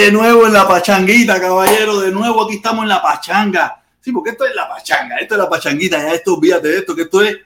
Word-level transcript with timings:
de 0.00 0.10
nuevo 0.10 0.46
en 0.46 0.54
la 0.54 0.66
pachanguita, 0.66 1.38
caballero, 1.38 2.00
de 2.00 2.10
nuevo 2.10 2.44
aquí 2.44 2.54
estamos 2.54 2.84
en 2.84 2.88
la 2.88 3.02
pachanga. 3.02 3.82
Sí, 4.00 4.12
porque 4.12 4.30
esto 4.30 4.46
es 4.46 4.54
la 4.54 4.66
pachanga, 4.66 5.16
esto 5.16 5.34
es 5.34 5.38
la 5.38 5.50
pachanguita, 5.50 5.98
ya 5.98 6.14
esto, 6.14 6.36
olvídate 6.36 6.68
de 6.68 6.78
esto, 6.78 6.96
que 6.96 7.02
esto 7.02 7.20
es 7.20 7.36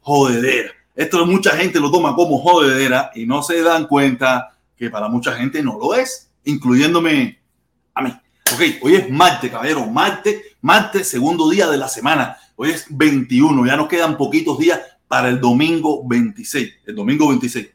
jodedera. 0.00 0.70
Esto 0.94 1.26
mucha 1.26 1.56
gente 1.56 1.80
lo 1.80 1.90
toma 1.90 2.14
como 2.14 2.38
jodedera 2.38 3.10
y 3.16 3.26
no 3.26 3.42
se 3.42 3.60
dan 3.62 3.88
cuenta 3.88 4.54
que 4.76 4.90
para 4.90 5.08
mucha 5.08 5.32
gente 5.32 5.60
no 5.60 5.76
lo 5.76 5.92
es, 5.96 6.30
incluyéndome 6.44 7.40
a 7.94 8.02
mí. 8.02 8.10
Ok, 8.52 8.60
hoy 8.82 8.94
es 8.94 9.10
martes, 9.10 9.50
caballero, 9.50 9.84
martes, 9.86 10.40
martes, 10.60 11.08
segundo 11.08 11.50
día 11.50 11.68
de 11.68 11.78
la 11.78 11.88
semana. 11.88 12.38
Hoy 12.54 12.70
es 12.70 12.86
21, 12.90 13.66
ya 13.66 13.76
nos 13.76 13.88
quedan 13.88 14.16
poquitos 14.16 14.56
días 14.56 14.80
para 15.08 15.28
el 15.28 15.40
domingo 15.40 16.06
26. 16.06 16.74
El 16.86 16.94
domingo 16.94 17.26
26. 17.26 17.73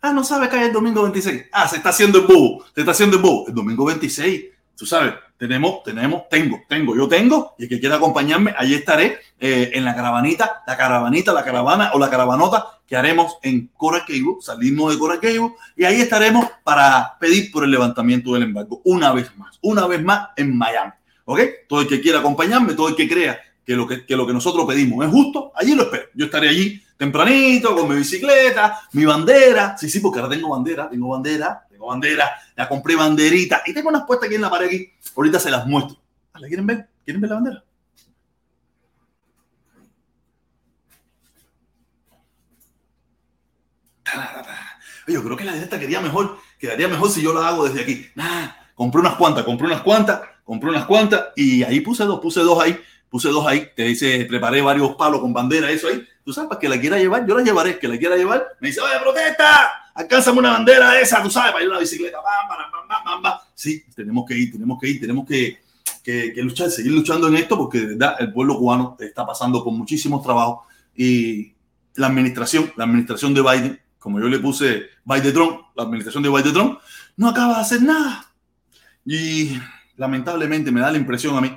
Ah, 0.00 0.12
no 0.12 0.22
sabe 0.22 0.48
que 0.48 0.56
hay 0.56 0.66
el 0.66 0.72
domingo 0.72 1.02
26. 1.02 1.46
Ah, 1.52 1.66
se 1.66 1.76
está 1.76 1.88
haciendo 1.88 2.18
el 2.18 2.26
bobo, 2.26 2.64
se 2.74 2.80
está 2.80 2.92
haciendo 2.92 3.16
el 3.16 3.22
bobo. 3.22 3.48
El 3.48 3.54
domingo 3.54 3.84
26, 3.84 4.44
tú 4.76 4.86
sabes, 4.86 5.14
tenemos, 5.36 5.82
tenemos, 5.82 6.28
tengo, 6.28 6.60
tengo, 6.68 6.96
yo 6.96 7.08
tengo, 7.08 7.54
y 7.58 7.64
el 7.64 7.68
que 7.68 7.80
quiera 7.80 7.96
acompañarme, 7.96 8.54
allí 8.56 8.74
estaré 8.74 9.18
eh, 9.40 9.70
en 9.74 9.84
la 9.84 9.94
caravanita, 9.96 10.62
la 10.66 10.76
caravanita, 10.76 11.32
la 11.32 11.44
caravana 11.44 11.90
o 11.94 11.98
la 11.98 12.10
caravanota 12.10 12.80
que 12.86 12.96
haremos 12.96 13.38
en 13.42 13.70
Coraquebo, 13.76 14.40
salimos 14.40 14.92
de 14.92 14.98
Coraquebo, 14.98 15.56
y 15.76 15.84
ahí 15.84 16.00
estaremos 16.00 16.46
para 16.62 17.16
pedir 17.18 17.50
por 17.50 17.64
el 17.64 17.70
levantamiento 17.70 18.34
del 18.34 18.44
embargo, 18.44 18.80
una 18.84 19.12
vez 19.12 19.36
más, 19.36 19.58
una 19.62 19.86
vez 19.86 20.02
más 20.02 20.28
en 20.36 20.56
Miami. 20.56 20.92
¿Ok? 21.24 21.40
Todo 21.68 21.82
el 21.82 21.88
que 21.88 22.00
quiera 22.00 22.20
acompañarme, 22.20 22.72
todo 22.72 22.88
el 22.88 22.96
que 22.96 23.06
crea 23.06 23.38
que 23.68 23.76
lo 23.76 23.86
que, 23.86 24.06
que 24.06 24.16
lo 24.16 24.26
que 24.26 24.32
nosotros 24.32 24.64
pedimos 24.64 25.04
es 25.04 25.12
justo, 25.12 25.52
allí 25.54 25.74
lo 25.74 25.82
espero. 25.82 26.04
Yo 26.14 26.24
estaré 26.24 26.48
allí 26.48 26.82
tempranito 26.96 27.76
con 27.76 27.86
mi 27.86 27.96
bicicleta, 27.96 28.80
mi 28.92 29.04
bandera. 29.04 29.76
Sí, 29.76 29.90
sí, 29.90 30.00
porque 30.00 30.20
ahora 30.20 30.34
tengo 30.34 30.48
bandera, 30.48 30.88
tengo 30.88 31.08
bandera, 31.08 31.66
tengo 31.68 31.86
bandera. 31.88 32.30
Ya 32.56 32.66
compré 32.66 32.96
banderita 32.96 33.60
y 33.66 33.74
tengo 33.74 33.90
unas 33.90 34.04
puestas 34.04 34.28
aquí 34.28 34.36
en 34.36 34.40
la 34.40 34.48
pared 34.48 34.68
aquí. 34.68 34.90
Ahorita 35.14 35.38
se 35.38 35.50
las 35.50 35.66
muestro. 35.66 35.98
¿La 36.36 36.48
quieren 36.48 36.66
ver? 36.66 36.88
¿Quieren 37.04 37.20
ver 37.20 37.28
la 37.28 37.34
bandera? 37.34 37.64
Yo 45.06 45.22
creo 45.22 45.36
que 45.36 45.44
la 45.44 45.54
esta 45.54 45.78
quedaría 45.78 46.00
mejor, 46.00 46.38
quedaría 46.58 46.88
mejor 46.88 47.10
si 47.10 47.20
yo 47.20 47.34
la 47.34 47.46
hago 47.46 47.68
desde 47.68 47.82
aquí. 47.82 48.06
Compré 48.74 49.02
unas 49.02 49.16
cuantas, 49.16 49.44
compré 49.44 49.66
unas 49.66 49.82
cuantas, 49.82 50.22
compré 50.42 50.70
unas 50.70 50.86
cuantas 50.86 51.26
y 51.36 51.62
ahí 51.64 51.80
puse 51.80 52.04
dos, 52.04 52.20
puse 52.20 52.40
dos 52.40 52.58
ahí, 52.62 52.80
puse 53.08 53.28
dos 53.28 53.46
ahí. 53.46 53.68
Te 53.74 53.84
dice, 53.84 54.24
preparé 54.26 54.60
varios 54.60 54.94
palos 54.96 55.20
con 55.20 55.32
bandera, 55.32 55.70
eso 55.70 55.88
ahí. 55.88 56.06
Tú 56.24 56.32
sabes, 56.32 56.48
para 56.48 56.60
que 56.60 56.68
la 56.68 56.80
quiera 56.80 56.98
llevar, 56.98 57.26
yo 57.26 57.36
la 57.36 57.42
llevaré, 57.42 57.78
que 57.78 57.88
la 57.88 57.98
quiera 57.98 58.16
llevar. 58.16 58.46
Me 58.60 58.68
dice, 58.68 58.80
oye, 58.80 58.94
protesta, 59.00 59.90
alcánzame 59.94 60.38
una 60.40 60.52
bandera 60.52 61.00
esa, 61.00 61.22
tú 61.22 61.30
sabes, 61.30 61.52
para 61.52 61.64
ir 61.64 61.70
a 61.70 61.74
la 61.74 61.80
bicicleta. 61.80 62.18
Sí, 63.54 63.84
tenemos 63.94 64.24
que 64.26 64.36
ir, 64.36 64.52
tenemos 64.52 64.78
que 64.78 64.88
ir, 64.88 65.00
tenemos 65.00 65.26
que, 65.26 65.58
que, 66.04 66.32
que, 66.34 66.42
luchar, 66.42 66.70
seguir 66.70 66.92
luchando 66.92 67.28
en 67.28 67.36
esto, 67.36 67.56
porque 67.56 67.80
de 67.80 67.86
verdad 67.86 68.16
el 68.18 68.32
pueblo 68.32 68.58
cubano 68.58 68.96
está 69.00 69.26
pasando 69.26 69.64
por 69.64 69.72
muchísimos 69.72 70.22
trabajos 70.22 70.66
y 70.94 71.54
la 71.94 72.08
administración, 72.08 72.72
la 72.76 72.84
administración 72.84 73.34
de 73.34 73.42
Biden, 73.42 73.80
como 73.98 74.20
yo 74.20 74.28
le 74.28 74.38
puse 74.38 74.84
Biden 75.04 75.32
Trump, 75.32 75.60
la 75.74 75.84
administración 75.84 76.22
de 76.22 76.28
Biden 76.28 76.52
Trump, 76.52 76.78
no 77.16 77.28
acaba 77.28 77.56
de 77.56 77.60
hacer 77.60 77.82
nada. 77.82 78.26
Y 79.04 79.58
lamentablemente 79.96 80.70
me 80.70 80.80
da 80.80 80.92
la 80.92 80.98
impresión 80.98 81.36
a 81.36 81.40
mí 81.40 81.50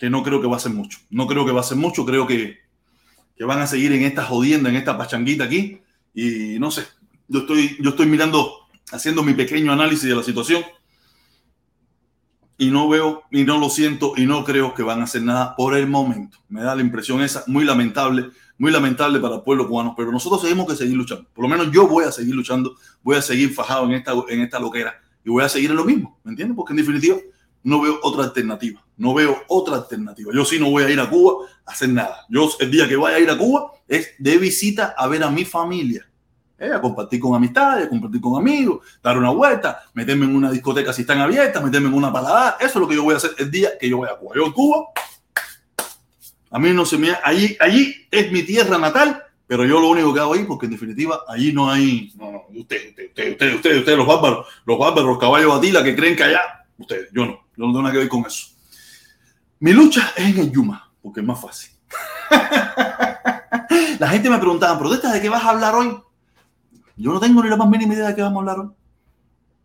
que 0.00 0.10
no 0.10 0.24
creo 0.24 0.40
que 0.40 0.48
va 0.48 0.54
a 0.54 0.56
hacer 0.56 0.72
mucho. 0.72 0.98
No 1.10 1.28
creo 1.28 1.46
que 1.46 1.52
va 1.52 1.58
a 1.58 1.62
hacer 1.62 1.76
mucho, 1.76 2.04
creo 2.04 2.26
que 2.26 2.58
que 3.40 3.46
van 3.46 3.60
a 3.60 3.66
seguir 3.66 3.90
en 3.92 4.02
esta 4.02 4.22
jodienda, 4.22 4.68
en 4.68 4.76
esta 4.76 4.98
pachanguita 4.98 5.44
aquí. 5.44 5.80
Y 6.12 6.58
no 6.58 6.70
sé, 6.70 6.84
yo 7.26 7.38
estoy, 7.38 7.74
yo 7.80 7.88
estoy 7.88 8.04
mirando, 8.04 8.68
haciendo 8.92 9.22
mi 9.22 9.32
pequeño 9.32 9.72
análisis 9.72 10.06
de 10.10 10.14
la 10.14 10.22
situación 10.22 10.62
y 12.58 12.70
no 12.70 12.86
veo 12.86 13.22
y 13.30 13.44
no 13.44 13.56
lo 13.56 13.70
siento 13.70 14.12
y 14.14 14.26
no 14.26 14.44
creo 14.44 14.74
que 14.74 14.82
van 14.82 15.00
a 15.00 15.04
hacer 15.04 15.22
nada 15.22 15.56
por 15.56 15.74
el 15.74 15.86
momento. 15.86 16.36
Me 16.50 16.60
da 16.60 16.74
la 16.74 16.82
impresión 16.82 17.22
esa, 17.22 17.42
muy 17.46 17.64
lamentable, 17.64 18.28
muy 18.58 18.70
lamentable 18.70 19.18
para 19.20 19.36
el 19.36 19.40
pueblo 19.40 19.66
cubano, 19.66 19.94
pero 19.96 20.12
nosotros 20.12 20.42
tenemos 20.42 20.66
que 20.66 20.76
seguir 20.76 20.98
luchando. 20.98 21.26
Por 21.32 21.42
lo 21.42 21.48
menos 21.48 21.72
yo 21.72 21.88
voy 21.88 22.04
a 22.04 22.12
seguir 22.12 22.34
luchando, 22.34 22.76
voy 23.02 23.16
a 23.16 23.22
seguir 23.22 23.54
fajado 23.54 23.86
en 23.86 23.92
esta, 23.92 24.12
en 24.28 24.42
esta 24.42 24.60
loquera 24.60 25.00
y 25.24 25.30
voy 25.30 25.44
a 25.44 25.48
seguir 25.48 25.70
en 25.70 25.76
lo 25.76 25.84
mismo, 25.86 26.20
¿me 26.24 26.32
entiendes? 26.32 26.54
Porque 26.54 26.74
en 26.74 26.76
definitiva 26.76 27.16
no 27.62 27.80
veo 27.80 27.98
otra 28.02 28.24
alternativa. 28.24 28.84
No 28.96 29.14
veo 29.14 29.42
otra 29.48 29.76
alternativa. 29.76 30.30
Yo 30.34 30.44
sí 30.44 30.58
no 30.58 30.70
voy 30.70 30.84
a 30.84 30.90
ir 30.90 31.00
a 31.00 31.08
Cuba 31.08 31.46
a 31.64 31.72
hacer 31.72 31.88
nada. 31.88 32.26
Yo 32.28 32.50
el 32.58 32.70
día 32.70 32.88
que 32.88 32.96
vaya 32.96 33.16
a 33.16 33.20
ir 33.20 33.30
a 33.30 33.38
Cuba 33.38 33.72
es 33.88 34.10
de 34.18 34.38
visita 34.38 34.94
a 34.96 35.06
ver 35.06 35.22
a 35.22 35.30
mi 35.30 35.44
familia. 35.44 36.06
Eh, 36.58 36.70
a 36.70 36.80
compartir 36.80 37.18
con 37.18 37.34
amistades, 37.34 37.86
a 37.86 37.88
compartir 37.88 38.20
con 38.20 38.38
amigos, 38.38 38.86
dar 39.02 39.16
una 39.16 39.30
vuelta, 39.30 39.82
meterme 39.94 40.26
en 40.26 40.36
una 40.36 40.50
discoteca 40.50 40.92
si 40.92 41.00
están 41.00 41.18
abiertas, 41.18 41.64
meterme 41.64 41.88
en 41.88 41.94
una 41.94 42.12
paladar. 42.12 42.56
Eso 42.60 42.68
es 42.68 42.76
lo 42.76 42.86
que 42.86 42.96
yo 42.96 43.02
voy 43.02 43.14
a 43.14 43.16
hacer 43.16 43.30
el 43.38 43.50
día 43.50 43.70
que 43.80 43.88
yo 43.88 43.98
vaya 43.98 44.12
a 44.12 44.18
Cuba. 44.18 44.34
Yo 44.36 44.52
Cuba, 44.52 44.84
a 46.50 46.58
mí 46.58 46.70
no 46.74 46.84
se 46.84 46.98
me... 46.98 47.16
Allí, 47.24 47.56
allí 47.58 48.06
es 48.10 48.30
mi 48.30 48.42
tierra 48.42 48.76
natal, 48.76 49.22
pero 49.46 49.64
yo 49.64 49.80
lo 49.80 49.88
único 49.88 50.12
que 50.12 50.20
hago 50.20 50.34
ahí, 50.34 50.44
porque 50.44 50.66
en 50.66 50.72
definitiva 50.72 51.22
allí 51.26 51.50
no 51.50 51.70
hay... 51.70 52.12
No, 52.16 52.30
no, 52.30 52.42
usted, 52.50 52.90
usted, 52.90 53.06
usted, 53.08 53.30
usted, 53.32 53.54
usted, 53.54 53.78
usted 53.78 53.96
los 53.96 54.06
bárbaros, 54.06 54.46
los 54.66 54.78
bárbaros, 54.78 55.08
los 55.08 55.18
caballos 55.18 55.54
batila 55.54 55.82
que 55.82 55.96
creen 55.96 56.14
que 56.14 56.24
allá, 56.24 56.59
ustedes, 56.80 57.08
yo 57.12 57.26
no. 57.26 57.32
Yo 57.32 57.66
no 57.66 57.68
tengo 57.68 57.82
nada 57.82 57.92
que 57.92 57.98
ver 57.98 58.08
con 58.08 58.24
eso. 58.26 58.48
Mi 59.58 59.72
lucha 59.72 60.12
es 60.16 60.28
en 60.28 60.38
el 60.38 60.50
Yuma, 60.50 60.90
porque 61.02 61.20
es 61.20 61.26
más 61.26 61.40
fácil. 61.40 61.70
la 63.98 64.08
gente 64.08 64.30
me 64.30 64.38
preguntaba, 64.38 64.78
¿protesta 64.78 65.12
de 65.12 65.20
qué 65.20 65.28
vas 65.28 65.44
a 65.44 65.50
hablar 65.50 65.74
hoy? 65.74 65.96
Yo 66.96 67.12
no 67.12 67.20
tengo 67.20 67.42
ni 67.42 67.48
la 67.48 67.56
más 67.56 67.68
mínima 67.68 67.94
idea 67.94 68.08
de 68.08 68.14
qué 68.14 68.22
vamos 68.22 68.36
a 68.36 68.40
hablar 68.40 68.66
hoy. 68.66 68.72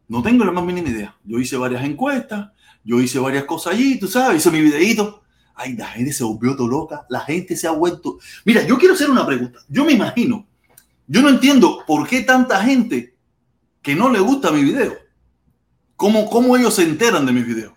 No 0.08 0.22
tengo 0.22 0.46
la 0.46 0.52
más 0.52 0.64
mínima 0.64 0.90
idea. 0.90 1.16
Yo 1.24 1.40
hice 1.40 1.58
varias 1.58 1.84
encuestas, 1.84 2.50
yo 2.84 3.00
hice 3.00 3.20
varias 3.20 3.46
cosas 3.46 3.74
allí, 3.74 4.00
tú 4.00 4.08
sabes, 4.08 4.38
hice 4.38 4.52
mi 4.52 4.62
videito. 4.62 5.24
Ay, 5.56 5.76
la 5.76 5.88
gente 5.88 6.12
se 6.12 6.24
volvió 6.24 6.56
todo 6.56 6.68
loca, 6.68 7.06
la 7.10 7.22
gente 7.22 7.56
se 7.56 7.68
ha 7.68 7.72
vuelto. 7.72 8.20
Mira, 8.44 8.64
yo 8.64 8.78
quiero 8.78 8.94
hacer 8.94 9.10
una 9.10 9.26
pregunta. 9.26 9.60
Yo 9.70 9.86
me 9.86 9.94
imagino, 9.94 10.46
yo 11.08 11.22
no 11.22 11.30
entiendo 11.30 11.84
por 11.88 12.08
qué 12.08 12.22
tanta 12.22 12.62
gente 12.62 13.16
que 13.82 13.96
no 13.96 14.10
le 14.10 14.20
gusta 14.20 14.52
mi 14.52 14.64
video, 14.64 14.94
cómo, 15.96 16.30
cómo 16.30 16.56
ellos 16.58 16.76
se 16.76 16.84
enteran 16.84 17.26
de 17.26 17.32
mis 17.32 17.46
videos. 17.46 17.74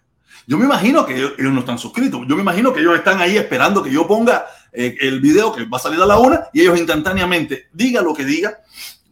Yo 0.46 0.56
me 0.56 0.64
imagino 0.64 1.04
que 1.04 1.14
ellos, 1.14 1.32
no 1.38 1.60
están 1.60 1.78
suscritos. 1.78 2.22
Yo 2.26 2.34
me 2.34 2.40
imagino 2.40 2.72
que 2.72 2.80
ellos 2.80 2.96
están 2.96 3.20
ahí 3.20 3.37
esperando 3.37 3.82
que 3.82 3.90
yo 3.90 4.06
ponga 4.06 4.46
eh, 4.72 4.96
el 5.00 5.20
video 5.20 5.52
que 5.52 5.66
va 5.66 5.76
a 5.76 5.80
salir 5.80 6.00
a 6.00 6.06
la 6.06 6.18
una 6.18 6.44
y 6.54 6.62
ellos 6.62 6.78
instantáneamente, 6.78 7.68
diga 7.72 8.00
lo 8.00 8.14
que 8.14 8.25
diga, 8.25 8.58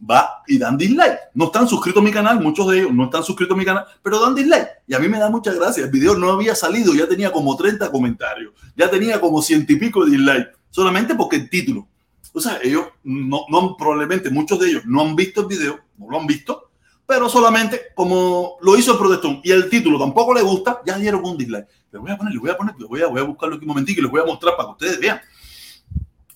va 0.09 0.41
y 0.47 0.57
dan 0.57 0.77
dislike. 0.77 1.19
No 1.35 1.45
están 1.45 1.67
suscritos 1.67 2.01
a 2.01 2.03
mi 2.03 2.11
canal, 2.11 2.41
muchos 2.41 2.67
de 2.67 2.79
ellos 2.79 2.91
no 2.91 3.05
están 3.05 3.23
suscritos 3.23 3.53
a 3.55 3.57
mi 3.57 3.65
canal, 3.65 3.85
pero 4.01 4.19
dan 4.19 4.33
dislike. 4.33 4.67
Y 4.87 4.95
a 4.95 4.99
mí 4.99 5.07
me 5.07 5.19
da 5.19 5.29
mucha 5.29 5.53
gracia. 5.53 5.83
El 5.83 5.91
video 5.91 6.15
no 6.15 6.31
había 6.31 6.55
salido, 6.55 6.95
ya 6.95 7.07
tenía 7.07 7.31
como 7.31 7.55
30 7.55 7.91
comentarios, 7.91 8.53
ya 8.75 8.89
tenía 8.89 9.21
como 9.21 9.39
ciento 9.43 9.73
y 9.73 9.75
pico 9.75 10.05
de 10.05 10.11
dislike, 10.11 10.47
solamente 10.71 11.13
porque 11.13 11.35
el 11.35 11.49
título. 11.51 11.87
O 12.33 12.41
sea, 12.41 12.59
ellos 12.63 12.85
no, 13.03 13.45
no, 13.49 13.75
probablemente 13.77 14.29
muchos 14.31 14.59
de 14.59 14.69
ellos 14.69 14.83
no 14.85 15.01
han 15.01 15.15
visto 15.15 15.41
el 15.41 15.47
video, 15.47 15.79
no 15.97 16.09
lo 16.09 16.19
han 16.19 16.27
visto, 16.27 16.66
pero 17.07 17.29
solamente 17.29 17.83
como 17.95 18.57
lo 18.61 18.77
hizo 18.77 18.91
el 18.91 18.97
protestón 18.99 19.39
y 19.41 19.51
el 19.51 19.69
título 19.69 19.97
tampoco 19.97 20.33
le 20.33 20.41
gusta, 20.41 20.81
ya 20.85 20.97
dieron 20.97 21.23
un 21.23 21.37
dislike. 21.37 21.65
Le 21.89 21.99
voy 21.99 22.11
a 22.11 22.17
poner, 22.17 22.33
le 22.33 22.39
voy 22.39 22.49
a 22.49 22.57
poner, 22.57 22.75
le 22.77 22.85
voy 22.85 23.01
a, 23.01 23.07
voy 23.07 23.21
a 23.21 23.23
buscarlo 23.23 23.55
aquí 23.55 23.63
un 23.63 23.69
momentito 23.69 24.01
y 24.01 24.03
les 24.03 24.11
voy 24.11 24.21
a 24.21 24.25
mostrar 24.25 24.55
para 24.57 24.67
que 24.67 24.71
ustedes 24.73 24.99
vean. 24.99 25.21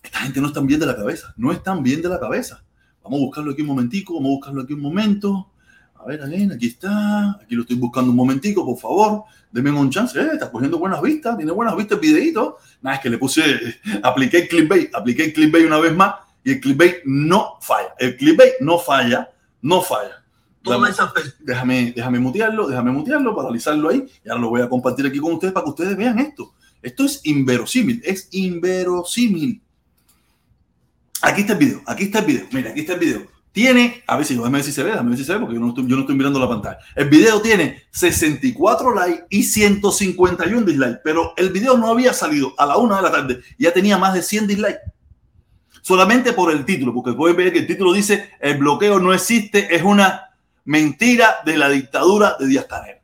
Esta 0.02 0.20
gente 0.20 0.40
no 0.40 0.48
están 0.48 0.66
bien 0.66 0.80
de 0.80 0.86
la 0.86 0.96
cabeza, 0.96 1.34
no 1.36 1.52
están 1.52 1.84
bien 1.84 2.02
de 2.02 2.08
la 2.08 2.20
cabeza. 2.20 2.64
Vamos 3.04 3.20
a 3.20 3.24
buscarlo 3.26 3.52
aquí 3.52 3.62
un 3.62 3.68
momentico, 3.68 4.14
vamos 4.14 4.30
a 4.30 4.32
buscarlo 4.36 4.62
aquí 4.62 4.74
un 4.74 4.80
momento. 4.80 5.52
A 5.96 6.06
ver, 6.06 6.22
alguien, 6.22 6.54
aquí 6.54 6.68
está. 6.68 7.32
Aquí 7.32 7.54
lo 7.54 7.64
estoy 7.64 7.76
buscando 7.76 8.10
un 8.10 8.16
momentico, 8.16 8.66
por 8.66 8.78
favor. 8.78 9.26
Denme 9.52 9.72
un 9.72 9.90
chance. 9.90 10.18
Eh, 10.18 10.30
está 10.34 10.50
cogiendo 10.50 10.80
buenas 10.80 11.02
vistas, 11.02 11.36
tiene 11.36 11.52
buenas 11.52 11.76
vistas 11.76 11.98
el 11.98 12.02
videito. 12.02 12.58
Nada, 12.82 12.96
es 12.96 13.02
que 13.02 13.10
le 13.10 13.18
puse, 13.18 13.44
apliqué 14.04 14.40
el 14.40 14.48
clickbait, 14.48 14.96
apliqué 14.96 15.26
el 15.26 15.34
clickbait 15.34 15.66
una 15.66 15.80
vez 15.80 15.94
más 15.94 16.16
y 16.46 16.54
el 16.54 16.62
clickbait 16.62 17.04
no 17.04 17.58
falla. 17.60 17.94
El 18.00 18.16
clickbait 18.16 18.54
no 18.62 18.80
falla, 18.80 19.30
no 19.62 19.82
falla 19.82 20.21
déjame, 20.64 21.92
déjame, 21.96 22.20
mutearlo, 22.20 22.68
déjame 22.68 22.92
mutearlo, 22.92 23.36
paralizarlo 23.36 23.90
ahí. 23.90 24.06
Y 24.24 24.30
ahora 24.30 24.42
lo 24.42 24.50
voy 24.50 24.62
a 24.62 24.70
compartir 24.70 25.06
aquí 25.06 25.20
con 25.20 25.34
ustedes 25.34 25.54
para 25.54 25.64
que 25.64 25.70
ustedes 25.70 25.98
vean 25.98 26.20
esto. 26.20 26.54
Esto 26.82 27.06
es 27.06 27.22
inverosímil, 27.24 28.02
es 28.04 28.28
inverosímil. 28.32 29.62
Aquí 31.22 31.42
está 31.42 31.54
el 31.54 31.60
video, 31.60 31.82
aquí 31.86 32.06
está 32.06 32.20
el 32.20 32.26
video. 32.26 32.46
Mira, 32.52 32.72
aquí 32.72 32.82
está 32.82 32.94
el 32.94 33.00
video. 33.00 33.28
Tiene, 33.52 34.02
a 34.08 34.16
ver 34.16 34.26
si, 34.26 34.36
déjame 34.36 34.60
ver 34.60 34.64
si 34.64 34.72
se 34.72 34.82
ve, 34.82 34.92
déjame 34.92 35.10
ver 35.10 35.20
si 35.20 35.26
se 35.26 35.34
ve, 35.34 35.40
porque 35.40 35.56
yo 35.56 35.60
no, 35.60 35.70
estoy, 35.70 35.86
yo 35.86 35.96
no 35.96 36.02
estoy 36.02 36.16
mirando 36.16 36.40
la 36.40 36.48
pantalla. 36.48 36.80
El 36.96 37.10
video 37.10 37.42
tiene 37.42 37.84
64 37.92 38.96
likes 38.96 39.26
y 39.30 39.44
151 39.44 40.66
dislikes, 40.66 41.02
pero 41.04 41.34
el 41.36 41.50
video 41.50 41.78
no 41.78 41.88
había 41.88 42.14
salido 42.14 42.54
a 42.58 42.66
la 42.66 42.78
una 42.78 42.98
de 42.98 43.02
la 43.02 43.12
tarde, 43.12 43.42
ya 43.60 43.74
tenía 43.74 43.98
más 43.98 44.14
de 44.14 44.24
100 44.24 44.48
dislikes 44.48 44.92
solamente 45.82 46.34
por 46.34 46.52
el 46.52 46.64
título, 46.64 46.94
porque 46.94 47.14
pueden 47.14 47.36
ver 47.36 47.52
que 47.52 47.60
el 47.60 47.68
título 47.68 47.94
dice 47.94 48.30
el 48.40 48.58
bloqueo 48.58 49.00
no 49.00 49.14
existe, 49.14 49.76
es 49.76 49.84
una 49.84 50.31
mentira 50.66 51.38
de 51.46 51.58
la 51.58 51.70
dictadura 51.70 52.36
de 52.40 52.48
Díaz 52.48 52.66
Canel. 52.66 52.98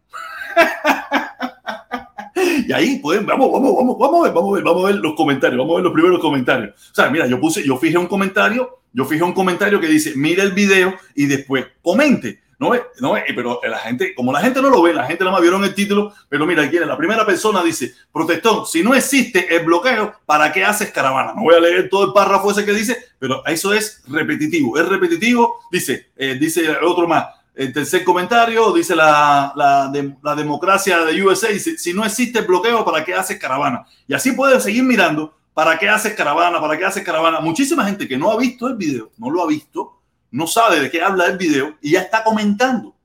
y 2.67 2.71
ahí 2.71 2.99
pueden, 2.99 3.25
vamos, 3.25 3.51
vamos, 3.51 3.75
vamos, 3.75 3.97
vamos 3.99 4.19
a 4.19 4.23
ver, 4.23 4.33
vamos 4.33 4.51
a 4.51 4.55
ver, 4.55 4.63
vamos 4.63 4.83
a 4.83 4.87
ver 4.87 4.95
los 4.95 5.15
comentarios, 5.15 5.57
vamos 5.57 5.73
a 5.73 5.77
ver 5.77 5.83
los 5.85 5.93
primeros 5.93 6.19
comentarios. 6.19 6.75
O 6.91 6.95
sea, 6.95 7.09
mira, 7.09 7.27
yo 7.27 7.39
puse, 7.39 7.65
yo 7.65 7.77
fijé 7.77 7.97
un 7.97 8.07
comentario, 8.07 8.79
yo 8.93 9.05
fijé 9.05 9.23
un 9.23 9.33
comentario 9.33 9.79
que 9.79 9.87
dice, 9.87 10.13
mira 10.15 10.43
el 10.43 10.51
video 10.51 10.93
y 11.15 11.25
después 11.25 11.65
comente. 11.81 12.41
No 12.59 12.71
ve, 12.71 12.81
no 12.99 13.13
ve, 13.13 13.23
pero 13.35 13.61
la 13.63 13.77
gente, 13.77 14.15
como 14.15 14.33
la 14.33 14.39
gente 14.39 14.63
no 14.63 14.71
lo 14.71 14.81
ve, 14.81 14.91
la 14.91 15.05
gente 15.05 15.23
nada 15.23 15.33
más 15.33 15.41
vieron 15.41 15.63
el 15.63 15.75
título, 15.75 16.11
pero 16.27 16.47
mira, 16.47 16.63
aquí 16.63 16.79
la 16.79 16.97
primera 16.97 17.23
persona 17.23 17.63
dice, 17.63 17.93
protestón, 18.11 18.65
si 18.65 18.81
no 18.81 18.95
existe 18.95 19.55
el 19.55 19.63
bloqueo, 19.63 20.15
¿para 20.25 20.51
qué 20.51 20.65
haces 20.65 20.89
caravana? 20.89 21.33
No 21.35 21.43
voy 21.43 21.53
a 21.53 21.59
leer 21.59 21.87
todo 21.87 22.05
el 22.05 22.13
párrafo 22.13 22.49
ese 22.49 22.65
que 22.65 22.73
dice, 22.73 22.97
pero 23.19 23.45
eso 23.45 23.73
es 23.73 24.01
repetitivo, 24.07 24.75
es 24.79 24.89
repetitivo, 24.89 25.59
dice, 25.71 26.07
eh, 26.17 26.35
dice 26.39 26.67
otro 26.81 27.07
más, 27.07 27.27
el 27.57 27.73
tercer 27.73 28.03
comentario 28.03 28.71
dice 28.71 28.95
la, 28.95 29.51
la, 29.55 30.35
democracia 30.35 30.99
de 30.99 31.23
USA, 31.23 31.47
si 31.57 31.91
no 31.91 32.05
existe 32.05 32.41
bloqueo, 32.41 32.85
¿para 32.85 33.03
qué 33.03 33.15
haces 33.15 33.39
caravana? 33.39 33.83
Y 34.07 34.13
así 34.13 34.33
puedes 34.33 34.61
seguir 34.61 34.83
mirando, 34.83 35.35
¿para 35.55 35.75
qué 35.79 35.89
haces 35.89 36.13
caravana? 36.13 36.61
¿Para 36.61 36.77
qué 36.77 36.85
haces 36.85 37.03
caravana? 37.03 37.39
Muchísima 37.39 37.83
gente 37.83 38.07
que 38.07 38.15
no 38.15 38.31
ha 38.31 38.37
visto 38.37 38.67
el 38.67 38.75
video, 38.75 39.09
no 39.17 39.31
lo 39.31 39.41
ha 39.41 39.47
visto, 39.47 40.01
no 40.29 40.45
sabe 40.45 40.79
de 40.79 40.91
qué 40.91 41.01
habla 41.01 41.25
el 41.25 41.37
video 41.39 41.75
y 41.81 41.93
ya 41.93 42.01
está 42.01 42.23
comentando. 42.23 42.95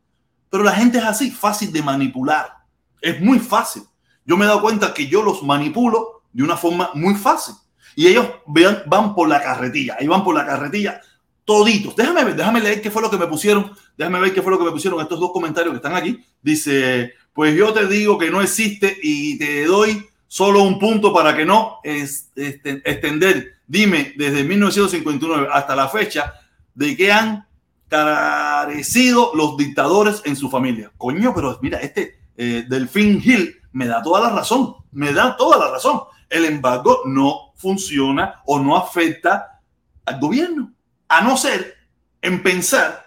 Pero 0.50 0.62
la 0.62 0.72
gente 0.72 0.98
es 0.98 1.04
así, 1.04 1.30
fácil 1.30 1.72
de 1.72 1.80
manipular. 1.80 2.58
Es 3.00 3.18
muy 3.22 3.38
fácil. 3.38 3.84
Yo 4.26 4.36
me 4.36 4.44
he 4.44 4.48
dado 4.48 4.60
cuenta 4.60 4.92
que 4.92 5.06
yo 5.06 5.22
los 5.22 5.42
manipulo 5.42 6.24
de 6.30 6.42
una 6.42 6.58
forma 6.58 6.90
muy 6.92 7.14
fácil. 7.14 7.54
Y 7.96 8.06
ellos 8.06 8.26
van 8.44 9.14
por 9.14 9.30
la 9.30 9.40
carretilla, 9.40 9.96
ahí 9.98 10.06
van 10.06 10.22
por 10.22 10.34
la 10.34 10.44
carretilla 10.44 11.00
toditos. 11.44 11.96
Déjame 11.96 12.24
ver, 12.24 12.36
déjame 12.36 12.60
leer 12.60 12.82
qué 12.82 12.90
fue 12.90 13.02
lo 13.02 13.10
que 13.10 13.18
me 13.18 13.26
pusieron. 13.26 13.72
Déjame 13.96 14.20
ver 14.20 14.32
qué 14.32 14.42
fue 14.42 14.52
lo 14.52 14.58
que 14.58 14.64
me 14.64 14.70
pusieron 14.70 15.00
estos 15.00 15.20
dos 15.20 15.32
comentarios 15.32 15.72
que 15.72 15.76
están 15.76 15.96
aquí. 15.96 16.24
Dice, 16.40 17.14
pues 17.32 17.54
yo 17.56 17.72
te 17.72 17.86
digo 17.86 18.18
que 18.18 18.30
no 18.30 18.40
existe 18.40 18.96
y 19.02 19.38
te 19.38 19.64
doy 19.64 20.06
solo 20.28 20.62
un 20.62 20.78
punto 20.78 21.12
para 21.12 21.36
que 21.36 21.44
no 21.44 21.78
este, 21.84 22.60
extender. 22.84 23.56
Dime, 23.66 24.14
desde 24.16 24.44
1959 24.44 25.48
hasta 25.52 25.76
la 25.76 25.88
fecha, 25.88 26.34
de 26.74 26.96
qué 26.96 27.12
han 27.12 27.46
carecido 27.88 29.32
los 29.34 29.56
dictadores 29.56 30.22
en 30.24 30.36
su 30.36 30.48
familia. 30.48 30.90
Coño, 30.96 31.34
pero 31.34 31.58
mira, 31.60 31.78
este 31.78 32.18
eh, 32.36 32.64
Delfín 32.66 33.20
Hill 33.22 33.60
me 33.72 33.86
da 33.86 34.02
toda 34.02 34.20
la 34.20 34.30
razón, 34.30 34.76
me 34.92 35.12
da 35.12 35.36
toda 35.36 35.58
la 35.58 35.70
razón. 35.70 36.00
El 36.28 36.46
embargo 36.46 37.02
no 37.04 37.52
funciona 37.56 38.42
o 38.46 38.58
no 38.58 38.76
afecta 38.76 39.60
al 40.06 40.18
gobierno, 40.18 40.71
a 41.12 41.20
no 41.20 41.36
ser 41.36 41.76
en 42.22 42.42
pensar 42.42 43.04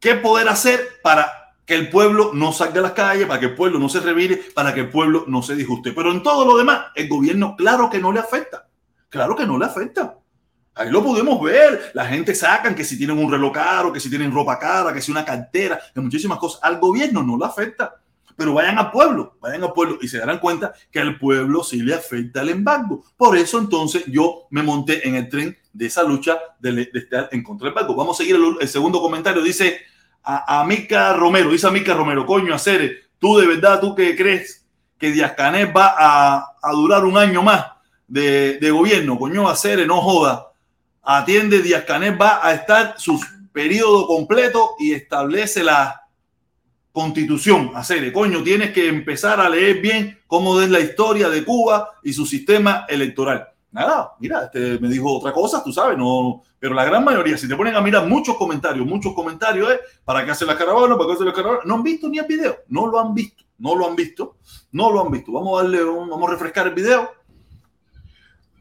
qué 0.00 0.16
poder 0.16 0.48
hacer 0.48 0.80
para 1.00 1.54
que 1.64 1.76
el 1.76 1.88
pueblo 1.88 2.32
no 2.34 2.52
salga 2.52 2.80
a 2.80 2.82
las 2.82 2.92
calles, 2.92 3.28
para 3.28 3.38
que 3.38 3.46
el 3.46 3.54
pueblo 3.54 3.78
no 3.78 3.88
se 3.88 4.00
revire, 4.00 4.36
para 4.52 4.74
que 4.74 4.80
el 4.80 4.90
pueblo 4.90 5.24
no 5.28 5.40
se 5.40 5.54
disguste. 5.54 5.92
Pero 5.92 6.10
en 6.10 6.24
todo 6.24 6.44
lo 6.44 6.58
demás, 6.58 6.86
el 6.96 7.08
gobierno, 7.08 7.54
claro 7.54 7.88
que 7.88 8.00
no 8.00 8.10
le 8.10 8.18
afecta. 8.18 8.66
Claro 9.08 9.36
que 9.36 9.46
no 9.46 9.56
le 9.58 9.66
afecta. 9.66 10.16
Ahí 10.74 10.90
lo 10.90 11.04
podemos 11.04 11.40
ver. 11.40 11.92
La 11.94 12.04
gente 12.06 12.34
sacan 12.34 12.74
que 12.74 12.82
si 12.82 12.98
tienen 12.98 13.16
un 13.16 13.30
reloj 13.30 13.52
caro, 13.52 13.92
que 13.92 14.00
si 14.00 14.10
tienen 14.10 14.32
ropa 14.32 14.58
cara, 14.58 14.92
que 14.92 15.00
si 15.00 15.12
una 15.12 15.24
cartera, 15.24 15.78
que 15.94 16.00
muchísimas 16.00 16.38
cosas. 16.38 16.60
Al 16.64 16.80
gobierno 16.80 17.22
no 17.22 17.38
le 17.38 17.44
afecta. 17.44 17.99
Pero 18.40 18.54
vayan 18.54 18.78
al 18.78 18.90
pueblo, 18.90 19.36
vayan 19.38 19.64
al 19.64 19.74
pueblo 19.74 19.98
y 20.00 20.08
se 20.08 20.16
darán 20.16 20.38
cuenta 20.38 20.72
que 20.90 20.98
al 20.98 21.18
pueblo 21.18 21.62
sí 21.62 21.82
le 21.82 21.92
afecta 21.92 22.40
el 22.40 22.48
embargo. 22.48 23.04
Por 23.14 23.36
eso 23.36 23.58
entonces 23.58 24.06
yo 24.06 24.46
me 24.48 24.62
monté 24.62 25.06
en 25.06 25.16
el 25.16 25.28
tren 25.28 25.54
de 25.74 25.84
esa 25.84 26.04
lucha 26.04 26.38
de, 26.58 26.90
estar 26.94 27.28
en 27.32 27.42
contra 27.42 27.66
del 27.66 27.76
embargo. 27.76 27.94
Vamos 27.94 28.18
a 28.18 28.22
seguir 28.22 28.40
el, 28.58 28.66
segundo 28.66 29.02
comentario. 29.02 29.42
Dice 29.42 29.80
a, 30.24 30.64
Mica 30.66 31.12
Romero, 31.12 31.50
dice 31.50 31.66
a 31.66 31.94
Romero, 31.94 32.24
coño, 32.24 32.54
hacer, 32.54 33.10
tú 33.18 33.36
de 33.36 33.46
verdad, 33.46 33.78
tú 33.78 33.94
que 33.94 34.16
crees 34.16 34.66
que 34.96 35.10
Díaz 35.10 35.34
Canel 35.36 35.76
va 35.76 35.94
a, 35.98 36.56
a, 36.62 36.72
durar 36.72 37.04
un 37.04 37.18
año 37.18 37.42
más 37.42 37.66
de, 38.08 38.56
de 38.56 38.70
gobierno, 38.70 39.18
coño, 39.18 39.50
hacer, 39.50 39.86
no 39.86 40.00
joda 40.00 40.46
atiende 41.02 41.60
Díaz 41.60 41.84
Canel 41.84 42.18
va 42.18 42.40
a 42.42 42.54
estar 42.54 42.94
su 42.96 43.20
periodo 43.52 44.06
completo 44.06 44.76
y 44.78 44.92
establece 44.92 45.62
la 45.62 45.99
constitución. 46.92 47.72
Hacer, 47.74 48.12
coño, 48.12 48.42
tienes 48.42 48.72
que 48.72 48.88
empezar 48.88 49.40
a 49.40 49.48
leer 49.48 49.80
bien 49.80 50.18
cómo 50.26 50.60
es 50.60 50.70
la 50.70 50.80
historia 50.80 51.28
de 51.28 51.44
Cuba 51.44 51.90
y 52.02 52.12
su 52.12 52.26
sistema 52.26 52.86
electoral. 52.88 53.48
Nada, 53.72 54.12
mira, 54.18 54.44
este 54.44 54.80
me 54.80 54.88
dijo 54.88 55.18
otra 55.18 55.32
cosa, 55.32 55.62
tú 55.62 55.72
sabes, 55.72 55.96
no, 55.96 56.42
pero 56.58 56.74
la 56.74 56.84
gran 56.84 57.04
mayoría, 57.04 57.38
si 57.38 57.46
te 57.46 57.54
ponen 57.54 57.76
a 57.76 57.80
mirar 57.80 58.06
muchos 58.08 58.36
comentarios, 58.36 58.84
muchos 58.84 59.14
comentarios, 59.14 59.70
¿eh? 59.70 59.80
¿Para 60.04 60.24
qué 60.24 60.32
hace 60.32 60.44
la 60.44 60.58
caravana? 60.58 60.96
¿Para 60.96 61.06
qué 61.06 61.12
hace 61.14 61.24
la 61.24 61.32
caravana? 61.32 61.60
No 61.64 61.76
han 61.76 61.82
visto 61.84 62.08
ni 62.08 62.18
el 62.18 62.26
video, 62.26 62.56
no 62.68 62.88
lo 62.88 62.98
han 62.98 63.14
visto, 63.14 63.44
no 63.58 63.76
lo 63.76 63.88
han 63.88 63.94
visto, 63.94 64.38
no 64.72 64.90
lo 64.90 65.04
han 65.04 65.12
visto. 65.12 65.30
Vamos 65.30 65.60
a 65.60 65.62
darle 65.62 65.84
un, 65.84 66.10
vamos 66.10 66.28
a 66.28 66.32
refrescar 66.32 66.66
el 66.66 66.74
video 66.74 67.20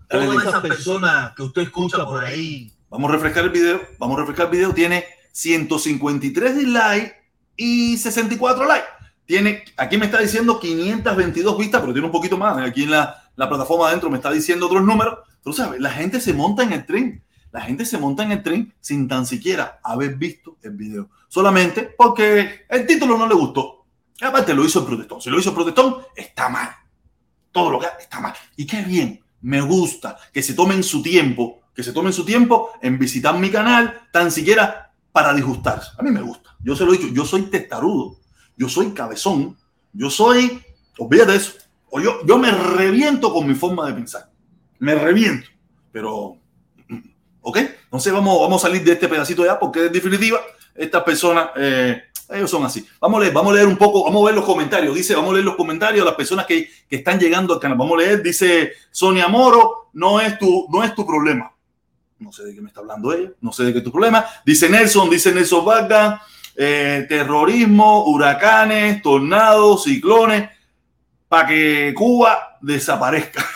todas 0.09 0.45
esas 0.45 0.61
personas 0.61 1.33
que 1.35 1.43
usted 1.43 1.61
escucha 1.63 2.05
por 2.05 2.23
ahí. 2.23 2.71
Vamos 2.89 3.09
a 3.09 3.13
refrescar 3.13 3.43
el 3.43 3.51
video. 3.51 3.81
Vamos 3.99 4.17
a 4.17 4.21
refrescar 4.21 4.47
el 4.47 4.51
video. 4.51 4.73
Tiene 4.73 5.05
153 5.31 6.57
dislikes 6.57 7.18
y 7.59 7.97
64 7.97 8.65
likes. 8.65 8.87
Tiene, 9.25 9.63
aquí 9.77 9.97
me 9.97 10.05
está 10.05 10.19
diciendo 10.19 10.59
522 10.59 11.57
vistas, 11.57 11.81
pero 11.81 11.93
tiene 11.93 12.07
un 12.07 12.11
poquito 12.11 12.37
más. 12.37 12.57
Aquí 12.57 12.83
en 12.83 12.91
la, 12.91 13.29
la 13.35 13.47
plataforma 13.47 13.89
adentro 13.89 14.09
me 14.09 14.17
está 14.17 14.31
diciendo 14.31 14.65
otros 14.65 14.83
números. 14.83 15.19
Tú 15.43 15.53
sabes, 15.53 15.79
la 15.79 15.91
gente 15.91 16.19
se 16.21 16.33
monta 16.33 16.63
en 16.63 16.71
el 16.71 16.85
tren. 16.85 17.23
La 17.51 17.61
gente 17.61 17.85
se 17.85 17.97
monta 17.97 18.23
en 18.23 18.31
el 18.31 18.41
tren 18.41 18.73
sin 18.79 19.07
tan 19.07 19.25
siquiera 19.25 19.79
haber 19.83 20.15
visto 20.15 20.57
el 20.63 20.71
video. 20.71 21.09
Solamente 21.27 21.93
porque 21.97 22.65
el 22.69 22.87
título 22.87 23.17
no 23.17 23.27
le 23.27 23.35
gustó. 23.35 23.85
aparte 24.21 24.53
lo 24.53 24.63
hizo 24.63 24.79
el 24.79 24.85
protestón. 24.85 25.21
Si 25.21 25.29
lo 25.29 25.37
hizo 25.37 25.49
el 25.49 25.55
protestón, 25.55 25.97
está 26.15 26.47
mal. 26.47 26.69
Todo 27.51 27.71
lo 27.71 27.79
que 27.79 27.87
está 27.99 28.19
mal. 28.19 28.33
Y 28.55 28.65
qué 28.65 28.81
bien 28.83 29.21
me 29.41 29.61
gusta 29.61 30.17
que 30.31 30.41
se 30.41 30.53
tomen 30.53 30.81
su 30.81 31.01
tiempo, 31.01 31.61
que 31.75 31.83
se 31.83 31.91
tomen 31.91 32.13
su 32.13 32.23
tiempo 32.23 32.71
en 32.81 32.97
visitar 32.97 33.37
mi 33.37 33.49
canal, 33.49 34.07
tan 34.11 34.31
siquiera 34.31 34.88
para 35.11 35.33
disgustarse. 35.33 35.91
A 35.97 36.03
mí 36.03 36.11
me 36.11 36.21
gusta. 36.21 36.55
Yo 36.63 36.75
se 36.75 36.85
lo 36.85 36.93
he 36.93 36.97
dicho, 36.97 37.13
yo 37.13 37.25
soy 37.25 37.43
testarudo, 37.43 38.17
yo 38.57 38.69
soy 38.69 38.91
cabezón, 38.91 39.57
yo 39.93 40.09
soy, 40.09 40.61
olvídate 40.97 41.31
de 41.31 41.37
eso. 41.37 41.53
O 41.89 41.99
yo, 41.99 42.25
yo 42.25 42.37
me 42.37 42.51
reviento 42.51 43.33
con 43.33 43.47
mi 43.47 43.55
forma 43.55 43.87
de 43.87 43.93
pensar. 43.93 44.29
Me 44.77 44.95
reviento. 44.95 45.47
Pero, 45.91 46.37
¿ok? 47.41 47.57
Entonces 47.85 48.13
vamos, 48.13 48.39
vamos 48.39 48.63
a 48.63 48.67
salir 48.67 48.83
de 48.83 48.91
este 48.91 49.07
pedacito 49.07 49.43
ya 49.43 49.57
porque 49.57 49.87
en 49.87 49.91
definitiva 49.91 50.39
esta 50.75 51.03
persona 51.03 51.51
eh, 51.55 52.03
ellos 52.29 52.51
son 52.51 52.63
así. 52.63 52.85
Vamos 53.01 53.17
a 53.17 53.21
leer, 53.21 53.33
vamos 53.33 53.51
a 53.51 53.55
leer 53.55 53.67
un 53.67 53.77
poco, 53.77 54.03
vamos 54.03 54.21
a 54.21 54.25
ver 54.27 54.35
los 54.35 54.45
comentarios. 54.45 54.93
Dice, 54.93 55.15
vamos 55.15 55.31
a 55.31 55.33
leer 55.33 55.45
los 55.45 55.55
comentarios 55.55 56.05
de 56.05 56.05
las 56.05 56.15
personas 56.15 56.45
que, 56.45 56.69
que 56.87 56.97
están 56.97 57.19
llegando 57.19 57.53
al 57.55 57.59
canal. 57.59 57.77
Vamos 57.77 57.99
a 57.99 58.03
leer, 58.03 58.21
dice 58.21 58.73
Sonia 58.91 59.27
Moro, 59.27 59.89
no 59.93 60.21
es 60.21 60.37
tu, 60.37 60.67
no 60.69 60.83
es 60.83 60.93
tu 60.93 61.05
problema. 61.05 61.51
No 62.19 62.33
sé 62.33 62.43
de 62.43 62.53
qué 62.53 62.61
me 62.61 62.67
está 62.67 62.81
hablando 62.81 63.13
ella, 63.13 63.31
no 63.39 63.53
sé 63.53 63.63
de 63.63 63.73
qué 63.73 63.81
tu 63.81 63.91
problema. 63.91 64.25
Dice 64.45 64.69
Nelson, 64.69 65.09
dice 65.09 65.33
Nelson 65.33 65.63
Vargas, 65.63 66.21
eh, 66.55 67.05
terrorismo, 67.07 68.05
huracanes, 68.05 69.01
tornados, 69.01 69.83
ciclones, 69.83 70.49
para 71.29 71.47
que 71.47 71.93
Cuba 71.95 72.57
desaparezca. 72.61 73.45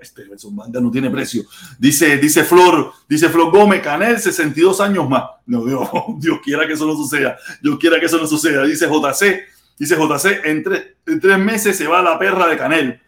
Este 0.00 0.26
Nelson 0.26 0.56
Vargas 0.56 0.82
no 0.82 0.90
tiene 0.90 1.10
precio. 1.10 1.44
Dice, 1.78 2.16
dice 2.16 2.42
Flor, 2.44 2.92
dice 3.08 3.28
Flor 3.28 3.50
Gómez, 3.50 3.82
Canel, 3.82 4.18
62 4.18 4.80
años 4.80 5.08
más. 5.08 5.24
No, 5.46 5.64
Dios, 5.64 5.88
Dios 6.18 6.38
quiera 6.42 6.66
que 6.66 6.72
eso 6.72 6.86
no 6.86 6.94
suceda. 6.94 7.36
Dios 7.62 7.78
quiera 7.78 8.00
que 8.00 8.06
eso 8.06 8.18
no 8.18 8.26
suceda. 8.26 8.64
Dice 8.64 8.86
JC, 8.86 9.42
dice 9.78 9.96
JC, 9.96 10.44
en, 10.44 10.64
en 11.06 11.20
tres 11.20 11.38
meses 11.38 11.76
se 11.76 11.86
va 11.86 12.02
la 12.02 12.18
perra 12.18 12.46
de 12.46 12.56
Canel. 12.56 13.00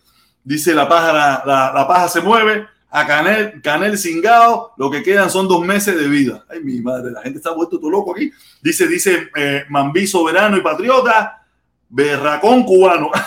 Dice 0.45 0.75
la 0.75 0.88
pájara, 0.88 1.43
la, 1.47 1.73
la 1.75 1.87
paja 1.87 2.09
se 2.09 2.21
mueve, 2.21 2.67
a 2.95 3.07
Canel, 3.07 3.63
Canel 3.63 3.97
cingado, 3.97 4.73
lo 4.77 4.91
que 4.91 5.03
quedan 5.03 5.31
son 5.31 5.49
dos 5.49 5.65
meses 5.65 5.97
de 5.97 6.07
vida. 6.09 6.45
Ay, 6.51 6.63
mi 6.63 6.79
madre, 6.83 7.11
la 7.11 7.23
gente 7.23 7.39
está 7.39 7.51
vuelto 7.51 7.81
todo 7.81 7.91
loco 7.91 8.13
aquí. 8.13 8.31
Dice, 8.61 8.87
dice 8.87 9.31
eh, 9.35 9.65
Mambí 9.71 10.07
soberano 10.07 10.59
y 10.59 10.61
patriota, 10.61 11.43
berracón 11.89 12.65
cubano. 12.65 13.11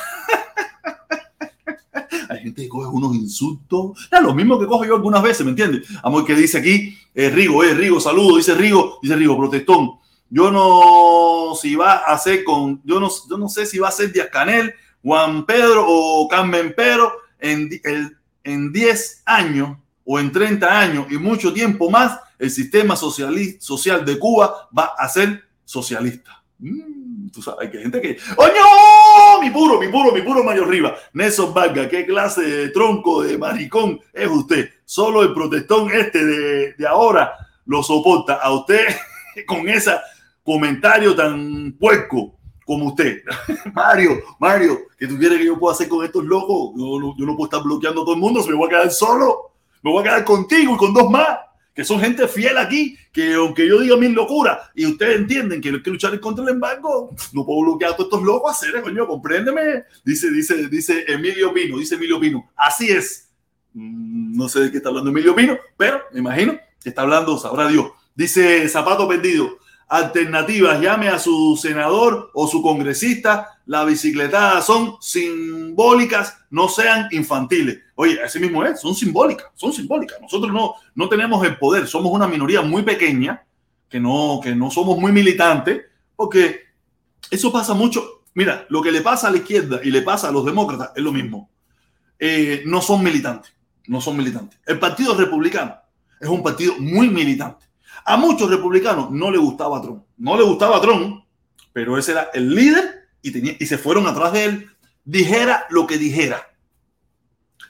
Hay 2.29 2.41
gente 2.41 2.61
que 2.61 2.69
coge 2.69 2.87
unos 2.89 3.15
insultos. 3.15 4.07
Es 4.11 4.21
lo 4.21 4.35
mismo 4.35 4.59
que 4.59 4.67
cojo 4.67 4.85
yo 4.85 4.97
algunas 4.97 5.23
veces, 5.23 5.43
¿me 5.43 5.49
entiendes? 5.49 5.87
Amor, 6.03 6.25
que 6.25 6.35
dice 6.35 6.59
aquí, 6.59 6.95
eh, 7.15 7.31
Rigo, 7.31 7.63
eh, 7.63 7.73
Rigo, 7.73 7.99
saludo, 7.99 8.37
dice 8.37 8.53
Rigo, 8.53 8.99
dice 9.01 9.15
Rigo, 9.15 9.35
protestón. 9.35 9.93
Yo 10.29 10.51
no 10.51 11.55
si 11.59 11.75
va 11.75 12.03
a 12.05 12.15
ser 12.19 12.43
con, 12.43 12.83
yo 12.83 12.99
no, 12.99 13.09
yo 13.27 13.39
no 13.39 13.49
sé 13.49 13.65
si 13.65 13.79
va 13.79 13.87
a 13.87 13.91
ser 13.91 14.11
Díaz 14.11 14.29
Canel, 14.31 14.75
Juan 15.01 15.43
Pedro 15.47 15.85
o 15.87 16.27
Carmen 16.27 16.71
Pedro 16.75 17.11
en, 17.39 17.67
el, 17.83 18.15
en 18.45 18.71
10 18.71 19.23
años 19.25 19.77
o 20.05 20.19
en 20.19 20.31
30 20.31 20.79
años 20.79 21.07
y 21.09 21.17
mucho 21.17 21.51
tiempo 21.51 21.89
más, 21.89 22.17
el 22.39 22.49
sistema 22.49 22.95
social 22.95 24.05
de 24.05 24.19
Cuba 24.19 24.69
va 24.77 24.93
a 24.97 25.09
ser 25.09 25.43
socialista. 25.65 26.41
Mm 26.59 27.05
tú 27.35 27.41
sabes 27.41 27.69
que 27.69 27.77
hay 27.77 27.83
gente 27.83 28.01
que, 28.01 28.17
¡Oño! 28.37 29.41
Mi 29.41 29.49
puro, 29.51 29.79
mi 29.79 29.89
puro, 29.89 30.11
mi 30.11 30.21
puro 30.21 30.43
Mario 30.43 30.65
Riva. 30.65 30.95
Nelson 31.13 31.53
Vargas, 31.53 31.87
¿qué 31.87 32.05
clase 32.05 32.41
de 32.41 32.69
tronco 32.69 33.23
de 33.23 33.37
maricón 33.37 33.99
es 34.13 34.27
usted? 34.27 34.69
Solo 34.85 35.21
el 35.21 35.33
protestón 35.33 35.91
este 35.91 36.23
de, 36.23 36.73
de 36.73 36.87
ahora 36.87 37.33
lo 37.65 37.83
soporta 37.83 38.35
a 38.35 38.51
usted 38.53 38.85
con 39.45 39.67
ese 39.67 39.91
comentario 40.43 41.15
tan 41.15 41.73
puerco 41.73 42.37
como 42.65 42.87
usted. 42.87 43.21
Mario, 43.73 44.21
Mario, 44.39 44.87
¿qué 44.97 45.07
tú 45.07 45.17
quieres 45.17 45.37
que 45.37 45.45
yo 45.45 45.59
pueda 45.59 45.73
hacer 45.73 45.87
con 45.87 46.03
estos 46.03 46.25
locos? 46.25 46.73
Yo, 46.75 47.25
no 47.25 47.35
puedo 47.35 47.45
estar 47.45 47.63
bloqueando 47.63 48.01
a 48.01 48.05
todo 48.05 48.15
el 48.15 48.21
mundo, 48.21 48.41
se 48.41 48.49
me 48.49 48.55
voy 48.55 48.67
a 48.67 48.69
quedar 48.69 48.91
solo. 48.91 49.51
Me 49.81 49.91
voy 49.91 50.01
a 50.01 50.03
quedar 50.03 50.25
contigo 50.25 50.73
y 50.73 50.77
con 50.77 50.93
dos 50.93 51.09
más. 51.09 51.37
que 51.75 51.83
son 51.83 51.99
gente 51.99 52.27
fiel 52.27 52.57
aquí, 52.57 52.97
que 53.11 53.33
aunque 53.33 53.67
yo 53.67 53.79
diga 53.79 53.97
mil 53.97 54.13
locuras 54.13 54.57
y 54.73 54.85
ustedes 54.85 55.17
entienden 55.17 55.61
que 55.61 55.69
hay 55.69 55.83
que 55.83 55.91
luchar 55.91 56.19
contra 56.19 56.43
el 56.43 56.51
embargo, 56.51 57.13
no 57.33 57.45
puedo 57.45 57.61
bloquear 57.61 57.91
a 57.91 57.95
todos 57.95 58.07
estos 58.07 58.23
locos 58.23 58.51
hacer, 58.51 58.81
coño, 58.81 59.05
compréndeme. 59.05 59.83
Dice, 60.03 60.31
dice, 60.31 60.67
dice 60.69 61.05
Emilio 61.07 61.53
Pino, 61.53 61.77
dice 61.77 61.95
Emilio 61.95 62.19
Pino. 62.19 62.49
Así 62.55 62.89
es. 62.89 63.29
Mm, 63.73 64.37
no 64.37 64.49
sé 64.49 64.61
de 64.61 64.71
qué 64.71 64.77
está 64.77 64.89
hablando 64.89 65.11
Emilio 65.11 65.35
Pino, 65.35 65.57
pero 65.77 66.01
me 66.13 66.19
imagino 66.19 66.57
que 66.81 66.89
está 66.89 67.01
hablando, 67.03 67.37
sabrá 67.37 67.67
Dios. 67.67 67.91
Dice 68.15 68.67
Zapato 68.69 69.07
Perdido, 69.07 69.57
alternativas, 69.87 70.81
llame 70.81 71.09
a 71.09 71.19
su 71.19 71.57
senador 71.61 72.31
o 72.33 72.47
su 72.47 72.61
congresista, 72.61 73.59
la 73.65 73.83
bicicletada 73.83 74.61
son 74.61 74.95
simbólicas, 75.01 76.37
no 76.49 76.67
sean 76.69 77.07
infantiles. 77.11 77.79
Oye, 77.95 78.21
así 78.21 78.39
mismo 78.39 78.63
es, 78.63 78.79
son 78.79 78.95
simbólicas, 78.95 79.47
son 79.55 79.73
simbólicas. 79.73 80.19
Nosotros 80.21 80.51
no, 80.51 80.75
no 80.95 81.09
tenemos 81.09 81.45
el 81.45 81.57
poder, 81.57 81.87
somos 81.87 82.11
una 82.11 82.27
minoría 82.27 82.61
muy 82.61 82.83
pequeña, 82.83 83.43
que 83.89 83.99
no, 83.99 84.39
que 84.43 84.55
no 84.55 84.69
somos 84.71 84.97
muy 84.97 85.11
militantes, 85.11 85.81
porque 86.15 86.61
eso 87.29 87.51
pasa 87.51 87.73
mucho. 87.73 88.23
Mira, 88.33 88.65
lo 88.69 88.81
que 88.81 88.91
le 88.91 89.01
pasa 89.01 89.27
a 89.27 89.31
la 89.31 89.37
izquierda 89.37 89.79
y 89.83 89.91
le 89.91 90.01
pasa 90.01 90.29
a 90.29 90.31
los 90.31 90.45
demócratas 90.45 90.91
es 90.95 91.03
lo 91.03 91.11
mismo. 91.11 91.49
Eh, 92.19 92.63
no 92.65 92.81
son 92.81 93.03
militantes, 93.03 93.53
no 93.87 94.01
son 94.01 94.17
militantes. 94.17 94.59
El 94.65 94.79
Partido 94.79 95.15
Republicano 95.15 95.75
es 96.19 96.29
un 96.29 96.43
partido 96.43 96.75
muy 96.79 97.09
militante. 97.09 97.65
A 98.05 98.17
muchos 98.17 98.49
republicanos 98.49 99.09
no 99.11 99.31
le 99.31 99.37
gustaba 99.37 99.81
Trump. 99.81 100.03
No 100.17 100.37
le 100.37 100.43
gustaba 100.43 100.79
Trump, 100.79 101.23
pero 101.73 101.97
ese 101.97 102.11
era 102.11 102.29
el 102.33 102.53
líder 102.53 103.09
y, 103.21 103.31
tenía, 103.31 103.55
y 103.59 103.65
se 103.65 103.77
fueron 103.77 104.07
atrás 104.07 104.31
de 104.33 104.45
él. 104.45 104.69
Dijera 105.03 105.65
lo 105.69 105.87
que 105.87 105.97
dijera. 105.97 106.47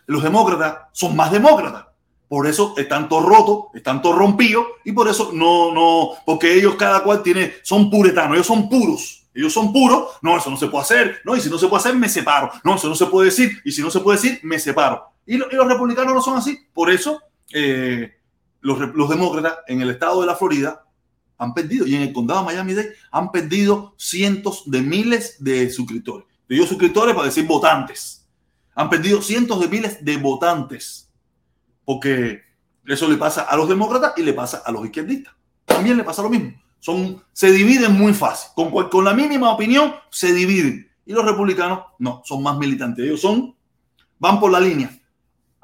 Los 0.05 0.21
demócratas 0.21 0.89
son 0.91 1.15
más 1.15 1.31
demócratas. 1.31 1.85
Por 2.27 2.47
eso 2.47 2.73
están 2.77 3.07
todos 3.07 3.23
rotos, 3.23 3.65
están 3.75 4.01
todos 4.01 4.17
rompidos 4.17 4.65
y 4.83 4.91
por 4.91 5.07
eso 5.07 5.31
no, 5.33 5.73
no, 5.73 6.09
porque 6.25 6.53
ellos 6.53 6.75
cada 6.75 7.01
cual 7.03 7.23
tiene, 7.23 7.53
son 7.63 7.89
puretanos, 7.89 8.35
ellos 8.35 8.47
son 8.47 8.67
puros. 8.67 9.23
Ellos 9.33 9.53
son 9.53 9.71
puros, 9.71 10.13
no, 10.21 10.37
eso 10.37 10.49
no 10.49 10.57
se 10.57 10.67
puede 10.67 10.83
hacer, 10.83 11.21
no, 11.25 11.35
y 11.35 11.41
si 11.41 11.49
no 11.49 11.57
se 11.57 11.67
puede 11.67 11.81
hacer, 11.81 11.93
me 11.93 12.07
separo, 12.07 12.49
no, 12.63 12.75
eso 12.75 12.87
no 12.87 12.95
se 12.95 13.05
puede 13.07 13.25
decir, 13.25 13.61
y 13.65 13.71
si 13.73 13.81
no 13.81 13.91
se 13.91 13.99
puede 13.99 14.17
decir, 14.17 14.39
me 14.43 14.57
separo. 14.57 15.11
Y, 15.25 15.35
y 15.35 15.37
los 15.37 15.67
republicanos 15.67 16.13
no 16.13 16.21
son 16.21 16.37
así, 16.37 16.57
por 16.73 16.89
eso 16.89 17.21
eh, 17.53 18.15
los, 18.65 19.09
demócratas 19.09 19.59
en 19.67 19.81
el 19.81 19.91
estado 19.91 20.21
de 20.21 20.27
la 20.27 20.35
Florida 20.35 20.83
han 21.37 21.53
perdido, 21.53 21.85
y 21.85 21.95
en 21.95 22.01
el 22.01 22.13
condado 22.13 22.39
de 22.39 22.45
Miami-Dade 22.47 22.95
han 23.11 23.31
perdido 23.31 23.93
cientos 23.97 24.63
de 24.65 24.81
miles 24.81 25.35
de 25.43 25.69
suscriptores. 25.69 26.25
Digo 26.49 26.65
suscriptores 26.65 27.13
para 27.13 27.27
decir 27.27 27.45
votantes. 27.45 28.25
Han 28.73 28.89
perdido 28.89 29.21
cientos 29.21 29.59
de 29.59 29.67
miles 29.67 30.03
de 30.03 30.17
votantes. 30.17 31.11
Porque 31.83 32.41
eso 32.87 33.07
le 33.07 33.17
pasa 33.17 33.43
a 33.43 33.55
los 33.55 33.69
demócratas 33.69 34.13
y 34.17 34.23
le 34.23 34.33
pasa 34.33 34.63
a 34.65 34.71
los 34.71 34.83
izquierdistas. 34.85 35.33
También 35.65 35.97
le 35.97 36.03
pasa 36.03 36.23
lo 36.23 36.29
mismo. 36.29 36.53
Son, 36.79 37.21
se 37.33 37.51
dividen 37.51 37.93
muy 37.93 38.13
fácil. 38.13 38.49
Con, 38.55 38.71
con 38.89 39.05
la 39.05 39.13
mínima 39.13 39.51
opinión 39.51 39.93
se 40.09 40.33
dividen. 40.33 40.89
Y 41.05 41.13
los 41.13 41.25
republicanos 41.25 41.81
no, 41.99 42.21
son 42.25 42.41
más 42.41 42.57
militantes. 42.57 43.05
Ellos 43.05 43.21
son, 43.21 43.55
van 44.17 44.39
por 44.39 44.51
la 44.51 44.59
línea 44.59 44.89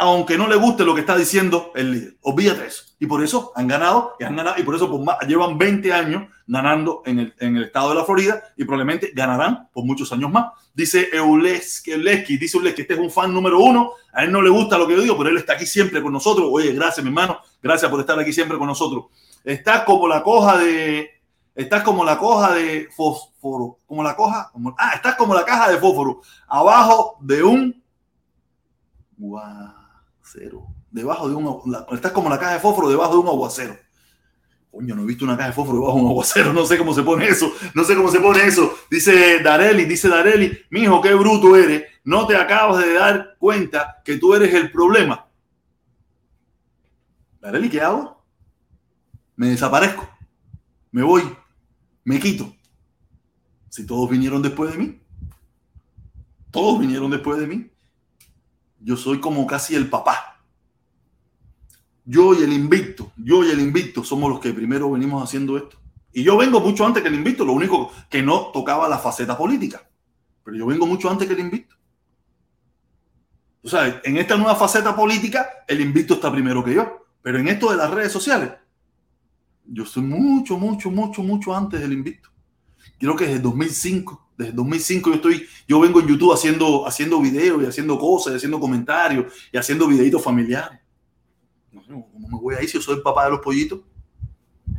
aunque 0.01 0.35
no 0.35 0.47
le 0.47 0.55
guste 0.55 0.83
lo 0.83 0.95
que 0.95 1.01
está 1.01 1.15
diciendo 1.15 1.71
el 1.75 1.91
líder. 1.91 2.17
Olvídate 2.21 2.65
eso. 2.65 2.85
Y 3.01 3.07
por 3.07 3.23
eso 3.23 3.51
han 3.55 3.67
ganado 3.67 4.15
y 4.19 4.25
han 4.25 4.35
ganado 4.35 4.59
y 4.59 4.63
por 4.63 4.75
eso 4.75 5.03
llevan 5.27 5.57
20 5.57 5.91
años 5.91 6.27
ganando 6.45 7.01
en 7.03 7.17
el, 7.17 7.33
en 7.39 7.57
el, 7.57 7.63
estado 7.63 7.89
de 7.89 7.95
la 7.95 8.05
Florida 8.05 8.43
y 8.55 8.63
probablemente 8.63 9.11
ganarán 9.15 9.69
por 9.73 9.83
muchos 9.85 10.13
años 10.13 10.31
más. 10.31 10.51
Dice 10.71 11.09
Euleski, 11.11 11.97
dice 12.37 12.57
Euleski, 12.57 12.81
este 12.83 12.93
es 12.93 12.99
un 12.99 13.09
fan 13.09 13.33
número 13.33 13.59
uno, 13.59 13.93
a 14.13 14.23
él 14.23 14.31
no 14.31 14.39
le 14.39 14.51
gusta 14.51 14.77
lo 14.77 14.85
que 14.85 14.95
yo 14.95 15.01
digo, 15.01 15.17
pero 15.17 15.31
él 15.31 15.37
está 15.37 15.53
aquí 15.53 15.65
siempre 15.65 15.99
con 15.99 16.13
nosotros. 16.13 16.47
Oye, 16.51 16.73
gracias 16.73 17.03
mi 17.03 17.09
hermano, 17.09 17.39
gracias 17.59 17.89
por 17.89 17.99
estar 17.99 18.19
aquí 18.19 18.31
siempre 18.31 18.59
con 18.59 18.67
nosotros. 18.67 19.05
Estás 19.43 19.83
como 19.83 20.07
la 20.07 20.21
coja 20.21 20.59
de, 20.59 21.09
estás 21.55 21.81
como 21.81 22.05
la 22.05 22.19
coja 22.19 22.53
de 22.53 22.87
fósforo, 22.95 23.79
como 23.87 24.03
la 24.03 24.15
coja, 24.15 24.51
ah, 24.77 24.91
estás 24.93 25.15
como 25.15 25.33
la 25.33 25.43
caja 25.43 25.71
de 25.71 25.79
fósforo, 25.79 26.21
abajo 26.47 27.17
de 27.19 27.41
un... 27.41 27.83
Wow 29.17 29.81
Cero. 30.23 30.67
Debajo 30.91 31.29
de 31.29 31.35
un. 31.35 31.85
estás 31.93 32.11
como 32.11 32.29
la 32.29 32.37
caja 32.37 32.53
de 32.53 32.59
fósforo 32.59 32.89
debajo 32.89 33.13
de 33.13 33.19
un 33.19 33.27
aguacero. 33.27 33.77
Coño, 34.69 34.95
no 34.95 35.03
he 35.03 35.05
visto 35.05 35.25
una 35.25 35.35
caja 35.35 35.49
de 35.49 35.55
fósforo 35.55 35.79
debajo 35.79 35.97
de 35.97 36.03
un 36.03 36.09
aguacero. 36.09 36.53
No 36.53 36.65
sé 36.65 36.77
cómo 36.77 36.93
se 36.93 37.03
pone 37.03 37.27
eso. 37.27 37.51
No 37.73 37.83
sé 37.83 37.95
cómo 37.95 38.09
se 38.11 38.19
pone 38.19 38.45
eso. 38.45 38.73
Dice 38.89 39.39
Dareli, 39.41 39.85
dice 39.85 40.09
Dareli, 40.09 40.59
mijo, 40.69 41.01
qué 41.01 41.13
bruto 41.13 41.55
eres. 41.55 41.83
No 42.03 42.27
te 42.27 42.35
acabas 42.35 42.83
de 42.85 42.93
dar 42.93 43.37
cuenta 43.39 44.01
que 44.03 44.17
tú 44.17 44.33
eres 44.33 44.53
el 44.53 44.71
problema. 44.71 45.27
Dareli, 47.39 47.69
¿qué 47.69 47.81
hago? 47.81 48.23
Me 49.35 49.49
desaparezco. 49.49 50.07
Me 50.91 51.03
voy. 51.03 51.23
Me 52.03 52.19
quito. 52.19 52.53
Si 53.69 53.85
todos 53.85 54.09
vinieron 54.09 54.41
después 54.41 54.71
de 54.71 54.77
mí. 54.77 55.01
Todos 56.51 56.79
vinieron 56.79 57.09
después 57.09 57.39
de 57.39 57.47
mí. 57.47 57.71
Yo 58.79 58.97
soy 58.97 59.19
como 59.19 59.47
casi 59.47 59.75
el 59.75 59.89
papá. 59.89 60.30
Yo 62.05 62.33
y 62.33 62.43
el 62.43 62.51
invicto, 62.51 63.11
yo 63.17 63.45
y 63.45 63.51
el 63.51 63.59
invicto 63.59 64.03
somos 64.03 64.29
los 64.29 64.39
que 64.39 64.53
primero 64.53 64.91
venimos 64.91 65.23
haciendo 65.23 65.57
esto. 65.57 65.77
Y 66.13 66.23
yo 66.23 66.35
vengo 66.37 66.59
mucho 66.59 66.85
antes 66.85 67.01
que 67.01 67.09
el 67.09 67.15
invicto, 67.15 67.45
lo 67.45 67.53
único 67.53 67.91
que 68.09 68.21
no 68.21 68.47
tocaba 68.51 68.89
la 68.89 68.97
faceta 68.97 69.37
política. 69.37 69.87
Pero 70.43 70.57
yo 70.57 70.65
vengo 70.65 70.85
mucho 70.85 71.09
antes 71.09 71.27
que 71.27 71.33
el 71.33 71.39
invicto. 71.39 71.75
O 73.63 73.69
sea, 73.69 74.01
en 74.03 74.17
esta 74.17 74.35
nueva 74.35 74.55
faceta 74.55 74.95
política, 74.95 75.47
el 75.67 75.79
invicto 75.79 76.15
está 76.15 76.31
primero 76.31 76.63
que 76.63 76.73
yo. 76.73 77.05
Pero 77.21 77.37
en 77.37 77.47
esto 77.47 77.69
de 77.69 77.77
las 77.77 77.91
redes 77.91 78.11
sociales, 78.11 78.51
yo 79.65 79.85
soy 79.85 80.03
mucho, 80.03 80.57
mucho, 80.57 80.89
mucho, 80.89 81.21
mucho 81.21 81.55
antes 81.55 81.79
del 81.79 81.93
invicto. 81.93 82.29
Creo 82.97 83.15
que 83.15 83.27
desde 83.27 83.39
2005 83.39 84.31
desde 84.41 84.53
2005 84.53 85.09
yo 85.09 85.15
estoy, 85.15 85.47
yo 85.67 85.79
vengo 85.79 85.99
en 85.99 86.07
YouTube 86.07 86.33
haciendo, 86.33 86.87
haciendo 86.87 87.21
videos 87.21 87.61
y 87.61 87.65
haciendo 87.67 87.97
cosas, 87.99 88.33
y 88.33 88.35
haciendo 88.37 88.59
comentarios 88.59 89.31
y 89.51 89.57
haciendo 89.57 89.87
videitos 89.87 90.23
familiares. 90.23 90.79
No 91.71 91.81
¿cómo 91.83 92.27
me 92.27 92.37
voy 92.39 92.55
a 92.55 92.61
ir 92.61 92.69
si 92.69 92.77
yo 92.77 92.81
soy 92.81 92.95
el 92.95 93.01
papá 93.01 93.25
de 93.25 93.31
los 93.31 93.39
pollitos? 93.39 93.79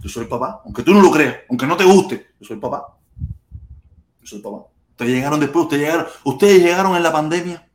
Yo 0.02 0.08
soy 0.08 0.24
el 0.24 0.28
papá, 0.28 0.62
aunque 0.64 0.82
tú 0.82 0.92
no 0.92 1.00
lo 1.00 1.10
creas, 1.10 1.36
aunque 1.48 1.66
no 1.66 1.76
te 1.76 1.84
guste, 1.84 2.34
yo 2.40 2.46
soy 2.46 2.54
el 2.54 2.60
papá. 2.60 2.98
Yo 4.20 4.26
soy 4.26 4.38
el 4.38 4.42
papá. 4.42 4.66
Ustedes 4.90 5.12
llegaron 5.12 5.40
después, 5.40 5.64
ustedes 5.64 5.82
llegaron, 5.82 6.06
ustedes 6.24 6.62
llegaron 6.62 6.96
en 6.96 7.02
la 7.02 7.12
pandemia. 7.12 7.68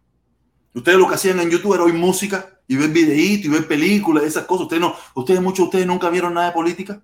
Ustedes 0.73 0.97
lo 0.99 1.07
que 1.07 1.15
hacían 1.15 1.39
en 1.39 1.49
YouTube 1.49 1.73
era 1.73 1.83
oír 1.83 1.95
música 1.95 2.59
y 2.67 2.75
ver 2.75 2.89
videitos 2.89 3.45
y 3.45 3.49
ver 3.49 3.67
películas, 3.67 4.23
esas 4.23 4.45
cosas. 4.45 4.63
Ustedes 4.63 4.81
no, 4.81 4.93
ustedes, 5.15 5.41
muchos 5.41 5.57
de 5.57 5.63
ustedes 5.63 5.87
nunca 5.87 6.09
vieron 6.09 6.33
nada 6.33 6.47
de 6.47 6.53
política. 6.53 7.01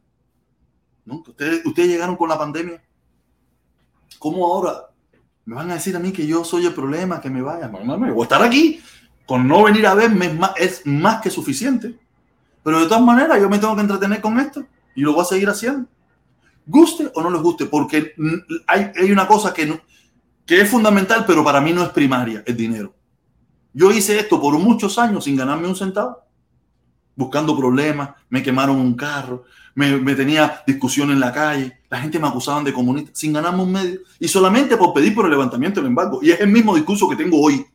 ¿No? 1.05 1.23
Ustedes, 1.27 1.65
ustedes 1.65 1.89
llegaron 1.89 2.15
con 2.15 2.29
la 2.29 2.37
pandemia. 2.37 2.83
¿Cómo 4.19 4.45
ahora 4.45 4.89
me 5.45 5.55
van 5.55 5.71
a 5.71 5.75
decir 5.75 5.95
a 5.95 5.99
mí 5.99 6.11
que 6.11 6.27
yo 6.27 6.45
soy 6.45 6.65
el 6.65 6.73
problema, 6.73 7.19
que 7.19 7.29
me 7.29 7.41
vaya? 7.41 7.65
A 7.65 8.23
estar 8.23 8.43
aquí. 8.43 8.81
Con 9.25 9.47
no 9.47 9.63
venir 9.63 9.87
a 9.87 9.95
verme 9.95 10.27
es 10.27 10.35
más, 10.35 10.51
es 10.57 10.85
más 10.85 11.21
que 11.21 11.29
suficiente. 11.29 11.97
Pero 12.63 12.79
de 12.79 12.85
todas 12.85 13.03
maneras, 13.03 13.39
yo 13.39 13.49
me 13.49 13.59
tengo 13.59 13.75
que 13.75 13.81
entretener 13.81 14.21
con 14.21 14.39
esto 14.39 14.65
y 14.95 15.01
lo 15.01 15.13
voy 15.13 15.21
a 15.21 15.25
seguir 15.25 15.49
haciendo. 15.49 15.87
Guste 16.65 17.11
o 17.13 17.21
no 17.21 17.29
les 17.29 17.41
guste, 17.41 17.65
porque 17.65 18.13
hay, 18.67 19.11
una 19.11 19.27
cosa 19.27 19.53
que, 19.53 19.81
que 20.45 20.61
es 20.61 20.69
fundamental, 20.69 21.25
pero 21.27 21.43
para 21.43 21.59
mí 21.59 21.73
no 21.73 21.83
es 21.83 21.89
primaria, 21.89 22.43
el 22.45 22.55
dinero. 22.55 22.93
Yo 23.73 23.91
hice 23.91 24.19
esto 24.19 24.39
por 24.39 24.57
muchos 24.59 24.97
años 24.97 25.23
sin 25.25 25.35
ganarme 25.35 25.67
un 25.67 25.75
centavo, 25.75 26.19
buscando 27.15 27.57
problemas, 27.57 28.11
me 28.29 28.41
quemaron 28.41 28.77
un 28.77 28.95
carro, 28.95 29.43
me, 29.75 30.15
tenía 30.15 30.63
discusión 30.65 31.11
en 31.11 31.19
la 31.19 31.31
calle, 31.31 31.79
la 31.89 31.99
gente 31.99 32.19
me 32.19 32.27
acusaban 32.27 32.63
de 32.63 32.73
comunista, 32.73 33.11
sin 33.13 33.33
ganarme 33.33 33.63
un 33.63 33.71
medio, 33.71 33.99
y 34.19 34.27
solamente 34.27 34.77
por 34.77 34.93
pedir 34.93 35.15
por 35.15 35.25
el 35.25 35.31
levantamiento 35.31 35.79
del 35.79 35.87
embargo. 35.87 36.19
Y 36.21 36.31
es 36.31 36.39
el 36.39 36.49
mismo 36.49 36.75
discurso 36.75 37.09
que 37.09 37.15
tengo 37.15 37.41
hoy. 37.41 37.65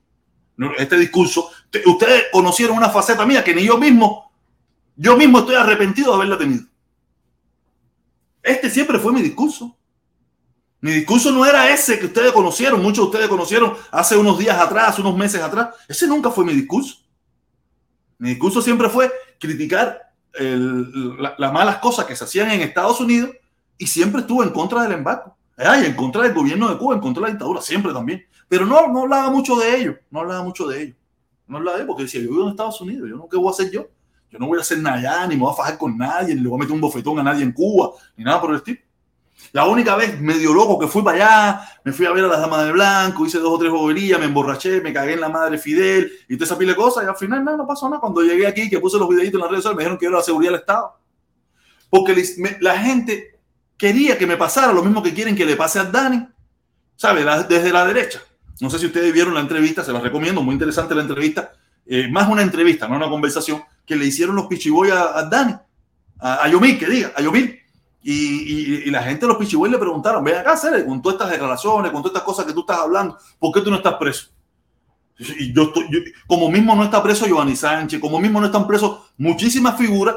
Este 0.77 0.96
discurso, 0.96 1.51
ustedes 1.87 2.24
conocieron 2.33 2.77
una 2.77 2.88
faceta 2.88 3.24
mía 3.24 3.44
que 3.44 3.55
ni 3.55 3.64
yo 3.64 3.79
mismo, 3.79 4.28
yo 4.98 5.16
mismo 5.16 5.38
estoy 5.38 5.54
arrepentido 5.54 6.11
de 6.11 6.16
haberla 6.16 6.37
tenido. 6.37 6.64
Este 8.42 8.68
siempre 8.68 8.98
fue 8.98 9.12
mi 9.12 9.22
discurso. 9.22 9.76
Mi 10.80 10.90
discurso 10.90 11.30
no 11.30 11.46
era 11.46 11.70
ese 11.72 12.00
que 12.00 12.06
ustedes 12.06 12.32
conocieron, 12.32 12.82
muchos 12.82 13.04
de 13.04 13.11
ustedes 13.11 13.28
conocieron 13.28 13.74
hace 13.92 14.16
unos 14.16 14.38
días 14.38 14.58
atrás, 14.58 14.98
unos 14.98 15.16
meses 15.16 15.40
atrás. 15.40 15.68
Ese 15.87 16.08
nunca 16.08 16.30
fue 16.30 16.44
mi 16.44 16.52
discurso. 16.52 16.96
Mi 18.18 18.30
discurso 18.30 18.61
siempre 18.61 18.88
fue 18.88 19.12
criticar 19.38 20.12
las 20.32 21.52
malas 21.52 21.78
cosas 21.78 22.04
que 22.04 22.16
se 22.16 22.24
hacían 22.24 22.50
en 22.50 22.62
Estados 22.62 23.00
Unidos 23.00 23.30
y 23.76 23.87
siempre 23.87 24.22
estuvo 24.22 24.42
en 24.42 24.50
contra 24.50 24.82
del 24.82 24.92
embargo. 24.92 25.37
Ay, 25.56 25.87
en 25.87 25.94
contra 25.94 26.22
del 26.22 26.34
gobierno 26.34 26.68
de 26.68 26.76
Cuba, 26.76 26.96
en 26.96 27.00
contra 27.00 27.20
de 27.20 27.28
la 27.28 27.32
dictadura, 27.34 27.61
siempre 27.61 27.92
también. 27.92 28.24
Pero 28.48 28.66
no, 28.66 28.88
no 28.88 29.02
hablaba 29.02 29.30
mucho 29.30 29.54
de 29.56 29.76
ello, 29.76 29.98
no 30.11 30.20
hablaba 30.20 30.42
mucho 30.42 30.66
de 30.66 30.82
ello. 30.82 30.94
No 31.46 31.58
hablaba 31.58 31.78
de 31.78 31.84
porque 31.84 32.02
decía, 32.02 32.20
yo 32.20 32.30
vivo 32.30 32.42
en 32.42 32.50
Estados 32.50 32.80
Unidos, 32.80 33.08
yo 33.08 33.16
no, 33.16 33.28
¿qué 33.28 33.37
voy 33.37 33.48
a 33.48 33.50
hacer 33.50 33.70
yo? 33.70 33.88
Yo 34.31 34.38
no 34.38 34.47
voy 34.47 34.59
a 34.59 34.61
hacer 34.61 34.79
nada 34.79 35.27
ni 35.27 35.37
me 35.37 35.43
voy 35.43 35.53
a 35.53 35.57
fajar 35.57 35.79
con 35.79 35.97
nadie, 35.97 36.35
ni 36.35 36.43
le 36.43 36.49
voy 36.49 36.59
a 36.59 36.61
meter 36.61 36.75
un 36.75 36.81
bofetón 36.81 37.19
a 37.19 37.23
nadie 37.23 37.43
en 37.43 37.53
Cuba, 37.53 37.93
ni 38.17 38.25
nada 38.25 38.41
por 38.41 38.51
el 38.51 38.57
estilo. 38.57 38.81
La 39.53 39.67
única 39.67 39.97
vez 39.97 40.21
medio 40.21 40.53
loco 40.53 40.79
que 40.79 40.88
fui 40.88 41.03
para 41.03 41.17
allá, 41.17 41.61
me 41.85 41.93
fui 41.93 42.05
a 42.05 42.12
ver 42.12 42.25
a 42.25 42.29
las 42.29 42.41
damas 42.41 42.67
de 42.67 42.73
blanco, 42.73 43.25
hice 43.25 43.38
dos 43.38 43.55
o 43.55 43.59
tres 43.59 43.71
boberías, 43.71 44.19
me 44.19 44.27
emborraché, 44.27 44.81
me 44.81 44.93
cagué 44.93 45.14
en 45.14 45.21
la 45.21 45.29
madre 45.29 45.57
Fidel 45.59 46.11
y 46.29 46.37
toda 46.37 46.47
esa 46.47 46.59
pila 46.59 46.73
de 46.73 46.77
cosas. 46.77 47.05
Y 47.05 47.07
al 47.07 47.17
final 47.17 47.45
nada, 47.45 47.57
no 47.57 47.67
pasó 47.67 47.88
nada. 47.88 48.01
Cuando 48.01 48.21
llegué 48.23 48.47
aquí, 48.47 48.69
que 48.69 48.79
puse 48.81 48.99
los 48.99 49.09
videitos 49.09 49.35
en 49.35 49.41
las 49.41 49.51
redes 49.51 49.62
sociales, 49.62 49.77
me 49.77 49.83
dijeron 49.85 49.99
que 49.99 50.07
era 50.07 50.17
la 50.17 50.23
seguridad 50.23 50.53
del 50.53 50.61
Estado. 50.61 50.99
porque 51.88 52.23
la 52.61 52.79
gente 52.79 53.38
quería 53.79 54.19
que 54.19 54.27
me 54.27 54.37
pasara 54.37 54.73
lo 54.73 54.83
mismo 54.83 55.03
que 55.03 55.14
quieren 55.14 55.35
que 55.35 55.47
le 55.47 55.57
pase 55.57 55.79
a 55.79 55.85
Dani, 55.85 56.29
¿sabe? 56.97 57.25
desde 57.49 57.73
la 57.73 57.87
derecha. 57.87 58.21
No 58.61 58.69
sé 58.69 58.79
si 58.79 58.87
ustedes 58.87 59.12
vieron 59.12 59.33
la 59.35 59.41
entrevista, 59.41 59.85
se 59.85 59.93
la 59.93 60.01
recomiendo, 60.01 60.43
muy 60.43 60.53
interesante 60.53 60.95
la 60.95 61.03
entrevista. 61.03 61.53
Eh, 61.87 62.09
más 62.11 62.29
una 62.29 62.43
entrevista, 62.43 62.87
no 62.88 62.97
una 62.97 63.09
conversación, 63.09 63.62
que 63.88 63.96
le 63.96 64.05
hicieron 64.05 64.37
los 64.37 64.46
pichiboy 64.46 64.90
a, 64.90 65.22
Dani, 65.22 65.55
a, 66.20 66.46
Yomil, 66.48 66.79
que 66.79 66.87
diga, 66.87 67.12
a 67.16 67.22
Yomil. 67.22 67.59
Y, 68.03 68.90
la 68.90 69.03
gente 69.03 69.22
de 69.22 69.29
los 69.29 69.38
pichiboy 69.38 69.70
le 69.70 69.79
preguntaron, 69.79 70.22
ven 70.22 70.37
acá, 70.37 70.57
Cere, 70.57 70.85
con 70.85 71.01
todas 71.01 71.16
estas 71.16 71.33
declaraciones, 71.33 71.90
con 71.90 72.03
todas 72.03 72.14
estas 72.14 72.22
cosas 72.22 72.44
que 72.44 72.53
tú 72.53 72.61
estás 72.61 72.79
hablando, 72.79 73.16
¿por 73.38 73.53
qué 73.53 73.62
tú 73.62 73.70
no 73.70 73.77
estás 73.77 73.94
preso? 73.94 74.29
Y 75.18 75.53
yo, 75.53 75.62
estoy, 75.64 76.14
como 76.27 76.51
mismo 76.51 76.77
no 76.77 76.85
está 76.85 77.03
preso 77.03 77.27
Giovanni 77.27 77.57
Sánchez, 77.57 77.98
como 77.98 78.20
mismo 78.20 78.40
no 78.40 78.46
están 78.46 78.66
presos 78.66 79.11
muchísimas 79.16 79.77
figuras, 79.77 80.14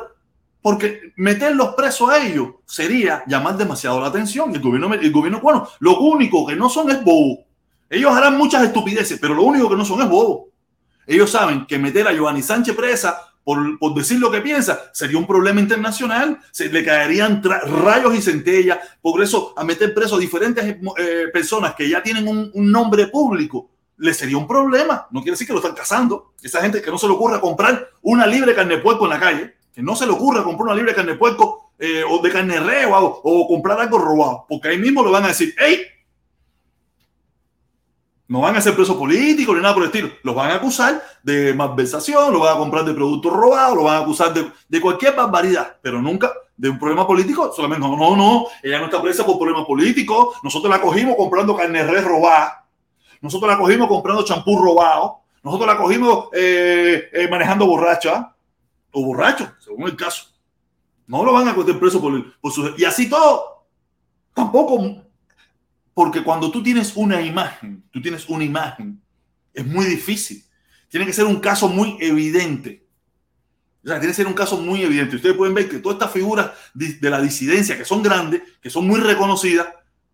porque 0.61 1.13
meterlos 1.15 1.73
presos 1.75 2.09
a 2.09 2.23
ellos 2.23 2.49
sería 2.65 3.23
llamar 3.25 3.57
demasiado 3.57 3.99
la 3.99 4.07
atención. 4.07 4.53
El 4.53 4.61
gobierno, 4.61 4.93
el 4.93 5.11
gobierno 5.11 5.41
lo 5.79 5.99
único 5.99 6.45
que 6.45 6.55
no 6.55 6.69
son 6.69 6.91
es 6.91 7.03
bobo. 7.03 7.45
Ellos 7.89 8.11
harán 8.13 8.37
muchas 8.37 8.63
estupideces, 8.63 9.17
pero 9.19 9.33
lo 9.33 9.43
único 9.43 9.69
que 9.69 9.75
no 9.75 9.85
son 9.85 10.01
es 10.01 10.09
bobo. 10.09 10.49
Ellos 11.07 11.31
saben 11.31 11.65
que 11.65 11.79
meter 11.79 12.07
a 12.07 12.13
Giovanni 12.13 12.43
Sánchez 12.43 12.75
presa 12.75 13.30
por, 13.43 13.93
decir 13.95 14.19
lo 14.19 14.31
que 14.31 14.41
piensa, 14.41 14.91
sería 14.93 15.17
un 15.17 15.27
problema 15.27 15.59
internacional, 15.59 16.39
se 16.51 16.69
le 16.69 16.83
caerían 16.83 17.41
rayos 17.43 18.15
y 18.15 18.21
centellas, 18.21 18.79
por 19.01 19.21
eso 19.21 19.53
a 19.57 19.63
meter 19.63 19.93
preso 19.93 20.15
a 20.15 20.19
diferentes 20.19 20.63
eh, 20.97 21.27
personas 21.33 21.73
que 21.75 21.89
ya 21.89 22.03
tienen 22.03 22.27
un, 22.27 22.51
nombre 22.71 23.07
público, 23.07 23.69
le 23.97 24.13
sería 24.13 24.37
un 24.37 24.47
problema. 24.47 25.07
No 25.11 25.21
quiere 25.21 25.33
decir 25.33 25.47
que 25.47 25.53
lo 25.53 25.59
están 25.59 25.75
cazando. 25.75 26.33
Esa 26.41 26.61
gente 26.61 26.81
que 26.81 26.89
no 26.89 26.97
se 26.97 27.07
le 27.07 27.13
ocurra 27.13 27.39
comprar 27.41 27.89
una 28.01 28.25
libre 28.25 28.55
carne 28.55 28.77
de 28.77 28.81
puerco 28.81 29.05
en 29.05 29.11
la 29.11 29.19
calle, 29.19 29.55
que 29.73 29.81
no 29.81 29.95
se 29.95 30.05
le 30.05 30.11
ocurra 30.11 30.43
comprar 30.43 30.67
una 30.67 30.75
libre 30.75 30.95
carne 30.95 31.13
de 31.13 31.17
puerco 31.17 31.71
eh, 31.77 32.03
o 32.07 32.19
de 32.19 32.31
carne 32.31 32.59
de 32.59 32.85
o, 32.85 33.21
o 33.23 33.47
comprar 33.47 33.79
algo 33.79 33.97
robado, 33.97 34.45
porque 34.47 34.69
ahí 34.69 34.77
mismo 34.77 35.03
le 35.03 35.11
van 35.11 35.25
a 35.25 35.29
decir, 35.29 35.53
hey, 35.57 35.81
no 38.31 38.39
van 38.39 38.55
a 38.55 38.61
ser 38.61 38.73
presos 38.73 38.95
políticos 38.95 39.53
ni 39.53 39.61
nada 39.61 39.73
por 39.73 39.83
el 39.83 39.89
estilo. 39.89 40.09
Los 40.23 40.33
van 40.33 40.51
a 40.51 40.55
acusar 40.55 41.03
de 41.21 41.53
malversación, 41.53 42.31
lo 42.31 42.39
van 42.39 42.55
a 42.55 42.57
comprar 42.57 42.85
de 42.85 42.93
productos 42.93 43.33
robados, 43.33 43.75
lo 43.75 43.83
van 43.83 43.97
a 43.97 43.99
acusar 43.99 44.33
de, 44.33 44.49
de, 44.69 44.79
cualquier 44.79 45.17
barbaridad, 45.17 45.75
pero 45.81 46.01
nunca 46.01 46.31
de 46.55 46.69
un 46.69 46.79
problema 46.79 47.05
político. 47.05 47.51
Solamente, 47.53 47.85
no, 47.85 47.97
no, 47.97 48.15
no, 48.15 48.45
ella 48.63 48.79
no 48.79 48.85
está 48.85 49.01
presa 49.01 49.25
por 49.25 49.37
problemas 49.37 49.65
políticos. 49.65 50.37
Nosotros 50.43 50.71
la 50.71 50.79
cogimos 50.79 51.17
comprando 51.17 51.57
carne 51.57 51.83
res 51.83 52.05
robada. 52.05 52.65
Nosotros 53.19 53.51
la 53.51 53.57
cogimos 53.57 53.89
comprando 53.89 54.23
champú 54.23 54.57
robado. 54.57 55.23
Nosotros 55.43 55.67
la 55.67 55.77
cogimos 55.77 56.29
eh, 56.31 57.09
eh, 57.11 57.27
manejando 57.29 57.65
borracha 57.65 58.33
o 58.93 59.05
borracho, 59.07 59.51
según 59.59 59.89
el 59.89 59.97
caso. 59.97 60.27
No 61.05 61.25
lo 61.25 61.33
van 61.33 61.49
a 61.49 61.53
coger 61.53 61.77
preso 61.77 61.99
por, 61.99 62.39
por 62.39 62.53
su... 62.53 62.75
Y 62.77 62.85
así 62.85 63.09
todo. 63.09 63.65
Tampoco 64.33 65.03
porque 66.01 66.23
cuando 66.23 66.49
tú 66.49 66.63
tienes 66.63 66.93
una 66.95 67.21
imagen, 67.21 67.83
tú 67.91 68.01
tienes 68.01 68.27
una 68.27 68.43
imagen, 68.43 68.99
es 69.53 69.63
muy 69.63 69.85
difícil. 69.85 70.43
Tiene 70.89 71.05
que 71.05 71.13
ser 71.13 71.25
un 71.25 71.39
caso 71.39 71.69
muy 71.69 71.95
evidente. 71.99 72.87
O 73.83 73.87
sea, 73.87 73.99
tiene 73.99 74.07
que 74.07 74.15
ser 74.15 74.25
un 74.25 74.33
caso 74.33 74.57
muy 74.57 74.81
evidente. 74.81 75.17
Ustedes 75.17 75.35
pueden 75.35 75.53
ver 75.53 75.69
que 75.69 75.77
todas 75.77 75.97
estas 75.97 76.11
figuras 76.11 76.53
de 76.73 77.07
la 77.07 77.21
disidencia, 77.21 77.77
que 77.77 77.85
son 77.85 78.01
grandes, 78.01 78.41
que 78.59 78.71
son 78.71 78.87
muy 78.87 78.99
reconocidas, 78.99 79.67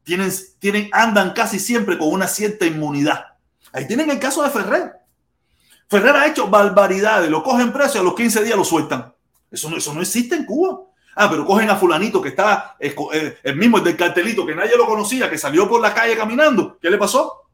tienen, 0.03 0.29
tienen, 0.59 0.89
andan 0.91 1.31
casi 1.31 1.57
siempre 1.57 1.97
con 1.97 2.09
una 2.09 2.27
cierta 2.27 2.65
inmunidad. 2.65 3.23
Ahí 3.71 3.87
tienen 3.87 4.11
el 4.11 4.19
caso 4.19 4.43
de 4.43 4.49
Ferrer. 4.49 4.91
Ferrer 5.87 6.17
ha 6.17 6.27
hecho 6.27 6.49
barbaridades, 6.49 7.29
lo 7.29 7.43
cogen 7.43 7.71
preso 7.71 7.97
y 7.97 8.01
a 8.01 8.03
los 8.03 8.13
15 8.13 8.43
días 8.43 8.57
lo 8.57 8.65
sueltan. 8.65 9.13
Eso 9.49 9.69
no, 9.69 9.77
eso 9.77 9.93
no 9.93 10.01
existe 10.01 10.35
en 10.35 10.43
Cuba. 10.43 10.81
Ah, 11.19 11.27
pero 11.31 11.47
cogen 11.47 11.67
a 11.67 11.75
fulanito 11.75 12.21
que 12.21 12.29
está 12.29 12.75
eh, 12.79 12.93
el 13.41 13.55
mismo, 13.55 13.79
el 13.79 13.83
del 13.83 13.97
cartelito, 13.97 14.45
que 14.45 14.53
nadie 14.53 14.77
lo 14.77 14.85
conocía, 14.85 15.27
que 15.27 15.37
salió 15.39 15.67
por 15.67 15.81
la 15.81 15.91
calle 15.91 16.15
caminando. 16.15 16.77
¿Qué 16.79 16.91
le 16.91 16.97
pasó? 16.99 17.49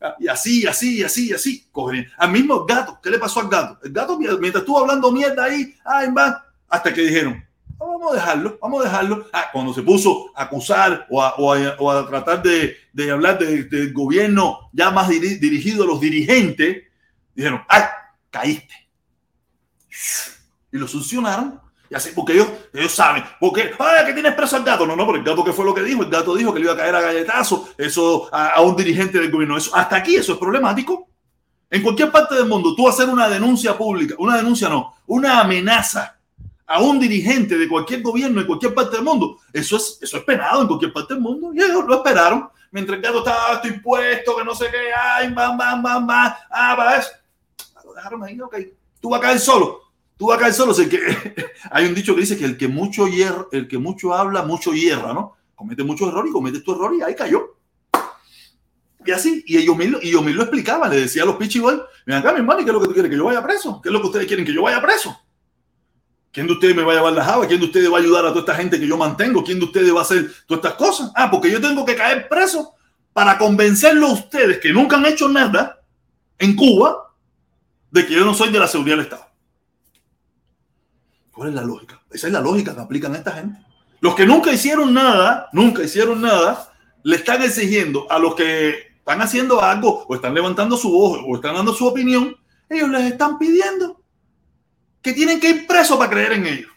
Ah, 0.00 0.16
y 0.18 0.26
así, 0.26 0.66
así, 0.66 1.04
así, 1.04 1.34
así. 1.34 1.68
Cogen 1.70 2.10
al 2.16 2.30
mismo 2.32 2.64
gato. 2.64 2.98
¿Qué 3.02 3.10
le 3.10 3.18
pasó 3.18 3.40
al 3.40 3.48
gato? 3.48 3.78
El 3.84 3.92
gato, 3.92 4.18
mientras 4.18 4.62
estuvo 4.62 4.78
hablando 4.78 5.12
mierda 5.12 5.44
ahí, 5.44 5.74
ay, 5.84 6.08
va, 6.16 6.46
hasta 6.66 6.94
que 6.94 7.02
dijeron, 7.02 7.44
vamos 7.78 8.12
a 8.12 8.14
dejarlo, 8.14 8.58
vamos 8.58 8.80
a 8.80 8.84
dejarlo. 8.84 9.26
Ah, 9.34 9.48
cuando 9.52 9.74
se 9.74 9.82
puso 9.82 10.32
a 10.34 10.44
acusar 10.44 11.06
o 11.10 11.22
a, 11.22 12.08
tratar 12.08 12.42
de, 12.42 12.74
hablar 13.12 13.38
del 13.38 13.92
gobierno 13.92 14.70
ya 14.72 14.90
más 14.90 15.10
dirigido 15.10 15.84
a 15.84 15.86
los 15.86 16.00
dirigentes, 16.00 16.84
dijeron, 17.34 17.60
ay, 17.68 17.82
caíste. 18.30 18.74
Y 20.72 20.78
lo 20.78 20.88
sancionaron 20.88 21.67
y 21.90 21.94
así, 21.94 22.10
porque 22.14 22.34
ellos, 22.34 22.48
ellos 22.72 22.92
saben, 22.92 23.24
porque, 23.40 23.72
ay, 23.78 24.06
que 24.06 24.12
tienes 24.12 24.34
preso 24.34 24.56
al 24.56 24.64
gato. 24.64 24.86
No, 24.86 24.94
no, 24.94 25.06
porque 25.06 25.20
el 25.20 25.24
gato 25.24 25.42
que 25.42 25.52
fue 25.52 25.64
lo 25.64 25.74
que 25.74 25.82
dijo, 25.82 26.02
el 26.02 26.10
gato 26.10 26.34
dijo 26.34 26.52
que 26.52 26.58
le 26.58 26.66
iba 26.66 26.74
a 26.74 26.76
caer 26.76 26.94
a 26.94 27.00
galletazo, 27.00 27.70
eso 27.78 28.28
a, 28.30 28.60
un 28.60 28.76
dirigente 28.76 29.18
del 29.18 29.30
gobierno. 29.30 29.56
Eso, 29.56 29.74
hasta 29.74 29.96
aquí 29.96 30.16
eso 30.16 30.34
es 30.34 30.38
problemático. 30.38 31.08
En 31.70 31.82
cualquier 31.82 32.10
parte 32.10 32.34
del 32.34 32.46
mundo, 32.46 32.74
tú 32.74 32.88
hacer 32.88 33.08
una 33.08 33.28
denuncia 33.28 33.76
pública, 33.76 34.14
una 34.18 34.36
denuncia 34.36 34.68
no, 34.68 34.94
una 35.06 35.40
amenaza 35.40 36.18
a 36.66 36.82
un 36.82 36.98
dirigente 36.98 37.56
de 37.56 37.68
cualquier 37.68 38.02
gobierno 38.02 38.40
en 38.40 38.46
cualquier 38.46 38.74
parte 38.74 38.96
del 38.96 39.04
mundo, 39.04 39.38
eso 39.52 39.76
es, 39.76 39.98
eso 40.02 40.18
es 40.18 40.24
penado 40.24 40.60
en 40.60 40.68
cualquier 40.68 40.92
parte 40.92 41.14
del 41.14 41.22
mundo. 41.22 41.52
Y 41.54 41.62
ellos 41.62 41.84
lo 41.86 41.96
esperaron. 41.96 42.48
Mientras 42.70 42.96
el 42.96 43.02
gato 43.02 43.18
estaba, 43.20 43.54
estoy 43.54 43.80
puesto, 43.80 44.36
que 44.36 44.44
no 44.44 44.54
sé 44.54 44.66
qué, 44.70 44.92
ay, 44.94 45.32
bam, 45.32 45.56
bam, 45.56 45.82
bam, 45.82 46.06
bam, 46.06 46.34
ah, 46.50 46.74
para 46.76 46.96
eso. 46.98 47.08
Lo 47.82 47.94
dejaron 47.94 48.22
ahí, 48.24 48.38
ok. 48.38 48.56
Tú 49.00 49.08
vas 49.08 49.20
a 49.20 49.22
caer 49.22 49.38
solo 49.38 49.87
tú 50.18 50.26
vas 50.26 50.36
a 50.36 50.40
caer 50.40 50.52
solo. 50.52 50.74
que, 50.74 51.00
hay 51.70 51.86
un 51.86 51.94
dicho 51.94 52.14
que 52.14 52.20
dice 52.20 52.36
que 52.36 52.44
el 52.44 52.58
que 52.58 52.68
mucho 52.68 53.06
el 53.52 53.68
que 53.68 53.78
mucho 53.78 54.12
habla, 54.12 54.42
mucho 54.42 54.72
hierra, 54.72 55.14
¿no? 55.14 55.36
Comete 55.54 55.82
mucho 55.82 56.08
error 56.08 56.26
y 56.28 56.32
comete 56.32 56.60
tu 56.60 56.72
error 56.72 56.94
y 56.94 57.02
ahí 57.02 57.14
cayó. 57.14 57.56
Y 59.06 59.10
así, 59.10 59.42
y 59.46 59.56
mismo, 59.74 59.98
y 60.02 60.10
yo 60.10 60.20
lo 60.20 60.42
explicaba, 60.42 60.88
le 60.88 61.00
decía 61.00 61.22
a 61.22 61.26
los 61.26 61.36
pichiboy, 61.36 61.80
ven 62.04 62.16
acá, 62.16 62.32
mi 62.32 62.40
hermano, 62.40 62.60
¿qué 62.60 62.66
es 62.66 62.72
lo 62.72 62.80
que 62.80 62.88
tú 62.88 62.92
quieres? 62.92 63.10
¿Que 63.10 63.16
yo 63.16 63.24
vaya 63.24 63.42
preso? 63.42 63.80
¿Qué 63.80 63.88
es 63.88 63.92
lo 63.92 64.00
que 64.00 64.06
ustedes 64.08 64.26
quieren? 64.26 64.44
¿Que 64.44 64.52
yo 64.52 64.62
vaya 64.62 64.82
preso? 64.82 65.16
¿Quién 66.30 66.46
de 66.46 66.52
ustedes 66.52 66.76
me 66.76 66.82
va 66.82 66.92
a 66.92 66.96
llevar 66.96 67.12
la 67.14 67.24
java? 67.24 67.46
¿Quién 67.46 67.58
de 67.58 67.66
ustedes 67.66 67.90
va 67.90 67.96
a 67.96 68.00
ayudar 68.00 68.26
a 68.26 68.28
toda 68.28 68.40
esta 68.40 68.54
gente 68.54 68.78
que 68.78 68.86
yo 68.86 68.98
mantengo? 68.98 69.42
¿Quién 69.42 69.58
de 69.58 69.64
ustedes 69.64 69.94
va 69.94 70.00
a 70.00 70.02
hacer 70.02 70.30
todas 70.46 70.62
estas 70.62 70.74
cosas? 70.74 71.12
Ah, 71.14 71.30
porque 71.30 71.50
yo 71.50 71.60
tengo 71.60 71.86
que 71.86 71.96
caer 71.96 72.28
preso 72.28 72.74
para 73.12 73.38
convencerlo 73.38 74.08
a 74.08 74.12
ustedes 74.12 74.58
que 74.58 74.72
nunca 74.72 74.96
han 74.96 75.06
hecho 75.06 75.28
nada 75.28 75.80
en 76.38 76.54
Cuba 76.54 77.14
de 77.90 78.06
que 78.06 78.14
yo 78.14 78.24
no 78.24 78.34
soy 78.34 78.50
de 78.50 78.58
la 78.58 78.68
seguridad 78.68 78.96
del 78.96 79.06
Estado. 79.06 79.27
¿Cuál 81.38 81.50
es 81.50 81.54
la 81.54 81.62
lógica? 81.62 82.02
Esa 82.10 82.26
es 82.26 82.32
la 82.32 82.40
lógica 82.40 82.74
que 82.74 82.80
aplican 82.80 83.14
a 83.14 83.18
esta 83.18 83.30
gente. 83.30 83.60
Los 84.00 84.16
que 84.16 84.26
nunca 84.26 84.52
hicieron 84.52 84.92
nada, 84.92 85.48
nunca 85.52 85.84
hicieron 85.84 86.20
nada, 86.20 86.72
le 87.04 87.14
están 87.14 87.40
exigiendo 87.42 88.10
a 88.10 88.18
los 88.18 88.34
que 88.34 88.70
están 88.98 89.22
haciendo 89.22 89.62
algo 89.62 90.04
o 90.08 90.14
están 90.16 90.34
levantando 90.34 90.76
su 90.76 90.90
voz 90.90 91.20
o 91.24 91.36
están 91.36 91.54
dando 91.54 91.72
su 91.72 91.86
opinión, 91.86 92.36
ellos 92.68 92.88
les 92.88 93.12
están 93.12 93.38
pidiendo 93.38 94.02
que 95.00 95.12
tienen 95.12 95.38
que 95.38 95.50
ir 95.50 95.66
presos 95.68 95.96
para 95.96 96.10
creer 96.10 96.32
en 96.32 96.46
ellos. 96.46 96.72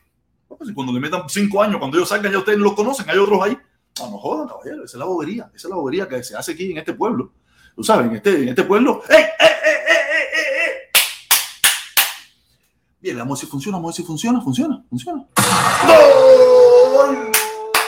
Pues, 0.48 0.70
cuando 0.76 0.94
le 0.94 1.00
metan 1.00 1.28
cinco 1.28 1.64
años, 1.64 1.80
cuando 1.80 1.98
ellos 1.98 2.10
salgan, 2.10 2.32
ya 2.32 2.38
ustedes 2.38 2.60
los 2.60 2.76
conocen, 2.76 3.10
hay 3.10 3.18
otros 3.18 3.42
ahí. 3.42 3.58
No, 3.98 4.12
no 4.12 4.18
jodan, 4.20 4.48
caballero, 4.48 4.86
esa 4.86 4.96
es 4.96 5.00
la 5.00 5.06
bobería, 5.06 5.52
esa 5.56 5.70
es 5.70 5.72
la 5.72 5.76
bobería 5.76 6.08
que 6.08 6.24
se 6.24 6.38
hace 6.38 6.52
aquí 6.52 6.70
en 6.70 6.78
este 6.78 6.94
pueblo. 6.94 7.34
Tú 7.76 7.84
sabes, 7.84 8.06
en 8.12 8.16
este, 8.16 8.48
este 8.48 8.64
pueblo, 8.64 9.02
¡ey, 9.10 9.24
ey, 9.24 9.26
ey, 9.40 9.72
Bien, 13.02 13.18
vamos 13.18 13.40
si 13.40 13.48
funciona, 13.48 13.80
vamos 13.80 13.96
si 13.96 14.04
funciona, 14.04 14.40
funciona, 14.42 14.86
funciona. 14.88 15.26
¡Gol! 15.88 17.32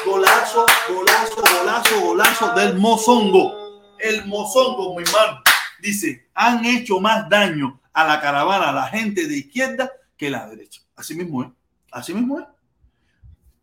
Golazo, 0.08 0.66
golazo, 0.90 1.44
golazo, 1.60 2.02
golazo 2.02 2.56
del 2.56 2.80
Mozongo. 2.80 3.54
El 4.00 4.26
Mozongo, 4.26 4.96
mi 4.96 5.04
hermano, 5.04 5.44
dice, 5.80 6.30
han 6.34 6.66
hecho 6.66 7.00
más 7.00 7.30
daño 7.30 7.80
a 7.94 8.08
la 8.08 8.20
caravana, 8.20 8.70
a 8.70 8.74
la 8.74 8.88
gente 8.88 9.28
de 9.28 9.38
izquierda, 9.38 9.92
que 10.18 10.32
la 10.32 10.50
derecha. 10.50 10.82
Así 10.96 11.14
mismo 11.14 11.44
es, 11.44 11.50
así 11.92 12.12
mismo 12.16 12.40
es. 12.40 12.48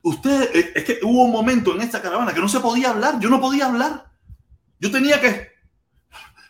Usted, 0.02 0.54
eh, 0.54 0.72
es 0.76 0.84
que 0.84 1.00
hubo 1.02 1.24
un 1.24 1.32
momento 1.32 1.74
en 1.74 1.80
esta 1.80 2.00
caravana 2.00 2.32
que 2.32 2.40
no 2.40 2.48
se 2.48 2.60
podía 2.60 2.90
hablar, 2.90 3.18
yo 3.18 3.28
no 3.28 3.40
podía 3.40 3.66
hablar. 3.66 4.08
Yo 4.78 4.92
tenía 4.92 5.20
que, 5.20 5.48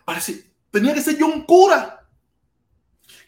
parece, 0.04 0.52
tenía 0.70 0.92
que 0.92 1.00
ser 1.00 1.16
yo 1.16 1.26
un 1.26 1.46
cura 1.46 1.99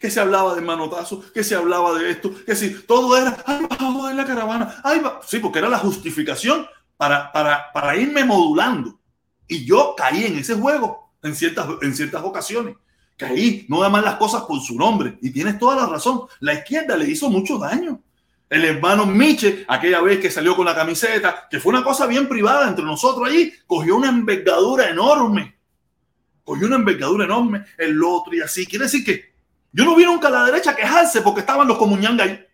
que 0.03 0.11
se 0.11 0.19
hablaba 0.19 0.53
de 0.53 0.59
manotazo, 0.59 1.23
que 1.33 1.45
se 1.45 1.55
hablaba 1.55 1.97
de 1.97 2.11
esto, 2.11 2.35
que 2.45 2.57
si 2.57 2.71
todo 2.81 3.15
era, 3.15 3.41
ay, 3.45 3.65
va 3.69 4.11
en 4.11 4.17
la 4.17 4.25
caravana, 4.25 4.81
ay, 4.83 4.99
va. 4.99 5.21
Sí, 5.25 5.39
porque 5.39 5.59
era 5.59 5.69
la 5.69 5.77
justificación 5.77 6.67
para, 6.97 7.31
para, 7.31 7.71
para 7.71 7.95
irme 7.95 8.25
modulando. 8.25 8.99
Y 9.47 9.63
yo 9.63 9.95
caí 9.95 10.25
en 10.25 10.39
ese 10.39 10.55
juego 10.55 11.13
en 11.23 11.33
ciertas, 11.33 11.69
en 11.81 11.95
ciertas 11.95 12.21
ocasiones. 12.21 12.75
Caí, 13.15 13.65
no 13.69 13.89
más 13.89 14.03
las 14.03 14.15
cosas 14.15 14.41
por 14.41 14.59
su 14.59 14.75
nombre. 14.75 15.17
Y 15.21 15.31
tienes 15.31 15.57
toda 15.57 15.77
la 15.77 15.85
razón. 15.85 16.23
La 16.41 16.53
izquierda 16.53 16.97
le 16.97 17.09
hizo 17.09 17.29
mucho 17.29 17.57
daño. 17.57 18.01
El 18.49 18.65
hermano 18.65 19.05
Miche, 19.05 19.63
aquella 19.69 20.01
vez 20.01 20.19
que 20.19 20.29
salió 20.29 20.53
con 20.53 20.65
la 20.65 20.75
camiseta, 20.75 21.47
que 21.49 21.61
fue 21.61 21.69
una 21.69 21.85
cosa 21.85 22.07
bien 22.07 22.27
privada 22.27 22.67
entre 22.67 22.83
nosotros 22.83 23.25
allí, 23.25 23.53
cogió 23.65 23.95
una 23.95 24.09
envergadura 24.09 24.89
enorme. 24.89 25.55
Cogió 26.43 26.67
una 26.67 26.75
envergadura 26.75 27.23
enorme, 27.23 27.63
el 27.77 28.03
otro 28.03 28.35
y 28.35 28.41
así. 28.41 28.65
Quiere 28.65 28.83
decir 28.83 29.05
que 29.05 29.32
yo 29.73 29.85
no 29.85 29.95
vi 29.95 30.05
nunca 30.05 30.27
a 30.27 30.31
la 30.31 30.45
derecha 30.45 30.75
quejarse 30.75 31.21
porque 31.21 31.39
estaban 31.39 31.67
los 31.67 31.79
comuñangas 31.79 32.27
ahí. 32.27 32.45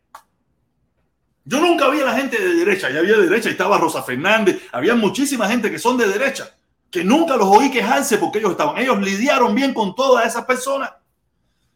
Yo 1.43 1.59
nunca 1.59 1.89
vi 1.89 1.99
a 1.99 2.05
la 2.05 2.15
gente 2.15 2.39
de 2.39 2.55
derecha, 2.55 2.89
ya 2.89 2.99
había 2.99 3.17
de 3.17 3.27
derecha, 3.27 3.49
estaba 3.49 3.77
Rosa 3.77 4.03
Fernández, 4.03 4.61
había 4.71 4.95
muchísima 4.95 5.47
gente 5.47 5.69
que 5.69 5.79
son 5.79 5.97
de 5.97 6.07
derecha, 6.07 6.55
que 6.89 7.03
nunca 7.03 7.35
los 7.35 7.47
oí 7.49 7.69
quejarse 7.71 8.17
porque 8.17 8.39
ellos 8.39 8.51
estaban, 8.51 8.77
ellos 8.77 9.01
lidiaron 9.01 9.53
bien 9.53 9.73
con 9.73 9.95
todas 9.95 10.25
esas 10.25 10.45
personas. 10.45 10.91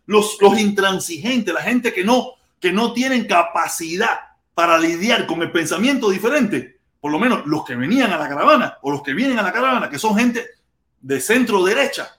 Los, 0.06 0.38
los 0.42 0.58
intransigentes, 0.60 1.54
la 1.54 1.62
gente 1.62 1.92
que 1.92 2.04
no, 2.04 2.34
que 2.60 2.72
no 2.72 2.94
tienen 2.94 3.26
capacidad 3.26 4.20
para 4.54 4.78
lidiar 4.78 5.26
con 5.28 5.42
el 5.42 5.52
pensamiento 5.52 6.10
diferente, 6.10 6.80
por 7.02 7.12
lo 7.12 7.20
menos 7.20 7.46
los 7.48 7.66
que 7.66 7.76
venían 7.76 8.14
a 8.14 8.18
la 8.18 8.30
caravana 8.30 8.78
o 8.82 8.92
los 8.92 9.02
que 9.02 9.14
vienen 9.14 9.40
a 9.40 9.44
la 9.44 9.52
caravana, 9.52 9.90
que 9.90 10.00
son 10.00 10.16
gente 10.16 10.46
de 11.02 11.20
centro 11.20 11.64
derecha, 11.64 12.16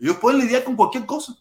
ellos 0.00 0.16
pueden 0.16 0.40
lidiar 0.40 0.64
con 0.64 0.74
cualquier 0.74 1.06
cosa. 1.06 1.36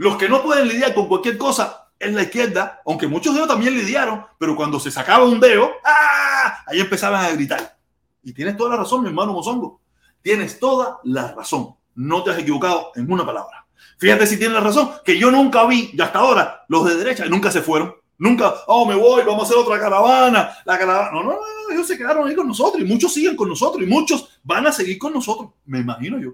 Los 0.00 0.16
que 0.16 0.30
no 0.30 0.42
pueden 0.42 0.66
lidiar 0.66 0.94
con 0.94 1.08
cualquier 1.08 1.36
cosa 1.36 1.90
en 1.98 2.16
la 2.16 2.22
izquierda, 2.22 2.80
aunque 2.86 3.06
muchos 3.06 3.34
de 3.34 3.40
ellos 3.40 3.50
también 3.50 3.74
lidiaron, 3.74 4.24
pero 4.38 4.56
cuando 4.56 4.80
se 4.80 4.90
sacaba 4.90 5.26
un 5.26 5.38
dedo, 5.38 5.72
¡ah! 5.84 6.64
ahí 6.68 6.80
empezaban 6.80 7.22
a 7.22 7.30
gritar. 7.32 7.76
Y 8.22 8.32
tienes 8.32 8.56
toda 8.56 8.70
la 8.70 8.76
razón, 8.76 9.02
mi 9.02 9.08
hermano 9.08 9.34
Mozongo. 9.34 9.82
Tienes 10.22 10.58
toda 10.58 11.00
la 11.04 11.32
razón. 11.32 11.74
No 11.94 12.24
te 12.24 12.30
has 12.30 12.38
equivocado 12.38 12.92
en 12.94 13.12
una 13.12 13.26
palabra. 13.26 13.66
Fíjate 13.98 14.26
si 14.26 14.38
tienes 14.38 14.54
la 14.54 14.62
razón, 14.62 14.90
que 15.04 15.18
yo 15.18 15.30
nunca 15.30 15.66
vi, 15.66 15.90
y 15.92 16.00
hasta 16.00 16.20
ahora, 16.20 16.64
los 16.68 16.86
de 16.86 16.94
derecha 16.94 17.26
nunca 17.26 17.50
se 17.50 17.60
fueron. 17.60 17.94
Nunca, 18.16 18.54
oh, 18.68 18.86
me 18.86 18.94
voy, 18.94 19.22
vamos 19.26 19.42
a 19.42 19.46
hacer 19.48 19.58
otra 19.58 19.78
caravana. 19.78 20.56
La 20.64 20.78
caravana. 20.78 21.10
No, 21.12 21.22
no, 21.24 21.32
no, 21.32 21.74
ellos 21.74 21.86
se 21.86 21.98
quedaron 21.98 22.26
ahí 22.26 22.34
con 22.34 22.48
nosotros 22.48 22.82
y 22.82 22.86
muchos 22.86 23.12
siguen 23.12 23.36
con 23.36 23.50
nosotros 23.50 23.82
y 23.82 23.86
muchos 23.86 24.40
van 24.42 24.66
a 24.66 24.72
seguir 24.72 24.96
con 24.96 25.12
nosotros. 25.12 25.50
Me 25.66 25.80
imagino 25.80 26.18
yo. 26.18 26.30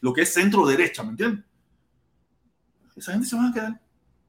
Lo 0.00 0.14
que 0.14 0.22
es 0.22 0.32
centro 0.32 0.66
derecha, 0.66 1.02
¿me 1.02 1.10
entiendes? 1.10 1.44
Esa 3.00 3.12
gente 3.12 3.26
se 3.26 3.34
va 3.34 3.48
a 3.48 3.52
quedar. 3.52 3.80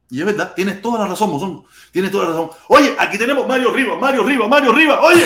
Y 0.10 0.22
es 0.22 0.26
verdad, 0.26 0.54
tienes 0.56 0.82
toda 0.82 1.00
la 1.00 1.08
razón, 1.08 1.30
Mozón. 1.30 1.66
Tienes 1.92 2.10
toda 2.10 2.24
la 2.24 2.30
razón. 2.30 2.52
Oye, 2.70 2.96
aquí 2.98 3.18
tenemos 3.18 3.46
Mario 3.46 3.74
Rivas, 3.74 4.00
Mario 4.00 4.24
Rivas, 4.24 4.48
Mario 4.48 4.72
Rivas. 4.72 5.00
Oye. 5.02 5.26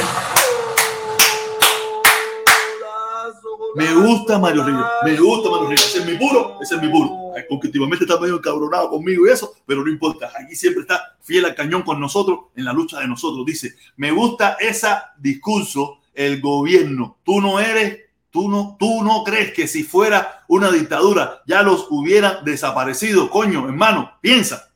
Me 3.75 3.93
gusta 3.93 4.39
Mario 4.39 4.63
Rivas, 4.63 4.91
me 5.03 5.15
gusta 5.15 5.49
Mario 5.51 5.67
Rivas. 5.67 5.85
Ese 5.85 5.99
es 5.99 6.05
mi 6.07 6.17
puro, 6.17 6.57
ese 6.59 6.75
es 6.75 6.81
mi 6.81 6.87
puro. 6.87 7.33
Aunque 7.51 7.67
últimamente 7.67 8.05
está 8.05 8.19
medio 8.19 8.37
encabronado 8.37 8.89
conmigo 8.89 9.27
y 9.27 9.29
eso, 9.29 9.53
pero 9.67 9.83
no 9.83 9.91
importa. 9.91 10.31
Aquí 10.39 10.55
siempre 10.55 10.81
está 10.81 11.15
fiel 11.21 11.45
al 11.45 11.53
cañón 11.53 11.83
con 11.83 11.99
nosotros 11.99 12.45
en 12.55 12.65
la 12.65 12.73
lucha 12.73 12.99
de 12.99 13.07
nosotros. 13.07 13.45
Dice, 13.45 13.75
me 13.97 14.09
gusta 14.09 14.57
ese 14.59 14.87
discurso, 15.19 15.99
el 16.15 16.41
gobierno. 16.41 17.19
Tú 17.23 17.41
no 17.41 17.59
eres, 17.59 18.04
tú 18.35 18.49
no, 18.49 18.75
tú 18.77 19.01
no 19.01 19.23
crees 19.23 19.53
que 19.53 19.65
si 19.65 19.85
fuera 19.85 20.43
una 20.49 20.69
dictadura 20.69 21.41
ya 21.47 21.63
los 21.63 21.87
hubieran 21.89 22.43
desaparecido. 22.43 23.29
Coño, 23.29 23.65
hermano, 23.65 24.11
piensa. 24.19 24.73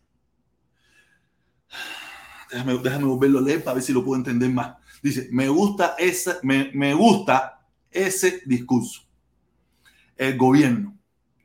Déjame, 2.49 2.77
déjame 2.77 3.03
volverlo 3.03 3.39
a 3.39 3.41
leer 3.41 3.61
para 3.61 3.73
ver 3.73 3.83
si 3.83 3.91
lo 3.91 4.05
puedo 4.05 4.15
entender 4.15 4.49
más. 4.49 4.77
Dice, 5.03 5.27
me 5.33 5.49
gusta 5.49 5.95
esa, 5.97 6.39
me, 6.41 6.71
me 6.73 6.93
gusta 6.93 7.59
ese 7.91 8.41
discurso. 8.45 9.01
El 10.15 10.37
gobierno. 10.37 10.97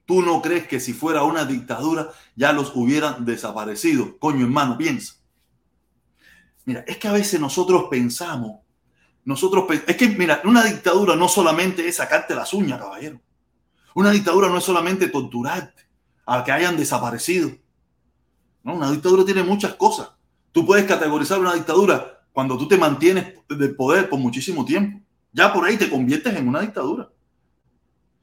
¿Tú 0.06 0.22
no 0.22 0.40
crees 0.40 0.68
que 0.68 0.78
si 0.78 0.92
fuera 0.92 1.24
una 1.24 1.44
dictadura 1.44 2.10
ya 2.36 2.52
los 2.52 2.76
hubieran 2.76 3.24
desaparecido? 3.24 4.20
Coño, 4.20 4.44
hermano, 4.44 4.78
piensa. 4.78 5.14
Mira, 6.64 6.84
es 6.86 6.96
que 6.96 7.08
a 7.08 7.12
veces 7.12 7.40
nosotros 7.40 7.86
pensamos, 7.90 8.60
nosotros 9.24 9.64
es 9.86 9.96
que 9.96 10.08
mira, 10.08 10.40
una 10.44 10.62
dictadura 10.62 11.16
no 11.16 11.28
solamente 11.28 11.86
es 11.86 11.96
sacarte 11.96 12.34
las 12.34 12.52
uñas, 12.52 12.78
caballero. 12.78 13.20
Una 13.94 14.10
dictadura 14.10 14.48
no 14.48 14.58
es 14.58 14.64
solamente 14.64 15.08
torturarte 15.08 15.82
a 16.26 16.44
que 16.44 16.52
hayan 16.52 16.76
desaparecido. 16.76 17.50
No, 18.62 18.74
una 18.74 18.90
dictadura 18.90 19.24
tiene 19.24 19.42
muchas 19.42 19.74
cosas. 19.74 20.10
Tú 20.52 20.66
puedes 20.66 20.84
categorizar 20.84 21.38
una 21.38 21.54
dictadura 21.54 22.22
cuando 22.32 22.58
tú 22.58 22.66
te 22.66 22.76
mantienes 22.76 23.34
del 23.48 23.76
poder 23.76 24.08
por 24.08 24.18
muchísimo 24.18 24.64
tiempo 24.64 25.04
ya 25.34 25.52
por 25.52 25.64
ahí 25.64 25.76
te 25.76 25.90
conviertes 25.90 26.34
en 26.34 26.48
una 26.48 26.60
dictadura. 26.60 27.10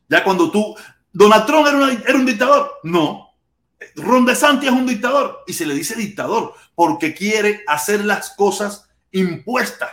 Ya 0.08 0.24
cuando 0.24 0.50
tú, 0.50 0.76
Donald 1.12 1.46
Trump 1.46 1.68
era, 1.68 2.16
un 2.16 2.26
dictador, 2.26 2.80
no. 2.84 3.36
Ron 3.96 4.26
DeSantis 4.26 4.70
es 4.70 4.76
un 4.76 4.88
dictador 4.88 5.44
y 5.46 5.54
se 5.54 5.66
le 5.66 5.74
dice 5.74 5.96
dictador 5.96 6.54
porque 6.74 7.14
quiere 7.14 7.64
hacer 7.68 8.06
las 8.06 8.32
cosas 8.36 8.90
impuestas 9.12 9.90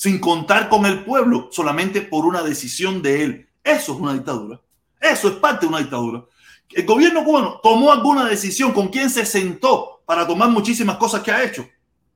sin 0.00 0.18
contar 0.18 0.70
con 0.70 0.86
el 0.86 1.04
pueblo 1.04 1.50
solamente 1.52 2.00
por 2.00 2.24
una 2.24 2.42
decisión 2.42 3.02
de 3.02 3.22
él. 3.22 3.48
Eso 3.62 3.92
es 3.92 4.00
una 4.00 4.14
dictadura. 4.14 4.58
Eso 4.98 5.28
es 5.28 5.34
parte 5.34 5.66
de 5.66 5.68
una 5.68 5.80
dictadura. 5.80 6.24
El 6.70 6.86
gobierno 6.86 7.22
cubano 7.22 7.60
tomó 7.62 7.92
alguna 7.92 8.24
decisión 8.24 8.72
con 8.72 8.88
quién 8.88 9.10
se 9.10 9.26
sentó 9.26 10.00
para 10.06 10.26
tomar 10.26 10.48
muchísimas 10.48 10.96
cosas 10.96 11.20
que 11.20 11.30
ha 11.30 11.44
hecho. 11.44 11.68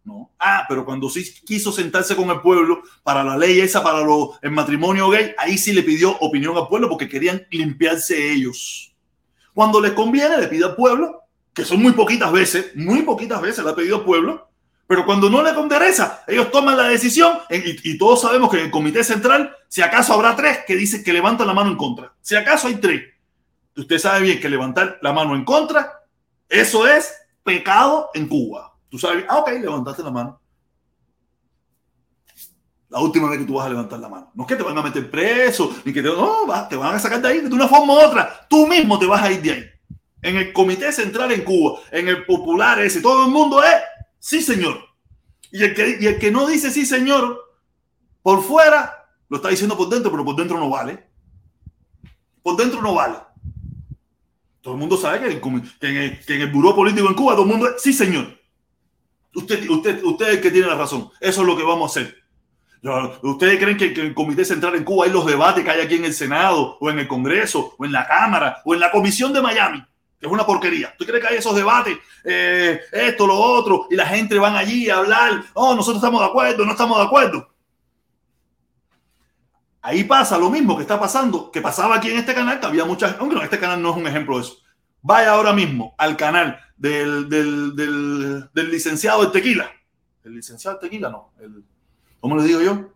No. 0.02 0.30
Ah, 0.38 0.64
pero 0.66 0.86
cuando 0.86 1.10
sí 1.10 1.30
quiso 1.44 1.70
sentarse 1.72 2.16
con 2.16 2.30
el 2.30 2.40
pueblo 2.40 2.80
para 3.02 3.22
la 3.22 3.36
ley 3.36 3.60
esa, 3.60 3.82
para 3.82 4.00
lo, 4.00 4.38
el 4.40 4.52
matrimonio 4.52 5.10
gay, 5.10 5.34
ahí 5.36 5.58
sí 5.58 5.74
le 5.74 5.82
pidió 5.82 6.16
opinión 6.20 6.56
al 6.56 6.68
pueblo 6.68 6.88
porque 6.88 7.06
querían 7.06 7.46
limpiarse 7.50 8.32
ellos. 8.32 8.94
Cuando 9.52 9.78
les 9.78 9.92
conviene, 9.92 10.38
le 10.38 10.48
pide 10.48 10.64
al 10.64 10.74
pueblo, 10.74 11.20
que 11.52 11.66
son 11.66 11.82
muy 11.82 11.92
poquitas 11.92 12.32
veces, 12.32 12.74
muy 12.76 13.02
poquitas 13.02 13.42
veces 13.42 13.62
le 13.62 13.72
ha 13.72 13.74
pedido 13.74 13.96
al 13.96 14.04
pueblo, 14.06 14.48
pero 14.86 15.06
cuando 15.06 15.30
no 15.30 15.42
le 15.42 15.50
interesa, 15.58 16.24
ellos 16.26 16.50
toman 16.50 16.76
la 16.76 16.88
decisión 16.88 17.38
y, 17.48 17.90
y, 17.90 17.98
todos 17.98 18.20
sabemos 18.20 18.50
que 18.50 18.58
en 18.58 18.64
el 18.66 18.70
comité 18.70 19.02
central, 19.02 19.56
si 19.68 19.80
acaso 19.80 20.12
habrá 20.12 20.36
tres 20.36 20.58
que 20.66 20.76
dicen 20.76 21.02
que 21.02 21.12
levantan 21.12 21.46
la 21.46 21.54
mano 21.54 21.70
en 21.70 21.76
contra. 21.76 22.12
Si 22.20 22.36
acaso 22.36 22.68
hay 22.68 22.76
tres, 22.76 23.02
usted 23.76 23.98
sabe 23.98 24.20
bien 24.20 24.40
que 24.40 24.48
levantar 24.48 24.98
la 25.00 25.12
mano 25.12 25.34
en 25.34 25.44
contra, 25.44 26.04
eso 26.48 26.86
es 26.86 27.14
pecado 27.42 28.10
en 28.14 28.28
Cuba. 28.28 28.74
Tú 28.88 28.98
sabes, 28.98 29.24
ah, 29.28 29.38
ok, 29.38 29.50
levantaste 29.60 30.02
la 30.02 30.10
mano. 30.10 30.40
La 32.90 33.00
última 33.00 33.28
vez 33.28 33.40
que 33.40 33.44
tú 33.44 33.54
vas 33.54 33.66
a 33.66 33.70
levantar 33.70 33.98
la 33.98 34.08
mano. 34.08 34.30
No 34.34 34.44
es 34.44 34.48
que 34.48 34.56
te 34.56 34.62
van 34.62 34.78
a 34.78 34.82
meter 34.82 35.10
preso, 35.10 35.74
ni 35.84 35.92
que 35.92 36.02
te, 36.02 36.08
no, 36.08 36.46
te 36.68 36.76
van 36.76 36.94
a 36.94 36.98
sacar 37.00 37.20
de 37.20 37.28
ahí 37.28 37.40
de 37.40 37.52
una 37.52 37.66
forma 37.66 37.94
u 37.94 37.98
otra. 37.98 38.46
Tú 38.48 38.66
mismo 38.66 38.98
te 38.98 39.06
vas 39.06 39.22
a 39.22 39.32
ir 39.32 39.42
de 39.42 39.50
ahí. 39.50 39.64
En 40.22 40.36
el 40.36 40.52
Comité 40.52 40.92
Central 40.92 41.32
en 41.32 41.42
Cuba, 41.42 41.80
en 41.90 42.08
el 42.08 42.24
Popular 42.24 42.80
ese, 42.80 43.00
todo 43.00 43.24
el 43.24 43.32
mundo 43.32 43.62
es 43.62 43.74
sí, 44.24 44.40
señor. 44.40 44.80
Y 45.52 45.62
el 45.62 45.74
que, 45.74 45.98
y 46.00 46.06
el 46.06 46.18
que 46.18 46.30
no 46.30 46.46
dice 46.46 46.70
sí, 46.70 46.86
señor, 46.86 47.38
por 48.22 48.42
fuera, 48.42 49.06
lo 49.28 49.36
está 49.36 49.50
diciendo 49.50 49.76
por 49.76 49.88
dentro, 49.88 50.10
pero 50.10 50.24
por 50.24 50.34
dentro 50.34 50.58
no 50.58 50.70
vale. 50.70 51.06
Por 52.42 52.56
dentro 52.56 52.80
no 52.80 52.94
vale. 52.94 53.16
Todo 54.62 54.74
el 54.74 54.80
mundo 54.80 54.96
sabe 54.96 55.20
que, 55.20 55.26
en 55.26 55.96
el, 55.96 56.24
que 56.24 56.34
en 56.36 56.40
el 56.40 56.50
buró 56.50 56.74
político 56.74 57.06
en 57.06 57.14
Cuba, 57.14 57.34
todo 57.34 57.42
el 57.44 57.50
mundo 57.50 57.68
sí, 57.76 57.92
señor. 57.92 58.40
Usted, 59.34 59.68
usted, 59.68 60.02
usted 60.02 60.28
es 60.28 60.34
el 60.36 60.40
que 60.40 60.50
tiene 60.50 60.68
la 60.68 60.76
razón. 60.76 61.10
Eso 61.20 61.42
es 61.42 61.46
lo 61.46 61.56
que 61.56 61.64
vamos 61.64 61.96
a 61.96 62.00
hacer. 62.00 62.24
¿Ustedes 63.22 63.58
creen 63.58 63.76
que, 63.76 63.86
el 64.00 64.14
Comité 64.14 64.44
Central 64.44 64.74
en 64.74 64.84
Cuba 64.84 65.06
hay 65.06 65.12
los 65.12 65.26
debates 65.26 65.64
que 65.64 65.70
hay 65.70 65.80
aquí 65.80 65.94
en 65.96 66.04
el 66.04 66.14
Senado, 66.14 66.76
o 66.80 66.90
en 66.90 66.98
el 66.98 67.08
Congreso, 67.08 67.74
o 67.78 67.84
en 67.84 67.92
la 67.92 68.06
Cámara, 68.06 68.62
o 68.64 68.74
en 68.74 68.80
la 68.80 68.90
Comisión 68.90 69.32
de 69.32 69.42
Miami? 69.42 69.82
Es 70.24 70.32
una 70.32 70.46
porquería. 70.46 70.94
¿Tú 70.96 71.04
crees 71.04 71.22
que 71.22 71.28
hay 71.28 71.38
esos 71.38 71.54
debates? 71.54 71.98
Eh, 72.24 72.80
esto, 72.90 73.26
lo 73.26 73.36
otro, 73.36 73.86
y 73.90 73.96
la 73.96 74.06
gente 74.06 74.38
van 74.38 74.56
allí 74.56 74.88
a 74.88 74.98
hablar. 74.98 75.44
Oh, 75.52 75.74
nosotros 75.74 75.96
estamos 75.96 76.20
de 76.20 76.26
acuerdo, 76.26 76.64
no 76.64 76.72
estamos 76.72 76.98
de 76.98 77.04
acuerdo. 77.04 77.54
Ahí 79.82 80.04
pasa 80.04 80.38
lo 80.38 80.48
mismo 80.48 80.76
que 80.76 80.82
está 80.82 80.98
pasando, 80.98 81.50
que 81.50 81.60
pasaba 81.60 81.96
aquí 81.96 82.10
en 82.10 82.16
este 82.16 82.34
canal, 82.34 82.58
que 82.58 82.66
había 82.66 82.86
muchas, 82.86 83.16
aunque 83.18 83.36
no, 83.36 83.42
este 83.42 83.58
canal 83.58 83.82
no 83.82 83.90
es 83.90 83.96
un 83.98 84.06
ejemplo 84.06 84.38
de 84.38 84.44
eso. 84.44 84.56
Vaya 85.02 85.32
ahora 85.32 85.52
mismo 85.52 85.94
al 85.98 86.16
canal 86.16 86.58
del, 86.74 87.28
del, 87.28 87.76
del, 88.54 88.70
licenciado 88.70 89.26
de 89.26 89.30
tequila. 89.30 89.70
El 90.24 90.36
licenciado 90.36 90.78
de 90.78 90.88
tequila, 90.88 91.10
no. 91.10 91.32
¿Cómo 92.18 92.34
le 92.38 92.44
digo 92.44 92.62
yo? 92.62 92.94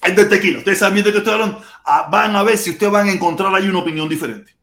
El 0.00 0.16
de 0.16 0.24
tequila. 0.24 0.58
Ustedes 0.60 0.78
saben 0.78 1.04
de 1.04 1.12
qué 1.12 1.18
estoy 1.18 1.34
hablando. 1.34 1.62
Ah, 1.84 2.08
van 2.10 2.34
a 2.34 2.42
ver 2.42 2.56
si 2.56 2.70
ustedes 2.70 2.90
van 2.90 3.08
a 3.08 3.12
encontrar 3.12 3.54
ahí 3.54 3.68
una 3.68 3.80
opinión 3.80 4.08
diferente. 4.08 4.57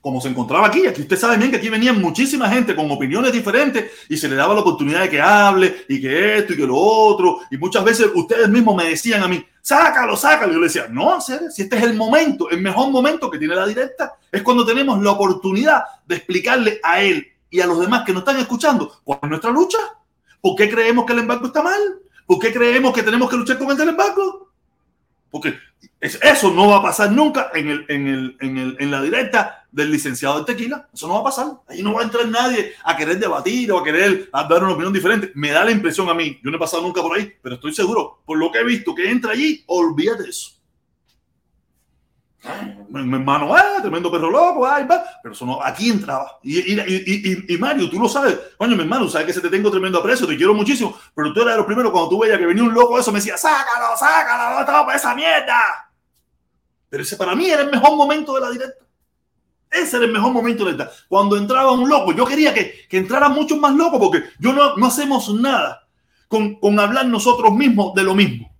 Como 0.00 0.18
se 0.20 0.28
encontraba 0.28 0.66
aquí, 0.66 0.86
aquí 0.86 1.02
usted 1.02 1.18
sabe 1.18 1.36
bien 1.36 1.50
que 1.50 1.58
aquí 1.58 1.68
venía 1.68 1.92
muchísima 1.92 2.48
gente 2.48 2.74
con 2.74 2.90
opiniones 2.90 3.32
diferentes 3.32 3.90
y 4.08 4.16
se 4.16 4.28
le 4.28 4.34
daba 4.36 4.54
la 4.54 4.60
oportunidad 4.60 5.02
de 5.02 5.10
que 5.10 5.20
hable 5.20 5.84
y 5.88 6.00
que 6.00 6.38
esto 6.38 6.54
y 6.54 6.56
que 6.56 6.66
lo 6.66 6.76
otro. 6.76 7.40
Y 7.50 7.58
muchas 7.58 7.84
veces 7.84 8.08
ustedes 8.14 8.48
mismos 8.48 8.74
me 8.76 8.88
decían 8.88 9.22
a 9.22 9.28
mí, 9.28 9.44
sácalo, 9.60 10.16
sácalo. 10.16 10.52
Y 10.52 10.54
yo 10.54 10.60
le 10.60 10.66
decía, 10.68 10.86
no, 10.90 11.20
si 11.20 11.34
este 11.34 11.76
es 11.76 11.82
el 11.82 11.94
momento, 11.94 12.48
el 12.48 12.62
mejor 12.62 12.90
momento 12.90 13.30
que 13.30 13.38
tiene 13.38 13.54
la 13.54 13.66
directa, 13.66 14.14
es 14.32 14.42
cuando 14.42 14.64
tenemos 14.64 15.02
la 15.02 15.10
oportunidad 15.10 15.82
de 16.06 16.16
explicarle 16.16 16.80
a 16.82 17.02
él 17.02 17.26
y 17.50 17.60
a 17.60 17.66
los 17.66 17.78
demás 17.78 18.04
que 18.06 18.12
nos 18.12 18.20
están 18.22 18.38
escuchando 18.38 19.00
cuál 19.04 19.18
es 19.22 19.28
nuestra 19.28 19.50
lucha. 19.50 19.78
¿Por 20.40 20.56
qué 20.56 20.70
creemos 20.70 21.04
que 21.04 21.12
el 21.12 21.18
embargo 21.18 21.46
está 21.46 21.62
mal? 21.62 21.80
¿Por 22.26 22.38
qué 22.38 22.52
creemos 22.52 22.94
que 22.94 23.02
tenemos 23.02 23.28
que 23.28 23.36
luchar 23.36 23.58
con 23.58 23.70
el 23.70 23.88
embargo? 23.88 24.49
Porque 25.30 25.54
eso 26.00 26.50
no 26.52 26.68
va 26.68 26.78
a 26.78 26.82
pasar 26.82 27.12
nunca 27.12 27.50
en, 27.54 27.68
el, 27.68 27.84
en, 27.88 28.06
el, 28.08 28.36
en, 28.40 28.58
el, 28.58 28.76
en 28.78 28.90
la 28.90 29.02
directa 29.02 29.66
del 29.70 29.90
licenciado 29.90 30.40
de 30.40 30.52
tequila. 30.52 30.88
Eso 30.92 31.06
no 31.06 31.14
va 31.14 31.20
a 31.20 31.24
pasar. 31.24 31.46
Ahí 31.68 31.82
no 31.82 31.94
va 31.94 32.00
a 32.00 32.04
entrar 32.04 32.26
nadie 32.28 32.72
a 32.82 32.96
querer 32.96 33.18
debatir 33.18 33.70
o 33.72 33.78
a 33.78 33.84
querer 33.84 34.28
dar 34.32 34.64
una 34.64 34.72
opinión 34.72 34.92
diferente. 34.92 35.30
Me 35.34 35.50
da 35.50 35.64
la 35.64 35.70
impresión 35.70 36.08
a 36.08 36.14
mí, 36.14 36.40
yo 36.42 36.50
no 36.50 36.56
he 36.56 36.60
pasado 36.60 36.82
nunca 36.82 37.02
por 37.02 37.16
ahí, 37.16 37.32
pero 37.42 37.54
estoy 37.54 37.72
seguro, 37.74 38.20
por 38.24 38.38
lo 38.38 38.50
que 38.50 38.58
he 38.58 38.64
visto 38.64 38.94
que 38.94 39.10
entra 39.10 39.32
allí, 39.32 39.62
olvídate 39.66 40.24
de 40.24 40.30
eso. 40.30 40.59
Mi 42.88 43.16
hermano, 43.16 43.54
ah, 43.54 43.78
tremendo 43.80 44.10
perro 44.10 44.30
loco, 44.30 44.66
ay. 44.66 44.86
Pero 45.22 45.34
eso 45.34 45.44
no, 45.44 45.62
aquí 45.62 45.90
entraba. 45.90 46.38
Y, 46.42 47.56
Mario, 47.58 47.90
tú 47.90 48.00
lo 48.00 48.08
sabes. 48.08 48.38
Coño, 48.56 48.76
mi 48.76 48.82
hermano, 48.82 49.08
sabes 49.08 49.26
que 49.26 49.32
se 49.34 49.40
te 49.40 49.50
tengo 49.50 49.70
tremendo 49.70 49.98
aprecio, 49.98 50.26
te 50.26 50.36
quiero 50.36 50.54
muchísimo. 50.54 50.98
Pero 51.14 51.32
tú 51.32 51.42
eras 51.42 51.54
de 51.54 51.58
los 51.58 51.66
primeros 51.66 51.92
cuando 51.92 52.08
tú 52.08 52.20
veías 52.20 52.38
que 52.38 52.46
venía 52.46 52.62
un 52.62 52.72
loco 52.72 52.98
eso, 52.98 53.12
me 53.12 53.18
decía, 53.18 53.36
sácalo, 53.36 53.96
sácalo, 53.96 54.54
no 54.54 54.60
estaba 54.60 54.86
para 54.86 54.96
esa 54.96 55.14
mierda. 55.14 55.92
Pero 56.88 57.02
ese 57.02 57.16
para 57.16 57.34
mí 57.34 57.48
era 57.48 57.62
el 57.62 57.70
mejor 57.70 57.94
momento 57.96 58.34
de 58.34 58.40
la 58.40 58.50
directa. 58.50 58.84
Ese 59.70 59.96
era 59.98 60.06
el 60.06 60.12
mejor 60.12 60.32
momento 60.32 60.64
de 60.64 60.72
la 60.72 60.76
directa. 60.76 60.96
Cuando 61.08 61.36
entraba 61.36 61.72
un 61.72 61.88
loco, 61.88 62.12
yo 62.12 62.24
quería 62.24 62.54
que, 62.54 62.88
que 62.88 62.96
entraran 62.96 63.32
muchos 63.34 63.58
más 63.58 63.74
locos 63.74 64.00
porque 64.00 64.24
yo 64.38 64.52
no, 64.52 64.76
no 64.76 64.86
hacemos 64.86 65.32
nada 65.34 65.86
con, 66.26 66.54
con 66.56 66.80
hablar 66.80 67.06
nosotros 67.06 67.52
mismos 67.52 67.94
de 67.94 68.02
lo 68.02 68.14
mismo. 68.14 68.50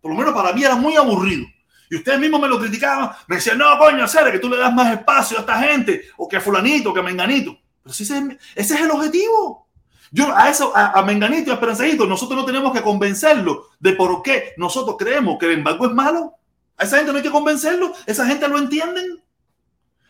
Por 0.00 0.12
lo 0.12 0.16
menos 0.16 0.34
para 0.34 0.52
mí 0.52 0.64
era 0.64 0.76
muy 0.76 0.96
aburrido. 0.96 1.46
Y 1.90 1.96
ustedes 1.96 2.18
mismos 2.18 2.40
me 2.40 2.48
lo 2.48 2.58
criticaban, 2.58 3.10
me 3.28 3.36
decían, 3.36 3.58
no, 3.58 3.78
coño, 3.78 4.08
Cere, 4.08 4.32
que 4.32 4.38
tú 4.38 4.48
le 4.48 4.56
das 4.56 4.72
más 4.74 4.92
espacio 4.92 5.38
a 5.38 5.40
esta 5.40 5.58
gente, 5.60 6.06
o 6.16 6.28
que 6.28 6.36
a 6.36 6.40
fulanito, 6.40 6.92
que 6.92 7.00
a 7.00 7.02
menganito. 7.02 7.56
Pero 7.82 7.92
ese, 7.92 8.38
ese 8.54 8.74
es 8.74 8.80
el 8.80 8.90
objetivo. 8.90 9.66
Yo 10.10 10.34
a 10.36 10.48
eso, 10.48 10.72
a, 10.74 11.02
Menganito 11.02 11.48
y 11.48 11.50
a 11.50 11.54
Esperanzadito, 11.54 12.06
nosotros 12.06 12.38
no 12.38 12.44
tenemos 12.44 12.72
que 12.72 12.82
convencerlo 12.82 13.68
de 13.80 13.92
por 13.92 14.22
qué 14.22 14.54
nosotros 14.56 14.96
creemos 14.98 15.36
que 15.38 15.46
el 15.46 15.58
embargo 15.58 15.86
es 15.86 15.92
malo. 15.92 16.34
A 16.76 16.84
esa 16.84 16.96
gente 16.98 17.12
no 17.12 17.18
hay 17.18 17.24
que 17.24 17.30
convencerlo, 17.30 17.92
esa 18.06 18.26
gente 18.26 18.48
lo 18.48 18.58
entienden. 18.58 19.22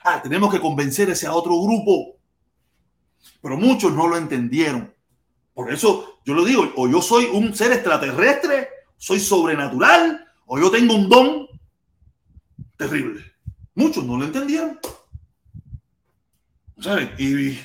Ah, 0.04 0.20
tenemos 0.22 0.52
que 0.52 0.60
convencer 0.60 1.08
a 1.08 1.12
ese 1.12 1.28
otro 1.28 1.60
grupo. 1.60 2.16
Pero 3.40 3.56
muchos 3.56 3.92
no 3.92 4.06
lo 4.06 4.16
entendieron. 4.16 4.94
Por 5.54 5.72
eso 5.72 6.20
yo 6.24 6.34
lo 6.34 6.44
digo, 6.44 6.70
o 6.76 6.88
yo 6.88 7.00
soy 7.00 7.26
un 7.32 7.54
ser 7.54 7.72
extraterrestre, 7.72 8.68
soy 8.96 9.18
sobrenatural, 9.18 10.26
o 10.46 10.58
yo 10.58 10.70
tengo 10.70 10.94
un 10.94 11.08
don 11.08 11.45
terrible. 12.76 13.24
Muchos 13.74 14.04
no 14.04 14.16
lo 14.16 14.24
entendieron. 14.24 14.78
Y, 17.18 17.58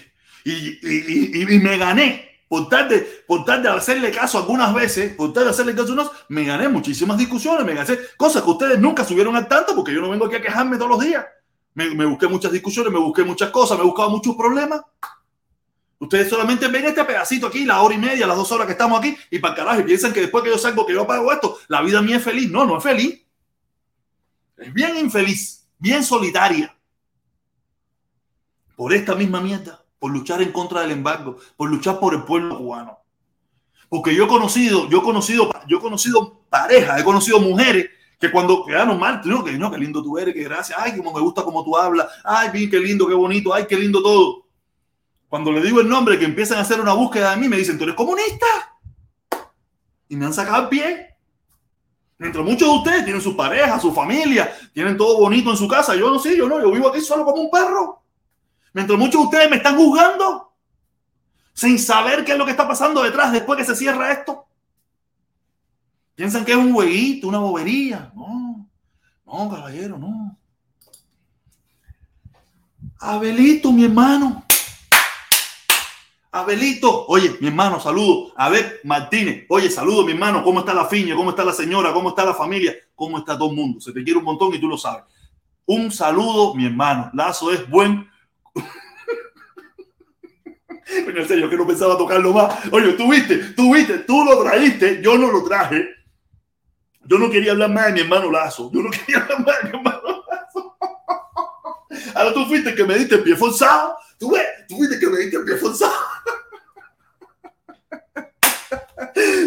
y, 0.45 1.59
me 1.61 1.77
gané. 1.77 2.29
Por 2.47 2.67
tal, 2.67 2.89
de, 2.89 2.99
por 3.25 3.45
tal 3.45 3.63
de 3.63 3.69
hacerle 3.69 4.11
caso 4.11 4.37
algunas 4.37 4.73
veces, 4.73 5.15
por 5.15 5.31
tal 5.31 5.45
de 5.45 5.51
hacerle 5.51 5.73
caso 5.73 5.93
unos, 5.93 6.11
me 6.27 6.43
gané 6.43 6.67
muchísimas 6.67 7.17
discusiones, 7.17 7.65
me 7.65 7.73
gané 7.73 7.97
cosas 8.17 8.43
que 8.43 8.49
ustedes 8.49 8.77
nunca 8.77 9.05
subieron 9.05 9.37
al 9.37 9.47
tanto 9.47 9.73
porque 9.73 9.93
yo 9.93 10.01
no 10.01 10.09
vengo 10.09 10.25
aquí 10.25 10.35
a 10.35 10.41
quejarme 10.41 10.75
todos 10.75 10.91
los 10.91 10.99
días. 10.99 11.25
Me, 11.75 11.95
me 11.95 12.03
busqué 12.03 12.27
muchas 12.27 12.51
discusiones, 12.51 12.91
me 12.91 12.99
busqué 12.99 13.23
muchas 13.23 13.51
cosas, 13.51 13.77
me 13.77 13.85
he 13.85 13.87
buscado 13.87 14.09
muchos 14.09 14.35
problemas. 14.35 14.81
Ustedes 16.01 16.29
solamente 16.29 16.67
ven 16.67 16.85
este 16.85 17.05
pedacito 17.05 17.47
aquí, 17.47 17.63
la 17.63 17.81
hora 17.81 17.93
y 17.93 17.99
media, 17.99 18.25
las 18.25 18.35
dos 18.35 18.51
horas 18.51 18.65
que 18.65 18.71
estamos 18.73 18.99
aquí, 18.99 19.15
y 19.29 19.39
para 19.39 19.53
carajo, 19.53 19.81
y 19.81 19.83
piensan 19.83 20.11
que 20.11 20.21
después 20.21 20.43
que 20.43 20.49
yo 20.49 20.57
salgo, 20.57 20.85
que 20.85 20.93
yo 20.93 21.05
pago 21.05 21.31
esto, 21.31 21.59
la 21.67 21.81
vida 21.83 22.01
mía 22.01 22.17
es 22.17 22.23
feliz. 22.23 22.49
No, 22.49 22.65
no 22.65 22.79
es 22.79 22.83
feliz. 22.83 23.20
Es 24.61 24.71
bien 24.71 24.95
infeliz, 24.97 25.67
bien 25.79 26.03
solitaria. 26.03 26.75
Por 28.75 28.93
esta 28.93 29.15
misma 29.15 29.41
mierda, 29.41 29.83
por 29.97 30.11
luchar 30.11 30.41
en 30.41 30.51
contra 30.51 30.81
del 30.81 30.91
embargo, 30.91 31.37
por 31.57 31.69
luchar 31.69 31.99
por 31.99 32.13
el 32.13 32.23
pueblo 32.23 32.57
cubano. 32.57 32.99
Porque 33.89 34.13
yo 34.15 34.25
he 34.25 34.27
conocido, 34.27 34.87
yo 34.87 34.99
he 34.99 35.03
conocido, 35.03 35.51
yo 35.67 35.79
he 35.79 35.81
conocido 35.81 36.43
parejas, 36.49 37.01
he 37.01 37.03
conocido 37.03 37.39
mujeres 37.39 37.89
que 38.19 38.31
cuando 38.31 38.63
quedaron 38.63 38.99
mal, 38.99 39.21
no, 39.25 39.43
que 39.43 39.53
no, 39.53 39.71
qué 39.71 39.79
lindo 39.79 40.03
tú 40.03 40.17
eres, 40.19 40.35
que 40.35 40.43
gracias, 40.43 40.77
ay, 40.79 40.95
como 40.95 41.11
me 41.11 41.21
gusta 41.21 41.43
como 41.43 41.63
tú 41.63 41.75
hablas, 41.75 42.07
ay, 42.23 42.51
bien, 42.51 42.69
qué 42.69 42.79
lindo, 42.79 43.07
qué 43.07 43.15
bonito, 43.15 43.51
ay, 43.51 43.65
qué 43.67 43.75
lindo 43.75 44.01
todo. 44.03 44.45
Cuando 45.27 45.51
le 45.51 45.61
digo 45.61 45.81
el 45.81 45.89
nombre, 45.89 46.19
que 46.19 46.25
empiezan 46.25 46.59
a 46.59 46.61
hacer 46.61 46.79
una 46.79 46.93
búsqueda 46.93 47.31
de 47.31 47.37
mí, 47.37 47.49
me 47.49 47.57
dicen, 47.57 47.79
tú 47.79 47.85
eres 47.85 47.95
comunista. 47.95 48.45
Y 50.07 50.15
me 50.15 50.25
han 50.25 50.33
sacado 50.33 50.63
el 50.63 50.69
pie. 50.69 51.10
Mientras 52.21 52.45
muchos 52.45 52.69
de 52.69 52.77
ustedes 52.77 53.03
tienen 53.03 53.19
su 53.19 53.35
pareja, 53.35 53.79
su 53.79 53.91
familia, 53.91 54.53
tienen 54.75 54.95
todo 54.95 55.17
bonito 55.17 55.49
en 55.49 55.57
su 55.57 55.67
casa. 55.67 55.95
Yo 55.95 56.07
no 56.11 56.19
sé, 56.19 56.37
yo 56.37 56.47
no, 56.47 56.61
yo 56.61 56.71
vivo 56.71 56.87
aquí 56.87 57.01
solo 57.01 57.25
como 57.25 57.41
un 57.41 57.49
perro. 57.49 58.03
Mientras 58.73 58.99
muchos 58.99 59.21
de 59.21 59.25
ustedes 59.25 59.49
me 59.49 59.55
están 59.55 59.75
juzgando 59.75 60.53
sin 61.51 61.79
saber 61.79 62.23
qué 62.23 62.33
es 62.33 62.37
lo 62.37 62.45
que 62.45 62.51
está 62.51 62.67
pasando 62.67 63.01
detrás 63.01 63.31
después 63.31 63.57
que 63.57 63.65
se 63.65 63.75
cierra 63.75 64.11
esto. 64.11 64.45
Piensan 66.13 66.45
que 66.45 66.51
es 66.51 66.59
un 66.59 66.71
jueguito, 66.71 67.27
una 67.27 67.39
bobería. 67.39 68.11
No, 68.15 68.69
no, 69.25 69.49
caballero, 69.49 69.97
no. 69.97 70.37
Abelito, 72.99 73.71
mi 73.71 73.85
hermano. 73.85 74.45
Abelito, 76.33 77.07
oye, 77.07 77.35
mi 77.41 77.47
hermano, 77.47 77.79
saludo. 77.81 78.31
A 78.37 78.47
ver, 78.49 78.79
Martínez, 78.85 79.45
oye, 79.49 79.69
saludo, 79.69 80.05
mi 80.05 80.13
hermano. 80.13 80.43
¿Cómo 80.43 80.59
está 80.61 80.73
la 80.73 80.85
fiña? 80.85 81.13
¿Cómo 81.13 81.31
está 81.31 81.43
la 81.43 81.51
señora? 81.51 81.91
¿Cómo 81.91 82.09
está 82.09 82.23
la 82.23 82.33
familia? 82.33 82.73
¿Cómo 82.95 83.17
está 83.17 83.37
todo 83.37 83.49
el 83.49 83.55
mundo? 83.55 83.81
Se 83.81 83.91
te 83.91 84.01
quiere 84.01 84.19
un 84.19 84.25
montón 84.25 84.53
y 84.53 84.59
tú 84.59 84.67
lo 84.67 84.77
sabes. 84.77 85.03
Un 85.65 85.91
saludo, 85.91 86.55
mi 86.55 86.65
hermano. 86.65 87.11
Lazo 87.13 87.51
es 87.51 87.69
buen. 87.69 88.09
En 90.93 91.25
serio, 91.25 91.49
que 91.49 91.55
no 91.55 91.65
pensaba 91.65 91.97
tocarlo 91.97 92.33
más. 92.33 92.53
Oye, 92.69 92.91
tú 92.93 93.09
viste, 93.09 93.37
tú 93.55 93.73
viste, 93.73 93.99
tú 93.99 94.25
lo 94.25 94.43
trajiste, 94.43 95.01
yo 95.01 95.17
no 95.17 95.31
lo 95.31 95.41
traje. 95.41 95.87
Yo 97.05 97.17
no 97.17 97.29
quería 97.29 97.53
hablar 97.53 97.69
más 97.69 97.85
de 97.87 97.93
mi 97.93 97.99
hermano 98.01 98.29
Lazo. 98.29 98.69
Yo 98.73 98.81
no 98.81 98.89
quería 98.91 99.23
hablar 99.23 99.45
más 99.45 99.63
de 99.63 99.69
mi 99.69 99.77
hermano 99.77 100.23
Lazo. 100.29 100.77
Ahora 102.15 102.33
tú 102.33 102.45
fuiste 102.45 102.75
que 102.75 102.83
me 102.83 102.97
diste 102.97 103.15
el 103.15 103.23
pie 103.23 103.37
forzado. 103.37 103.95
Tú 104.19 104.31
ves, 104.31 104.45
fuiste 104.71 104.99
que 104.99 105.07
me 105.07 105.17
diste 105.19 105.37
el 105.37 105.45
pie 105.45 105.57
forzado. 105.57 105.93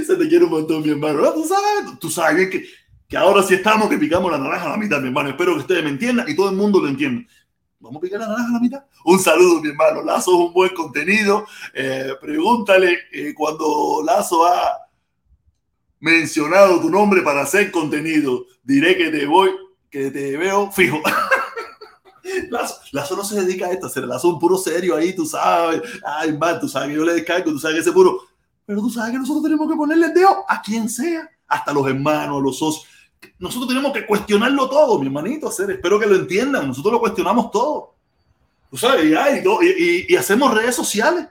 Se 0.06 0.16
te 0.16 0.28
quiere 0.28 0.44
un 0.44 0.50
montón, 0.50 0.82
mi 0.82 0.90
hermano. 0.90 1.32
Tú 1.32 1.44
sabes, 1.44 1.98
tú 1.98 2.10
sabes 2.10 2.36
bien 2.36 2.50
que, 2.50 2.64
que 3.08 3.16
ahora 3.16 3.42
sí 3.42 3.54
estamos 3.54 3.88
que 3.88 3.98
picamos 3.98 4.30
la 4.30 4.38
naranja 4.38 4.66
a 4.66 4.70
la 4.70 4.76
mitad, 4.76 5.00
mi 5.00 5.08
hermano. 5.08 5.30
Espero 5.30 5.54
que 5.54 5.60
ustedes 5.60 5.82
me 5.82 5.90
entiendan 5.90 6.28
y 6.28 6.36
todo 6.36 6.50
el 6.50 6.56
mundo 6.56 6.80
lo 6.80 6.88
entienda. 6.88 7.26
Vamos 7.80 7.98
a 7.98 8.00
picar 8.00 8.20
la 8.20 8.28
naranja 8.28 8.48
a 8.48 8.52
la 8.52 8.60
mitad. 8.60 8.84
Un 9.04 9.18
saludo, 9.18 9.60
mi 9.60 9.68
hermano. 9.68 10.02
Lazo 10.02 10.32
es 10.32 10.48
un 10.48 10.52
buen 10.52 10.74
contenido. 10.74 11.46
Eh, 11.72 12.12
pregúntale 12.20 12.98
eh, 13.12 13.34
cuando 13.34 14.02
Lazo 14.04 14.46
ha 14.46 14.78
mencionado 16.00 16.80
tu 16.80 16.90
nombre 16.90 17.22
para 17.22 17.42
hacer 17.42 17.70
contenido. 17.70 18.46
Diré 18.62 18.96
que 18.96 19.10
te 19.10 19.26
voy, 19.26 19.50
que 19.90 20.10
te 20.10 20.36
veo 20.36 20.70
fijo. 20.72 21.00
Lazo, 22.92 23.16
no 23.16 23.24
se 23.24 23.40
dedica 23.40 23.66
a 23.66 23.72
esto, 23.72 23.88
se 23.88 24.00
Lazo 24.00 24.28
un 24.28 24.38
puro 24.38 24.56
serio 24.56 24.96
ahí, 24.96 25.14
tú 25.14 25.26
sabes. 25.26 25.82
Ay, 26.04 26.36
man, 26.36 26.60
tú 26.60 26.68
sabes 26.68 26.88
que 26.88 26.94
yo 26.94 27.04
le 27.04 27.14
descargo, 27.14 27.50
tú 27.50 27.58
sabes 27.58 27.76
que 27.76 27.80
ese 27.82 27.92
puro 27.92 28.20
pero 28.66 28.80
tú 28.80 28.90
sabes 28.90 29.12
que 29.12 29.18
nosotros 29.18 29.42
tenemos 29.42 29.68
que 29.68 29.76
ponerle 29.76 30.06
el 30.06 30.14
dedo 30.14 30.44
a 30.48 30.62
quien 30.62 30.88
sea, 30.88 31.28
hasta 31.46 31.72
los 31.72 31.86
hermanos, 31.86 32.42
los 32.42 32.58
socios. 32.58 32.86
Nosotros 33.38 33.68
tenemos 33.68 33.92
que 33.92 34.06
cuestionarlo 34.06 34.68
todo, 34.68 34.98
mi 34.98 35.06
hermanito. 35.06 35.48
Hacer, 35.48 35.70
espero 35.70 35.98
que 35.98 36.06
lo 36.06 36.16
entiendan. 36.16 36.68
Nosotros 36.68 36.92
lo 36.92 37.00
cuestionamos 37.00 37.50
todo. 37.50 37.94
Tú 38.70 38.76
sabes, 38.76 39.04
y, 39.04 40.12
y, 40.12 40.16
hacemos 40.16 40.52
redes 40.54 40.74
sociales. 40.74 41.26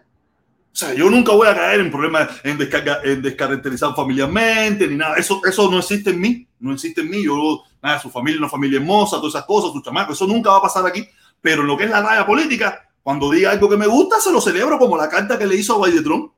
O 0.73 0.75
sea, 0.75 0.91
yo 0.95 1.07
nunca 1.07 1.31
voy 1.33 1.47
a 1.47 1.53
caer 1.53 1.81
en 1.81 1.91
problemas 1.91 2.41
en, 2.43 2.57
descarga, 2.57 2.99
en 3.03 3.21
descaracterizar 3.21 3.95
familiarmente 3.95 4.87
ni 4.87 4.95
nada. 4.95 5.15
Eso, 5.17 5.39
eso 5.45 5.69
no 5.69 5.77
existe 5.77 6.09
en 6.09 6.19
mí. 6.19 6.47
No 6.59 6.73
existe 6.73 7.01
en 7.01 7.11
mí. 7.11 7.23
Yo, 7.23 7.63
nada, 7.81 7.99
su 7.99 8.09
familia, 8.09 8.39
una 8.39 8.49
familia 8.49 8.79
hermosa, 8.79 9.17
todas 9.17 9.35
esas 9.35 9.45
cosas, 9.45 9.71
su 9.71 9.81
chamaco. 9.81 10.13
Eso 10.13 10.25
nunca 10.25 10.49
va 10.49 10.57
a 10.57 10.61
pasar 10.63 10.83
aquí. 10.87 11.07
Pero 11.39 11.61
en 11.61 11.67
lo 11.67 11.77
que 11.77 11.83
es 11.83 11.91
la 11.91 12.01
raya 12.01 12.25
política, 12.25 12.89
cuando 13.03 13.29
diga 13.29 13.51
algo 13.51 13.69
que 13.69 13.77
me 13.77 13.85
gusta, 13.85 14.19
se 14.19 14.31
lo 14.31 14.41
celebro 14.41 14.79
como 14.79 14.97
la 14.97 15.07
carta 15.09 15.37
que 15.37 15.45
le 15.45 15.55
hizo 15.55 15.75
a 15.75 15.87
Biden 15.87 16.31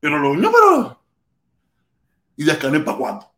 pero 0.00 0.18
lo 0.18 0.34
no, 0.34 0.50
pero. 0.50 1.00
¿Y 2.36 2.44
de 2.44 2.52
escanear 2.52 2.84
para 2.84 2.96
cuándo? 2.96 3.31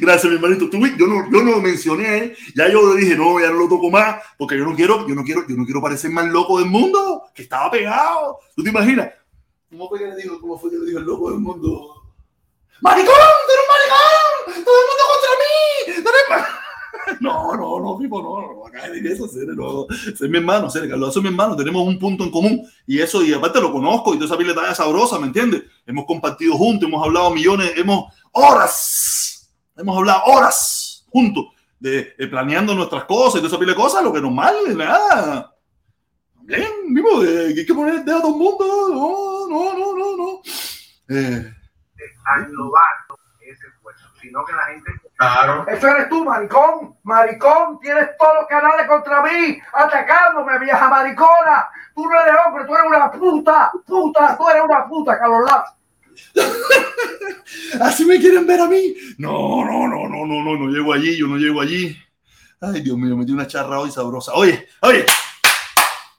Gracias, 0.00 0.30
mi 0.30 0.36
hermanito. 0.36 0.68
Tú, 0.70 0.78
yo, 0.96 1.06
no, 1.06 1.30
yo 1.30 1.42
no 1.42 1.52
lo 1.52 1.60
mencioné. 1.60 2.34
Ya 2.54 2.68
yo 2.68 2.94
le 2.94 3.00
dije, 3.00 3.16
no, 3.16 3.40
ya 3.40 3.50
no 3.50 3.58
lo 3.58 3.68
toco 3.68 3.90
más, 3.90 4.22
porque 4.36 4.56
yo 4.56 4.64
no 4.64 4.74
quiero, 4.74 5.06
yo 5.06 5.14
no 5.14 5.24
quiero, 5.24 5.46
yo 5.48 5.56
no 5.56 5.64
quiero 5.64 5.82
parecer 5.82 6.10
más 6.10 6.26
loco 6.26 6.58
del 6.58 6.68
mundo, 6.68 7.24
que 7.34 7.42
estaba 7.42 7.70
pegado. 7.70 8.38
¿Tú 8.54 8.62
te 8.62 8.70
imaginas? 8.70 9.10
¿Cómo 9.70 9.88
fue 9.88 9.98
que 9.98 10.06
le 10.06 10.16
dijo, 10.16 10.40
cómo 10.40 10.58
fue 10.58 10.70
que 10.70 10.78
le 10.78 10.86
dijo 10.86 10.98
el 10.98 11.04
loco 11.04 11.30
del 11.30 11.40
mundo? 11.40 12.02
¡Maricón! 12.80 13.14
¡Tú 13.14 13.52
eres 13.52 13.64
un 13.64 14.54
maricón! 14.54 14.64
¡Todo 14.64 14.76
el 14.80 14.86
mundo 14.86 15.04
contra 15.12 15.30
mí! 15.38 16.02
¡Tú 16.02 16.08
eres 16.08 16.58
no, 17.20 17.54
no, 17.56 17.80
no, 17.80 17.98
Pipo, 17.98 18.22
no, 18.22 18.54
no, 18.54 18.66
acá 18.66 18.88
de 18.88 19.12
eso, 19.12 19.26
ser, 19.28 19.48
no, 19.48 19.86
es 19.90 20.20
mi 20.22 20.38
hermano, 20.38 20.70
ser, 20.70 20.88
Carlos 20.88 21.16
es 21.16 21.22
mi 21.22 21.28
hermano, 21.28 21.56
tenemos 21.56 21.86
un 21.86 21.98
punto 21.98 22.24
en 22.24 22.30
común 22.30 22.66
y 22.86 23.00
eso, 23.00 23.22
y 23.24 23.32
aparte 23.32 23.60
lo 23.60 23.72
conozco 23.72 24.14
y 24.14 24.18
toda 24.18 24.26
esa 24.26 24.38
pileta 24.38 24.74
sabrosa, 24.74 25.18
¿me 25.18 25.26
entiendes? 25.26 25.64
Hemos 25.86 26.06
compartido 26.06 26.54
juntos, 26.56 26.88
hemos 26.88 27.04
hablado 27.04 27.30
millones, 27.30 27.72
hemos 27.76 28.12
horas, 28.32 29.37
hemos 29.78 29.96
hablado 29.96 30.24
horas 30.24 31.06
juntos 31.10 31.46
de, 31.78 32.14
planeando 32.28 32.74
nuestras 32.74 33.04
cosas 33.04 33.36
y 33.36 33.38
toda 33.38 33.48
esa 33.48 33.58
pila 33.58 33.72
de 33.72 33.76
cosas, 33.76 34.02
lo 34.02 34.12
que 34.12 34.20
normal, 34.20 34.54
nada. 34.76 35.54
Bien, 36.42 36.92
vivo, 36.92 37.20
de, 37.20 37.54
que 37.54 37.60
hay 37.60 37.66
que 37.66 37.74
poner 37.74 37.94
el 37.94 38.04
dedo 38.04 38.18
a 38.18 38.22
todo 38.22 38.32
el 38.32 38.38
mundo, 38.38 38.66
no, 38.90 39.48
no, 39.48 39.78
no, 39.78 39.96
no, 39.96 40.16
no. 40.16 40.40
Eh, 41.08 41.54
ese 43.40 43.66
esfuerzo, 43.68 44.06
sino 44.20 44.44
que 44.44 44.52
la 44.52 44.66
gente 44.66 44.90
Claro. 45.16 45.66
Eso 45.66 45.88
eres 45.88 46.08
tú, 46.08 46.24
maricón. 46.24 46.96
Maricón, 47.02 47.80
tienes 47.80 48.16
todos 48.16 48.34
los 48.36 48.46
canales 48.46 48.86
contra 48.86 49.20
mí, 49.22 49.60
atacándome, 49.72 50.58
vieja 50.60 50.88
maricona. 50.88 51.68
Tú 51.94 52.08
no 52.08 52.20
eres 52.20 52.34
hombre, 52.46 52.64
tú 52.64 52.74
eres 52.74 52.86
una 52.86 53.10
puta, 53.10 53.72
puta, 53.84 54.36
tú 54.36 54.48
eres 54.48 54.62
una 54.62 54.86
puta, 54.86 55.18
Carlos 55.18 55.44
Lazo. 55.44 55.77
¿Así 57.80 58.04
me 58.04 58.18
quieren 58.18 58.46
ver 58.46 58.60
a 58.60 58.66
mí? 58.66 58.94
No, 59.18 59.64
no, 59.64 59.88
no, 59.88 60.08
no, 60.08 60.26
no, 60.26 60.42
no, 60.42 60.56
no 60.56 60.68
llego 60.68 60.92
allí, 60.92 61.16
yo 61.16 61.26
no 61.26 61.36
llego 61.36 61.60
allí. 61.60 61.96
Ay, 62.60 62.80
Dios 62.80 62.98
mío, 62.98 63.16
metí 63.16 63.32
una 63.32 63.46
charra 63.46 63.78
hoy 63.78 63.90
sabrosa. 63.90 64.32
Oye, 64.34 64.66
oye, 64.82 65.06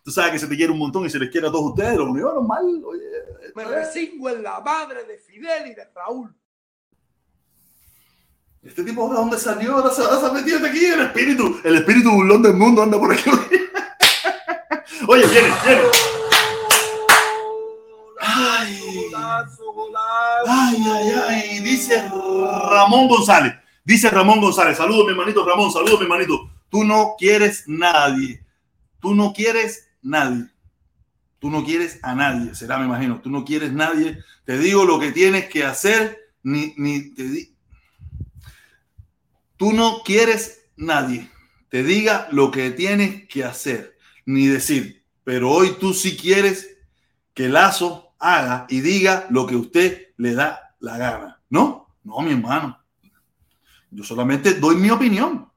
tú 0.03 0.11
sabes 0.11 0.31
que 0.31 0.39
se 0.39 0.47
te 0.47 0.55
quiere 0.55 0.71
un 0.71 0.79
montón 0.79 1.05
y 1.05 1.09
se 1.09 1.19
les 1.19 1.29
quiere 1.29 1.47
a 1.47 1.51
todos 1.51 1.71
ustedes, 1.71 1.97
lo 1.97 2.05
único 2.05 2.33
normal. 2.33 2.81
Oye, 2.85 3.03
Me 3.55 3.65
resingo 3.65 4.29
en 4.29 4.43
la 4.43 4.59
madre 4.61 5.03
de 5.03 5.17
Fidel 5.17 5.67
y 5.67 5.75
de 5.75 5.85
Raúl. 5.93 6.33
Este 8.61 8.83
tipo 8.83 9.07
de 9.09 9.15
dónde 9.15 9.37
salió, 9.37 9.75
ahora 9.75 9.89
se, 9.89 10.03
ha 10.03 10.31
metido 10.33 10.65
aquí 10.65 10.85
el 10.85 11.01
espíritu, 11.01 11.59
el 11.63 11.75
espíritu 11.75 12.11
burlón 12.11 12.43
del 12.43 12.53
mundo 12.53 12.83
anda 12.83 12.99
por 12.99 13.13
aquí. 13.13 13.29
Oye, 15.07 15.25
viene, 15.27 15.47
viene. 15.65 15.81
Ay. 18.19 18.78
Ay, 20.47 20.77
ay, 20.91 21.09
ay, 21.27 21.59
dice 21.59 22.01
Ramón 22.69 23.07
González, 23.07 23.53
dice 23.83 24.09
Ramón 24.09 24.39
González, 24.41 24.77
saludos 24.77 25.05
mi 25.05 25.11
hermanito 25.11 25.45
Ramón, 25.45 25.71
saludos 25.71 25.99
mi 25.99 26.03
hermanito. 26.03 26.49
Tú 26.69 26.83
no 26.83 27.15
quieres 27.17 27.63
nadie, 27.67 28.43
tú 29.01 29.15
no 29.15 29.33
quieres 29.33 29.89
nadie, 30.01 30.45
tú 31.39 31.49
no 31.49 31.63
quieres 31.63 31.99
a 32.03 32.13
nadie, 32.15 32.53
será 32.55 32.77
me 32.77 32.85
imagino, 32.85 33.19
tú 33.21 33.29
no 33.29 33.43
quieres 33.43 33.71
nadie. 33.73 34.19
Te 34.45 34.57
digo 34.59 34.85
lo 34.85 34.99
que 34.99 35.11
tienes 35.11 35.49
que 35.49 35.63
hacer, 35.63 36.17
ni, 36.43 36.73
ni 36.77 37.13
te 37.13 37.23
di- 37.23 37.53
Tú 39.57 39.73
no 39.73 40.03
quieres 40.03 40.61
nadie. 40.77 41.29
Te 41.69 41.83
diga 41.83 42.27
lo 42.31 42.49
que 42.49 42.71
tienes 42.71 43.27
que 43.27 43.43
hacer, 43.43 43.97
ni 44.25 44.47
decir, 44.47 45.03
pero 45.23 45.51
hoy 45.51 45.75
tú 45.79 45.93
sí 45.93 46.15
quieres 46.17 46.77
que 47.33 47.47
Lazo 47.49 48.13
haga 48.19 48.65
y 48.69 48.81
diga 48.81 49.27
lo 49.29 49.45
que 49.45 49.55
usted 49.55 50.07
le 50.19 50.35
da 50.35 50.75
la 50.79 50.97
gana. 50.97 51.41
No, 51.49 51.95
no, 52.03 52.19
mi 52.21 52.31
hermano. 52.31 52.77
Yo 53.89 54.03
solamente 54.03 54.59
doy 54.59 54.75
mi 54.75 54.91
opinión. 54.91 55.49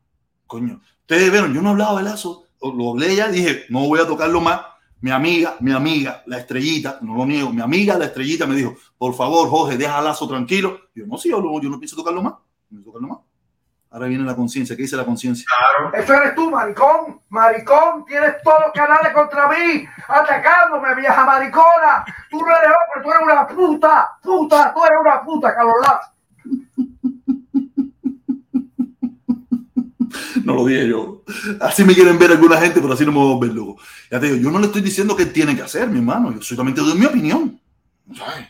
Coño, 0.47 0.81
ustedes 1.01 1.31
vieron, 1.31 1.53
yo 1.53 1.61
no 1.61 1.71
hablaba 1.71 1.99
de 1.99 2.05
Lazo, 2.05 2.45
lo 2.61 2.91
hablé 2.91 3.17
ya, 3.17 3.29
dije, 3.29 3.65
no 3.69 3.87
voy 3.87 4.01
a 4.01 4.07
tocarlo 4.07 4.41
más. 4.41 4.61
Mi 5.01 5.11
amiga, 5.11 5.57
mi 5.61 5.73
amiga, 5.73 6.23
la 6.27 6.39
estrellita, 6.39 7.01
no 7.03 7.17
lo 7.17 7.27
niego, 7.27 7.53
mi 7.53 7.61
amiga, 7.61 7.99
la 7.99 8.05
estrellita 8.05 8.47
me 8.47 8.55
dijo, 8.55 8.77
por 8.97 9.15
favor, 9.15 9.49
Jorge, 9.49 9.77
deja 9.77 9.99
a 9.99 10.03
Lazo 10.03 10.29
tranquilo. 10.29 10.79
Yo 10.95 11.07
no, 11.07 11.19
sí, 11.19 11.29
yo, 11.29 11.43
yo 11.61 11.69
no 11.69 11.81
pienso 11.81 11.97
tocarlo 11.97 12.23
más. 12.23 12.35
No 12.35 12.41
pienso 12.69 12.85
tocarlo 12.85 13.09
más. 13.09 13.19
Ahora 13.93 14.07
viene 14.07 14.25
la 14.25 14.35
conciencia. 14.35 14.75
¿Qué 14.75 14.83
dice 14.83 14.97
la 14.97 15.05
conciencia? 15.05 15.45
Eso 15.93 16.15
eres 16.15 16.35
tú, 16.35 16.51
maricón. 16.51 17.21
Maricón, 17.29 18.07
tienes 18.07 18.43
todos 18.43 18.59
los 18.65 18.73
canales 18.73 19.13
contra 19.13 19.47
mí, 19.49 19.87
atacándome, 20.09 20.95
vieja 20.95 21.25
maricona. 21.27 22.03
Tú 22.31 22.39
no 22.39 22.47
eres 22.57 22.71
hombre, 22.71 23.03
tú 23.03 23.11
eres 23.11 23.23
una 23.23 23.47
puta, 23.47 24.19
puta, 24.23 24.73
tú 24.75 24.85
eres 24.85 24.99
una 24.99 25.23
puta, 25.23 25.55
Carlos 25.55 25.75
Lazo. 25.83 26.13
No 30.43 30.55
lo 30.55 30.65
dije 30.65 30.89
yo. 30.89 31.23
Así 31.61 31.85
me 31.85 31.95
quieren 31.95 32.19
ver 32.19 32.31
alguna 32.31 32.57
gente, 32.57 32.81
pero 32.81 32.95
así 32.95 33.05
no 33.05 33.13
me 33.13 33.19
voy 33.19 33.37
a 33.37 33.41
ver 33.41 33.53
luego. 33.53 33.77
Ya 34.11 34.19
te 34.19 34.27
digo, 34.27 34.39
yo 34.39 34.51
no 34.51 34.59
le 34.59 34.67
estoy 34.67 34.81
diciendo 34.81 35.15
qué 35.15 35.27
tiene 35.27 35.55
que 35.55 35.63
hacer, 35.63 35.89
mi 35.89 35.99
hermano. 35.99 36.33
Yo 36.33 36.41
solamente 36.41 36.81
doy 36.81 36.99
mi 36.99 37.05
opinión. 37.05 37.61
¿Sabes? 38.15 38.49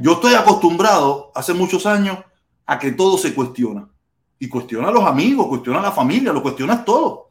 Yo 0.00 0.14
estoy 0.14 0.34
acostumbrado 0.34 1.30
hace 1.36 1.54
muchos 1.54 1.86
años 1.86 2.18
a 2.66 2.78
que 2.80 2.90
todo 2.92 3.16
se 3.16 3.32
cuestiona. 3.32 3.88
Y 4.38 4.48
cuestiona 4.48 4.88
a 4.88 4.92
los 4.92 5.04
amigos, 5.04 5.48
cuestiona 5.48 5.80
a 5.80 5.82
la 5.82 5.92
familia, 5.92 6.32
lo 6.32 6.42
cuestionas 6.42 6.84
todo. 6.84 7.30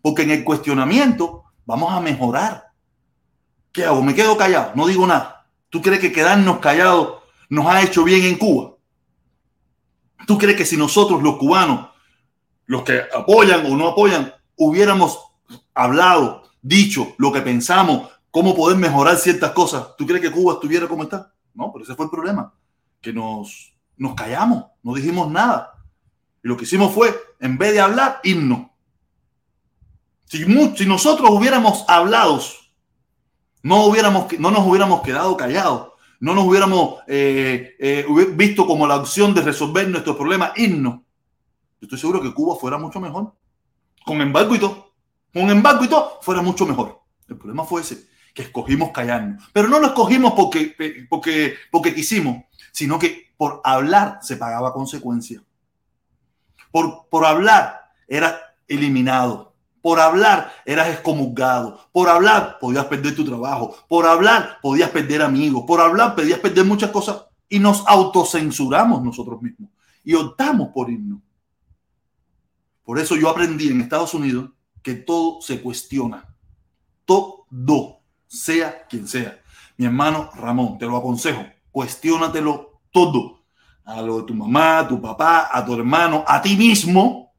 Porque 0.00 0.22
en 0.22 0.30
el 0.30 0.44
cuestionamiento 0.44 1.44
vamos 1.64 1.92
a 1.92 2.00
mejorar. 2.00 2.70
¿Qué 3.72 3.84
hago? 3.84 4.02
¿Me 4.02 4.14
quedo 4.14 4.36
callado? 4.36 4.72
No 4.74 4.86
digo 4.86 5.06
nada. 5.06 5.46
¿Tú 5.68 5.82
crees 5.82 6.00
que 6.00 6.12
quedarnos 6.12 6.58
callados 6.58 7.22
nos 7.50 7.66
ha 7.66 7.82
hecho 7.82 8.04
bien 8.04 8.24
en 8.24 8.36
Cuba? 8.36 8.76
¿Tú 10.26 10.38
crees 10.38 10.56
que 10.56 10.64
si 10.64 10.76
nosotros 10.76 11.22
los 11.22 11.36
cubanos 11.36 11.90
los 12.66 12.82
que 12.82 13.02
apoyan 13.14 13.64
o 13.66 13.76
no 13.76 13.88
apoyan, 13.88 14.32
hubiéramos 14.56 15.18
hablado, 15.74 16.42
dicho 16.60 17.14
lo 17.18 17.32
que 17.32 17.40
pensamos, 17.40 18.10
cómo 18.30 18.54
poder 18.54 18.76
mejorar 18.76 19.16
ciertas 19.16 19.52
cosas, 19.52 19.96
¿tú 19.96 20.06
crees 20.06 20.20
que 20.20 20.32
Cuba 20.32 20.54
estuviera 20.54 20.88
como 20.88 21.04
está? 21.04 21.32
No, 21.54 21.72
pero 21.72 21.84
ese 21.84 21.94
fue 21.94 22.06
el 22.06 22.10
problema, 22.10 22.52
que 23.00 23.12
nos, 23.12 23.72
nos 23.96 24.14
callamos, 24.14 24.64
no 24.82 24.94
dijimos 24.94 25.30
nada. 25.30 25.72
Y 26.46 26.48
lo 26.48 26.56
que 26.56 26.62
hicimos 26.62 26.94
fue, 26.94 27.12
en 27.40 27.58
vez 27.58 27.72
de 27.72 27.80
hablar, 27.80 28.20
irnos. 28.22 28.68
Si, 30.26 30.44
nosotros 30.86 31.28
hubiéramos 31.28 31.84
hablado, 31.88 32.40
no, 33.64 33.86
hubiéramos, 33.86 34.32
no 34.38 34.52
nos 34.52 34.64
hubiéramos 34.64 35.00
quedado 35.00 35.36
callados, 35.36 35.94
no 36.20 36.36
nos 36.36 36.44
hubiéramos 36.44 37.00
eh, 37.08 37.74
eh, 37.80 38.06
visto 38.34 38.64
como 38.64 38.86
la 38.86 38.94
opción 38.94 39.34
de 39.34 39.42
resolver 39.42 39.88
nuestros 39.88 40.14
problemas, 40.14 40.52
irnos. 40.54 41.00
Yo 41.80 41.86
estoy 41.86 41.98
seguro 41.98 42.22
que 42.22 42.32
Cuba 42.32 42.54
fuera 42.54 42.78
mucho 42.78 43.00
mejor. 43.00 43.34
Con 44.04 44.20
embargo 44.20 44.54
y 44.54 44.60
todo. 44.60 44.92
Con 45.34 45.50
embargo 45.50 45.84
y 45.84 45.88
todo, 45.88 46.20
fuera 46.22 46.42
mucho 46.42 46.64
mejor. 46.64 47.00
El 47.26 47.38
problema 47.38 47.64
fue 47.64 47.80
ese, 47.80 48.06
que 48.32 48.42
escogimos 48.42 48.92
callarnos. 48.92 49.42
Pero 49.52 49.66
no 49.66 49.80
lo 49.80 49.88
escogimos 49.88 50.34
porque, 50.34 50.76
porque, 51.10 51.56
porque 51.72 51.92
quisimos, 51.92 52.44
sino 52.70 53.00
que 53.00 53.32
por 53.36 53.60
hablar 53.64 54.20
se 54.22 54.36
pagaba 54.36 54.72
consecuencia. 54.72 55.42
Por, 57.08 57.24
hablar 57.24 57.92
era 58.06 58.54
eliminado. 58.68 59.54
Por 59.80 59.98
hablar 59.98 60.52
eras 60.66 60.88
excomulgado. 60.88 61.88
Por 61.90 62.08
hablar 62.08 62.58
podías 62.60 62.84
perder 62.84 63.14
tu 63.14 63.24
trabajo. 63.24 63.74
Por 63.88 64.06
hablar 64.06 64.58
podías 64.60 64.90
perder 64.90 65.22
amigos. 65.22 65.64
Por 65.66 65.80
hablar 65.80 66.14
podías 66.14 66.38
perder 66.38 66.66
muchas 66.66 66.90
cosas. 66.90 67.24
Y 67.48 67.58
nos 67.58 67.82
autocensuramos 67.86 69.02
nosotros 69.02 69.40
mismos. 69.40 69.70
Y 70.04 70.14
optamos 70.14 70.68
por 70.74 70.90
irnos. 70.90 71.20
Por 72.84 72.98
eso 72.98 73.16
yo 73.16 73.30
aprendí 73.30 73.68
en 73.68 73.80
Estados 73.80 74.12
Unidos 74.12 74.50
que 74.82 74.94
todo 74.94 75.40
se 75.40 75.62
cuestiona. 75.62 76.36
Todo, 77.06 77.46
sea 78.26 78.86
quien 78.86 79.08
sea. 79.08 79.40
Mi 79.78 79.86
hermano 79.86 80.30
Ramón, 80.34 80.76
te 80.78 80.84
lo 80.84 80.96
aconsejo. 80.96 81.42
Cuestiónatelo 81.70 82.80
todo. 82.90 83.35
A 83.86 84.02
lo 84.02 84.18
de 84.18 84.22
tu 84.24 84.34
mamá, 84.34 84.80
a 84.80 84.88
tu 84.88 85.00
papá, 85.00 85.48
a 85.50 85.64
tu 85.64 85.74
hermano, 85.74 86.24
a 86.26 86.42
ti 86.42 86.56
mismo. 86.56 87.32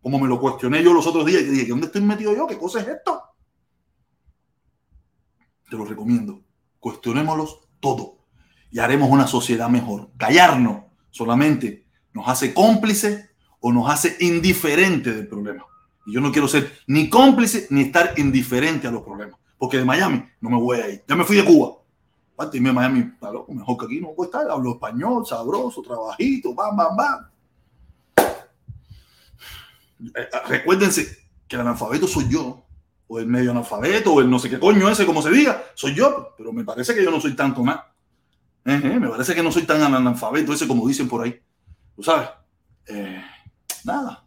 Como 0.00 0.18
me 0.18 0.28
lo 0.28 0.40
cuestioné 0.40 0.82
yo 0.82 0.92
los 0.92 1.06
otros 1.06 1.26
días. 1.26 1.42
Y 1.42 1.46
dije, 1.46 1.66
¿dónde 1.66 1.86
estoy 1.86 2.00
metido 2.00 2.34
yo? 2.34 2.46
¿Qué 2.46 2.56
cosa 2.56 2.80
es 2.80 2.88
esto? 2.88 3.20
Te 5.68 5.76
lo 5.76 5.84
recomiendo. 5.84 6.42
Cuestionémoslos 6.78 7.68
todo. 7.80 8.18
Y 8.70 8.78
haremos 8.78 9.10
una 9.10 9.26
sociedad 9.26 9.68
mejor. 9.68 10.10
Callarnos 10.16 10.84
solamente 11.10 11.86
nos 12.12 12.28
hace 12.28 12.54
cómplices 12.54 13.30
o 13.60 13.72
nos 13.72 13.90
hace 13.90 14.16
indiferente 14.20 15.12
del 15.12 15.26
problema. 15.26 15.64
Y 16.06 16.14
yo 16.14 16.20
no 16.20 16.32
quiero 16.32 16.48
ser 16.48 16.72
ni 16.86 17.10
cómplice 17.10 17.66
ni 17.70 17.82
estar 17.82 18.14
indiferente 18.16 18.86
a 18.86 18.90
los 18.90 19.02
problemas. 19.02 19.38
Porque 19.58 19.78
de 19.78 19.84
Miami 19.84 20.24
no 20.40 20.50
me 20.50 20.56
voy 20.56 20.78
a 20.78 20.88
ir. 20.88 21.04
Ya 21.08 21.16
me 21.16 21.24
fui 21.24 21.36
de 21.36 21.44
Cuba. 21.44 21.77
Aparte, 22.38 22.56
irme 22.58 22.70
a 22.70 22.72
Miami, 22.72 23.00
está 23.00 23.32
mejor 23.48 23.76
que 23.76 23.86
aquí 23.86 24.00
no 24.00 24.14
puedo 24.14 24.30
estar. 24.30 24.48
Hablo 24.48 24.74
español, 24.74 25.26
sabroso, 25.26 25.82
trabajito, 25.82 26.54
bam, 26.54 26.76
bam, 26.76 26.96
bam. 26.96 27.30
Eh, 30.14 30.28
Recuérdense 30.46 31.18
que 31.48 31.56
el 31.56 31.62
analfabeto 31.62 32.06
soy 32.06 32.28
yo. 32.28 32.64
O 33.08 33.18
el 33.18 33.26
medio 33.26 33.50
analfabeto, 33.50 34.12
o 34.12 34.20
el 34.20 34.30
no 34.30 34.38
sé 34.38 34.48
qué 34.48 34.60
coño 34.60 34.88
ese, 34.88 35.04
como 35.04 35.20
se 35.20 35.32
diga, 35.32 35.64
soy 35.74 35.96
yo. 35.96 36.32
Pero 36.38 36.52
me 36.52 36.62
parece 36.62 36.94
que 36.94 37.02
yo 37.02 37.10
no 37.10 37.20
soy 37.20 37.34
tanto 37.34 37.64
más. 37.64 37.80
Ejé, 38.64 39.00
me 39.00 39.08
parece 39.08 39.34
que 39.34 39.42
no 39.42 39.50
soy 39.50 39.64
tan 39.64 39.82
analfabeto 39.82 40.52
ese 40.52 40.68
como 40.68 40.86
dicen 40.86 41.08
por 41.08 41.24
ahí. 41.24 41.42
¿Tú 41.96 42.04
sabes? 42.04 42.28
Eh, 42.86 43.20
nada. 43.82 44.24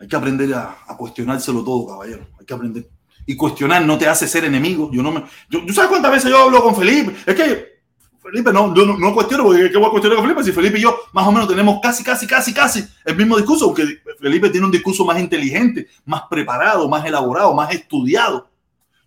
Hay 0.00 0.08
que 0.08 0.16
aprender 0.16 0.52
a, 0.54 0.78
a, 0.88 0.96
cuestionárselo 0.96 1.62
todo, 1.62 1.86
caballero. 1.86 2.26
Hay 2.40 2.44
que 2.44 2.54
aprender. 2.54 2.90
Y 3.28 3.36
cuestionar 3.36 3.84
no 3.84 3.98
te 3.98 4.08
hace 4.08 4.26
ser 4.26 4.46
enemigo. 4.46 4.90
Yo 4.90 5.02
no 5.02 5.12
me. 5.12 5.22
Yo, 5.50 5.62
¿Tú 5.66 5.74
sabes 5.74 5.90
cuántas 5.90 6.10
veces 6.10 6.30
yo 6.30 6.38
hablo 6.38 6.62
con 6.62 6.74
Felipe? 6.74 7.14
Es 7.26 7.34
que 7.34 7.78
Felipe 8.22 8.50
no, 8.54 8.74
yo 8.74 8.86
no, 8.86 8.96
no 8.96 9.12
cuestiono 9.12 9.44
porque 9.44 9.70
¿qué 9.70 9.76
voy 9.76 9.86
a 9.86 9.90
cuestionar 9.90 10.16
con 10.16 10.26
Felipe? 10.26 10.44
Si 10.44 10.52
Felipe 10.52 10.78
y 10.78 10.80
yo 10.80 10.98
más 11.12 11.28
o 11.28 11.30
menos 11.30 11.46
tenemos 11.46 11.78
casi, 11.82 12.02
casi, 12.02 12.26
casi, 12.26 12.54
casi 12.54 12.88
el 13.04 13.16
mismo 13.16 13.36
discurso, 13.36 13.66
aunque 13.66 14.00
Felipe 14.18 14.48
tiene 14.48 14.64
un 14.64 14.72
discurso 14.72 15.04
más 15.04 15.20
inteligente, 15.20 15.88
más 16.06 16.22
preparado, 16.30 16.88
más 16.88 17.04
elaborado, 17.04 17.52
más 17.52 17.70
estudiado. 17.70 18.50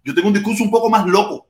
Yo 0.06 0.14
tengo 0.14 0.28
un 0.28 0.36
discurso 0.36 0.64
un 0.64 0.70
poco 0.70 0.88
más 0.88 1.08
loco. 1.08 1.48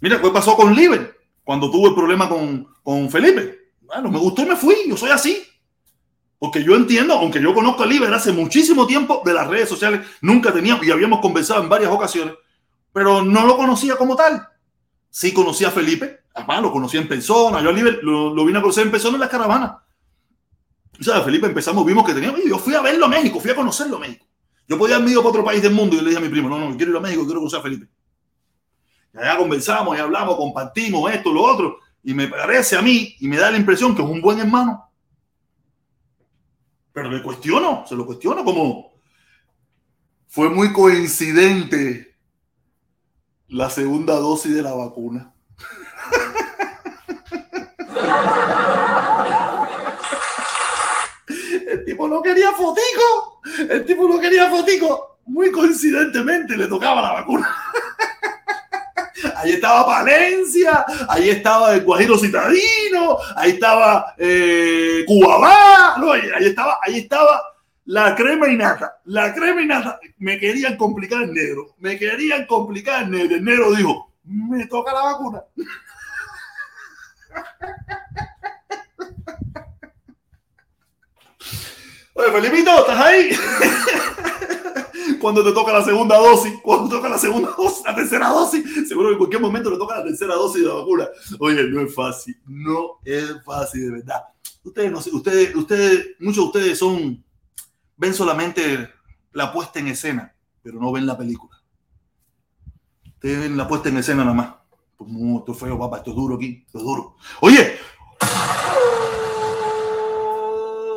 Mira, 0.00 0.18
¿qué 0.18 0.30
pasó 0.30 0.56
con 0.56 0.74
Liber 0.74 1.14
cuando 1.44 1.70
tuvo 1.70 1.88
el 1.88 1.94
problema 1.94 2.26
con, 2.26 2.66
con 2.82 3.10
Felipe? 3.10 3.70
Bueno, 3.82 4.10
me 4.10 4.18
gustó 4.18 4.40
y 4.40 4.46
me 4.46 4.56
fui. 4.56 4.76
Yo 4.88 4.96
soy 4.96 5.10
así. 5.10 5.44
Porque 6.38 6.62
yo 6.62 6.74
entiendo, 6.76 7.14
aunque 7.14 7.40
yo 7.40 7.54
conozco 7.54 7.82
a 7.82 7.86
Liber 7.86 8.12
hace 8.12 8.32
muchísimo 8.32 8.86
tiempo 8.86 9.22
de 9.24 9.32
las 9.32 9.46
redes 9.46 9.68
sociales, 9.68 10.06
nunca 10.20 10.52
teníamos 10.52 10.86
y 10.86 10.90
habíamos 10.90 11.20
conversado 11.20 11.62
en 11.62 11.68
varias 11.68 11.90
ocasiones, 11.90 12.34
pero 12.92 13.24
no 13.24 13.46
lo 13.46 13.56
conocía 13.56 13.96
como 13.96 14.14
tal. 14.16 14.46
Sí 15.10 15.32
conocía 15.32 15.68
a 15.68 15.70
Felipe, 15.70 16.20
además 16.34 16.62
lo 16.62 16.72
conocía 16.72 17.00
en 17.00 17.08
persona. 17.08 17.62
Yo 17.62 17.70
a 17.70 17.72
Liber 17.72 18.00
lo, 18.02 18.44
vine 18.44 18.58
a 18.58 18.62
conocer 18.62 18.84
en 18.84 18.90
persona 18.90 19.14
en 19.14 19.20
las 19.20 19.30
caravanas. 19.30 19.76
O 21.00 21.02
sea, 21.02 21.22
Felipe 21.22 21.46
empezamos, 21.46 21.84
vimos 21.86 22.04
que 22.04 22.14
tenía. 22.14 22.34
Yo 22.46 22.58
fui 22.58 22.74
a 22.74 22.80
verlo 22.80 23.06
a 23.06 23.08
México, 23.08 23.40
fui 23.40 23.50
a 23.50 23.56
conocerlo 23.56 23.96
a 23.96 24.00
México. 24.00 24.26
Yo 24.68 24.78
podía 24.78 24.96
haber 24.96 25.08
ido 25.08 25.20
para 25.20 25.30
otro 25.30 25.44
país 25.44 25.62
del 25.62 25.72
mundo 25.72 25.96
y 25.96 26.00
le 26.00 26.06
dije 26.06 26.18
a 26.18 26.20
mi 26.20 26.28
primo, 26.28 26.48
no, 26.48 26.58
no, 26.58 26.76
quiero 26.76 26.92
ir 26.92 26.96
a 26.96 27.00
México, 27.00 27.24
quiero 27.24 27.40
conocer 27.40 27.60
a 27.60 27.62
Felipe. 27.62 27.88
Y 29.14 29.18
allá 29.18 29.36
conversamos 29.36 29.96
y 29.96 30.00
hablamos, 30.00 30.36
compartimos 30.36 31.12
esto, 31.12 31.32
lo 31.32 31.42
otro. 31.42 31.78
Y 32.02 32.14
me 32.14 32.28
parece 32.28 32.76
a 32.76 32.82
mí 32.82 33.14
y 33.18 33.28
me 33.28 33.36
da 33.36 33.50
la 33.50 33.56
impresión 33.56 33.94
que 33.94 34.02
es 34.02 34.08
un 34.08 34.20
buen 34.20 34.38
hermano. 34.38 34.90
Pero 36.94 37.10
le 37.10 37.22
cuestiono, 37.22 37.84
se 37.86 37.96
lo 37.96 38.06
cuestiono 38.06 38.42
como 38.44 38.94
fue 40.28 40.48
muy 40.48 40.72
coincidente 40.72 42.16
la 43.48 43.68
segunda 43.68 44.14
dosis 44.14 44.54
de 44.54 44.62
la 44.62 44.74
vacuna. 44.74 45.34
El 51.68 51.84
tipo 51.84 52.06
no 52.08 52.22
quería 52.22 52.52
fotico. 52.52 53.40
El 53.68 53.84
tipo 53.84 54.08
no 54.08 54.20
quería 54.20 54.48
fotico. 54.48 55.18
Muy 55.26 55.50
coincidentemente 55.50 56.56
le 56.56 56.68
tocaba 56.68 57.02
la 57.02 57.12
vacuna. 57.14 57.63
Ahí 59.44 59.52
estaba 59.52 59.84
Valencia, 59.84 60.84
ahí 61.06 61.28
estaba 61.28 61.74
el 61.74 61.84
Guajiro 61.84 62.16
Citadino, 62.16 63.18
ahí 63.36 63.50
estaba 63.50 64.14
eh, 64.16 65.04
Cubabá, 65.06 65.98
no, 65.98 66.12
ahí, 66.12 66.22
estaba, 66.40 66.78
ahí 66.80 67.00
estaba 67.00 67.42
la 67.84 68.14
crema 68.14 68.48
y 68.48 68.56
nata, 68.56 69.00
la 69.04 69.34
crema 69.34 69.60
y 69.60 69.66
nata. 69.66 70.00
Me 70.16 70.38
querían 70.38 70.78
complicar 70.78 71.24
el 71.24 71.34
negro, 71.34 71.74
me 71.78 71.98
querían 71.98 72.46
complicar 72.46 73.02
el 73.02 73.10
negro. 73.10 73.36
El 73.36 73.44
negro 73.44 73.72
dijo, 73.72 74.14
me 74.24 74.66
toca 74.66 74.94
la 74.94 75.02
vacuna. 75.02 75.42
Oye, 82.14 82.32
Felipito, 82.32 82.78
¿estás 82.78 82.98
ahí? 82.98 83.36
cuando 85.24 85.42
te 85.42 85.52
toca 85.52 85.72
la 85.72 85.82
segunda 85.82 86.18
dosis, 86.18 86.52
cuando 86.62 86.86
te 86.86 86.96
toca 86.96 87.08
la 87.08 87.16
segunda 87.16 87.48
dosis, 87.56 87.82
la 87.82 87.94
tercera 87.94 88.28
dosis, 88.28 88.86
seguro 88.86 89.08
que 89.08 89.12
en 89.12 89.18
cualquier 89.18 89.40
momento 89.40 89.70
le 89.70 89.78
toca 89.78 89.96
la 89.96 90.04
tercera 90.04 90.34
dosis 90.34 90.60
de 90.60 90.68
la 90.68 90.74
vacuna. 90.74 91.08
Oye, 91.40 91.62
no 91.62 91.80
es 91.80 91.94
fácil, 91.94 92.38
no 92.44 92.98
es 93.02 93.42
fácil, 93.42 93.86
de 93.86 93.90
verdad. 93.90 94.22
Ustedes, 94.62 94.92
no 94.92 94.98
ustedes, 94.98 95.56
ustedes, 95.56 96.08
muchos 96.18 96.36
de 96.36 96.42
ustedes 96.42 96.78
son, 96.78 97.24
ven 97.96 98.12
solamente 98.12 98.90
la 99.32 99.50
puesta 99.50 99.78
en 99.78 99.88
escena, 99.88 100.36
pero 100.62 100.78
no 100.78 100.92
ven 100.92 101.06
la 101.06 101.16
película. 101.16 101.58
Ustedes 103.14 103.40
ven 103.40 103.56
la 103.56 103.66
puesta 103.66 103.88
en 103.88 103.96
escena 103.96 104.24
nada 104.24 104.36
más. 104.36 104.56
Pues, 104.98 105.10
esto 105.10 105.52
es 105.52 105.58
feo, 105.58 105.78
papá, 105.78 105.96
esto 105.96 106.10
es 106.10 106.16
duro 106.16 106.34
aquí, 106.34 106.64
esto 106.66 106.76
es 106.76 106.84
duro. 106.84 107.16
Oye, 107.40 107.78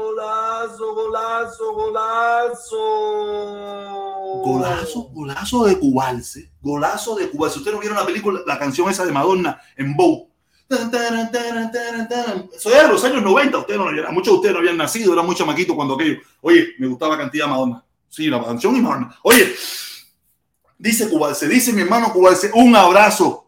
golazo, 0.02 0.94
golazo, 0.94 1.74
golazo. 1.74 2.78
Golazo, 4.44 5.10
golazo 5.14 5.66
de 5.66 5.80
Cubalse. 5.80 6.52
Golazo 6.62 7.16
de 7.16 7.30
Cubalse. 7.30 7.60
Ustedes 7.60 7.76
no 7.76 7.80
vieron 7.80 7.98
la 7.98 8.06
película, 8.06 8.42
la 8.46 8.60
canción 8.60 8.90
esa 8.90 9.06
de 9.06 9.12
Madonna 9.12 9.60
en 9.76 9.96
Bow. 9.96 10.30
Eso 10.70 12.70
era 12.70 12.84
de 12.84 12.90
los 12.90 13.04
años 13.04 13.24
90. 13.24 13.58
Ustedes 13.58 13.80
no 13.80 14.12
Muchos 14.12 14.34
de 14.34 14.36
ustedes 14.36 14.54
no 14.54 14.60
habían 14.60 14.78
nacido, 14.78 15.14
era 15.14 15.24
muy 15.24 15.36
chamaquito 15.36 15.76
cuando 15.76 15.96
aquello. 15.96 16.20
Oye, 16.42 16.74
me 16.78 16.88
gustaba 16.88 17.18
cantidad 17.18 17.48
Madonna. 17.48 17.84
Sí, 18.10 18.28
la 18.28 18.44
canción 18.44 18.76
y 18.76 18.82
Madonna. 18.82 19.16
Oye, 19.24 19.56
dice 20.78 21.10
Cubalse, 21.10 21.48
dice 21.48 21.72
mi 21.72 21.82
hermano 21.82 22.12
Cubalse, 22.12 22.52
un 22.54 22.76
abrazo. 22.76 23.46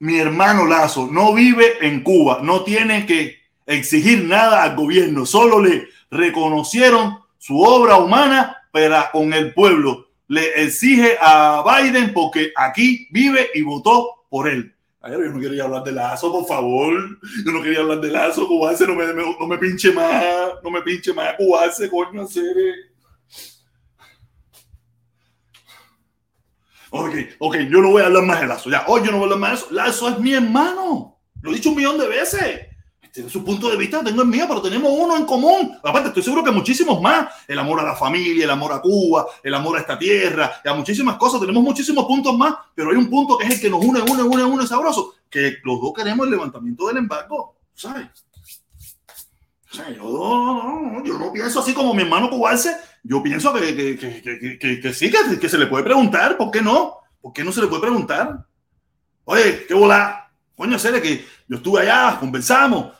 Mi 0.00 0.18
hermano 0.18 0.66
Lazo 0.66 1.08
no 1.08 1.32
vive 1.32 1.86
en 1.86 2.02
Cuba, 2.02 2.40
no 2.42 2.64
tiene 2.64 3.06
que 3.06 3.36
exigir 3.66 4.24
nada 4.24 4.64
al 4.64 4.74
gobierno, 4.74 5.24
solo 5.24 5.60
le 5.60 5.86
reconocieron 6.10 7.20
su 7.38 7.60
obra 7.60 7.98
humana 7.98 8.61
para 8.72 9.10
con 9.12 9.32
el 9.32 9.54
pueblo. 9.54 10.08
Le 10.26 10.64
exige 10.64 11.16
a 11.20 11.62
Biden 11.62 12.12
porque 12.12 12.52
aquí 12.56 13.06
vive 13.12 13.50
y 13.54 13.62
votó 13.62 14.24
por 14.28 14.48
él. 14.48 14.74
yo 15.02 15.18
no 15.18 15.38
quería 15.38 15.64
hablar 15.64 15.84
de 15.84 15.92
Lazo, 15.92 16.32
por 16.32 16.46
favor. 16.46 16.94
Yo 17.44 17.52
no 17.52 17.62
quería 17.62 17.80
hablar 17.80 18.00
de 18.00 18.10
Lazo, 18.10 18.48
Cubarse, 18.48 18.86
no 18.86 18.94
me, 18.94 19.04
no 19.12 19.46
me 19.46 19.58
pinche 19.58 19.92
más, 19.92 20.54
no 20.64 20.70
me 20.70 20.82
pinche 20.82 21.12
más, 21.12 21.34
Cubarse, 21.36 21.88
coño, 21.88 22.22
hacer. 22.22 22.56
Ok, 26.94 27.14
ok, 27.38 27.56
yo 27.70 27.80
no 27.80 27.90
voy 27.90 28.02
a 28.02 28.06
hablar 28.06 28.24
más 28.24 28.40
de 28.40 28.46
Lazo. 28.46 28.70
Ya, 28.70 28.84
hoy 28.88 29.02
yo 29.04 29.12
no 29.12 29.18
voy 29.18 29.30
a 29.30 29.34
hablar 29.34 29.38
más 29.38 29.50
de 29.50 29.66
eso. 29.66 29.74
Lazo 29.74 30.08
es 30.08 30.18
mi 30.18 30.32
hermano. 30.32 31.18
Lo 31.42 31.50
he 31.50 31.54
dicho 31.54 31.70
un 31.70 31.76
millón 31.76 31.98
de 31.98 32.08
veces 32.08 32.71
su 33.28 33.44
punto 33.44 33.68
de 33.68 33.76
vista, 33.76 34.02
tengo 34.02 34.22
el 34.22 34.28
mío, 34.28 34.46
pero 34.48 34.62
tenemos 34.62 34.90
uno 34.90 35.16
en 35.16 35.26
común. 35.26 35.76
Aparte, 35.82 36.08
estoy 36.08 36.22
seguro 36.22 36.42
que 36.42 36.50
muchísimos 36.50 37.00
más. 37.00 37.28
El 37.46 37.58
amor 37.58 37.80
a 37.80 37.84
la 37.84 37.94
familia, 37.94 38.44
el 38.44 38.50
amor 38.50 38.72
a 38.72 38.80
Cuba, 38.80 39.26
el 39.42 39.54
amor 39.54 39.76
a 39.76 39.80
esta 39.80 39.98
tierra, 39.98 40.60
a 40.64 40.74
muchísimas 40.74 41.16
cosas. 41.16 41.40
Tenemos 41.40 41.62
muchísimos 41.62 42.06
puntos 42.06 42.36
más, 42.36 42.54
pero 42.74 42.90
hay 42.90 42.96
un 42.96 43.10
punto 43.10 43.36
que 43.36 43.44
es 43.44 43.54
el 43.54 43.60
que 43.60 43.68
nos 43.68 43.84
une, 43.84 44.00
une, 44.00 44.22
une, 44.22 44.44
une 44.44 44.66
sabroso, 44.66 45.14
que 45.28 45.58
los 45.62 45.80
dos 45.80 45.92
queremos 45.94 46.26
el 46.26 46.32
levantamiento 46.32 46.88
del 46.88 46.98
embargo, 46.98 47.56
¿sabes? 47.74 48.06
O 49.70 49.74
sea, 49.74 49.90
yo, 49.90 51.18
no 51.18 51.32
pienso 51.32 51.60
así 51.60 51.72
como 51.72 51.94
mi 51.94 52.02
hermano 52.02 52.28
cubarse. 52.28 52.76
Yo 53.02 53.22
pienso 53.22 53.52
que 53.54 54.92
sí, 54.92 55.10
que, 55.40 55.48
se 55.48 55.58
le 55.58 55.66
puede 55.66 55.84
preguntar. 55.84 56.36
¿Por 56.36 56.50
qué 56.50 56.60
no? 56.60 56.98
¿Por 57.20 57.32
qué 57.32 57.42
no 57.42 57.52
se 57.52 57.62
le 57.62 57.68
puede 57.68 57.82
preguntar? 57.82 58.46
Oye, 59.24 59.64
qué 59.66 59.74
bola. 59.74 60.30
Coño, 60.54 60.78
serio 60.78 61.00
que 61.00 61.24
yo 61.48 61.56
estuve 61.56 61.80
allá, 61.80 62.18
conversamos, 62.20 62.92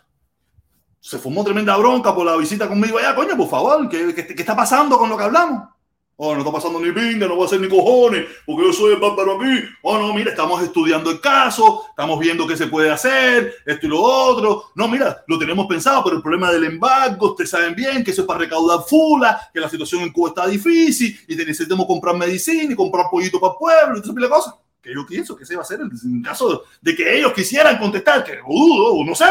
se 1.03 1.19
formó 1.19 1.43
tremenda 1.43 1.77
bronca 1.77 2.15
por 2.15 2.25
la 2.25 2.37
visita 2.37 2.69
conmigo 2.69 2.97
allá, 2.97 3.13
coño, 3.17 3.37
por 3.37 3.49
favor, 3.49 3.89
¿qué, 3.89 4.15
qué, 4.15 4.35
está 4.39 4.55
pasando 4.55 4.97
con 4.97 5.11
lo 5.11 5.17
que 5.17 5.25
hablamos? 5.25 5.69
Oh, 6.15 6.33
no 6.33 6.41
está 6.41 6.53
pasando 6.53 6.79
ni 6.79 6.93
pinga, 6.93 7.27
no 7.27 7.35
voy 7.35 7.43
a 7.43 7.47
hacer 7.47 7.61
ni 7.61 7.69
cojones, 7.69 8.27
porque 8.47 8.67
yo 8.67 8.73
soy 8.73 8.93
el 8.93 9.01
bárbaro 9.01 9.41
aquí. 9.41 9.65
Oh, 9.83 9.99
no, 9.99 10.15
mira, 10.15 10.31
estamos 10.31 10.63
estudiando 10.63 11.11
el 11.11 11.21
caso, 11.21 11.87
estamos 11.91 12.21
viendo 12.21 12.47
qué 12.47 12.57
se 12.57 12.69
puede 12.69 12.89
hacer, 12.89 13.53
esto 13.67 13.87
y 13.87 13.89
lo 13.89 14.01
otro. 14.01 14.67
No, 14.77 14.87
mira, 14.87 15.25
lo 15.27 15.41
tenemos 15.41 15.67
pensado, 15.67 16.05
pero 16.05 16.17
el 16.17 16.23
problema 16.23 16.53
del 16.53 16.63
embargo, 16.63 17.33
ustedes 17.33 17.51
saben 17.51 17.75
bien 17.75 18.05
que 18.05 18.13
eso 18.13 18.21
es 18.21 18.29
para 18.29 18.39
recaudar 18.39 18.85
fula, 18.87 19.51
que 19.53 19.59
la 19.59 19.69
situación 19.69 20.03
en 20.03 20.13
Cuba 20.13 20.29
está 20.29 20.47
difícil 20.47 21.19
y 21.27 21.35
necesitamos 21.35 21.87
comprar 21.87 22.17
medicina 22.17 22.73
y 22.73 22.77
comprar 22.77 23.07
pollito 23.11 23.41
para 23.41 23.55
el 23.55 23.59
pueblo 23.59 23.99
y 23.99 24.03
todas 24.03 24.29
cosas. 24.29 24.55
Que 24.81 24.95
yo 24.95 25.05
pienso 25.05 25.35
que 25.35 25.43
ese 25.43 25.57
va 25.57 25.63
a 25.63 25.65
ser 25.65 25.81
el 25.81 26.23
caso 26.23 26.63
de 26.81 26.95
que 26.95 27.19
ellos 27.19 27.33
quisieran 27.33 27.77
contestar, 27.79 28.23
que 28.23 28.37
dudo, 28.47 29.05
no 29.05 29.17
sé 29.17 29.27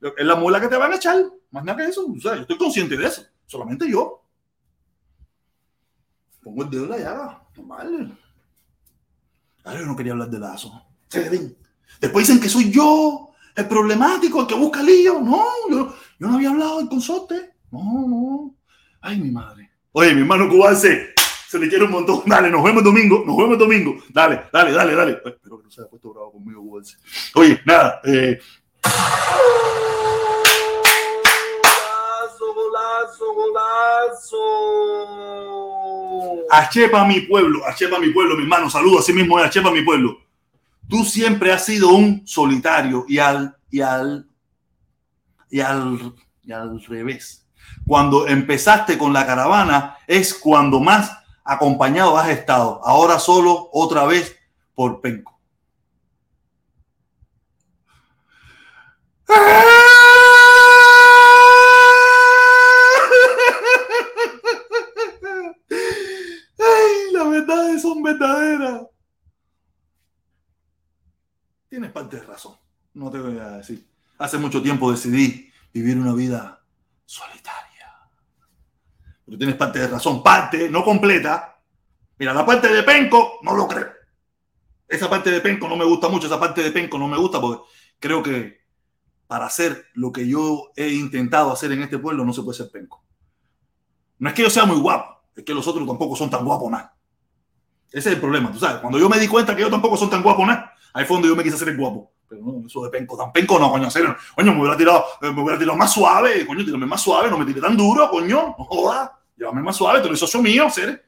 es 0.00 0.26
la 0.26 0.36
mula 0.36 0.60
que 0.60 0.68
te 0.68 0.76
van 0.76 0.92
a 0.92 0.96
echar. 0.96 1.16
Más 1.50 1.64
nada 1.64 1.78
que 1.78 1.90
eso. 1.90 2.06
O 2.06 2.20
sea, 2.20 2.34
yo 2.34 2.42
estoy 2.42 2.58
consciente 2.58 2.96
de 2.96 3.06
eso. 3.06 3.24
Solamente 3.46 3.90
yo. 3.90 4.22
Pongo 6.42 6.64
el 6.64 6.70
dedo 6.70 6.84
en 6.84 6.90
la 6.90 6.98
llaga. 6.98 7.42
Normal. 7.56 8.18
Ahora 9.64 9.80
yo 9.80 9.86
no 9.86 9.96
quería 9.96 10.12
hablar 10.12 10.30
de 10.30 10.38
lazo. 10.38 10.82
Después 12.00 12.26
dicen 12.26 12.40
que 12.40 12.48
soy 12.48 12.70
yo 12.70 13.30
el 13.54 13.66
problemático, 13.66 14.42
el 14.42 14.46
que 14.46 14.54
busca 14.54 14.82
lío. 14.82 15.20
No, 15.20 15.44
yo, 15.70 15.94
yo 16.18 16.28
no 16.28 16.34
había 16.34 16.50
hablado 16.50 16.78
del 16.78 16.88
consorte. 16.88 17.54
No, 17.70 18.06
no. 18.06 18.54
Ay, 19.00 19.20
mi 19.20 19.30
madre. 19.30 19.70
Oye, 19.92 20.14
mi 20.14 20.20
hermano 20.20 20.48
cubanse, 20.48 21.14
se 21.48 21.58
le 21.58 21.68
quiere 21.68 21.84
un 21.84 21.90
montón. 21.90 22.22
Dale, 22.26 22.50
nos 22.50 22.62
vemos 22.62 22.84
domingo, 22.84 23.24
nos 23.26 23.36
vemos 23.36 23.58
domingo. 23.58 23.96
Dale, 24.10 24.42
dale, 24.52 24.72
dale, 24.72 24.94
dale. 24.94 25.12
espero 25.24 25.58
que 25.58 25.64
no 25.64 25.70
se 25.70 25.80
haya 25.80 25.88
puesto 25.88 26.12
bravo 26.12 26.32
conmigo. 26.32 26.62
Oye, 27.34 27.60
nada, 27.64 28.00
eh, 28.04 28.38
Achepa 36.50 37.04
mi 37.04 37.20
pueblo, 37.22 37.64
Achepa 37.66 37.98
mi 37.98 38.10
pueblo, 38.10 38.36
mi 38.36 38.42
hermano, 38.42 38.70
saludo 38.70 39.00
así 39.00 39.12
mismo, 39.12 39.38
Achepa 39.38 39.70
mi 39.70 39.82
pueblo. 39.82 40.18
Tú 40.88 41.04
siempre 41.04 41.52
has 41.52 41.64
sido 41.64 41.90
un 41.90 42.26
solitario 42.26 43.04
y 43.08 43.18
al, 43.18 43.56
y 43.70 43.80
al, 43.80 44.28
y 45.50 45.60
al, 45.60 46.14
y 46.42 46.52
al 46.52 46.82
revés. 46.84 47.46
Cuando 47.86 48.26
empezaste 48.26 48.96
con 48.96 49.12
la 49.12 49.26
caravana 49.26 49.96
es 50.06 50.34
cuando 50.34 50.80
más 50.80 51.12
acompañado 51.44 52.16
has 52.16 52.28
estado. 52.28 52.80
Ahora 52.84 53.18
solo 53.18 53.68
otra 53.72 54.04
vez 54.04 54.36
por 54.74 55.00
penco. 55.00 55.35
Ay, 66.58 67.12
las 67.12 67.30
verdades 67.30 67.82
son 67.82 68.02
verdaderas. 68.02 68.82
Tienes 71.68 71.90
parte 71.90 72.16
de 72.16 72.22
razón, 72.22 72.56
no 72.94 73.10
te 73.10 73.18
voy 73.18 73.38
a 73.38 73.58
decir. 73.58 73.86
Hace 74.18 74.38
mucho 74.38 74.62
tiempo 74.62 74.90
decidí 74.90 75.50
vivir 75.72 75.98
una 75.98 76.14
vida 76.14 76.64
solitaria. 77.04 77.92
Pero 79.24 79.36
tienes 79.36 79.56
parte 79.56 79.80
de 79.80 79.88
razón, 79.88 80.22
parte, 80.22 80.70
no 80.70 80.84
completa. 80.84 81.60
Mira, 82.18 82.32
la 82.32 82.46
parte 82.46 82.68
de 82.68 82.82
Penco 82.82 83.40
no 83.42 83.54
lo 83.54 83.66
creo. 83.66 83.92
Esa 84.88 85.10
parte 85.10 85.30
de 85.30 85.40
Penco 85.40 85.68
no 85.68 85.76
me 85.76 85.84
gusta 85.84 86.08
mucho, 86.08 86.28
esa 86.28 86.38
parte 86.38 86.62
de 86.62 86.70
Penco 86.70 86.96
no 86.96 87.08
me 87.08 87.18
gusta 87.18 87.40
porque 87.40 87.64
creo 87.98 88.22
que 88.22 88.65
para 89.26 89.46
hacer 89.46 89.86
lo 89.94 90.12
que 90.12 90.28
yo 90.28 90.70
he 90.76 90.88
intentado 90.90 91.52
hacer 91.52 91.72
en 91.72 91.82
este 91.82 91.98
pueblo, 91.98 92.24
no 92.24 92.32
se 92.32 92.42
puede 92.42 92.56
ser 92.56 92.70
penco. 92.70 93.04
No 94.18 94.28
es 94.28 94.34
que 94.34 94.42
yo 94.42 94.50
sea 94.50 94.64
muy 94.64 94.78
guapo, 94.78 95.22
es 95.34 95.44
que 95.44 95.54
los 95.54 95.66
otros 95.66 95.86
tampoco 95.86 96.16
son 96.16 96.30
tan 96.30 96.44
guapos 96.44 96.70
nada. 96.70 96.96
Ese 97.88 98.10
es 98.10 98.14
el 98.14 98.20
problema, 98.20 98.52
tú 98.52 98.58
sabes. 98.58 98.80
Cuando 98.80 98.98
yo 98.98 99.08
me 99.08 99.18
di 99.18 99.28
cuenta 99.28 99.54
que 99.54 99.62
yo 99.62 99.70
tampoco 99.70 99.96
son 99.96 100.10
tan 100.10 100.22
guapos 100.22 100.46
nada, 100.46 100.72
fue 100.92 101.16
donde 101.16 101.28
yo 101.28 101.36
me 101.36 101.42
quise 101.42 101.56
hacer 101.56 101.68
el 101.68 101.76
guapo. 101.76 102.12
Pero 102.28 102.42
no, 102.42 102.66
eso 102.66 102.82
de 102.82 102.90
penco, 102.90 103.16
tan 103.16 103.32
penco 103.32 103.58
no, 103.58 103.70
coño, 103.70 103.90
serio. 103.90 104.16
Coño, 104.34 104.52
me 104.52 104.60
hubiera 104.60 104.76
tirado, 104.76 105.04
eh, 105.22 105.30
me 105.30 105.42
hubiera 105.42 105.58
tirado 105.58 105.76
más 105.76 105.92
suave, 105.92 106.44
coño, 106.46 106.64
tírame 106.64 106.86
más 106.86 107.00
suave, 107.00 107.30
no 107.30 107.38
me 107.38 107.44
tire 107.44 107.60
tan 107.60 107.76
duro, 107.76 108.10
coño. 108.10 108.54
No 108.58 108.64
jodas, 108.64 109.10
llévame 109.36 109.62
más 109.62 109.76
suave, 109.76 110.00
tú 110.00 110.08
eres 110.08 110.18
socio 110.18 110.42
mío, 110.42 110.68
serio. 110.70 110.98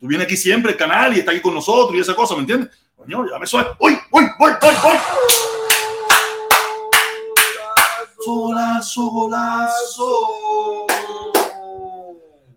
Tú 0.00 0.06
vienes 0.06 0.26
aquí 0.26 0.36
siempre, 0.36 0.72
el 0.72 0.78
canal, 0.78 1.14
y 1.14 1.20
estás 1.20 1.34
aquí 1.34 1.42
con 1.42 1.54
nosotros 1.54 1.94
y 1.96 2.00
esa 2.00 2.16
cosa, 2.16 2.34
¿me 2.34 2.40
entiendes? 2.40 2.70
Coño, 2.96 3.24
llévame 3.24 3.46
suave. 3.46 3.70
¡Uy, 3.78 3.92
uy, 4.10 4.22
uy, 4.22 4.50
uy, 4.50 4.74
uy! 4.84 5.59
Solazo, 8.24 9.10
golazo. 9.10 10.86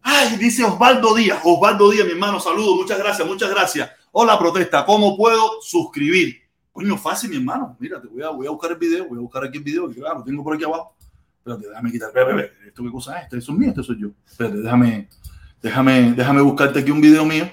Ay, 0.02 0.36
dice 0.38 0.64
Osvaldo 0.66 1.16
Díaz. 1.16 1.40
Osvaldo 1.44 1.90
Díaz, 1.90 2.06
mi 2.06 2.12
hermano, 2.12 2.40
saludos. 2.40 2.76
Muchas 2.76 2.98
gracias, 3.00 3.26
muchas 3.26 3.50
gracias. 3.50 3.90
Hola, 4.12 4.38
protesta. 4.38 4.86
¿Cómo 4.86 5.16
puedo 5.16 5.62
suscribir? 5.62 6.42
Coño, 6.74 6.98
fácil, 6.98 7.30
mi 7.30 7.38
hermano. 7.38 7.78
Mira, 7.80 8.02
te 8.02 8.08
voy 8.08 8.24
a, 8.24 8.30
voy 8.30 8.46
a 8.48 8.50
buscar 8.50 8.72
el 8.72 8.78
video. 8.78 9.08
Voy 9.08 9.18
a 9.18 9.22
buscar 9.22 9.46
aquí 9.46 9.58
el 9.58 9.64
video. 9.64 9.90
Claro, 9.90 10.20
lo 10.20 10.24
tengo 10.26 10.44
por 10.44 10.56
aquí 10.56 10.66
abajo. 10.66 10.98
Espérate, 11.38 11.70
déjame 11.70 11.92
quitar. 11.92 12.12
¿Esto 12.68 12.84
qué 12.84 12.92
cosa 12.92 13.20
es? 13.20 13.24
¿Esto 13.24 13.38
es 13.38 13.50
mío? 13.58 13.70
¿Esto 13.70 13.84
soy 13.84 14.02
yo? 14.02 14.10
Espérate, 14.26 14.58
déjame, 14.58 15.10
déjame, 15.62 16.14
déjame 16.14 16.42
buscarte 16.42 16.80
aquí 16.80 16.92
un 16.92 17.00
video 17.00 17.26
mío. 17.26 17.50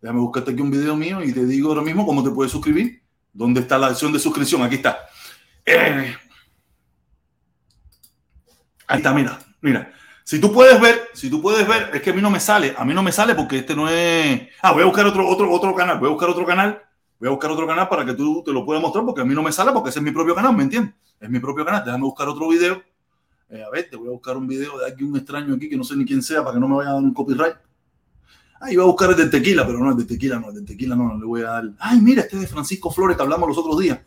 Déjame 0.00 0.20
buscarte 0.20 0.50
aquí 0.50 0.60
un 0.60 0.70
video 0.70 0.96
mío 0.96 1.22
y 1.22 1.32
te 1.32 1.44
digo 1.46 1.68
ahora 1.68 1.82
mismo 1.82 2.04
cómo 2.04 2.24
te 2.24 2.30
puedes 2.30 2.50
suscribir. 2.50 3.02
¿Dónde 3.32 3.60
está 3.60 3.78
la 3.78 3.88
acción 3.88 4.12
de 4.12 4.18
suscripción? 4.18 4.62
Aquí 4.62 4.76
está. 4.76 4.98
Eh, 5.64 6.14
Ahí 8.86 8.98
está, 8.98 9.12
mira, 9.12 9.38
mira. 9.60 9.92
Si 10.24 10.40
tú 10.40 10.52
puedes 10.52 10.80
ver, 10.80 11.08
si 11.14 11.30
tú 11.30 11.40
puedes 11.40 11.66
ver, 11.68 11.90
es 11.94 12.02
que 12.02 12.10
a 12.10 12.12
mí 12.12 12.20
no 12.20 12.30
me 12.30 12.40
sale, 12.40 12.74
a 12.76 12.84
mí 12.84 12.92
no 12.92 13.02
me 13.02 13.12
sale 13.12 13.34
porque 13.34 13.58
este 13.58 13.76
no 13.76 13.88
es. 13.88 14.48
Ah, 14.60 14.72
voy 14.72 14.82
a 14.82 14.86
buscar 14.86 15.06
otro, 15.06 15.26
otro, 15.28 15.50
otro 15.52 15.74
canal, 15.74 15.98
voy 16.00 16.08
a 16.08 16.10
buscar 16.10 16.28
otro 16.28 16.44
canal, 16.44 16.82
voy 17.20 17.28
a 17.28 17.30
buscar 17.30 17.50
otro 17.50 17.66
canal 17.66 17.88
para 17.88 18.04
que 18.04 18.14
tú 18.14 18.42
te 18.44 18.52
lo 18.52 18.64
puedas 18.64 18.82
mostrar 18.82 19.04
porque 19.04 19.20
a 19.20 19.24
mí 19.24 19.34
no 19.34 19.42
me 19.42 19.52
sale 19.52 19.70
porque 19.72 19.90
ese 19.90 20.00
es 20.00 20.04
mi 20.04 20.10
propio 20.10 20.34
canal, 20.34 20.56
¿me 20.56 20.64
entiendes? 20.64 20.94
Es 21.20 21.30
mi 21.30 21.38
propio 21.38 21.64
canal. 21.64 21.84
Déjame 21.84 22.02
buscar 22.02 22.28
otro 22.28 22.48
video. 22.48 22.82
Eh, 23.48 23.62
a 23.62 23.70
ver, 23.70 23.88
te 23.88 23.96
voy 23.96 24.08
a 24.08 24.10
buscar 24.10 24.36
un 24.36 24.48
video 24.48 24.76
de 24.78 24.90
aquí, 24.90 25.04
un 25.04 25.16
extraño 25.16 25.54
aquí 25.54 25.68
que 25.68 25.76
no 25.76 25.84
sé 25.84 25.94
ni 25.94 26.04
quién 26.04 26.20
sea 26.20 26.42
para 26.42 26.54
que 26.54 26.60
no 26.60 26.66
me 26.66 26.76
vaya 26.76 26.90
a 26.90 26.94
dar 26.94 27.02
un 27.02 27.14
copyright. 27.14 27.54
Ah, 28.60 28.72
iba 28.72 28.82
a 28.82 28.86
buscar 28.86 29.10
el 29.10 29.16
de 29.16 29.26
tequila, 29.26 29.64
pero 29.64 29.78
no, 29.78 29.90
el 29.90 29.96
de 29.96 30.04
tequila 30.06 30.40
no, 30.40 30.48
el 30.48 30.56
de 30.56 30.62
tequila 30.62 30.96
no, 30.96 31.08
no 31.08 31.18
le 31.18 31.24
voy 31.24 31.42
a 31.42 31.50
dar. 31.50 31.64
Ay, 31.78 32.00
mira, 32.00 32.22
este 32.22 32.36
de 32.36 32.46
Francisco 32.48 32.90
Flores 32.90 33.16
que 33.16 33.22
hablamos 33.22 33.48
los 33.48 33.58
otros 33.58 33.78
días. 33.78 34.00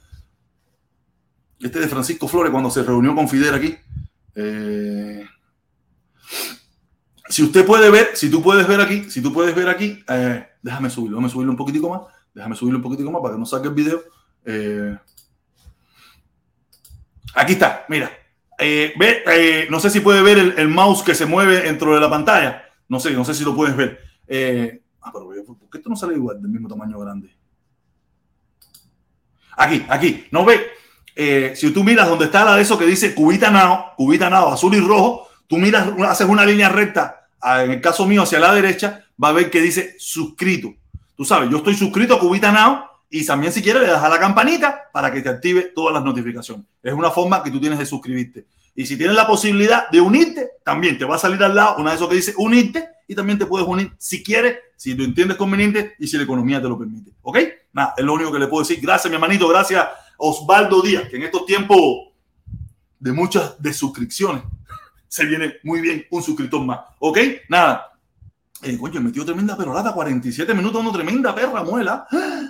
Este 1.61 1.79
de 1.79 1.87
Francisco 1.87 2.27
Flores 2.27 2.51
cuando 2.51 2.69
se 2.69 2.83
reunió 2.83 3.15
con 3.15 3.29
Fidel 3.29 3.53
aquí. 3.53 3.77
Eh, 4.41 5.25
si 7.27 7.43
usted 7.43 7.65
puede 7.65 7.89
ver, 7.89 8.11
si 8.15 8.29
tú 8.29 8.41
puedes 8.41 8.65
ver 8.67 8.79
aquí, 8.79 9.09
si 9.09 9.21
tú 9.21 9.33
puedes 9.33 9.53
ver 9.53 9.67
aquí, 9.67 10.01
eh, 10.07 10.47
déjame 10.61 10.89
subirlo, 10.89 11.17
déjame 11.17 11.31
subirlo 11.31 11.51
un 11.51 11.57
poquitico 11.57 11.89
más, 11.89 12.01
déjame 12.33 12.55
subirlo 12.55 12.79
un 12.79 12.83
poquitico 12.83 13.11
más 13.11 13.21
para 13.21 13.33
que 13.33 13.39
no 13.39 13.45
saque 13.45 13.67
el 13.67 13.73
video. 13.73 14.01
Eh, 14.45 14.97
aquí 17.35 17.53
está, 17.53 17.85
mira. 17.89 18.09
ve, 18.57 19.67
no 19.69 19.79
sé 19.79 19.89
si 19.89 19.99
puede 19.99 20.21
ver 20.21 20.37
el, 20.57 20.67
mouse 20.69 21.03
que 21.03 21.15
se 21.15 21.25
mueve 21.25 21.61
dentro 21.61 21.93
de 21.93 21.99
la 21.99 22.09
pantalla. 22.09 22.63
No 22.87 22.99
sé, 22.99 23.11
no 23.11 23.25
sé 23.25 23.33
si 23.33 23.43
lo 23.43 23.55
puedes 23.55 23.75
ver. 23.75 23.99
ah, 25.01 25.11
pero 25.11 25.27
¿por 25.45 25.69
qué 25.69 25.79
esto 25.79 25.89
no 25.89 25.97
sale 25.97 26.13
igual, 26.13 26.41
del 26.41 26.51
mismo 26.51 26.69
tamaño 26.69 26.97
grande? 26.97 27.35
Aquí, 29.57 29.85
aquí, 29.89 30.27
¿no 30.31 30.45
ve? 30.45 30.78
Eh, 31.21 31.53
si 31.53 31.71
tú 31.71 31.83
miras 31.83 32.07
donde 32.07 32.25
está 32.25 32.45
la 32.45 32.55
de 32.55 32.61
eso 32.61 32.79
que 32.79 32.85
dice 32.85 33.13
cubita 33.13 33.51
nao, 33.51 33.93
cubita 33.97 34.29
nao, 34.29 34.53
azul 34.53 34.73
y 34.73 34.79
rojo, 34.79 35.27
tú 35.47 35.57
miras, 35.57 35.89
haces 36.07 36.25
una 36.25 36.45
línea 36.45 36.69
recta, 36.69 37.27
en 37.43 37.71
el 37.71 37.81
caso 37.81 38.05
mío 38.07 38.21
hacia 38.21 38.39
la 38.39 38.53
derecha, 38.53 39.03
va 39.21 39.27
a 39.27 39.33
ver 39.33 39.51
que 39.51 39.59
dice 39.59 39.97
suscrito. 39.99 40.73
Tú 41.17 41.25
sabes, 41.25 41.49
yo 41.49 41.57
estoy 41.57 41.75
suscrito 41.75 42.13
a 42.13 42.19
Cubita 42.21 42.53
Now 42.53 42.85
y 43.09 43.25
también 43.25 43.51
si 43.51 43.61
quieres 43.61 43.81
le 43.81 43.89
das 43.89 44.01
a 44.01 44.07
la 44.07 44.17
campanita 44.17 44.83
para 44.93 45.11
que 45.11 45.21
te 45.21 45.27
active 45.27 45.73
todas 45.75 45.93
las 45.93 46.05
notificaciones. 46.05 46.65
Es 46.81 46.93
una 46.93 47.11
forma 47.11 47.43
que 47.43 47.51
tú 47.51 47.59
tienes 47.59 47.79
de 47.79 47.85
suscribirte. 47.85 48.45
Y 48.73 48.85
si 48.85 48.95
tienes 48.95 49.17
la 49.17 49.27
posibilidad 49.27 49.89
de 49.89 49.99
unirte, 49.99 50.51
también 50.63 50.97
te 50.97 51.03
va 51.03 51.17
a 51.17 51.19
salir 51.19 51.43
al 51.43 51.53
lado 51.53 51.75
una 51.79 51.89
de 51.89 51.97
esos 51.97 52.07
que 52.07 52.15
dice 52.15 52.33
unirte 52.37 52.87
y 53.09 53.13
también 53.13 53.37
te 53.37 53.45
puedes 53.45 53.67
unir 53.67 53.91
si 53.97 54.23
quieres, 54.23 54.59
si 54.77 54.93
lo 54.93 55.03
entiendes 55.03 55.35
conveniente 55.35 55.95
y 55.99 56.07
si 56.07 56.15
la 56.15 56.23
economía 56.23 56.61
te 56.61 56.69
lo 56.69 56.79
permite. 56.79 57.11
¿Ok? 57.23 57.39
Nada, 57.73 57.93
es 57.97 58.05
lo 58.05 58.13
único 58.13 58.31
que 58.31 58.39
le 58.39 58.47
puedo 58.47 58.63
decir. 58.63 58.79
Gracias, 58.81 59.11
mi 59.11 59.15
hermanito. 59.15 59.49
Gracias, 59.49 59.85
Osvaldo 60.19 60.81
Díaz, 60.81 61.09
que 61.09 61.17
en 61.17 61.23
estos 61.23 61.45
tiempos 61.45 61.79
de 62.99 63.11
muchas 63.11 63.61
desuscripciones 63.61 64.43
se 65.07 65.25
viene 65.25 65.55
muy 65.63 65.81
bien 65.81 66.05
un 66.11 66.21
suscriptor 66.21 66.63
más. 66.63 66.79
¿Ok? 66.99 67.17
Nada. 67.49 67.93
Eh, 68.61 68.77
coño, 68.77 68.99
metió 68.99 69.25
tremenda 69.25 69.55
perorata, 69.55 69.93
47 69.93 70.53
minutos, 70.53 70.81
una 70.81 70.91
tremenda 70.91 71.33
perra 71.33 71.63
muela. 71.63 72.05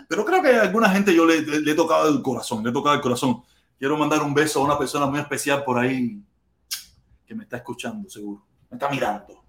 Pero 0.08 0.26
creo 0.26 0.42
que 0.42 0.56
a 0.56 0.64
alguna 0.64 0.90
gente 0.90 1.14
yo 1.14 1.26
le, 1.26 1.42
le, 1.42 1.62
le, 1.62 1.72
he 1.72 1.76
tocado 1.76 2.10
el 2.10 2.22
corazón, 2.22 2.64
le 2.64 2.72
he 2.72 2.74
tocado 2.74 2.96
el 2.96 3.02
corazón. 3.02 3.44
Quiero 3.78 3.96
mandar 3.98 4.22
un 4.24 4.34
beso 4.34 4.60
a 4.60 4.66
una 4.66 4.78
persona 4.78 5.06
muy 5.06 5.20
especial 5.20 5.64
por 5.64 5.78
ahí 5.78 6.22
que 7.26 7.36
me 7.36 7.44
está 7.44 7.58
escuchando, 7.58 8.10
seguro. 8.10 8.44
Me 8.72 8.76
está 8.76 8.90
mirando. 8.90 9.44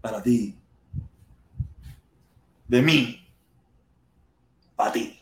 Para 0.00 0.22
ti. 0.22 0.54
De 2.68 2.82
mí. 2.82 3.26
Para 4.76 4.92
ti. 4.92 5.19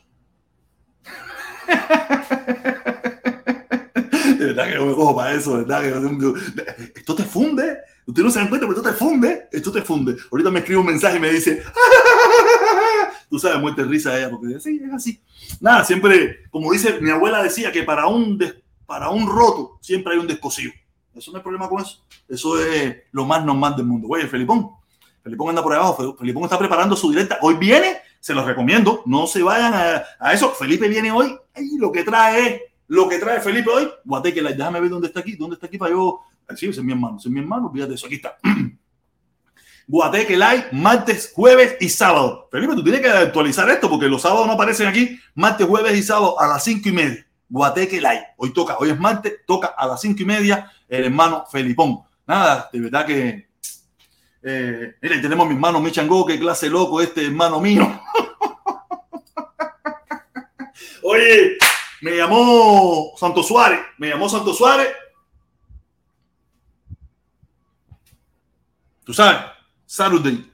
De 4.38 4.46
verdad 4.46 4.68
que 4.68 4.78
me 4.78 4.94
cojo 4.94 5.16
para 5.16 5.34
eso, 5.34 5.58
¿verdad? 5.58 5.82
Que 5.82 7.00
esto 7.00 7.14
te 7.14 7.24
funde. 7.24 7.78
Usted 8.06 8.22
no 8.22 8.30
se 8.30 8.38
dan 8.38 8.48
cuenta, 8.48 8.66
pero 8.66 8.78
esto 8.78 8.90
te 8.90 8.96
funde. 8.96 9.48
Esto 9.52 9.72
te 9.72 9.82
funde. 9.82 10.16
Ahorita 10.30 10.50
me 10.50 10.60
escribe 10.60 10.80
un 10.80 10.86
mensaje 10.86 11.16
y 11.16 11.20
me 11.20 11.30
dice, 11.30 11.62
tú 13.30 13.38
sabes, 13.38 13.60
muerte 13.60 13.84
risa 13.84 14.16
ella, 14.16 14.30
porque 14.30 14.58
sí, 14.60 14.80
es 14.82 14.92
así. 14.92 15.20
Nada, 15.60 15.84
siempre, 15.84 16.44
como 16.50 16.72
dice 16.72 17.00
mi 17.00 17.10
abuela 17.10 17.42
decía, 17.42 17.70
que 17.72 17.82
para 17.82 18.06
un, 18.06 18.38
para 18.86 19.10
un 19.10 19.26
roto 19.26 19.78
siempre 19.80 20.14
hay 20.14 20.18
un 20.20 20.26
descosido. 20.26 20.72
Eso 21.14 21.32
no 21.32 21.38
hay 21.38 21.42
problema 21.42 21.68
con 21.68 21.82
eso. 21.82 22.02
Eso 22.28 22.62
es 22.62 22.96
lo 23.12 23.24
más 23.24 23.44
normal 23.44 23.76
del 23.76 23.86
mundo. 23.86 24.06
Oye, 24.08 24.26
Felipón, 24.26 24.70
Felipón 25.22 25.50
anda 25.50 25.62
por 25.62 25.74
abajo. 25.74 26.16
Felipón 26.18 26.44
está 26.44 26.58
preparando 26.58 26.96
su 26.96 27.10
directa. 27.10 27.38
Hoy 27.42 27.54
viene, 27.54 27.98
se 28.20 28.32
los 28.34 28.46
recomiendo. 28.46 29.02
No 29.04 29.26
se 29.26 29.42
vayan 29.42 29.74
a 29.74 30.32
eso. 30.32 30.50
Felipe 30.52 30.88
viene 30.88 31.10
hoy. 31.10 31.36
Lo 31.78 31.92
que 31.92 32.04
trae 32.04 32.68
lo 32.88 33.06
que 33.06 33.18
trae 33.18 33.40
Felipe 33.40 33.70
hoy. 33.70 33.88
Guateque, 34.04 34.42
déjame 34.42 34.80
ver 34.80 34.90
dónde 34.90 35.08
está 35.08 35.20
aquí. 35.20 35.36
¿Dónde 35.36 35.54
está 35.54 35.66
aquí 35.66 35.78
para 35.78 35.92
yo? 35.92 36.20
Sí, 36.56 36.66
ese 36.66 36.80
es 36.80 36.84
mi 36.84 36.92
hermano. 36.92 37.18
Ese 37.18 37.28
es 37.28 37.32
mi 37.32 37.40
hermano. 37.40 37.70
Fíjate 37.70 37.94
eso. 37.94 38.06
Aquí 38.06 38.16
está. 38.16 38.38
Guateque 39.86 40.36
Live, 40.36 40.68
martes, 40.72 41.32
jueves 41.34 41.76
y 41.80 41.88
sábado. 41.88 42.48
Felipe, 42.50 42.74
tú 42.74 42.82
tienes 42.82 43.00
que 43.00 43.08
actualizar 43.08 43.68
esto 43.70 43.88
porque 43.88 44.06
los 44.06 44.20
sábados 44.20 44.46
no 44.46 44.54
aparecen 44.54 44.86
aquí. 44.86 45.18
Martes, 45.34 45.66
jueves 45.66 45.96
y 45.96 46.02
sábado 46.02 46.38
a 46.40 46.46
las 46.46 46.64
cinco 46.64 46.88
y 46.88 46.92
media. 46.92 47.26
Guateque 47.48 48.00
Live. 48.00 48.26
Hoy 48.36 48.52
toca, 48.52 48.76
hoy 48.78 48.90
es 48.90 48.98
martes, 48.98 49.34
toca 49.46 49.68
a 49.68 49.86
las 49.86 50.00
cinco 50.00 50.22
y 50.22 50.26
media 50.26 50.70
el 50.88 51.04
hermano 51.04 51.44
Felipón. 51.50 52.00
Nada, 52.26 52.68
de 52.72 52.80
verdad 52.80 53.06
que. 53.06 53.48
Eh, 54.42 54.94
miren, 55.02 55.20
tenemos 55.20 55.46
a 55.46 55.48
mi 55.48 55.54
hermano 55.54 55.80
Michango, 55.80 56.24
que 56.24 56.38
clase 56.38 56.70
loco 56.70 57.00
este 57.00 57.24
hermano 57.24 57.60
mío. 57.60 58.00
Oye, 61.10 61.56
me 62.02 62.18
llamó 62.18 63.14
Santo 63.16 63.42
Suárez, 63.42 63.80
me 63.96 64.10
llamó 64.10 64.28
Santo 64.28 64.52
Suárez. 64.52 64.88
Tú 69.04 69.14
sabes, 69.14 69.40
Saturday. 69.86 70.52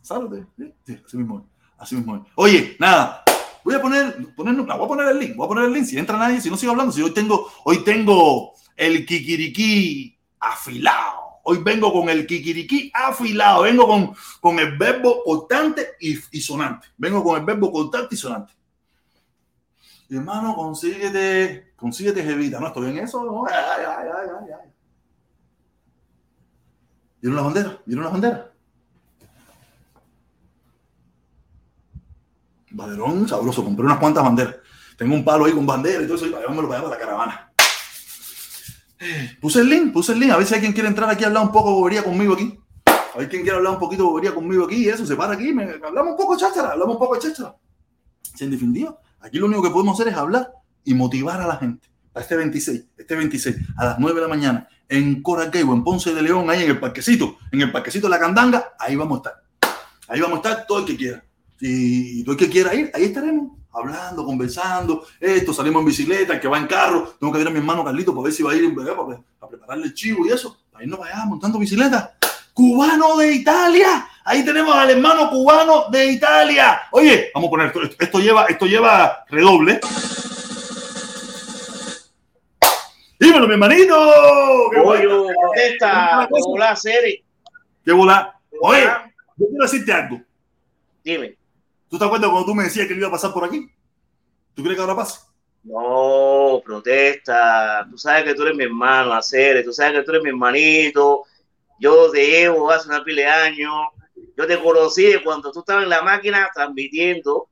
Saturday, 0.00 0.46
sí, 0.86 0.96
así 1.04 1.16
mismo, 1.16 1.44
así 1.76 1.96
mismo. 1.96 2.24
Oye, 2.36 2.76
nada, 2.78 3.24
voy 3.64 3.74
a 3.74 3.82
poner, 3.82 4.32
poner, 4.36 4.54
no, 4.54 4.64
voy 4.64 4.84
a 4.84 4.88
poner 4.88 5.08
el 5.08 5.18
link, 5.18 5.34
voy 5.34 5.46
a 5.46 5.48
poner 5.48 5.64
el 5.64 5.72
link. 5.72 5.86
Si 5.86 5.98
entra 5.98 6.16
nadie, 6.16 6.40
si 6.40 6.50
no 6.50 6.56
sigo 6.56 6.70
hablando, 6.70 6.92
si 6.92 7.02
hoy 7.02 7.10
tengo, 7.10 7.50
hoy 7.64 7.82
tengo 7.82 8.52
el 8.76 9.04
kikiriki 9.04 10.16
afilado. 10.38 11.40
Hoy 11.42 11.58
vengo 11.64 11.92
con 11.92 12.08
el 12.08 12.28
kikiriki 12.28 12.92
afilado, 12.94 13.62
vengo 13.62 13.88
con, 13.88 14.14
con 14.40 14.60
el 14.60 14.78
verbo 14.78 15.24
cortante 15.24 15.96
y, 15.98 16.14
sonante. 16.40 16.86
Vengo 16.96 17.24
con 17.24 17.40
el 17.40 17.44
verbo 17.44 17.72
cortante 17.72 18.14
y 18.14 18.18
sonante. 18.18 18.59
Hermano, 20.10 20.56
consíguete, 20.56 21.72
consíguete 21.76 22.24
jevita. 22.24 22.58
No 22.58 22.66
estoy 22.66 22.90
en 22.90 22.98
eso. 22.98 23.24
No. 23.24 23.44
Ay, 23.46 23.84
ay, 23.86 24.08
ay. 24.64 24.70
¿Vieron 27.20 27.36
la 27.36 27.42
bandera? 27.42 27.78
¿Vieron 27.86 28.04
la 28.04 28.10
bandera? 28.10 28.52
Banderón 32.70 33.28
sabroso. 33.28 33.64
Compré 33.64 33.84
unas 33.84 33.98
cuantas 33.98 34.24
banderas. 34.24 34.56
Tengo 34.96 35.14
un 35.14 35.24
palo 35.24 35.44
ahí 35.44 35.52
con 35.52 35.64
bandera 35.64 36.02
y 36.02 36.06
todo 36.06 36.16
eso. 36.16 36.26
Y 36.26 36.30
para 36.30 36.46
para 36.46 36.88
la 36.88 36.98
caravana. 36.98 37.52
Puse 39.40 39.60
el 39.60 39.68
link, 39.68 39.92
puse 39.92 40.12
el 40.12 40.18
link. 40.18 40.32
A 40.32 40.36
ver 40.36 40.46
si 40.46 40.54
alguien 40.54 40.72
quiere 40.72 40.88
entrar 40.88 41.08
aquí 41.08 41.22
a 41.22 41.28
hablar 41.28 41.44
un 41.44 41.52
poco 41.52 41.68
de 41.68 41.74
bobería 41.74 42.02
conmigo 42.02 42.34
aquí. 42.34 42.58
A 42.86 43.18
ver 43.18 43.28
quién 43.28 43.42
quiere 43.42 43.58
hablar 43.58 43.74
un 43.74 43.78
poquito 43.78 44.02
de 44.02 44.08
bobería 44.08 44.34
conmigo 44.34 44.64
aquí 44.64 44.84
y 44.84 44.88
eso. 44.88 45.06
Se 45.06 45.14
para 45.14 45.34
aquí. 45.34 45.50
Hablamos 45.50 46.12
un 46.12 46.16
poco 46.16 46.36
cháchara. 46.36 46.72
Hablamos 46.72 46.96
un 46.96 47.00
poco 47.00 47.14
de 47.14 47.20
cháchara. 47.20 47.56
En 48.40 48.50
definitiva, 48.50 48.98
aquí 49.20 49.38
lo 49.38 49.46
único 49.46 49.62
que 49.62 49.70
podemos 49.70 49.98
hacer 49.98 50.12
es 50.12 50.18
hablar 50.18 50.52
y 50.84 50.94
motivar 50.94 51.40
a 51.40 51.46
la 51.46 51.56
gente. 51.56 51.88
A 52.14 52.20
este 52.20 52.36
26, 52.36 52.84
este 52.96 53.14
26, 53.14 53.56
a 53.76 53.84
las 53.84 53.98
9 53.98 54.16
de 54.16 54.22
la 54.22 54.28
mañana, 54.28 54.68
en 54.88 55.22
Coral 55.22 55.50
o 55.54 55.72
en 55.72 55.84
Ponce 55.84 56.12
de 56.12 56.22
León, 56.22 56.50
ahí 56.50 56.64
en 56.64 56.70
el 56.70 56.80
parquecito, 56.80 57.38
en 57.52 57.60
el 57.60 57.70
parquecito 57.70 58.08
de 58.08 58.10
la 58.10 58.18
Candanga, 58.18 58.72
ahí 58.78 58.96
vamos 58.96 59.18
a 59.18 59.28
estar. 59.28 59.42
Ahí 60.08 60.20
vamos 60.20 60.44
a 60.44 60.48
estar 60.48 60.66
todo 60.66 60.80
el 60.80 60.84
que 60.84 60.96
quiera. 60.96 61.24
Y 61.60 62.24
todo 62.24 62.32
el 62.32 62.38
que 62.38 62.50
quiera 62.50 62.74
ir, 62.74 62.90
ahí 62.94 63.04
estaremos. 63.04 63.52
hablando, 63.72 64.24
conversando, 64.24 65.06
esto, 65.20 65.54
salimos 65.54 65.80
en 65.80 65.86
bicicleta, 65.86 66.40
que 66.40 66.48
va 66.48 66.58
en 66.58 66.66
carro, 66.66 67.14
tengo 67.20 67.32
que 67.32 67.38
ver 67.38 67.46
a 67.46 67.50
mi 67.50 67.58
hermano 67.58 67.84
Carlito 67.84 68.12
para 68.12 68.24
ver 68.24 68.32
si 68.32 68.42
va 68.42 68.50
a 68.50 68.56
ir 68.56 68.74
para, 68.74 68.96
para 68.96 69.48
prepararle 69.48 69.86
el 69.86 69.94
chivo 69.94 70.26
y 70.26 70.30
eso, 70.30 70.58
para 70.72 70.82
irnos 70.82 70.98
para 70.98 71.24
montando 71.26 71.58
bicicleta. 71.58 72.16
Cubano 72.52 73.16
de 73.18 73.32
Italia. 73.32 74.09
Ahí 74.24 74.44
tenemos 74.44 74.74
al 74.74 74.90
hermano 74.90 75.30
cubano 75.30 75.86
de 75.90 76.12
Italia. 76.12 76.82
Oye, 76.92 77.30
vamos 77.34 77.48
a 77.48 77.50
poner 77.50 77.66
esto, 77.68 77.80
esto 77.98 78.18
lleva, 78.18 78.46
esto 78.46 78.66
lleva 78.66 79.24
redoble. 79.28 79.80
Dímelo, 83.18 83.46
mi 83.46 83.54
hermanito. 83.54 83.98
Oye, 84.84 85.06
protesta, 85.06 86.28
hola, 86.30 86.76
Seri. 86.76 87.24
¿Qué 87.84 87.92
bola? 87.92 88.38
Oye, 88.60 88.84
yo 89.36 89.46
quiero 89.46 89.64
decirte 89.64 89.92
algo. 89.92 90.20
Dime. 91.02 91.36
¿Tú 91.88 91.98
te 91.98 92.04
acuerdas 92.04 92.30
cuando 92.30 92.46
tú 92.46 92.54
me 92.54 92.64
decías 92.64 92.86
que 92.86 92.94
iba 92.94 93.08
a 93.08 93.12
pasar 93.12 93.32
por 93.32 93.44
aquí? 93.44 93.68
¿Tú 94.54 94.62
crees 94.62 94.76
que 94.76 94.82
ahora 94.82 94.96
pasa? 94.96 95.26
No, 95.64 96.62
protesta. 96.64 97.86
Tú 97.90 97.98
sabes 97.98 98.24
que 98.24 98.34
tú 98.34 98.42
eres 98.42 98.56
mi 98.56 98.64
hermano, 98.64 99.12
hacer. 99.12 99.64
Tú 99.64 99.72
sabes 99.72 99.94
que 99.94 100.02
tú 100.02 100.12
eres 100.12 100.22
mi 100.22 100.30
hermanito. 100.30 101.24
Yo 101.78 102.10
te 102.10 102.26
llevo 102.26 102.70
hace 102.70 102.88
una 102.88 103.02
pila 103.02 103.22
de 103.22 103.28
años. 103.28 103.86
Yo 104.40 104.46
te 104.46 104.58
conocí 104.58 105.12
cuando 105.22 105.52
tú 105.52 105.60
estabas 105.60 105.84
en 105.84 105.90
la 105.90 106.00
máquina 106.00 106.48
transmitiendo 106.54 107.50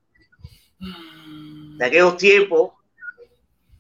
de 1.77 1.85
aquellos 1.85 2.17
tiempos. 2.17 2.73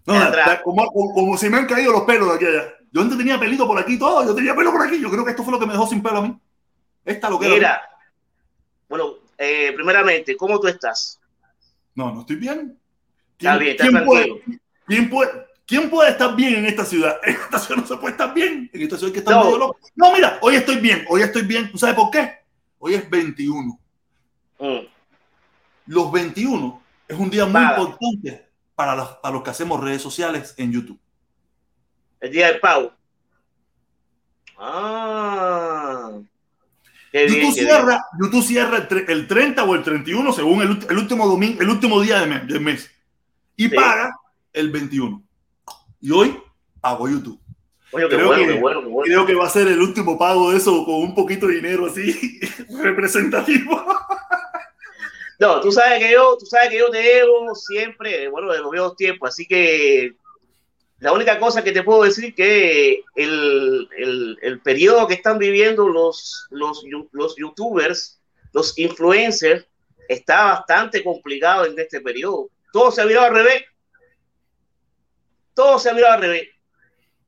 No, 0.04 0.14
como, 0.62 0.86
como, 0.90 1.38
si 1.38 1.48
me 1.48 1.56
han 1.56 1.66
caído 1.66 1.92
los 1.92 2.02
pelos 2.02 2.28
de 2.28 2.34
aquí 2.34 2.44
allá. 2.44 2.74
Yo 2.92 3.00
antes 3.00 3.16
tenía 3.16 3.40
pelito 3.40 3.66
por 3.66 3.78
aquí 3.78 3.98
todo, 3.98 4.26
yo 4.26 4.34
tenía 4.34 4.54
pelo 4.54 4.72
por 4.72 4.86
aquí. 4.86 5.00
Yo 5.00 5.10
creo 5.10 5.24
que 5.24 5.30
esto 5.30 5.42
fue 5.42 5.54
lo 5.54 5.58
que 5.58 5.64
me 5.64 5.72
dejó 5.72 5.86
sin 5.86 6.02
pelo 6.02 6.18
a 6.18 6.22
mí. 6.22 6.38
Esta 7.02 7.30
lo 7.30 7.38
que 7.38 7.48
Mira, 7.48 7.80
bueno, 8.90 9.14
eh, 9.38 9.72
primeramente, 9.74 10.36
¿cómo 10.36 10.60
tú 10.60 10.68
estás? 10.68 11.18
No, 11.94 12.12
no 12.12 12.20
estoy 12.20 12.36
bien. 12.36 12.78
Está 13.38 13.56
bien, 13.56 13.70
está 13.72 13.88
¿quién 13.88 14.04
puede, 14.04 14.42
¿quién, 14.86 15.10
puede, 15.10 15.30
¿Quién 15.64 15.88
puede 15.88 16.10
estar 16.10 16.36
bien 16.36 16.56
en 16.56 16.66
esta 16.66 16.84
ciudad? 16.84 17.18
En 17.24 17.36
esta 17.36 17.58
ciudad 17.58 17.80
no 17.80 17.86
se 17.86 17.96
puede 17.96 18.12
estar 18.12 18.34
bien. 18.34 18.68
En 18.70 18.82
esta 18.82 18.96
ciudad 18.98 19.08
hay 19.08 19.12
que 19.14 19.18
estar 19.20 19.34
no. 19.34 19.44
medio 19.44 19.58
loco. 19.58 19.78
No, 19.96 20.12
mira, 20.12 20.38
hoy 20.42 20.56
estoy 20.56 20.76
bien, 20.76 21.06
hoy 21.08 21.22
estoy 21.22 21.42
bien. 21.42 21.72
¿Tú 21.72 21.78
sabes 21.78 21.94
por 21.94 22.10
qué? 22.10 22.37
Hoy 22.78 22.94
es 22.94 23.08
21. 23.08 23.78
Mm. 24.58 24.78
Los 25.86 26.12
21 26.12 26.82
es 27.08 27.18
un 27.18 27.30
día 27.30 27.46
muy 27.46 27.62
importante 27.62 28.48
para 28.74 28.94
los, 28.94 29.08
para 29.16 29.34
los 29.34 29.42
que 29.42 29.50
hacemos 29.50 29.80
redes 29.80 30.02
sociales 30.02 30.54
en 30.56 30.72
YouTube. 30.72 30.98
El 32.20 32.32
día 32.32 32.48
del 32.48 32.60
pago. 32.60 32.92
Ah. 34.58 36.18
Qué 37.10 37.26
YouTube, 37.26 37.40
bien, 37.40 37.52
cierra, 37.54 38.04
YouTube 38.20 38.44
cierra 38.44 38.88
el, 39.08 39.26
30 39.26 39.64
o 39.64 39.74
el 39.74 39.82
31 39.82 40.32
según 40.32 40.60
el, 40.60 40.86
el 40.90 40.98
último 40.98 41.26
domingo, 41.26 41.62
el 41.62 41.70
último 41.70 42.00
día 42.02 42.20
del 42.20 42.28
mes, 42.28 42.46
del 42.46 42.60
mes 42.60 42.90
y 43.56 43.68
sí. 43.68 43.74
paga 43.74 44.14
el 44.52 44.70
21. 44.70 45.22
Y 46.00 46.10
hoy 46.10 46.38
pago 46.80 47.08
YouTube. 47.08 47.40
Oye, 47.90 48.08
qué 48.08 48.16
creo, 48.16 48.26
bueno, 48.26 48.52
que, 48.52 48.60
bueno, 48.60 48.82
bueno. 48.82 49.02
creo 49.04 49.26
que 49.26 49.34
va 49.34 49.46
a 49.46 49.50
ser 49.50 49.66
el 49.68 49.80
último 49.80 50.18
pago 50.18 50.50
de 50.50 50.58
eso 50.58 50.84
con 50.84 50.96
un 50.96 51.14
poquito 51.14 51.46
de 51.46 51.54
dinero 51.54 51.86
así 51.86 52.40
representativo. 52.82 53.82
No, 55.38 55.60
tú 55.60 55.70
sabes 55.70 56.00
que 56.00 56.12
yo, 56.12 56.36
tú 56.36 56.46
sabes 56.46 56.70
que 56.70 56.78
yo 56.78 56.90
te 56.90 56.98
debo 56.98 57.54
siempre, 57.54 58.28
bueno, 58.28 58.52
de 58.52 58.58
los 58.58 58.70
viejos 58.70 58.96
tiempos, 58.96 59.30
así 59.30 59.46
que 59.46 60.12
la 60.98 61.12
única 61.12 61.38
cosa 61.38 61.62
que 61.62 61.70
te 61.70 61.84
puedo 61.84 62.02
decir 62.02 62.34
que 62.34 63.04
el, 63.14 63.88
el, 63.96 64.38
el 64.42 64.60
periodo 64.60 65.06
que 65.06 65.14
están 65.14 65.38
viviendo 65.38 65.88
los, 65.88 66.48
los, 66.50 66.84
los 67.12 67.36
youtubers, 67.36 68.20
los 68.52 68.76
influencers, 68.76 69.64
está 70.08 70.44
bastante 70.44 71.04
complicado 71.04 71.66
en 71.66 71.78
este 71.78 72.00
periodo. 72.00 72.50
Todo 72.72 72.90
se 72.90 73.00
ha 73.00 73.04
virado 73.04 73.26
al 73.26 73.34
revés. 73.34 73.64
Todo 75.54 75.78
se 75.78 75.90
ha 75.90 75.92
virado 75.92 76.14
al 76.14 76.20
revés. 76.22 76.48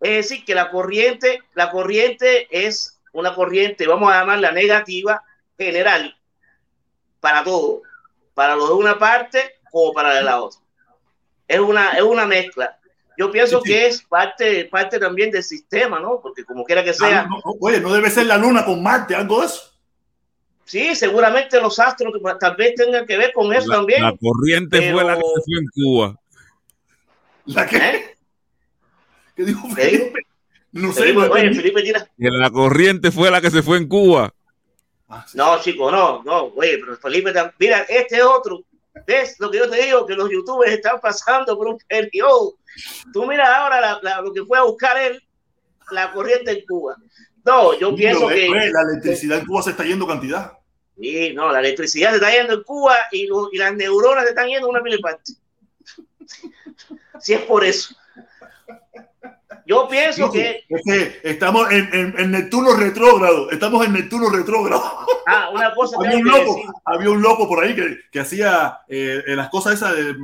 Es 0.01 0.29
decir, 0.29 0.45
que 0.45 0.55
la 0.55 0.71
corriente, 0.71 1.41
la 1.55 1.71
corriente 1.71 2.49
es 2.51 3.01
una 3.13 3.35
corriente, 3.35 3.87
vamos 3.87 4.13
a 4.13 4.21
llamarla 4.21 4.53
negativa, 4.53 5.23
general, 5.59 6.17
para 7.21 7.45
todo, 7.45 7.83
para 8.35 8.57
lo 8.57 8.69
de 8.69 8.75
una 8.75 8.99
parte 8.99 9.57
como 9.71 9.93
para 9.93 10.21
la 10.23 10.41
otra. 10.41 10.61
Es 11.47 11.61
una, 11.61 11.93
es 11.93 12.03
una 12.03 12.27
mezcla 12.27 12.81
yo 13.21 13.31
pienso 13.31 13.61
sí, 13.61 13.65
sí. 13.67 13.73
que 13.73 13.87
es 13.87 14.03
parte, 14.03 14.65
parte 14.65 14.99
también 14.99 15.31
del 15.31 15.43
sistema, 15.43 16.01
¿no? 16.01 16.21
Porque 16.23 16.43
como 16.43 16.65
quiera 16.65 16.83
que 16.83 16.95
sea. 16.95 17.21
Ah, 17.21 17.27
no, 17.29 17.37
no, 17.37 17.55
oye, 17.61 17.79
no 17.79 17.93
debe 17.93 18.09
ser 18.09 18.25
la 18.25 18.39
luna 18.39 18.65
con 18.65 18.83
Marte, 18.83 19.15
algo 19.15 19.41
de 19.41 19.47
eso. 19.47 19.75
Sí, 20.65 20.95
seguramente 20.95 21.61
los 21.61 21.79
astros 21.79 22.15
tal 22.41 22.57
vez 22.57 22.75
tengan 22.77 23.05
que 23.05 23.19
ver 23.19 23.35
con 23.35 23.53
eso 23.53 23.69
la, 23.69 23.75
también. 23.75 24.03
La 24.03 24.17
corriente 24.17 24.79
pero... 24.79 24.97
fue 24.97 25.05
la 25.05 25.17
que 25.17 25.21
se 25.21 25.43
fue 25.45 25.59
en 25.59 25.67
Cuba. 25.75 26.17
¿La 27.45 27.67
qué? 27.67 27.77
¿Eh? 27.77 28.17
¿Qué 29.41 29.47
dijo 29.47 29.69
Felipe? 29.71 30.21
No 30.73 30.93
sé. 30.93 31.01
Felipe, 31.01 31.21
oye, 31.21 31.55
Felipe 31.55 31.83
tira. 31.83 32.05
Que 32.05 32.29
la 32.31 32.51
corriente 32.51 33.11
fue 33.11 33.31
la 33.31 33.41
que 33.41 33.51
se 33.51 33.63
fue 33.63 33.79
en 33.79 33.89
Cuba. 33.89 34.31
Ah, 35.09 35.25
sí. 35.27 35.39
No, 35.39 35.59
chico, 35.63 35.91
no, 35.91 36.23
no, 36.25 36.45
oye, 36.57 36.77
pero 36.79 36.95
Felipe, 36.99 37.33
mira, 37.59 37.81
este 37.89 38.17
es 38.17 38.23
otro. 38.23 38.63
¿Ves 39.07 39.37
lo 39.39 39.51
que 39.51 39.57
yo 39.59 39.71
te 39.71 39.83
digo? 39.83 40.05
Que 40.05 40.15
los 40.15 40.29
youtubers 40.31 40.73
están 40.73 41.01
pasando 41.01 41.57
por 41.57 41.69
un 41.69 41.79
periodo. 41.89 42.57
Tú 43.15 43.25
mira 43.25 43.57
ahora 43.57 43.81
la, 43.81 43.99
la, 44.03 44.21
lo 44.21 44.31
que 44.33 44.45
fue 44.45 44.59
a 44.59 44.63
buscar 44.65 44.99
él, 44.99 45.23
la 45.91 46.13
corriente 46.13 46.51
en 46.51 46.67
Cuba. 46.67 46.97
No, 47.45 47.79
yo 47.79 47.95
pienso 47.97 48.29
Pero, 48.29 48.53
que. 48.53 48.67
eh, 48.67 48.71
la 48.71 48.83
electricidad 48.83 49.39
en 49.39 49.47
Cuba 49.47 49.63
se 49.63 49.71
está 49.71 49.85
yendo 49.85 50.07
cantidad. 50.07 50.53
Sí, 51.01 51.33
no, 51.33 51.51
la 51.51 51.61
electricidad 51.61 52.11
se 52.11 52.17
está 52.17 52.31
yendo 52.31 52.53
en 52.53 52.63
Cuba 52.63 52.95
y, 53.11 53.27
lo, 53.27 53.49
y 53.51 53.57
las 53.57 53.75
neuronas 53.75 54.25
se 54.25 54.31
están 54.31 54.49
yendo 54.49 54.69
una 54.69 54.83
mil 54.83 55.01
parte. 55.01 55.33
Si 57.23 57.35
es 57.35 57.41
por 57.43 57.63
eso. 57.65 57.95
Yo 59.67 59.89
pienso 59.89 60.27
No, 60.27 60.33
que. 60.33 60.65
Es 60.69 60.83
que 60.85 61.21
estamos 61.23 61.71
en, 61.71 61.89
en, 61.93 62.15
en 62.19 62.31
Neptuno 62.31 62.75
retrógrado. 62.75 63.51
Estamos 63.51 63.87
en 63.87 63.93
Neptuno 63.93 64.31
retrógrado. 64.31 64.83
Ah, 65.27 65.51
una 65.53 65.73
cosa 65.75 65.97
había, 65.99 66.17
un 66.17 66.25
loco, 66.25 66.63
había 66.85 67.11
un 67.11 67.23
loco 67.23 67.47
por 67.47 67.63
ahí 67.63 67.75
que, 67.75 67.99
que 68.11 68.21
hacía 68.21 68.81
eh, 68.89 69.23
las 69.29 69.49
cosas 69.49 69.75
esas 69.75 69.95
de, 69.95 70.15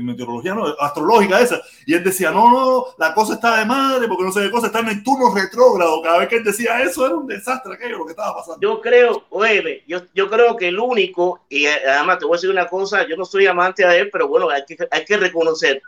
meteorología, 0.00 0.54
¿no? 0.54 0.66
astrológica 0.80 1.40
esa. 1.40 1.60
Y 1.86 1.94
él 1.94 2.02
decía, 2.02 2.30
no, 2.30 2.50
no, 2.50 2.86
la 2.98 3.14
cosa 3.14 3.34
está 3.34 3.58
de 3.58 3.66
madre 3.66 4.08
porque 4.08 4.24
no 4.24 4.32
sé 4.32 4.42
qué 4.42 4.50
cosa, 4.50 4.66
está 4.66 4.80
en 4.80 4.86
Neptuno 4.86 5.32
retrógrado. 5.34 6.02
Cada 6.02 6.18
vez 6.18 6.28
que 6.28 6.36
él 6.36 6.44
decía 6.44 6.82
eso 6.82 7.06
era 7.06 7.14
un 7.14 7.26
desastre 7.26 7.74
aquello 7.74 7.98
lo 7.98 8.06
que 8.06 8.12
estaba 8.12 8.34
pasando. 8.36 8.60
Yo 8.60 8.80
creo, 8.80 9.24
oye, 9.30 9.84
yo, 9.86 10.00
yo 10.14 10.28
creo 10.28 10.56
que 10.56 10.68
el 10.68 10.78
único, 10.78 11.44
y 11.48 11.66
además 11.66 12.18
te 12.18 12.24
voy 12.24 12.34
a 12.34 12.38
decir 12.38 12.50
una 12.50 12.66
cosa, 12.66 13.06
yo 13.06 13.16
no 13.16 13.24
soy 13.24 13.46
amante 13.46 13.86
de 13.86 13.98
él, 13.98 14.10
pero 14.10 14.28
bueno, 14.28 14.48
hay 14.50 14.64
que, 14.66 14.76
hay 14.90 15.04
que 15.04 15.16
reconocer 15.16 15.82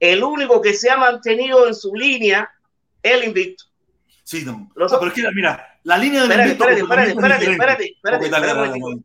el 0.00 0.24
único 0.24 0.60
que 0.60 0.74
se 0.74 0.90
ha 0.90 0.96
mantenido 0.96 1.68
en 1.68 1.74
su 1.74 1.94
línea 1.94 2.50
es 3.02 3.12
el 3.12 3.24
invicto. 3.24 3.64
Sí, 4.24 4.44
no. 4.44 4.70
Los, 4.74 4.90
no 4.90 4.98
pero 4.98 5.12
es 5.12 5.14
que, 5.14 5.30
mira, 5.32 5.78
la 5.84 5.98
línea 5.98 6.22
del 6.22 6.30
espérate, 6.30 6.50
invicto... 6.50 6.68
Espérate, 6.68 7.10
espérate, 7.10 7.50
espérate, 7.50 7.84
espérate, 7.84 8.24
espérate, 8.26 9.04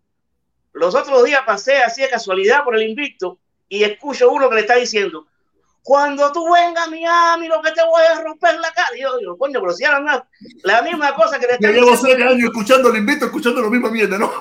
Los 0.74 0.96
otros 0.96 1.26
días 1.26 1.42
pasé 1.46 1.78
así 1.84 2.02
de 2.02 2.10
casualidad 2.10 2.64
por 2.64 2.76
el 2.76 2.90
invicto 2.90 3.40
y 3.68 3.84
escucho 3.84 4.32
uno 4.32 4.50
que 4.50 4.56
le 4.56 4.62
está 4.62 4.76
diciendo, 4.76 5.28
cuando 5.82 6.32
tú 6.32 6.52
vengas 6.52 6.88
a 6.88 6.90
Miami, 6.90 7.48
lo 7.48 7.62
que 7.62 7.72
te 7.72 7.82
voy 7.86 8.02
a 8.12 8.22
romper 8.22 8.60
la 8.60 8.72
cara. 8.72 8.88
Y 8.98 9.02
yo 9.02 9.18
digo, 9.18 9.38
coño, 9.38 9.60
pero 9.60 9.74
si 9.74 9.84
era 9.84 10.00
la 10.64 10.82
misma 10.82 11.14
cosa 11.14 11.38
que 11.38 11.46
le 11.46 11.54
está 11.54 11.68
diciendo. 11.68 11.92
Yo 11.92 11.96
llevo 11.96 12.08
seis 12.08 12.16
años 12.16 12.50
escuchando 12.50 12.90
el 12.90 12.98
invicto, 12.98 13.26
escuchando 13.26 13.62
lo 13.62 13.70
mismo 13.70 13.90
mierda, 13.90 14.18
¿no? 14.18 14.32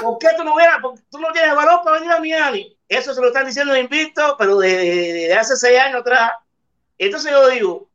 ¿Por 0.00 0.18
qué 0.18 0.28
tú 0.36 0.42
no, 0.42 0.54
hubieras, 0.54 0.78
tú 1.10 1.18
no 1.18 1.30
tienes 1.32 1.54
valor 1.54 1.82
para 1.84 1.98
venir 1.98 2.12
a 2.12 2.20
Miami? 2.20 2.77
Eso 2.88 3.14
se 3.14 3.20
lo 3.20 3.28
están 3.28 3.46
diciendo 3.46 3.74
en 3.74 3.84
invicto, 3.84 4.36
pero 4.38 4.58
de, 4.58 4.76
de, 4.76 5.12
de, 5.28 5.34
hace 5.34 5.56
seis 5.56 5.78
años 5.78 6.00
atrás. 6.00 6.32
Entonces 6.96 7.30
yo 7.30 7.48
digo, 7.48 7.88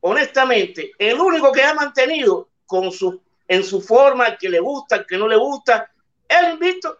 honestamente, 0.00 0.92
el 0.98 1.18
único 1.20 1.52
que 1.52 1.62
ha 1.62 1.74
mantenido 1.74 2.48
con 2.66 2.90
su, 2.90 3.22
en 3.46 3.62
su 3.62 3.80
forma, 3.80 4.26
el 4.26 4.38
que 4.38 4.48
le 4.48 4.60
gusta, 4.60 4.96
el 4.96 5.06
que 5.06 5.16
no 5.16 5.28
le 5.28 5.36
gusta, 5.36 5.90
es 6.28 6.36
el 6.36 6.52
invicto. 6.54 6.96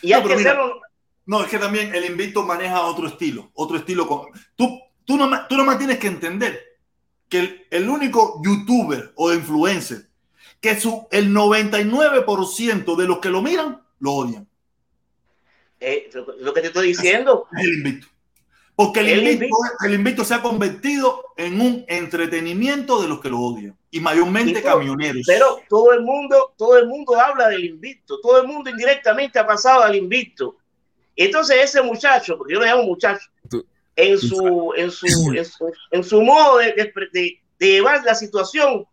Y 0.00 0.10
no, 0.10 0.16
hay 0.16 0.22
que 0.22 0.36
mira, 0.36 0.50
hacerlo. 0.52 0.80
No, 1.26 1.42
es 1.42 1.50
que 1.50 1.58
también 1.58 1.94
el 1.94 2.04
invicto 2.04 2.42
maneja 2.42 2.82
otro 2.82 3.08
estilo, 3.08 3.50
otro 3.54 3.76
estilo. 3.76 4.06
Con, 4.06 4.26
tú, 4.56 4.80
tú, 5.04 5.16
no, 5.16 5.46
tú 5.48 5.56
nomás 5.56 5.78
tienes 5.78 5.98
que 5.98 6.06
entender 6.06 6.78
que 7.28 7.38
el, 7.40 7.66
el 7.70 7.88
único 7.88 8.40
youtuber 8.44 9.12
o 9.16 9.32
influencer 9.32 10.08
que 10.62 10.80
su, 10.80 11.08
el 11.10 11.34
99% 11.34 12.96
de 12.96 13.06
los 13.06 13.18
que 13.18 13.30
lo 13.30 13.42
miran 13.42 13.82
lo 13.98 14.12
odian. 14.12 14.48
Eh, 15.82 16.10
lo 16.38 16.54
que 16.54 16.60
te 16.60 16.68
estoy 16.68 16.88
diciendo. 16.88 17.46
Es 17.56 17.64
el 17.64 17.74
invicto. 17.74 18.06
Porque 18.74 19.00
el, 19.00 19.08
el 19.08 19.18
invicto, 19.18 19.44
invicto, 19.44 19.84
el 19.84 19.94
invicto 19.94 20.24
se 20.24 20.34
ha 20.34 20.42
convertido 20.42 21.24
en 21.36 21.60
un 21.60 21.84
entretenimiento 21.88 23.02
de 23.02 23.08
los 23.08 23.20
que 23.20 23.28
lo 23.28 23.38
odian. 23.38 23.76
Y 23.90 24.00
mayormente 24.00 24.60
pero, 24.62 24.76
camioneros. 24.76 25.22
Pero 25.26 25.60
todo 25.68 25.92
el 25.92 26.00
mundo, 26.00 26.54
todo 26.56 26.78
el 26.78 26.86
mundo 26.86 27.20
habla 27.20 27.48
del 27.48 27.64
invicto. 27.64 28.18
Todo 28.20 28.40
el 28.40 28.48
mundo 28.48 28.70
indirectamente 28.70 29.38
ha 29.38 29.46
pasado 29.46 29.82
al 29.82 29.94
invicto. 29.94 30.56
Entonces 31.16 31.56
ese 31.62 31.82
muchacho, 31.82 32.38
porque 32.38 32.54
yo 32.54 32.60
lo 32.60 32.66
llamo 32.66 32.84
muchacho, 32.84 33.28
en 33.96 34.18
su, 34.18 34.72
en 34.76 34.90
su, 34.90 35.06
en 35.34 35.44
su, 35.44 35.72
en 35.90 36.04
su 36.04 36.22
modo 36.22 36.58
de, 36.58 36.72
de, 36.72 36.92
de, 37.12 37.40
llevar 37.66 38.02
la 38.04 38.14
situación, 38.14 38.86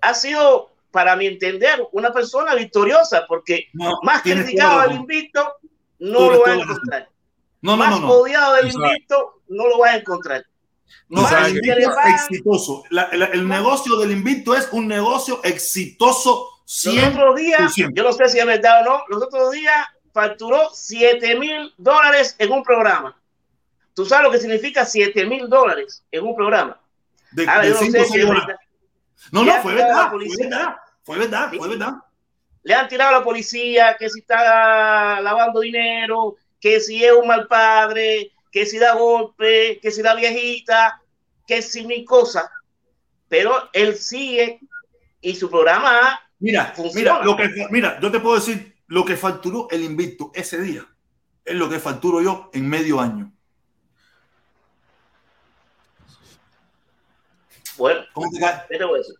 ha 0.00 0.14
sido, 0.14 0.70
para 0.90 1.14
mi 1.16 1.26
entender, 1.26 1.86
una 1.92 2.12
persona 2.12 2.54
victoriosa, 2.54 3.26
porque 3.28 3.68
no, 3.74 3.98
más 4.02 4.22
criticado 4.22 4.80
al 4.80 4.92
invicto, 4.92 5.56
no 5.98 6.30
lo 6.30 6.40
va 6.42 6.50
a 6.50 6.54
encontrar. 6.54 7.08
No, 7.62 7.72
no, 7.72 7.76
más 7.76 7.90
no, 7.90 8.00
no. 8.06 8.12
odiado 8.12 8.54
del 8.56 8.72
invicto 8.72 9.40
no 9.48 9.66
lo 9.68 9.78
vas 9.78 9.94
a 9.94 9.96
encontrar. 9.96 10.44
No, 11.08 11.26
sabes 11.28 11.54
el 11.54 11.68
es 11.68 11.88
Más- 11.88 12.28
exitoso. 12.28 12.84
La- 12.90 13.08
la- 13.12 13.26
el 13.26 13.46
negocio 13.48 13.96
del 13.96 14.10
invicto 14.12 14.54
es 14.54 14.68
un 14.72 14.86
negocio 14.88 15.40
exitoso 15.44 16.48
Los 16.62 16.72
100%. 16.94 17.08
otros 17.14 17.36
días, 17.36 17.74
yo 17.76 18.02
no 18.02 18.12
sé 18.12 18.28
si 18.28 18.38
es 18.38 18.46
verdad 18.46 18.82
o 18.82 18.84
no, 18.90 19.00
los 19.08 19.22
otros 19.22 19.52
días 19.52 19.86
facturó 20.12 20.70
7 20.72 21.38
mil 21.38 21.72
dólares 21.76 22.34
en 22.38 22.52
un 22.52 22.62
programa. 22.62 23.16
¿Tú 23.94 24.04
sabes 24.04 24.24
lo 24.24 24.30
que 24.32 24.38
significa 24.38 24.84
7 24.84 25.24
mil 25.26 25.48
dólares 25.48 26.04
en 26.10 26.24
un 26.24 26.34
programa? 26.36 26.80
De, 27.32 27.46
Ahora, 27.48 27.62
de 27.62 27.68
yo 27.68 27.74
no 27.74 27.80
sé 27.80 28.04
si 28.06 28.20
es 28.20 28.28
verdad. 28.28 28.56
No, 29.32 29.40
fue 29.62 29.74
verdad, 29.74 30.10
fue 30.10 30.18
verdad, 30.38 30.76
fue 31.04 31.18
verdad, 31.18 31.50
fue 31.56 31.68
verdad. 31.68 31.92
Le 32.66 32.74
han 32.74 32.88
tirado 32.88 33.14
a 33.14 33.18
la 33.20 33.24
policía 33.24 33.96
que 33.96 34.10
si 34.10 34.18
está 34.18 35.20
lavando 35.20 35.60
dinero, 35.60 36.34
que 36.60 36.80
si 36.80 37.04
es 37.04 37.12
un 37.12 37.28
mal 37.28 37.46
padre, 37.46 38.32
que 38.50 38.66
si 38.66 38.76
da 38.76 38.94
golpe, 38.94 39.78
que 39.80 39.92
si 39.92 40.02
da 40.02 40.16
viejita, 40.16 41.00
que 41.46 41.62
si 41.62 41.86
mi 41.86 42.04
cosa. 42.04 42.50
Pero 43.28 43.70
él 43.72 43.94
sigue 43.94 44.58
y 45.20 45.36
su 45.36 45.48
programa 45.48 46.20
Mira, 46.40 46.72
Funciona. 46.74 47.20
mira, 47.20 47.24
lo 47.24 47.36
que, 47.36 47.66
mira, 47.70 48.00
yo 48.00 48.10
te 48.10 48.18
puedo 48.18 48.34
decir 48.34 48.74
lo 48.88 49.04
que 49.04 49.16
facturó 49.16 49.68
el 49.70 49.84
invicto 49.84 50.32
ese 50.34 50.60
día 50.60 50.84
es 51.44 51.54
lo 51.54 51.70
que 51.70 51.78
facturo 51.78 52.20
yo 52.20 52.50
en 52.52 52.68
medio 52.68 52.98
año. 52.98 53.32
bueno, 57.78 58.00
¿Cómo 58.12 58.28
te 58.32 58.40
cae? 58.40 58.62
¿qué 58.68 58.78
te 58.78 58.84
voy 58.84 58.96
a 58.96 58.98
decir? 58.98 59.14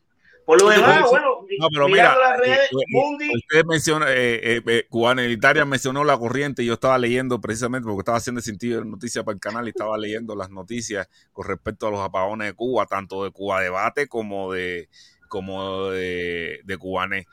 Por 0.47 0.63
lo 0.63 0.69
¿Qué 0.69 0.77
te 0.77 0.81
demás, 0.81 1.11
bueno, 1.11 1.27
No, 1.59 1.69
pero 1.71 1.89
mira, 1.89 2.17
las 2.17 2.39
redes, 2.39 2.59
eh, 2.61 2.69
eh, 2.71 2.85
Mundi, 2.93 3.29
usted 3.37 3.65
menciona, 3.65 4.07
eh, 4.13 4.57
eh, 4.57 4.63
eh, 4.65 4.87
Cubana 4.89 5.25
Elitaria 5.25 5.65
mencionó 5.65 6.05
la 6.05 6.17
corriente 6.17 6.63
y 6.63 6.67
yo 6.67 6.75
estaba 6.75 6.97
leyendo 6.99 7.41
precisamente 7.41 7.85
porque 7.85 8.03
estaba 8.03 8.19
haciendo 8.19 8.41
sentido 8.41 8.81
de 8.81 8.87
noticias 8.87 9.25
para 9.25 9.35
el 9.35 9.41
canal 9.41 9.67
y 9.67 9.71
estaba 9.71 9.99
leyendo 9.99 10.37
las 10.37 10.49
noticias 10.51 11.09
con 11.33 11.49
respecto 11.49 11.89
a 11.89 11.91
los 11.91 12.01
apagones 12.01 12.47
de 12.47 12.55
Cuba, 12.55 12.87
tanto 12.87 13.25
de 13.25 13.33
Cuba 13.33 13.61
Debate 13.61 14.07
como 14.07 14.53
de 14.53 14.89
como 15.29 15.91
de, 15.91 16.61
de 16.65 16.79
Cubané. 16.79 17.27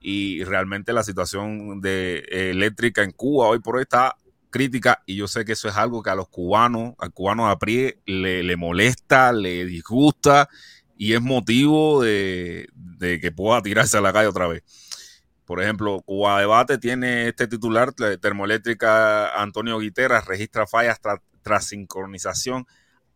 Y 0.00 0.42
realmente 0.42 0.92
la 0.92 1.04
situación 1.04 1.80
de, 1.80 2.18
eh, 2.30 2.50
eléctrica 2.50 3.04
en 3.04 3.12
Cuba 3.12 3.46
hoy 3.46 3.60
por 3.60 3.76
hoy 3.76 3.82
está 3.82 4.16
crítica 4.50 5.02
y 5.06 5.14
yo 5.14 5.28
sé 5.28 5.44
que 5.44 5.52
eso 5.52 5.68
es 5.68 5.76
algo 5.76 6.02
que 6.02 6.10
a 6.10 6.16
los 6.16 6.28
cubanos, 6.28 6.94
al 6.98 7.12
cubano 7.12 7.48
a 7.48 7.58
pie 7.60 7.98
le, 8.06 8.42
le 8.42 8.56
molesta, 8.56 9.32
le 9.32 9.64
disgusta 9.66 10.48
y 10.96 11.14
es 11.14 11.20
motivo 11.20 12.02
de, 12.02 12.68
que 12.98 13.32
pueda 13.32 13.62
tirarse 13.62 13.98
a 13.98 14.00
la 14.00 14.12
calle 14.12 14.28
otra 14.28 14.48
vez. 14.48 14.62
Por 15.44 15.62
ejemplo, 15.62 16.02
Cuba 16.02 16.40
Debate 16.40 16.78
tiene 16.78 17.28
este 17.28 17.46
titular, 17.46 17.92
la 17.98 18.16
termoeléctrica 18.16 19.40
Antonio 19.40 19.78
Guiterra 19.78 20.20
registra 20.20 20.66
fallas 20.66 21.00
tra- 21.00 21.22
tras 21.42 21.66
sincronización 21.66 22.66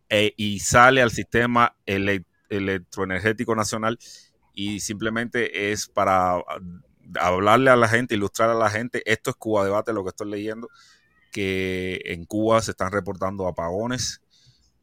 eh, 0.09 0.33
y 0.37 0.59
sale 0.59 1.01
al 1.01 1.11
sistema 1.11 1.75
ele- 1.85 2.25
electroenergético 2.49 3.55
nacional 3.55 3.99
y 4.53 4.79
simplemente 4.79 5.71
es 5.71 5.87
para 5.87 6.35
ah, 6.35 6.43
hablarle 7.19 7.69
a 7.69 7.75
la 7.75 7.87
gente, 7.89 8.15
ilustrar 8.15 8.49
a 8.49 8.53
la 8.55 8.69
gente, 8.69 9.01
esto 9.05 9.31
es 9.31 9.35
Cuba 9.35 9.65
Debate, 9.65 9.91
lo 9.91 10.03
que 10.03 10.09
estoy 10.09 10.29
leyendo, 10.29 10.69
que 11.31 12.01
en 12.05 12.25
Cuba 12.25 12.61
se 12.61 12.71
están 12.71 12.91
reportando 12.91 13.47
apagones 13.47 14.21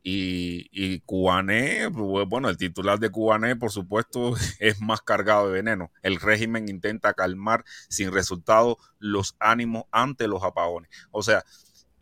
y, 0.03 0.68
y 0.72 1.01
Cubané, 1.01 1.90
pues, 1.90 2.28
bueno, 2.28 2.49
el 2.49 2.57
titular 2.57 2.99
de 2.99 3.11
Cubané, 3.11 3.57
por 3.57 3.70
supuesto, 3.70 4.34
es 4.59 4.80
más 4.80 5.03
cargado 5.03 5.49
de 5.49 5.55
veneno. 5.55 5.90
El 6.03 6.20
régimen 6.20 6.68
intenta 6.68 7.14
calmar 7.14 7.64
sin 7.88 8.12
resultado 8.12 8.78
los 8.99 9.36
ánimos 9.38 9.84
ante 9.90 10.28
los 10.28 10.42
apagones. 10.42 10.90
O 11.11 11.22
sea, 11.22 11.44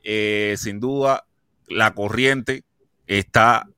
eh, 0.02 0.54
sin 0.58 0.78
duda, 0.80 1.26
la 1.66 1.94
corriente 1.94 2.64
está 3.06 3.68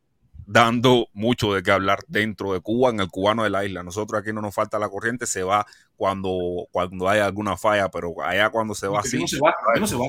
dando 0.46 1.08
mucho 1.12 1.52
de 1.52 1.62
qué 1.62 1.70
hablar 1.70 2.00
dentro 2.08 2.54
de 2.54 2.60
Cuba, 2.60 2.88
en 2.88 3.00
el 3.00 3.08
cubano 3.08 3.44
de 3.44 3.50
la 3.50 3.66
isla. 3.66 3.82
Nosotros 3.82 4.20
aquí 4.20 4.32
no 4.32 4.40
nos 4.40 4.54
falta 4.54 4.78
la 4.78 4.88
corriente, 4.88 5.26
se 5.26 5.42
va 5.42 5.66
cuando, 5.94 6.66
cuando 6.70 7.08
hay 7.08 7.20
alguna 7.20 7.56
falla, 7.56 7.90
pero 7.90 8.14
allá 8.22 8.48
cuando 8.48 8.74
se 8.74 8.88
va 8.88 9.00
así, 9.00 9.18
no 9.18 9.26
se 9.28 9.38
va, 9.38 9.54
no 9.78 9.86
se 9.86 9.96
va. 9.96 10.06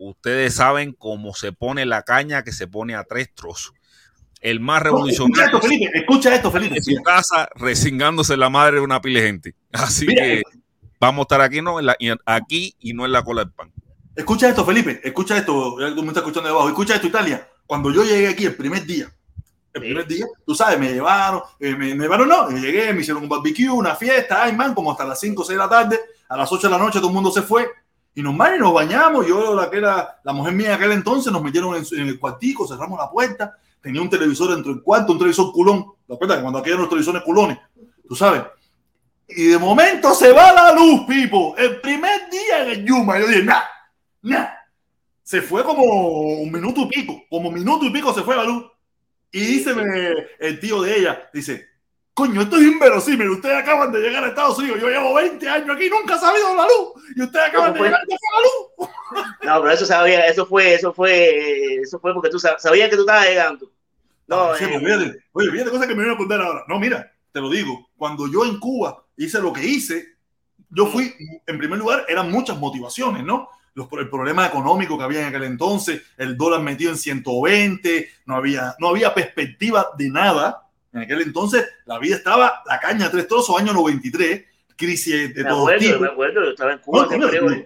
Ustedes 0.00 0.54
saben 0.54 0.92
cómo 0.98 1.34
se 1.34 1.52
pone 1.52 1.84
la 1.86 2.02
caña 2.02 2.42
que 2.42 2.52
se 2.52 2.66
pone 2.66 2.94
a 2.94 3.04
tres 3.04 3.32
trozos. 3.34 3.72
El 4.40 4.58
más 4.60 4.82
No, 4.82 4.88
escucha 5.06 5.12
revolucionario 5.24 5.44
esto, 5.58 5.60
Felipe, 5.68 5.98
escucha 5.98 6.34
esto, 6.34 6.50
Felipe. 6.50 6.76
en 6.78 6.82
su 6.82 7.02
casa 7.02 7.48
resingándose 7.56 8.36
la 8.36 8.48
madre 8.48 8.76
de 8.76 8.80
una 8.82 9.00
pila 9.00 9.20
de 9.20 9.26
gente. 9.26 9.54
Así 9.72 10.06
Mira, 10.06 10.22
que 10.24 10.42
vamos 10.98 11.20
a 11.20 11.22
estar 11.24 11.40
aquí, 11.42 11.60
no 11.60 11.78
en 11.78 11.86
la, 11.86 11.96
y- 11.98 12.10
aquí 12.24 12.74
y 12.80 12.94
no 12.94 13.04
en 13.04 13.12
la 13.12 13.22
cola 13.22 13.44
del 13.44 13.52
pan. 13.52 13.70
Escucha 14.16 14.48
esto, 14.48 14.64
Felipe, 14.64 15.00
escucha 15.04 15.36
esto, 15.36 15.76
tú 15.94 16.02
me 16.02 16.08
estás 16.08 16.22
escuchando 16.22 16.48
debajo, 16.48 16.68
escucha 16.68 16.94
esto, 16.94 17.06
Italia. 17.06 17.46
Cuando 17.66 17.92
yo 17.92 18.02
llegué 18.02 18.28
aquí 18.28 18.46
el 18.46 18.56
primer 18.56 18.84
día, 18.86 19.12
el 19.72 19.80
primer 19.82 20.06
día, 20.06 20.26
tú 20.44 20.54
sabes, 20.54 20.78
me 20.78 20.92
llevaron, 20.92 21.42
eh, 21.60 21.76
me, 21.76 21.94
me 21.94 22.02
llevaron, 22.04 22.28
no, 22.28 22.50
me 22.50 22.60
llegué, 22.60 22.92
me 22.92 23.02
hicieron 23.02 23.22
un 23.22 23.28
barbecue, 23.28 23.70
una 23.70 23.94
fiesta, 23.94 24.42
ay, 24.42 24.56
man, 24.56 24.74
como 24.74 24.90
hasta 24.90 25.04
las 25.04 25.20
5 25.20 25.42
o 25.42 25.44
6 25.44 25.56
de 25.56 25.62
la 25.64 25.68
tarde, 25.70 26.00
a 26.28 26.36
las 26.36 26.50
8 26.50 26.66
de 26.66 26.70
la 26.72 26.78
noche 26.78 26.98
todo 26.98 27.08
el 27.08 27.14
mundo 27.14 27.30
se 27.30 27.42
fue, 27.42 27.68
y 28.14 28.22
nos, 28.22 28.34
y 28.34 28.58
nos 28.58 28.74
bañamos, 28.74 29.26
yo, 29.26 29.54
la 29.54 29.70
que 29.70 29.78
era 29.78 30.20
la 30.24 30.32
mujer 30.32 30.52
mía 30.52 30.68
de 30.68 30.74
aquel 30.74 30.92
entonces, 30.92 31.32
nos 31.32 31.42
metieron 31.42 31.74
en, 31.76 31.84
en 31.98 32.08
el 32.08 32.18
cuartico, 32.18 32.66
cerramos 32.66 32.98
la 32.98 33.10
puerta, 33.10 33.56
tenía 33.80 34.02
un 34.02 34.10
televisor 34.10 34.54
dentro 34.54 34.72
del 34.72 34.82
cuarto, 34.82 35.12
un 35.12 35.18
televisor 35.18 35.52
culón, 35.52 35.86
¿te 36.06 36.14
acuerdas? 36.14 36.38
que 36.38 36.42
Cuando 36.42 36.58
aquí 36.58 36.68
eran 36.68 36.80
los 36.80 36.88
televisores 36.88 37.22
culones, 37.22 37.58
tú 38.08 38.14
sabes, 38.16 38.42
y 39.28 39.46
de 39.46 39.58
momento 39.58 40.12
se 40.14 40.32
va 40.32 40.52
la 40.52 40.74
luz, 40.74 41.02
Pipo, 41.06 41.56
el 41.56 41.80
primer 41.80 42.28
día 42.30 42.64
en 42.64 42.70
el 42.70 42.84
Yuma, 42.84 43.18
yo 43.18 43.26
dije, 43.28 43.44
nah, 43.44 43.62
nah, 44.22 44.48
se 45.22 45.40
fue 45.40 45.62
como 45.62 45.84
un 45.84 46.50
minuto 46.50 46.80
y 46.82 46.86
pico, 46.86 47.22
como 47.30 47.52
minuto 47.52 47.86
y 47.86 47.90
pico 47.90 48.12
se 48.12 48.22
fue 48.22 48.34
la 48.34 48.42
luz. 48.42 48.64
Y 49.30 49.38
dice 49.38 49.72
el 50.40 50.58
tío 50.58 50.82
de 50.82 50.98
ella, 50.98 51.30
dice, 51.32 51.68
coño, 52.14 52.42
esto 52.42 52.56
es 52.56 52.62
inverosímil, 52.62 53.30
ustedes 53.30 53.56
acaban 53.56 53.92
de 53.92 54.00
llegar 54.00 54.24
a 54.24 54.28
Estados 54.28 54.58
Unidos, 54.58 54.80
yo 54.80 54.88
llevo 54.88 55.14
20 55.14 55.48
años 55.48 55.76
aquí, 55.76 55.88
nunca 55.88 56.14
ha 56.16 56.18
salido 56.18 56.54
la 56.54 56.64
luz, 56.64 57.04
y 57.16 57.22
ustedes 57.22 57.46
acaban 57.48 57.72
de 57.72 57.80
llegar 57.80 58.00
fue 58.06 58.16
la 58.32 58.40
luz. 58.42 58.90
no, 59.42 59.60
pero 59.62 59.70
eso 59.70 59.86
sabía, 59.86 60.26
eso 60.26 60.44
fue, 60.46 60.74
eso 60.74 60.92
fue, 60.92 61.76
eso 61.76 61.98
fue 61.98 62.12
porque 62.12 62.30
tú 62.30 62.36
sab- 62.38 62.58
sabías 62.58 62.90
que 62.90 62.96
tú 62.96 63.02
estabas 63.02 63.26
llegando. 63.26 63.70
No, 64.26 64.54
Sí, 64.54 64.64
eh, 64.64 64.78
pues, 64.80 65.16
oye, 65.32 65.50
fíjate 65.50 65.70
cosas 65.70 65.86
que 65.88 65.94
me 65.94 66.00
vienen 66.02 66.14
a 66.14 66.18
contar 66.18 66.40
ahora. 66.40 66.64
No, 66.68 66.78
mira, 66.78 67.10
te 67.32 67.40
lo 67.40 67.50
digo, 67.50 67.88
cuando 67.96 68.28
yo 68.30 68.44
en 68.44 68.60
Cuba 68.60 69.02
hice 69.16 69.40
lo 69.40 69.52
que 69.52 69.64
hice, 69.64 70.06
yo 70.68 70.86
fui, 70.86 71.12
en 71.46 71.58
primer 71.58 71.78
lugar, 71.78 72.04
eran 72.08 72.30
muchas 72.30 72.56
motivaciones, 72.58 73.24
¿no? 73.24 73.48
Los, 73.74 73.88
el 73.92 74.08
problema 74.08 74.46
económico 74.46 74.96
que 74.96 75.04
había 75.04 75.20
en 75.20 75.26
aquel 75.26 75.44
entonces, 75.44 76.02
el 76.16 76.36
dólar 76.36 76.60
metido 76.60 76.92
en 76.92 76.96
120, 76.98 78.08
no 78.26 78.36
había, 78.36 78.76
no 78.78 78.88
había 78.88 79.12
perspectiva 79.12 79.88
de 79.98 80.10
nada. 80.10 80.68
En 80.92 81.00
aquel 81.02 81.22
entonces 81.22 81.68
la 81.86 81.98
vida 81.98 82.16
estaba 82.16 82.62
la 82.66 82.80
caña 82.80 83.10
tres 83.10 83.28
trozos, 83.28 83.58
año 83.58 83.72
93, 83.72 84.44
crisis 84.76 85.34
de 85.34 85.44
todo 85.44 85.66
tipo. 85.78 86.00
me 86.00 86.08
acuerdo, 86.08 86.42
yo 86.44 86.50
estaba 86.50 86.72
en 86.72 86.78
Cuba. 86.78 87.02
No, 87.02 87.08
que 87.08 87.18
no, 87.18 87.28
creo- 87.28 87.50
no. 87.50 87.64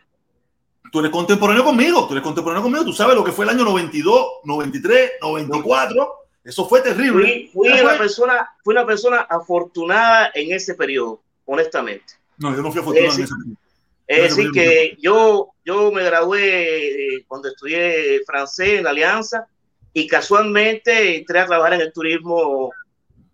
Tú 0.92 1.00
eres 1.00 1.10
contemporáneo 1.10 1.64
conmigo, 1.64 2.06
tú 2.06 2.12
eres 2.14 2.22
contemporáneo 2.22 2.62
conmigo, 2.62 2.84
tú 2.84 2.92
sabes 2.92 3.16
lo 3.16 3.24
que 3.24 3.32
fue 3.32 3.44
el 3.46 3.50
año 3.50 3.64
92, 3.64 4.26
93, 4.44 5.12
94, 5.20 6.12
eso 6.44 6.68
fue 6.68 6.82
terrible. 6.82 7.50
fui, 7.52 7.68
una 7.68 7.98
persona, 7.98 8.48
fui 8.62 8.74
una 8.74 8.86
persona 8.86 9.20
afortunada 9.28 10.30
en 10.34 10.52
ese 10.54 10.74
periodo, 10.74 11.20
honestamente. 11.46 12.14
No, 12.38 12.54
yo 12.54 12.62
no 12.62 12.70
fui 12.70 12.80
afortunado 12.80 13.12
Eh, 13.12 13.16
en 13.16 13.24
ese 13.24 13.34
tiempo. 13.34 13.60
Es 14.06 14.36
decir, 14.36 14.50
que 14.52 14.96
yo, 15.00 15.48
yo 15.64 15.90
me 15.90 16.04
gradué 16.04 17.16
eh, 17.16 17.24
cuando 17.26 17.48
estudié 17.48 18.20
francés 18.26 18.78
en 18.78 18.84
la 18.84 18.90
Alianza 18.90 19.46
y 19.94 20.06
casualmente 20.06 21.16
entré 21.16 21.40
a 21.40 21.46
trabajar 21.46 21.74
en 21.74 21.80
el 21.80 21.92
turismo 21.92 22.70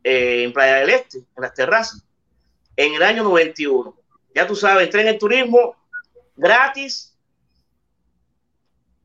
eh, 0.05 0.45
en 0.45 0.53
Playa 0.53 0.77
del 0.77 0.91
Este, 0.91 1.19
en 1.19 1.25
las 1.43 1.55
terrazas, 1.55 2.05
en 2.77 2.95
el 2.95 3.03
año 3.03 3.23
91. 3.25 3.97
Ya 4.35 4.47
tú 4.47 4.55
sabes, 4.57 4.85
entré 4.85 5.03
en 5.03 5.09
el 5.09 5.19
turismo 5.19 5.75
gratis, 6.37 7.17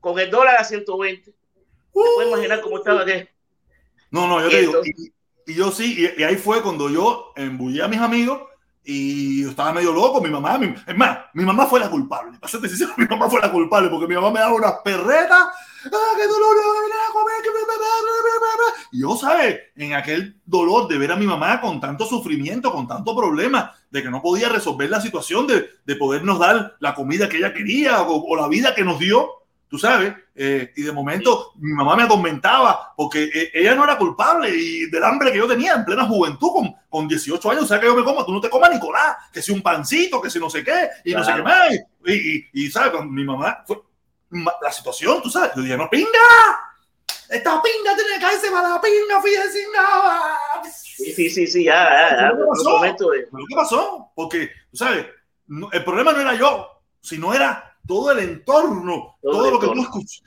con 0.00 0.18
el 0.18 0.30
dólar 0.30 0.56
a 0.60 0.64
120. 0.64 1.30
Te 1.30 1.34
puedes 1.92 2.28
imaginar 2.30 2.60
cómo 2.60 2.78
estaba 2.78 3.04
que 3.04 3.28
No, 4.10 4.28
no, 4.28 4.40
yo 4.40 4.48
Y 4.48 4.50
te 4.50 4.60
digo, 4.60 4.80
y, 4.84 5.12
y 5.52 5.54
yo 5.54 5.70
sí, 5.72 5.96
y, 6.16 6.20
y 6.20 6.24
ahí 6.24 6.36
fue 6.36 6.62
cuando 6.62 6.88
yo 6.90 7.32
embullé 7.36 7.82
a 7.82 7.88
mis 7.88 8.00
amigos 8.00 8.42
y 8.84 9.42
yo 9.42 9.50
estaba 9.50 9.72
medio 9.72 9.92
loco, 9.92 10.20
mi 10.20 10.30
mamá, 10.30 10.58
mi- 10.58 10.74
es 10.86 10.96
más, 10.96 11.18
mi 11.34 11.44
mamá 11.44 11.66
fue 11.66 11.80
la 11.80 11.90
culpable, 11.90 12.38
para 12.38 12.48
serte 12.50 12.68
sincero, 12.68 12.92
mi 12.96 13.06
mamá 13.06 13.28
fue 13.28 13.40
la 13.40 13.50
culpable, 13.50 13.88
porque 13.88 14.06
mi 14.06 14.14
mamá 14.14 14.30
me 14.30 14.38
daba 14.40 14.54
unas 14.54 14.74
perretas, 14.84 15.48
ah, 15.92 16.14
qué 16.16 16.26
dolor, 16.26 16.56
no 16.56 16.72
venir 16.80 16.92
a 17.08 17.12
comer, 17.12 17.42
que 17.42 17.50
bla, 17.50 17.60
bla, 17.66 17.74
bla, 17.76 18.22
bla, 18.22 18.38
bla, 18.40 18.56
bla". 18.56 18.88
y 18.92 19.00
yo, 19.00 19.16
¿sabes? 19.16 19.60
En 19.76 19.94
aquel 19.94 20.40
dolor 20.44 20.88
de 20.88 20.98
ver 20.98 21.12
a 21.12 21.16
mi 21.16 21.26
mamá 21.26 21.60
con 21.60 21.80
tanto 21.80 22.06
sufrimiento, 22.06 22.72
con 22.72 22.86
tanto 22.88 23.16
problema, 23.16 23.74
de 23.90 24.02
que 24.02 24.10
no 24.10 24.22
podía 24.22 24.48
resolver 24.48 24.90
la 24.90 25.00
situación 25.00 25.46
de, 25.46 25.68
de 25.84 25.96
podernos 25.96 26.38
dar 26.38 26.76
la 26.80 26.94
comida 26.94 27.28
que 27.28 27.38
ella 27.38 27.52
quería 27.54 28.02
o, 28.02 28.24
o 28.26 28.36
la 28.36 28.48
vida 28.48 28.74
que 28.74 28.84
nos 28.84 28.98
dio, 28.98 29.30
tú 29.68 29.78
sabes, 29.78 30.14
eh, 30.34 30.70
y 30.76 30.82
de 30.82 30.92
momento 30.92 31.52
mi 31.56 31.72
mamá 31.72 31.96
me 31.96 32.04
atormentaba 32.04 32.92
porque 32.96 33.24
eh, 33.24 33.50
ella 33.54 33.74
no 33.74 33.82
era 33.84 33.98
culpable 33.98 34.50
y 34.54 34.88
del 34.90 35.02
hambre 35.02 35.32
que 35.32 35.38
yo 35.38 35.48
tenía 35.48 35.74
en 35.74 35.84
plena 35.84 36.04
juventud 36.06 36.50
con, 36.52 36.74
con 36.88 37.08
18 37.08 37.50
años, 37.50 37.64
o 37.64 37.66
sea 37.66 37.80
que 37.80 37.86
yo 37.86 37.96
me 37.96 38.04
como, 38.04 38.24
tú 38.24 38.32
no 38.32 38.40
te 38.40 38.48
comas 38.50 38.70
Nicolás, 38.70 39.16
que 39.32 39.42
si 39.42 39.50
un 39.52 39.62
pancito, 39.62 40.20
que 40.20 40.30
si 40.30 40.38
no 40.38 40.48
sé 40.50 40.62
qué, 40.62 40.88
y 41.04 41.14
no 41.14 41.24
sé 41.24 41.34
qué 41.34 41.42
Claro. 41.42 41.44
más, 41.44 41.72
y, 42.06 42.12
y, 42.12 42.44
y, 42.52 42.70
¿sabes? 42.70 42.90
Cuando 42.92 43.10
mi 43.12 43.24
mamá 43.24 43.64
fue, 43.66 43.78
la 44.30 44.72
situación, 44.72 45.22
tú 45.22 45.30
sabes. 45.30 45.52
Yo 45.56 45.62
dije, 45.62 45.76
no, 45.76 45.88
pinga, 45.88 46.08
esta 47.28 47.62
pinga 47.62 47.96
tiene 47.96 48.14
que 48.14 48.20
caerse 48.20 48.50
para 48.50 48.68
la 48.68 48.80
pinga, 48.80 49.22
fíjese, 49.22 49.66
nada. 49.72 50.38
Sí, 50.72 51.12
sí, 51.12 51.30
sí, 51.30 51.46
sí, 51.46 51.64
ya, 51.64 51.88
ya, 51.88 52.16
ya. 52.16 52.36
¿Qué 52.36 52.44
pasó? 52.46 52.80
¿Qué 53.48 53.54
pasó? 53.54 54.12
Porque, 54.14 54.50
tú 54.70 54.76
sabes, 54.76 55.06
el 55.72 55.84
problema 55.84 56.12
no 56.12 56.20
era 56.20 56.34
yo, 56.34 56.82
sino 57.00 57.34
era 57.34 57.76
todo 57.86 58.10
el 58.12 58.18
entorno, 58.18 59.16
todo, 59.22 59.50
lo 59.50 59.60
que 59.60 59.66
tú 59.68 59.80
escuchas. 59.80 60.22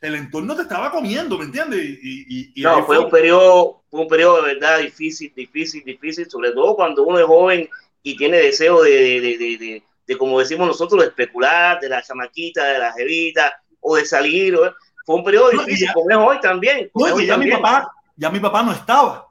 El 0.00 0.14
entorno 0.14 0.56
te 0.56 0.62
estaba 0.62 0.90
comiendo, 0.90 1.38
¿me 1.38 1.44
entiendes? 1.44 1.80
Y, 2.02 2.52
y, 2.54 2.62
no, 2.62 2.84
fue, 2.84 2.98
un 2.98 3.10
periodo, 3.10 3.84
fue 3.90 4.00
un 4.00 4.08
periodo 4.08 4.42
de 4.42 4.54
verdad 4.54 4.78
difícil, 4.78 5.32
difícil, 5.34 5.84
difícil, 5.84 6.28
sobre 6.30 6.52
todo 6.52 6.74
cuando 6.74 7.02
uno 7.04 7.18
es 7.18 7.26
joven 7.26 7.68
y 8.02 8.16
tiene 8.16 8.38
deseo 8.38 8.82
de, 8.82 9.20
de, 9.20 9.38
de, 9.38 9.58
de 9.58 9.82
como 10.18 10.38
decimos 10.38 10.66
nosotros, 10.66 11.00
de 11.00 11.08
especular, 11.08 11.80
de 11.80 11.88
la 11.88 12.02
chamaquita, 12.02 12.64
de 12.64 12.78
la 12.78 12.92
jevita, 12.92 13.62
o 13.80 13.96
de 13.96 14.04
salir. 14.04 14.58
Fue 15.04 15.16
un 15.16 15.24
periodo 15.24 15.50
difícil, 15.50 15.90
como 15.92 16.10
es 16.10 16.16
hoy 16.16 16.40
también. 16.40 16.90
No, 16.94 17.20
ya, 17.20 17.36
Mi 17.36 17.50
papá, 17.50 17.92
ya 18.16 18.30
mi 18.30 18.40
papá 18.40 18.62
no 18.62 18.72
estaba. 18.72 19.28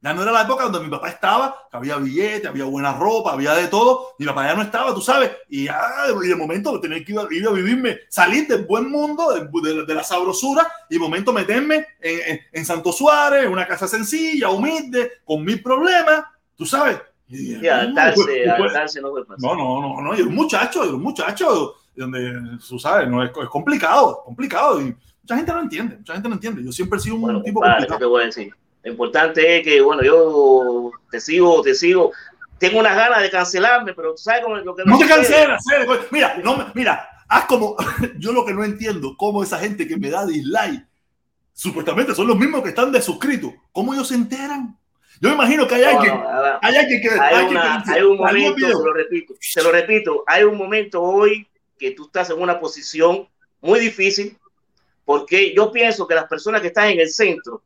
Ya 0.00 0.12
no 0.12 0.22
era 0.22 0.32
la 0.32 0.42
época 0.42 0.64
donde 0.64 0.80
mi 0.80 0.90
papá 0.90 1.10
estaba, 1.10 1.68
que 1.70 1.76
había 1.76 1.96
billetes, 1.96 2.46
había 2.46 2.64
buena 2.64 2.92
ropa, 2.92 3.34
había 3.34 3.54
de 3.54 3.68
todo. 3.68 4.16
Mi 4.18 4.26
papá 4.26 4.48
ya 4.48 4.54
no 4.54 4.62
estaba, 4.62 4.92
tú 4.92 5.00
sabes. 5.00 5.30
Y, 5.48 5.66
ya, 5.66 5.80
y 6.24 6.26
de 6.26 6.34
momento 6.34 6.80
tener 6.80 7.04
que 7.04 7.12
ir 7.12 7.18
a, 7.20 7.26
ir 7.30 7.46
a, 7.46 7.52
vivirme, 7.52 8.00
salir 8.08 8.48
del 8.48 8.64
buen 8.64 8.90
mundo, 8.90 9.32
de, 9.32 9.84
de, 9.86 9.94
la 9.94 10.02
sabrosura, 10.02 10.68
y 10.90 10.94
de 10.94 11.00
momento 11.00 11.32
meterme 11.32 11.86
en, 12.00 12.20
en, 12.32 12.40
en, 12.50 12.66
Santo 12.66 12.90
Suárez, 12.90 13.46
una 13.48 13.64
casa 13.64 13.86
sencilla, 13.86 14.50
humilde, 14.50 15.12
con 15.24 15.44
mil 15.44 15.62
problemas, 15.62 16.24
tú 16.56 16.66
sabes. 16.66 17.00
Y, 17.32 17.64
y 17.64 17.68
adaptarse, 17.68 18.22
pues, 18.22 18.48
adaptarse 18.48 19.00
no 19.00 19.10
puede 19.10 19.24
pasar. 19.24 19.40
No, 19.40 19.56
no, 19.56 19.80
no, 19.80 20.02
no. 20.02 20.18
Y 20.18 20.22
un 20.22 20.34
muchacho, 20.34 20.82
un 20.82 21.02
muchacho, 21.02 21.76
donde 21.96 22.58
tú 22.68 22.78
sabes, 22.78 23.08
no 23.08 23.22
es, 23.22 23.30
es 23.30 23.48
complicado, 23.48 24.22
complicado. 24.24 24.80
Y 24.80 24.94
mucha 25.22 25.36
gente 25.36 25.52
no 25.52 25.60
entiende, 25.60 25.96
mucha 25.96 26.12
gente 26.12 26.28
no 26.28 26.34
entiende. 26.34 26.64
Yo 26.64 26.72
siempre 26.72 26.98
he 26.98 27.02
sido 27.02 27.16
un 27.16 27.22
bueno, 27.22 27.42
tipo 27.42 27.60
compadre, 27.60 27.86
complicado. 27.86 27.98
¿qué 27.98 28.02
te 28.02 28.08
voy 28.08 28.22
a 28.22 28.26
decir? 28.26 28.54
Lo 28.82 28.90
importante 28.90 29.58
es 29.58 29.64
que, 29.64 29.80
bueno, 29.80 30.02
yo 30.02 30.90
te 31.10 31.20
sigo, 31.20 31.62
te 31.62 31.74
sigo. 31.74 32.12
Tengo 32.58 32.80
unas 32.80 32.96
ganas 32.96 33.22
de 33.22 33.30
cancelarme, 33.30 33.94
pero 33.94 34.12
tú 34.12 34.22
sabes 34.22 34.42
cómo 34.42 34.56
lo 34.56 34.74
que 34.74 34.84
no, 34.84 34.92
no 34.92 34.98
te 34.98 35.06
cancelas. 35.06 35.64
Mira, 36.10 36.36
no, 36.44 36.70
mira, 36.74 37.08
haz 37.28 37.46
como. 37.46 37.76
Yo 38.18 38.32
lo 38.32 38.44
que 38.44 38.54
no 38.54 38.62
entiendo, 38.62 39.16
cómo 39.16 39.42
esa 39.42 39.58
gente 39.58 39.86
que 39.86 39.96
me 39.96 40.10
da 40.10 40.26
dislike, 40.26 40.86
supuestamente 41.52 42.14
son 42.14 42.28
los 42.28 42.38
mismos 42.38 42.62
que 42.62 42.68
están 42.68 42.92
de 42.92 43.02
suscritos. 43.02 43.52
¿Cómo 43.72 43.94
ellos 43.94 44.08
se 44.08 44.14
enteran? 44.14 44.78
Yo 45.20 45.28
me 45.28 45.34
imagino 45.36 45.66
que 45.68 45.74
hay 45.76 45.82
No, 45.82 45.88
alguien. 46.00 46.14
no, 46.18 46.24
nada. 46.24 46.58
Hay 46.62 46.76
alguien 46.76 47.00
que. 47.02 47.08
Hay, 47.10 47.34
alguien 47.34 47.50
una- 47.50 47.62
que 47.62 47.78
dice, 47.78 47.92
hay 48.00 48.02
un 48.02 48.18
"Salió 48.18 48.26
momento, 48.42 48.54
video". 48.56 48.78
te 48.78 48.84
lo 48.84 48.92
repito, 48.92 49.34
te 49.54 49.62
lo 49.62 49.72
repito, 49.72 50.24
hay 50.26 50.42
un 50.44 50.56
momento 50.56 51.02
hoy 51.02 51.46
que 51.78 51.90
tú 51.92 52.06
estás 52.06 52.30
en 52.30 52.40
una 52.40 52.58
posición 52.58 53.28
muy 53.60 53.78
difícil, 53.80 54.36
porque 55.04 55.54
yo 55.54 55.70
pienso 55.72 56.06
que 56.06 56.14
las 56.14 56.26
personas 56.26 56.60
que 56.60 56.68
están 56.68 56.88
en 56.90 57.00
el 57.00 57.08
centro 57.10 57.62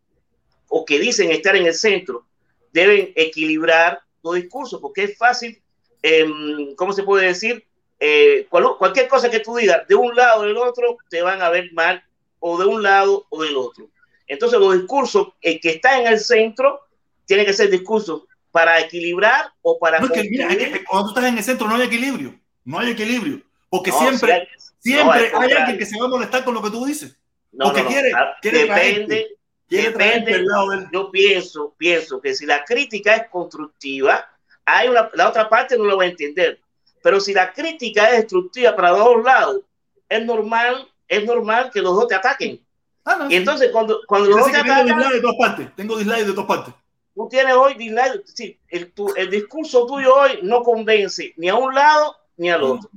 o 0.69 0.85
que 0.85 0.99
dicen 0.99 1.31
estar 1.31 1.55
en 1.57 1.67
el 1.67 1.75
centro 1.75 2.25
deben 2.73 3.13
equilibrar 3.15 4.01
los 4.23 4.35
discursos, 4.35 4.81
porque 4.81 5.05
es 5.05 5.17
fácil, 5.17 5.61
em, 6.03 6.75
¿cómo 6.75 6.93
se 6.93 7.03
puede 7.05 7.27
decir? 7.27 7.65
Eh, 7.99 8.47
cual- 8.51 8.77
cualquier 8.79 9.09
cosa 9.09 9.31
que 9.31 9.41
tú 9.41 9.57
digas 9.57 9.87
de 9.89 9.95
un 9.95 10.15
lado 10.15 10.41
o 10.41 10.45
del 10.45 10.57
otro, 10.59 10.99
te 11.09 11.23
van 11.23 11.41
a 11.41 11.49
ver 11.49 11.73
mal, 11.73 12.03
o 12.41 12.59
de 12.59 12.67
un 12.67 12.83
lado 12.83 13.25
o 13.31 13.43
del 13.43 13.57
otro. 13.57 13.89
Entonces, 14.27 14.59
los 14.59 14.75
discursos, 14.75 15.29
el 15.41 15.59
que 15.61 15.71
está 15.71 15.99
en 16.01 16.07
el 16.09 16.19
centro, 16.21 16.81
tiene 17.27 17.45
que 17.45 17.53
ser 17.53 17.71
discursos 17.71 18.23
para 18.51 18.81
equilibrar 18.81 19.53
o 19.61 19.79
para 19.79 20.01
No, 20.01 20.07
es 20.07 20.13
que, 20.13 20.31
mira, 20.31 20.51
es 20.51 20.57
que 20.73 20.85
cuando 20.85 21.09
tú 21.13 21.19
estás 21.19 21.31
en 21.31 21.39
el 21.39 21.45
centro 21.45 21.69
no 21.69 21.75
hay 21.75 21.83
equilibrio. 21.83 22.35
No 22.65 22.79
hay 22.79 22.91
equilibrio. 22.91 23.43
Porque 23.69 23.91
No, 23.91 23.99
siempre, 23.99 24.49
siempre 24.79 25.31
no, 25.31 25.41
hay 25.41 25.53
alguien 25.53 25.79
que 25.79 25.85
se 25.87 25.99
va 26.01 26.07
a 26.07 26.09
molestar 26.09 26.45
con 26.45 26.55
lo 26.55 26.63
que 26.63 26.71
tú 26.71 26.87
dices. 26.87 27.17
No, 27.53 27.67
porque 27.67 27.85
quiere- 27.85 28.13
Ah, 28.15 28.35
quiere 28.41 28.59
depende, 28.61 29.37
Quiere 29.69 29.91
depende. 29.91 30.33
del 30.33 30.47
Yo 30.93 31.11
pienso, 31.11 31.75
pienso 31.77 32.21
que 32.21 32.35
si 32.35 32.47
la 32.47 32.65
crítica 32.65 33.17
es 33.17 33.29
constructiva, 33.29 34.27
hay 34.65 34.89
una, 34.89 35.11
la 35.15 35.29
otra 35.29 35.49
parte 35.49 35.77
no 35.77 35.85
lo 35.85 35.97
va 35.97 36.05
a 36.05 36.09
entender. 36.09 36.61
Pero 37.03 37.21
si 37.21 37.35
la 37.35 37.53
crítica 37.53 38.11
es 38.11 38.19
destructiva 38.19 38.75
para 38.75 38.91
los 38.91 38.99
dos 39.01 39.25
lados, 39.25 39.61
es 40.09 40.25
normal, 40.25 40.89
es 41.09 41.25
normal 41.25 41.71
que 41.73 41.83
los 41.83 41.95
dos 41.95 42.09
te 42.09 42.15
ataquen. 42.15 42.65
Ah, 43.05 43.17
no, 43.19 43.31
Y 43.31 43.37
entonces 43.37 43.71
cuando, 43.71 44.01
cuando 44.07 44.29
los 44.31 44.39
dos 44.39 44.47
te 44.47 44.53
que 44.53 44.59
tengo 44.63 44.73
atacan, 44.75 44.87
dislike 44.97 45.15
de 45.15 45.21
todas 45.21 45.37
partes. 45.37 45.77
Tengo 45.77 45.97
dislike 45.99 46.27
de 46.27 46.33
todas 46.33 46.47
partes. 46.47 46.75
Tú 47.17 47.29
tienes 47.29 47.55
hoy 47.55 47.75
dislike. 47.75 48.23
Sí, 48.27 48.61
el, 48.69 48.93
tu- 48.93 49.13
el 49.17 49.29
discurso 49.31 49.87
tuyo 49.87 50.15
hoy 50.15 50.39
no 50.43 50.63
convence 50.63 51.33
ni 51.37 51.49
a 51.49 51.57
un 51.57 51.75
lado 51.75 52.15
ni 52.37 52.51
al 52.51 52.63
otro. 52.63 52.91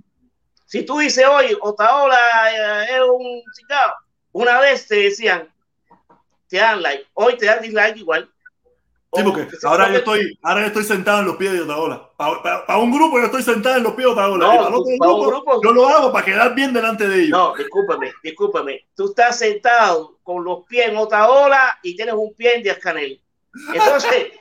Si 0.65 0.84
tú 0.84 0.99
dices 0.99 1.26
hoy, 1.26 1.57
Otaola 1.61 2.17
eh, 2.53 2.95
es 2.97 3.01
un 3.11 3.41
ciclado, 3.55 3.93
una 4.34 4.59
vez 4.59 4.88
te 4.88 4.95
decían, 4.97 5.51
te 6.47 6.57
dan 6.57 6.82
like, 6.84 7.05
hoy 7.13 7.38
te 7.38 7.47
dan 7.47 7.61
dislike 7.61 7.97
igual. 7.97 8.30
Sí, 9.11 9.24
porque 9.24 9.47
ahora 9.63 9.89
yo 9.89 9.97
estoy, 9.97 10.38
ahora 10.43 10.61
yo 10.61 10.67
estoy 10.67 10.84
sentado 10.84 11.22
en 11.22 11.26
los 11.26 11.38
pies 11.38 11.51
de 11.53 11.61
Otaola. 11.61 12.11
Para, 12.15 12.78
un 12.78 12.91
grupo 12.91 13.17
yo 13.17 13.26
estoy 13.26 13.41
sentado 13.41 13.78
en 13.78 13.84
los 13.84 13.93
pies 13.93 14.05
de 14.05 14.11
Otaola. 14.11 14.45
No, 14.45 14.53
y 14.53 14.57
para 14.57 14.67
otro 14.70 14.84
para 14.99 15.11
un 15.13 15.20
grupo, 15.22 15.51
grupo- 15.53 15.63
yo 15.63 15.72
lo 15.74 15.88
hago 15.89 16.11
para 16.11 16.26
quedar 16.26 16.53
bien 16.53 16.72
delante 16.74 17.07
de 17.07 17.15
ellos. 17.24 17.30
No, 17.32 17.55
discúlpame, 17.55 18.11
discúlpame. 18.22 18.86
Tú 18.95 19.05
estás 19.05 19.39
sentado 19.39 20.20
con 20.22 20.43
los 20.43 20.63
pies 20.65 20.89
en 20.89 20.97
Otaola 20.97 21.80
y 21.82 21.95
tienes 21.95 22.13
un 22.13 22.36
pie 22.36 22.57
en 22.57 22.61
Díaz 22.63 22.78
Canel. 22.78 23.20
Entonces, 23.73 24.31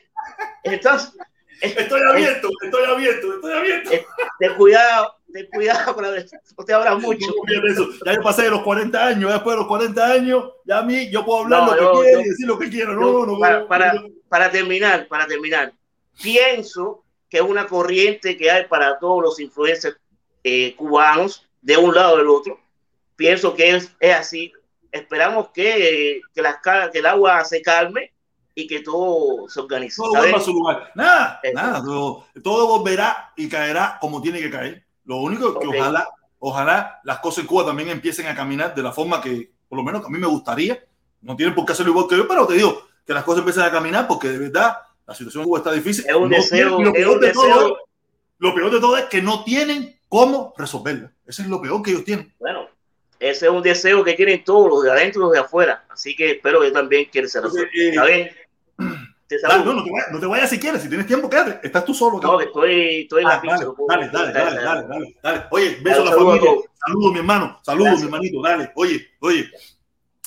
entonces, 0.64 1.14
Estoy 1.61 2.00
abierto, 2.09 2.48
estoy 2.62 2.84
abierto, 2.84 3.34
estoy 3.34 3.52
abierto. 3.52 3.90
ten 4.38 4.54
cuidado, 4.54 5.14
ten 5.32 5.46
cuidado 5.52 5.94
con 5.94 6.04
la 6.04 6.24
te 6.66 6.72
abras 6.72 7.00
mucho. 7.00 7.26
Eso. 7.68 7.88
Ya 8.06 8.14
yo 8.14 8.22
pasé 8.22 8.42
de 8.42 8.50
los 8.50 8.62
40 8.62 9.06
años, 9.06 9.32
después 9.32 9.54
de 9.54 9.59
los 9.59 9.66
40 9.66 10.06
años, 10.06 10.52
ya 10.64 10.78
a 10.78 10.82
mí 10.82 11.11
yo 11.11 11.24
puedo 11.24 11.42
hablar 11.44 11.62
No, 11.62 11.74
lo 11.74 11.92
que 12.00 12.06
quiera 12.06 12.20
y 12.20 12.28
decir 12.28 12.46
lo 12.46 12.59
que 12.59 12.70
quiera. 12.70 12.92
No, 12.92 13.00
no, 13.00 13.26
no. 13.26 13.38
para- 13.38 13.61
no, 13.61 13.68
para-. 13.68 14.02
Para 14.28 14.50
terminar, 14.50 15.09
para 15.09 15.26
terminar, 15.26 15.72
pienso 16.22 17.02
que 17.30 17.38
es 17.38 17.42
una 17.42 17.66
corriente 17.66 18.36
que 18.36 18.50
hay 18.50 18.66
para 18.66 18.98
todos 18.98 19.22
los 19.22 19.40
influencers 19.40 19.96
eh, 20.44 20.74
cubanos, 20.76 21.48
de 21.62 21.76
un 21.76 21.94
lado 21.94 22.14
o 22.14 22.18
del 22.18 22.28
otro. 22.28 22.61
Pienso 23.16 23.54
que 23.54 23.74
es, 23.74 23.90
es 23.98 24.14
así. 24.14 24.52
Esperamos 24.92 25.48
que, 25.50 26.20
que, 26.34 26.42
las 26.42 26.56
que 26.92 26.98
el 26.98 27.06
agua 27.06 27.44
se 27.44 27.62
calme 27.62 28.12
y 28.61 28.66
que 28.66 28.80
todo 28.80 29.48
se 29.48 29.61
organice. 29.61 29.96
Todo 29.96 30.12
¿sabes? 30.12 30.24
vuelva 30.32 30.38
a 30.38 30.44
su 30.44 30.52
lugar. 30.52 30.90
Nada, 30.96 31.40
Eso. 31.42 31.54
nada. 31.54 31.80
Todo, 31.82 32.24
todo 32.42 32.66
volverá 32.78 33.32
y 33.36 33.48
caerá 33.48 33.98
como 34.00 34.20
tiene 34.20 34.40
que 34.40 34.50
caer. 34.50 34.84
Lo 35.04 35.18
único 35.18 35.59
que 35.61 35.66
ojalá, 35.68 36.09
ojalá 36.40 37.00
las 37.04 37.20
cosas 37.20 37.42
en 37.42 37.46
Cuba 37.46 37.64
también 37.66 37.88
empiecen 37.88 38.26
a 38.26 38.34
caminar 38.34 38.74
de 38.74 38.82
la 38.82 38.90
forma 38.92 39.20
que, 39.20 39.50
por 39.68 39.78
lo 39.78 39.84
menos, 39.84 40.04
a 40.04 40.09
mí 40.09 40.18
me 40.18 40.26
gustaría. 40.26 40.82
No 41.22 41.36
tienen 41.36 41.54
por 41.54 41.64
qué 41.66 41.72
hacerlo 41.72 41.92
igual 41.92 42.09
que 42.09 42.16
yo, 42.16 42.26
pero 42.26 42.46
te 42.48 42.54
digo 42.54 42.82
que 43.06 43.14
las 43.14 43.22
cosas 43.24 43.38
empiecen 43.40 43.62
a 43.62 43.70
caminar 43.70 44.06
porque 44.09 44.28
de 44.28 44.38
verdad 44.38 44.76
la 45.06 45.14
situación 45.14 45.42
en 45.44 45.48
Cuba 45.48 45.59
está 45.59 45.72
difícil. 45.72 46.04
Es 46.09 46.14
un 46.16 46.28
No 46.30 46.36
deseo, 46.36 46.76
tienen- 46.78 46.84
lo, 46.84 46.90
es 46.90 46.94
peor 47.04 47.14
un 47.14 47.20
de 47.20 47.32
todo, 47.32 47.44
deseo. 47.46 47.76
lo 48.38 48.54
peor 48.54 48.70
de 48.72 48.80
todo 48.80 48.96
es 48.96 49.04
que 49.04 49.22
no 49.22 49.44
tienen 49.44 49.98
cómo 50.09 50.52
resolverla. 50.59 51.12
Eso 51.26 51.42
es 51.42 51.48
lo 51.48 51.61
peor 51.62 51.80
que 51.82 51.90
ellos 51.92 52.04
tienen. 52.04 52.34
Bueno, 52.40 52.66
ese 53.20 53.46
es 53.46 53.52
un 53.52 53.62
deseo 53.62 54.04
que 54.04 54.14
tienen 54.14 54.44
todos, 54.44 54.68
los 54.68 54.82
de 54.82 54.90
adentro 54.92 55.22
y 55.22 55.24
los 55.24 55.32
de 55.32 55.38
afuera. 55.40 55.84
Así 55.88 56.14
que 56.14 56.32
espero 56.32 56.61
que 56.61 56.70
también 56.70 57.06
quieres 57.11 57.32
ser 57.32 57.42
eh, 57.44 58.30
Dale, 59.43 59.64
no, 59.64 59.74
no 59.74 59.85
te, 59.85 59.91
vayas, 59.91 60.12
no 60.12 60.20
te 60.20 60.26
vayas 60.26 60.51
si 60.51 60.59
quieres. 60.59 60.83
Si 60.83 60.89
tienes 60.89 61.07
tiempo, 61.07 61.29
quédate. 61.29 61.66
Estás 61.66 61.85
tú 61.85 61.93
solo. 61.93 62.18
No, 62.20 62.39
que 62.39 62.45
estoy, 62.45 63.03
estoy 63.03 63.22
en 63.22 63.29
la 63.29 63.35
Ah, 63.35 63.43
dale, 63.45 63.64
no 63.64 63.74
dale, 63.87 64.09
dale, 64.09 64.33
dale, 64.33 64.62
dale, 64.62 64.89
dale, 64.89 65.16
dale. 65.22 65.45
Oye, 65.51 65.79
beso 65.83 66.03
a 66.03 66.05
la 66.07 66.12
familia. 66.12 66.51
Saludos, 66.87 67.12
mi 67.12 67.18
hermano. 67.18 67.59
Saludos, 67.62 67.99
mi 67.99 68.05
hermanito. 68.05 68.43
Dale. 68.43 68.72
Oye, 68.74 69.07
oye. 69.20 69.51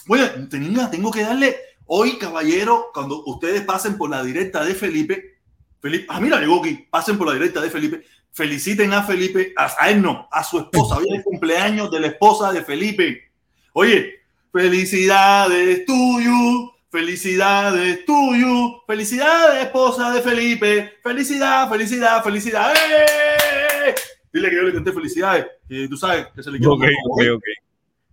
Oye, 0.08 0.28
tenía, 0.50 0.90
tengo 0.90 1.10
que 1.12 1.24
darle 1.24 1.58
hoy, 1.88 2.18
caballero, 2.18 2.90
cuando 2.94 3.24
ustedes 3.26 3.62
pasen 3.62 3.98
por 3.98 4.10
la 4.10 4.24
directa 4.24 4.64
de 4.64 4.76
Felipe. 4.76 5.40
Felipe, 5.80 6.06
ah, 6.10 6.20
mira, 6.20 6.40
llegó 6.40 6.60
aquí. 6.60 6.88
Pasen 6.90 7.18
por 7.18 7.28
la 7.28 7.34
directa 7.34 7.60
de 7.60 7.70
Felipe. 7.70 8.04
Feliciten 8.34 8.94
a 8.94 9.04
Felipe, 9.04 9.54
a, 9.58 9.70
a 9.78 9.90
él 9.90 10.02
no, 10.02 10.28
a 10.32 10.44
su 10.44 10.60
esposa. 10.60 10.98
Hoy 10.98 11.06
es 11.10 11.18
el 11.18 11.24
cumpleaños 11.24 11.92
de 11.92 12.00
la 12.00 12.08
esposa 12.08 12.52
de 12.52 12.62
Felipe. 12.64 13.32
Oye, 13.74 14.22
felicidades 14.54 15.86
tuyo, 15.86 16.71
felicidades 16.92 18.06
tuyo, 18.06 18.84
felicidades 18.86 19.64
esposa 19.64 20.12
de 20.14 20.22
Felipe, 20.22 20.94
felicidad, 21.02 21.70
felicidad, 21.70 22.24
felicidad. 22.24 22.74
¡Eh! 22.76 23.96
Dile 24.34 24.50
que 24.50 24.56
yo 24.56 24.62
le 24.64 24.74
canté 24.74 24.92
felicidades, 24.92 25.48
que 25.68 25.88
tú 25.88 25.98
sabes 25.98 26.28
que 26.36 26.44
se 26.44 26.52
le 26.52 26.60
quiere. 26.60 26.74
Ok, 26.74 26.84
ok, 27.10 27.22
ok. 27.36 27.44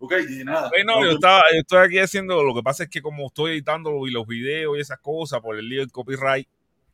Ok, 0.00 0.14
y 0.30 0.44
nada. 0.44 0.68
Bueno, 0.68 1.00
No, 1.00 1.04
yo, 1.06 1.10
estaba, 1.12 1.42
yo 1.52 1.58
estoy 1.60 1.78
aquí 1.84 1.98
haciendo, 1.98 2.42
lo 2.44 2.54
que 2.54 2.62
pasa 2.62 2.84
es 2.84 2.88
que 2.88 3.02
como 3.02 3.26
estoy 3.26 3.52
editando 3.52 4.06
y 4.06 4.12
los 4.12 4.26
videos 4.28 4.76
y 4.76 4.80
esas 4.80 5.00
cosas 5.00 5.40
por 5.40 5.58
el 5.58 5.68
lío 5.68 5.80
del 5.80 5.90
copyright 5.90 6.46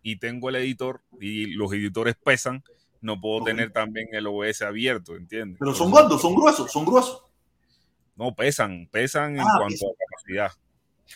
y 0.02 0.16
tengo 0.16 0.48
el 0.48 0.56
editor 0.56 1.02
y 1.20 1.48
los 1.54 1.70
editores 1.74 2.14
pesan, 2.22 2.62
no 3.02 3.20
puedo 3.20 3.44
tener 3.44 3.70
también 3.72 4.08
el 4.12 4.26
OBS 4.26 4.62
abierto, 4.62 5.16
¿entiendes? 5.16 5.58
Pero 5.60 5.74
son 5.74 5.90
gordos, 5.90 6.20
son 6.22 6.34
gruesos, 6.34 6.72
son 6.72 6.86
gruesos. 6.86 7.22
No, 8.16 8.34
pesan, 8.34 8.88
pesan 8.90 9.34
en 9.36 9.40
Ah, 9.42 9.54
cuanto 9.58 9.74
pesan. 9.74 9.90
a 9.90 9.94
capacidad. 10.08 10.63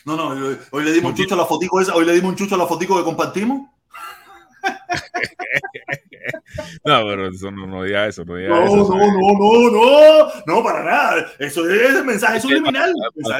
No, 0.05 0.15
no, 0.15 0.29
hoy, 0.71 0.83
le 0.83 0.93
dimos 0.93 1.11
un 1.11 1.17
chucho 1.17 1.35
a 1.35 1.37
la 1.37 1.45
fotico 1.45 1.81
esa, 1.81 1.93
hoy 1.95 2.05
le 2.05 2.13
dimos 2.13 2.31
un 2.31 2.35
chucho 2.35 2.55
a 2.55 2.57
la 2.57 2.65
fotico 2.65 2.97
que 2.97 3.03
compartimos. 3.03 3.69
no, 6.85 7.05
pero 7.05 7.27
eso 7.27 7.51
no, 7.51 7.67
no 7.67 7.83
diga 7.83 8.07
eso, 8.07 8.23
no 8.25 8.35
diga 8.35 8.49
no, 8.49 8.65
eso. 8.65 8.75
No, 8.75 8.97
no, 8.97 9.03
no, 9.37 9.69
no, 9.71 10.27
no, 10.45 10.63
para 10.63 10.83
nada. 10.83 11.31
Eso 11.37 11.69
es 11.69 11.95
el 11.95 12.05
mensaje 12.05 12.39
subliminal. 12.39 12.91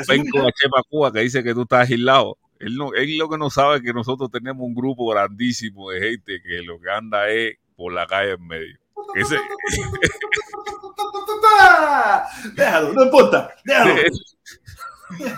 Vengo 0.08 0.48
a 0.48 0.52
Chepa 0.52 0.84
Cuba 0.90 1.12
que 1.12 1.22
dice 1.22 1.44
que 1.44 1.54
tú 1.54 1.64
estás 1.64 1.90
aislado. 1.90 2.38
Él, 2.60 2.76
no, 2.76 2.94
él 2.94 3.18
lo 3.18 3.28
que 3.30 3.38
no 3.38 3.50
sabe 3.50 3.78
es 3.78 3.84
que 3.84 3.94
nosotros 3.94 4.30
tenemos 4.32 4.64
un 4.64 4.76
grupo 4.76 5.08
grandísimo 5.08 5.92
de 5.92 6.02
gente 6.02 6.42
que 6.42 6.62
lo 6.62 6.78
que 6.80 6.92
anda 6.92 7.30
es 7.30 7.56
por 7.76 7.94
la 7.94 8.06
calle 8.06 8.34
en 8.34 8.46
medio. 8.46 8.78
Ese... 9.16 9.38
déjalo, 12.56 12.94
no 12.94 13.06
importa, 13.06 13.56
déjalo. 13.64 13.96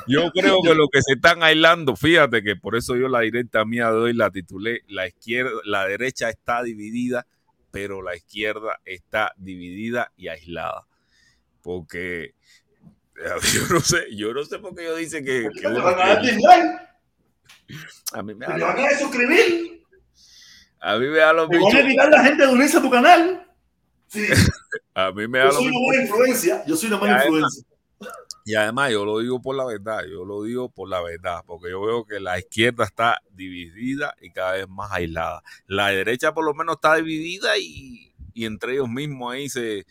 Yo 0.08 0.32
creo 0.34 0.62
que 0.62 0.76
lo 0.76 0.88
que 0.90 1.02
se 1.02 1.14
están 1.14 1.44
aislando, 1.44 1.96
fíjate 1.96 2.44
que 2.44 2.56
por 2.56 2.76
eso 2.76 2.96
yo 2.96 3.08
la 3.08 3.22
directa 3.22 3.66
mía 3.66 3.90
de 3.92 3.98
hoy 3.98 4.14
la 4.14 4.32
titulé 4.32 4.82
La 4.88 5.08
izquierda, 5.08 5.52
la 5.66 5.86
derecha 5.88 6.30
está 6.30 6.64
dividida, 6.64 7.28
pero 7.72 8.02
la 8.02 8.16
izquierda 8.16 8.80
está 8.86 9.34
dividida 9.38 10.12
y 10.18 10.28
aislada. 10.28 10.86
Porque 11.62 12.36
yo 13.54 13.62
no 13.74 13.80
sé, 13.82 14.06
yo 14.16 14.34
no 14.34 14.44
sé 14.44 14.60
por 14.60 14.76
qué 14.76 14.86
yo 14.86 14.96
dice 14.96 15.24
que, 15.24 15.48
que 15.60 15.68
uno, 15.68 15.86
a, 15.88 16.14
a 18.14 18.24
mí 18.24 18.34
me 18.34 18.46
da. 18.46 18.58
van 18.58 18.80
a 18.80 18.98
suscribir. 18.98 19.84
A 20.80 20.98
mí 20.98 21.08
me 21.08 21.18
da 21.20 21.32
los 21.32 21.48
bichos. 21.48 21.74
van 21.74 21.86
a 21.86 21.88
quitar 21.88 22.10
la 22.10 22.24
gente 22.24 22.44
de 22.44 22.52
unirse 22.52 22.78
a 22.78 22.82
tu 22.82 22.90
canal. 22.90 23.48
Sí. 24.08 24.28
a 24.96 25.12
mí 25.12 25.28
me 25.28 25.40
da 25.40 25.46
yo 25.46 25.52
soy 25.52 25.68
una 25.68 25.80
buena 25.80 26.02
influencia. 26.02 26.64
Yo 26.66 26.76
soy 26.76 26.88
una 26.90 26.98
buena 26.98 27.24
influencia. 27.24 27.71
Y 28.46 28.56
además 28.56 28.92
yo 28.92 29.06
lo 29.06 29.20
digo 29.20 29.42
por 29.42 29.56
la 29.56 29.66
verdad, 29.66 30.04
yo 30.12 30.26
lo 30.26 30.44
digo 30.44 30.70
por 30.70 30.90
la 30.90 31.02
verdad, 31.02 31.44
porque 31.46 31.70
yo 31.70 31.82
veo 31.82 32.06
que 32.06 32.20
la 32.20 32.40
izquierda 32.40 32.86
está 32.86 33.22
dividida 33.32 34.16
y 34.20 34.32
cada 34.32 34.54
vez 34.54 34.68
más 34.68 34.92
aislada. 34.92 35.44
La 35.68 35.88
derecha 35.88 36.34
por 36.34 36.46
lo 36.46 36.54
menos 36.54 36.76
está 36.76 36.96
dividida 36.96 37.58
y, 37.58 38.14
y 38.34 38.46
entre 38.46 38.74
ellos 38.74 38.90
mismos 38.90 39.34
ahí 39.34 39.50
se... 39.50 39.86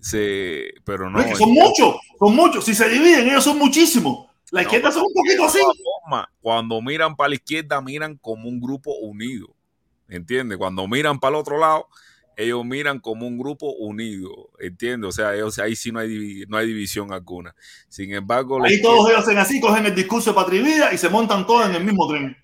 se 0.00 0.74
pero 0.84 1.08
no... 1.08 1.20
Es 1.20 1.26
que 1.26 1.36
son 1.36 1.52
muchos, 1.52 1.96
son 2.18 2.34
muchos. 2.34 2.64
Si 2.64 2.74
se 2.74 2.88
dividen, 2.88 3.28
ellos 3.28 3.44
son 3.44 3.58
muchísimos. 3.58 4.26
La 4.50 4.62
izquierda 4.62 4.88
no, 4.88 4.94
son 4.94 5.04
un 5.04 5.14
poquito 5.14 5.44
así. 5.44 5.60
Forma, 6.02 6.30
cuando 6.40 6.82
miran 6.82 7.16
para 7.16 7.30
la 7.30 7.36
izquierda, 7.36 7.80
miran 7.80 8.16
como 8.18 8.48
un 8.48 8.60
grupo 8.60 8.94
unido. 8.96 9.48
¿Entiendes? 10.08 10.58
Cuando 10.58 10.86
miran 10.86 11.18
para 11.18 11.36
el 11.36 11.40
otro 11.40 11.58
lado, 11.58 11.88
ellos 12.42 12.64
miran 12.64 13.00
como 13.00 13.26
un 13.26 13.38
grupo 13.38 13.72
unido, 13.72 14.50
¿entiendes? 14.58 15.08
O 15.08 15.12
sea, 15.12 15.34
ellos, 15.34 15.58
ahí 15.58 15.76
sí 15.76 15.92
no 15.92 16.00
hay, 16.00 16.44
no 16.48 16.56
hay 16.56 16.66
división 16.66 17.12
alguna. 17.12 17.54
Sin 17.88 18.12
embargo... 18.12 18.62
Ahí 18.64 18.82
todos 18.82 19.08
ellos 19.08 19.22
hacen 19.22 19.38
así, 19.38 19.60
cogen 19.60 19.86
el 19.86 19.94
discurso 19.94 20.30
de 20.30 20.36
Patria 20.36 20.60
y 20.60 20.64
Vida 20.64 20.92
y 20.92 20.98
se 20.98 21.08
montan 21.08 21.46
todos 21.46 21.68
en 21.68 21.74
el 21.76 21.84
mismo 21.84 22.08
tren. 22.08 22.36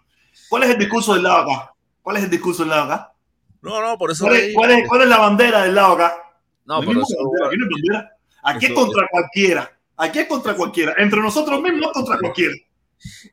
¿Cuál 0.48 0.62
es 0.64 0.70
el 0.70 0.78
discurso 0.78 1.14
del 1.14 1.24
lado 1.24 1.50
acá? 1.50 1.74
¿Cuál 2.02 2.16
es 2.16 2.24
el 2.24 2.30
discurso 2.30 2.62
del 2.62 2.70
lado 2.70 2.92
acá? 2.92 3.12
No, 3.60 3.80
no, 3.80 3.98
por 3.98 4.10
eso... 4.10 4.24
¿Cuál 4.24 4.36
es, 4.36 4.54
cuál 4.54 4.70
es, 4.70 4.88
cuál 4.88 5.02
es 5.02 5.08
la 5.08 5.18
bandera 5.18 5.62
del 5.64 5.74
lado 5.74 5.92
acá? 5.94 6.14
No, 6.64 6.80
pero 6.80 7.02
eso, 7.02 7.16
bandera, 7.18 7.46
aquí, 7.48 7.56
no 7.56 7.66
bandera. 7.70 8.16
aquí 8.42 8.66
eso, 8.66 8.74
es 8.74 8.80
contra 8.80 9.08
cualquiera. 9.10 9.78
Aquí 9.96 10.18
es 10.20 10.26
contra 10.26 10.54
cualquiera. 10.54 10.94
Entre 10.98 11.20
nosotros 11.20 11.60
mismos 11.60 11.92
contra 11.92 12.18
cualquiera. 12.18 12.54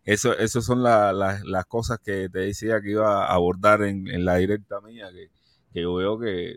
Eso, 0.03 0.37
eso 0.37 0.61
son 0.61 0.83
la, 0.83 1.11
la, 1.11 1.39
las 1.43 1.65
cosas 1.65 1.99
que 2.03 2.29
te 2.29 2.39
decía 2.39 2.81
que 2.81 2.91
iba 2.91 3.25
a 3.25 3.33
abordar 3.33 3.81
en, 3.83 4.07
en 4.07 4.23
la 4.23 4.35
directa 4.35 4.79
mía, 4.81 5.09
que, 5.11 5.29
que 5.75 5.81
yo 5.81 5.95
veo 5.95 6.17
que 6.17 6.55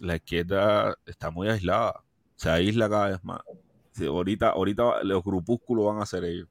la 0.00 0.16
izquierda 0.16 0.96
está 1.04 1.30
muy 1.30 1.50
aislada, 1.50 2.02
se 2.34 2.48
aísla 2.48 2.88
cada 2.88 3.08
vez 3.08 3.22
más. 3.22 3.40
Sí, 3.92 4.06
ahorita, 4.06 4.50
ahorita 4.50 5.04
los 5.04 5.22
grupúsculos 5.22 5.84
van 5.84 6.02
a 6.02 6.06
ser 6.06 6.24
ellos. 6.24 6.48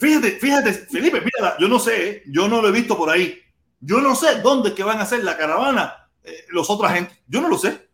Fíjate, 0.00 0.30
fíjate, 0.32 0.72
Felipe, 0.72 1.20
mira, 1.20 1.56
yo 1.60 1.68
no 1.68 1.78
sé, 1.78 2.08
¿eh? 2.08 2.22
yo 2.26 2.48
no 2.48 2.62
lo 2.62 2.68
he 2.68 2.72
visto 2.72 2.96
por 2.96 3.10
ahí. 3.10 3.38
Yo 3.80 4.00
no 4.00 4.14
sé 4.14 4.40
dónde 4.40 4.70
es 4.70 4.74
que 4.74 4.82
van 4.82 4.98
a 4.98 5.02
hacer 5.02 5.22
la 5.22 5.36
caravana 5.36 6.08
eh, 6.22 6.46
los 6.48 6.70
otras 6.70 6.94
gente. 6.94 7.14
Yo 7.28 7.42
no 7.42 7.50
lo 7.50 7.58
sé. 7.58 7.86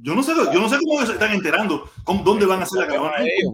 Yo 0.00 0.14
no 0.14 0.22
sé, 0.22 0.32
yo 0.36 0.60
no 0.60 0.68
sé 0.68 0.78
cómo 0.78 1.04
se 1.04 1.14
están 1.14 1.32
enterando, 1.32 1.90
cómo, 2.04 2.22
dónde 2.22 2.46
van 2.46 2.60
a 2.60 2.62
hacer 2.62 2.82
la 2.82 2.86
caravana. 2.86 3.16
A 3.16 3.24
ellos, 3.24 3.52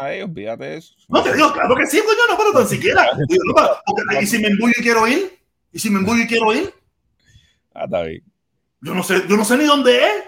a 0.00 0.12
ellos, 0.14 0.30
fíjate 0.34 0.76
eso. 0.78 0.94
No 1.06 1.22
te 1.22 1.34
digo, 1.34 1.52
claro 1.52 1.76
que 1.76 1.84
sí, 1.84 1.98
coño, 1.98 2.18
no, 2.30 2.38
pero 2.38 2.52
tan 2.52 2.66
siquiera. 2.66 3.06
Digo, 3.28 3.44
no, 3.44 3.54
porque, 3.54 4.22
¿Y 4.22 4.26
si 4.26 4.38
me 4.38 4.48
embullo 4.48 4.72
y 4.78 4.82
quiero 4.82 5.06
ir? 5.06 5.38
¿Y 5.70 5.78
si 5.78 5.90
me 5.90 5.98
embullo 5.98 6.22
y 6.22 6.26
quiero 6.26 6.50
ir? 6.54 6.79
Ah, 7.74 7.84
está 7.84 8.02
bien. 8.02 8.22
Yo 8.80 8.94
no 8.94 9.02
sé, 9.02 9.22
yo 9.28 9.36
no 9.36 9.44
sé 9.44 9.56
ni 9.56 9.64
dónde 9.64 9.96
es. 9.96 10.24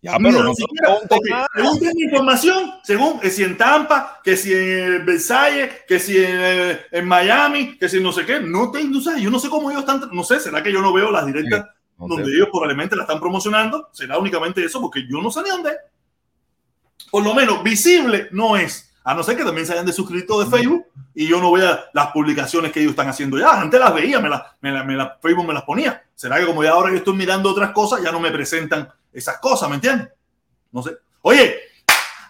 Ya, 0.00 0.16
pero 0.16 0.44
no 0.44 0.54
siquiera, 0.54 0.94
okay, 0.94 1.32
según 1.56 1.80
tengo 1.80 2.00
información, 2.00 2.70
según 2.84 3.18
que 3.18 3.30
si 3.30 3.42
en 3.42 3.56
Tampa, 3.56 4.20
que 4.22 4.36
si 4.36 4.52
en 4.52 5.04
Versalles, 5.04 5.72
que 5.88 5.98
si 5.98 6.18
en, 6.18 6.78
en 6.92 7.08
Miami, 7.08 7.76
que 7.76 7.88
si 7.88 8.00
no 8.00 8.12
sé 8.12 8.24
qué, 8.24 8.38
no 8.38 8.70
tengo, 8.70 9.00
¿sabes? 9.00 9.20
yo 9.20 9.28
no 9.28 9.40
sé 9.40 9.48
cómo 9.48 9.70
ellos 9.72 9.80
están, 9.80 10.08
no 10.12 10.22
sé, 10.22 10.38
será 10.38 10.62
que 10.62 10.72
yo 10.72 10.80
no 10.80 10.92
veo 10.92 11.10
las 11.10 11.26
directas 11.26 11.64
sí, 11.64 11.70
no 11.98 12.06
donde 12.06 12.26
sé. 12.26 12.30
ellos 12.30 12.48
probablemente 12.48 12.94
la 12.94 13.02
están 13.02 13.18
promocionando, 13.18 13.88
será 13.92 14.18
únicamente 14.18 14.64
eso, 14.64 14.80
porque 14.80 15.04
yo 15.10 15.20
no 15.20 15.32
sé 15.32 15.42
ni 15.42 15.50
dónde. 15.50 15.72
Por 17.10 17.24
lo 17.24 17.34
menos 17.34 17.64
visible 17.64 18.28
no 18.30 18.56
es. 18.56 18.87
A 19.04 19.14
no 19.14 19.22
ser 19.22 19.36
que 19.36 19.44
también 19.44 19.66
se 19.66 19.72
hayan 19.72 19.86
de 19.86 19.92
suscrito 19.92 20.42
de 20.42 20.50
Facebook 20.50 20.86
y 21.14 21.26
yo 21.26 21.40
no 21.40 21.50
vea 21.52 21.86
las 21.94 22.08
publicaciones 22.08 22.72
que 22.72 22.80
ellos 22.80 22.90
están 22.90 23.08
haciendo 23.08 23.38
ya. 23.38 23.60
Antes 23.60 23.80
las 23.80 23.94
veía, 23.94 24.20
me 24.20 24.28
las, 24.28 24.42
me 24.60 24.70
la, 24.70 24.84
me 24.84 24.94
la, 24.94 25.18
Facebook 25.20 25.46
me 25.46 25.54
las 25.54 25.62
ponía. 25.62 26.02
¿Será 26.14 26.38
que 26.38 26.46
como 26.46 26.62
ya 26.62 26.72
ahora 26.72 26.90
que 26.90 26.96
estoy 26.96 27.14
mirando 27.14 27.50
otras 27.50 27.70
cosas, 27.72 28.02
ya 28.02 28.12
no 28.12 28.20
me 28.20 28.30
presentan 28.30 28.88
esas 29.12 29.38
cosas, 29.38 29.68
¿me 29.68 29.76
entiendes? 29.76 30.08
No 30.72 30.82
sé. 30.82 30.98
Oye, 31.22 31.56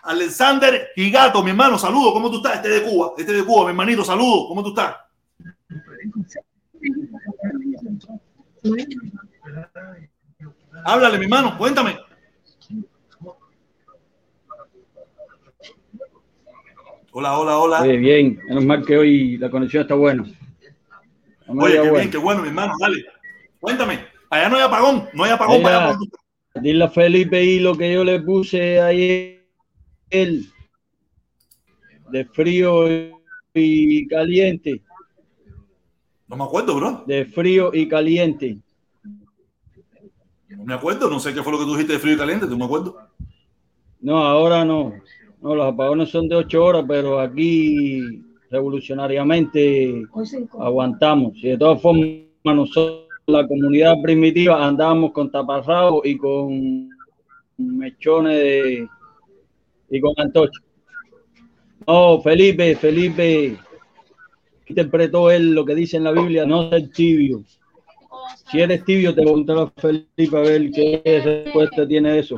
Alexander 0.03 0.89
Gigato, 0.95 1.43
mi 1.43 1.51
hermano, 1.51 1.79
saludo, 1.79 2.13
¿cómo 2.13 2.31
tú 2.31 2.37
estás? 2.37 2.57
Este 2.57 2.69
de 2.69 2.83
Cuba, 2.83 3.13
este 3.19 3.33
de 3.33 3.45
Cuba, 3.45 3.65
mi 3.65 3.71
hermanito, 3.71 4.05
saludo, 4.05 4.49
¿cómo 4.49 4.63
tú 4.63 4.71
estás? 4.71 4.97
Háblale, 10.85 11.19
mi 11.19 11.25
hermano, 11.25 11.59
cuéntame. 11.59 12.08
Hola, 17.13 17.39
hola, 17.39 17.59
hola. 17.59 17.83
Oye, 17.83 17.97
bien, 17.97 18.39
menos 18.49 18.65
mal 18.65 18.85
que 18.85 18.97
hoy 18.97 19.39
la 19.39 19.51
conexión 19.51 19.83
está 19.83 19.95
buena. 19.95 20.25
Oye, 21.47 21.73
qué 21.73 21.79
bueno. 21.79 21.95
bien, 21.95 22.11
qué 22.11 22.19
bueno, 22.19 22.43
mi 22.43 22.49
hermano, 22.49 22.75
dale. 22.79 23.05
Cuéntame, 23.59 24.05
allá 24.29 24.49
no 24.49 24.57
hay 24.57 24.63
apagón, 24.63 25.09
no 25.15 25.25
hay 25.25 25.31
apagón 25.31 25.63
para 25.63 25.89
allá. 25.89 25.99
Dile 26.57 26.85
a 26.85 26.89
Felipe 26.89 27.43
y 27.43 27.61
lo 27.61 27.77
que 27.77 27.93
yo 27.93 28.05
le 28.05 28.21
puse 28.21 28.81
ayer 28.81 29.47
de 32.11 32.25
frío 32.33 32.87
y 33.55 34.07
caliente. 34.07 34.83
No 36.27 36.37
me 36.37 36.45
acuerdo, 36.45 36.75
bro. 36.77 37.05
De 37.07 37.25
frío 37.25 37.71
y 37.73 37.89
caliente. 37.89 38.59
No 40.49 40.65
me 40.65 40.75
acuerdo, 40.75 41.09
no 41.09 41.21
sé 41.21 41.33
qué 41.33 41.43
fue 41.43 41.53
lo 41.53 41.59
que 41.59 41.65
tú 41.65 41.73
dijiste 41.73 41.95
de 41.95 41.99
frío 41.99 42.15
y 42.15 42.19
caliente, 42.19 42.47
¿tú 42.47 42.59
me 42.59 42.67
acuerdo? 42.67 43.09
No, 44.01 44.19
ahora 44.19 44.65
no. 44.65 44.93
No, 45.41 45.55
los 45.55 45.73
apagones 45.73 46.09
son 46.11 46.29
de 46.29 46.37
ocho 46.37 46.65
horas, 46.65 46.85
pero 46.87 47.21
aquí 47.21 48.23
revolucionariamente 48.51 50.05
aguantamos. 50.59 51.33
Y 51.37 51.49
de 51.49 51.59
todas 51.59 51.81
formas, 51.81 52.07
nosotros, 52.45 53.07
la 53.27 53.47
comunidad 53.47 53.95
primitiva, 54.03 54.67
andábamos 54.67 55.13
con 55.13 55.31
taparrabos 55.31 56.05
y 56.05 56.17
con 56.17 56.89
mechones 57.59 58.39
de, 58.39 58.89
y 59.91 60.01
con 60.01 60.15
antorcha. 60.17 60.61
No, 61.87 62.21
Felipe, 62.21 62.75
Felipe 62.77 63.57
interpretó 64.67 65.31
él 65.31 65.55
lo 65.55 65.65
que 65.65 65.75
dice 65.75 65.97
en 65.97 66.05
la 66.05 66.13
Biblia, 66.13 66.45
no 66.45 66.71
ser 66.71 66.91
tibio. 66.91 67.45
Si 68.51 68.61
eres 68.61 68.85
tibio, 68.85 69.15
te 69.15 69.23
preguntará 69.23 69.71
Felipe 69.77 70.37
a 70.37 70.41
ver 70.41 70.71
qué 70.71 71.03
respuesta 71.45 71.87
tiene 71.87 72.19
eso. 72.19 72.37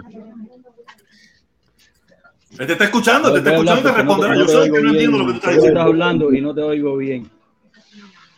Él 2.59 2.67
te 2.67 2.73
está 2.73 2.85
escuchando, 2.85 3.29
no, 3.29 3.35
te 3.35 3.39
está 3.39 3.53
escuchando 3.53 3.81
y 3.81 3.85
te 3.85 3.97
responderá. 3.97 4.35
No, 4.35 4.41
yo 4.41 4.49
soy 4.49 4.71
que 4.71 4.81
no 4.83 4.91
entiendo 4.91 5.19
lo 5.19 5.27
que 5.27 5.33
tú 5.33 5.37
estás 5.39 5.55
diciendo. 5.55 5.81
Estás 5.81 5.87
hablando 5.87 6.33
y 6.33 6.41
no 6.41 6.55
te 6.55 6.63
oigo 6.63 6.97
bien. 6.97 7.31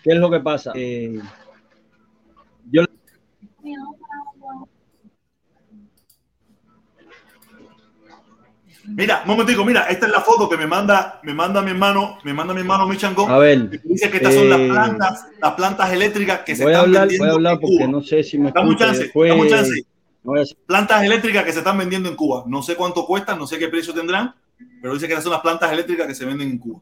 ¿Qué 0.02 0.12
es 0.12 0.18
lo 0.18 0.30
que 0.30 0.40
pasa? 0.40 0.72
Eh, 0.74 1.20
yo 2.70 2.84
Mira, 8.84 9.22
un 9.24 9.28
momentico, 9.28 9.64
mira, 9.64 9.82
esta 9.82 10.06
es 10.06 10.12
la 10.12 10.20
foto 10.20 10.48
que 10.48 10.56
me 10.56 10.66
manda, 10.66 11.20
me 11.22 11.32
manda 11.32 11.62
mi 11.62 11.70
hermano, 11.70 12.18
me 12.24 12.34
manda 12.34 12.52
mi 12.52 12.60
hermano 12.60 12.86
Michangón. 12.86 13.30
A 13.30 13.38
ver. 13.38 13.80
Dice 13.84 14.10
que 14.10 14.16
estas 14.16 14.34
eh, 14.34 14.38
son 14.38 14.50
las 14.50 14.60
plantas, 14.60 15.26
las 15.40 15.52
plantas 15.52 15.92
eléctricas 15.92 16.40
que 16.40 16.56
se 16.56 16.64
voy 16.64 16.72
están 16.72 16.80
a 16.80 16.86
hablar, 16.86 17.02
vendiendo 17.02 17.24
Voy 17.24 17.30
a 17.30 17.34
hablar 17.34 17.58
porque 17.60 17.88
no 17.88 18.02
sé 18.02 18.24
si 18.24 18.38
me 18.38 18.50
Dame 18.50 18.70
un 18.70 18.76
chance, 18.76 19.04
Después, 19.04 19.30
dame 19.30 19.42
un 19.42 19.48
chance. 19.48 19.86
Plantas 20.66 21.02
eléctricas 21.02 21.44
que 21.44 21.52
se 21.52 21.58
están 21.58 21.78
vendiendo 21.78 22.08
en 22.08 22.14
Cuba. 22.14 22.44
No 22.46 22.62
sé 22.62 22.76
cuánto 22.76 23.06
cuestan, 23.06 23.38
no 23.38 23.46
sé 23.46 23.58
qué 23.58 23.68
precio 23.68 23.92
tendrán, 23.92 24.34
pero 24.80 24.94
dice 24.94 25.06
que 25.06 25.14
estas 25.14 25.24
son 25.24 25.32
las 25.32 25.42
plantas 25.42 25.72
eléctricas 25.72 26.06
que 26.06 26.14
se 26.14 26.24
venden 26.24 26.50
en 26.50 26.58
Cuba. 26.58 26.80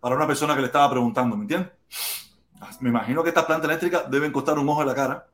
Para 0.00 0.16
una 0.16 0.26
persona 0.26 0.54
que 0.54 0.60
le 0.60 0.66
estaba 0.66 0.90
preguntando, 0.90 1.36
¿me 1.36 1.42
entiendes? 1.42 1.70
Me 2.80 2.88
imagino 2.88 3.22
que 3.22 3.28
estas 3.28 3.44
plantas 3.44 3.68
eléctricas 3.68 4.10
deben 4.10 4.32
costar 4.32 4.58
un 4.58 4.68
ojo 4.68 4.80
de 4.80 4.86
la 4.86 4.94
cara. 4.94 5.26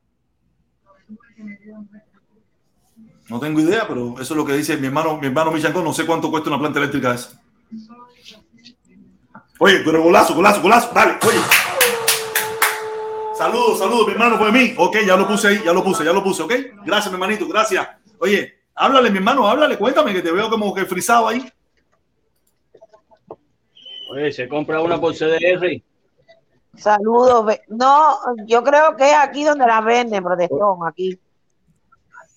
No 3.28 3.40
tengo 3.40 3.60
idea, 3.60 3.86
pero 3.86 4.14
eso 4.20 4.34
es 4.34 4.36
lo 4.36 4.44
que 4.44 4.54
dice 4.54 4.76
mi 4.76 4.86
hermano, 4.86 5.18
mi 5.18 5.26
hermano 5.26 5.50
Michancón. 5.50 5.84
No 5.84 5.92
sé 5.92 6.04
cuánto 6.04 6.30
cuesta 6.30 6.50
una 6.50 6.58
planta 6.58 6.78
eléctrica 6.78 7.14
esa. 7.14 7.40
Oye, 9.58 9.80
pero 9.84 10.02
golazo, 10.02 10.34
golazo, 10.34 10.62
golazo. 10.62 10.92
Dale, 10.94 11.18
oye. 11.26 11.40
Saludos, 13.38 13.78
saludos, 13.78 14.06
mi 14.08 14.12
hermano, 14.14 14.36
fue 14.36 14.50
mí. 14.50 14.74
Ok, 14.76 14.96
ya 15.06 15.16
lo 15.16 15.26
puse 15.28 15.46
ahí, 15.48 15.62
ya 15.64 15.72
lo 15.72 15.84
puse, 15.84 16.04
ya 16.04 16.12
lo 16.12 16.22
puse, 16.24 16.42
ok. 16.42 16.52
Gracias, 16.84 17.06
mi 17.06 17.14
hermanito, 17.14 17.46
gracias. 17.46 17.86
Oye, 18.18 18.62
háblale, 18.74 19.10
mi 19.10 19.18
hermano, 19.18 19.46
háblale, 19.48 19.78
cuéntame 19.78 20.12
que 20.12 20.22
te 20.22 20.32
veo 20.32 20.50
como 20.50 20.74
que 20.74 20.84
frisado 20.84 21.28
ahí. 21.28 21.48
Oye, 24.10 24.32
se 24.32 24.48
compra 24.48 24.80
una 24.80 25.00
por 25.00 25.14
CDR. 25.14 25.82
Saludos. 26.76 27.54
No, 27.68 28.18
yo 28.46 28.62
creo 28.64 28.96
que 28.96 29.08
es 29.08 29.16
aquí 29.16 29.44
donde 29.44 29.66
la 29.66 29.80
venden, 29.82 30.24
protestón, 30.24 30.78
aquí. 30.86 31.18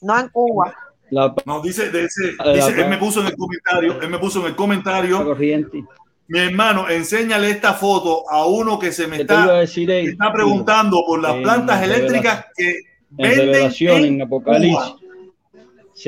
No 0.02 0.20
en 0.20 0.30
Cuba. 0.30 0.74
La 1.10 1.34
No, 1.46 1.62
dice, 1.62 1.90
dice, 1.92 2.36
La- 2.38 2.54
dice, 2.54 2.80
él 2.82 2.90
me 2.90 2.98
puso 2.98 3.22
en 3.22 3.28
el 3.28 3.36
comentario, 3.36 4.02
él 4.02 4.10
me 4.10 4.18
puso 4.20 4.40
en 4.42 4.46
el 4.48 4.56
comentario, 4.56 5.24
corriente. 5.26 5.84
Mi 6.32 6.40
hermano, 6.40 6.88
enséñale 6.88 7.50
esta 7.50 7.74
foto 7.74 8.24
a 8.32 8.46
uno 8.46 8.80
que 8.80 8.94
se 8.94 9.06
me 9.06 9.18
¿Qué 9.18 9.26
te 9.26 9.34
iba 9.34 9.42
a 9.42 9.46
está, 9.48 9.54
decir 9.56 9.88
me 9.90 10.04
está 10.04 10.32
preguntando 10.32 11.04
por 11.06 11.22
las 11.22 11.36
En 11.36 11.44
plantas 11.44 11.84
eléctricas 11.84 12.46
que 12.56 12.70
En 12.70 12.78
venden 13.18 13.70
en 13.82 14.06
en 14.06 14.22
Apocalipsis. 14.22 14.96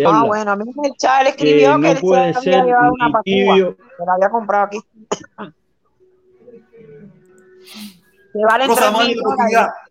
Ah, 0.07 0.23
bueno, 0.25 0.51
a 0.51 0.55
mí 0.55 0.63
me 0.63 0.87
él 0.87 0.93
que 0.95 1.29
escribió 1.29 1.73
que, 1.73 1.77
no 1.77 1.87
él 1.89 1.95
se 1.95 2.01
puede 2.01 2.21
había 2.21 2.39
ser 2.39 2.63
llevado 2.63 2.93
una 2.93 3.21
tibio. 3.21 3.75
que 3.75 4.05
la 4.05 4.13
había 4.13 4.29
comprado 4.29 4.65
aquí. 4.67 4.79
Que 8.31 8.45
valen 8.45 8.67
Rosa, 8.69 8.91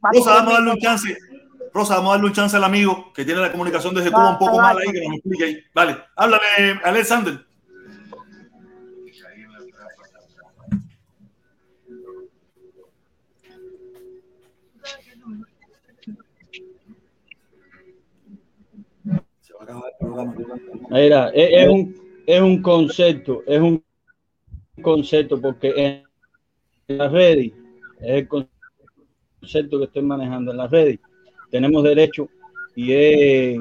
vamos 0.00 0.26
a 0.26 0.50
darle 0.50 0.70
un 0.70 0.78
chance. 0.78 1.14
Rosa, 1.74 1.96
vamos 1.96 2.08
a 2.08 2.12
darle 2.14 2.26
un 2.28 2.32
chance 2.32 2.56
al 2.56 2.64
amigo 2.64 3.12
que 3.12 3.26
tiene 3.26 3.42
la 3.42 3.52
comunicación 3.52 3.94
desde 3.94 4.10
Cuba 4.10 4.30
un 4.30 4.38
poco 4.38 4.56
mal 4.56 4.78
ahí, 4.78 4.90
que 4.92 5.06
nos 5.06 5.16
explique 5.16 5.44
ahí. 5.44 5.58
Vale, 5.74 5.98
háblale, 6.16 6.42
Alexander. 6.84 7.51
Mira, 20.90 21.30
es, 21.34 21.68
un, 21.68 21.94
es 22.26 22.40
un 22.40 22.62
concepto, 22.62 23.42
es 23.46 23.60
un 23.60 23.82
concepto, 24.82 25.40
porque 25.40 25.72
en, 25.76 26.04
las 26.96 27.12
redes, 27.12 27.52
es 28.00 28.10
el 28.10 28.28
concepto 28.28 29.78
que 29.78 29.84
estoy 29.84 30.02
manejando 30.02 30.50
en 30.52 30.56
las 30.58 30.70
redes, 30.70 30.98
tenemos 31.50 31.82
derecho 31.84 32.28
y 32.74 32.92
es 32.92 33.58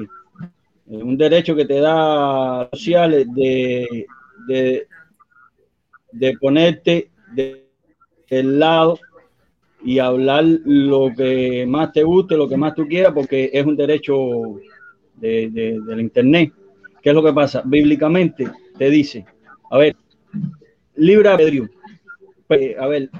un 0.86 1.16
derecho 1.16 1.54
que 1.54 1.64
te 1.64 1.80
da 1.80 2.68
sociales 2.72 3.26
de, 3.34 4.06
de, 6.12 6.36
ponerte 6.38 7.10
de- 7.34 7.66
del 8.28 8.58
lado 8.58 8.98
y 9.84 9.98
hablar 9.98 10.44
lo 10.44 11.12
que 11.16 11.66
más 11.66 11.92
te 11.92 12.02
guste, 12.04 12.36
lo 12.36 12.48
que 12.48 12.56
más 12.56 12.74
tú 12.74 12.86
quieras, 12.86 13.12
porque 13.14 13.50
es 13.52 13.66
un 13.66 13.76
derecho 13.76 14.16
de, 15.22 15.50
de- 15.50 15.80
del 15.86 16.00
Internet. 16.02 16.52
¿Qué 17.02 17.10
es 17.10 17.16
lo 17.16 17.24
que 17.24 17.32
pasa? 17.32 17.62
Bíblicamente 17.64 18.50
te 18.78 18.90
dice, 18.90 19.24
a 19.70 19.78
ver, 19.78 19.96
libre 20.96 21.28
albedrío. 21.28 21.68
Pues, 22.46 22.78
A 22.78 22.86
ver, 22.88 23.10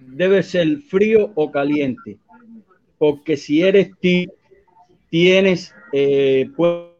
debe 0.00 0.42
ser 0.42 0.78
frío 0.78 1.32
o 1.34 1.50
caliente, 1.50 2.18
porque 2.98 3.36
si 3.36 3.62
eres 3.62 3.90
ti, 4.00 4.28
tienes, 5.10 5.74
eh, 5.92 6.50
puede 6.56 6.90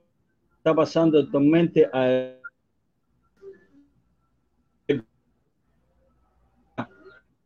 estar 0.59 0.75
pasando 0.77 1.19
actualmente 1.21 1.89
a 1.93 2.33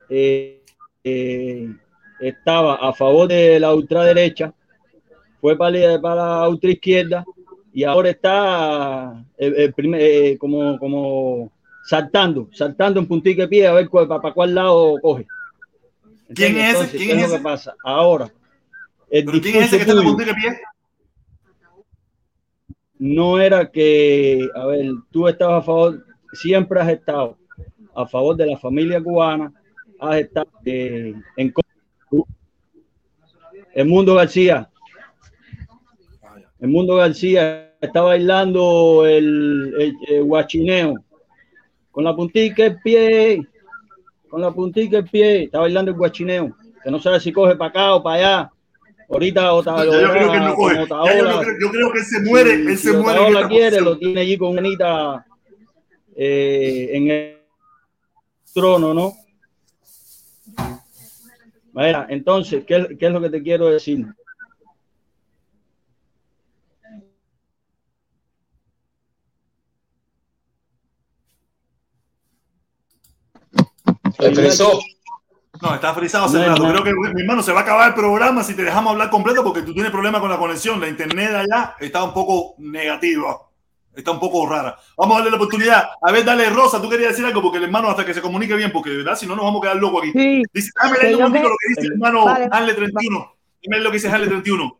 eh, 0.08 0.62
eh, 1.04 1.68
estaba 2.20 2.76
a 2.76 2.92
favor 2.92 3.28
de 3.28 3.60
la 3.60 3.74
ultraderecha, 3.74 4.52
fue 5.40 5.56
para, 5.56 5.70
la- 5.78 6.00
para 6.00 6.14
la 6.40 6.48
ultraizquierda 6.48 7.24
y 7.72 7.84
ahora 7.84 8.10
está 8.10 9.24
eh, 9.36 9.52
eh, 9.56 9.72
primer- 9.74 10.00
eh, 10.00 10.38
como, 10.38 10.78
como 10.78 11.52
saltando, 11.84 12.48
saltando 12.52 13.00
en 13.00 13.06
puntica 13.06 13.42
de 13.42 13.48
pie 13.48 13.66
a 13.66 13.72
ver 13.72 13.88
cuál- 13.88 14.08
para, 14.08 14.20
para 14.20 14.34
cuál 14.34 14.54
lado 14.54 14.96
coge. 15.00 15.26
¿Quién 16.34 16.56
es 16.58 16.64
ese? 16.64 16.70
Entonces, 16.70 17.00
¿Quién 17.00 17.08
¿qué 17.08 17.14
es 17.14 17.20
lo 17.22 17.28
que 17.28 17.34
ese? 17.36 17.42
pasa? 17.44 17.74
Ahora, 17.84 18.32
el 19.10 19.24
¿Pero 19.24 19.40
quién 19.40 19.56
es 19.56 19.62
ese 19.66 19.76
que 19.76 19.82
está 19.82 19.92
en 19.94 20.02
punta 20.04 20.24
de 20.24 20.34
pie? 20.34 20.58
no 22.98 23.38
era 23.40 23.70
que, 23.70 24.48
a 24.54 24.66
ver, 24.66 24.86
tú 25.10 25.28
estabas 25.28 25.62
a 25.62 25.66
favor, 25.66 26.04
siempre 26.32 26.80
has 26.80 26.88
estado 26.88 27.36
a 27.94 28.06
favor 28.06 28.36
de 28.36 28.46
la 28.46 28.58
familia 28.58 29.00
cubana, 29.02 29.52
has 30.00 30.16
estado 30.18 30.48
eh, 30.64 31.14
en 31.36 31.52
contra. 31.52 31.68
El 33.74 33.86
Mundo 33.86 34.14
García, 34.14 34.68
el 36.60 36.68
Mundo 36.68 36.96
García 36.96 37.72
está 37.80 38.02
bailando 38.02 39.04
el, 39.06 39.74
el- 39.78 39.96
el 40.08 40.24
guachineo 40.24 40.94
con 41.90 42.04
la 42.04 42.14
puntica 42.14 42.66
el 42.66 42.80
pie, 42.80 43.46
con 44.28 44.40
la 44.40 44.50
puntica 44.52 44.98
el 44.98 45.04
pie, 45.04 45.44
está 45.44 45.60
bailando 45.60 45.90
el 45.90 45.96
guachineo, 45.96 46.56
que 46.82 46.90
no 46.90 47.00
sabe 47.00 47.18
si 47.20 47.32
coge 47.32 47.56
para 47.56 47.70
acá 47.70 47.94
o 47.94 48.02
para 48.02 48.16
allá. 48.16 48.50
Ahorita 49.10 49.54
o 49.54 49.64
Ya 49.64 49.84
yo 49.84 49.90
creo 50.12 50.32
que 50.32 50.38
no 50.38 50.54
coge. 50.54 50.74
Yo, 50.76 50.84
creo- 51.40 51.58
yo 51.60 51.70
creo 51.70 51.92
que 51.92 51.98
él 52.00 52.04
se 52.04 52.20
muere, 52.20 52.52
él 52.54 52.76
se 52.78 52.92
muere. 52.92 53.18
en 53.20 53.24
Otaola 53.26 53.38
esta 53.40 53.48
quiere, 53.48 53.80
lo 53.80 53.98
tiene 53.98 54.20
allí 54.20 54.36
con 54.36 54.58
Anita 54.58 55.26
eh, 56.14 56.90
en 56.92 57.08
el 57.10 57.38
trono, 58.52 58.92
¿no? 58.92 59.12
Mira, 61.72 62.06
entonces, 62.10 62.64
¿qué, 62.66 62.96
qué 62.98 63.06
es 63.06 63.12
lo 63.12 63.20
que 63.20 63.30
te 63.30 63.42
quiero 63.42 63.66
decir? 63.68 64.04
No, 75.60 75.74
está 75.74 75.94
frisado 75.94 76.26
hace 76.26 76.38
No, 76.38 76.54
no. 76.56 76.70
Creo 76.70 76.84
que, 76.84 76.92
mi 77.14 77.20
hermano, 77.22 77.42
se 77.42 77.52
va 77.52 77.60
a 77.60 77.62
acabar 77.62 77.88
el 77.88 77.94
programa 77.94 78.44
si 78.44 78.54
te 78.54 78.62
dejamos 78.62 78.92
hablar 78.92 79.10
completo 79.10 79.42
porque 79.42 79.62
tú 79.62 79.72
tienes 79.72 79.90
problemas 79.90 80.20
con 80.20 80.30
la 80.30 80.38
conexión. 80.38 80.80
La 80.80 80.88
internet 80.88 81.30
de 81.30 81.36
allá 81.38 81.74
está 81.80 82.04
un 82.04 82.12
poco 82.12 82.54
negativa. 82.58 83.38
Está 83.94 84.12
un 84.12 84.20
poco 84.20 84.46
rara. 84.48 84.76
Vamos 84.96 85.14
a 85.16 85.18
darle 85.18 85.30
la 85.32 85.36
oportunidad. 85.36 85.88
A 86.00 86.12
ver, 86.12 86.24
dale, 86.24 86.48
Rosa, 86.50 86.80
tú 86.80 86.88
querías 86.88 87.10
decir 87.10 87.24
algo 87.24 87.42
porque 87.42 87.58
el 87.58 87.64
hermano 87.64 87.88
hasta 87.88 88.04
que 88.04 88.14
se 88.14 88.22
comunique 88.22 88.54
bien, 88.54 88.70
porque 88.70 88.90
de 88.90 88.98
verdad, 88.98 89.16
si 89.16 89.26
no 89.26 89.34
nos 89.34 89.44
vamos 89.44 89.60
a 89.60 89.62
quedar 89.62 89.76
locos 89.78 90.02
aquí. 90.02 90.12
Sí, 90.12 90.42
Dice, 90.52 90.70
dame 90.80 91.16
un 91.16 91.32
me- 91.32 91.42
lo 91.42 91.48
que 91.48 91.68
dice 91.70 91.80
el 91.80 91.92
hermano 91.94 92.24
Vale. 92.24 92.48
Harle 92.52 92.74
31. 92.74 93.32
Dime 93.60 93.80
lo 93.80 93.90
que 93.90 93.96
dice 93.96 94.08
Harle 94.08 94.28
31. 94.28 94.78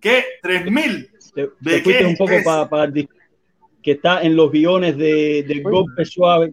¿Qué? 0.00 0.24
¿3000? 0.42 1.10
Te, 1.32 1.42
¿De 1.60 1.80
te 1.80 1.82
qué 1.82 2.04
un 2.04 2.16
poco 2.16 2.32
es? 2.32 2.44
para 2.44 2.90
que 2.92 3.92
está 3.92 4.22
en 4.22 4.34
los 4.34 4.50
guiones 4.50 4.96
de, 4.96 5.44
del 5.46 5.62
golpe 5.62 6.04
suave. 6.04 6.52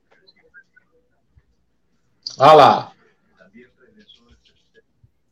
¡Hala! 2.38 2.94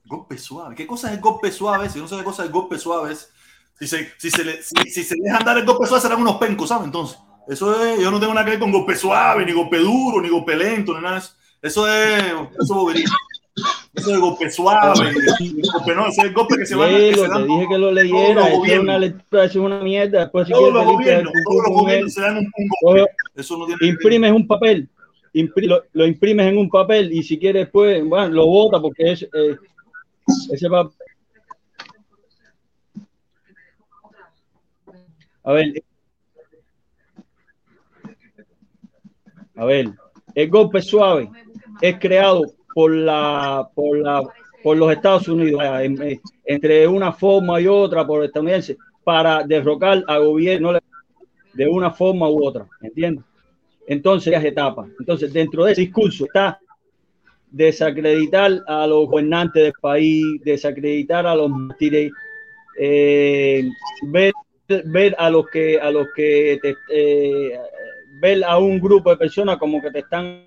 Golpe 0.05 0.37
suave. 0.37 0.75
¿Qué 0.75 0.85
cosa 0.85 1.09
es 1.09 1.15
el 1.15 1.21
golpe 1.21 1.51
suave? 1.51 1.89
Si 1.89 1.99
no 1.99 2.07
sabe 2.07 2.23
cosa 2.23 2.43
del 2.43 2.51
golpe 2.51 2.77
suave 2.77 3.13
es. 3.13 3.31
Si 3.79 3.87
se, 3.87 4.11
si 4.17 4.29
se, 4.29 4.43
le, 4.43 4.61
si, 4.61 4.75
si 4.91 5.03
se 5.03 5.15
dejan 5.19 5.43
dar 5.43 5.57
el 5.57 5.65
golpe 5.65 5.87
suave 5.87 6.01
serán 6.01 6.21
unos 6.21 6.35
pencos, 6.35 6.69
¿sabes? 6.69 6.85
Entonces, 6.85 7.17
eso 7.47 7.83
es, 7.83 7.99
yo 7.99 8.11
no 8.11 8.19
tengo 8.19 8.33
nada 8.33 8.45
que 8.45 8.51
ver 8.51 8.59
con 8.59 8.71
golpe 8.71 8.95
suave, 8.95 9.45
ni 9.45 9.53
golpe 9.53 9.77
duro, 9.77 10.21
ni 10.21 10.29
golpe 10.29 10.55
lento, 10.55 10.93
ni 10.93 11.01
nada 11.01 11.15
de 11.15 11.19
eso. 11.19 11.33
Eso 11.61 11.87
es, 11.87 12.23
eso 12.23 12.57
es 12.59 12.69
bobería. 12.69 13.05
Eso 13.93 14.13
es 14.13 14.19
golpe 14.19 14.49
suave, 14.49 15.11
ni 15.39 15.61
golpe 15.61 15.95
no, 15.95 16.07
ese 16.07 16.21
es 16.21 16.27
el 16.27 16.33
golpe 16.33 16.57
que 16.57 16.65
se 16.65 16.75
va 16.75 16.87
que 16.87 16.93
Léelo, 16.93 17.17
se 17.17 17.23
te 17.23 17.27
dan 17.29 17.47
dije 17.47 17.67
que 17.67 17.77
lo 17.77 17.91
leyera. 17.91 18.47
Eso 18.47 18.65
es 18.65 18.79
una 18.79 18.99
lectura, 18.99 19.43
eso 19.45 19.59
es 19.59 19.65
una 19.65 19.79
mierda. 19.81 20.19
Después, 20.21 20.47
si 20.47 20.53
todos 20.53 20.73
los 20.73 20.83
te 20.83 20.89
el 20.89 20.95
gobiernos, 20.95 21.33
todos 21.45 21.63
los 21.67 21.77
gobiernos 21.81 22.13
se 22.13 22.21
dan 22.21 22.37
un, 22.37 22.45
un 22.45 22.69
golpe. 22.83 23.11
Eso 23.35 23.57
no 23.57 23.65
tiene 23.65 23.79
que 23.79 23.87
imprimes 23.87 24.31
un 24.31 24.47
papel, 24.47 24.89
impri- 25.33 25.67
lo, 25.67 25.83
lo 25.93 26.05
imprimes 26.05 26.47
en 26.47 26.57
un 26.57 26.69
papel 26.69 27.11
y 27.11 27.23
si 27.23 27.37
quieres, 27.39 27.69
pues, 27.69 28.03
bueno, 28.03 28.29
lo 28.29 28.45
bota 28.47 28.81
porque 28.81 29.11
es 29.11 29.23
eh, 29.23 29.55
ese 30.51 30.69
papel. 30.69 30.95
A 35.43 35.53
ver, 35.53 35.83
a 39.55 39.65
ver, 39.65 39.91
el 40.35 40.49
golpe 40.49 40.81
suave 40.81 41.29
es 41.81 41.99
creado 41.99 42.43
por 42.73 42.93
la, 42.93 43.67
por 43.73 43.97
la, 43.97 44.21
por 44.63 44.77
los 44.77 44.91
Estados 44.91 45.27
Unidos, 45.27 45.61
eh, 45.63 45.85
en- 45.85 46.21
entre 46.45 46.87
una 46.87 47.11
forma 47.11 47.59
y 47.59 47.67
otra 47.67 48.05
por 48.05 48.23
estadounidenses, 48.23 48.77
para 49.03 49.43
derrocar 49.43 50.03
a 50.07 50.19
gobierno 50.19 50.73
de 51.53 51.67
una 51.67 51.91
forma 51.91 52.29
u 52.29 52.45
otra, 52.45 52.67
¿entiendes? 52.81 53.25
Entonces, 53.91 54.31
las 54.31 54.45
etapas. 54.45 54.89
Entonces, 54.99 55.33
dentro 55.33 55.65
de 55.65 55.73
ese 55.73 55.81
discurso 55.81 56.23
está 56.23 56.57
desacreditar 57.49 58.63
a 58.65 58.87
los 58.87 59.09
gobernantes 59.09 59.63
del 59.63 59.73
país, 59.81 60.23
desacreditar 60.45 61.27
a 61.27 61.35
los 61.35 61.49
mártires, 61.49 62.09
eh, 62.79 63.67
ver, 64.03 64.31
ver 64.85 65.13
a 65.19 65.29
los 65.29 65.45
que 65.49 65.77
a 65.77 65.91
los 65.91 66.07
que 66.15 66.57
te, 66.61 66.77
eh, 66.89 67.59
ver 68.21 68.45
a 68.45 68.57
un 68.59 68.79
grupo 68.79 69.09
de 69.09 69.17
personas 69.17 69.57
como 69.57 69.81
que 69.81 69.91
te 69.91 69.99
están 69.99 70.45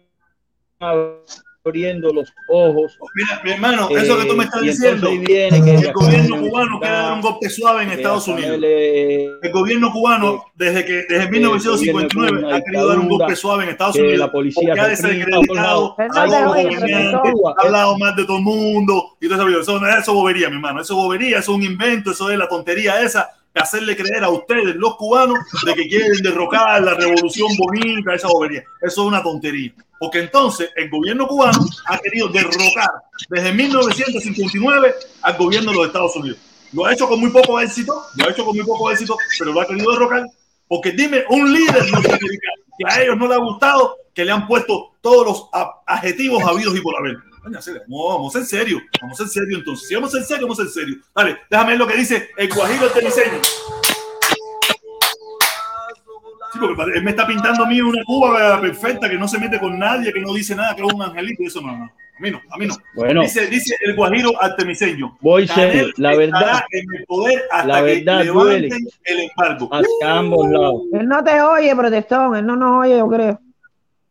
abriendo 1.65 2.13
los 2.13 2.33
ojos. 2.49 2.99
Mira, 3.15 3.41
mi 3.43 3.53
hermano, 3.53 3.89
eso 3.97 4.19
que 4.19 4.27
tú 4.27 4.37
me 4.37 4.45
estás 4.45 4.63
Eh, 4.63 4.67
diciendo, 4.67 5.11
viene 5.11 5.63
que 5.65 5.75
el 5.75 5.93
gobierno 5.93 6.41
cubano 6.41 6.79
quiere 6.81 6.95
dar 6.95 7.13
un 7.15 7.21
golpe 7.23 7.49
suave 7.49 7.83
en 7.85 7.91
Estados 7.91 8.29
Unidos. 8.29 8.59
eh, 8.63 9.29
El 9.43 9.53
gobierno 9.53 9.91
cubano, 9.91 10.45
desde 10.55 10.85
que 10.85 10.93
desde 11.09 11.31
1959, 11.31 12.31
gobierno 12.31 12.57
ha 12.57 12.61
querido 12.61 12.87
dar 12.89 12.99
un 12.99 13.09
golpe 13.09 13.37
suave 13.37 13.65
en 13.65 13.71
Estados 13.71 13.95
que 13.97 14.03
Unidos. 14.03 14.19
la 14.19 14.33
policía 14.33 14.75
ha 14.79 14.89
desacreditado 14.89 15.97
ha 15.99 17.63
hablado 17.63 17.99
más 17.99 18.17
de 18.17 18.25
todo 18.25 18.37
el 18.39 18.43
mundo 18.45 19.17
y 19.21 19.29
todo 19.29 19.49
eso. 19.49 19.61
Eso, 19.61 19.87
eso 19.87 19.99
es 19.99 20.07
bobería, 20.07 20.49
mi 20.51 20.57
hermano. 20.57 20.81
Eso 20.83 20.93
es 20.95 20.97
bobería, 20.97 21.39
eso 21.39 21.53
es 21.53 21.57
un 21.59 21.63
invento, 21.63 22.11
eso 22.11 22.31
es 22.31 22.39
la 22.39 22.49
tontería 22.49 23.01
esa 23.03 23.31
hacerle 23.61 23.97
creer 23.97 24.25
a 24.25 24.31
ustedes, 24.31 24.75
los 24.77 24.97
cubanos, 24.97 25.39
de 25.65 25.75
que 25.75 25.89
quieren 25.89 26.23
derrocar 26.23 26.83
la 26.83 26.95
revolución 26.95 27.49
bonita, 27.57 28.15
esa 28.15 28.29
bobería. 28.29 28.65
Eso 28.83 29.03
es 29.03 29.09
una 29.09 29.23
tontería. 29.23 29.73
Porque 29.99 30.21
entonces 30.21 30.71
el 30.77 30.91
gobierno 30.91 31.27
cubano 31.27 31.65
ha 31.87 31.99
querido 31.99 32.29
derrocar 32.29 32.91
desde 33.29 33.53
1959 33.53 34.95
al 35.23 35.37
gobierno 35.37 35.71
de 35.71 35.77
los 35.77 35.87
Estados 35.87 36.17
Unidos. 36.17 36.39
Lo 36.73 36.85
ha 36.85 36.93
hecho 36.93 37.09
con 37.09 37.21
muy 37.21 37.31
poco 37.31 37.61
éxito, 37.61 38.05
lo 38.17 38.27
ha 38.27 38.31
hecho 38.31 38.45
con 38.45 38.57
muy 38.57 38.67
poco 38.67 38.91
éxito, 38.91 39.17
pero 39.39 39.53
lo 39.53 39.61
ha 39.61 39.67
querido 39.67 39.93
derrocar. 39.93 40.27
Porque 40.67 40.91
dime, 40.91 41.25
un 41.29 41.53
líder 41.53 41.85
que 42.79 42.85
a 42.87 43.03
ellos 43.03 43.17
no 43.17 43.29
le 43.29 43.35
ha 43.35 43.39
gustado, 43.39 43.97
que 44.13 44.25
le 44.25 44.33
han 44.33 44.47
puesto 44.47 44.95
todos 45.01 45.27
los 45.27 45.49
adjetivos 45.87 46.43
habidos 46.43 46.77
y 46.77 46.81
por 46.81 46.97
haber. 46.99 47.17
Vamos, 47.45 48.35
en 48.37 48.47
serio, 48.47 48.81
vamos 49.03 49.21
en 49.21 49.29
serio 49.29 49.59
entonces. 49.59 49.89
Si 49.89 49.95
vamos 49.95 50.15
en 50.15 50.25
serio, 50.25 50.47
vamos 50.47 50.61
en 50.61 50.69
serio. 50.71 50.97
Dale, 51.15 51.37
déjame 51.51 51.71
ver 51.71 51.79
lo 51.79 51.87
que 51.87 51.97
dice 51.97 52.31
el 52.37 52.49
Guajiro 52.53 52.87
el 52.87 52.93
Teniseño. 52.93 53.39
Sí, 56.53 56.59
porque 56.61 56.83
él 56.95 57.03
me 57.03 57.11
está 57.11 57.27
pintando 57.27 57.65
a 57.65 57.67
mí 57.69 57.81
una 57.81 58.03
Cuba 58.05 58.61
perfecta 58.61 59.11
que 59.11 59.17
no 59.19 59.27
se 59.27 59.39
mete 59.39 59.59
con 59.59 59.79
nadie, 59.79 60.13
que 60.13 60.21
no 60.21 60.33
dice 60.33 60.55
nada, 60.55 60.75
que 60.77 60.83
es 60.83 60.93
un 60.93 61.03
angelito. 61.03 61.43
y 61.43 61.47
Eso 61.47 61.61
no, 61.61 61.77
no. 61.77 61.85
A 61.85 62.23
mí 62.23 62.31
no, 62.31 62.41
a 62.49 62.57
mí 62.59 62.67
no. 62.69 62.77
Bueno, 62.95 63.23
Dice, 63.23 63.49
dice 63.49 63.75
el 63.85 63.97
Guajiro 63.97 64.41
Artemiseño. 64.41 65.19
voy 65.21 65.49
serio. 65.49 65.89
La 65.97 66.15
verdad, 66.17 66.63
en 66.71 66.85
el 66.97 67.05
poder 67.07 67.43
hasta 67.51 67.67
la 67.67 67.79
que 67.79 67.83
verdad 67.97 68.25
levanten 68.25 68.71
duele. 68.71 68.89
el 69.05 69.21
embargo. 69.21 69.69
hacia 69.73 70.17
ambos 70.19 70.49
lados. 70.49 70.83
Él 70.93 71.09
no 71.09 71.25
te 71.25 71.41
oye, 71.43 71.75
protestón. 71.75 72.37
Él 72.37 72.47
no 72.47 72.55
nos 72.55 72.85
oye, 72.87 72.99
yo 72.99 73.09
creo. 73.09 73.41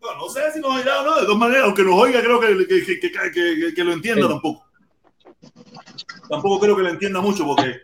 No, 0.04 0.16
no 0.18 0.30
sé 0.30 0.52
si 0.52 0.60
nos 0.60 0.76
oirá 0.76 1.02
o 1.02 1.06
no, 1.06 1.16
de 1.16 1.22
todas 1.26 1.38
maneras, 1.38 1.64
aunque 1.66 1.84
nos 1.84 1.96
oiga, 1.96 2.22
creo 2.22 2.40
que, 2.40 2.68
que, 2.68 3.74
que, 3.74 3.84
lo 3.84 3.94
entienda 3.94 4.24
Sí. 4.24 4.28
tampoco. 4.34 4.66
Tampoco 6.30 6.60
creo 6.60 6.76
que 6.76 6.84
lo 6.84 6.90
entienda 6.90 7.22
mucho, 7.22 7.46
porque 7.46 7.78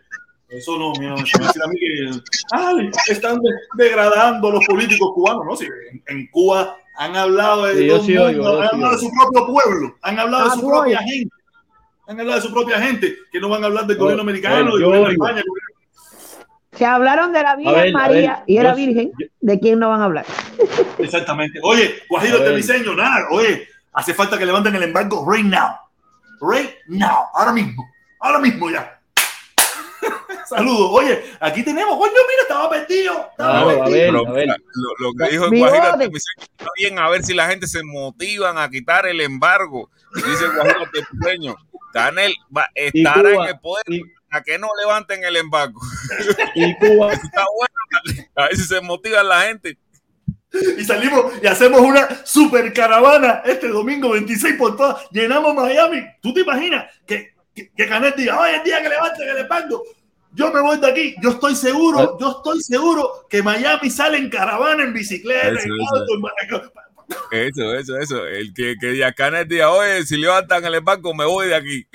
eso 0.48 0.78
no 0.78 0.92
me 0.98 1.06
va 1.08 1.14
a 1.14 1.16
decir 1.16 1.62
a 1.62 1.68
mí 1.68 1.78
que 1.78 2.20
ay, 2.52 2.90
están 3.08 3.40
de- 3.40 3.50
degradando 3.74 4.50
los 4.50 4.64
políticos 4.66 5.10
cubanos, 5.14 5.44
¿no? 5.46 5.56
Si 5.56 5.64
en, 5.64 6.02
en 6.08 6.26
Cuba 6.30 6.76
han 6.98 7.16
hablado 7.16 7.64
de, 7.64 7.74
Sí, 7.78 7.86
yo 7.86 7.96
mundo, 7.96 8.30
yo 8.32 8.60
han 8.60 8.68
sí 8.68 8.74
hablado 8.74 8.92
de 8.92 8.98
su 8.98 9.10
propio 9.12 9.46
pueblo, 9.46 9.96
han 10.02 10.18
hablado 10.18 10.44
de 10.44 10.50
Ah, 10.50 10.54
su 10.54 10.66
propia 10.66 10.98
gente, 10.98 11.34
han 12.06 12.20
hablado 12.20 12.40
de 12.40 12.46
su 12.46 12.52
propia 12.52 12.80
gente, 12.80 13.16
que 13.32 13.40
no 13.40 13.48
van 13.48 13.62
a 13.62 13.66
hablar 13.66 13.86
del 13.86 13.96
No, 13.96 14.02
gobierno 14.04 14.22
americano, 14.22 14.64
no, 14.64 14.76
del 14.76 14.84
gobierno 14.84 15.08
de 15.08 15.12
oigo. 15.14 15.24
España. 15.26 15.42
Se 16.72 16.86
hablaron 16.86 17.32
de 17.32 17.42
la 17.42 17.56
Virgen 17.56 17.74
ver, 17.74 17.92
María 17.92 18.30
ver, 18.36 18.44
y 18.46 18.56
era 18.58 18.70
yo- 18.70 18.76
Virgen. 18.76 19.12
yo- 19.18 19.26
¿De 19.40 19.58
quién 19.58 19.78
no 19.78 19.88
van 19.88 20.00
a 20.00 20.04
hablar? 20.04 20.24
Exactamente. 20.98 21.58
Oye, 21.62 21.94
Guajiro 22.08 22.36
A 22.36 22.40
ver. 22.40 22.48
Temiseño, 22.50 22.94
nada. 22.94 23.26
Oye, 23.30 23.68
hace 23.92 24.14
falta 24.14 24.38
que 24.38 24.46
levanten 24.46 24.74
el 24.76 24.82
embargo 24.84 25.26
right 25.30 25.44
now. 25.46 25.76
Right 26.40 26.70
now. 26.88 27.24
Ahora 27.34 27.52
mismo. 27.52 27.84
Ahora 28.20 28.38
mismo 28.38 28.70
ya. 28.70 28.98
Saludos. 30.48 30.90
Oye, 30.92 31.22
aquí 31.40 31.62
tenemos. 31.62 31.96
Coño, 31.96 32.12
mira, 32.12 32.42
estaba 32.42 32.70
perdido. 32.70 33.28
Estaba 33.30 33.62
Claro, 33.64 33.82
a 33.82 33.88
ver, 33.88 34.06
Pero 34.12 34.26
a 34.26 34.30
ver. 34.32 34.42
mira, 34.46 34.56
lo, 34.98 35.06
lo 35.08 35.12
que 35.14 35.30
dijo 35.32 35.44
el. 35.46 35.58
Guajiro 35.58 36.00
está 36.00 36.70
bien, 36.76 36.98
a 36.98 37.08
ver 37.08 37.22
si 37.24 37.34
la 37.34 37.48
gente 37.48 37.66
se 37.66 37.82
motivan 37.82 38.58
a 38.58 38.68
quitar 38.70 39.06
el 39.06 39.20
embargo. 39.20 39.90
Dice 40.14 40.44
el 40.44 40.52
Guajiro 40.52 40.80
Artemiseño, 40.82 41.56
Canel 41.92 42.34
estará 42.74 43.30
en 43.34 43.42
el 43.42 43.58
poder 43.60 43.84
y, 43.88 44.02
a 44.30 44.42
que 44.42 44.58
no 44.58 44.68
levanten 44.80 45.24
el 45.24 45.36
embargo. 45.36 45.80
y 46.54 46.74
Cuba, 46.76 47.12
Está 47.12 47.44
bueno, 47.56 48.26
a 48.36 48.44
ver 48.44 48.56
si 48.56 48.64
se 48.64 48.80
motiva 48.80 49.22
la 49.22 49.42
gente. 49.42 49.76
Y 50.78 50.84
salimos 50.84 51.32
y 51.42 51.46
hacemos 51.46 51.80
una 51.80 52.24
super 52.26 52.72
caravana 52.72 53.42
este 53.44 53.68
domingo 53.68 54.10
26 54.10 54.56
por 54.56 54.76
todas. 54.76 55.08
Llenamos 55.10 55.54
Miami. 55.54 56.04
¿Tú 56.20 56.34
te 56.34 56.40
imaginas 56.40 56.92
que, 57.06 57.34
que, 57.54 57.70
que 57.70 57.86
Canet 57.88 58.16
diga, 58.16 58.40
hoy 58.40 58.50
el 58.54 58.62
día 58.64 58.82
que 58.82 58.88
levanten 58.88 59.28
el 59.28 59.38
embargo? 59.38 59.82
Yo 60.32 60.52
me 60.52 60.60
voy 60.60 60.78
de 60.78 60.88
aquí. 60.88 61.14
Yo 61.22 61.30
estoy 61.30 61.54
seguro, 61.54 62.16
yo 62.20 62.30
estoy 62.38 62.60
seguro 62.62 63.26
que 63.28 63.42
Miami 63.42 63.90
sale 63.90 64.18
en 64.18 64.28
caravana, 64.30 64.82
en 64.84 64.92
bicicleta, 64.92 65.48
Eso, 65.48 65.58
en 65.58 65.58
eso. 65.58 65.96
auto, 65.96 66.14
en- 67.32 67.48
Eso, 67.48 67.74
eso, 67.74 67.98
eso. 67.98 68.26
El 68.26 68.52
que, 68.54 68.76
que 68.80 68.96
ya 68.96 69.12
Canel 69.12 69.46
diga, 69.48 69.70
oye, 69.70 70.04
si 70.04 70.16
levantan 70.16 70.64
el 70.64 70.74
embargo, 70.76 71.14
me 71.14 71.24
voy 71.26 71.48
de 71.48 71.54
aquí. 71.56 71.86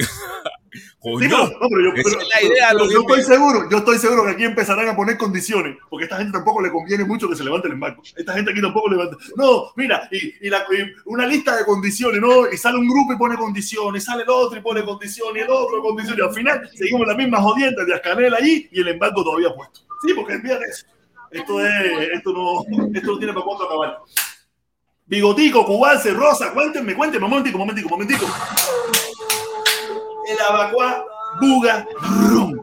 Sí, 1.05 1.11
Coño, 1.11 1.19
pero, 1.29 1.59
no, 1.59 1.67
pero 1.69 1.81
yo, 1.83 1.93
esa 1.93 2.03
pero- 2.09 2.21
es 2.21 2.27
la 2.33 2.41
idea, 2.47 2.67
pero 2.71 2.79
lo 2.85 2.91
yo 2.91 3.05
que- 3.05 3.13
estoy 3.13 3.35
seguro, 3.35 3.69
yo 3.69 3.77
estoy 3.77 3.97
seguro 3.99 4.23
que 4.25 4.31
aquí 4.31 4.43
empezarán 4.43 4.89
a 4.89 4.95
poner 4.95 5.17
condiciones, 5.17 5.77
porque 5.87 6.03
a 6.03 6.07
esta 6.07 6.17
gente 6.17 6.31
tampoco 6.33 6.61
le 6.63 6.71
conviene 6.71 7.03
mucho 7.05 7.29
que 7.29 7.35
se 7.35 7.43
levante 7.43 7.67
el 7.67 7.73
embargo. 7.73 8.01
Esta 8.15 8.33
gente 8.33 8.51
aquí 8.51 8.59
tampoco 8.61 8.89
levanta. 8.89 9.15
No, 9.35 9.71
mira, 9.75 10.09
y, 10.11 10.47
y 10.47 10.49
la- 10.49 10.65
y 10.71 10.91
una 11.05 11.27
lista 11.27 11.55
de 11.57 11.63
condiciones, 11.65 12.19
¿no? 12.19 12.51
Y 12.51 12.57
sale 12.57 12.77
un 12.79 12.87
grupo 12.89 13.13
y 13.13 13.17
pone 13.17 13.35
condiciones, 13.37 14.03
sale 14.03 14.23
el 14.23 14.29
otro 14.29 14.57
y 14.57 14.61
pone 14.63 14.83
condiciones, 14.83 15.35
y 15.35 15.45
el 15.45 15.49
otro 15.51 15.79
condiciones, 15.83 16.19
y 16.19 16.27
al 16.27 16.33
final 16.33 16.69
seguimos 16.73 17.05
las 17.07 17.17
mismas 17.17 17.41
jodientas 17.41 17.85
de 17.85 17.93
Ascanel 17.93 18.33
allí 18.33 18.67
y 18.71 18.81
el 18.81 18.87
embargo 18.87 19.23
todavía 19.23 19.53
puesto. 19.53 19.81
Sí, 20.07 20.13
porque 20.15 20.33
olvídate 20.33 20.65
eso. 20.65 20.85
Esto 21.29 21.63
es, 21.65 22.09
esto 22.13 22.33
no, 22.33 22.61
esto 22.95 23.11
no 23.11 23.17
tiene 23.19 23.31
para 23.33 23.45
cuándo 23.45 23.65
acabar. 23.65 23.99
Bigotico, 25.05 25.63
Cubance, 25.65 26.11
Rosa, 26.13 26.51
cuéntenme, 26.51 26.95
cuéntenme, 26.95 27.27
momentico, 27.27 27.57
momentico, 27.59 27.89
momentico. 27.89 28.25
El 30.27 30.39
abacuá, 30.39 31.05
buga, 31.39 31.87
rum. 32.29 32.61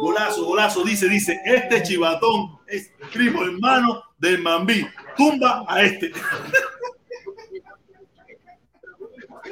Golazo, 0.00 0.44
golazo, 0.44 0.84
dice, 0.84 1.08
dice, 1.08 1.40
este 1.44 1.82
chivatón 1.82 2.58
es 2.66 2.90
primo 3.12 3.42
hermano 3.42 4.02
del 4.18 4.42
Mambí. 4.42 4.86
Tumba 5.16 5.64
a 5.66 5.82
este. 5.82 6.12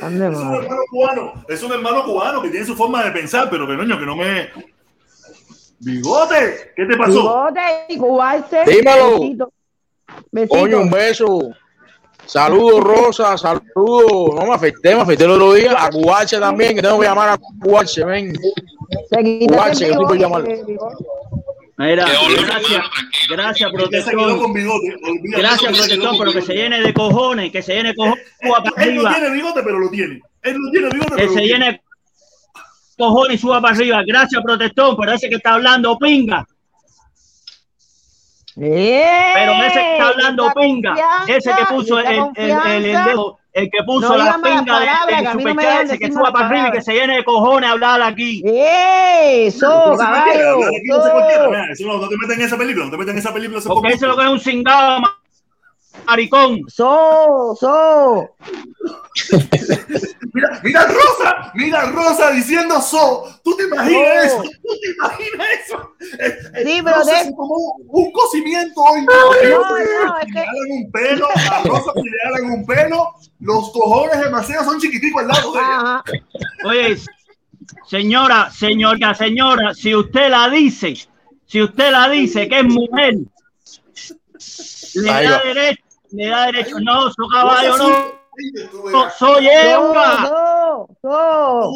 Ande, 0.00 0.28
Es 0.28 0.38
un 0.38 0.54
hermano 0.54 0.82
cubano, 0.90 1.44
es 1.48 1.62
un 1.62 1.72
hermano 1.72 2.04
cubano 2.04 2.42
que 2.42 2.50
tiene 2.50 2.64
su 2.64 2.74
forma 2.74 3.04
de 3.04 3.10
pensar, 3.10 3.48
pero 3.50 3.66
que 3.66 3.76
coño, 3.76 3.98
que 3.98 4.06
no 4.06 4.16
me. 4.16 4.50
Bigote, 5.78 6.72
¿qué 6.76 6.84
te 6.86 6.96
pasó? 6.96 7.22
Bigote 7.22 7.60
y 7.88 7.96
cubarse. 7.98 8.62
Dímelo. 8.66 9.20
Besito. 9.20 9.52
Besito. 10.30 10.58
Coño, 10.58 10.80
un 10.80 10.90
beso. 10.90 11.54
Saludos, 12.26 12.80
Rosa, 12.80 13.36
saludos. 13.36 14.34
No 14.34 14.46
me 14.46 14.54
afecté, 14.54 14.94
me 14.94 15.02
afecté 15.02 15.24
el 15.24 15.30
otro 15.30 15.54
día. 15.54 15.74
A 15.78 15.90
Cubache 15.90 16.38
también, 16.38 16.74
que 16.74 16.82
tengo 16.82 16.98
que 17.00 17.06
llamar 17.06 17.30
a 17.30 17.38
Cubache, 17.38 18.04
ven. 18.04 18.32
Cubache, 19.48 19.86
que 19.86 20.18
llamarlo. 20.18 20.46
bigote. 20.66 21.04
Mira, 21.80 22.04
gracias, 22.04 22.84
gracias, 23.30 23.72
olvídate, 23.72 24.14
Gracias, 25.30 25.98
con 25.98 26.18
pero 26.18 26.32
que 26.32 26.42
se 26.42 26.52
llene 26.52 26.82
de 26.82 26.92
cojones, 26.92 27.50
que 27.50 27.62
se 27.62 27.72
llene 27.74 27.88
de 27.88 27.94
cojones 27.94 28.22
suba 28.42 28.62
para 28.62 28.84
Él 28.84 28.96
no 28.96 29.10
tiene 29.10 29.30
bigote, 29.30 29.62
pero 29.62 29.78
lo 29.78 29.88
tiene. 29.88 30.20
Él 30.42 30.56
no 30.58 30.70
tiene 30.70 30.90
bigote, 30.90 31.10
que 31.10 31.16
pero 31.16 31.28
lo 31.28 31.32
se 31.32 31.40
llene 31.40 31.72
de 31.72 31.80
cojones 32.98 33.34
y 33.34 33.38
suba 33.38 33.62
para 33.62 33.74
arriba. 33.74 34.02
Gracias, 34.06 34.42
protestón, 34.42 34.94
pero 34.98 35.12
ese 35.12 35.30
que 35.30 35.36
está 35.36 35.54
hablando 35.54 35.98
pinga. 35.98 36.46
¡Eh! 38.56 39.32
Pero 39.34 39.52
ese 39.64 39.80
que 39.80 39.92
está 39.92 40.08
hablando 40.08 40.52
pinga, 40.54 40.94
ese 41.28 41.50
que 41.54 41.64
puso 41.66 41.98
el, 42.00 42.06
el, 42.06 42.22
el, 42.36 42.84
el 42.84 43.04
dedo, 43.04 43.38
el 43.52 43.70
que 43.70 43.82
puso 43.84 44.08
No 44.08 44.16
la 44.16 44.34
pinga 44.42 44.80
de- 44.80 45.26
a 45.26 45.34
mí 45.34 45.44
no 45.44 45.54
dejan 45.54 45.86
ese 45.86 45.98
que 45.98 46.12
suba 46.12 46.32
para 46.32 46.46
arriba 46.48 46.68
y 46.68 46.72
que 46.72 46.82
se 46.82 46.92
llene 46.92 47.16
de 47.16 47.24
cojones 47.24 47.68
a 47.68 47.72
hablar 47.72 48.02
aquí. 48.02 48.42
Eso, 48.44 49.68
No 49.68 49.96
se 49.96 50.04
cualquiera, 50.04 50.38
caballo. 50.38 50.54
hablar 50.54 50.68
aquí 50.70 50.88
no 50.88 51.02
se 51.04 51.10
cualquiera, 51.10 51.44
eso. 51.64 51.72
eso 51.72 51.86
no, 51.86 51.98
no 51.98 52.08
te 52.08 52.16
metas 52.16 52.36
en 52.38 52.42
esa 52.44 52.56
película, 52.58 52.84
no 52.86 52.90
te 52.90 52.96
metas 52.96 53.12
en 53.12 53.18
esa 53.18 53.32
película. 53.34 53.58
eso 53.58 53.68
Porque 53.68 53.88
es 53.88 53.94
ese 53.94 54.04
es 54.06 54.10
lo 54.10 54.16
que 54.16 54.24
es 54.24 54.30
un 54.30 54.40
cingado 54.40 55.00
maricón. 56.06 56.60
So, 56.68 57.56
so. 57.58 58.30
Mira, 60.32 60.60
mira 60.62 60.84
Rosa, 60.86 61.50
mira 61.54 61.86
Rosa 61.90 62.30
diciendo 62.30 62.80
so. 62.80 63.24
¿Tú 63.42 63.56
te 63.56 63.64
imaginas 63.64 63.92
No. 63.92 64.22
eso? 64.22 64.42
¿Tú 64.62 64.68
te 64.80 64.90
imaginas 64.96 65.46
eso? 65.64 65.92
Eh, 66.20 66.38
eh, 66.54 66.64
Sí, 66.64 66.80
pero 66.84 66.96
Rosa 66.98 67.12
de- 67.18 67.24
se 67.24 67.30
tomó 67.32 67.76
un 67.88 68.12
cocimiento 68.12 68.80
hoy. 68.80 69.00
no, 69.02 69.32
es 69.32 69.38
que- 69.38 69.46
regalan 69.48 70.70
un 70.70 70.90
pelo, 70.92 71.28
a 71.28 71.62
Rosa 71.64 71.92
le 71.96 72.02
regalan 72.22 72.50
un 72.58 72.66
pelo, 72.66 73.08
los 73.40 73.70
cojones 73.72 74.20
de 74.20 74.30
Maceo 74.30 74.62
son 74.64 74.80
chiquiticos 74.80 75.22
al 75.22 75.28
lado 75.28 75.52
de 75.52 75.58
ella. 75.58 76.04
Oye, 76.64 76.96
señora, 77.88 78.50
señora, 78.52 79.14
señora, 79.14 79.74
si 79.74 79.94
usted 79.96 80.30
la 80.30 80.48
dice, 80.48 80.94
si 81.46 81.60
usted 81.62 81.90
la 81.90 82.08
dice 82.08 82.48
que 82.48 82.60
es 82.60 82.64
mujer, 82.64 83.14
le 84.94 85.12
da 85.12 85.40
derecho, 85.42 85.82
le 86.12 86.26
da 86.28 86.46
derecho. 86.46 86.78
No, 86.80 87.10
su 87.10 87.28
caballo 87.28 87.76
no. 87.76 87.88
no. 88.90 89.10
Soy 89.18 89.48
Ewa, 89.48 90.26
So, 90.26 90.88
so. 91.02 91.72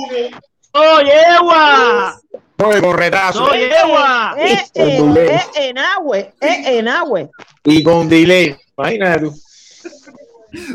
soy 0.72 1.10
Ewa, 1.10 2.20
Oye, 2.64 2.80
con 2.80 2.96
retazo. 2.96 3.46
soy 3.46 3.62
Ewa. 3.64 4.34
Es 4.38 4.70
en, 4.74 5.16
es 5.16 5.50
en 5.56 5.78
agua, 5.78 6.18
es 6.18 6.32
en 6.40 6.88
agua. 6.88 7.28
Y 7.64 7.82
con 7.82 8.08
delay. 8.08 8.56
Imagínate 8.78 9.20
tú. 9.20 9.34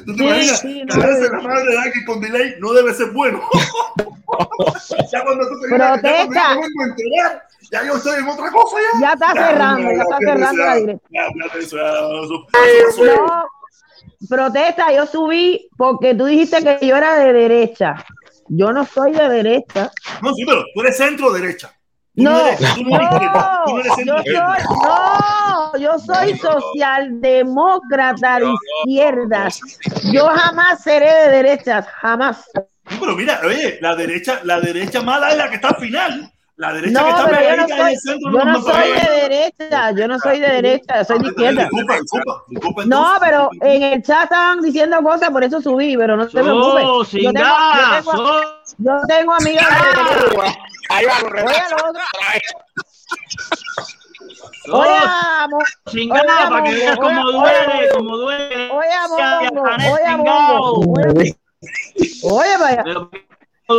¿Tú 0.05 0.15
te 0.17 0.23
imaginas? 0.25 0.59
sí, 0.59 0.83
no 0.85 0.95
la 0.97 1.41
madre 1.41 1.71
de 1.71 1.77
alguien 1.79 2.05
con 2.05 2.19
delay 2.19 2.55
no 2.59 2.73
debe 2.73 2.93
ser 2.93 3.11
bueno. 3.11 3.41
ya 5.11 5.23
cuando 5.23 5.47
tú 5.47 5.59
te 5.61 5.67
Protesta. 5.69 6.57
Ya 7.71 7.85
yo 7.85 7.95
estoy 7.95 8.19
en 8.19 8.27
otra 8.27 8.51
cosa 8.51 8.77
ya. 8.77 8.99
Ya 9.01 9.13
está 9.13 9.31
cerrando, 9.33 9.91
ya 9.91 10.01
está 10.01 10.17
cerrando 10.19 10.65
la 10.65 10.75
directa. 10.75 11.07
protesta, 14.27 14.91
yo 14.93 15.05
subí 15.05 15.69
porque 15.77 16.15
tú 16.15 16.25
dijiste 16.25 16.61
que 16.63 16.79
yo 16.85 16.95
era 16.95 17.19
de 17.19 17.33
derecha. 17.33 18.03
Yo 18.47 18.71
no 18.73 18.83
soy 18.85 19.13
de 19.13 19.29
derecha. 19.29 19.91
No, 20.21 20.33
sí, 20.33 20.43
pero 20.45 20.63
tú 20.73 20.81
eres 20.81 20.97
centro 20.97 21.31
derecha. 21.31 21.71
No, 22.15 22.31
no 22.33 22.47
yo 25.77 25.99
soy, 25.99 26.35
socialdemócrata 26.37 28.39
de 28.39 28.51
izquierdas. 28.83 29.61
Yo 30.11 30.27
jamás 30.27 30.83
seré 30.83 31.13
de 31.13 31.29
derechas, 31.29 31.87
jamás. 32.01 32.43
Pero 32.99 33.15
mira, 33.15 33.39
oye, 33.45 33.77
la 33.81 33.95
derecha, 33.95 34.41
la 34.43 34.59
derecha 34.59 35.01
mala 35.01 35.29
es 35.29 35.37
la 35.37 35.49
que 35.49 35.55
está 35.55 35.69
al 35.69 35.77
final. 35.77 36.33
La 36.59 36.73
derecha 36.73 36.91
No, 36.99 37.05
que 37.05 37.09
está 37.11 37.25
pero 37.25 37.39
yo 37.41 37.55
no 37.55 37.65
pegadita 37.67 37.73
en 37.77 37.79
soy, 37.79 37.93
el 37.93 37.99
centro 38.01 38.31
yo 38.31 38.43
no 38.45 38.61
soy 38.61 38.89
de 38.91 39.09
derecha, 39.21 39.91
yo 39.91 40.07
no 40.09 40.19
soy 40.19 40.39
de 40.41 40.47
derecha, 40.49 40.97
yo 40.97 41.05
soy 41.05 41.19
de 41.19 41.27
izquierda. 41.29 41.61
Disculpa, 41.63 41.93
disculpa, 42.01 42.43
disculpa. 42.49 42.85
No, 42.85 42.97
entonces. 43.15 43.19
pero 43.29 43.49
en 43.61 43.83
el 43.83 44.03
chat 44.03 44.23
estaban 44.23 44.61
diciendo 44.61 45.01
cosas, 45.01 45.29
por 45.29 45.43
eso 45.45 45.61
subí, 45.61 45.95
pero 45.95 46.17
no 46.17 46.25
te 46.27 46.31
¡So, 46.37 46.43
preocupes. 46.43 46.83
Yo 46.83 47.03
sin 47.05 47.33
tengo, 47.33 47.45
gas! 47.47 48.05
yo 48.05 48.11
tengo, 48.11 48.43
yo 48.77 49.01
tengo 49.07 49.33
amigas 49.35 49.67
de 49.69 49.75
derecha. 50.19 50.59
Ahí 50.89 51.05
va, 51.05 51.19
lo 51.21 51.27
Oye, 51.27 51.33
remata. 51.37 51.69
lo 51.69 51.89
otro, 51.89 52.01
¡So! 54.65 54.77
oye, 54.79 54.99
amo, 55.39 55.57
Sin 55.87 56.11
Oye, 56.11 56.21
gas, 56.27 56.49
para 56.49 56.63
que 56.63 56.73
veas 56.75 56.97
cómo 56.97 57.21
oye, 57.21 57.37
duele, 57.37 57.73
oye, 57.79 57.89
cómo 57.93 58.17
duele. 58.17 58.69
oye, 58.71 58.93
amo, 59.01 59.17
Ya, 59.17 59.39
ya, 59.43 59.49
Mongo, 59.51 59.63
Janet, 59.65 59.93
oye, 59.93 60.03
gas. 60.25 60.61
oye, 60.61 61.35
oye, 62.23 62.57
vaya. 62.59 62.83
Pero 62.83 63.09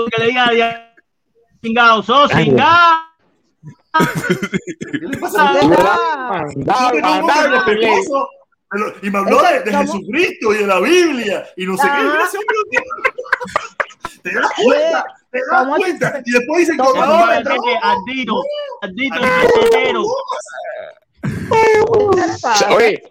que 0.07 0.19
le 0.19 0.27
diga 0.29 0.90
¡so, 2.05 2.29
sin 2.29 2.57
gas! 2.57 3.01
¿Qué 4.91 4.99
le 4.99 5.17
pasa 5.19 5.51
a 5.51 6.45
Y 9.03 9.11
me 9.11 9.19
habló 9.19 9.43
de, 9.43 9.61
de. 9.65 9.77
Jesucristo 9.77 10.55
y 10.55 10.59
de 10.59 10.67
la 10.67 10.81
Biblia 10.81 11.45
y 11.57 11.67
no 11.67 11.77
sé 11.77 11.89
qué. 11.89 12.03
¿Te 14.23 14.33
das 14.35 14.51
cuenta? 14.63 15.05
¿Te 15.31 15.41
das 15.51 15.67
cuenta? 15.77 16.23
Y 16.25 16.31
después 16.33 16.59
dicen, 16.61 16.81
Ardito, 16.81 16.93
trabajo. 16.93 17.25
Ardito, 17.83 18.43
Ardito, 18.83 19.21
Se- 22.55 22.67
Oye, 22.75 23.03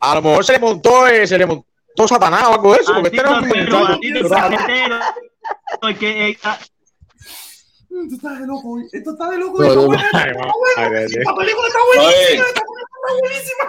a 0.00 0.14
lo 0.14 0.22
mejor 0.22 0.44
se 0.44 0.52
le 0.52 0.58
montó, 0.58 1.06
eh, 1.06 1.26
se 1.26 1.38
le 1.38 1.46
montó 1.46 1.66
Satanás 2.08 2.44
o 2.44 2.54
algo 2.54 2.72
de 2.74 2.80
eso, 2.80 2.92
porque 2.94 3.08
este 3.08 3.20
era 3.20 3.30
un 3.30 3.36
Ardito, 3.44 3.78
muchacho. 3.78 3.92
Ardito, 3.92 4.34
Ardito, 4.34 4.96
porque 5.80 6.28
eh, 6.30 6.38
ah, 6.44 6.58
Esto 8.02 8.14
está 8.16 8.40
de 8.40 8.46
loco. 8.46 8.78
Esto 8.92 9.10
está 9.12 9.30
de 9.30 9.36
Esto 9.38 9.92
está. 9.94 10.20
Esta 11.00 11.34
película 11.34 11.68
está 11.68 11.80
buenísima. 11.86 12.08
Oye. 12.08 12.34
Esta 12.36 12.62
película 12.62 12.82
está 12.84 13.10
buenísima. 13.20 13.64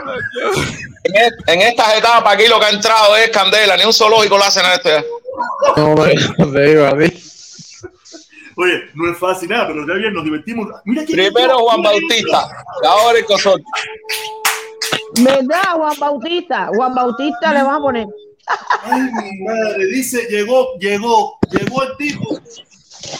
En, 1.03 1.15
e- 1.15 1.53
en 1.53 1.61
estas 1.61 1.97
etapas 1.97 2.33
aquí 2.33 2.47
lo 2.47 2.59
que 2.59 2.65
ha 2.65 2.69
entrado 2.69 3.15
es 3.15 3.29
candela, 3.29 3.77
ni 3.77 3.85
un 3.85 3.93
zoológico 3.93 4.37
lo 4.37 4.43
hacen 4.43 4.65
a 4.65 4.75
este. 4.75 5.05
No, 5.77 5.95
no, 5.95 6.51
te 6.51 6.61
digo 6.61 6.85
a 6.85 6.97
ti. 6.97 7.23
Oye, 8.59 8.89
no 8.95 9.11
es 9.11 9.17
fácil 9.19 9.49
nada, 9.49 9.67
pero 9.67 9.85
ya 9.87 9.93
bien 9.93 10.13
nos 10.13 10.23
divertimos. 10.23 10.67
Mira 10.83 11.03
Primero 11.03 11.59
Juan 11.59 11.81
Bautista, 11.83 12.49
y 12.83 12.87
ahora 12.87 13.19
el 13.19 13.25
cosor. 13.25 13.61
¿Verdad, 15.21 15.73
Juan 15.75 15.99
Bautista? 15.99 16.69
Juan 16.75 16.95
Bautista 16.95 17.53
le 17.53 17.61
vamos 17.61 17.77
a 17.77 17.81
poner. 17.81 18.07
Ay, 18.83 19.01
mi 19.01 19.43
madre, 19.43 19.85
dice, 19.87 20.25
llegó, 20.29 20.77
llegó, 20.79 21.37
llegó 21.51 21.83
el 21.83 21.97
tipo. 21.97 22.39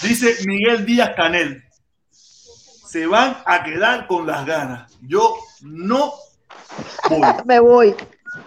Dice 0.02 0.38
Miguel 0.46 0.86
Díaz 0.86 1.12
Canel. 1.16 1.64
Se 2.12 3.06
van 3.06 3.38
a 3.46 3.64
quedar 3.64 4.08
con 4.08 4.26
las 4.26 4.46
ganas. 4.46 4.92
Yo 5.02 5.36
no 5.62 6.14
voy. 7.10 7.22
Me 7.46 7.60
voy. 7.60 7.96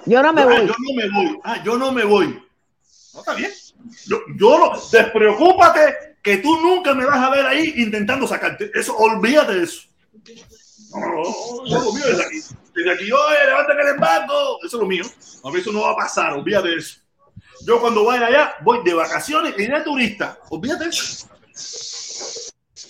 Yo 0.07 0.23
no 0.23 0.33
me 0.33 0.43
Ah, 0.43 0.47
voy. 0.47 0.67
yo 0.67 0.75
no 0.79 0.95
me 0.95 1.09
voy. 1.11 1.41
Ah, 1.45 1.63
yo 1.65 1.77
no 1.79 1.93
me 1.93 2.05
voy. 2.05 2.43
No 3.15 3.21
está 3.21 3.35
bien. 3.35 3.51
Yo, 4.07 4.19
yo 4.37 4.59
no. 4.59 4.81
Despreocúpate 4.91 6.17
que 6.23 6.37
tú 6.39 6.57
nunca 6.61 6.95
me 6.95 7.05
vas 7.07 7.19
a 7.19 7.31
ver 7.31 7.45
ahí 7.47 7.75
intentando 7.77 8.27
sacarte. 8.27 8.71
Eso, 8.75 8.97
olvídate 8.97 9.55
de 9.55 9.65
eso. 9.65 9.83
No, 10.93 11.01
no, 11.01 11.17
no, 11.17 11.67
yo 11.67 11.81
lo 11.81 11.93
mío 11.93 12.05
desde 12.07 12.25
aquí. 12.25 12.41
Desde 12.75 12.93
aquí, 12.93 13.13
oye, 13.13 13.47
levántate 13.47 13.83
el 13.83 13.89
embargo. 13.89 14.59
Eso 14.65 14.77
es 14.77 14.81
lo 14.81 14.87
mío. 14.87 15.05
A 15.45 15.51
mí 15.51 15.59
eso 15.61 15.73
no 15.73 15.83
va 15.83 15.91
a 15.93 15.97
pasar, 15.97 16.33
olvídate 16.35 16.69
de 16.69 16.77
eso. 16.77 17.01
Yo 17.67 17.81
cuando 17.81 18.05
vaya 18.05 18.27
allá, 18.27 18.55
voy 18.63 18.83
de 18.85 18.95
vacaciones 18.95 19.55
y 19.59 19.67
de 19.67 19.81
turista. 19.83 20.39
Olvídate 20.51 20.85
de 20.85 20.91
eso. 20.91 21.29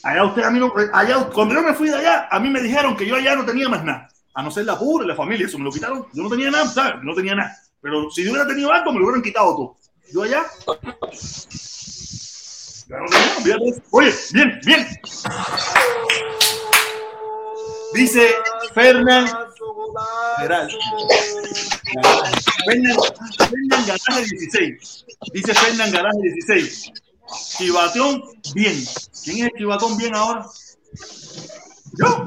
Allá 0.03 0.25
usted, 0.25 0.43
a 0.43 0.51
mí 0.51 0.59
no, 0.59 0.73
allá, 0.93 1.29
cuando 1.33 1.55
yo 1.55 1.63
me 1.63 1.75
fui 1.75 1.89
de 1.89 1.97
allá, 1.97 2.29
a 2.31 2.41
mí 2.41 2.49
me 2.49 2.63
dijeron 2.63 2.97
que 2.97 3.07
yo 3.07 3.17
allá 3.17 3.37
no 3.37 3.45
tenía 3.45 3.69
más 3.69 3.85
nada. 3.85 4.09
A 4.35 4.43
no 4.43 4.51
ser 4.51 4.65
la 4.65 4.79
pura 4.79 5.07
la 5.07 5.15
familia, 5.15 5.47
eso 5.47 5.59
me 5.59 5.65
lo 5.65 5.73
quitaron. 5.73 6.07
Yo 6.13 6.23
no 6.23 6.31
tenía 6.31 6.51
nada, 6.51 6.67
¿sabes? 6.69 7.03
No 7.03 7.15
tenía 7.15 7.35
nada. 7.35 7.55
Pero 7.83 8.11
si 8.11 8.25
yo 8.25 8.31
hubiera 8.31 8.47
tenido 8.47 8.73
algo, 8.73 8.93
me 8.93 8.99
lo 9.01 9.07
hubieran 9.07 9.23
quitado 9.23 9.57
todo. 9.57 9.77
Yo 10.13 10.23
allá. 10.23 10.45
Oye, 13.91 14.15
bien, 14.33 14.61
bien. 14.65 14.89
Dice. 17.95 18.35
Fernán, 18.75 19.27
Fernán 22.65 23.87
Garaje 23.87 24.25
16. 24.31 25.07
Dice 25.33 25.55
Fernán 25.55 25.91
Garaje 25.91 26.19
16. 26.23 26.93
Chivatón 27.59 28.23
bien. 28.55 28.85
¿Quién 29.25 29.39
es 29.39 29.45
el 29.45 29.59
chivatón 29.59 29.97
bien 29.97 30.15
ahora? 30.15 30.47
Yo. 31.99 32.27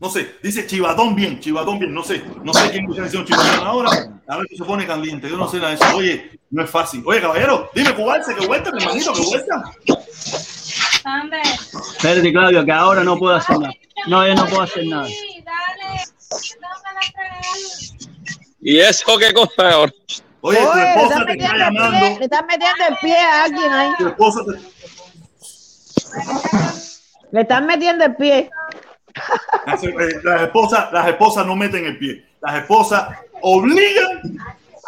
No 0.00 0.10
sé, 0.10 0.34
dice 0.42 0.66
chivatón 0.66 1.14
bien, 1.14 1.40
chivatón 1.40 1.78
bien, 1.78 1.94
no 1.94 2.04
sé, 2.04 2.22
no 2.42 2.52
sé 2.52 2.70
quién 2.70 2.90
está 2.90 3.04
diciendo 3.04 3.26
chivatón 3.26 3.66
ahora, 3.66 3.90
a 4.26 4.36
ver 4.36 4.46
si 4.50 4.58
se 4.58 4.64
pone 4.64 4.86
caliente, 4.86 5.30
yo 5.30 5.38
no 5.38 5.48
sé 5.48 5.56
nada 5.56 5.70
de 5.70 5.76
eso, 5.76 5.96
oye, 5.96 6.40
no 6.50 6.62
es 6.62 6.68
fácil, 6.68 7.02
oye 7.06 7.22
caballero, 7.22 7.70
dime 7.74 7.94
cubarse, 7.94 8.34
que 8.34 8.46
vuelta, 8.46 8.70
mi 8.70 8.82
hermanito, 8.82 9.14
que 9.14 9.22
vuelta. 9.22 9.62
Espérate, 11.96 12.32
Claudio, 12.32 12.64
que 12.64 12.72
ahora 12.72 13.04
no 13.04 13.18
puedo 13.18 13.34
hacer 13.34 13.58
nada. 13.58 13.72
No, 14.06 14.26
yo 14.26 14.34
no 14.34 14.46
puedo 14.46 14.62
hacer 14.62 14.86
nada. 14.86 15.08
¿Y 18.60 18.78
eso 18.80 19.18
qué 19.18 19.32
cosa 19.32 19.68
es 19.68 19.74
ahora? 19.74 19.92
Oye, 20.46 20.58
tu 20.58 20.68
Oye, 20.68 20.82
le 20.82 20.90
esposa 20.90 21.24
te 21.24 21.32
está 21.32 21.32
metiendo 21.32 21.32
el 21.32 21.38
pie, 21.38 21.58
llamando, 21.58 22.18
le 22.18 22.24
están 22.24 22.46
metiendo 22.46 22.84
el 22.86 22.96
pie 23.00 23.16
a 23.16 23.44
alguien 23.44 23.72
ahí. 23.72 23.90
tu 23.96 24.08
esposa 24.08 24.40
te... 24.44 24.52
Le 27.32 27.40
están 27.40 27.66
metiendo 27.66 28.04
el 28.04 28.14
pie. 28.14 28.50
Las, 29.66 29.84
eh, 29.84 30.20
las 30.22 30.42
esposas, 30.42 30.92
las 30.92 31.08
esposas 31.08 31.46
no 31.46 31.56
meten 31.56 31.86
el 31.86 31.98
pie. 31.98 32.26
Las 32.42 32.56
esposas 32.56 33.08
obligan 33.40 34.20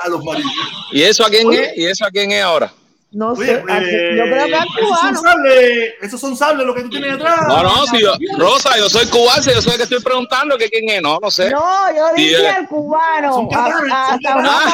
a 0.05 0.09
los 0.11 0.23
maridos. 0.23 0.53
¿Y 0.93 1.03
eso 1.03 1.25
a 1.25 1.31
quién 1.31 1.51
es? 1.51 1.75
¿Y 1.75 1.87
eso 1.87 2.05
a 2.05 2.11
quién 2.11 2.33
es 2.33 2.43
ahora? 2.43 2.71
No 3.13 3.31
Oye, 3.33 3.47
sé. 3.47 3.53
aquí- 3.69 4.17
yo 4.17 4.25
creo 4.25 4.47
que 4.47 4.53
es 4.53 4.59
esos 4.59 4.75
son 4.75 4.99
cubano. 4.99 5.21
sables, 5.21 5.95
esos 6.03 6.21
son 6.21 6.37
sables 6.37 6.67
lo 6.67 6.75
que 6.75 6.83
tú 6.83 6.91
tienes 6.91 7.15
atrás. 7.15 7.41
No, 7.49 7.63
no, 7.63 7.87
si 7.87 8.01
yo, 8.01 8.13
Rosa, 8.37 8.77
yo 8.77 8.91
soy 8.91 9.07
cubano, 9.07 9.43
yo 9.43 9.63
soy 9.63 9.73
el 9.73 9.79
que 9.79 9.83
estoy 9.85 10.03
preguntando 10.03 10.59
que 10.59 10.69
quién 10.69 10.89
es, 10.91 11.01
no, 11.01 11.19
no 11.23 11.31
sé. 11.31 11.49
No, 11.51 11.95
yo 11.97 12.09
dije 12.15 12.43
eh. 12.43 12.49
al 12.49 12.69
cubano. 12.69 13.49
A. 13.55 14.19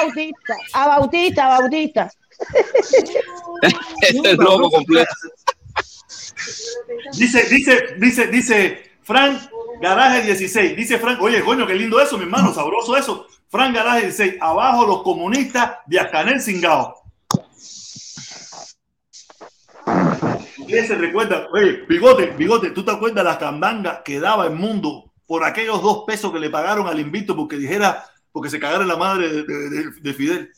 Bautista. 0.00 0.56
A 0.72 0.86
Bautista, 0.88 1.44
a 1.44 1.60
Bautista. 1.60 2.10
Este 4.02 4.30
es 4.32 4.38
loco 4.38 4.70
completo. 4.70 5.12
Dice, 7.16 7.44
dice, 7.44 7.94
dice, 7.98 8.26
dice 8.26 8.92
Frank 9.02 9.40
Garaje 9.80 10.22
16. 10.22 10.76
Dice 10.76 10.98
Frank, 10.98 11.20
oye, 11.22 11.42
coño, 11.44 11.66
qué 11.66 11.74
lindo 11.74 12.00
eso, 12.00 12.16
mi 12.16 12.24
hermano, 12.24 12.52
sabroso 12.52 12.96
eso. 12.96 13.26
Frank 13.48 13.74
Garaje 13.74 14.02
16. 14.06 14.34
Abajo 14.40 14.86
los 14.86 15.02
comunistas 15.02 15.76
de 15.86 16.00
Ascanel 16.00 16.40
Singao. 16.40 17.01
¿Quién 20.66 20.86
se 20.86 20.94
recuerda? 20.94 21.48
Oye, 21.52 21.84
bigote, 21.88 22.26
bigote, 22.36 22.70
¿tú 22.70 22.84
te 22.84 22.90
acuerdas 22.92 23.24
las 23.24 23.38
candangas 23.38 24.00
que 24.04 24.20
daba 24.20 24.46
el 24.46 24.54
mundo 24.54 25.12
por 25.26 25.44
aquellos 25.44 25.82
dos 25.82 26.04
pesos 26.06 26.32
que 26.32 26.38
le 26.38 26.50
pagaron 26.50 26.86
al 26.86 27.00
invito 27.00 27.36
porque 27.36 27.56
dijera, 27.56 28.04
porque 28.30 28.50
se 28.50 28.60
cagara 28.60 28.84
la 28.84 28.96
madre 28.96 29.28
de, 29.28 29.42
de- 29.44 29.70
de- 29.70 29.90
de 30.00 30.14
Fidel? 30.14 30.50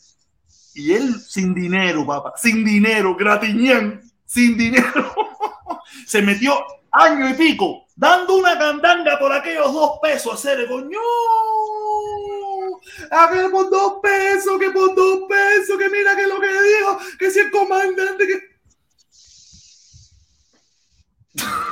Y 0.73 0.93
él 0.93 1.15
sin 1.21 1.53
dinero, 1.53 2.05
papá, 2.05 2.33
sin 2.37 2.63
dinero, 2.65 3.15
gratiñán, 3.15 4.01
sin 4.25 4.57
dinero, 4.57 5.13
se 6.05 6.21
metió 6.21 6.53
año 6.91 7.29
y 7.29 7.33
pico 7.33 7.85
dando 7.95 8.35
una 8.37 8.57
candanga 8.59 9.17
por 9.19 9.31
aquellos 9.31 9.71
dos 9.73 9.99
pesos 10.01 10.31
a 10.33 10.35
hacer 10.35 10.67
coño. 10.67 10.99
A 13.11 13.27
ver, 13.31 13.49
por 13.51 13.69
dos 13.69 13.93
pesos, 14.01 14.59
que 14.59 14.69
por 14.71 14.93
dos 14.95 15.19
pesos, 15.29 15.77
que 15.77 15.89
mira 15.89 16.15
que 16.15 16.27
lo 16.27 16.39
que 16.39 16.47
dijo, 16.47 16.97
que 17.19 17.31
si 17.31 17.39
el 17.39 17.51
comandante, 17.51 18.27
que. 18.27 18.54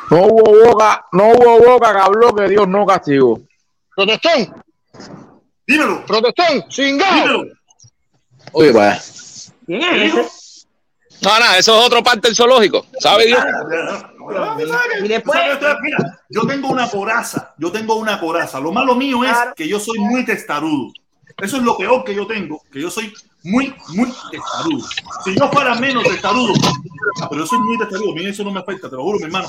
No 0.10 0.18
hubo 0.28 0.66
boca, 0.72 1.06
no 1.12 1.30
hubo 1.30 1.60
boca 1.60 1.94
que 1.94 2.00
habló 2.00 2.36
que 2.36 2.48
Dios 2.50 2.68
no 2.68 2.86
castigó. 2.86 3.42
Protestón. 3.96 4.64
Dímelo. 5.66 6.06
Protestón, 6.06 6.68
chingado. 6.70 7.16
Dímelo. 7.16 7.44
Oye, 8.52 8.72
vaya. 8.72 9.02
¿Quién 9.66 9.80
¿Qué 9.80 9.96
es 9.96 10.02
dijo? 10.04 10.20
ese? 10.20 10.68
No, 11.22 11.40
nada, 11.40 11.58
eso 11.58 11.80
es 11.80 11.86
otro 11.86 12.04
parte 12.04 12.28
del 12.28 12.36
zoológico. 12.36 12.86
¿Sabe 13.00 13.26
Dios? 13.28 13.42
Y 15.04 15.08
después- 15.08 15.40
Mira, 15.82 16.20
yo 16.30 16.42
tengo 16.46 16.68
una 16.68 16.90
coraza, 16.90 17.54
yo 17.58 17.72
tengo 17.72 17.96
una 17.96 18.20
coraza. 18.20 18.60
Lo 18.60 18.72
malo 18.74 18.94
mío 18.96 19.24
es 19.24 19.32
Claro. 19.32 19.54
que 19.56 19.68
yo 19.68 19.80
soy 19.80 20.00
muy 20.00 20.26
testarudo. 20.26 20.92
Eso 21.38 21.58
es 21.58 21.64
lo 21.64 21.78
peor 21.78 22.04
que 22.04 22.14
yo 22.14 22.28
tengo, 22.28 22.62
que 22.72 22.82
yo 22.82 22.92
soy 22.92 23.14
muy, 23.44 23.74
muy 23.90 24.14
testarudo. 24.32 24.86
Si 25.24 25.36
yo 25.38 25.50
fuera 25.50 25.76
menos 25.76 26.04
testarudo, 26.04 26.54
pero 27.30 27.42
yo 27.42 27.48
soy 27.48 27.60
muy 27.60 27.78
testarudo, 27.78 28.12
a 28.12 28.16
mí 28.16 28.26
eso 28.26 28.44
no 28.44 28.52
me 28.52 28.60
afecta, 28.60 28.90
te 28.90 28.96
lo 28.96 29.04
juro, 29.04 29.18
mi 29.20 29.26
hermano. 29.26 29.48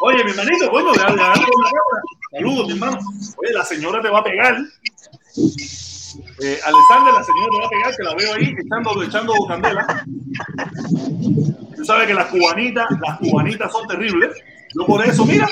Oye, 0.00 0.24
mi 0.24 0.30
hermanito, 0.30 0.70
coño, 0.70 0.92
le 0.92 0.98
le- 0.98 1.16
le- 1.16 1.34
le- 1.34 2.38
saludos, 2.38 2.66
mi 2.66 2.72
hermano. 2.72 2.98
Oye, 3.36 3.52
la 3.52 3.64
señora 3.64 4.00
te 4.02 4.08
va 4.08 4.18
a 4.20 4.24
pegar. 4.24 4.56
Eh, 6.42 6.60
Alexander, 6.64 7.14
la 7.14 7.24
señora 7.24 7.48
te 7.50 7.58
va 7.60 7.66
a 7.66 7.70
pegar, 7.70 7.96
que 7.96 8.02
la 8.02 8.14
veo 8.14 8.34
ahí 8.34 8.54
echando, 8.64 9.02
echando 9.02 9.32
candela. 9.48 10.04
Tú 11.76 11.84
sabes 11.84 12.06
que 12.06 12.14
las 12.14 12.26
cubanitas, 12.28 12.86
las 13.00 13.18
cubanitas 13.18 13.72
son 13.72 13.86
terribles. 13.88 14.36
Yo 14.74 14.86
por 14.86 15.04
eso, 15.06 15.24
mira, 15.26 15.48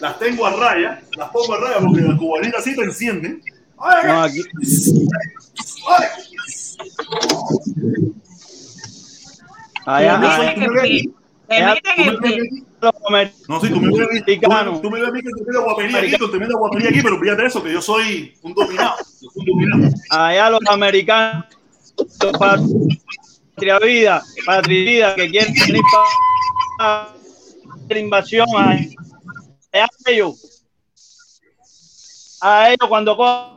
las 0.00 0.18
tengo 0.18 0.46
a 0.46 0.52
raya, 0.56 1.02
las 1.16 1.30
pongo 1.30 1.54
a 1.54 1.58
raya 1.60 1.78
porque 1.80 2.02
las 2.02 2.18
cubanitas 2.18 2.64
sí 2.64 2.74
te 2.74 2.82
encienden. 2.82 3.42
Ay, 3.78 4.06
No, 4.06 4.22
aquí, 4.22 4.40
ay. 5.88 6.06
No, 13.48 13.60
sí, 13.60 13.68
tú 13.68 13.80
me 13.80 13.88
ves 13.90 14.08
a 14.08 14.12
mí, 14.12 14.20
tú, 14.20 14.46
americanos. 14.46 14.82
tú 14.82 14.90
me 14.90 15.00
ves 15.00 15.08
a 15.08 15.12
mí 15.12 15.22
que 15.22 15.30
tremenda 15.30 15.60
guapería 15.60 15.98
aquí, 15.98 16.18
con 16.18 16.30
tremenda 16.30 16.58
guapería 16.58 16.88
aquí, 16.90 17.00
pero 17.02 17.20
fíjate 17.20 17.46
eso, 17.46 17.62
que 17.62 17.72
yo 17.72 17.82
soy 17.82 18.34
un 18.42 18.54
dominado. 18.54 18.96
yo 19.20 19.30
soy 19.30 19.50
un 19.50 19.70
dominado. 19.70 19.94
allá 20.10 20.50
los 20.50 20.60
americanos, 20.68 21.44
patria 22.38 23.78
vida, 23.78 24.22
patria 24.44 24.84
vida, 24.84 25.14
que 25.14 25.30
quieren 25.30 25.54
venir 25.54 25.82
para 26.78 27.08
la 27.88 27.98
invasión 27.98 28.46
a, 28.56 28.72
a 29.72 29.88
ellos. 30.06 30.64
A 32.40 32.68
ellos 32.68 32.88
cuando 32.88 33.16
cogen 33.16 33.54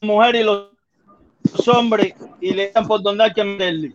mujeres 0.00 0.42
y 0.42 0.44
los 0.44 1.68
hombres 1.68 2.14
y 2.40 2.52
le 2.52 2.70
dan 2.72 2.86
por 2.86 3.02
donde 3.02 3.24
hay 3.24 3.32
que 3.32 3.44
meterle. 3.44 3.92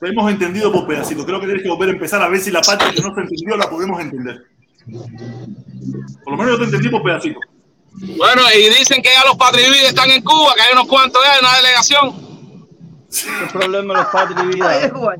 Lo 0.00 0.08
hemos 0.08 0.30
entendido 0.30 0.72
por 0.72 0.86
pedacitos. 0.86 1.24
Creo 1.24 1.40
que 1.40 1.46
tienes 1.46 1.62
que 1.64 1.68
volver 1.68 1.88
a 1.88 1.92
empezar 1.92 2.22
a 2.22 2.28
ver 2.28 2.40
si 2.40 2.50
la 2.50 2.60
parte 2.60 2.84
que 2.94 3.00
no 3.02 3.12
se 3.14 3.20
entendió 3.20 3.56
la 3.56 3.68
podemos 3.68 4.00
entender. 4.00 4.44
Por 6.24 6.32
lo 6.32 6.36
menos 6.36 6.52
yo 6.52 6.58
te 6.58 6.64
entendí 6.64 6.88
por 6.88 7.02
pedacitos. 7.02 7.42
Bueno, 8.16 8.42
y 8.56 8.68
dicen 8.78 9.02
que 9.02 9.08
ya 9.12 9.24
los 9.26 9.36
patrivides 9.36 9.88
están 9.88 10.10
en 10.10 10.22
Cuba, 10.22 10.52
que 10.54 10.62
hay 10.62 10.72
unos 10.72 10.86
cuantos 10.86 11.20
ya, 11.24 11.40
una 11.40 11.56
delegación. 11.56 12.28
El 13.42 13.48
problema 13.48 13.94
de 13.94 14.00
los 14.00 14.14
a 14.14 15.16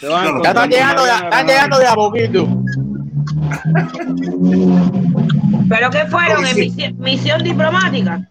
Ya 0.00 0.48
están 0.50 0.70
llegando, 0.70 1.06
ya, 1.06 1.18
están 1.18 1.46
llegando 1.46 1.78
de 1.78 1.86
a 1.86 1.94
poquito. 1.94 2.48
¿Pero 5.68 5.90
qué 5.90 6.06
fueron? 6.06 6.46
¿En 6.46 6.56
misi- 6.56 6.94
misión 6.94 7.42
diplomática? 7.42 8.28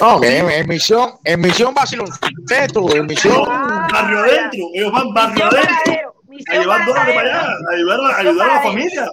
No, 0.00 0.20
que 0.20 0.38
en, 0.38 0.50
en 0.50 0.68
misión, 0.68 1.12
en 1.24 1.40
misión 1.40 1.74
Basiloncito, 1.74 2.94
en 2.94 3.06
misión. 3.06 3.44
Ah, 3.48 3.88
Barrio 3.92 4.18
adentro, 4.20 4.60
ellos 4.74 4.92
van 4.92 5.14
barrio 5.14 5.44
Misión 5.46 5.66
adentro. 5.66 6.14
A 6.48 6.54
llevar 6.54 6.86
dólares 6.86 7.14
para 7.14 7.28
allá, 7.30 7.46
a 7.46 7.74
ayudar, 7.74 8.00
a, 8.00 8.16
ayudar 8.18 8.50
a 8.50 8.54
la 8.54 8.62
familia. 8.62 9.06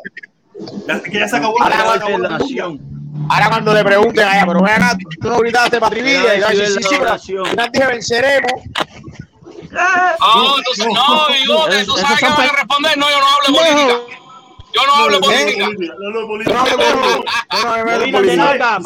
Ya, 0.87 1.01
que 1.01 1.11
ya 1.11 1.27
se 1.27 1.37
acabó, 1.37 1.61
Ahora 1.61 1.93
acabó 1.93 2.17
la. 2.17 2.39
Ahora 3.29 3.49
cuando 3.49 3.73
le 3.73 3.83
pregunten 3.83 4.27
allá, 4.27 4.45
pero 4.47 4.61
ven 4.61 4.73
acá, 4.73 4.97
tú 5.21 5.29
no 5.29 5.37
gritaste 5.39 5.79
patrivida, 5.79 6.35
y 6.35 6.55
sí, 6.55 6.65
sí, 6.65 6.83
sí, 7.19 7.35
dije 7.71 7.87
venceremos. 7.87 8.51
Ah, 9.77 10.15
No, 10.19 10.57
entonces, 10.57 10.85
no, 10.87 11.67
que 11.69 11.85
tú 11.85 11.97
sabes 11.97 12.19
que 12.19 12.25
van 12.25 12.41
a 12.41 12.51
responder, 12.53 12.97
no, 12.97 13.09
yo 13.09 13.19
no 13.19 13.27
hablo 13.27 13.47
de 13.47 13.73
política. 13.73 14.20
Yo 14.73 14.85
no 14.87 14.93
hablo 14.95 15.19
No, 15.19 15.27
no, 15.27 15.27
política. 15.27 15.65
no, 15.65 15.71
no, 16.09 16.27
política. 16.27 16.53
no 16.53 16.57
hablo 16.57 16.57
política, 16.57 16.57
no 16.57 16.63
política. 16.65 18.79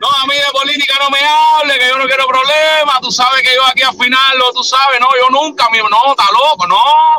No, 0.00 0.08
a 0.08 0.26
mí 0.26 0.34
de 0.34 0.50
política 0.52 0.94
no 1.00 1.10
me 1.10 1.18
hable, 1.18 1.78
que 1.78 1.88
yo 1.88 1.98
no 1.98 2.06
quiero 2.06 2.26
problemas. 2.26 3.00
Tú 3.02 3.10
sabes 3.10 3.42
que 3.42 3.54
yo 3.54 3.62
aquí 3.66 3.82
al 3.82 3.94
final, 3.96 4.38
lo- 4.38 4.52
tú 4.52 4.62
sabes, 4.64 4.98
no, 5.00 5.08
yo 5.20 5.28
nunca, 5.30 5.68
mi, 5.70 5.78
no, 5.78 6.10
está 6.10 6.24
loco, 6.32 6.66
no. 6.66 6.76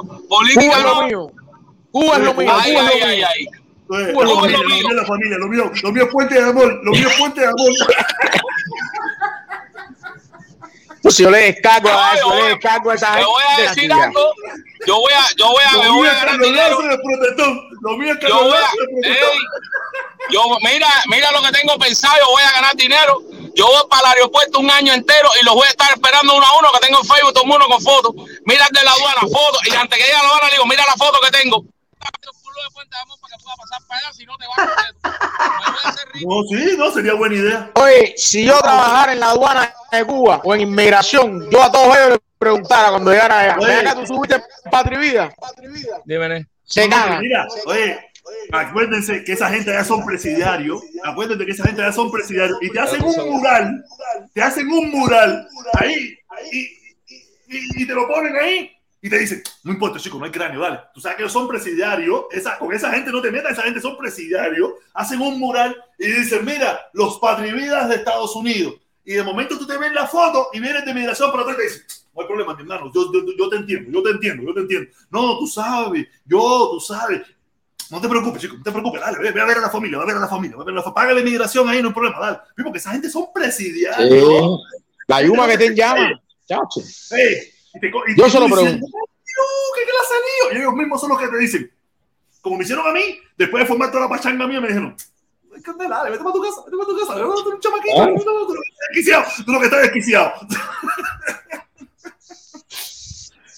Cuba 0.07 0.19
Política 0.27 0.77
es 0.77 0.83
lo 0.83 0.95
no. 0.95 1.01
mío. 1.03 1.31
Cuba 1.91 2.17
es 2.17 2.23
lo 2.23 2.33
mío, 2.33 2.51
Ay, 2.53 2.73
Cuba 2.73 2.85
es 2.85 2.91
ay, 2.93 2.99
lo 2.99 3.05
ay, 3.07 3.17
mío. 3.17 3.27
ay. 3.29 3.47
Eh, 3.91 4.13
lo 4.13 4.23
mío. 4.23 4.35
lo 4.57 4.63
mío 4.69 4.87
es 4.89 4.95
la 4.95 5.05
familia, 5.05 5.37
lo 5.39 5.47
mío, 5.47 5.71
lo 5.81 5.91
mío 5.91 6.03
es 6.03 6.09
puente 6.11 6.35
de 6.35 6.43
amor, 6.49 6.79
lo 6.83 6.91
mío 6.91 7.07
es 7.09 7.15
puente 7.17 7.41
de 7.41 7.47
amor. 7.47 7.69
Pues 11.01 11.17
yo 11.17 11.29
le 11.29 11.37
descargo 11.39 11.89
a 11.89 12.13
eso, 12.15 12.29
yo 12.29 12.35
le 12.35 12.43
descargo 12.49 12.91
a 12.91 12.95
esa 12.95 13.07
Te 13.07 13.13
gente. 13.13 13.25
voy 13.31 13.43
a 13.47 13.61
decir 13.61 13.93
algo. 13.93 14.33
Yo 14.85 14.95
voy 14.99 15.13
a, 15.13 15.25
yo 15.37 15.47
voy 15.47 15.63
a, 15.65 15.71
mío 15.77 15.93
voy 15.93 16.07
a 16.07 16.11
es 16.11 16.17
ganar 16.17 16.39
dinero. 16.39 16.79
Lo 17.81 17.97
mío 17.97 18.13
es 18.13 18.19
Yo 18.19 18.27
Carlos 18.27 18.43
voy 18.43 18.57
a, 18.57 18.69
yo, 20.31 20.43
mira, 20.61 20.87
mira 21.07 21.31
lo 21.31 21.41
que 21.41 21.51
tengo 21.51 21.77
pensado, 21.79 22.15
yo 22.19 22.29
voy 22.31 22.43
a 22.43 22.51
ganar 22.51 22.75
dinero. 22.75 23.21
Yo 23.55 23.65
voy 23.65 23.81
para 23.89 24.11
el 24.11 24.17
aeropuerto 24.17 24.59
un 24.59 24.69
año 24.69 24.93
entero 24.93 25.29
y 25.41 25.45
los 25.45 25.55
voy 25.55 25.65
a 25.65 25.69
estar 25.71 25.91
esperando 25.91 26.35
uno 26.35 26.45
a 26.45 26.59
uno 26.59 26.71
que 26.73 26.85
tengo 26.85 26.99
en 26.99 27.05
Facebook, 27.05 27.33
todo 27.33 27.43
el 27.43 27.49
mundo 27.49 27.65
con 27.67 27.81
fotos. 27.81 28.13
Mira 28.45 28.65
el 28.65 28.73
de 28.77 28.83
la 28.83 28.91
aduana, 28.91 29.21
fotos. 29.21 29.61
Y 29.65 29.75
antes 29.75 29.97
que 29.97 30.03
llegue 30.03 30.15
a 30.15 30.21
la 30.23 30.29
aduana, 30.29 30.47
le 30.47 30.51
digo, 30.53 30.65
mira 30.65 30.85
la 30.85 30.93
foto 30.93 31.19
que 31.21 31.31
tengo. 31.31 31.63
De 32.63 32.69
Puente 32.73 32.95
de 32.95 33.01
Amor 33.01 33.17
para 33.21 33.37
que 33.37 33.43
pueda 33.43 33.55
pasar 33.57 33.79
para 33.87 33.99
allá, 33.99 34.13
si 34.13 34.25
no 34.25 34.37
te 34.37 34.45
vas 34.47 35.83
a 35.83 35.89
hacer 35.89 36.07
rico. 36.13 36.29
No, 36.29 36.47
sí, 36.47 36.75
no, 36.77 36.91
sería 36.91 37.13
buena 37.13 37.35
idea. 37.35 37.71
Oye, 37.75 38.13
si 38.17 38.45
yo 38.45 38.59
trabajara 38.59 39.13
en 39.13 39.19
la 39.19 39.29
aduana 39.31 39.73
de 39.91 40.05
Cuba 40.05 40.41
o 40.43 40.55
en 40.55 40.61
inmigración, 40.61 41.49
yo 41.49 41.63
a 41.63 41.71
todos 41.71 41.95
ellos 41.97 42.09
les 42.11 42.19
preguntara 42.37 42.89
cuando 42.89 43.11
llegara 43.11 43.39
allá, 43.39 43.57
Oye. 43.59 43.67
ven 43.67 43.87
acá, 43.87 43.95
tú 43.99 44.07
subiste 44.07 44.41
patria 44.71 44.99
vida. 44.99 45.33
Dime, 46.05 46.47
Se. 46.63 46.87
Mira, 46.87 47.47
oye, 47.65 47.99
acuérdense 48.51 49.23
que 49.23 49.33
esa 49.33 49.49
gente 49.49 49.71
allá 49.71 49.83
son 49.83 50.05
presidiarios. 50.05 50.81
Acuérdense 51.03 51.45
que 51.45 51.51
esa 51.51 51.65
gente 51.65 51.81
allá 51.81 51.91
son 51.91 52.11
presidiarios. 52.11 52.57
Y 52.61 52.69
te 52.71 52.79
hacen 52.79 53.03
un 53.03 53.29
mural. 53.31 53.83
Te 54.33 54.41
hacen 54.41 54.67
un 54.71 54.91
mural 54.91 55.47
ahí. 55.73 56.15
Y, 56.51 56.59
y- 57.51 57.83
y 57.83 57.87
te 57.87 57.93
lo 57.93 58.07
ponen 58.07 58.35
ahí. 58.37 58.71
Y 59.01 59.09
te 59.09 59.17
dicen, 59.17 59.41
no 59.63 59.71
importa, 59.71 59.99
chico, 59.99 60.17
no 60.19 60.25
hay 60.25 60.31
cráneo, 60.31 60.59
dale. 60.59 60.79
Tú 60.93 60.99
sabes 60.99 61.15
que 61.15 61.23
ellos 61.23 61.31
son 61.31 61.47
presidiarios. 61.47 62.25
Esa, 62.31 62.57
con 62.57 62.73
esa 62.73 62.91
gente 62.91 63.11
no 63.11 63.21
te 63.21 63.31
metas, 63.31 63.53
esa 63.53 63.63
gente 63.63 63.79
son 63.79 63.97
presidiarios. 63.97 64.71
Hacen 64.93 65.21
un 65.21 65.39
mural 65.39 65.75
y 65.97 66.07
dicen, 66.07 66.43
mira, 66.43 66.79
los 66.93 67.17
patrividas 67.19 67.87
de 67.87 67.95
Estados 67.95 68.35
Unidos. 68.35 68.75
Y 69.05 69.13
de 69.13 69.23
momento 69.23 69.57
tú 69.57 69.65
te 69.65 69.77
ves 69.77 69.93
la 69.93 70.05
foto 70.05 70.49
y 70.53 70.59
vienes 70.59 70.85
de 70.85 70.93
migración 70.93 71.31
para 71.31 71.43
atrás 71.43 71.57
y 71.57 71.61
te 71.61 71.67
dicen, 71.67 71.83
no 72.13 72.21
hay 72.21 72.27
problema, 72.27 72.53
mi 72.53 72.61
hermano, 72.61 72.91
yo, 72.93 73.11
yo, 73.13 73.21
yo 73.37 73.49
te 73.49 73.55
entiendo, 73.55 73.89
yo 73.91 74.03
te 74.03 74.09
entiendo, 74.09 74.43
yo 74.43 74.53
te 74.53 74.59
entiendo. 74.59 74.91
No, 75.09 75.39
tú 75.39 75.47
sabes, 75.47 76.05
yo, 76.25 76.69
tú 76.73 76.79
sabes. 76.79 77.21
No 77.89 77.99
te 77.99 78.07
preocupes, 78.07 78.41
chico, 78.41 78.55
no 78.57 78.63
te 78.63 78.71
preocupes, 78.71 79.01
dale, 79.01 79.17
ve, 79.17 79.31
ve 79.31 79.41
a 79.41 79.45
ver 79.45 79.57
a 79.57 79.61
la 79.61 79.69
familia, 79.69 79.97
ve 79.97 80.03
a 80.03 80.07
ver 80.07 80.17
a 80.17 80.19
la 80.19 80.27
familia, 80.27 80.57
ve 80.57 80.61
a 80.61 80.65
ver 80.65 80.73
a 80.73 80.77
la 80.77 80.83
familia. 80.83 80.93
Págale 80.93 81.23
migración 81.23 81.67
ahí, 81.69 81.81
no 81.81 81.87
hay 81.87 81.93
problema, 81.93 82.19
dale. 82.19 82.37
Sí, 82.55 82.63
Porque 82.63 82.77
esa 82.77 82.91
gente 82.91 83.09
son 83.09 83.33
presidiarios. 83.33 84.61
La 85.07 85.23
Yuma 85.23 85.47
que 85.47 85.57
te 85.57 85.73
llama, 85.73 86.21
chacho. 86.47 86.81
Ey, 87.11 87.51
y 87.79 87.81
te 87.81 87.87
y 87.87 88.15
Yo 88.15 88.23
tú 88.25 88.29
se 88.29 88.39
lo 88.39 88.45
dices, 88.45 88.59
pregunto. 88.61 88.87
"No, 88.87 89.43
¿qué 89.75 89.81
clase 89.85 90.13
de 90.13 90.19
lío?" 90.19 90.45
Y 90.53 90.57
ellos 90.61 90.73
mismos 90.75 91.01
son 91.01 91.09
los 91.09 91.19
que 91.19 91.27
te 91.27 91.37
dicen, 91.37 91.71
como 92.41 92.57
me 92.57 92.63
hicieron 92.63 92.87
a 92.87 92.91
mí, 92.91 93.19
después 93.37 93.63
de 93.63 93.67
formar 93.67 93.89
toda 93.91 94.03
la 94.03 94.09
pachanga 94.09 94.47
mía, 94.47 94.61
me 94.61 94.67
dijeron, 94.67 94.95
"Ay, 95.55 95.61
Candela, 95.61 96.03
vete 96.03 96.19
para 96.19 96.31
tu 96.33 96.41
casa, 96.41 96.61
vete 96.65 96.77
para 96.77 96.89
tu 96.89 96.97
casa, 96.99 97.15
vete 97.15 97.27
para 97.27 97.43
tu 97.43 97.59
chamaquito, 97.59 98.01
Ah. 98.01 98.05
tú 98.05 98.11
lo 98.13 98.47
que 98.47 98.53
estás 98.69 98.87
desquiciado, 98.89 99.25
tú 99.45 99.51
lo 99.51 99.59
que 99.59 99.65
estás 99.65 99.81
desquiciado. 99.81 100.31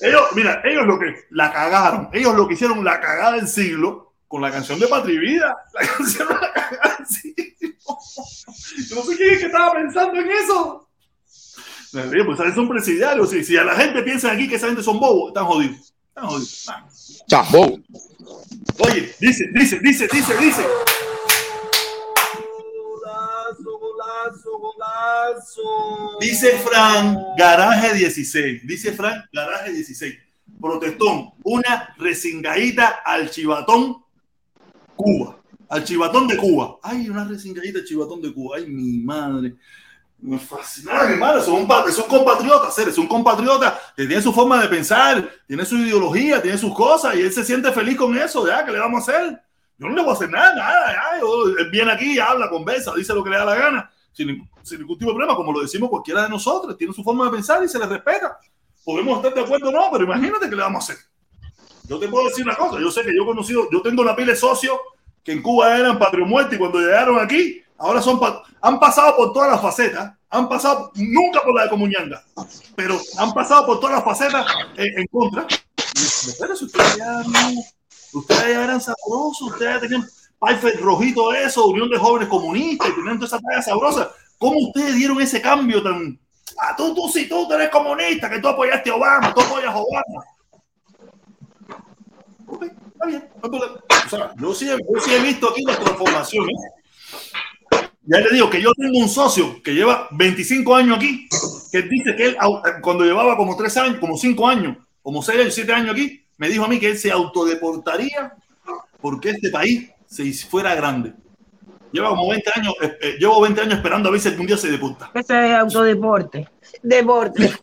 ellos, 0.02 0.22
mira, 0.34 0.61
ellos 0.64 0.85
lo 0.88 0.98
que 0.99 1.26
la 1.30 1.52
cagaron, 1.52 2.10
ellos 2.14 2.35
lo 2.35 2.48
que 2.48 2.53
hicieron 2.56 2.84
la 2.84 2.99
cagada 2.99 3.34
del 3.34 3.48
siglo 3.48 4.14
con 4.27 4.41
la 4.41 4.52
canción 4.52 4.80
de 4.80 4.88
Patria 4.88 5.15
y 5.15 5.19
Vida, 5.19 5.56
la 5.73 5.88
canción 5.88 6.27
de 6.27 6.34
la 6.35 6.53
cagada 6.53 6.95
del 6.98 7.07
siglo. 7.07 7.45
Yo 8.89 8.95
no 8.95 9.02
sé 9.03 9.18
quién 9.18 9.31
es 9.34 9.39
que 9.39 9.45
estaba 9.48 9.73
pensando 9.73 10.19
en 10.19 10.31
eso. 10.31 10.88
Pues 11.92 12.38
¿sabes? 12.38 12.56
son 12.56 12.70
presidiarios. 12.70 13.30
Si, 13.30 13.44
si 13.44 13.58
a 13.58 13.64
la 13.64 13.76
gente 13.76 14.02
piensa 14.04 14.32
aquí 14.32 14.48
que 14.48 14.56
esa 14.56 14.68
gente 14.68 14.84
son 14.84 15.00
bobos, 15.00 15.30
están 15.30 15.46
jodidos. 15.46 15.94
Están 16.08 16.28
jodidos. 16.28 17.24
Chambo. 17.28 17.80
Oye, 18.80 19.14
dice, 19.20 19.50
dice, 19.54 19.80
dice, 19.80 20.08
dice, 20.12 20.38
dice. 20.38 20.66
Dice 26.20 26.52
Frank 26.60 27.18
Garaje 27.38 27.94
16. 27.96 28.66
Dice 28.66 28.94
Frank 28.94 29.26
Garaje 29.34 29.74
16. 29.74 30.16
Protestón, 30.60 31.32
una 31.44 31.94
resingadita 31.98 33.02
al 33.04 33.30
chivatón 33.30 34.04
Cuba. 34.96 35.42
Al 35.70 35.84
chivatón 35.84 36.28
de 36.28 36.38
Cuba. 36.38 36.78
Ay, 36.84 37.10
una 37.10 37.26
resingadita 37.26 37.80
al 37.80 37.86
chivatón 37.86 38.22
de 38.22 38.34
Cuba. 38.34 38.58
Ay, 38.58 38.68
mi 38.68 39.00
madre. 39.00 39.56
Me 40.22 40.38
fascina, 40.38 41.03
mi 41.06 41.15
madre. 41.18 41.41
Son, 41.41 41.56
un 41.56 41.91
son 41.91 42.07
compatriotas, 42.07 42.76
seres. 42.76 42.93
Son 42.95 43.07
compatriotas 43.07 43.73
que 43.95 44.06
tienen 44.06 44.22
su 44.22 44.31
forma 44.31 44.61
de 44.61 44.68
pensar, 44.68 45.27
tiene 45.48 45.65
su 45.65 45.77
ideología, 45.77 46.41
tiene 46.41 46.57
sus 46.57 46.73
cosas 46.76 47.15
y 47.15 47.22
él 47.22 47.34
se 47.34 47.43
siente 47.43 47.72
feliz 47.72 47.98
con 47.98 48.15
eso. 48.18 48.45
Ya, 48.48 48.64
¿qué 48.64 48.72
le 48.72 48.80
vamos 48.80 49.07
a 49.07 49.11
hacer? 49.11 49.41
Yo 49.80 49.88
no 49.88 49.95
le 49.95 50.02
voy 50.02 50.11
a 50.11 50.14
hacer 50.14 50.30
nada, 50.30 50.53
nada. 50.56 50.91
Ya, 50.91 51.19
yo- 51.22 51.48
él 51.57 51.69
viene 51.72 51.91
aquí, 51.91 52.19
habla, 52.19 52.49
conversa, 52.49 52.93
dice 52.95 53.14
lo 53.15 53.23
que 53.23 53.31
le 53.31 53.38
da 53.38 53.45
la 53.45 53.56
gana, 53.56 53.91
sin, 54.14 54.48
sin 54.61 54.80
ningún 54.80 54.98
tipo 54.98 55.10
de 55.10 55.15
problema, 55.15 55.35
como 55.35 55.52
lo 55.53 55.61
decimos 55.61 55.89
cualquiera 55.89 56.23
de 56.23 56.30
nosotros. 56.30 56.77
Tiene 56.77 56.93
su 56.93 57.03
forma 57.03 57.26
de 57.26 57.31
pensar 57.31 57.64
y 57.64 57.68
se 57.68 57.80
le 57.80 57.88
respeta. 57.88 58.38
Podemos 58.85 59.18
estar 59.18 59.34
de 59.34 59.41
acuerdo 59.41 59.69
o 59.69 59.72
no, 59.72 59.89
pero 59.91 60.03
imagínate 60.03 60.49
qué 60.49 60.56
le 60.56 60.61
vamos 60.61 60.88
a 60.88 60.93
hacer. 60.93 61.03
Yo 61.88 61.98
te 61.99 62.07
puedo 62.07 62.27
decir 62.30 62.45
una 62.45 62.56
cosa, 62.56 62.80
yo 62.80 62.91
sé 62.91 63.02
que 63.02 63.15
yo 63.15 63.23
he 63.23 63.26
conocido, 63.26 63.68
yo 63.72 63.81
tengo 63.81 64.02
una 64.03 64.15
pila 64.15 64.31
de 64.34 64.38
socios 64.38 64.77
que 65.23 65.31
en 65.34 65.41
Cuba 65.41 65.77
eran 65.77 65.99
patrio 65.99 66.26
muerto 66.26 66.56
y 66.56 66.57
cuando 66.57 66.80
llegaron 66.80 67.19
aquí, 67.19 67.61
ahora 67.82 68.02
son, 68.02 68.20
han 68.62 68.80
pasado 68.80 69.16
por 69.18 69.34
todas 69.34 69.52
las 69.52 69.62
facetas, 69.62 70.14
han 70.30 70.48
pasado, 70.48 70.91
nunca 70.95 71.41
por 71.41 71.56
la 71.56 71.64
de 71.64 71.70
Comuñanga, 71.70 72.24
pero 72.76 72.98
han 73.18 73.34
pasado 73.34 73.66
por 73.66 73.80
todas 73.80 73.95
las 73.95 74.06
facetas 74.06 74.45
en, 74.78 74.99
en 74.99 75.08
contra. 75.08 75.45
Si 75.94 76.30
ustedes 76.30 76.98
ya, 76.98 77.24
ustedes 78.14 78.44
ya 78.44 78.64
eran 78.64 78.80
sabrosos, 78.80 79.41
ustedes 79.41 79.82
tenían 79.82 80.08
Pfeiffer 80.40 80.80
rojito 80.80 81.34
eso, 81.34 81.68
Unión 81.68 81.90
de 81.90 81.98
Jóvenes 81.98 82.30
Comunistas 82.30 82.90
y 82.90 82.95
tenían 82.95 83.20
toda 83.20 83.28
esa 83.28 83.40
talla 83.40 83.62
sabrosa. 83.62 84.12
¿Cómo 84.38 84.58
ustedes 84.68 84.95
dieron 84.95 85.22
ese 85.22 85.41
cambio 85.41 85.84
tan... 85.84 86.20
Ah, 86.58 86.76
tú, 86.76 86.95
tú 86.95 87.10
sí, 87.10 87.28
tú 87.28 87.52
eres 87.53 87.70
comunista, 87.70 88.30
que 88.30 88.40
tú 88.40 88.48
apoyaste 88.48 88.90
a 88.90 88.95
Obama, 88.95 89.34
tú 89.34 89.41
apoyas 89.41 89.74
a 89.74 89.78
Obama. 89.78 90.26
Ok, 92.48 92.64
está 92.64 93.06
bien, 93.06 93.30
no 93.36 93.41
hay 93.44 93.49
problema. 93.49 93.80
O 94.06 94.10
sea, 94.10 94.34
yo 94.38 94.53
sí, 94.53 94.66
yo 94.66 95.02
sí 95.02 95.14
he 95.14 95.20
visto 95.20 95.49
aquí 95.49 95.64
las 95.64 95.80
transformaciones. 95.80 96.56
Ya 98.03 98.19
le 98.19 98.30
digo 98.34 98.49
que 98.49 98.61
yo 98.61 98.72
tengo 98.73 98.98
un 98.98 99.07
socio 99.10 99.61
que 99.64 99.73
lleva 99.73 100.07
25 100.11 100.76
años 100.76 100.98
aquí, 100.98 101.28
que 101.72 101.84
dice 101.84 102.15
que 102.15 102.26
él, 102.30 102.38
au- 102.40 102.61
cuando 102.82 103.03
llevaba 103.06 103.38
como 103.38 103.56
3 103.56 103.78
años, 103.78 103.98
como 103.99 104.18
5 104.18 104.48
años, 104.48 104.78
como 105.03 105.22
6 105.22 105.53
7 105.53 105.72
años 105.73 105.91
aquí, 105.91 106.26
me 106.38 106.49
dijo 106.49 106.65
a 106.65 106.68
mí 106.68 106.80
que 106.80 106.90
él 106.91 106.98
se 106.98 107.11
autodeportaría 107.11 108.34
porque 108.99 109.30
este 109.32 109.49
país 109.52 109.90
se 110.07 110.34
fuera 110.48 110.73
grande. 110.76 111.14
Lleva 111.91 112.10
como 112.10 112.30
20 112.30 112.49
años, 112.56 112.73
eh, 112.82 112.98
eh, 113.02 113.15
llevo 113.19 113.41
20 113.41 113.61
años 113.61 113.76
esperando 113.76 114.10
a 114.10 114.11
ver 114.14 114.22
si 114.22 114.30
algún 114.30 114.48
día 114.48 114.57
se 114.57 114.72
deporta. 114.72 115.11
Ese 115.14 115.49
es 115.52 115.56
autodeporte. 115.56 116.48
Deporte. 116.82 117.52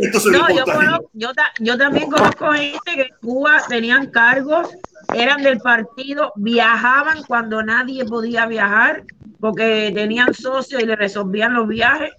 Esto 0.00 0.20
se 0.20 0.30
No, 0.30 0.48
yo, 0.50 0.64
conozco- 0.64 1.10
yo, 1.14 1.32
ta- 1.34 1.52
yo 1.58 1.76
también 1.78 2.10
conozco 2.10 2.52
gente 2.52 2.78
que 2.94 3.02
en 3.02 3.08
Cuba 3.20 3.62
tenían 3.68 4.10
cargos, 4.10 4.68
eran 5.14 5.42
del 5.42 5.58
partido, 5.58 6.32
viajaban 6.36 7.22
cuando 7.24 7.62
nadie 7.62 8.04
podía 8.04 8.46
viajar 8.46 9.04
porque 9.40 9.92
tenían 9.94 10.34
socios 10.34 10.82
y 10.82 10.86
le 10.86 10.96
resolvían 10.96 11.54
los 11.54 11.68
viajes. 11.68 12.10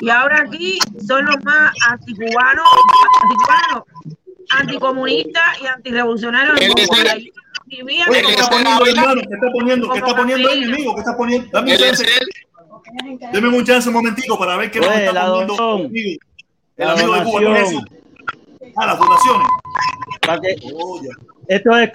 Y 0.00 0.10
ahora 0.10 0.42
aquí 0.46 0.78
son 1.06 1.24
los 1.26 1.36
más 1.44 1.72
anticubanos, 1.88 2.64
anticubanos, 3.22 3.84
anticomunistas 4.50 5.60
y 5.62 5.66
antirevolucionarios 5.66 6.60
ahí 6.60 7.30
vivían 7.66 8.08
Oye, 8.10 8.22
¿qué 8.22 8.34
está 8.34 8.50
poniendo, 8.50 8.86
hermano? 8.86 9.14
¿Qué 9.14 9.34
está 9.34 9.50
poniendo? 9.52 9.90
¿Qué 9.90 9.98
está 9.98 10.16
poniendo 10.16 10.48
ahí, 10.50 10.62
enemigo? 10.64 10.94
¿Qué 10.94 11.00
está 11.00 11.16
poniendo? 11.16 11.48
Dame 11.52 11.72
un 11.72 11.78
chance. 11.78 12.06
Deme 13.32 13.48
un 13.48 13.64
chance 13.64 13.88
un 13.88 13.94
momentico 13.94 14.38
para 14.38 14.56
ver 14.56 14.70
qué 14.70 14.80
nos 14.80 14.88
Oye, 14.88 15.06
está 15.06 15.26
poniendo 15.26 15.54
el 15.54 15.68
amigo, 15.72 16.18
el 16.76 16.86
La 16.86 16.92
amigo 16.92 17.14
de 17.14 17.24
Cuba. 17.24 17.40
¿Qué 17.40 17.60
es 17.62 17.70
eso? 17.70 17.84
Ah, 18.76 18.86
las 18.86 18.98
donaciones. 18.98 19.46
Para 20.26 20.40
que- 20.40 20.56
Oh, 20.74 21.00
ya. 21.02 21.10
esto 21.48 21.76
es 21.78 21.90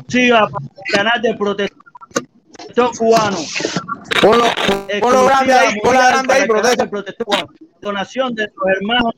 exclusiva 0.00 0.48
para 0.48 0.64
el 0.86 0.92
canal 0.94 1.22
de 1.22 1.34
protección 1.34 2.92
cubano. 2.98 3.36
Ponlo, 4.20 4.44
ponlo 5.00 5.24
grande 5.26 5.52
ahí, 5.54 5.80
ponlo 5.82 5.98
grande 6.00 6.34
ahí, 6.34 6.46
protección 6.46 7.24
cubano. 7.24 7.46
Donación 7.80 8.34
de 8.34 8.42
los 8.44 8.76
hermanos. 8.76 9.14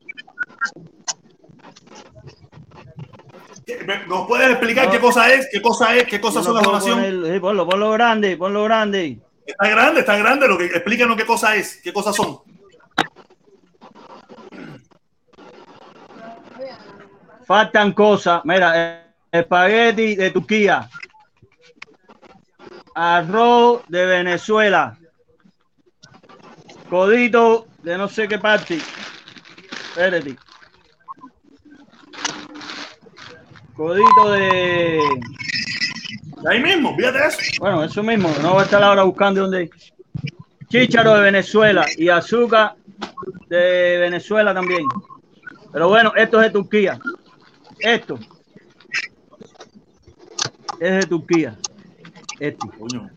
¿Qué- 3.66 3.84
me- 3.84 4.06
¿Nos 4.06 4.26
puedes 4.26 4.50
explicar 4.50 4.90
qué 4.90 4.98
cosa 5.00 5.32
es? 5.32 5.48
¿Qué 5.50 5.62
cosa 5.62 5.94
es? 5.96 6.04
¿Qué 6.04 6.20
cosas 6.20 6.44
son 6.44 6.54
las 6.54 6.64
donaciones? 6.64 7.04
ponlo, 7.12 7.26
sí, 7.32 7.40
ponlo, 7.40 7.68
ponlo 7.68 7.90
grande, 7.92 8.36
ponlo 8.36 8.64
grande. 8.64 9.18
Está 9.46 9.68
grande, 9.68 10.00
está 10.00 10.16
grande. 10.16 10.48
Lo 10.48 10.58
que 10.58 10.66
explícanos 10.66 11.16
qué 11.16 11.26
cosa 11.26 11.54
es, 11.56 11.80
qué 11.82 11.92
cosas 11.92 12.14
son. 12.14 12.38
Faltan 17.46 17.92
cosas. 17.92 18.42
Mira, 18.44 18.72
eh, 18.76 19.01
espagueti 19.32 20.14
de 20.14 20.30
Turquía. 20.30 20.88
Arroz 22.94 23.82
de 23.88 24.04
Venezuela. 24.04 24.98
Codito 26.90 27.66
de 27.82 27.96
no 27.96 28.08
sé 28.08 28.28
qué 28.28 28.38
parte. 28.38 28.78
Espérate. 29.88 30.36
Codito 33.74 34.30
de. 34.32 35.00
Ahí 36.50 36.62
mismo, 36.62 36.94
fíjate 36.94 37.26
eso. 37.26 37.38
Bueno, 37.60 37.82
eso 37.82 38.02
mismo. 38.02 38.30
No 38.42 38.52
voy 38.52 38.60
a 38.60 38.64
estar 38.64 38.82
ahora 38.82 39.04
buscando 39.04 39.40
dónde. 39.40 39.70
Chícharo 40.68 41.14
de 41.14 41.22
Venezuela 41.22 41.86
y 41.96 42.10
azúcar 42.10 42.74
de 43.48 43.98
Venezuela 43.98 44.52
también. 44.52 44.86
Pero 45.72 45.88
bueno, 45.88 46.12
esto 46.16 46.38
es 46.40 46.48
de 46.48 46.50
Turquía. 46.50 46.98
Esto 47.78 48.18
es 50.86 50.92
de 51.00 51.06
Turquía. 51.06 51.56
Este. 52.40 52.68
Coño. 52.78 53.08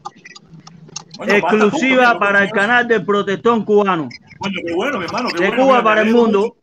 Bueno, 1.18 1.34
Exclusiva 1.34 2.20
para 2.20 2.44
el 2.44 2.52
canal 2.52 2.88
del 2.88 3.06
protestón 3.06 3.64
cubano. 3.64 4.10
Coño, 4.40 4.60
qué 4.66 4.74
bueno, 4.74 5.00
mi 5.00 5.06
hermano. 5.06 5.30
Qué 5.30 5.44
De 5.44 5.48
bueno, 5.50 5.64
Cuba 5.66 5.84
para 5.84 6.02
el 6.02 6.12
mundo. 6.14 6.40
mucho. 6.40 6.56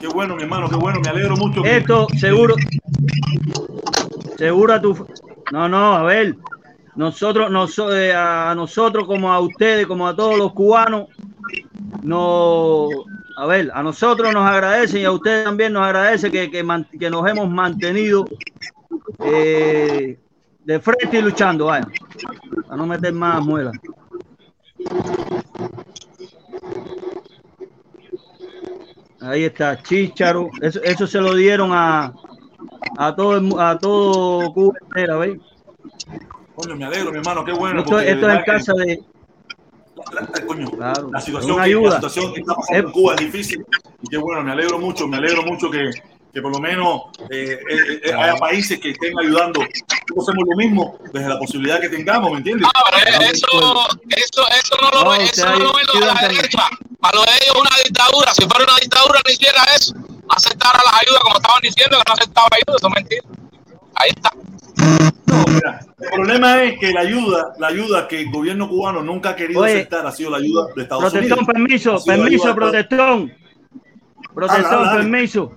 Qué 0.00 0.08
bueno, 0.08 0.36
mi 0.36 0.42
hermano, 0.42 0.68
qué 0.68 0.76
bueno. 0.76 1.00
Me 1.00 1.08
alegro 1.10 1.36
mucho. 1.36 1.62
que- 1.62 1.76
Esto 1.76 2.06
seguro. 2.18 2.54
Seguro 4.36 4.72
a 4.74 4.80
tu. 4.80 5.06
No, 5.52 5.68
no, 5.68 5.94
a 5.94 6.02
ver. 6.04 6.36
Nosotros, 6.96 7.50
noso- 7.50 7.94
eh, 7.94 8.12
a 8.14 8.54
nosotros 8.56 9.06
como 9.06 9.32
a 9.32 9.38
ustedes, 9.40 9.86
como 9.86 10.08
a 10.08 10.16
todos 10.16 10.36
los 10.36 10.52
cubanos, 10.52 11.06
no, 12.02 12.88
a 13.36 13.46
ver, 13.46 13.70
a 13.72 13.82
nosotros 13.84 14.32
nos 14.32 14.44
agradecen 14.44 15.02
y 15.02 15.04
a 15.04 15.12
ustedes 15.12 15.44
también 15.44 15.72
nos 15.74 15.84
agradece 15.84 16.28
que, 16.30 16.50
que, 16.50 16.64
que 16.98 17.10
nos 17.10 17.28
hemos 17.28 17.48
mantenido 17.48 18.24
eh, 19.20 20.18
de 20.64 20.80
frente 20.80 21.18
y 21.18 21.22
luchando, 21.22 21.66
vaya, 21.66 21.88
a 22.68 22.76
no 22.76 22.86
meter 22.86 23.12
más 23.12 23.44
muelas. 23.44 23.74
Ahí 29.20 29.44
está, 29.44 29.82
Chicharo. 29.82 30.48
Eso, 30.60 30.80
eso 30.82 31.06
se 31.06 31.20
lo 31.20 31.34
dieron 31.34 31.70
a, 31.72 32.12
a 32.96 33.14
todo 33.16 33.60
a 33.60 33.78
todo 33.78 34.52
Cuba 34.52 34.74
entera, 34.82 35.16
¿ves? 35.16 35.38
Coño, 36.54 36.76
me 36.76 36.84
alegro, 36.84 37.10
mi 37.10 37.18
hermano, 37.18 37.44
qué 37.44 37.52
bueno. 37.52 37.80
Esto, 37.80 37.98
es 38.00 38.08
en 38.10 38.20
que- 38.20 38.44
casa 38.44 38.72
de. 38.74 39.02
la- 40.12 40.46
coño, 40.46 40.70
Claro, 40.70 41.10
la 41.12 41.18
es 41.18 41.24
situación, 41.24 41.56
que, 41.62 41.74
la 41.80 41.90
situación 41.96 42.32
que 42.32 42.40
está 42.40 42.54
pasando 42.54 42.86
en 42.88 42.92
Cuba 42.92 43.14
es 43.14 43.20
difícil 43.20 43.64
y 44.02 44.08
qué 44.08 44.16
bueno, 44.18 44.42
me 44.42 44.52
alegro 44.52 44.78
mucho, 44.78 45.06
me 45.08 45.16
alegro 45.16 45.42
mucho 45.42 45.68
que, 45.70 45.90
que 46.32 46.42
por 46.42 46.52
lo 46.52 46.60
menos 46.60 47.02
eh, 47.30 47.58
eh, 47.70 48.00
eh, 48.04 48.12
haya 48.12 48.36
países 48.36 48.78
que 48.78 48.90
estén 48.90 49.18
ayudando. 49.18 49.60
Nosotros 49.60 50.28
hacemos 50.28 50.44
lo 50.48 50.56
mismo 50.56 50.98
desde 51.12 51.28
la 51.28 51.38
posibilidad 51.38 51.80
que 51.80 51.88
tengamos, 51.88 52.30
¿me 52.32 52.38
entiendes? 52.38 52.68
Ah, 52.74 52.84
pero 52.90 53.20
eso, 53.22 53.88
eso, 54.10 54.42
eso 54.48 54.76
no 54.82 54.90
lo 54.90 55.04
No, 55.04 55.14
eso 55.14 55.46
no 55.46 55.58
lo 55.58 55.72
ven 55.72 55.86
los 55.92 56.00
de 56.00 56.06
la 56.06 56.28
derecha. 56.28 56.68
Para 57.00 57.16
lo 57.16 57.22
de 57.24 57.30
ellos 57.30 57.54
es 57.54 57.60
una 57.60 57.70
dictadura. 57.84 58.34
Si 58.34 58.42
fuera 58.46 58.64
una 58.64 58.80
dictadura, 58.80 59.20
no 59.24 59.32
hiciera 59.32 59.64
eso. 59.76 59.94
Aceptara 60.28 60.80
las 60.84 61.02
ayudas, 61.02 61.20
como 61.22 61.36
estaban 61.36 61.60
diciendo 61.62 61.96
que 61.98 62.02
no 62.06 62.14
aceptaba 62.14 62.48
ayuda, 62.52 62.76
eso 62.76 62.88
es 62.88 62.94
mentira. 62.94 63.22
Ahí 63.94 64.10
está. 64.10 64.30
No, 65.26 65.44
mira, 65.48 65.80
el 65.98 66.10
problema 66.10 66.62
es 66.62 66.78
que 66.78 66.92
la 66.92 67.00
ayuda, 67.00 67.54
la 67.58 67.66
ayuda 67.68 68.08
que 68.08 68.20
el 68.20 68.30
gobierno 68.30 68.68
cubano 68.68 69.02
nunca 69.02 69.30
ha 69.30 69.36
querido 69.36 69.60
Oye, 69.62 69.72
aceptar 69.72 70.06
ha 70.06 70.12
sido 70.12 70.30
la 70.30 70.36
ayuda 70.38 70.66
de 70.76 70.82
Estados 70.82 71.04
Protestón, 71.04 71.38
Unidos. 71.38 71.54
permiso, 71.54 71.92
la 72.06 72.14
permiso, 72.14 72.54
protestón. 72.54 73.34
Protestón, 74.34 74.64
Habla, 74.74 74.90
habla, 74.90 74.92
permiso. 75.00 75.52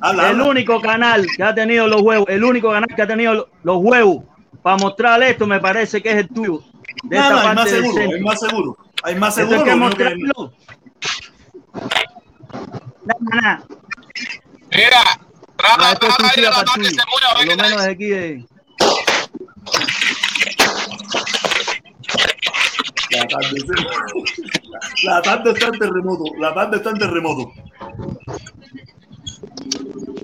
Habla, 0.00 0.24
El 0.24 0.28
habla. 0.40 0.44
único 0.50 0.80
canal 0.80 1.26
que 1.36 1.42
ha 1.42 1.54
tenido 1.54 1.86
los 1.86 2.02
huevos, 2.02 2.26
el 2.28 2.44
único 2.44 2.70
canal 2.70 2.88
que 2.94 3.02
ha 3.02 3.06
tenido 3.06 3.34
lo- 3.34 3.48
los 3.62 3.76
huevos 3.80 4.24
para 4.62 4.76
mostrar 4.76 5.22
esto, 5.22 5.46
me 5.46 5.60
parece 5.60 6.02
que 6.02 6.10
es 6.10 6.16
el 6.16 6.28
tuyo. 6.28 6.62
De 7.04 7.16
esta 7.16 7.30
Nada, 7.30 7.50
hay 7.50 7.56
más 7.56 7.70
del 7.70 7.82
seguro, 7.84 8.02
hay 8.14 8.20
más 8.22 8.40
seguro. 8.40 8.76
Hay 9.02 9.14
más 9.16 9.34
seguro. 9.34 9.58
hay 9.58 9.64
que 9.64 9.70
lo 9.70 9.76
único 9.76 9.96
que- 9.96 10.04
mostrarlo. 10.04 10.52
Nada, 13.04 13.40
nada. 13.42 13.62
Mira, 14.70 15.02
trata, 15.56 15.92
esto 15.92 16.06
es 16.08 16.16
trata 16.16 16.32
de 16.34 16.40
ir 16.40 16.46
exclusiva 16.46 16.48
a 16.48 16.58
la 16.58 16.64
tarde 16.64 16.90
Por 16.90 17.38
ver 17.38 17.46
lo 17.46 17.50
qué 17.52 17.56
tal. 17.56 17.66
menos 17.70 17.84
de 17.84 17.90
aquí 17.90 18.04
de. 18.06 18.44
La 23.10 23.26
tarde, 23.26 23.58
la 25.04 25.22
tarde 25.22 25.50
está 25.52 25.66
en 25.66 25.78
terremoto. 25.78 26.24
La 26.38 26.54
tarde 26.54 26.76
está 26.76 26.90
en 26.90 26.98
terremoto. 26.98 27.52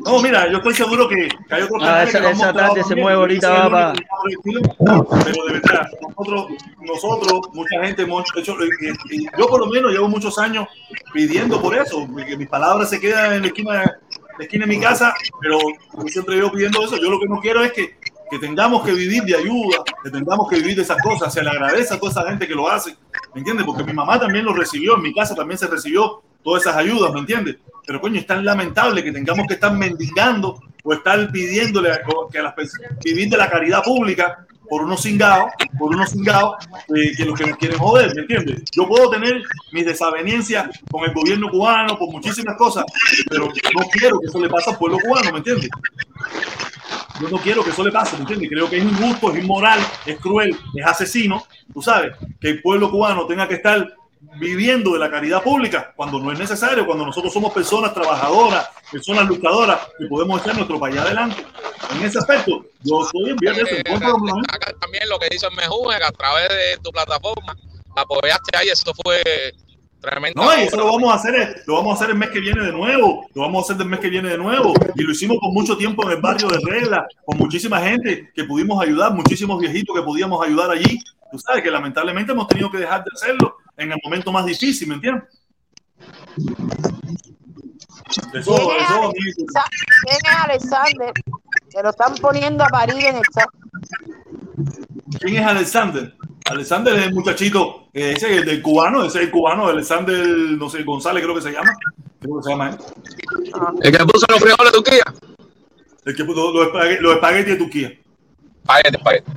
No, 0.05 0.20
mira, 0.22 0.51
yo 0.51 0.59
estoy 0.59 0.74
seguro 0.74 1.09
que, 1.09 1.28
que 1.48 1.55
hay 1.55 1.62
otros 1.62 1.82
Ah, 1.82 2.02
esa- 2.05 2.20
que 2.20 2.31
esa 2.31 2.52
tarde 2.52 2.85
se 2.85 2.94
mueve 2.94 3.18
ahorita, 3.18 3.68
va 3.68 3.93
estilo, 4.28 4.60
Pero 5.24 5.44
de 5.47 5.52
verdad, 5.55 5.89
nosotros, 6.02 6.47
nosotros, 6.81 7.40
mucha 7.55 7.82
gente 7.85 8.02
hemos 8.02 8.24
hecho, 8.36 8.52
eh, 8.60 8.68
eh, 9.10 9.18
yo 9.39 9.47
por 9.47 9.60
lo 9.60 9.66
menos 9.66 9.93
llevo 9.93 10.09
muchos 10.09 10.39
años 10.39 10.66
pidiendo 11.12 11.60
por 11.60 11.74
eso, 11.76 12.06
que 12.26 12.36
mis 12.36 12.48
palabras 12.48 12.90
se 12.90 13.01
quedan 13.01 13.32
en 13.35 13.40
la 13.43 13.47
esquina, 13.48 13.72
la 14.39 14.44
esquina 14.44 14.66
de 14.66 14.74
mi 14.74 14.81
casa, 14.81 15.14
pero 15.40 15.59
yo 15.59 16.09
siempre 16.09 16.36
llevo 16.36 16.52
pidiendo 16.52 16.82
eso. 16.82 16.97
Yo 16.97 17.10
lo 17.10 17.18
que 17.20 17.26
no 17.26 17.40
quiero 17.40 17.62
es 17.62 17.72
que 17.72 17.97
que 18.31 18.39
tengamos 18.39 18.82
que 18.82 18.93
vivir 18.93 19.22
de 19.24 19.36
ayuda, 19.36 19.85
que 20.02 20.10
tengamos 20.10 20.48
que 20.48 20.56
vivir 20.56 20.74
de 20.76 20.82
esas 20.82 20.97
cosas. 21.02 21.32
Se 21.32 21.43
le 21.43 21.51
agradece 21.51 21.93
a 21.94 22.01
toda 22.01 22.10
esa 22.10 22.26
gente 22.28 22.48
que 22.48 22.55
lo 22.55 22.68
hace, 22.70 22.97
¿me 23.35 23.40
entiendes? 23.40 23.66
Porque 23.66 23.85
mi 23.85 23.93
mamá 23.93 24.18
también 24.18 24.47
lo 24.47 24.55
recibió, 24.55 24.97
en 24.97 25.02
mi 25.02 25.14
casa 25.14 25.35
también 25.35 25.59
se 25.59 25.66
recibió 25.66 26.22
todas 26.43 26.62
esas 26.62 26.74
ayudas, 26.74 27.12
¿me 27.12 27.20
entiendes? 27.20 27.56
Pero 27.86 28.01
coño, 28.01 28.19
es 28.19 28.27
tan 28.27 28.44
lamentable 28.44 29.02
que 29.02 29.12
tengamos 29.12 29.47
que 29.47 29.55
estar 29.55 29.73
mendigando 29.73 30.61
o 30.82 30.93
estar 30.93 31.31
pidiéndole 31.31 31.93
a, 31.93 32.01
que 32.31 32.43
las 32.43 32.55
personas 32.55 32.98
vivir 33.02 33.28
de 33.28 33.36
la 33.36 33.51
caridad 33.51 33.82
pública 33.82 34.47
por 34.69 34.82
unos 34.82 35.02
cingados, 35.02 35.52
por 35.78 35.94
unos 35.94 36.11
cingados 36.11 36.56
eh, 36.94 37.12
que 37.16 37.24
los 37.24 37.39
que 37.39 37.47
nos 37.47 37.59
quieren 37.59 37.78
joder, 37.78 38.15
¿me 38.15 38.23
entiendes? 38.23 38.62
Yo 38.73 38.89
puedo 38.89 39.11
tener 39.11 39.43
mis 39.73 39.85
desavenencias 39.85 40.69
con 40.90 41.05
el 41.05 41.12
gobierno 41.12 41.51
cubano, 41.51 41.98
por 41.98 42.11
muchísimas 42.11 42.56
cosas, 42.56 42.85
pero 43.28 43.47
no 43.47 43.82
quiero 43.93 44.19
que 44.20 44.27
eso 44.27 44.40
le 44.40 44.48
pase 44.48 44.70
al 44.70 44.78
pueblo 44.78 44.98
cubano, 44.98 45.32
¿me 45.32 45.39
entiendes? 45.39 45.69
Yo 47.20 47.28
no 47.28 47.39
quiero 47.39 47.62
que 47.62 47.70
eso 47.70 47.85
le 47.85 47.93
pase, 47.93 48.16
¿me 48.16 48.23
entiendes? 48.23 48.48
Creo 48.48 48.69
que 48.69 48.78
es 48.78 48.85
injusto, 48.85 49.32
es 49.32 49.43
inmoral, 49.43 49.81
es 50.06 50.19
cruel, 50.19 50.56
es 50.74 50.86
asesino, 50.86 51.44
tú 51.73 51.82
sabes, 51.82 52.16
que 52.40 52.51
el 52.51 52.62
pueblo 52.62 52.90
cubano 52.90 53.27
tenga 53.27 53.47
que 53.47 53.55
estar 53.55 53.94
viviendo 54.38 54.92
de 54.92 54.98
la 54.98 55.10
caridad 55.10 55.42
pública 55.42 55.92
cuando 55.96 56.18
no 56.18 56.32
es 56.32 56.38
necesario, 56.38 56.86
cuando 56.86 57.06
nosotros 57.06 57.32
somos 57.32 57.52
personas 57.52 57.92
trabajadoras, 57.94 58.68
personas 58.90 59.26
luchadoras 59.26 59.80
que 59.98 60.06
podemos 60.06 60.40
echar 60.40 60.56
nuestro 60.56 60.78
país 60.78 60.96
adelante. 60.96 61.44
En 61.94 62.02
ese 62.02 62.18
aspecto, 62.18 62.64
yo 62.82 63.05
estoy 63.05 63.30
en 63.30 63.36
vía 63.36 63.52
de 63.52 63.62
eso. 63.62 63.74
Acá 64.52 64.72
también 64.80 65.09
lo 65.09 65.18
que 65.18 65.28
hizo 65.34 65.48
el 65.48 66.02
a 66.02 66.12
través 66.12 66.48
de 66.48 66.78
tu 66.82 66.90
plataforma 66.90 67.56
apoyaste 67.96 68.56
ahí, 68.56 68.68
eso 68.68 68.92
fue 69.02 69.22
tremendo. 70.01 70.42
No, 70.42 70.56
y 70.56 70.62
eso 70.62 70.76
lo 70.76 70.86
vamos 70.86 71.12
a 71.12 71.16
hacer, 71.16 71.62
lo 71.66 71.74
vamos 71.76 71.92
a 71.92 71.94
hacer 71.94 72.10
el 72.10 72.18
mes 72.18 72.30
que 72.30 72.40
viene 72.40 72.62
de 72.62 72.72
nuevo, 72.72 73.26
lo 73.34 73.42
vamos 73.42 73.62
a 73.62 73.72
hacer 73.72 73.82
el 73.82 73.88
mes 73.88 74.01
que 74.01 74.10
viene 74.10 74.28
de 74.30 74.38
nuevo, 74.38 74.74
y 74.94 75.02
lo 75.02 75.12
hicimos 75.12 75.38
con 75.40 75.52
mucho 75.55 75.76
tiempo 75.76 76.05
en 76.05 76.16
el 76.16 76.20
barrio 76.20 76.48
de 76.48 76.59
Regla, 76.59 77.06
con 77.24 77.38
muchísima 77.38 77.80
gente 77.80 78.30
que 78.34 78.44
pudimos 78.44 78.82
ayudar, 78.82 79.12
muchísimos 79.12 79.59
viejitos 79.60 79.96
que 79.96 80.02
podíamos 80.02 80.44
ayudar 80.44 80.70
allí. 80.70 80.98
Tú 81.30 81.38
sabes 81.38 81.62
que 81.62 81.70
lamentablemente 81.70 82.32
hemos 82.32 82.46
tenido 82.46 82.70
que 82.70 82.78
dejar 82.78 83.02
de 83.02 83.10
hacerlo 83.14 83.56
en 83.76 83.92
el 83.92 83.98
momento 84.02 84.32
más 84.32 84.46
difícil, 84.46 84.88
¿me 84.88 84.94
entiendes? 84.94 85.24
Eso, 88.34 88.55
¿Quién 88.56 88.76
es, 88.76 88.90
eso, 88.90 89.12
quién 89.12 90.18
es 90.24 90.36
Alexander? 90.44 91.12
Se 91.68 91.82
lo 91.82 91.90
están 91.90 92.14
poniendo 92.16 92.64
a 92.64 92.68
parir 92.68 93.05
en 93.05 93.16
el 93.16 93.22
chat. 93.32 93.48
¿Quién 95.20 95.36
es 95.36 95.46
Alexander? 95.46 96.14
Alexander 96.46 96.94
es 96.94 97.06
el 97.06 97.14
muchachito, 97.14 97.88
eh, 97.94 98.12
ese 98.16 98.30
es 98.30 98.40
el 98.40 98.44
del 98.44 98.60
cubano, 98.60 99.02
ese 99.05 99.18
es 99.18 99.24
el 99.24 99.30
cubano, 99.30 99.66
Alexander, 99.66 100.26
no 100.26 100.68
sé, 100.68 100.82
González 100.82 101.22
creo 101.22 101.34
que 101.34 101.40
se 101.40 101.52
llama. 101.52 101.72
Creo 102.20 102.36
que 102.36 102.42
se 102.42 102.51
llama 102.51 102.70
él. 102.70 102.78
El 103.82 103.96
que 103.96 104.05
puso 104.05 104.26
los 104.28 104.40
frijoles 104.40 104.72
de 104.72 104.78
Turquía. 104.78 105.05
El 106.05 106.14
que 106.14 106.24
puso 106.24 106.52
los 106.52 107.14
espaguetis, 107.14 107.46
de 107.46 107.56
Turquía. 107.56 107.92
Espagueti, 108.62 108.96
espagueti. 108.96 109.32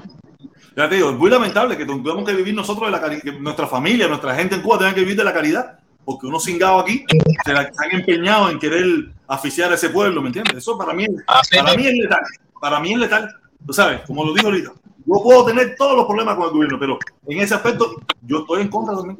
Ya 0.78 0.88
te 0.88 0.94
digo, 0.96 1.10
es 1.10 1.18
muy 1.18 1.32
lamentable 1.32 1.76
que 1.76 1.88
tengamos 1.88 2.24
que 2.24 2.34
vivir 2.36 2.54
nosotros 2.54 2.86
de 2.88 2.92
la 2.92 3.02
caridad, 3.02 3.24
que 3.24 3.32
nuestra 3.32 3.66
familia, 3.66 4.08
nuestra 4.08 4.36
gente 4.36 4.54
en 4.56 4.62
Cuba 4.62 4.78
tenga 4.78 4.94
que 4.94 5.00
vivir 5.00 5.18
de 5.18 5.24
la 5.24 5.34
caridad, 5.34 5.80
porque 6.06 6.28
unos 6.28 6.44
cingados 6.46 6.84
aquí 6.84 7.04
se, 7.44 7.52
la- 7.52 7.64
se 7.74 7.84
han 7.86 8.00
empeñado 8.00 8.48
en 8.52 8.60
querer 8.60 8.86
asfixiar 9.28 9.72
a 9.72 9.74
ese 9.76 9.90
pueblo, 9.90 10.22
¿me 10.22 10.28
entiendes? 10.28 10.56
Eso 10.58 10.78
para 10.78 10.94
mí, 10.94 11.06
es- 11.06 11.24
Así 11.26 11.58
para 11.58 11.76
mí 11.76 11.88
es 11.88 11.94
letal, 11.96 12.22
para 12.62 12.80
mí 12.80 12.94
es 12.94 13.00
letal, 13.00 13.36
tú 13.66 13.74
sabes, 13.74 14.02
como 14.06 14.24
lo 14.24 14.36
digo 14.36 14.50
ahorita, 14.50 14.72
yo 15.04 15.24
puedo 15.24 15.46
tener 15.46 15.76
todos 15.76 15.98
los 15.98 16.06
problemas 16.06 16.36
con 16.36 16.46
el 16.46 16.52
gobierno, 16.52 16.78
pero 16.80 17.00
en 17.28 17.40
ese 17.40 17.56
aspecto 17.56 17.96
yo 18.22 18.40
estoy 18.42 18.62
en 18.62 18.68
contra 18.68 18.96
también. 18.96 19.18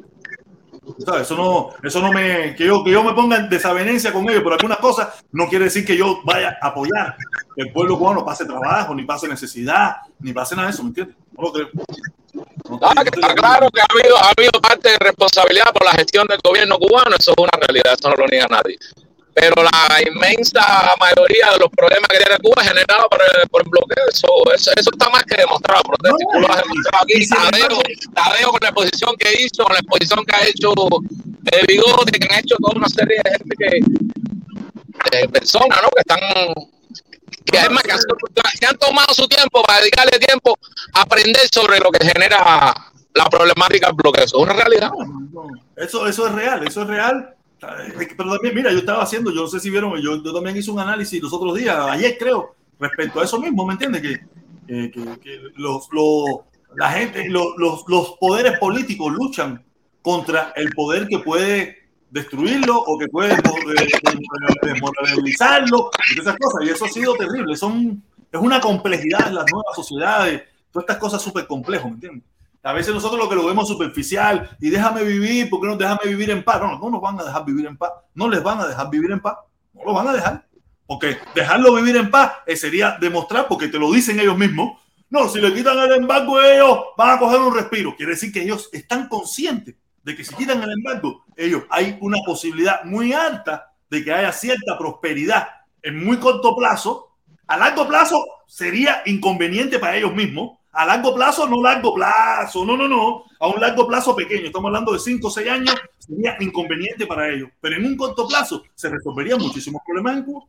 Sabes, 1.04 1.22
Eso 1.22 1.36
no, 1.36 1.70
eso 1.82 2.00
no 2.00 2.12
me, 2.12 2.54
que 2.54 2.66
yo, 2.66 2.82
que 2.84 2.92
yo 2.92 3.02
me 3.04 3.12
ponga 3.12 3.36
en 3.36 3.48
desavenencia 3.50 4.12
con 4.12 4.28
ellos 4.30 4.42
por 4.42 4.52
algunas 4.54 4.78
cosas, 4.78 5.22
no 5.32 5.46
quiere 5.48 5.64
decir 5.66 5.84
que 5.84 5.96
yo 5.96 6.20
vaya 6.24 6.56
a 6.62 6.68
apoyar 6.68 7.14
que 7.54 7.62
el 7.62 7.72
pueblo 7.72 7.98
cubano 7.98 8.24
pase 8.24 8.46
trabajo, 8.46 8.94
ni 8.94 9.02
pase 9.04 9.26
necesidad, 9.28 9.96
ni 10.20 10.32
pase 10.32 10.54
nada 10.54 10.68
de 10.68 10.74
eso, 10.74 10.82
¿me 10.84 10.90
entiendes? 10.90 11.16
No 11.38 11.44
lo 11.44 11.52
creo. 11.52 11.68
No 12.34 12.44
Ah, 12.82 13.02
que 13.02 13.08
está 13.08 13.34
claro 13.34 13.70
que 13.70 13.80
ha 13.80 13.86
habido, 13.88 14.16
ha 14.18 14.30
habido 14.36 14.60
parte 14.60 14.90
de 14.90 14.98
responsabilidad 14.98 15.72
por 15.72 15.84
la 15.84 15.92
gestión 15.92 16.26
del 16.26 16.38
gobierno 16.44 16.78
cubano, 16.78 17.16
eso 17.18 17.32
es 17.32 17.36
una 17.38 17.66
realidad, 17.66 17.96
eso 17.98 18.10
no 18.10 18.16
lo 18.16 18.26
niega 18.26 18.46
nadie. 18.50 18.76
Pero 19.32 19.62
la 19.62 20.02
inmensa 20.02 20.60
mayoría 20.98 21.52
de 21.52 21.58
los 21.60 21.70
problemas 21.70 22.08
que 22.08 22.18
tiene 22.18 22.38
Cuba 22.42 22.62
es 22.62 22.68
generado 22.68 23.08
por 23.08 23.20
el, 23.22 23.48
por 23.48 23.62
el 23.62 23.68
bloqueo, 23.68 24.04
eso, 24.10 24.28
eso, 24.52 24.70
eso 24.76 24.90
está 24.90 25.08
más 25.10 25.22
que 25.24 25.36
demostrado. 25.36 25.82
Protesta, 25.84 26.16
y 26.18 26.32
tú 26.32 26.40
lo 26.40 26.52
has 26.52 26.62
demostrado 26.62 27.04
aquí. 27.04 27.28
Tadeo, 27.28 27.80
Tadeo 28.14 28.50
con 28.50 28.60
la 28.60 28.68
exposición 28.68 29.16
que 29.16 29.42
hizo, 29.42 29.62
con 29.62 29.72
la 29.72 29.78
exposición 29.78 30.24
que 30.26 30.34
ha 30.34 30.46
hecho 30.46 30.74
de 30.74 31.64
Bigote, 31.68 32.18
que 32.18 32.34
han 32.34 32.40
hecho 32.40 32.56
toda 32.58 32.76
una 32.76 32.88
serie 32.88 33.20
de 33.24 33.30
gente 33.30 33.56
que, 33.58 35.18
de 35.18 35.28
personas, 35.28 35.82
¿no? 35.82 35.88
Que 35.90 36.00
están 36.00 36.54
que 37.50 37.58
además 37.58 37.82
que, 37.82 38.66
han- 38.66 38.76
tomado 38.78 39.12
su 39.14 39.26
tiempo 39.28 39.62
para 39.62 39.80
dedicarle 39.80 40.18
tiempo 40.18 40.58
a 40.94 41.02
aprender 41.02 41.42
sobre 41.52 41.78
lo 41.80 41.90
que 41.90 42.04
genera 42.06 42.74
la 43.14 43.24
problemática 43.30 43.86
del 43.88 43.96
bloqueo. 43.96 44.24
Eso 44.24 44.36
es 44.38 44.42
una 44.44 44.52
realidad. 44.52 44.90
Eso, 45.76 46.06
eso 46.06 46.26
es 46.26 46.32
real, 46.34 46.66
eso 46.66 46.82
es 46.82 46.88
real. 46.88 47.34
Eh, 47.60 48.08
Pero 48.16 48.30
también, 48.32 48.54
mira, 48.54 48.70
yo 48.72 48.78
estaba 48.78 49.02
haciendo, 49.02 49.32
yo 49.32 49.42
no 49.42 49.48
sé 49.48 49.58
si 49.60 49.70
vieron, 49.70 49.92
yo, 50.00 50.22
yo 50.22 50.32
también 50.32 50.56
hice 50.56 50.70
un 50.70 50.78
análisis 50.78 51.20
los 51.22 51.32
otros 51.32 51.56
días, 51.56 51.76
ayer 51.76 52.16
creo, 52.18 52.54
respecto 52.78 53.20
a 53.20 53.24
eso 53.24 53.40
mismo, 53.40 53.66
¿me 53.66 53.72
entiendes? 53.72 54.00
Que, 54.02 54.20
que, 54.66 54.90
que- 54.90 55.18
que 55.20 55.40
los, 55.56 55.88
los- 55.90 56.40
la 56.76 56.90
gente, 56.92 57.28
los, 57.28 57.46
los, 57.56 57.82
los 57.88 58.10
poderes 58.20 58.58
políticos 58.58 59.12
luchan 59.12 59.64
contra 60.02 60.52
el 60.54 60.70
poder 60.74 61.08
que 61.08 61.18
puede 61.18 61.77
destruirlo 62.10 62.78
o 62.78 62.98
que 62.98 63.08
puede 63.08 63.36
desmoralizarlo 64.62 65.90
y 66.14 66.20
esas 66.20 66.36
cosas. 66.36 66.66
Y 66.66 66.70
eso 66.70 66.84
ha 66.84 66.88
sido 66.88 67.14
terrible. 67.14 67.56
Son, 67.56 68.02
es 68.30 68.40
una 68.40 68.60
complejidad 68.60 69.28
en 69.28 69.34
las 69.34 69.46
nuevas 69.50 69.74
sociedades, 69.74 70.42
todas 70.70 70.84
estas 70.84 70.98
cosas 70.98 71.22
súper 71.22 71.46
complejas, 71.46 71.86
¿me 71.86 71.92
entiendes? 71.92 72.24
A 72.62 72.72
veces 72.72 72.92
nosotros 72.92 73.18
lo 73.18 73.28
que 73.28 73.36
lo 73.36 73.46
vemos 73.46 73.68
superficial 73.68 74.56
y 74.60 74.68
déjame 74.68 75.04
vivir, 75.04 75.48
¿por 75.48 75.60
qué 75.60 75.68
no 75.68 75.76
déjame 75.76 76.00
vivir 76.06 76.30
en 76.30 76.42
paz? 76.44 76.60
No, 76.60 76.78
no 76.78 76.90
nos 76.90 77.00
van 77.00 77.18
a 77.20 77.24
dejar 77.24 77.44
vivir 77.44 77.66
en 77.66 77.76
paz. 77.76 77.92
No 78.14 78.28
les 78.28 78.42
van 78.42 78.60
a 78.60 78.66
dejar 78.66 78.90
vivir 78.90 79.10
en 79.12 79.20
paz. 79.20 79.38
No 79.72 79.84
lo 79.84 79.94
van 79.94 80.08
a 80.08 80.12
dejar. 80.12 80.46
Porque 80.86 81.18
dejarlo 81.34 81.74
vivir 81.74 81.96
en 81.96 82.10
paz 82.10 82.32
eh, 82.46 82.56
sería 82.56 82.98
demostrar, 83.00 83.46
porque 83.46 83.68
te 83.68 83.78
lo 83.78 83.92
dicen 83.92 84.18
ellos 84.18 84.36
mismos, 84.36 84.78
no, 85.10 85.28
si 85.28 85.40
le 85.40 85.54
quitan 85.54 85.78
el 85.78 85.92
embargo 85.92 86.40
ellos 86.42 86.78
van 86.96 87.16
a 87.16 87.18
coger 87.18 87.40
un 87.40 87.54
respiro. 87.54 87.94
Quiere 87.96 88.12
decir 88.12 88.32
que 88.32 88.42
ellos 88.42 88.68
están 88.72 89.08
conscientes 89.08 89.76
de 90.08 90.16
que 90.16 90.24
si 90.24 90.34
quitan 90.34 90.62
el 90.62 90.72
embargo, 90.72 91.22
ellos 91.36 91.64
hay 91.68 91.98
una 92.00 92.16
posibilidad 92.24 92.82
muy 92.84 93.12
alta 93.12 93.74
de 93.90 94.02
que 94.02 94.10
haya 94.10 94.32
cierta 94.32 94.78
prosperidad 94.78 95.48
en 95.82 96.02
muy 96.02 96.16
corto 96.16 96.56
plazo. 96.56 97.12
A 97.46 97.58
largo 97.58 97.86
plazo 97.86 98.24
sería 98.46 99.02
inconveniente 99.04 99.78
para 99.78 99.96
ellos 99.96 100.14
mismos. 100.14 100.56
A 100.72 100.86
largo 100.86 101.14
plazo, 101.14 101.46
no 101.46 101.62
largo 101.62 101.94
plazo, 101.94 102.64
no, 102.64 102.74
no, 102.74 102.88
no. 102.88 103.24
A 103.38 103.48
un 103.48 103.60
largo 103.60 103.86
plazo 103.86 104.16
pequeño, 104.16 104.46
estamos 104.46 104.68
hablando 104.68 104.92
de 104.94 104.98
5 104.98 105.26
o 105.26 105.30
6 105.30 105.50
años, 105.50 105.74
sería 105.98 106.38
inconveniente 106.40 107.06
para 107.06 107.28
ellos. 107.28 107.50
Pero 107.60 107.76
en 107.76 107.84
un 107.84 107.96
corto 107.96 108.26
plazo 108.26 108.62
se 108.74 108.88
resolverían 108.88 109.38
muchísimos 109.38 109.82
problemas 109.86 110.16
en 110.16 110.24
Cuba. 110.24 110.46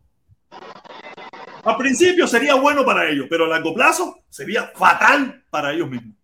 Al 1.66 1.76
principio 1.76 2.28
sería 2.28 2.56
bueno 2.56 2.86
para 2.86 3.10
ellos, 3.10 3.28
pero 3.30 3.44
a 3.44 3.50
largo 3.50 3.74
plazo 3.74 4.20
sería 4.30 4.72
fatal 4.74 5.44
para 5.50 5.74
ellos 5.74 5.90
mismos. 5.90 6.16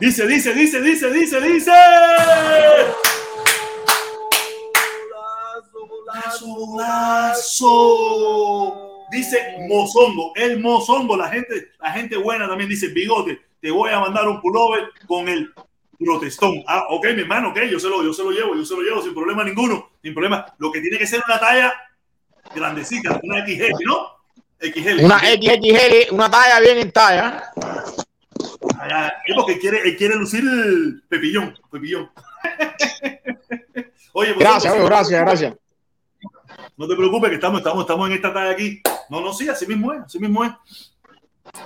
Dice, 0.00 0.26
dice, 0.26 0.54
dice, 0.54 0.80
dice, 0.80 1.10
dice, 1.10 1.40
dice. 1.42 1.72
Golazo, 5.72 6.46
golazo. 6.46 7.86
Dice 9.10 9.56
Mozongo, 9.68 10.32
el 10.36 10.58
Mozongo, 10.58 11.18
la 11.18 11.28
gente, 11.28 11.72
la 11.78 11.92
gente 11.92 12.16
buena 12.16 12.48
también 12.48 12.70
dice, 12.70 12.88
bigote, 12.88 13.42
te 13.60 13.70
voy 13.70 13.90
a 13.90 14.00
mandar 14.00 14.26
un 14.26 14.40
pullover 14.40 14.88
con 15.06 15.28
el 15.28 15.52
protestón. 15.98 16.62
Ah, 16.66 16.86
ok, 16.88 17.04
mi 17.14 17.20
hermano, 17.20 17.50
ok, 17.50 17.58
yo 17.70 17.78
se 17.78 17.90
lo, 17.90 18.02
yo 18.02 18.14
se 18.14 18.22
lo 18.22 18.30
llevo, 18.30 18.54
yo 18.54 18.64
se 18.64 18.74
lo 18.74 18.80
llevo 18.80 19.02
sin 19.02 19.12
problema 19.12 19.44
ninguno, 19.44 19.90
sin 20.02 20.14
problema. 20.14 20.46
Lo 20.56 20.72
que 20.72 20.80
tiene 20.80 20.96
que 20.96 21.06
ser 21.06 21.20
una 21.26 21.38
talla 21.38 21.74
grandecita, 22.54 23.20
una 23.22 23.44
XL, 23.44 23.84
¿no? 23.84 24.16
XL. 24.60 25.04
Una 25.04 25.18
XXL, 25.18 26.14
una 26.14 26.30
talla 26.30 26.60
bien 26.60 26.78
en 26.78 26.90
talla. 26.90 27.52
Es 29.26 29.34
porque 29.34 29.58
quiere, 29.58 29.80
él 29.88 29.96
quiere 29.96 30.16
lucir 30.16 30.40
el 30.42 31.02
pepillón, 31.08 31.54
pepillón. 31.70 32.10
Oye, 34.12 34.34
pues, 34.34 34.38
Gracias, 34.38 34.74
gracias, 34.84 35.20
gracias. 35.20 35.54
No 36.76 36.88
te 36.88 36.96
preocupes 36.96 37.28
que 37.30 37.34
estamos, 37.36 37.58
estamos, 37.60 37.82
estamos 37.82 38.08
en 38.08 38.16
esta 38.16 38.32
talla 38.32 38.50
aquí. 38.50 38.80
No, 39.08 39.20
no, 39.20 39.32
sí, 39.32 39.48
así 39.48 39.66
mismo 39.66 39.92
es, 39.92 40.00
así 40.02 40.18
mismo 40.18 40.44
es. 40.44 40.52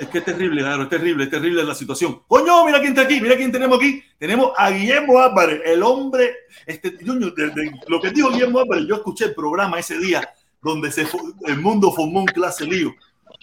Es 0.01 0.09
que 0.09 0.19
es 0.19 0.25
terrible, 0.25 0.61
claro, 0.63 0.85
es 0.85 0.89
terrible, 0.89 1.25
es 1.25 1.31
terrible 1.31 1.63
la 1.63 1.75
situación. 1.75 2.23
Coño, 2.27 2.65
mira 2.65 2.79
quién 2.81 2.93
está 2.93 3.03
aquí, 3.03 3.21
mira 3.21 3.37
quién 3.37 3.53
tenemos 3.53 3.79
aquí. 3.79 4.03
Tenemos 4.19 4.53
a 4.57 4.71
Guillermo 4.71 5.19
Álvarez, 5.21 5.61
el 5.65 5.83
hombre, 5.83 6.35
este, 6.67 6.97
coño, 7.05 7.31
de- 7.31 7.51
de- 7.51 7.73
lo 7.89 8.01
que 8.01 8.11
dijo 8.11 8.31
Guillermo 8.31 8.61
Álvarez, 8.61 8.87
yo 8.89 8.97
escuché 8.97 9.27
el 9.27 9.35
programa 9.35 9.79
ese 9.79 9.99
día 9.99 10.29
donde 10.63 10.91
se, 10.91 11.07
el 11.47 11.61
mundo 11.61 11.93
formó 11.93 12.21
un 12.21 12.27
clase 12.27 12.65
lío. 12.67 12.95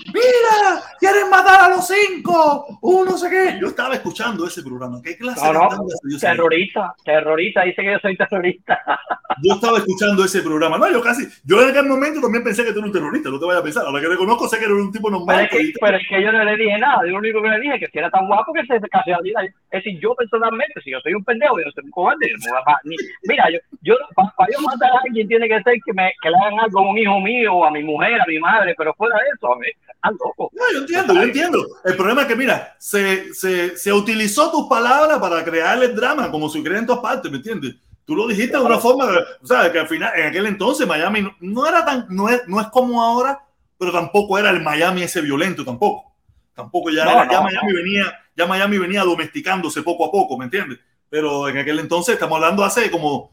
Mira, 0.08 0.82
quieren 1.00 1.30
matar 1.30 1.66
a 1.72 1.76
los 1.76 1.88
cinco, 1.88 2.66
uno 2.82 3.18
sé 3.18 3.30
qué. 3.30 3.58
Yo 3.62 3.68
estaba 3.68 3.94
escuchando 3.96 4.48
ese 4.48 4.64
programa. 4.64 5.00
¿Qué 5.04 5.16
clase 5.18 5.42
No, 5.54 5.54
no, 5.70 5.86
terrorista, 6.20 6.96
terrorista, 7.06 7.62
dice 7.64 7.82
que 7.84 7.92
yo 7.92 8.00
soy 8.00 8.18
terrorista. 8.18 8.80
Yo 9.44 9.56
estaba 9.56 9.78
escuchando 9.78 10.26
ese 10.26 10.42
programa. 10.42 10.78
No, 10.78 10.92
yo 10.92 11.02
casi, 11.02 11.26
yo 11.46 11.62
en 11.64 11.70
aquel 11.70 11.86
momento 11.86 12.20
también 12.20 12.44
pensé 12.44 12.64
que 12.66 12.74
tú 12.74 12.80
eras 12.80 12.88
un 12.90 12.92
terrorista, 12.92 13.30
no 13.30 13.40
te 13.40 13.46
vayas 13.46 13.62
a 13.62 13.64
pensar. 13.64 13.86
Ahora 13.86 14.02
que 14.02 14.08
te 14.10 14.18
conozco, 14.18 14.48
sé 14.48 14.60
que 14.60 14.66
eres 14.66 14.76
un 14.78 14.92
tipo 14.92 15.08
Pero 15.08 15.20
normal. 15.20 15.46
es, 15.46 15.50
que, 15.50 15.74
pero 15.80 15.98
es 15.98 16.08
que 16.08 16.22
yo 16.22 16.32
no 16.34 16.44
le 16.44 16.58
dije 16.58 16.78
nada, 16.78 17.00
yo 17.06 17.12
lo 17.14 17.18
único 17.20 17.42
que 17.42 17.48
le 17.48 17.60
dije 17.62 17.76
es 17.76 17.80
que 17.80 17.88
si 17.88 17.98
era 17.98 18.12
tan 18.12 18.28
guapo 18.28 18.52
que 18.54 18.62
se 18.66 18.78
casualidad. 18.90 19.46
Es 19.46 19.54
decir, 19.72 19.98
yo 20.02 20.14
personalmente, 20.16 20.82
si 20.84 20.92
yo 20.92 21.00
soy 21.00 21.14
un 21.14 21.24
pendejo, 21.24 21.58
yo 21.60 21.66
no 21.66 21.72
soy 21.72 21.86
un 21.86 21.92
cobarde, 21.92 22.28
yo 22.30 22.36
no 22.38 22.52
voy 22.52 22.62
a- 22.68 22.80
ni- 22.84 22.96
mira, 23.24 23.46
yo, 23.52 23.60
yo 23.82 23.96
para 24.16 24.52
yo 24.52 24.62
matar 24.62 24.92
a 24.92 25.00
alguien 25.06 25.28
tiene 25.28 25.48
que 25.48 25.64
ser 25.64 25.76
que, 25.86 25.94
me, 25.94 26.12
que 26.22 26.30
le 26.30 26.36
hagan 26.36 26.60
algo 26.60 26.80
a 26.80 26.90
un 26.90 26.98
hijo 26.98 27.20
mío, 27.22 27.64
a 27.66 27.72
mi 27.72 27.82
mujer, 27.84 28.22
a 28.22 28.26
mi 28.28 28.38
madre, 28.38 28.76
pero 28.78 28.94
fuera 28.96 29.16
de 29.16 29.24
eso, 29.34 29.54
a 29.54 29.58
mí, 29.58 29.68
loco. 30.10 30.50
No, 30.54 30.64
yo 30.74 30.80
entiendo, 30.80 31.14
yo 31.14 31.22
entiendo. 31.22 31.68
El 31.84 31.96
problema 31.96 32.22
es 32.24 32.28
que, 32.28 32.36
mira, 32.36 32.76
se, 32.80 33.34
se, 33.34 33.78
se 33.78 33.94
utilizó 33.94 34.50
tus 34.52 34.68
palabras 34.68 35.20
para 35.20 35.44
crearle 35.44 35.90
drama, 35.90 36.32
como 36.32 36.50
si 36.50 36.64
creen 36.64 36.80
en 36.80 36.86
todas 36.88 37.02
partes, 37.02 37.32
¿me 37.32 37.38
entiendes? 37.38 37.76
Tú 38.06 38.16
lo 38.16 38.28
dijiste 38.28 38.58
de 38.58 38.64
una 38.64 38.80
forma, 38.80 39.06
o 39.42 39.46
sea, 39.46 39.72
que 39.72 39.80
al 39.80 39.88
final, 39.88 40.12
en 40.18 40.28
aquel 40.28 40.46
entonces 40.48 40.88
Miami 40.88 41.22
no, 41.22 41.36
no 41.40 41.68
era 41.68 41.86
tan, 41.86 42.08
no 42.10 42.28
es, 42.30 42.42
no 42.48 42.60
es 42.60 42.68
como 42.68 43.02
ahora, 43.04 43.40
pero 43.78 43.92
tampoco 43.92 44.38
era 44.40 44.50
el 44.50 44.62
Miami 44.62 45.04
ese 45.04 45.22
violento, 45.22 45.64
tampoco. 45.64 46.12
Tampoco 46.56 46.90
ya, 46.90 47.06
No, 47.06 47.12
era- 47.12 47.26
no, 47.26 47.32
ya 47.32 47.42
Miami 47.42 47.74
venía, 47.74 48.14
ya 48.36 48.46
Miami 48.48 48.78
venía 48.80 49.04
domesticándose 49.04 49.84
poco 49.84 50.06
a 50.06 50.12
poco, 50.12 50.38
¿me 50.38 50.46
entiendes? 50.46 50.80
Pero 51.10 51.48
en 51.48 51.58
aquel 51.60 51.80
entonces, 51.80 52.14
estamos 52.16 52.36
hablando 52.38 52.64
hace 52.64 52.90
como 52.90 53.32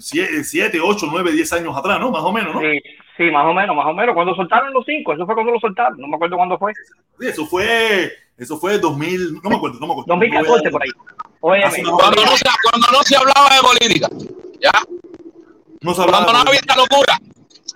7, 0.00 0.80
8, 0.80 1.06
9, 1.10 1.32
10 1.32 1.52
años 1.52 1.76
atrás, 1.76 2.00
¿no? 2.00 2.10
Más 2.10 2.22
o 2.22 2.32
menos, 2.32 2.54
¿no? 2.54 2.60
Sí, 2.60 2.80
sí, 3.16 3.30
más 3.30 3.44
o 3.46 3.52
menos, 3.52 3.76
más 3.76 3.86
o 3.86 3.94
menos. 3.94 4.14
Cuando 4.14 4.34
soltaron 4.34 4.72
los 4.72 4.84
cinco, 4.86 5.12
eso 5.12 5.26
fue 5.26 5.34
cuando 5.34 5.52
lo 5.52 5.60
soltaron, 5.60 5.98
no 5.98 6.08
me 6.08 6.16
acuerdo 6.16 6.36
cuándo 6.36 6.58
fue. 6.58 6.72
Sí, 7.18 7.26
eso 7.26 7.46
fue, 7.46 8.12
eso 8.38 8.58
fue 8.58 8.78
2000, 8.78 9.34
no 9.42 9.50
me 9.50 9.56
acuerdo, 9.56 9.78
no 9.80 9.86
me 9.86 9.92
acuerdo. 9.92 10.14
2014 10.14 10.70
por 10.70 10.82
ahí. 10.82 10.90
O 11.40 11.48
Cuando 11.96 12.24
no, 12.24 12.36
se, 12.36 12.44
cuando 12.70 12.86
no 12.92 13.02
se 13.02 13.16
hablaba 13.16 13.48
de 13.54 13.60
política, 13.62 14.08
¿ya? 14.60 14.72
No 15.80 15.94
se 15.94 16.02
hablaba 16.02 16.24
Cuando 16.24 16.44
no 16.44 16.48
había 16.48 16.60
esta 16.60 16.76
locura. 16.76 17.18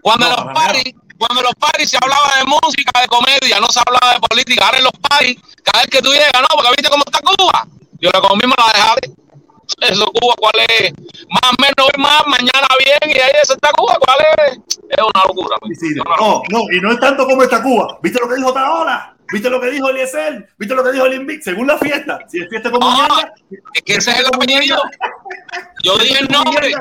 Cuando 0.02 0.26
No, 0.26 0.32
en 0.32 0.44
los 0.44 0.54
paris, 0.54 0.94
cuando 1.16 1.42
los 1.42 1.54
paris 1.54 1.88
se 1.88 1.96
hablaba 2.00 2.28
de 2.38 2.44
música, 2.44 3.00
de 3.00 3.08
comedia, 3.08 3.60
no 3.60 3.68
se 3.68 3.80
hablaba 3.80 4.14
de 4.14 4.20
política. 4.20 4.66
Ahora 4.66 4.78
en 4.78 4.84
los 4.84 4.92
paris, 5.08 5.36
cada 5.62 5.80
vez 5.80 5.90
que 5.90 6.02
tú 6.02 6.10
llegas, 6.12 6.32
no, 6.40 6.48
porque 6.54 6.70
viste 6.76 6.90
cómo 6.90 7.04
está 7.06 7.20
Cuba. 7.20 7.66
Yo 8.00 8.10
comí 8.20 8.42
me 8.44 8.54
la 8.58 8.72
dejaré. 8.72 9.23
Eso 9.80 10.06
Cuba, 10.12 10.34
¿cuál 10.38 10.52
es? 10.68 10.92
Más 11.28 11.52
o 11.52 11.60
menos 11.60 11.74
hoy 11.78 12.02
más, 12.02 12.22
mañana 12.26 12.66
bien, 12.78 13.16
y 13.16 13.18
ahí 13.20 13.32
eso 13.42 13.54
está 13.54 13.70
Cuba, 13.72 13.94
¿cuál 14.00 14.18
es? 14.48 14.58
Es 14.90 14.98
una 14.98 15.24
locura. 15.26 15.56
pues. 15.60 15.78
Sí, 15.78 15.88
sí, 15.94 16.00
una 16.00 16.16
no, 16.16 16.26
locura. 16.26 16.48
no, 16.50 16.64
y 16.76 16.80
no 16.80 16.92
es 16.92 17.00
tanto 17.00 17.26
como 17.26 17.42
está 17.42 17.62
Cuba. 17.62 17.98
¿Viste 18.02 18.20
lo 18.20 18.28
que 18.28 18.36
dijo 18.36 18.52
Taola? 18.52 19.16
¿Viste 19.32 19.48
lo 19.50 19.60
que 19.60 19.70
dijo 19.70 19.88
Eliezer? 19.88 20.48
¿Viste 20.58 20.74
lo 20.74 20.84
que 20.84 20.92
dijo 20.92 21.06
el 21.06 21.14
Invic? 21.14 21.42
Según 21.42 21.66
la 21.66 21.78
fiesta. 21.78 22.18
Si 22.28 22.40
es 22.40 22.48
fiesta 22.48 22.70
como 22.70 22.86
Ah, 22.88 23.32
Es 23.50 23.82
que 23.82 23.94
ese 23.94 24.10
es 24.10 24.18
el 24.20 24.26
apellido. 24.26 24.80
Yo 25.82 25.96
dije 25.98 26.18
el 26.20 26.28
nombre. 26.28 26.72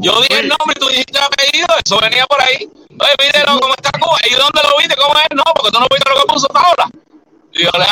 Yo 0.00 0.20
dije 0.22 0.40
el 0.40 0.48
nombre 0.48 0.74
y 0.76 0.80
tú 0.80 0.86
dijiste 0.88 1.18
el 1.18 1.24
apellido, 1.24 1.66
eso 1.84 1.98
venía 2.00 2.26
por 2.26 2.40
ahí. 2.42 2.68
Oye, 2.90 3.10
míralo 3.32 3.58
cómo 3.60 3.74
está 3.74 3.90
Cuba. 3.98 4.18
¿Y 4.30 4.34
dónde 4.34 4.60
lo 4.68 4.76
viste? 4.78 4.94
¿Cómo 4.96 5.14
es? 5.14 5.26
No, 5.34 5.42
porque 5.54 5.70
tú 5.72 5.80
no 5.80 5.86
viste 5.90 6.10
lo 6.10 6.20
que 6.20 6.32
puso 6.32 6.48
Paola. 6.48 6.88
Yo 7.54 7.70
le 7.78 7.86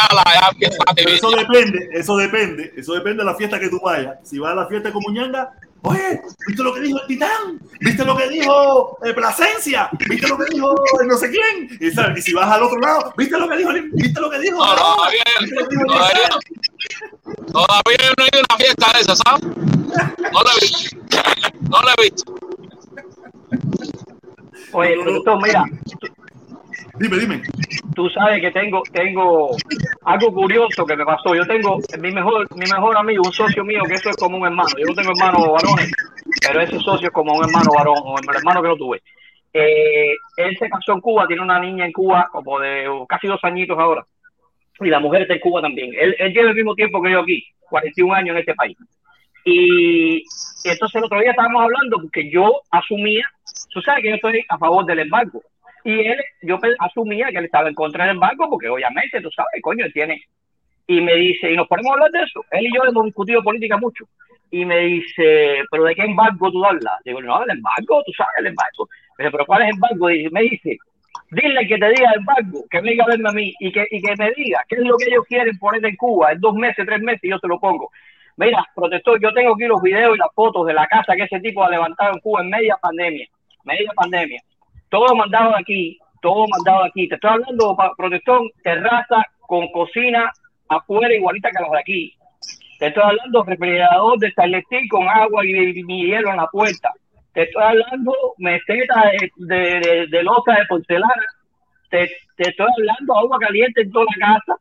Pero 0.96 1.10
eso 1.10 1.30
depende, 1.30 1.88
eso 1.92 2.16
depende, 2.16 2.72
eso 2.76 2.94
depende 2.94 3.22
de 3.22 3.30
la 3.30 3.36
fiesta 3.36 3.60
que 3.60 3.68
tú 3.68 3.78
vayas. 3.82 4.16
Si 4.24 4.38
vas 4.38 4.52
a 4.52 4.56
la 4.56 4.66
fiesta 4.66 4.92
como 4.92 5.10
ñanga, 5.10 5.52
oye, 5.82 6.20
¿viste 6.48 6.62
lo 6.64 6.74
que 6.74 6.80
dijo 6.80 7.00
el 7.00 7.06
Titán? 7.06 7.60
¿Viste 7.80 8.04
lo 8.04 8.16
que 8.16 8.28
dijo 8.28 8.98
eh, 9.04 9.12
Plasencia? 9.14 9.88
¿Viste 10.08 10.26
lo 10.28 10.36
que 10.36 10.46
dijo 10.52 10.74
el 11.00 11.06
no 11.06 11.16
sé 11.16 11.30
quién? 11.30 11.68
Y, 11.80 11.90
¿sabes? 11.92 12.18
y 12.18 12.22
si 12.22 12.32
vas 12.32 12.50
al 12.50 12.64
otro 12.64 12.78
lado, 12.80 13.14
¿viste 13.16 13.38
lo 13.38 13.48
que 13.48 13.56
dijo? 13.56 13.70
el- 13.70 13.90
¿Viste 13.92 14.20
lo 14.20 14.30
que 14.30 14.38
dijo? 14.40 14.56
No, 14.56 14.64
Taola? 14.74 14.94
todavía, 14.96 15.22
¿Viste 15.40 15.54
lo 15.56 15.68
que 15.68 15.76
dijo 15.76 15.86
todavía, 15.86 16.28
todavía 17.52 18.14
no 18.18 18.24
he 18.24 18.28
ido 18.32 18.40
a 18.40 18.54
una 18.54 18.56
fiesta 18.58 18.86
de 18.94 19.00
esa, 19.00 19.16
¿sabes? 19.16 19.42
No 20.32 20.42
la 20.42 20.50
he 20.56 20.60
visto. 20.60 20.96
No 21.70 21.82
la 21.82 21.94
he 21.98 22.02
visto. 22.02 22.34
oye, 24.72 24.94
productor, 25.02 25.42
mira, 25.42 25.64
Dime, 26.98 27.16
dime. 27.18 27.42
tú 27.94 28.08
sabes 28.10 28.40
que 28.40 28.50
tengo 28.50 28.82
tengo 28.92 29.50
algo 30.04 30.32
curioso 30.32 30.84
que 30.84 30.96
me 30.96 31.04
pasó. 31.04 31.34
Yo 31.34 31.46
tengo 31.46 31.78
mi 32.00 32.12
mejor 32.12 32.46
mi 32.56 32.66
mejor 32.66 32.96
amigo, 32.96 33.22
un 33.24 33.32
socio 33.32 33.64
mío, 33.64 33.82
que 33.88 33.94
eso 33.94 34.10
es 34.10 34.16
como 34.16 34.38
un 34.38 34.46
hermano. 34.46 34.68
Yo 34.78 34.86
no 34.86 34.94
tengo 34.94 35.12
hermanos 35.12 35.52
varones, 35.52 35.92
pero 36.46 36.60
ese 36.60 36.78
socio 36.78 37.08
es 37.08 37.14
como 37.14 37.34
un 37.34 37.44
hermano 37.44 37.70
varón 37.76 37.98
o 38.04 38.18
el 38.18 38.36
hermano 38.36 38.62
que 38.62 38.68
no 38.68 38.76
tuve. 38.76 39.02
Eh, 39.54 40.12
él 40.36 40.56
se 40.58 40.68
casó 40.68 40.92
en 40.92 41.00
Cuba, 41.00 41.26
tiene 41.26 41.42
una 41.42 41.60
niña 41.60 41.84
en 41.84 41.92
Cuba 41.92 42.28
como 42.32 42.58
de 42.58 42.86
casi 43.08 43.26
dos 43.26 43.40
añitos 43.42 43.78
ahora. 43.78 44.04
Y 44.80 44.88
la 44.88 45.00
mujer 45.00 45.22
está 45.22 45.34
en 45.34 45.40
Cuba 45.40 45.60
también. 45.60 45.90
Él, 45.98 46.16
él 46.18 46.32
lleva 46.32 46.50
el 46.50 46.56
mismo 46.56 46.74
tiempo 46.74 47.02
que 47.02 47.12
yo 47.12 47.20
aquí, 47.20 47.44
41 47.68 48.14
años 48.14 48.34
en 48.34 48.40
este 48.40 48.54
país. 48.54 48.76
Y 49.44 50.24
entonces 50.64 50.96
el 50.96 51.04
otro 51.04 51.20
día 51.20 51.30
estábamos 51.30 51.62
hablando 51.62 51.98
porque 52.00 52.30
yo 52.30 52.60
asumía, 52.70 53.24
tú 53.72 53.80
sabes 53.82 54.02
que 54.02 54.10
yo 54.10 54.14
estoy 54.16 54.44
a 54.48 54.58
favor 54.58 54.84
del 54.84 55.00
embargo. 55.00 55.42
Y 55.84 56.00
él, 56.00 56.18
yo 56.42 56.58
asumía 56.78 57.28
que 57.30 57.38
él 57.38 57.46
estaba 57.46 57.68
en 57.68 57.74
contra 57.74 58.04
del 58.04 58.14
embargo 58.14 58.48
porque 58.48 58.68
obviamente, 58.68 59.20
tú 59.20 59.30
sabes, 59.30 59.60
coño, 59.62 59.84
él 59.84 59.92
tiene. 59.92 60.22
Y 60.86 61.00
me 61.00 61.14
dice, 61.14 61.50
y 61.50 61.56
nos 61.56 61.68
ponemos 61.68 61.90
a 61.90 61.94
hablar 61.94 62.10
de 62.10 62.22
eso. 62.22 62.44
Él 62.50 62.66
y 62.66 62.74
yo 62.74 62.84
hemos 62.84 63.04
discutido 63.04 63.42
política 63.42 63.76
mucho. 63.76 64.04
Y 64.50 64.64
me 64.64 64.78
dice, 64.80 65.62
¿pero 65.70 65.84
de 65.84 65.94
qué 65.94 66.02
embargo 66.02 66.50
tú 66.50 66.64
hablas? 66.64 66.94
Digo, 67.04 67.22
no, 67.22 67.40
del 67.40 67.56
embargo, 67.56 68.02
tú 68.04 68.12
sabes, 68.12 68.34
el 68.38 68.48
embargo. 68.48 68.88
Me 69.16 69.24
dice, 69.24 69.32
¿pero 69.32 69.46
cuál 69.46 69.62
es 69.62 69.68
el 69.68 69.74
embargo? 69.74 70.10
Y 70.10 70.28
me 70.30 70.42
dice, 70.42 70.78
dile 71.32 71.66
que 71.66 71.78
te 71.78 71.88
diga 71.88 72.10
el 72.10 72.20
embargo, 72.20 72.64
que 72.70 72.80
venga 72.80 73.04
a 73.04 73.08
verme 73.08 73.28
a 73.30 73.32
mí 73.32 73.54
y 73.58 73.72
que, 73.72 73.86
y 73.90 74.02
que 74.02 74.14
me 74.16 74.30
diga 74.32 74.60
qué 74.68 74.76
es 74.76 74.82
lo 74.82 74.96
que 74.98 75.06
ellos 75.06 75.24
quieren 75.26 75.58
poner 75.58 75.84
en 75.84 75.96
Cuba 75.96 76.32
en 76.32 76.40
dos 76.40 76.54
meses, 76.54 76.84
tres 76.86 77.00
meses 77.00 77.24
y 77.24 77.30
yo 77.30 77.38
te 77.38 77.48
lo 77.48 77.58
pongo. 77.58 77.90
Mira, 78.36 78.64
protector, 78.74 79.18
yo 79.20 79.32
tengo 79.32 79.54
aquí 79.54 79.64
los 79.64 79.80
videos 79.80 80.14
y 80.14 80.18
las 80.18 80.32
fotos 80.34 80.66
de 80.66 80.74
la 80.74 80.86
casa 80.86 81.16
que 81.16 81.24
ese 81.24 81.40
tipo 81.40 81.64
ha 81.64 81.70
levantado 81.70 82.12
en 82.12 82.20
Cuba 82.20 82.42
en 82.42 82.50
media 82.50 82.76
pandemia, 82.80 83.26
media 83.64 83.90
pandemia. 83.94 84.42
Todo 84.92 85.16
mandado 85.16 85.52
de 85.52 85.56
aquí, 85.58 85.98
todo 86.20 86.44
mandado 86.48 86.82
de 86.82 86.88
aquí. 86.90 87.08
Te 87.08 87.14
estoy 87.14 87.30
hablando, 87.30 87.74
protector, 87.96 88.42
terraza 88.62 89.24
con 89.40 89.66
cocina 89.72 90.30
afuera 90.68 91.14
igualita 91.14 91.48
que 91.50 91.62
las 91.62 91.70
de 91.72 91.78
aquí. 91.80 92.14
Te 92.78 92.88
estoy 92.88 93.02
hablando 93.02 93.42
refrigerador 93.42 94.18
de 94.18 94.30
steel 94.30 94.88
con 94.90 95.08
agua 95.08 95.46
y, 95.46 95.50
y 95.86 96.06
hielo 96.06 96.30
en 96.30 96.36
la 96.36 96.46
puerta. 96.48 96.90
Te 97.32 97.44
estoy 97.44 97.62
hablando 97.62 98.12
meseta 98.36 99.10
de, 99.18 99.30
de, 99.36 99.80
de- 99.80 100.06
de 100.08 100.22
loza 100.22 100.52
de 100.52 100.66
porcelana. 100.68 101.26
Te, 101.88 102.10
te 102.36 102.50
estoy 102.50 102.66
hablando 102.78 103.16
agua 103.16 103.38
caliente 103.38 103.80
en 103.80 103.92
toda 103.92 104.04
la 104.18 104.26
casa. 104.36 104.60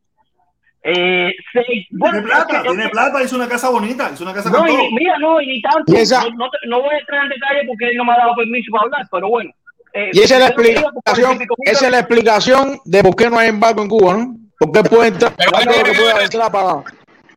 Eh, 0.84 1.34
seis, 1.54 1.86
bueno, 1.92 2.14
Tiene 2.20 2.28
plata, 2.30 2.58
es 2.58 2.64
que- 2.64 2.70
tiene 2.70 2.90
plata, 2.90 3.22
hizo 3.24 3.36
una 3.36 3.50
casa 3.50 3.70
bonita, 3.70 4.10
hizo 4.14 4.24
una 4.24 4.34
casa 4.34 4.50
no, 4.50 4.60
con 4.60 4.68
todo. 4.68 4.82
y, 4.82 4.94
mira, 4.94 5.18
no, 5.20 5.42
y 5.42 5.48
ni 5.48 5.62
tanto. 5.62 5.92
Y 5.94 5.98
No, 6.32 6.46
no, 6.46 6.50
te- 6.50 6.68
no 6.68 6.82
voy 6.82 6.96
a 6.96 7.00
entrar 7.00 7.24
en 7.24 7.30
detalle 7.30 7.68
porque 7.68 7.86
él 7.90 7.98
no 7.98 8.06
me 8.06 8.14
ha 8.14 8.18
dado 8.18 8.36
permiso 8.36 8.72
para 8.72 8.84
hablar, 8.86 9.06
pero 9.12 9.28
bueno. 9.30 9.52
Eh, 9.94 10.10
Y 10.14 10.20
esa 10.20 10.36
es 10.36 10.40
la 10.42 10.48
explicación, 10.48 11.40
esa 11.66 11.86
es 11.86 11.92
la 11.92 12.00
explicación 12.00 12.80
de 12.86 13.04
por 13.04 13.16
qué 13.16 13.30
no 13.30 13.40
hay 13.40 13.50
embargo 13.50 13.82
en 13.82 13.90
Cuba, 13.90 14.14
¿no? 14.18 14.36
Porque 14.60 14.84
puede 14.84 15.08
entrar 15.10 15.34
Pero, 15.36 15.52
que 15.52 15.94
pueda 15.94 16.14
pero, 16.14 16.22
entrar 16.22 16.52
para 16.52 16.68
No, 16.68 16.84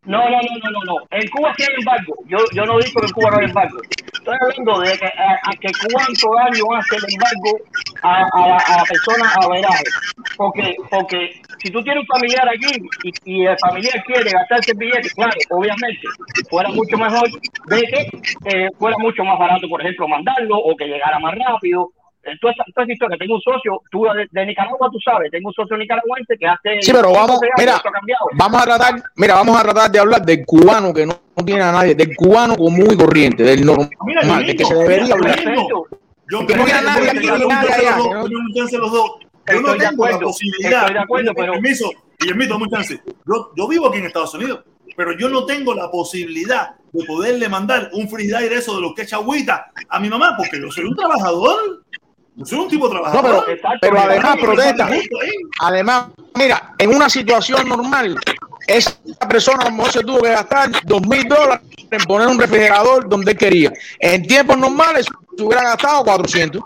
no, 0.04 0.28
no, 0.28 0.38
no, 0.62 0.70
no, 0.70 0.80
no. 0.84 0.94
En 1.10 1.28
Cuba 1.30 1.54
sí 1.56 1.64
hay 1.64 1.74
embargo. 1.78 2.14
Yo, 2.26 2.38
yo 2.52 2.66
no 2.66 2.78
digo 2.78 3.00
que 3.00 3.06
en 3.06 3.12
Cuba 3.12 3.30
no 3.30 3.38
hay 3.38 3.44
embargo. 3.46 3.78
Estoy 4.12 4.36
hablando 4.40 4.80
de 4.80 4.98
que, 4.98 5.06
a, 5.06 5.32
a 5.44 5.52
que 5.60 5.70
cuánto 5.90 6.28
daño 6.34 6.64
hace 6.76 6.96
el 6.96 7.04
embargo 7.12 7.58
a, 8.02 8.24
a, 8.32 8.48
la, 8.48 8.56
a 8.56 8.76
la 8.78 8.84
persona 8.84 9.32
a 9.40 9.48
veraje. 9.48 9.84
Porque, 10.36 10.76
porque 10.90 11.42
si 11.62 11.70
tú 11.70 11.82
tienes 11.82 12.02
un 12.02 12.06
familiar 12.06 12.46
aquí 12.48 12.72
y, 13.04 13.12
y 13.24 13.46
el 13.46 13.56
familiar 13.58 14.02
quiere 14.04 14.30
gastarse 14.30 14.72
el 14.72 14.78
billete, 14.78 15.10
claro, 15.10 15.32
obviamente, 15.50 16.06
fuera 16.50 16.68
mucho 16.70 16.96
mejor 16.96 17.28
de 17.66 17.82
que 17.82 18.08
eh, 18.50 18.68
fuera 18.78 18.96
mucho 18.98 19.24
más 19.24 19.38
barato, 19.38 19.68
por 19.68 19.80
ejemplo, 19.80 20.08
mandarlo 20.08 20.56
o 20.58 20.76
que 20.76 20.86
llegara 20.86 21.18
más 21.18 21.34
rápido. 21.34 21.90
Entonces, 22.24 22.64
entonces 22.66 22.94
historia, 22.94 23.16
tengo 23.18 23.34
un 23.34 23.40
socio, 23.42 23.82
tú 23.90 24.04
de, 24.04 24.26
de 24.30 24.46
Nicaragua, 24.46 24.88
tú 24.90 24.98
sabes, 25.04 25.30
tengo 25.30 25.48
un 25.48 25.54
socio 25.54 25.76
nicaragüense 25.76 26.36
que 26.38 26.46
hace... 26.46 26.80
Sí, 26.82 26.92
pero 26.92 27.12
vamos, 27.12 27.40
12 27.40 27.46
años 27.46 27.82
mira, 28.04 28.16
vamos 28.34 28.62
a 28.62 28.64
tratar, 28.64 29.02
mira, 29.16 29.34
vamos 29.34 29.58
a 29.58 29.62
tratar 29.62 29.90
de 29.90 29.98
hablar 29.98 30.22
del 30.24 30.44
cubano 30.46 30.92
que 30.94 31.04
no, 31.06 31.14
no 31.36 31.44
tiene 31.44 31.62
a 31.62 31.72
nadie, 31.72 31.94
del 31.94 32.14
cubano 32.16 32.56
común 32.56 32.88
y 32.92 32.96
corriente, 32.96 33.42
del 33.42 33.64
normal, 33.64 33.90
Mira, 34.04 34.22
yo 34.22 34.34
del 34.36 34.46
que 34.46 34.52
mismo, 34.54 34.68
se 34.68 34.74
debería 34.74 35.16
mira, 35.16 35.32
hablar. 35.34 35.44
yo. 35.68 35.84
Yo 36.30 36.46
Que 36.46 36.56
nadie 36.56 37.10
aquí, 37.10 37.26
nadie 37.26 37.38
los 38.58 38.70
que 38.70 38.78
dos. 38.78 39.10
Yo 39.46 39.60
no 39.60 39.76
tengo 39.76 40.06
la 40.08 40.18
posibilidad. 40.18 40.80
estoy 40.80 40.94
de 40.94 41.00
acuerdo, 41.00 41.32
pero- 41.34 41.52
Permiso, 41.52 41.90
Guillermito, 42.18 42.54
dame 42.54 42.64
un 42.64 42.70
chance. 42.70 43.00
Yo, 43.26 43.50
yo 43.56 43.68
vivo 43.68 43.88
aquí 43.88 43.98
en 43.98 44.06
Estados 44.06 44.32
Unidos, 44.34 44.60
pero 44.96 45.12
yo 45.18 45.28
no 45.28 45.44
tengo 45.44 45.74
la 45.74 45.90
posibilidad 45.90 46.76
de 46.92 47.04
poderle 47.04 47.48
mandar 47.48 47.90
un 47.92 48.08
freestyle 48.08 48.48
de 48.48 48.54
eso 48.56 48.76
de 48.76 48.80
los 48.80 48.94
que 48.94 49.02
echa 49.02 49.16
agüita 49.16 49.66
a 49.88 50.00
mi 50.00 50.08
mamá, 50.08 50.34
porque 50.38 50.58
yo 50.60 50.70
soy 50.70 50.84
un 50.84 50.96
trabajador. 50.96 51.83
Soy 52.42 52.58
un 52.58 52.68
tipo 52.68 52.86
No, 52.86 52.90
trabajador. 52.90 53.44
pero, 53.44 53.56
Exacto, 53.56 53.78
pero 53.80 53.92
mira, 53.92 54.04
además 54.06 54.36
protesta. 54.40 54.88
Además, 55.60 56.06
mira, 56.34 56.74
en 56.78 56.94
una 56.94 57.08
situación 57.08 57.68
normal, 57.68 58.16
esa 58.66 58.98
persona 59.28 59.62
a 59.62 59.70
lo 59.70 59.76
mejor 59.76 59.92
se 59.92 60.00
tuvo 60.00 60.20
que 60.22 60.30
gastar 60.30 60.70
dos 60.84 61.06
mil 61.06 61.22
dólares 61.28 61.60
en 61.90 62.00
poner 62.04 62.26
un 62.28 62.38
refrigerador 62.40 63.08
donde 63.08 63.32
él 63.32 63.38
quería. 63.38 63.72
En 64.00 64.26
tiempos 64.26 64.58
normales 64.58 65.06
se 65.36 65.42
hubiera 65.42 65.62
gastado 65.62 66.02
400. 66.04 66.62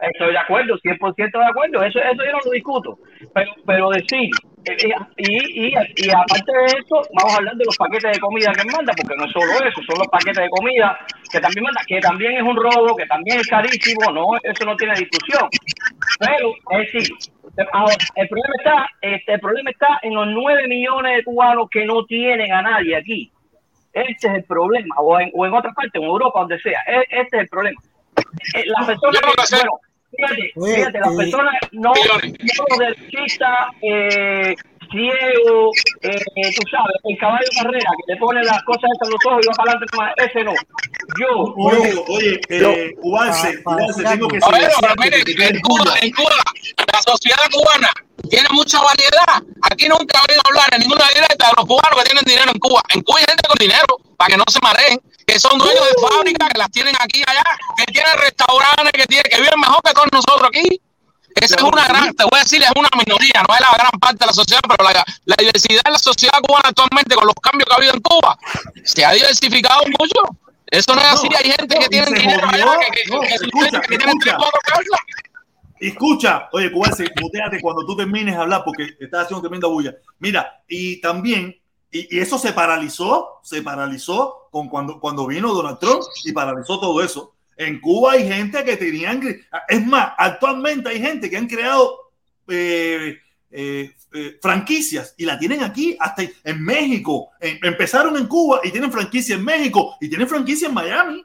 Estoy 0.00 0.30
de 0.30 0.38
acuerdo, 0.38 0.78
100% 0.78 1.16
de 1.16 1.44
acuerdo, 1.50 1.82
eso, 1.82 1.98
eso 1.98 2.24
yo 2.24 2.32
no 2.32 2.38
lo 2.44 2.50
discuto. 2.52 2.98
Pero, 3.34 3.50
pero 3.66 3.90
decir, 3.90 4.30
y, 5.16 5.68
y, 5.68 5.72
y 5.96 6.10
aparte 6.10 6.52
de 6.52 6.66
eso, 6.66 7.02
vamos 7.14 7.34
a 7.34 7.36
hablar 7.38 7.54
de 7.56 7.64
los 7.64 7.76
paquetes 7.76 8.12
de 8.12 8.20
comida 8.20 8.52
que 8.52 8.64
manda, 8.70 8.92
porque 8.96 9.16
no 9.16 9.24
es 9.24 9.32
solo 9.32 9.52
eso, 9.64 9.80
son 9.86 9.98
los 9.98 10.08
paquetes 10.08 10.36
de 10.44 10.48
comida 10.50 10.98
que 11.30 11.40
también 11.40 11.64
manda, 11.64 11.80
que 11.86 12.00
también 12.00 12.32
es 12.36 12.42
un 12.42 12.56
robo, 12.56 12.96
que 12.96 13.06
también 13.06 13.40
es 13.40 13.46
carísimo, 13.46 14.10
no, 14.12 14.36
eso 14.42 14.64
no 14.64 14.76
tiene 14.76 14.94
discusión. 14.94 15.48
Pero, 16.18 16.52
es 16.70 16.92
decir, 16.92 17.16
ahora, 17.72 17.94
el 18.14 18.28
problema 18.28 18.54
está, 18.58 18.86
este, 19.02 19.32
el 19.34 19.40
problema 19.40 19.70
está 19.70 19.98
en 20.02 20.14
los 20.14 20.26
9 20.28 20.68
millones 20.68 21.16
de 21.16 21.24
cubanos 21.24 21.68
que 21.70 21.84
no 21.84 22.04
tienen 22.06 22.52
a 22.52 22.62
nadie 22.62 22.96
aquí. 22.96 23.30
Este 23.92 24.28
es 24.28 24.34
el 24.34 24.44
problema, 24.44 24.94
o 24.98 25.18
en, 25.18 25.30
o 25.34 25.46
en 25.46 25.54
otra 25.54 25.72
parte, 25.72 25.98
en 25.98 26.04
Europa, 26.04 26.40
donde 26.40 26.58
sea, 26.60 26.80
e- 26.86 27.06
este 27.10 27.36
es 27.36 27.42
el 27.42 27.48
problema. 27.48 27.80
Eh, 28.54 28.64
Las 28.66 28.86
personas 28.86 29.20
bueno, 29.22 29.80
fíjate, 30.10 30.52
fíjate, 30.54 30.98
las 31.00 31.14
personas 31.14 31.54
no, 31.72 31.92
no 31.92 32.76
derechistas, 32.78 33.58
eh, 33.82 34.54
ciego, 34.90 35.70
eh, 36.02 36.50
tú 36.56 36.62
sabes, 36.70 36.96
el 37.04 37.18
caballo 37.18 37.44
de 37.44 37.62
carrera, 37.62 37.90
que 37.98 38.12
le 38.12 38.18
pone 38.18 38.42
las 38.44 38.62
cosas 38.64 38.90
en 39.02 39.10
los 39.10 39.20
ojos 39.26 39.44
y 39.44 39.48
va 39.48 39.54
para 39.54 39.72
adelante, 39.72 39.86
nomás, 39.92 40.12
ese 40.16 40.44
no. 40.44 40.54
Yo, 41.20 41.54
Oye, 41.56 41.94
oye, 42.08 42.40
eh, 42.48 42.94
Ubalse, 43.02 43.60
Ubalse, 43.64 44.02
tengo 44.04 44.28
que 44.28 44.38
A 44.42 44.48
ver, 44.50 44.70
pero 44.80 44.94
mire, 44.98 45.18
en 45.48 45.60
Cuba, 45.60 45.94
en 46.00 46.12
Cuba, 46.12 46.36
la 46.92 47.02
sociedad 47.02 47.44
cubana 47.52 47.90
tiene 48.28 48.48
mucha 48.50 48.80
variedad. 48.82 49.42
Aquí 49.62 49.88
nunca 49.88 50.20
he 50.20 50.32
oído 50.32 50.42
hablar 50.44 50.68
en 50.72 50.80
ninguna 50.80 51.06
directa 51.14 51.48
de 51.48 51.52
los 51.56 51.66
cubanos 51.66 51.98
que 51.98 52.04
tienen 52.04 52.24
dinero 52.24 52.50
en 52.52 52.58
Cuba. 52.58 52.82
En 52.94 53.00
Cuba 53.02 53.18
hay 53.18 53.24
gente 53.28 53.48
con 53.48 53.58
dinero, 53.58 53.92
para 54.16 54.28
que 54.30 54.36
no 54.36 54.44
se 54.48 54.60
mareen, 54.60 55.00
que 55.28 55.38
son 55.38 55.58
dueños 55.58 55.84
de 55.84 56.08
fábricas, 56.08 56.48
que 56.48 56.58
las 56.58 56.70
tienen 56.70 56.94
aquí 56.98 57.22
allá, 57.26 57.44
que 57.76 57.92
tienen 57.92 58.16
restaurantes, 58.16 58.92
que, 58.92 59.06
tienen, 59.06 59.30
que 59.30 59.36
viven 59.36 59.60
mejor 59.60 59.76
que 59.84 59.92
todos 59.92 60.08
nosotros 60.10 60.48
aquí. 60.48 60.80
Esa 61.34 61.56
es 61.56 61.62
una 61.62 61.86
gran, 61.86 62.14
te 62.14 62.24
voy 62.24 62.40
a 62.40 62.42
decir, 62.42 62.62
es 62.62 62.70
una 62.74 62.88
minoría, 62.96 63.44
no 63.46 63.54
es 63.54 63.60
la 63.60 63.68
gran 63.76 63.90
parte 64.00 64.16
de 64.20 64.26
la 64.26 64.32
sociedad, 64.32 64.60
pero 64.66 64.82
la, 64.88 65.04
la 65.26 65.36
diversidad 65.38 65.82
de 65.84 65.90
la 65.90 65.98
sociedad 65.98 66.40
cubana 66.40 66.70
actualmente, 66.70 67.14
con 67.14 67.26
los 67.26 67.34
cambios 67.42 67.66
que 67.66 67.72
ha 67.74 67.76
habido 67.76 67.94
en 67.94 68.00
Cuba, 68.00 68.38
se 68.84 69.04
ha 69.04 69.12
diversificado 69.12 69.82
mucho. 69.98 70.20
Eso 70.66 70.94
no 70.94 71.00
es 71.00 71.06
así, 71.06 71.28
hay 71.36 71.52
gente 71.52 71.78
que 71.78 71.88
tiene 71.88 72.10
dinero 72.10 72.48
allá, 72.48 72.64
que, 72.90 73.10
no, 73.10 73.20
que, 73.20 73.28
que 73.28 73.34
escucha, 73.34 73.80
que 73.82 73.98
tienen 73.98 74.18
tres, 74.18 74.34
cuatro 74.36 74.60
casas. 74.64 75.00
Escucha, 75.78 76.48
oye, 76.52 76.72
Cubalse, 76.72 77.06
muteate 77.20 77.60
cuando 77.60 77.86
tú 77.86 77.96
termines 77.96 78.34
de 78.34 78.40
hablar 78.40 78.62
porque 78.64 78.96
estás 78.98 79.24
haciendo 79.24 79.42
tremenda 79.42 79.68
bulla. 79.68 79.94
Mira, 80.18 80.62
y 80.66 81.00
también, 81.00 81.54
y, 81.90 82.18
eso 82.18 82.38
se 82.38 82.52
paralizó, 82.52 83.40
se 83.42 83.62
paralizó 83.62 84.48
con 84.50 84.68
cuando, 84.68 85.00
cuando 85.00 85.26
vino 85.26 85.54
Donald 85.54 85.78
Trump 85.78 86.02
y 86.24 86.32
paralizó 86.32 86.78
todo 86.78 87.02
eso. 87.02 87.34
En 87.56 87.80
Cuba 87.80 88.12
hay 88.12 88.28
gente 88.28 88.62
que 88.62 88.76
tenían, 88.76 89.20
es 89.68 89.86
más, 89.86 90.12
actualmente 90.16 90.88
hay 90.88 91.00
gente 91.00 91.28
que 91.28 91.36
han 91.36 91.48
creado 91.48 92.12
eh, 92.46 93.18
eh, 93.50 93.92
eh, 94.12 94.38
franquicias 94.40 95.14
y 95.16 95.24
la 95.24 95.38
tienen 95.38 95.64
aquí, 95.64 95.96
hasta 95.98 96.22
en 96.44 96.62
México. 96.62 97.30
Empezaron 97.40 98.16
en 98.16 98.26
Cuba 98.26 98.60
y 98.62 98.70
tienen 98.70 98.92
franquicia 98.92 99.34
en 99.34 99.44
México 99.44 99.96
y 100.00 100.08
tienen 100.08 100.28
franquicia 100.28 100.68
en 100.68 100.74
Miami. 100.74 101.24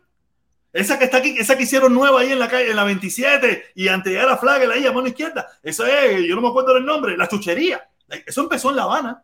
Esa 0.71 0.97
que 0.97 1.05
está 1.05 1.17
aquí, 1.17 1.35
esa 1.37 1.55
que 1.55 1.63
hicieron 1.63 1.93
nueva 1.93 2.21
ahí 2.21 2.31
en 2.31 2.39
la 2.39 2.47
calle, 2.47 2.71
en 2.71 2.75
la 2.75 2.83
27 2.83 3.73
y 3.75 3.89
antes 3.89 4.05
de 4.05 4.17
llegar 4.17 4.33
a 4.33 4.37
Flagel 4.37 4.71
ahí 4.71 4.87
a 4.87 4.91
mano 4.91 5.07
izquierda. 5.07 5.47
Esa 5.61 5.87
es, 6.03 6.25
yo 6.25 6.33
no 6.33 6.41
me 6.41 6.47
acuerdo 6.47 6.73
del 6.73 6.85
nombre, 6.85 7.15
la 7.15 7.27
chuchería. 7.27 7.87
Eso 8.25 8.41
empezó 8.41 8.71
en 8.71 8.77
La 8.77 8.83
Habana. 8.83 9.23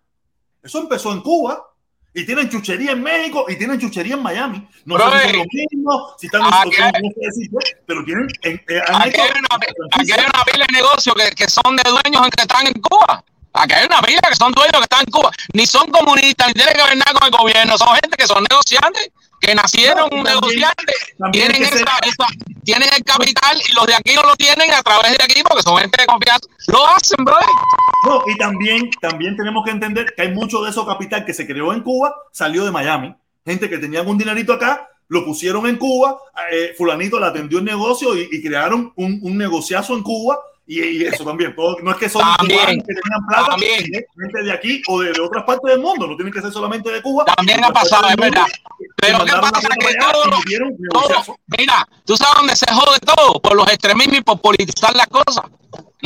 Eso 0.64 0.80
empezó 0.80 1.11
en 1.14 1.22
Cuba. 1.22 1.65
Y 2.11 2.26
tienen 2.26 2.49
chuchería 2.49 2.94
en 2.94 3.03
México 3.03 3.45
y 3.48 3.56
tienen 3.56 3.80
chuchería 3.80 4.15
en 4.15 4.23
Miami. 4.23 4.68
No 4.84 4.98
sé 4.98 5.03
si 5.03 5.10
Brother, 5.10 5.30
son 5.30 5.38
lo 5.38 5.45
mismo, 5.53 6.15
si 6.18 6.26
están 6.26 6.41
aquí 6.41 6.69
no 6.80 7.10
sé 7.14 7.19
decir 7.22 7.49
qué, 7.52 7.77
pero 7.86 8.03
tienen. 8.03 8.27
en- 8.41 8.56
eh, 8.68 8.81
Aquí 8.88 9.19
hay 9.22 9.30
una, 9.30 9.48
aquí 9.91 10.11
hay 10.11 10.26
una 10.26 10.44
pila 10.44 10.65
de 10.68 10.73
negocios 10.73 11.15
que, 11.15 11.30
que 11.36 11.48
son 11.49 11.76
de 11.76 11.84
dueños 11.88 12.27
que 12.36 12.41
están 12.41 12.65
en 12.65 12.73
Cuba. 12.81 13.23
Aquí 13.53 13.73
hay 13.73 13.86
una 13.86 14.02
pila 14.02 14.22
que 14.27 14.36
son 14.36 14.52
dueños 14.53 14.73
que 14.73 14.84
están 14.84 15.02
en 15.06 15.11
Cuba. 15.11 15.31
Ni 15.53 15.68
son 15.68 15.91
comunistas, 15.91 16.48
ni 16.48 16.53
tienen 16.53 16.73
que 16.73 16.84
ver 16.84 16.98
nada 16.98 17.14
con 17.14 17.27
el 17.31 17.31
gobierno. 17.40 17.77
Son 17.77 17.90
gente 17.90 18.18
que 18.18 18.26
son 18.27 18.44
negociantes, 18.49 19.10
que 19.40 19.56
nacieron 19.56 20.10
No, 20.11 20.24
negociantes, 20.24 21.16
tienen, 21.32 21.66
ser- 21.66 21.86
esa, 22.03 22.28
el 22.95 23.03
capital 23.03 23.57
y 23.68 23.74
los 23.74 23.88
de 23.88 23.95
aquí 23.95 24.16
no 24.16 24.24
lo 24.24 24.36
tienen 24.36 24.72
a 24.74 24.82
través 24.84 25.18
de 25.18 25.24
aquí 25.24 25.41
porque 25.44 25.64
son 25.64 25.78
gente 25.78 26.02
de 26.02 26.06
confianza. 26.07 26.48
Lo 26.68 26.88
hacen, 26.88 27.24
bro. 27.24 27.38
No, 28.06 28.24
y 28.28 28.38
también, 28.38 28.90
también 29.02 29.36
tenemos 29.36 29.64
que 29.66 29.72
entender 29.72 30.14
que 30.16 30.22
hay 30.22 30.30
mucho 30.34 30.61
de 30.64 30.70
eso 30.70 30.86
capital 30.86 31.26
que 31.26 31.34
se 31.34 31.48
creó 31.48 31.74
en 31.74 31.82
Cuba, 31.82 32.16
salió 32.32 32.64
de 32.66 32.72
Miami. 32.72 33.16
Gente 33.45 33.70
que 33.70 33.78
tenían 33.78 34.07
un 34.07 34.18
dinerito 34.18 34.53
acá, 34.53 34.88
lo 35.07 35.26
pusieron 35.26 35.66
en 35.68 35.78
Cuba, 35.78 36.18
eh, 36.52 36.74
fulanito 36.78 37.20
le 37.20 37.26
atendió 37.26 37.60
el 37.60 37.66
negocio 37.66 38.16
y, 38.16 38.28
y 38.32 38.41
crearon 38.44 38.94
un, 38.95 39.20
un 39.24 39.38
negociazo 39.38 39.95
en 39.95 40.03
Cuba. 40.03 40.40
Y, 40.72 40.84
y 40.84 41.04
eso 41.04 41.26
también, 41.26 41.56
todo- 41.56 41.78
no 41.82 41.90
es 41.90 41.98
que 41.98 42.08
son 42.08 42.22
También, 42.38 42.80
que 42.84 42.94
tenían 42.94 43.26
plata, 43.28 43.56
gente 43.58 44.44
de 44.44 44.52
aquí 44.52 44.84
o 44.88 45.02
de, 45.02 45.12
de 45.14 45.20
otras 45.20 45.44
partes 45.44 45.68
del 45.72 45.80
mundo, 45.80 46.06
no 46.06 46.16
tienen 46.16 46.32
que 46.32 46.41
ser 46.41 46.52
solamente 46.52 46.91
de 46.91 47.02
Cuba. 47.02 47.26
También 47.26 47.64
ha 47.64 47.74
pasado, 47.74 48.08
es 48.08 48.16
verdad. 48.16 48.46
Pero 48.98 49.26
¿qué 49.26 49.32
pasa? 49.32 49.68
Que 49.68 49.96
todo, 49.96 51.36
mira, 51.58 51.88
tú 52.06 52.16
sabes 52.16 52.36
dónde 52.38 52.56
se 52.56 52.72
jode 52.72 53.00
todo, 53.00 53.41
por 53.41 53.56
los 53.56 53.68
extremismos 53.68 54.20
y 54.20 54.22
por 54.22 54.40
politizar 54.41 54.96
las 54.96 55.08
cosas. 55.08 55.44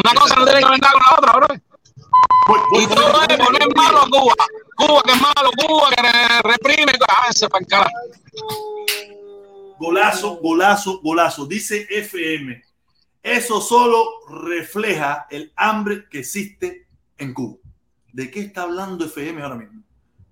Una 0.02 0.14
cosa 0.18 0.36
no 0.38 0.46
tiene 0.46 0.62
que 0.62 0.70
ver 0.70 0.80
con 0.80 0.92
la 0.92 1.18
otra, 1.18 1.32
bro. 1.34 1.48
Voy- 2.48 2.60
voy 2.72 2.84
Y 2.86 2.88
todo 2.88 3.22
es 3.28 3.38
poner 3.38 3.68
malo 3.76 4.00
a 4.02 4.10
Cuba. 4.10 4.34
Cuba 4.78 5.02
que 5.04 5.12
es 5.12 5.22
malo, 5.22 5.52
Cuba 5.68 5.90
que 5.94 6.02
re- 6.04 6.42
reprime. 6.42 6.94
A 7.10 7.28
veces 7.28 7.50
para 7.50 7.66
carajo. 7.66 7.92
Golazo, 9.78 10.38
golazo, 10.38 11.02
golazo. 11.02 11.46
Dice 11.46 11.86
FM. 11.90 12.64
Eso 13.24 13.62
solo 13.62 14.06
refleja 14.28 15.28
el 15.32 15.54
hambre 15.56 16.10
que 16.10 16.20
existe 16.20 16.88
en 17.18 17.34
Cuba. 17.34 17.56
¿De 18.12 18.30
qué 18.30 18.42
está 18.42 18.64
hablando 18.64 19.06
FM 19.06 19.42
ahora 19.42 19.56
mismo? 19.56 19.82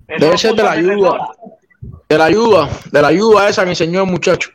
Debe 0.07 0.37
ser 0.37 0.53
de 0.55 0.63
la 0.63 0.71
ayuda. 0.71 1.29
De 2.09 2.17
la 2.17 2.25
ayuda. 2.25 2.69
De 2.91 3.01
la 3.01 3.07
ayuda 3.07 3.47
esa 3.47 3.63
que 3.63 3.69
enseñó 3.69 4.03
el 4.03 4.11
muchacho. 4.11 4.51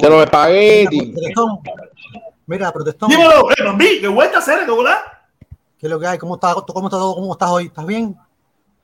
De 0.00 0.08
los 0.08 0.24
espaguetis. 0.24 1.12
Protestón. 1.12 1.60
Mira, 2.46 2.72
protestón. 2.72 3.10
Dímelo, 3.10 3.50
eh, 3.50 3.62
Bambi, 3.62 4.00
¿qué 4.00 4.08
vuelta 4.08 4.38
a 4.38 4.40
hacer? 4.40 4.60
¿Qué 5.78 5.86
es 5.86 5.90
lo 5.90 6.00
que 6.00 6.06
hay? 6.06 6.18
¿Cómo 6.18 6.36
estás? 6.36 6.54
¿Cómo 6.66 6.88
estás, 6.88 7.00
¿Cómo 7.00 7.32
estás 7.32 7.50
hoy? 7.50 7.66
¿Estás 7.66 7.86
bien? 7.86 8.16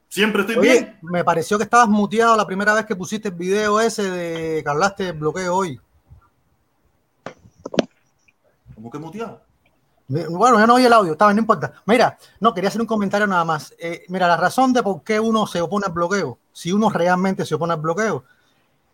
Siempre 0.08 0.42
estoy 0.42 0.56
Oye, 0.56 0.72
bien. 0.72 0.98
me 1.02 1.24
pareció 1.24 1.56
que 1.56 1.64
estabas 1.64 1.88
muteado 1.88 2.36
la 2.36 2.46
primera 2.46 2.74
vez 2.74 2.86
que 2.86 2.96
pusiste 2.96 3.28
el 3.28 3.34
video 3.34 3.80
ese 3.80 4.10
de 4.10 4.62
que 4.62 4.68
hablaste 4.68 5.04
del 5.04 5.12
bloqueo 5.14 5.54
hoy. 5.54 5.80
¿Cómo 8.78 8.90
que 8.92 8.98
muteado? 9.00 9.40
Bueno, 10.06 10.60
yo 10.60 10.66
no 10.68 10.74
oí 10.76 10.84
el 10.84 10.92
audio, 10.92 11.12
estaba, 11.12 11.34
no 11.34 11.40
importa. 11.40 11.72
Mira, 11.84 12.16
no, 12.38 12.54
quería 12.54 12.68
hacer 12.68 12.80
un 12.80 12.86
comentario 12.86 13.26
nada 13.26 13.44
más. 13.44 13.74
Eh, 13.76 14.04
mira, 14.08 14.28
la 14.28 14.36
razón 14.36 14.72
de 14.72 14.84
por 14.84 15.02
qué 15.02 15.18
uno 15.18 15.48
se 15.48 15.60
opone 15.60 15.86
al 15.86 15.92
bloqueo, 15.92 16.38
si 16.52 16.72
uno 16.72 16.88
realmente 16.88 17.44
se 17.44 17.56
opone 17.56 17.72
al 17.72 17.80
bloqueo, 17.80 18.22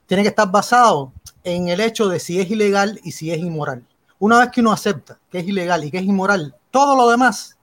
tiene 0.06 0.22
que 0.22 0.30
estar 0.30 0.50
basado 0.50 1.12
en 1.44 1.68
el 1.68 1.80
hecho 1.80 2.08
de 2.08 2.18
si 2.18 2.40
es 2.40 2.50
ilegal 2.50 2.98
y 3.04 3.12
si 3.12 3.30
es 3.30 3.38
inmoral. 3.38 3.84
Una 4.18 4.38
vez 4.38 4.50
que 4.50 4.62
uno 4.62 4.72
acepta 4.72 5.18
que 5.30 5.40
es 5.40 5.46
ilegal 5.46 5.84
y 5.84 5.90
que 5.90 5.98
es 5.98 6.04
inmoral, 6.04 6.56
todo 6.70 6.96
lo 6.96 7.10
demás, 7.10 7.58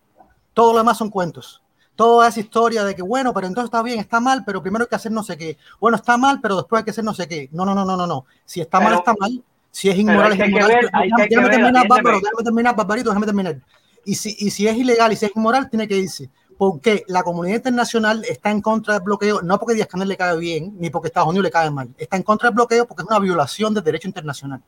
todo 0.53 0.73
lo 0.73 0.77
demás 0.77 0.99
son 0.99 1.09
cuentos. 1.09 1.61
Toda 1.95 2.27
esa 2.27 2.39
historia 2.39 2.83
de 2.83 2.95
que, 2.95 3.01
bueno, 3.01 3.33
pero 3.33 3.47
entonces 3.47 3.65
está 3.65 3.81
bien, 3.81 3.99
está 3.99 4.19
mal, 4.19 4.43
pero 4.45 4.61
primero 4.61 4.83
hay 4.83 4.89
que 4.89 4.95
hacer 4.95 5.11
no 5.11 5.23
sé 5.23 5.37
qué. 5.37 5.57
Bueno, 5.79 5.97
está 5.97 6.17
mal, 6.17 6.39
pero 6.39 6.55
después 6.55 6.79
hay 6.79 6.85
que 6.85 6.91
hacer 6.91 7.03
no 7.03 7.15
sé 7.15 7.27
qué. 7.27 7.49
No, 7.51 7.65
no, 7.65 7.73
no, 7.73 7.83
no, 7.83 7.97
no, 7.97 8.05
no. 8.07 8.25
Si 8.45 8.61
está 8.61 8.79
mal, 8.79 8.89
Pero- 8.89 8.99
está 8.99 9.13
mal. 9.19 9.43
Si 9.71 9.89
es 9.89 9.97
inmoral, 9.97 10.33
es 10.33 10.39
inmoral. 10.47 10.69
Déjame- 11.17 11.49
terminar. 11.49 11.87
Bárbaro, 11.87 12.19
déjame 12.19 12.43
terminar, 12.43 12.75
Barbarito, 12.75 13.09
déjame 13.09 13.25
terminar. 13.25 13.57
Y 14.05 14.15
si, 14.15 14.35
y 14.39 14.49
si 14.51 14.67
es 14.67 14.75
ilegal 14.77 15.11
y 15.13 15.15
si 15.15 15.25
es 15.25 15.31
inmoral, 15.35 15.69
tiene 15.69 15.87
que 15.87 15.97
irse. 15.97 16.29
Porque 16.57 17.03
la 17.07 17.23
comunidad 17.23 17.55
internacional 17.55 18.23
está 18.29 18.51
en 18.51 18.61
contra 18.61 18.93
del 18.95 19.03
bloqueo, 19.03 19.41
no 19.41 19.57
porque 19.59 19.73
Díaz 19.73 19.87
Canel 19.87 20.07
le 20.07 20.17
cae 20.17 20.37
bien, 20.37 20.75
ni 20.77 20.89
porque 20.91 21.07
Estados 21.07 21.29
Unidos 21.29 21.45
le 21.45 21.51
cae 21.51 21.71
mal. 21.71 21.89
Está 21.97 22.17
en 22.17 22.23
contra 22.23 22.49
del 22.49 22.55
bloqueo 22.55 22.85
porque 22.85 23.01
es 23.03 23.09
una 23.09 23.17
violación 23.19 23.73
del 23.73 23.83
derecho 23.83 24.07
internacional. 24.07 24.61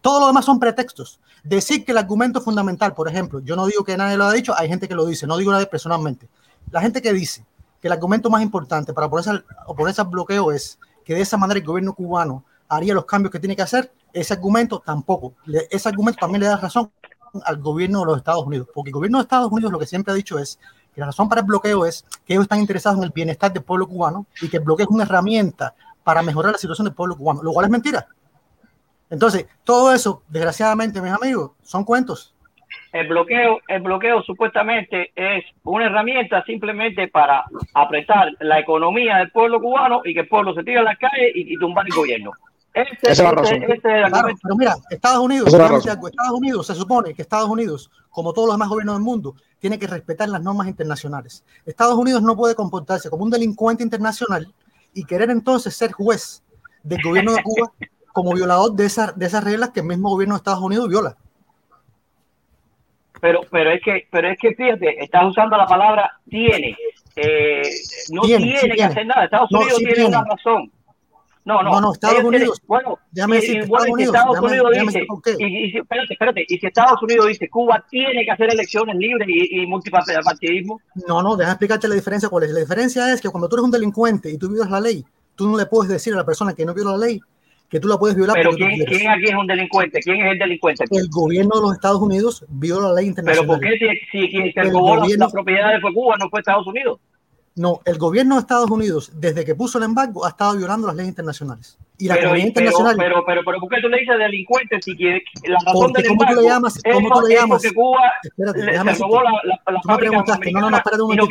Todo 0.00 0.20
lo 0.20 0.26
demás 0.28 0.44
son 0.44 0.60
pretextos. 0.60 1.18
Decir 1.42 1.84
que 1.84 1.92
el 1.92 1.98
argumento 1.98 2.40
fundamental, 2.40 2.94
por 2.94 3.08
ejemplo, 3.08 3.40
yo 3.40 3.56
no 3.56 3.66
digo 3.66 3.82
que 3.84 3.96
nadie 3.96 4.16
lo 4.16 4.24
ha 4.26 4.32
dicho, 4.32 4.54
hay 4.56 4.68
gente 4.68 4.86
que 4.86 4.94
lo 4.94 5.04
dice, 5.06 5.26
no 5.26 5.36
digo 5.36 5.50
nadie 5.50 5.66
personalmente. 5.66 6.28
La 6.70 6.80
gente 6.80 7.02
que 7.02 7.12
dice 7.12 7.44
que 7.80 7.88
el 7.88 7.92
argumento 7.92 8.30
más 8.30 8.42
importante 8.42 8.92
para 8.92 9.08
oponerse 9.08 9.30
al, 9.30 9.44
oponerse 9.66 10.00
al 10.02 10.06
bloqueo 10.08 10.52
es 10.52 10.78
que 11.04 11.14
de 11.14 11.20
esa 11.22 11.36
manera 11.36 11.58
el 11.58 11.66
gobierno 11.66 11.94
cubano 11.94 12.44
haría 12.68 12.94
los 12.94 13.04
cambios 13.06 13.32
que 13.32 13.40
tiene 13.40 13.56
que 13.56 13.62
hacer, 13.62 13.92
ese 14.12 14.34
argumento 14.34 14.80
tampoco. 14.84 15.34
Ese 15.70 15.88
argumento 15.88 16.20
también 16.20 16.40
le 16.40 16.46
da 16.46 16.56
razón 16.56 16.90
al 17.44 17.58
gobierno 17.58 18.00
de 18.00 18.06
los 18.06 18.16
Estados 18.18 18.44
Unidos, 18.44 18.68
porque 18.74 18.90
el 18.90 18.94
gobierno 18.94 19.18
de 19.18 19.22
Estados 19.22 19.50
Unidos 19.52 19.72
lo 19.72 19.78
que 19.78 19.86
siempre 19.86 20.12
ha 20.12 20.16
dicho 20.16 20.38
es 20.38 20.58
que 20.94 21.00
la 21.00 21.06
razón 21.06 21.28
para 21.28 21.42
el 21.42 21.46
bloqueo 21.46 21.86
es 21.86 22.04
que 22.24 22.32
ellos 22.34 22.44
están 22.44 22.60
interesados 22.60 22.98
en 22.98 23.04
el 23.04 23.10
bienestar 23.10 23.52
del 23.52 23.62
pueblo 23.62 23.86
cubano 23.86 24.26
y 24.42 24.48
que 24.48 24.56
el 24.56 24.64
bloqueo 24.64 24.84
es 24.84 24.90
una 24.90 25.04
herramienta 25.04 25.74
para 26.02 26.22
mejorar 26.22 26.52
la 26.52 26.58
situación 26.58 26.86
del 26.86 26.94
pueblo 26.94 27.16
cubano, 27.16 27.42
lo 27.42 27.52
cual 27.52 27.66
es 27.66 27.70
mentira. 27.70 28.06
Entonces, 29.10 29.46
todo 29.64 29.92
eso, 29.92 30.22
desgraciadamente, 30.28 31.00
mis 31.00 31.12
amigos, 31.12 31.52
son 31.62 31.84
cuentos. 31.84 32.34
El 32.92 33.08
bloqueo, 33.08 33.60
el 33.68 33.82
bloqueo 33.82 34.22
supuestamente 34.22 35.12
es 35.14 35.44
una 35.64 35.86
herramienta 35.86 36.44
simplemente 36.44 37.08
para 37.08 37.44
apretar 37.74 38.32
la 38.40 38.60
economía 38.60 39.18
del 39.18 39.30
pueblo 39.30 39.60
cubano 39.60 40.02
y 40.04 40.14
que 40.14 40.20
el 40.20 40.28
pueblo 40.28 40.54
se 40.54 40.62
tire 40.62 40.78
a 40.78 40.82
las 40.82 40.98
calles 40.98 41.32
y, 41.34 41.54
y 41.54 41.56
tumbar 41.58 41.86
el 41.86 41.94
gobierno. 41.94 42.32
Este, 42.72 43.10
Esa 43.10 43.12
es 43.12 43.18
la 43.18 43.28
este- 43.30 43.40
razón. 43.42 43.62
este 43.64 43.78
Claro, 44.10 44.28
pero 44.42 44.56
mira, 44.56 44.74
Estados 44.90 45.18
Unidos, 45.18 45.48
Estados 45.52 46.32
Unidos, 46.32 46.66
se 46.66 46.74
supone 46.76 47.14
que 47.14 47.22
Estados 47.22 47.48
Unidos, 47.48 47.90
como 48.10 48.32
todos 48.32 48.46
los 48.48 48.54
demás 48.56 48.68
gobiernos 48.68 48.94
del 48.96 49.02
mundo, 49.04 49.34
tiene 49.58 49.78
que 49.78 49.86
respetar 49.88 50.28
las 50.28 50.40
normas 50.42 50.68
internacionales. 50.68 51.44
Estados 51.66 51.96
Unidos 51.96 52.22
no 52.22 52.36
puede 52.36 52.54
comportarse 52.54 53.10
como 53.10 53.24
un 53.24 53.30
delincuente 53.30 53.82
internacional 53.82 54.52
y 54.94 55.04
querer 55.04 55.30
entonces 55.30 55.74
ser 55.76 55.92
juez 55.92 56.42
del 56.84 57.02
gobierno 57.02 57.32
de 57.34 57.42
Cuba 57.42 57.72
como 58.12 58.32
violador 58.34 58.72
de 58.74 58.86
esas, 58.86 59.18
de 59.18 59.26
esas 59.26 59.42
reglas 59.44 59.70
que 59.70 59.80
el 59.80 59.86
mismo 59.86 60.08
gobierno 60.10 60.34
de 60.34 60.38
Estados 60.38 60.62
Unidos 60.62 60.88
viola. 60.88 61.16
Pero, 63.20 63.40
pero 63.50 63.70
es 63.70 63.82
que, 63.84 64.06
pero 64.10 64.30
es 64.30 64.38
que 64.38 64.54
fíjate, 64.54 65.02
estás 65.04 65.24
usando 65.26 65.56
la 65.56 65.66
palabra 65.66 66.10
tiene. 66.28 66.74
Eh, 67.16 67.62
no 68.10 68.22
Tiene, 68.22 68.44
tiene, 68.44 68.60
sí 68.60 68.68
que 68.68 68.74
tiene. 68.76 68.90
hacer 68.92 69.06
nada. 69.06 69.24
Estados 69.24 69.50
No, 69.50 69.58
Unidos 69.58 69.76
sí 69.78 69.84
tiene, 69.84 69.94
tiene. 70.00 70.08
una 70.16 70.24
razón. 70.24 70.72
No, 71.44 71.62
no. 71.62 71.70
No, 71.72 71.80
no, 71.80 71.92
Estados 71.94 72.22
Unidos- 72.22 72.60
bueno, 72.66 72.98
déjame 73.10 73.36
y- 73.38 73.40
decirte, 73.40 73.66
bueno, 73.66 73.84
Estados 73.84 73.86
y 73.86 73.86
si 73.86 73.92
Unidos, 73.92 74.14
Estados 74.14 74.36
déjame- 74.36 74.48
Unidos 74.50 74.70
déjame 74.70 74.92
dice, 74.92 75.36
y, 75.38 75.46
y 75.74 75.78
espérate, 75.78 76.12
espérate, 76.12 76.44
y 76.48 76.58
si 76.58 76.66
Estados 76.66 77.02
Unidos 77.02 77.26
dice 77.28 77.48
Cuba 77.48 77.84
tiene 77.90 78.24
que 78.24 78.30
hacer 78.30 78.52
elecciones 78.52 78.96
libres 78.96 79.26
y, 79.28 79.62
y 79.62 79.66
multipartidismo, 79.66 80.80
No, 81.08 81.22
no, 81.22 81.36
déjame 81.36 81.52
explicarte 81.54 81.88
la 81.88 81.94
diferencia 81.94 82.28
cuál 82.28 82.44
es. 82.44 82.50
La 82.50 82.60
diferencia 82.60 83.12
es 83.12 83.20
que 83.20 83.28
cuando 83.30 83.48
tú 83.48 83.56
eres 83.56 83.64
un 83.64 83.70
delincuente 83.70 84.30
y 84.30 84.38
tú 84.38 84.48
violas 84.50 84.70
la 84.70 84.80
ley, 84.80 85.04
tú 85.34 85.48
no 85.48 85.56
le 85.56 85.66
puedes 85.66 85.90
decir 85.90 86.12
a 86.12 86.16
la 86.16 86.24
persona 86.26 86.52
que 86.54 86.64
no 86.64 86.74
viola 86.74 86.92
la 86.92 87.06
ley 87.06 87.20
que 87.70 87.78
tú 87.78 87.86
la 87.86 87.96
puedes 87.98 88.16
violar 88.16 88.34
pero 88.34 88.50
tú 88.50 88.56
¿quién, 88.56 88.70
quieres. 88.70 88.98
¿quién 88.98 89.08
aquí 89.12 89.24
es 89.26 89.34
un 89.34 89.46
delincuente? 89.46 90.00
¿Quién 90.00 90.20
es 90.26 90.32
el 90.32 90.38
delincuente? 90.40 90.82
aquí? 90.82 90.96
El 90.98 91.08
gobierno 91.08 91.54
de 91.54 91.62
los 91.62 91.72
Estados 91.74 92.00
Unidos 92.00 92.44
viola 92.48 92.88
la 92.88 92.94
ley 92.94 93.12
Pero 93.14 93.22
internacional. 93.22 93.46
¿por 93.46 93.60
qué 93.60 93.78
si, 94.10 94.18
si 94.24 94.28
quien 94.28 94.52
se 94.52 94.60
El 94.60 94.70
robó 94.72 94.96
gobierno- 94.98 95.24
las 95.26 95.32
propiedades 95.32 95.80
fue 95.80 95.94
Cuba, 95.94 96.16
no 96.18 96.28
fue 96.28 96.40
Estados 96.40 96.66
Unidos? 96.66 96.98
No, 97.56 97.80
el 97.84 97.98
gobierno 97.98 98.36
de 98.36 98.40
Estados 98.42 98.70
Unidos, 98.70 99.10
desde 99.14 99.44
que 99.44 99.54
puso 99.54 99.78
el 99.78 99.84
embargo, 99.84 100.24
ha 100.24 100.30
estado 100.30 100.56
violando 100.56 100.86
las 100.86 100.96
leyes 100.96 101.10
internacionales. 101.10 101.76
Y 101.98 102.06
la 102.08 102.14
pero, 102.14 102.36
internacional, 102.36 102.94
pero, 102.96 103.22
pero, 103.26 103.42
pero, 103.44 103.60
¿por 103.60 103.68
qué 103.68 103.80
tú 103.82 103.88
le 103.88 103.98
dices 103.98 104.16
delincuente 104.18 104.80
si 104.80 104.96
quiere, 104.96 105.22
la 105.44 105.58
razón 105.66 105.92
del 105.92 106.06
¿cómo 106.06 106.24
tú 106.26 106.34
le 106.40 106.42
llamas- 106.48 106.80
cómo 106.90 107.10
tú 107.20 107.26
le 107.26 107.34
llamas? 107.34 107.62
Cuba 107.74 108.00
Espérate, 108.22 108.58
le- 108.64 108.72
déjame 108.72 108.94
se 108.94 109.02
robó 109.02 109.22
la, 109.22 109.30
decirte. 109.30 109.48
la, 109.66 109.72
la 109.72 109.80
Tú 109.82 109.88
me 109.88 109.96
preguntaste, 109.98 110.52
no, 110.52 110.60
no, 110.60 110.70
no, 110.70 110.76
espérate 110.76 111.02
un 111.02 111.12
y 111.12 111.16
no. 111.16 111.24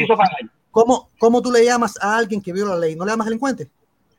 ¿cómo, 0.71 1.09
¿cómo 1.17 1.41
tú 1.41 1.51
le 1.51 1.65
llamas 1.65 1.97
a 2.03 2.17
alguien 2.17 2.41
que 2.41 2.53
viola 2.53 2.73
la 2.75 2.79
ley? 2.81 2.95
¿No 2.95 3.05
le 3.05 3.11
llamas 3.11 3.25
delincuente? 3.25 3.69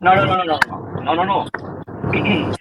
No, 0.00 0.14
no, 0.16 0.24
no, 0.24 0.36
no, 0.44 0.44
no, 0.44 1.02
no, 1.02 1.14
no, 1.14 1.24
no. 1.24 1.46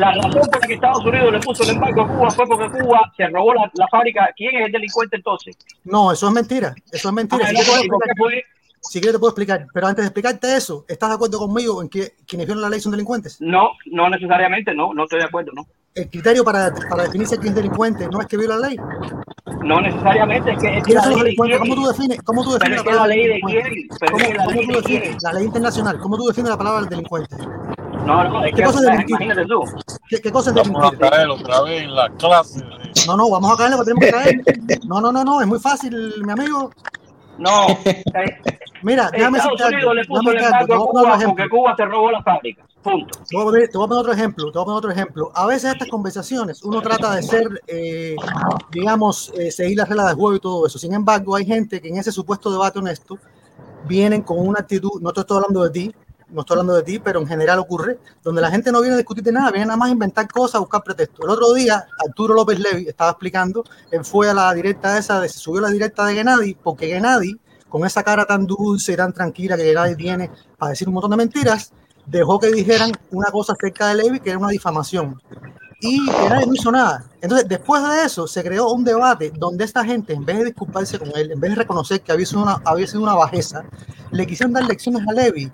La 0.00 0.12
razón 0.12 0.32
por 0.32 0.60
la 0.60 0.66
que 0.66 0.74
Estados 0.74 1.04
Unidos 1.04 1.32
le 1.32 1.40
puso 1.40 1.62
el 1.62 1.70
embargo 1.70 2.02
a 2.02 2.08
Cuba 2.08 2.30
fue 2.30 2.46
porque 2.46 2.78
Cuba 2.78 3.00
se 3.16 3.26
robó 3.28 3.54
la, 3.54 3.70
la 3.74 3.86
fábrica. 3.88 4.28
¿Quién 4.36 4.54
es 4.56 4.66
el 4.66 4.72
delincuente 4.72 5.16
entonces? 5.16 5.56
No, 5.84 6.12
eso 6.12 6.26
es 6.28 6.34
mentira. 6.34 6.74
Eso 6.92 7.08
es 7.08 7.14
mentira. 7.14 7.44
Ah, 7.46 7.48
Si 7.48 7.54
no, 7.54 7.60
quieres. 7.62 8.44
Si 8.82 9.00
quieres 9.00 9.14
te 9.14 9.18
puedo 9.18 9.30
explicar. 9.30 9.66
Pero 9.72 9.86
antes 9.86 10.02
de 10.04 10.06
explicarte 10.08 10.56
eso, 10.56 10.84
¿estás 10.88 11.08
de 11.10 11.14
acuerdo 11.16 11.38
conmigo 11.38 11.82
en 11.82 11.88
que 11.88 12.14
quienes 12.26 12.46
violan 12.46 12.62
la 12.62 12.70
ley 12.70 12.80
son 12.80 12.92
delincuentes? 12.92 13.40
No, 13.40 13.70
no 13.92 14.08
necesariamente, 14.10 14.74
no, 14.74 14.92
no 14.94 15.04
estoy 15.04 15.18
de 15.20 15.24
acuerdo, 15.26 15.52
no. 15.54 15.66
El 15.94 16.08
criterio 16.10 16.44
para, 16.44 16.72
para 16.88 17.04
definirse 17.04 17.36
quién 17.38 17.48
es 17.50 17.56
delincuente 17.56 18.06
no 18.08 18.20
es 18.20 18.26
que 18.26 18.36
viola 18.36 18.56
la 18.56 18.68
ley. 18.68 18.76
No 19.64 19.80
necesariamente, 19.80 20.52
es 20.52 20.58
que, 20.58 20.68
es 20.68 20.74
que 20.76 20.82
¿Quiénes 20.92 21.06
la 21.06 21.22
ley 21.22 21.36
de. 21.36 21.58
¿Cómo 21.58 21.74
tú 21.74 21.86
defines, 21.88 22.22
cómo 22.22 22.44
tú 22.44 22.52
defines 22.52 22.78
la 22.78 22.84
palabra 22.84 23.08
ley 23.08 23.22
de 23.22 23.28
delincuente? 23.28 23.70
quién, 23.70 23.88
¿Cómo, 24.12 24.18
la 24.34 24.44
cómo 24.44 24.50
ley 24.50 24.66
tú 24.66 24.72
de 24.72 24.76
defines 24.78 25.02
quién. 25.02 25.16
la 25.22 25.32
ley 25.32 25.44
internacional? 25.44 25.98
¿Cómo 25.98 26.16
tú 26.16 26.26
defines 26.28 26.50
la 26.50 26.58
palabra 26.58 26.86
delincuente? 26.86 27.36
No, 28.06 28.24
no, 28.28 28.44
es 28.44 28.50
¿Qué 28.52 28.56
que, 28.58 28.62
cosa 28.64 28.94
es 28.94 29.08
imagínate 29.08 29.46
tú. 29.46 29.60
¿Qué, 30.08 30.20
qué 30.20 30.30
cosa 30.32 30.50
es 30.50 30.56
Vamos 30.56 30.92
a 30.94 30.96
caer 30.96 31.28
otra 31.28 31.62
vez 31.62 31.82
en 31.82 31.94
la 31.94 32.08
clase. 32.10 32.60
de- 32.60 33.06
No, 33.06 33.16
no, 33.16 33.30
vamos 33.30 33.52
a 33.52 33.56
caer 33.56 33.70
lo 33.72 33.78
que 33.78 33.84
tenemos 33.84 34.04
que 34.04 34.10
caer. 34.12 34.80
No, 34.86 35.00
no, 35.00 35.10
no, 35.12 35.24
no, 35.24 35.40
es 35.40 35.46
muy 35.46 35.58
fácil, 35.58 36.14
mi 36.24 36.32
amigo. 36.32 36.70
No, 37.38 37.66
eh, 37.84 38.40
Mira, 38.82 39.10
déjame 39.10 39.38
Estados 39.38 39.60
algo. 39.60 39.76
Unidos 39.76 39.94
le 39.94 40.04
puso 40.04 40.22
Déjame 40.22 40.38
el. 40.38 40.38
Te 40.38 40.46
embargo 40.46 40.74
a 40.74 40.90
Cuba 40.90 41.18
porque 41.26 41.48
Cuba 41.48 41.76
se 41.76 41.84
robó 41.84 42.10
la 42.10 42.22
fábrica. 42.22 42.64
Punto. 42.82 43.18
Te 43.28 43.36
voy, 43.36 43.42
a 43.42 43.44
poner, 43.44 43.68
te 43.68 43.76
voy 43.76 43.84
a 43.84 43.88
poner 43.88 44.00
otro 44.00 44.12
ejemplo, 44.12 44.52
te 44.52 44.58
voy 44.58 44.62
a 44.62 44.64
poner 44.64 44.78
otro 44.78 44.90
ejemplo. 44.90 45.32
A 45.34 45.46
veces 45.46 45.72
estas 45.72 45.88
conversaciones 45.88 46.62
uno 46.62 46.80
trata 46.80 47.14
de 47.16 47.22
ser, 47.22 47.62
eh, 47.66 48.14
digamos, 48.70 49.32
eh, 49.36 49.50
seguir 49.50 49.78
las 49.78 49.88
reglas 49.88 50.06
del 50.06 50.16
juego 50.16 50.36
y 50.36 50.40
todo 50.40 50.66
eso. 50.66 50.78
Sin 50.78 50.94
embargo, 50.94 51.34
hay 51.34 51.44
gente 51.44 51.80
que 51.80 51.88
en 51.88 51.96
ese 51.96 52.12
supuesto 52.12 52.50
debate 52.50 52.78
honesto 52.78 53.18
vienen 53.86 54.22
con 54.22 54.38
una 54.38 54.60
actitud, 54.60 55.00
no 55.00 55.12
te 55.12 55.20
estoy 55.20 55.38
hablando 55.38 55.64
de 55.64 55.70
ti, 55.70 55.94
no 56.30 56.40
estoy 56.42 56.54
hablando 56.54 56.74
de 56.74 56.82
ti, 56.82 56.98
pero 56.98 57.20
en 57.20 57.26
general 57.26 57.58
ocurre, 57.58 57.98
donde 58.22 58.40
la 58.40 58.50
gente 58.50 58.70
no 58.70 58.80
viene 58.80 58.94
a 58.94 58.98
discutir 58.98 59.24
de 59.24 59.32
nada, 59.32 59.50
viene 59.50 59.66
nada 59.66 59.76
más 59.76 59.88
a 59.88 59.92
inventar 59.92 60.28
cosas, 60.28 60.56
a 60.56 60.58
buscar 60.58 60.82
pretextos. 60.82 61.24
El 61.24 61.30
otro 61.30 61.52
día, 61.54 61.86
Arturo 62.06 62.34
López 62.34 62.58
Levy 62.58 62.86
estaba 62.88 63.10
explicando, 63.10 63.64
él 63.90 64.04
fue 64.04 64.28
a 64.28 64.34
la 64.34 64.52
directa 64.52 64.98
esa, 64.98 65.20
de, 65.20 65.28
se 65.28 65.38
subió 65.38 65.60
a 65.60 65.68
la 65.68 65.70
directa 65.70 66.06
de 66.06 66.14
Gennady, 66.14 66.54
porque 66.54 66.88
Gennady, 66.88 67.38
con 67.68 67.84
esa 67.84 68.02
cara 68.02 68.24
tan 68.24 68.46
dulce 68.46 68.92
y 68.92 68.96
tan 68.96 69.12
tranquila 69.12 69.56
que 69.56 69.64
Gennady 69.64 69.96
tiene 69.96 70.30
para 70.56 70.70
decir 70.70 70.88
un 70.88 70.94
montón 70.94 71.10
de 71.10 71.16
mentiras, 71.16 71.72
dejó 72.06 72.38
que 72.38 72.48
dijeran 72.48 72.92
una 73.10 73.30
cosa 73.30 73.52
acerca 73.52 73.88
de 73.88 74.02
Levy 74.02 74.20
que 74.20 74.30
era 74.30 74.38
una 74.38 74.48
difamación. 74.48 75.20
Y 75.80 76.06
que 76.06 76.28
nadie 76.28 76.46
no 76.46 76.54
hizo 76.54 76.72
nada. 76.72 77.04
Entonces, 77.20 77.48
después 77.48 77.80
de 77.84 78.04
eso, 78.04 78.26
se 78.26 78.42
creó 78.42 78.72
un 78.72 78.82
debate 78.82 79.30
donde 79.32 79.64
esta 79.64 79.84
gente, 79.84 80.12
en 80.12 80.24
vez 80.24 80.38
de 80.38 80.46
disculparse 80.46 80.98
con 80.98 81.08
él, 81.14 81.30
en 81.30 81.38
vez 81.38 81.50
de 81.50 81.56
reconocer 81.56 82.00
que 82.00 82.10
había 82.10 82.26
sido 82.26 82.42
una, 82.42 82.60
había 82.64 82.86
sido 82.88 83.02
una 83.02 83.14
bajeza, 83.14 83.64
le 84.10 84.26
quisieron 84.26 84.52
dar 84.52 84.64
lecciones 84.64 85.06
a 85.06 85.12
Levy 85.12 85.52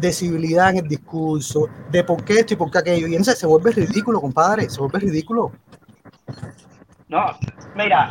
de 0.00 0.12
civilidad 0.12 0.70
en 0.70 0.78
el 0.78 0.88
discurso, 0.88 1.68
de 1.90 2.02
por 2.02 2.24
qué 2.24 2.40
esto 2.40 2.54
y 2.54 2.56
por 2.56 2.70
qué 2.70 2.78
aquello. 2.78 3.08
Y 3.08 3.10
entonces 3.10 3.38
se 3.38 3.46
vuelve 3.46 3.72
ridículo, 3.72 4.22
compadre, 4.22 4.70
se 4.70 4.80
vuelve 4.80 5.00
ridículo. 5.00 5.52
No, 7.08 7.26
mira, 7.74 8.08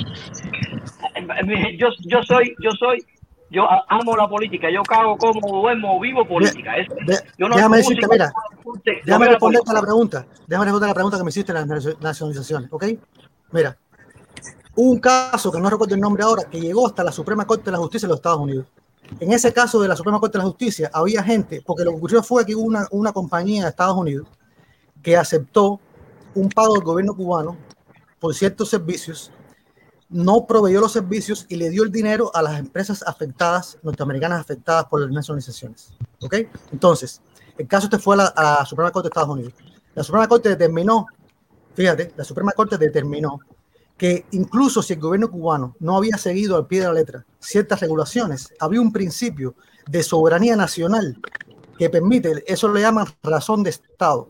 yo, 1.80 1.88
yo 2.06 2.24
soy, 2.24 2.56
yo 2.62 2.72
soy, 2.80 3.04
yo 3.50 3.64
amo 3.90 4.16
la 4.16 4.28
política, 4.28 4.68
yo 4.70 4.84
cago 4.84 5.18
como 5.18 5.62
duermo, 5.62 6.00
vivo 6.00 6.28
política. 6.28 6.76
Eso- 6.78 6.94
De- 7.06 7.20
yo 7.38 7.48
no 7.48 7.56
déjame 7.56 7.78
decirte, 7.78 8.08
mira, 8.10 8.34
no 8.66 8.74
déjame 9.06 9.26
la 9.26 9.32
responderte 9.32 9.72
a 9.72 9.74
la 9.74 9.82
pregunta. 9.82 10.26
Déjame 10.48 10.66
responder 10.66 10.86
a 10.86 10.90
la 10.90 10.94
pregunta 10.94 11.18
que 11.18 11.24
me 11.24 11.30
hiciste 11.30 11.52
en 11.52 11.56
las 11.56 11.68
nacio- 11.68 11.98
nacionalizaciones, 12.00 12.72
¿ok? 12.74 12.86
Mira, 13.52 13.78
hubo 14.76 14.92
un 14.92 15.00
caso 15.00 15.52
que 15.52 15.60
no 15.60 15.70
recuerdo 15.70 15.96
el 15.96 16.02
nombre 16.02 16.24
ahora, 16.24 16.44
que 16.44 16.60
llegó 16.60 16.86
hasta 16.88 17.04
la 17.04 17.12
Suprema 17.12 17.46
Corte 17.48 17.66
de 17.66 17.72
la 17.72 17.78
Justicia 17.78 18.08
de 18.08 18.10
los 18.12 18.18
Estados 18.20 18.40
Unidos. 18.40 18.66
En 19.22 19.32
ese 19.32 19.54
caso 19.54 19.80
de 19.82 19.88
la 19.88 19.96
Suprema 19.96 20.20
Corte 20.20 20.38
de 20.38 20.44
la 20.44 20.50
Justicia 20.50 20.92
había 20.94 21.24
gente, 21.24 21.62
porque 21.66 21.86
lo 21.86 21.92
que 21.92 21.98
ocurrió 21.98 22.22
fue 22.24 22.46
que 22.46 22.54
hubo 22.56 22.66
una, 22.66 22.86
una 22.92 23.14
compañía 23.14 23.64
de 23.64 23.70
Estados 23.70 23.96
Unidos 23.96 24.28
que 25.02 25.16
aceptó 25.16 25.80
un 26.36 26.50
pago 26.50 26.74
del 26.74 26.84
gobierno 26.84 27.16
cubano 27.16 27.56
por 28.20 28.34
ciertos 28.36 28.68
servicios, 28.70 29.32
no 30.10 30.46
proveyó 30.48 30.80
los 30.80 30.94
servicios 30.94 31.46
y 31.50 31.56
le 31.56 31.70
dio 31.70 31.84
el 31.84 31.92
dinero 31.92 32.32
a 32.34 32.42
las 32.42 32.60
empresas 32.60 33.04
afectadas, 33.06 33.78
norteamericanas 33.84 34.40
afectadas 34.40 34.86
por 34.86 35.02
las 35.02 35.12
nacionalizaciones. 35.12 35.94
¿Ok? 36.22 36.36
Entonces, 36.72 37.22
el 37.58 37.68
caso 37.68 37.88
este 37.88 38.00
fue 38.00 38.16
a 38.16 38.18
la, 38.18 38.26
a 38.28 38.44
la 38.60 38.66
Suprema 38.66 38.92
Corte 38.92 39.08
de 39.08 39.10
Estados 39.10 39.30
Unidos. 39.30 39.54
La 39.96 40.04
Suprema 40.04 40.28
Corte 40.28 40.50
determinó, 40.50 41.08
fíjate, 41.74 42.14
la 42.16 42.24
Suprema 42.24 42.52
Corte 42.52 42.78
determinó 42.78 43.40
que 43.98 44.26
incluso 44.32 44.82
si 44.82 44.94
el 44.94 45.00
gobierno 45.00 45.30
cubano 45.30 45.76
no 45.80 45.98
había 45.98 46.18
seguido 46.18 46.56
al 46.56 46.68
pie 46.68 46.82
de 46.82 46.88
la 46.88 46.94
letra 46.94 47.26
ciertas 47.40 47.80
regulaciones, 47.80 48.54
había 48.60 48.80
un 48.80 48.94
principio 48.94 49.56
de 49.88 50.04
soberanía 50.04 50.56
nacional 50.56 51.20
que 51.78 51.90
permite, 51.90 52.44
eso 52.48 52.72
le 52.72 52.82
llaman 52.82 53.08
razón 53.24 53.64
de 53.64 53.72
Estado, 53.72 54.30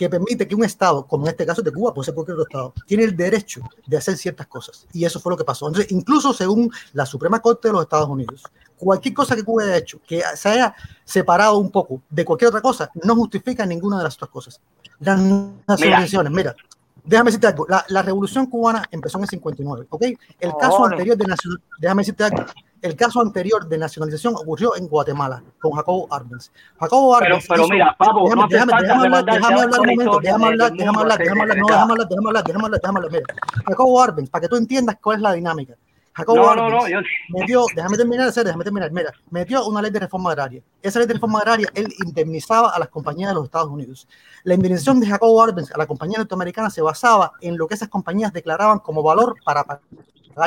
que 0.00 0.08
permite 0.08 0.48
que 0.48 0.54
un 0.54 0.64
Estado, 0.64 1.06
como 1.06 1.26
en 1.26 1.32
este 1.32 1.44
caso 1.44 1.60
de 1.60 1.70
Cuba, 1.70 1.92
puede 1.92 2.06
ser 2.06 2.14
cualquier 2.14 2.38
otro 2.38 2.48
Estado, 2.48 2.72
tiene 2.86 3.04
el 3.04 3.14
derecho 3.14 3.60
de 3.86 3.98
hacer 3.98 4.16
ciertas 4.16 4.46
cosas. 4.46 4.86
Y 4.94 5.04
eso 5.04 5.20
fue 5.20 5.30
lo 5.30 5.36
que 5.36 5.44
pasó. 5.44 5.68
Entonces, 5.68 5.92
incluso 5.92 6.32
según 6.32 6.72
la 6.94 7.04
Suprema 7.04 7.38
Corte 7.40 7.68
de 7.68 7.72
los 7.72 7.82
Estados 7.82 8.08
Unidos, 8.08 8.42
cualquier 8.78 9.12
cosa 9.12 9.36
que 9.36 9.44
Cuba 9.44 9.64
haya 9.64 9.76
hecho, 9.76 10.00
que 10.08 10.22
se 10.36 10.48
haya 10.48 10.74
separado 11.04 11.58
un 11.58 11.70
poco 11.70 12.00
de 12.08 12.24
cualquier 12.24 12.48
otra 12.48 12.62
cosa, 12.62 12.90
no 13.04 13.14
justifica 13.14 13.66
ninguna 13.66 13.98
de 13.98 14.04
las 14.04 14.14
otras 14.14 14.30
cosas. 14.30 14.60
Las 15.00 15.20
nacionalizaciones, 15.68 16.32
mira, 16.32 16.56
déjame 17.04 17.28
decirte 17.28 17.46
algo, 17.48 17.66
la, 17.68 17.84
la 17.88 18.02
revolución 18.02 18.46
cubana 18.46 18.84
empezó 18.90 19.18
en 19.18 19.24
el 19.24 19.28
59, 19.30 19.86
¿ok? 19.90 20.02
El 20.40 20.52
caso 20.58 20.84
anterior 20.84 21.16
de 21.16 21.24
nacional, 21.26 21.60
déjame 21.78 22.00
decirte 22.02 22.24
algo, 22.24 22.44
el 22.82 22.96
caso 22.96 23.20
anterior 23.20 23.68
de 23.68 23.76
nacionalización 23.78 24.34
ocurrió 24.36 24.74
en 24.76 24.88
Guatemala 24.88 25.42
con 25.60 25.72
Jacobo 25.72 26.06
Arbenz. 26.10 26.50
Jacobo 26.78 27.16
Pero, 27.18 27.26
Arbenz 27.34 27.46
pero 27.48 27.64
hizo- 27.64 27.72
mira, 27.72 27.94
Pablo, 27.98 28.22
déjame, 28.24 28.40
no 28.42 28.48
déjame, 28.48 28.72
déjame 28.80 29.04
hablar, 29.06 29.24
déjame 29.24 29.60
hablar 29.60 29.80
un 29.80 29.86
momento, 29.86 30.20
déjame 30.20 30.46
hablar, 30.46 30.72
déjame 30.72 30.98
hablar, 31.00 31.18
déjame 31.18 31.40
hablar, 31.42 31.56
no, 31.58 31.64
de- 31.66 31.74
déjame 31.74 31.92
hablar, 31.92 32.08
déjame 32.08 32.26
hablar, 32.28 32.44
déjame 32.44 32.64
hablar, 32.64 32.80
déjame 32.80 32.98
hablar, 32.98 33.12
mira. 33.12 33.64
Jacobo 33.66 34.02
Arbenz, 34.02 34.30
para 34.30 34.42
que 34.42 34.48
tú 34.48 34.56
entiendas 34.56 34.96
cuál 35.02 35.16
es 35.16 35.22
la 35.22 35.32
dinámica. 35.32 35.74
Jacobo 36.12 36.36
No, 36.38 36.54
no, 36.56 36.62
Arbenz 36.64 36.82
no, 36.82 36.88
yo- 36.88 37.00
metió, 37.28 37.64
déjame 37.74 37.96
terminar, 37.96 38.32
serio, 38.32 38.46
déjame 38.48 38.64
terminar, 38.64 38.90
mira, 38.90 39.12
metió 39.30 39.64
una 39.66 39.80
ley 39.80 39.90
de 39.92 40.00
reforma 40.00 40.30
agraria. 40.30 40.62
Esa 40.82 40.98
ley 40.98 41.06
de 41.06 41.14
reforma 41.14 41.38
agraria, 41.38 41.68
él 41.74 41.86
indemnizaba 42.04 42.70
a 42.70 42.78
las 42.78 42.88
compañías 42.88 43.30
de 43.30 43.34
los 43.34 43.44
Estados 43.44 43.68
Unidos. 43.70 44.08
La 44.42 44.54
indemnización 44.54 44.98
de 45.00 45.06
Jacobo 45.06 45.40
Arbenz 45.42 45.70
a 45.72 45.78
la 45.78 45.86
compañía 45.86 46.18
norteamericana 46.18 46.68
se 46.70 46.82
basaba 46.82 47.32
en 47.40 47.56
lo 47.56 47.66
que 47.68 47.74
esas 47.74 47.88
compañías 47.88 48.32
declaraban 48.32 48.80
como 48.80 49.02
valor 49.02 49.36
para 49.44 49.62
pagar 49.64 49.82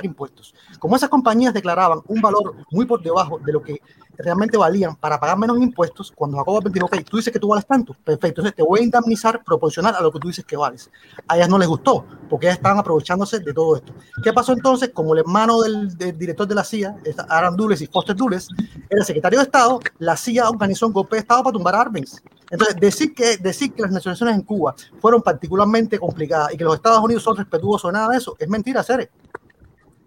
impuestos. 0.02 0.54
Como 0.80 0.96
esas 0.96 1.10
compañías 1.10 1.54
declaraban 1.54 2.02
un 2.08 2.22
valor 2.22 2.56
muy 2.72 2.86
por 2.86 3.02
debajo 3.02 3.40
de 3.40 3.54
lo 3.54 3.62
que 3.62 3.82
realmente 4.18 4.58
valían 4.58 4.96
para 4.96 5.20
pagar 5.20 5.38
menos 5.38 5.58
impuestos, 5.58 6.12
cuando 6.12 6.40
Arbenz 6.40 6.74
dijo, 6.74 6.86
ok, 6.86 6.98
tú 7.10 7.18
dices 7.18 7.34
que 7.34 7.40
tú 7.40 7.48
vales 7.48 7.66
tanto, 7.66 7.94
perfecto, 7.94 8.42
entonces 8.42 8.56
te 8.56 8.64
voy 8.64 8.82
a 8.82 8.84
indemnizar 8.84 9.44
proporcional 9.44 9.96
a 9.96 10.02
lo 10.02 10.12
que 10.12 10.20
tú 10.20 10.28
dices 10.28 10.46
que 10.46 10.56
vales. 10.56 10.90
A 11.28 11.36
ellas 11.36 11.50
no 11.50 11.58
les 11.58 11.68
gustó, 11.68 12.06
porque 12.30 12.48
ellas 12.48 12.58
estaban 12.58 12.78
aprovechándose 12.78 13.40
de 13.40 13.54
todo 13.54 13.76
esto. 13.76 13.94
¿Qué 14.24 14.34
pasó 14.34 14.54
entonces? 14.54 14.92
Como 14.94 15.14
el 15.14 15.20
hermano 15.20 15.62
del, 15.62 15.98
del 15.98 16.18
director 16.18 16.48
de 16.48 16.56
la 16.56 16.64
CIA, 16.64 16.96
Aaron 17.30 17.56
Dulles 17.56 17.82
y 17.82 17.88
Foster 17.88 18.16
Dulles, 18.16 18.48
era 18.90 19.04
secretario 19.04 19.40
de 19.40 19.46
Estado, 19.46 19.80
la 20.00 20.16
CIA 20.16 20.50
organizó 20.50 20.88
un 20.88 20.94
golpe 20.94 21.16
de 21.16 21.22
Estado 21.22 21.44
para 21.44 21.54
tumbar 21.54 21.76
a 21.76 21.82
Arbenz. 21.82 22.22
Entonces, 22.50 22.76
decir 22.80 23.16
que, 23.16 23.38
decir 23.38 23.74
que 23.74 23.82
las 23.82 23.92
nacionalizaciones 23.92 24.36
en 24.36 24.44
Cuba 24.44 24.76
fueron 25.00 25.24
particularmente 25.24 25.98
complicadas 25.98 26.54
y 26.54 26.58
que 26.58 26.64
los 26.64 26.76
Estados 26.76 27.00
Unidos 27.00 27.24
son 27.24 27.36
respetuosos 27.36 27.90
de 27.90 27.94
nada 27.94 28.10
de 28.10 28.18
eso, 28.18 28.36
es 28.38 28.48
mentira, 28.48 28.84
Cere. 28.84 29.10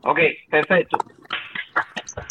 Ok, 0.06 0.18
perfecto. 0.48 0.98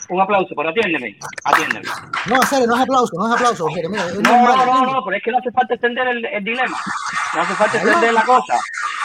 Un 0.09 0.21
aplauso, 0.21 0.53
pero 0.55 0.69
atiéndeme, 0.69 1.17
atiéndeme. 1.43 1.85
No, 2.27 2.41
Cere, 2.43 2.65
no 2.65 2.75
es 2.75 2.81
aplauso, 2.81 3.11
no 3.17 3.27
es 3.27 3.33
aplauso, 3.33 3.67
mira, 3.67 4.07
es 4.07 4.15
No, 4.15 4.31
normal, 4.31 4.65
no, 4.65 4.81
no, 4.85 4.93
no, 4.93 5.03
pero 5.03 5.17
es 5.17 5.23
que 5.23 5.31
no 5.31 5.37
hace 5.37 5.51
falta 5.51 5.73
extender 5.73 6.07
el, 6.07 6.25
el 6.25 6.43
dilema. 6.43 6.77
No 7.35 7.41
hace 7.41 7.53
falta 7.53 7.77
extender 7.77 8.13
la 8.13 8.23
cosa. 8.23 8.55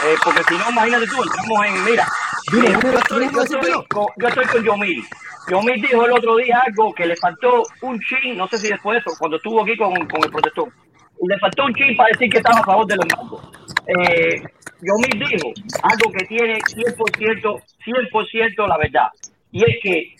Eh, 0.05 0.15
porque 0.25 0.43
si 0.45 0.57
no, 0.57 0.71
imagínate 0.71 1.07
tú, 1.09 1.23
entramos 1.23 1.67
en, 1.67 1.85
mira, 1.85 2.07
Dime, 2.53 2.69
eh, 2.69 2.79
yo, 2.83 2.91
estoy, 2.91 3.31
yo, 3.33 3.43
estoy 3.43 3.85
con, 3.89 4.07
yo 4.17 4.29
estoy 4.29 4.47
con 4.47 4.65
Yomil. 4.65 5.05
Yomil 5.51 5.83
dijo 5.83 6.05
el 6.07 6.13
otro 6.13 6.37
día 6.37 6.63
algo 6.67 6.95
que 6.95 7.07
le 7.07 7.17
faltó 7.17 7.63
un 7.83 8.01
chin, 8.01 8.37
no 8.37 8.47
sé 8.49 8.59
si 8.59 8.69
después 8.69 8.95
de 8.95 9.01
eso, 9.01 9.19
cuando 9.19 9.37
estuvo 9.37 9.63
aquí 9.63 9.77
con, 9.77 9.93
con 10.07 10.25
el 10.25 10.31
protector. 10.31 10.69
Le 11.29 11.39
faltó 11.39 11.65
un 11.67 11.75
chin 11.75 11.97
para 11.97 12.09
decir 12.09 12.31
que 12.31 12.39
estaba 12.39 12.61
a 12.61 12.65
favor 12.65 12.87
del 12.87 13.01
embargo. 13.03 13.43
Eh, 13.86 14.43
Yomil 14.82 15.19
dijo 15.19 15.52
algo 15.82 16.12
que 16.12 16.24
tiene 16.27 16.59
100%, 16.59 17.62
100% 17.85 18.69
la 18.69 18.78
verdad. 18.78 19.09
Y 19.52 19.65
es 19.65 19.77
que 19.82 20.15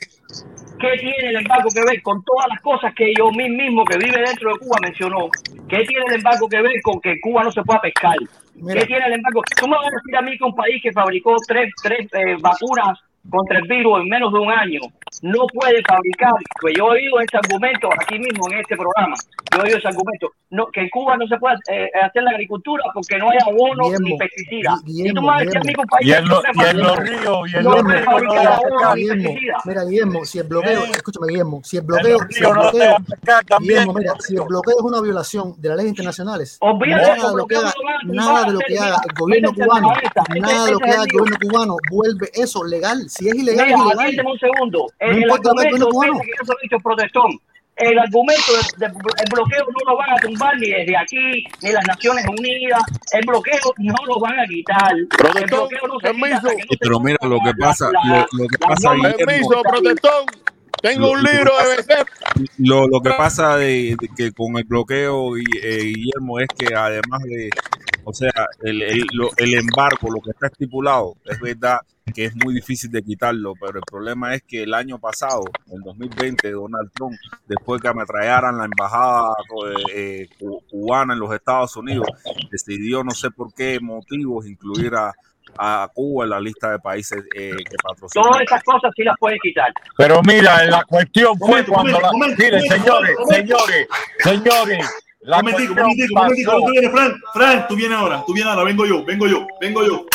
¿Qué 0.80 0.96
tiene 0.98 1.28
el 1.28 1.36
embargo 1.36 1.68
que 1.74 1.84
ver 1.84 2.00
con 2.00 2.24
todas 2.24 2.48
las 2.48 2.60
cosas 2.62 2.94
que 2.94 3.12
yo 3.14 3.30
mismo, 3.30 3.84
que 3.84 3.98
vive 3.98 4.16
dentro 4.16 4.50
de 4.50 4.58
Cuba, 4.60 4.78
mencionó? 4.80 5.28
¿Qué 5.68 5.84
tiene 5.84 6.04
el 6.08 6.14
embargo 6.14 6.48
que 6.48 6.62
ver 6.62 6.80
con 6.82 7.00
que 7.00 7.20
Cuba 7.20 7.44
no 7.44 7.52
se 7.52 7.62
pueda 7.62 7.82
pescar? 7.82 8.16
Mira. 8.54 8.80
¿Qué 8.80 8.86
tiene 8.86 9.06
el 9.06 9.12
embargo? 9.12 9.42
¿Tú 9.60 9.68
me 9.68 9.76
vas 9.76 9.86
a 9.86 9.90
decir 9.90 10.16
a 10.16 10.22
mí 10.22 10.38
que 10.38 10.44
un 10.44 10.54
país 10.54 10.82
que 10.82 10.92
fabricó 10.92 11.36
tres, 11.46 11.70
tres 11.82 12.08
eh, 12.14 12.36
vacunas 12.40 12.98
contra 13.28 13.59
el 13.59 13.68
virus 13.68 14.01
en 14.01 14.09
menos 14.09 14.32
de 14.32 14.38
un 14.38 14.51
año 14.51 14.80
no 15.22 15.47
puede 15.52 15.82
fabricar? 15.86 16.32
Pues 16.60 16.74
yo 16.76 16.86
he 16.88 16.90
oído 16.98 17.20
ese 17.20 17.36
argumento 17.36 17.88
aquí 18.01 18.18
mismo 18.18 18.48
en 18.51 18.59
este 18.60 18.76
programa. 18.76 19.14
Yo 19.52 19.59
he 19.60 19.64
oído 19.64 19.78
ese 19.78 19.88
argumento. 19.88 20.30
No, 20.51 20.66
que 20.66 20.80
en 20.80 20.88
Cuba 20.90 21.16
no 21.16 21.26
se 21.28 21.36
puede 21.38 21.56
eh, 21.70 21.88
hacer 22.02 22.22
la 22.24 22.30
agricultura 22.32 22.82
porque 22.94 23.18
no 23.18 23.30
hay 23.30 23.38
abono 23.47 23.84
ni 24.01 24.16
pesticidas. 24.16 24.80
Y 24.86 25.12
tú 25.12 25.20
me 25.20 25.26
vas 25.28 25.42
a 25.42 25.44
decir 25.44 25.59
a 25.59 25.60
mí 25.60 25.72
país 25.74 26.09
Y 26.09 26.12
en, 26.12 26.24
no 26.24 26.34
lo- 26.34 26.42
y 26.42 26.68
en 26.70 26.78
los 26.78 26.97
ríos, 26.97 27.52
y 27.52 27.56
en 27.56 27.62
no 27.64 27.70
los 27.70 27.82
puede 27.82 27.94
ríos 27.98 28.05
no 28.06 28.10
fabricar 28.12 28.38
dejan 28.40 28.52
abono 28.52 28.76
pescar. 28.78 28.97
ni 28.97 29.01
Guillermo, 29.02 29.22
pesticidas. 29.30 29.62
mira, 29.66 29.84
Guillermo, 29.84 30.24
si 30.24 30.38
el 30.38 30.47
bloqueo, 30.48 30.84
Eh. 30.84 30.90
escúchame, 30.97 31.26
Guillermo, 31.28 31.60
si 31.62 31.76
el 31.76 31.82
bloqueo, 31.84 32.18
si 32.30 32.38
el 32.38 32.42
no 32.42 32.52
bloqueo, 32.62 32.97
también. 33.47 33.59
Guillermo, 33.60 33.94
mira, 33.94 34.12
si 34.20 34.34
el 34.36 34.42
bloqueo 34.42 34.74
es 34.78 34.84
una 34.84 35.01
violación 35.01 35.55
de 35.59 35.68
las 35.68 35.76
leyes 35.76 35.90
internacionales, 35.90 36.59
nada 36.60 37.30
de 37.30 37.36
lo 37.36 37.47
que 37.47 37.56
haga, 37.56 37.72
no 38.05 38.12
nada 38.14 38.44
de 38.47 38.52
lo 38.52 38.59
que 38.60 38.74
el 38.74 39.14
gobierno 39.18 39.52
la 39.56 39.64
cubano, 39.64 39.92
ese- 40.02 40.40
nada 40.40 40.64
de 40.66 40.72
lo 40.72 40.78
que 40.78 40.90
haga 40.90 41.02
el 41.05 41.12
gobierno 41.12 41.36
cubano 41.48 41.76
vuelve 41.90 42.30
eso 42.34 42.64
legal. 42.64 43.09
Si 43.10 43.28
es 43.28 43.34
ilegal, 43.34 43.66
Mira, 43.66 43.78
es 44.06 44.12
ilegal. 44.12 44.26
un 44.26 44.38
segundo. 44.38 44.86
El, 44.98 45.10
No 45.10 45.16
el 45.16 45.20
lo 45.22 45.34
el 45.34 45.38
argumento, 45.82 45.92
fíjate 46.20 46.24
que 46.24 46.32
yo 46.38 46.52
lo 46.52 46.58
he 46.58 46.62
dicho 46.62 46.76
protestón. 46.82 47.30
El 47.76 47.98
argumento 47.98 48.52
del 48.76 48.92
bloqueo 49.30 49.64
no 49.64 49.90
lo 49.92 49.96
van 49.96 50.10
a 50.10 50.16
tumbar 50.16 50.54
ni 50.58 50.68
desde 50.68 50.94
aquí, 50.98 51.44
ni 51.62 51.72
las 51.72 51.86
Naciones 51.86 52.26
Unidas. 52.26 52.82
El 53.12 53.24
bloqueo 53.26 53.56
no 53.78 53.94
lo 54.06 54.20
van 54.20 54.38
a 54.38 54.44
quitar. 54.46 54.92
El 54.96 55.06
Protestón, 55.08 55.60
bloqueo 55.68 55.88
no 55.88 55.94
se 56.00 56.12
quita 56.12 56.12
permiso. 56.12 56.48
que 56.50 56.56
no 56.56 56.68
se 56.70 56.76
Pero 56.78 57.00
mira, 57.00 57.16
lo 57.22 57.38
que 57.40 57.52
la- 57.58 57.66
pasa, 57.66 57.90
la- 57.90 58.26
lo, 58.32 58.42
lo 58.42 58.48
que 58.48 58.56
la 58.60 58.68
pasa, 58.68 58.92
Guillermo, 58.94 59.16
Permiso, 59.16 59.62
protestón. 59.62 60.24
Tengo 60.82 61.10
un 61.10 61.22
libro 61.22 61.52
de 61.58 61.76
BC. 61.76 62.04
lo, 62.58 62.86
lo 62.88 63.00
que 63.00 63.10
pasa 63.10 63.56
de, 63.56 63.96
de 64.00 64.08
que 64.16 64.32
con 64.32 64.56
el 64.56 64.64
bloqueo, 64.64 65.36
y, 65.38 65.44
eh, 65.62 65.78
Guillermo, 65.94 66.38
es 66.38 66.48
que 66.58 66.74
además 66.74 67.20
de, 67.24 67.48
o 68.05 68.12
sea, 68.12 68.32
el, 68.62 68.82
el, 68.82 69.06
lo- 69.12 69.31
el 69.36 69.55
embargo, 69.55 70.10
lo 70.10 70.20
que 70.20 70.31
está 70.31 70.47
estipulado, 70.48 71.14
es 71.24 71.39
verdad 71.40 71.78
que 72.14 72.24
es 72.24 72.35
muy 72.35 72.55
difícil 72.55 72.90
de 72.90 73.02
quitarlo, 73.02 73.55
pero 73.60 73.78
el 73.78 73.85
problema 73.89 74.35
es 74.35 74.43
que 74.43 74.64
el 74.64 74.74
año 74.74 74.98
pasado, 74.98 75.44
en 75.70 75.81
2020, 75.82 76.51
Donald 76.51 76.90
Trump, 76.93 77.16
después 77.47 77.81
que 77.81 77.86
ametrallaran 77.89 78.59
la 78.59 78.64
embajada 78.64 79.28
eh, 79.68 79.74
eh, 79.94 80.28
cu- 80.39 80.60
cubana 80.68 81.12
en 81.14 81.20
los 81.20 81.32
Estados 81.32 81.77
Unidos, 81.77 82.09
decidió, 82.51 83.05
no 83.05 83.12
sé 83.12 83.31
por 83.31 83.55
qué 83.55 83.78
motivos, 83.81 84.47
incluir 84.48 84.93
a, 84.97 85.12
a 85.56 85.89
Cuba 85.94 86.24
en 86.24 86.31
la 86.31 86.40
lista 86.40 86.72
de 86.72 86.78
países 86.81 87.22
eh, 87.35 87.52
que 87.59 87.77
patrocinan. 87.82 88.24
Todas 88.28 88.43
esas 88.43 88.62
cosas 88.64 88.90
sí 88.97 89.05
las 89.05 89.16
puedes 89.18 89.39
quitar. 89.40 89.72
Pero 89.97 90.20
mira, 90.22 90.64
la 90.64 90.82
cuestión 90.85 91.39
fue 91.39 91.48
Momento, 91.48 91.72
cuando 91.72 91.93
momento, 91.93 92.06
la... 92.06 92.12
momento, 92.12 92.43
Miren, 92.43 92.64
momento, 92.64 92.74
señores, 92.85 93.16
momento. 93.20 93.59
señores, 93.59 93.89
señores, 94.24 94.90
la 95.22 95.38
momentico, 95.38 95.74
momentico, 95.74 96.14
pasó. 96.14 96.64
tú 96.66 96.70
vienes, 96.72 96.90
Frank, 96.90 97.14
Frank, 97.34 97.68
tú 97.68 97.76
vienes 97.76 97.98
ahora, 97.98 98.24
tú 98.26 98.32
vienes 98.34 98.52
ahora, 98.52 98.64
vengo 98.64 98.86
yo, 98.86 99.05
vengo 99.05 99.26
yo, 99.26 99.47
vengo 99.60 99.84
yo. 99.84 100.06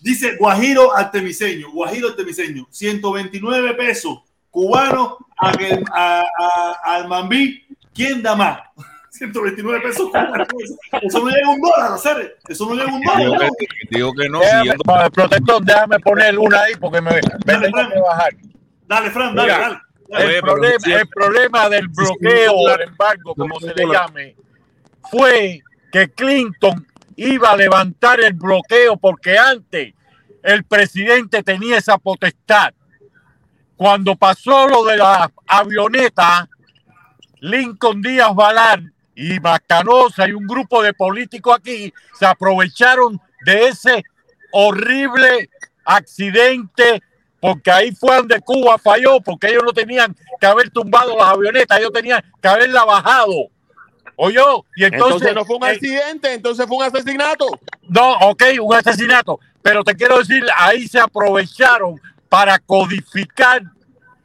Dice 0.00 0.36
Guajiro 0.36 0.94
Artemiseño, 0.94 1.70
Guajiro 1.72 2.08
Artemiseño, 2.08 2.66
129 2.70 3.74
pesos 3.74 4.18
cubano 4.50 5.18
a, 5.40 5.52
a, 5.92 6.20
a- 6.38 6.94
al 6.94 7.08
Mambí, 7.08 7.64
¿quién 7.94 8.22
da 8.22 8.34
más? 8.36 8.60
129 9.10 9.80
pesos 9.80 10.08
cubanos. 10.10 10.46
Eso 11.02 11.18
no 11.20 11.28
llega 11.30 11.46
a 11.46 11.50
un 11.50 11.60
dólar, 11.60 11.98
¿sabes? 11.98 12.32
Eso 12.46 12.66
no 12.66 12.74
llega 12.74 12.90
a 12.90 12.94
un 12.94 13.00
Digo 13.00 13.32
dólar. 13.34 13.50
que, 13.58 13.66
digo 13.90 14.12
que 14.12 14.28
no, 14.28 14.40
Déjame, 14.40 14.74
no, 14.86 15.10
protector, 15.10 15.64
déjame 15.64 15.98
poner 16.00 16.38
una 16.38 16.60
ahí 16.62 16.74
porque 16.78 17.00
me, 17.00 17.10
me 17.12 17.20
Dale, 17.46 17.64
tengo 17.66 17.76
Fran. 17.78 17.90
que 17.92 18.00
bajar. 18.00 18.30
Dale, 18.86 19.10
Fran, 19.10 19.34
dale, 19.34 19.52
Mira, 19.52 19.60
dale. 19.68 19.78
El 20.08 20.40
problema, 20.40 20.78
el 20.86 21.08
problema 21.08 21.68
del 21.68 21.88
bloqueo 21.88 22.52
o 22.54 22.68
del 22.70 22.88
embargo, 22.88 23.34
como 23.34 23.58
se 23.60 23.74
le 23.74 23.86
llame, 23.86 24.36
fue 25.10 25.62
que 25.92 26.10
Clinton 26.10 26.86
iba 27.16 27.50
a 27.50 27.56
levantar 27.56 28.20
el 28.20 28.34
bloqueo 28.34 28.96
porque 28.96 29.38
antes 29.38 29.94
el 30.42 30.64
presidente 30.64 31.42
tenía 31.42 31.78
esa 31.78 31.98
potestad. 31.98 32.72
Cuando 33.76 34.16
pasó 34.16 34.68
lo 34.68 34.84
de 34.84 34.96
la 34.96 35.30
avioneta, 35.46 36.48
Lincoln 37.40 38.00
Díaz 38.00 38.34
Valar 38.34 38.80
y 39.14 39.40
Macanosa 39.40 40.28
y 40.28 40.32
un 40.32 40.46
grupo 40.46 40.82
de 40.82 40.94
políticos 40.94 41.56
aquí 41.58 41.92
se 42.18 42.26
aprovecharon 42.26 43.20
de 43.44 43.68
ese 43.68 44.02
horrible 44.52 45.50
accidente 45.84 47.02
porque 47.40 47.70
ahí 47.70 47.92
fue 47.92 48.16
donde 48.16 48.40
Cuba 48.40 48.78
falló, 48.78 49.20
porque 49.20 49.48
ellos 49.48 49.62
no 49.64 49.72
tenían 49.72 50.16
que 50.40 50.46
haber 50.46 50.70
tumbado 50.70 51.16
las 51.16 51.28
avionetas, 51.28 51.78
ellos 51.78 51.92
tenían 51.92 52.24
que 52.40 52.48
haberla 52.48 52.84
bajado. 52.84 53.50
¿Oyó? 54.16 54.64
Y 54.74 54.84
entonces, 54.84 55.28
Entonces 55.28 55.34
no 55.34 55.44
fue 55.44 55.56
un 55.56 55.64
eh, 55.64 55.70
accidente, 55.72 56.32
entonces 56.32 56.66
fue 56.66 56.78
un 56.78 56.84
asesinato. 56.84 57.46
no, 57.88 58.12
ok, 58.30 58.42
un 58.60 58.74
asesinato. 58.74 59.38
Pero 59.60 59.84
te 59.84 59.94
quiero 59.94 60.18
decir, 60.18 60.44
ahí 60.56 60.88
se 60.88 60.98
aprovecharon 60.98 62.00
para 62.28 62.58
codificar 62.58 63.62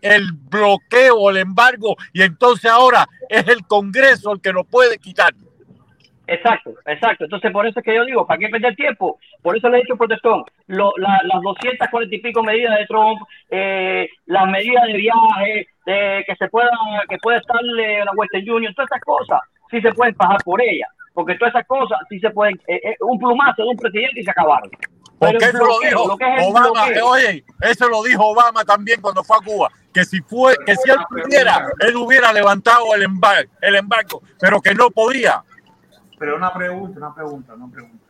el 0.01 0.31
bloqueo, 0.31 1.29
el 1.29 1.37
embargo, 1.37 1.95
y 2.13 2.21
entonces 2.23 2.71
ahora 2.71 3.07
es 3.29 3.47
el 3.47 3.65
Congreso 3.67 4.31
el 4.31 4.41
que 4.41 4.51
lo 4.51 4.63
puede 4.63 4.97
quitar. 4.97 5.33
Exacto, 6.33 6.73
exacto. 6.85 7.25
Entonces, 7.25 7.51
por 7.51 7.65
eso 7.67 7.79
es 7.79 7.85
que 7.85 7.95
yo 7.95 8.05
digo, 8.05 8.25
¿para 8.25 8.39
qué 8.39 8.47
perder 8.49 8.75
tiempo? 8.75 9.19
Por 9.41 9.57
eso 9.57 9.67
le 9.69 9.77
he 9.77 9.81
dicho 9.81 9.97
protestón. 9.97 10.43
Lo- 10.67 10.93
la- 10.97 11.21
las 11.25 11.41
240 11.41 12.15
y 12.15 12.19
pico 12.19 12.41
medidas 12.43 12.77
de 12.79 12.85
Trump, 12.85 13.19
eh, 13.49 14.07
las 14.27 14.47
medidas 14.47 14.85
de 14.87 14.93
viaje, 14.93 15.67
de 15.85 16.23
que 16.27 16.35
se 16.37 16.47
pueda, 16.47 16.69
que 17.09 17.17
puede 17.17 17.37
estarle 17.39 18.05
la 18.05 18.11
Western 18.15 18.49
Union, 18.49 18.73
todas 18.73 18.89
esas 18.91 19.03
cosas, 19.03 19.39
sí 19.69 19.81
se 19.81 19.91
pueden 19.91 20.15
pagar 20.15 20.37
por 20.45 20.61
ellas. 20.61 20.89
Porque 21.13 21.35
todas 21.35 21.53
esas 21.53 21.67
cosas 21.67 21.99
sí 22.09 22.19
se 22.19 22.29
pueden, 22.29 22.55
eh, 22.67 22.79
eh, 22.83 22.95
un 23.01 23.19
plumazo 23.19 23.63
de 23.63 23.69
un 23.69 23.77
presidente 23.77 24.21
y 24.21 24.23
se 24.23 24.31
acabaron. 24.31 24.69
Porque 25.19 25.45
eso 25.45 25.57
lo 25.65 25.79
dijo 25.81 26.07
lo 26.07 26.17
que 26.17 26.35
es 26.35 26.43
Obama. 26.47 26.69
bloqueo- 26.87 27.05
Oye, 27.09 27.43
eso 27.61 27.89
lo 27.89 28.01
dijo 28.03 28.25
Obama 28.25 28.63
también 28.63 29.01
cuando 29.01 29.23
fue 29.23 29.37
a 29.37 29.41
Cuba. 29.45 29.69
Que 29.93 30.05
si 30.05 30.21
fue, 30.21 30.55
que 30.65 30.73
si 30.77 30.89
él 30.89 30.97
pudiera, 31.09 31.67
él 31.81 31.95
hubiera 31.97 32.31
levantado 32.31 32.95
el 32.95 33.03
embargo, 33.03 33.51
el 33.61 33.75
embargo, 33.75 34.21
pero 34.39 34.61
que 34.61 34.73
no 34.73 34.89
podía. 34.89 35.43
Pero 36.21 36.35
una 36.35 36.53
pregunta, 36.53 36.99
una 36.99 37.15
pregunta, 37.15 37.55
una 37.55 37.67
pregunta. 37.71 38.05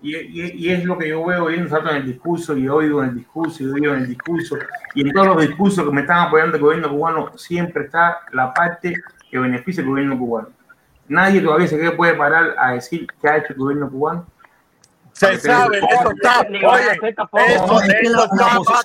Y, 0.00 0.16
y- 0.16 0.52
y 0.56 0.70
es 0.70 0.86
lo 0.86 0.96
que 0.96 1.10
yo 1.10 1.22
veo 1.22 1.44
hoy 1.44 1.56
en 1.56 1.68
el 1.70 2.06
discurso, 2.06 2.56
y 2.56 2.66
oído 2.66 3.02
en 3.02 3.10
el 3.10 3.14
discurso, 3.16 3.62
y 3.62 3.66
oído 3.66 3.94
en 3.94 4.00
el 4.04 4.08
discurso, 4.08 4.56
y 4.94 5.02
en 5.02 5.12
todos 5.12 5.26
los 5.26 5.46
discursos 5.46 5.84
que 5.84 5.92
me 5.92 6.00
están 6.00 6.28
apoyando 6.28 6.56
el 6.56 6.62
gobierno 6.62 6.88
cubano, 6.88 7.36
siempre 7.36 7.84
está 7.84 8.20
la 8.32 8.54
parte 8.54 8.94
que 9.30 9.38
beneficia 9.38 9.82
al 9.82 9.90
gobierno 9.90 10.18
cubano. 10.18 10.48
Nadie 11.08 11.42
todavía 11.42 11.68
se 11.68 11.90
puede 11.90 12.14
parar 12.14 12.54
a 12.58 12.72
decir 12.72 13.06
qué 13.20 13.28
ha 13.28 13.36
hecho 13.36 13.52
el 13.52 13.58
gobierno 13.58 13.90
cubano. 13.90 14.26
Se 15.22 15.38
sabe, 15.40 15.78
eso 15.78 16.10
está, 16.10 16.40
oye, 16.40 16.98
eso, 17.46 17.80
la- 18.10 18.18
la 18.18 18.46
está 18.56 18.82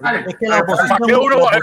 para 0.00 0.88
la 0.88 0.96
que 1.06 1.14
uno, 1.14 1.36
la 1.50 1.58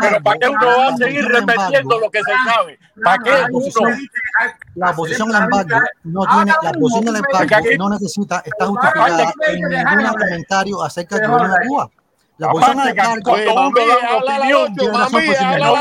pero, 0.00 0.22
para 0.22 0.38
que 0.38 0.48
uno 0.48 0.66
va 0.66 0.86
a 0.86 0.96
seguir 0.96 1.24
repitiendo 1.26 2.00
lo 2.00 2.10
que 2.10 2.18
se 2.20 2.32
sabe, 2.52 2.78
para 3.04 3.18
que 3.22 3.30
La 3.30 3.46
uno, 3.50 3.96
la 4.76 4.90
oposición 4.90 5.34
al 5.36 5.42
embargo 5.44 5.76
no 6.04 6.20
tiene, 6.26 6.52
la 6.62 6.72
posición 6.72 7.04
del 7.04 7.16
embargo 7.16 7.66
no 7.78 7.90
necesita, 7.90 8.42
está 8.44 8.66
justificada 8.66 9.32
en 9.48 9.60
ningún 9.62 10.12
comentario 10.14 10.82
acerca 10.82 11.16
del 11.18 11.30
de 11.48 11.66
Cuba. 11.68 11.90
La 12.40 12.46
embargo 12.46 13.20
cuando 13.22 13.52
uno 13.52 13.86
da 13.86 13.98
una 13.98 14.16
opinión, 14.38 14.74
tiene 14.74 14.98
razón 14.98 15.12
por 15.12 15.34
sí 15.34 15.44
mismo. 15.44 15.74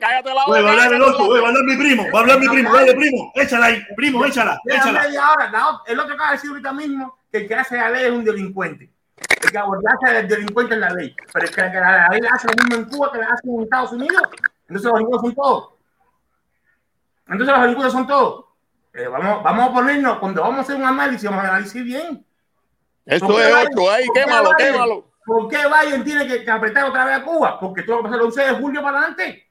cállate 0.00 0.34
la 0.34 0.44
Oye, 0.46 0.62
va 0.62 0.68
a 0.68 0.72
hablar 0.72 0.92
el 0.94 1.02
otro, 1.02 1.24
oye, 1.26 1.40
va 1.40 1.46
a 1.46 1.50
hablar 1.50 1.64
mi 1.64 1.76
primo, 1.76 2.06
va 2.12 2.18
a 2.18 2.22
hablar 2.22 2.38
mi 2.40 2.48
primo, 2.48 2.72
dale 2.72 2.94
primo, 2.94 3.32
échala 3.34 3.66
ahí, 3.66 3.82
primo, 3.94 4.24
échala, 4.24 4.60
échala. 4.64 5.02
media 5.02 5.30
hora. 5.30 5.50
La 5.50 5.66
ot- 5.66 5.82
el 5.86 6.00
otro 6.00 6.14
acaba 6.14 6.30
de 6.30 6.36
decir 6.36 6.50
ahorita 6.50 6.72
mismo 6.72 7.18
que 7.30 7.38
el 7.38 7.48
que 7.48 7.54
hace 7.54 7.76
la 7.76 7.90
ley 7.90 8.04
es 8.06 8.10
un 8.12 8.24
delincuente. 8.24 8.90
El 9.42 9.50
que 9.50 9.58
abordaje 9.58 10.14
del 10.14 10.28
delincuente 10.28 10.74
es 10.74 10.80
la 10.80 10.90
ley. 10.90 11.14
Pero 11.32 11.44
el 11.46 11.54
que 11.54 11.60
la, 11.60 11.68
la 11.98 12.08
ley 12.08 12.20
la 12.22 12.30
hace 12.30 12.46
lo 12.48 12.54
mismo 12.64 12.74
en 12.76 12.84
Cuba 12.86 13.12
que 13.12 13.18
la 13.18 13.26
hacen 13.26 13.54
en 13.54 13.62
Estados 13.62 13.92
Unidos. 13.92 14.22
Entonces 14.68 14.84
los 14.84 14.92
delincuentes 14.94 15.20
son 15.20 15.34
todos. 15.34 15.68
Entonces 17.26 17.48
los 17.48 17.60
delincuentes 17.60 17.92
son 17.92 18.06
todos. 18.06 18.44
Pero 18.90 19.10
vamos, 19.12 19.42
vamos 19.42 19.68
a 19.68 19.72
ponernos, 19.74 20.18
cuando 20.18 20.40
vamos 20.40 20.58
a 20.58 20.62
hacer 20.62 20.76
un 20.76 20.84
análisis, 20.84 21.28
vamos 21.28 21.44
a 21.44 21.48
analizar 21.48 21.82
bien. 21.82 22.24
Eso 23.04 23.26
¿Por 23.26 23.36
qué 23.36 23.42
es 23.42 23.48
Biden- 23.54 23.68
ocho, 23.76 23.90
ahí, 23.90 24.06
por 24.06 24.14
qué 24.16 24.20
quémalo, 24.24 24.50
quémalo. 24.56 25.04
¿Por 25.28 25.46
qué 25.46 25.58
Biden 25.58 26.02
tiene 26.04 26.26
que, 26.26 26.50
apretar 26.50 26.86
otra 26.86 27.04
vez 27.04 27.16
a 27.18 27.22
Cuba? 27.22 27.60
Porque 27.60 27.82
todo 27.82 27.96
va 27.96 28.00
a 28.00 28.02
pasar 28.04 28.18
el 28.20 28.24
11 28.26 28.42
de 28.44 28.50
julio 28.54 28.82
para 28.82 28.96
adelante. 28.98 29.46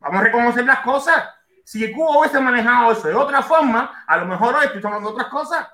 Vamos 0.00 0.20
a 0.22 0.24
reconocer 0.24 0.64
las 0.64 0.80
cosas. 0.80 1.22
Si 1.64 1.92
Cuba 1.92 2.18
hubiese 2.18 2.40
manejado 2.40 2.92
eso 2.92 3.08
de 3.08 3.14
otra 3.14 3.42
forma, 3.42 4.04
a 4.06 4.16
lo 4.16 4.24
mejor 4.24 4.54
hoy 4.54 4.64
estoy 4.64 4.80
hablando 4.82 5.10
otras 5.10 5.28
cosas. 5.28 5.68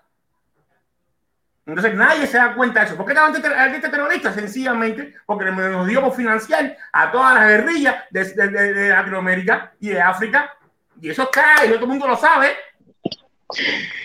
Entonces 1.64 1.94
nadie 1.94 2.26
se 2.26 2.36
da 2.38 2.52
cuenta 2.54 2.80
de 2.80 2.86
eso. 2.86 2.96
¿Por 2.96 3.06
qué 3.06 3.12
estaban 3.12 3.32
este 3.74 3.88
terrorista? 3.88 4.32
Sencillamente 4.32 5.14
porque 5.24 5.44
nos 5.44 5.86
dio 5.86 6.00
por 6.02 6.14
financiar 6.14 6.76
a 6.92 7.12
todas 7.12 7.34
las 7.34 7.46
guerrillas 7.46 7.94
de, 8.10 8.24
de- 8.24 8.48
de- 8.74 8.88
Latinoamérica 8.88 9.72
y 9.78 9.90
de 9.90 10.00
África. 10.02 10.52
Y 11.00 11.10
eso 11.10 11.22
está, 11.22 11.64
y 11.64 11.68
todo 11.68 11.80
el 11.80 11.86
mundo 11.86 12.08
lo 12.08 12.16
sabe. 12.16 12.56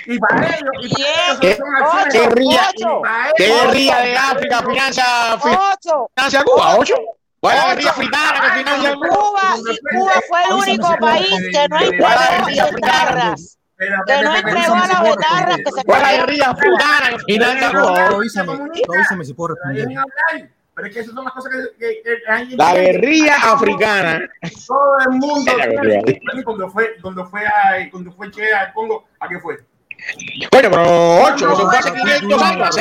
Y 0.06 0.20
para 0.20 0.48
ellos, 0.48 0.72
y 0.82 0.90
para 0.94 1.10
ellos 1.26 1.40
¿Qué- 1.42 1.56
son 1.58 1.76
acciones- 1.76 2.14
guerrilla 3.38 3.98
de 4.02 4.18
África 4.18 4.62
financia, 4.62 5.06
financia 6.16 6.44
Cuba? 6.44 6.78
¿Ocho? 6.78 6.96
¿Cuál 7.40 7.58
es 7.58 7.62
la 7.64 7.70
guerrilla 7.70 7.90
africana 7.90 8.42
que 8.42 8.60
financia 8.60 8.94
Cuba? 8.96 9.10
Cuba, 9.10 9.56
y 9.58 9.98
Cuba 9.98 10.14
fue 10.30 10.44
el 10.44 10.54
único 10.54 10.96
país 10.98 11.42
que 11.52 11.68
no 11.68 11.80
entregó 11.80 12.72
guitarras. 12.76 13.58
Que 13.78 14.22
no 14.22 14.36
entregó 14.36 14.76
las 14.76 15.04
guitarras 15.04 15.58
que 15.58 15.72
se 15.72 15.84
¿Cuál 15.84 16.02
es 16.02 16.08
la 16.08 16.14
guerrilla 16.14 16.50
africana 16.52 17.10
que 17.10 17.20
financia 17.34 17.68
a 17.68 17.72
Cuba? 17.72 18.08
Avísame, 18.08 18.54
avísame 18.54 19.26
si 19.26 19.34
puedo 19.34 19.56
responder. 19.56 19.88
Pero 20.76 20.88
es 20.88 20.94
que 20.94 21.00
esas 21.02 21.14
son 21.14 21.24
las 21.24 21.34
cosas 21.34 21.52
que, 21.54 21.78
que- 21.78 22.02
que 22.04 22.32
alguien 22.32 22.58
La 22.58 22.74
guerrilla 22.74 23.36
africana. 23.36 24.28
Todo 24.68 25.00
el 25.06 25.10
mundo. 25.12 25.52
Cuando 26.44 26.70
fue, 26.70 26.96
cuando 27.02 27.26
fue, 27.28 27.46
a, 27.46 27.90
cuando 27.92 28.12
fue 28.12 28.32
Che 28.32 28.52
al 28.54 28.74
Congo, 28.74 29.06
¿a 29.20 29.28
qué 29.28 29.40
fue? 29.40 29.58
Coño, 30.52 30.70
pero 30.70 31.22
ocho, 31.24 31.54
eso 31.54 31.70
fue 31.70 31.78
hace 31.78 31.94
500 31.94 32.42
años, 32.42 32.76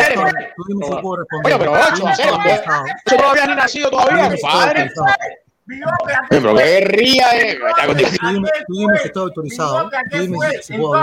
puedo 1.02 1.16
responder. 1.16 1.52
Oye, 1.52 1.58
pero 1.58 1.72
ocho, 1.72 2.08
hacer. 2.08 2.28
Eso 3.06 3.16
no 3.18 3.28
había 3.28 3.46
ni 3.46 3.54
nacido 3.54 3.90
todavía, 3.90 4.28
compadre. 4.40 4.90
Oye, 6.30 6.40
pero 6.40 6.54
qué 6.56 6.64
guerrilla 6.64 7.28
de. 7.30 7.60
Tú 8.20 8.26
dime, 8.32 8.48
tú 8.66 8.72
dime 8.74 8.98
si 8.98 9.06
estoy 9.06 9.22
autorizado. 9.22 9.78
¿A. 9.78 9.88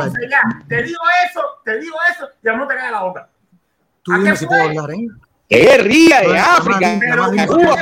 Entonces 0.02 0.30
ya, 0.30 0.42
te 0.68 0.84
digo 0.84 1.00
eso, 1.30 1.42
te 1.64 1.80
digo 1.80 1.96
eso, 2.12 2.30
y 2.44 2.48
no 2.58 2.68
te 2.68 2.76
cae 2.76 2.92
la 2.92 3.02
boca. 3.04 3.30
Tú 4.04 4.12
dime 4.14 4.36
si 4.36 4.46
puedo 4.48 4.62
hablar, 4.64 4.92
¿eh? 4.92 5.08
¡Qué 5.50 5.58
guerrilla 5.62 6.22
de 6.22 6.38
África! 6.38 7.00
Cuba 7.48 7.76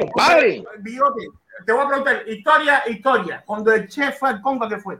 compadre. 0.00 0.64
Bigote, 0.80 1.22
te 1.64 1.72
voy 1.72 1.84
a 1.84 1.88
preguntar, 1.88 2.22
historia, 2.28 2.82
historia. 2.86 3.42
Cuando 3.46 3.72
el 3.72 3.88
chef 3.88 4.18
fue 4.18 4.28
al 4.28 4.42
Congo, 4.42 4.66
¿a 4.66 4.68
qué 4.68 4.76
fue? 4.76 4.98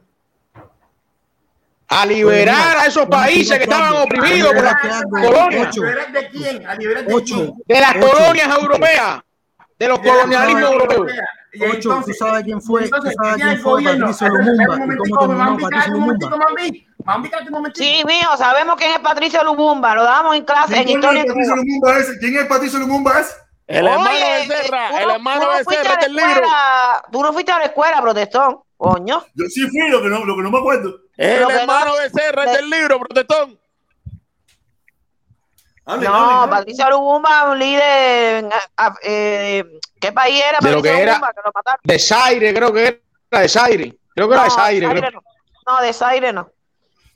A 1.89 2.07
liberar 2.07 2.79
a 2.79 2.87
esos 2.87 3.07
países 3.07 3.59
que 3.59 3.65
estaban 3.65 3.95
oprimidos 4.03 4.53
por 4.55 4.65
las 4.65 5.05
colonias. 5.11 5.69
¿A 5.69 5.71
liberar 5.81 6.13
de 6.13 6.29
quién? 6.31 6.67
¿A 6.67 6.75
liberar 6.75 7.05
de 7.05 7.15
Ocho. 7.15 7.35
quién? 7.35 7.55
De 7.67 7.81
las 7.81 7.97
Ocho. 7.97 8.11
colonias 8.11 8.59
europeas. 8.59 9.21
De 9.79 9.89
los 9.89 9.99
colonialismos 9.99 10.71
colonia 10.71 10.95
europeos. 10.97 11.21
Ocho, 11.71 12.03
¿tú 12.05 12.13
sabes 12.13 12.45
quién 12.45 12.61
fue? 12.63 12.89
¿Tú 12.89 12.97
sabes 13.03 13.37
quién 13.37 13.59
fue. 13.61 13.85
Patricio 13.85 14.29
Lumumba? 14.29 14.65
espérate 14.65 14.83
un 14.85 15.07
¿Y 15.07 15.11
cómo 15.11 15.19
terminó 15.29 15.59
Patricio 15.59 15.93
Lumumba? 15.93 16.47
Un. 17.07 17.73
Sí, 17.75 18.03
mijo, 18.07 18.37
sabemos 18.37 18.77
quién 18.77 18.91
es 18.93 18.99
Patricio 18.99 19.43
Lumumba, 19.45 19.95
lo 19.95 20.03
damos 20.05 20.35
en 20.37 20.45
clase 20.45 20.77
en 20.77 20.85
¿Quién 20.85 20.99
historia. 20.99 21.21
es 21.23 21.27
en 21.27 21.33
Patricio. 21.35 21.57
Lumumba 21.57 21.99
ese? 21.99 22.19
¿Quién 22.19 22.37
es 22.37 22.47
Patricio 22.47 22.79
Lumumba 22.81 23.21
ese? 23.21 23.35
El 23.69 23.87
hermano 23.87 24.11
Oye, 24.11 24.47
Becerra, 24.49 24.89
tú 24.91 24.97
el 24.97 25.07
no- 25.09 25.15
hermano 25.15 25.41
tú 25.41 25.47
no 25.47 25.53
fuiste 25.53 25.71
Becerra 25.77 25.91
a 25.93 25.95
la 25.97 26.01
del 26.03 26.13
libro. 26.15 26.31
escuela- 26.31 27.03
Tú 27.13 27.23
no 27.23 27.33
fuiste 27.33 27.53
a 27.53 27.59
la 27.59 27.65
escuela, 27.65 28.03
protestón, 28.03 28.61
coño. 28.77 29.25
Yo 29.35 29.45
sí 29.49 29.69
fui, 29.69 29.89
lo 29.89 30.03
que 30.03 30.09
no, 30.09 30.25
lo 30.25 30.37
que 30.37 30.43
no 30.43 30.51
me 30.51 30.59
acuerdo. 30.59 30.97
El 31.17 31.51
hermano 31.51 31.87
no- 31.87 31.97
Becerra 31.97 32.45
es 32.45 32.53
del 32.53 32.71
libro, 32.71 32.99
protestón. 33.01 33.59
No, 35.87 35.93
hable. 35.93 36.51
Patricio 36.51 36.91
Lumumba, 36.91 37.51
un 37.51 37.59
líder. 37.59 38.45
en- 38.45 38.51
a- 38.77 38.95
eh, 39.03 39.65
¿Qué 40.01 40.13
país 40.13 40.43
era 40.43 40.59
De 40.61 40.71
lo 40.71 40.77
Patricio 40.79 40.83
que 40.83 41.03
era- 41.03 41.13
Lumumba? 41.13 41.33
Que 41.33 41.41
lo 41.45 41.53
mataron. 41.55 41.81
De 41.85 41.99
Zaire, 41.99 42.55
creo 42.55 42.73
que 42.73 43.03
era 43.31 43.41
de 43.43 43.49
Zaire. 43.49 43.99
Creo 44.15 44.29
que 44.29 44.35
era 44.35 44.45
de 44.45 44.51
Zaire. 44.51 44.87
Zaire 44.87 45.01
creo. 45.01 45.11
no. 45.13 45.73
No, 45.73 45.81
de 45.83 45.93
Zaire 45.93 46.33
no. 46.33 46.51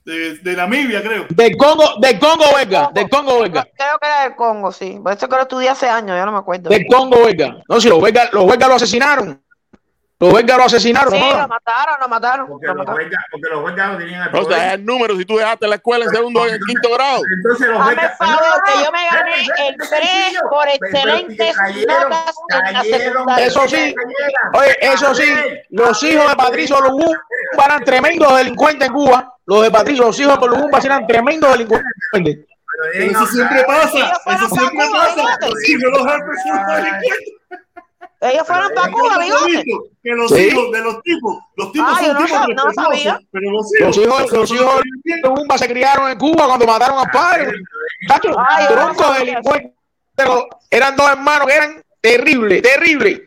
De, 0.03 0.37
de 0.37 0.55
Namibia, 0.55 1.01
creo. 1.03 1.25
Del 1.29 1.55
Congo, 1.57 1.83
del 1.99 2.17
Congo 2.17 2.45
belga, 2.55 2.89
del 2.93 3.07
Congo 3.07 3.41
belga. 3.41 3.67
Creo 3.75 3.99
que 3.99 4.07
era 4.07 4.23
del 4.23 4.35
Congo, 4.35 4.71
sí. 4.71 4.99
Por 5.01 5.13
eso 5.13 5.29
que 5.29 5.35
lo 5.35 5.41
estudié 5.43 5.69
hace 5.69 5.87
años, 5.87 6.17
ya 6.17 6.25
no 6.25 6.31
me 6.31 6.39
acuerdo. 6.39 6.69
Del 6.69 6.87
Congo 6.87 7.23
belga. 7.23 7.57
No, 7.69 7.79
si 7.79 7.87
los 7.87 8.01
belgas, 8.01 8.33
los 8.33 8.47
belgas 8.47 8.69
lo 8.69 8.75
asesinaron. 8.75 9.41
Los 10.21 10.33
belgas 10.33 10.57
lo 10.57 10.63
asesinaron. 10.65 11.11
Sí, 11.13 11.19
no 11.19 11.37
lo 11.41 11.47
mataron, 11.47 11.95
lo 11.99 12.07
mataron. 12.07 12.47
Porque 12.47 12.67
lo 12.67 12.73
los 12.75 12.77
mataron. 12.85 12.97
belgas 13.03 13.23
porque 13.31 13.49
los 13.49 13.65
belgas 13.65 13.91
no 13.91 13.97
tenían 13.97 14.21
el 14.21 14.27
O 14.29 14.31
sea, 14.31 14.43
poder. 14.43 14.67
es 14.67 14.73
el 14.75 14.85
número 14.85 15.17
si 15.17 15.25
tú 15.25 15.37
dejaste 15.37 15.67
la 15.67 15.75
escuela 15.75 16.05
en 16.05 16.11
segundo 16.11 16.41
o 16.41 16.47
en 16.47 16.59
quinto 16.67 16.89
grado. 16.93 17.21
Entonces 17.37 17.67
los 17.67 17.85
belgas. 17.87 18.11
el 18.11 18.17
favor, 18.17 18.63
que 18.65 18.71
yo 18.85 18.91
me 18.91 19.05
gané 19.11 19.31
el 19.67 19.75
vete, 19.77 19.89
3 19.89 19.89
sencillo. 19.89 20.39
por 20.49 20.67
excelentes 20.69 21.55
notas 21.87 22.35
en 22.67 22.73
la 22.73 22.83
secundaria. 22.83 23.45
Eso 23.47 23.67
sí. 23.67 23.95
Oye, 24.53 24.77
eso 24.81 25.15
sí, 25.15 25.25
los 25.71 26.03
hijos 26.03 26.29
de 26.29 26.35
Patricio 26.35 26.79
Lumumba 26.81 27.17
eran 27.65 27.83
tremendos 27.83 28.37
delincuentes 28.37 28.87
en 28.87 28.93
Cuba. 28.93 29.35
Los 29.47 29.63
de 29.63 29.71
Patricio, 29.71 30.05
los 30.05 30.19
hijos 30.19 30.39
de 30.39 30.47
Lumumba 30.47 30.79
eran 30.79 31.07
tremendos 31.07 31.51
delincuentes. 31.51 31.83
Pero 32.13 33.05
eso 33.11 33.25
siempre 33.25 33.63
pasa. 33.65 34.13
Eso 34.27 34.49
siempre 34.49 34.85
pasa. 34.91 35.37
Sí, 35.65 35.77
que 35.77 35.87
los 35.87 36.05
delincuentes. 36.05 37.33
Ellos 38.21 38.45
fueron 38.45 38.71
para 38.75 38.91
Cuba, 38.91 39.17
bigote. 39.17 39.63
Que 40.03 40.11
los 40.11 40.31
Sí. 40.31 40.41
hijos 40.47 40.71
de 40.71 40.79
los 40.79 41.01
tipos, 41.01 41.37
los 41.55 41.71
tipos 41.71 41.89
Ah, 41.91 41.99
son 42.05 42.13
no 42.13 42.19
tipos 42.25 42.31
sab- 42.31 42.55
no 42.55 42.65
respetuosos, 42.65 42.75
sabía. 43.03 43.19
pero 43.31 43.51
los 43.51 43.65
Los 43.79 43.97
hijos, 43.97 44.31
los 44.31 44.51
hijos 44.51 44.81
de 45.03 45.17
Lumumba 45.23 45.57
se 45.57 45.67
criaron 45.67 46.11
en 46.11 46.17
Cuba 46.19 46.45
cuando 46.45 46.65
mataron 46.67 46.99
a 46.99 47.11
padre. 47.11 47.51
Ay, 48.09 48.65
no 48.75 48.93
sabía 48.93 49.19
delincuentes. 49.19 49.71
Pero 50.15 50.47
eran 50.69 50.95
dos 50.95 51.09
hermanos 51.09 51.47
que 51.47 51.53
eran 51.55 51.83
terribles, 51.99 52.61
terribles. 52.61 53.21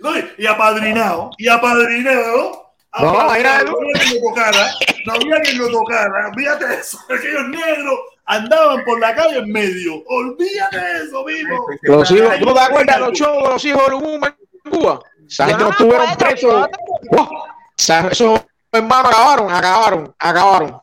No, 0.00 0.10
y 0.36 0.46
apadrinado, 0.46 1.30
y 1.38 1.48
apadrinado. 1.48 2.72
No, 2.98 3.08
apadrinado, 3.10 3.34
era- 3.36 3.62
no 3.64 3.78
había 3.78 3.92
quien 4.02 4.14
lo 4.14 4.28
tocara, 4.28 4.66
no 5.06 5.12
había 5.12 5.40
quien 5.42 5.58
lo 5.58 5.70
tocara. 5.70 6.30
De 6.34 6.74
eso, 6.74 6.98
aquellos 7.10 7.48
negros 7.48 7.98
andaban 8.26 8.84
por 8.84 9.00
la 9.00 9.14
calle 9.14 9.38
en 9.38 9.50
medio. 9.50 10.02
Olvídate 10.06 10.76
de 10.76 11.04
eso, 11.04 11.24
vivo. 11.24 11.66
Los 11.82 12.10
hijos, 12.10 12.38
¿tú 12.38 12.46
no 12.46 12.54
te 12.54 12.60
acuerdas 12.60 12.96
de 12.96 13.06
los 13.06 13.12
shows 13.18 13.42
de 13.42 13.48
los 13.48 13.64
hijos 13.64 13.82
de 13.84 13.90
Lumumba 13.90 14.36
en 14.64 14.70
Cuba? 14.70 15.00
Esa 15.26 15.46
gente 15.46 15.64
no 15.64 15.70
estuvieron 15.70 16.16
presos. 16.16 16.52
bigote. 16.52 16.78
Wow. 17.10 17.22
O 17.22 17.52
sea, 17.76 18.08
esos 18.08 18.40
hermanos 18.72 19.12
acabaron, 19.12 19.50
acabaron, 19.50 20.14
acabaron. 20.18 20.80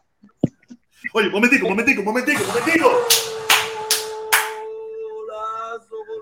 Oye, 1.14 1.30
momentico, 1.30 1.70
momentico, 1.70 2.02
momentico, 2.02 2.44
momentico. 2.46 2.92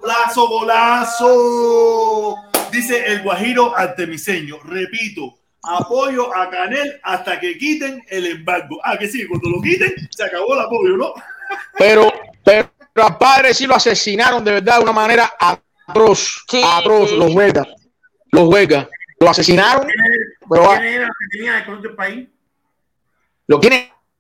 Golazo, 0.02 0.48
golazo. 0.48 2.36
Dice 2.72 3.06
el 3.06 3.22
Guajiro 3.22 3.78
Artemiseño. 3.78 4.60
Repito, 4.64 5.41
apoyo 5.64 6.36
a 6.36 6.50
Canel 6.50 7.00
hasta 7.04 7.40
que 7.40 7.58
quiten 7.58 8.04
el 8.10 8.26
embargo. 8.28 8.80
Ah, 8.84 8.98
que 8.98 9.08
sí, 9.08 9.28
cuando 9.28 9.50
lo 9.50 9.62
quiten, 9.62 9.94
se 10.10 10.24
acabó 10.24 10.54
el 10.56 10.62
apoyo, 10.62 10.98
¿no? 10.98 11.14
Pero, 11.78 12.12
pero 12.44 12.70
al 12.96 13.18
padre 13.18 13.54
sí 13.54 13.68
lo 13.68 13.76
asesinaron 13.76 14.44
de 14.44 14.54
verdad 14.54 14.78
de 14.78 14.84
una 14.84 14.92
manera 14.94 15.32
atroz, 15.40 16.44
Sí, 16.50 16.62
atroz, 16.64 17.12
los 17.12 17.34
huelgas, 17.34 17.68
los 18.32 18.48
huelgas. 18.48 18.88
Lo 19.20 19.30
asesinaron, 19.30 19.88
pero 20.50 20.68
¿Quién 20.70 20.84
era 20.84 21.04
el 21.06 21.10
que 21.10 21.38
tenía 21.38 21.58
el 21.60 21.64
gobierno 21.66 21.82
del 21.90 21.96
país? 21.96 22.28
¿lo? 23.48 23.60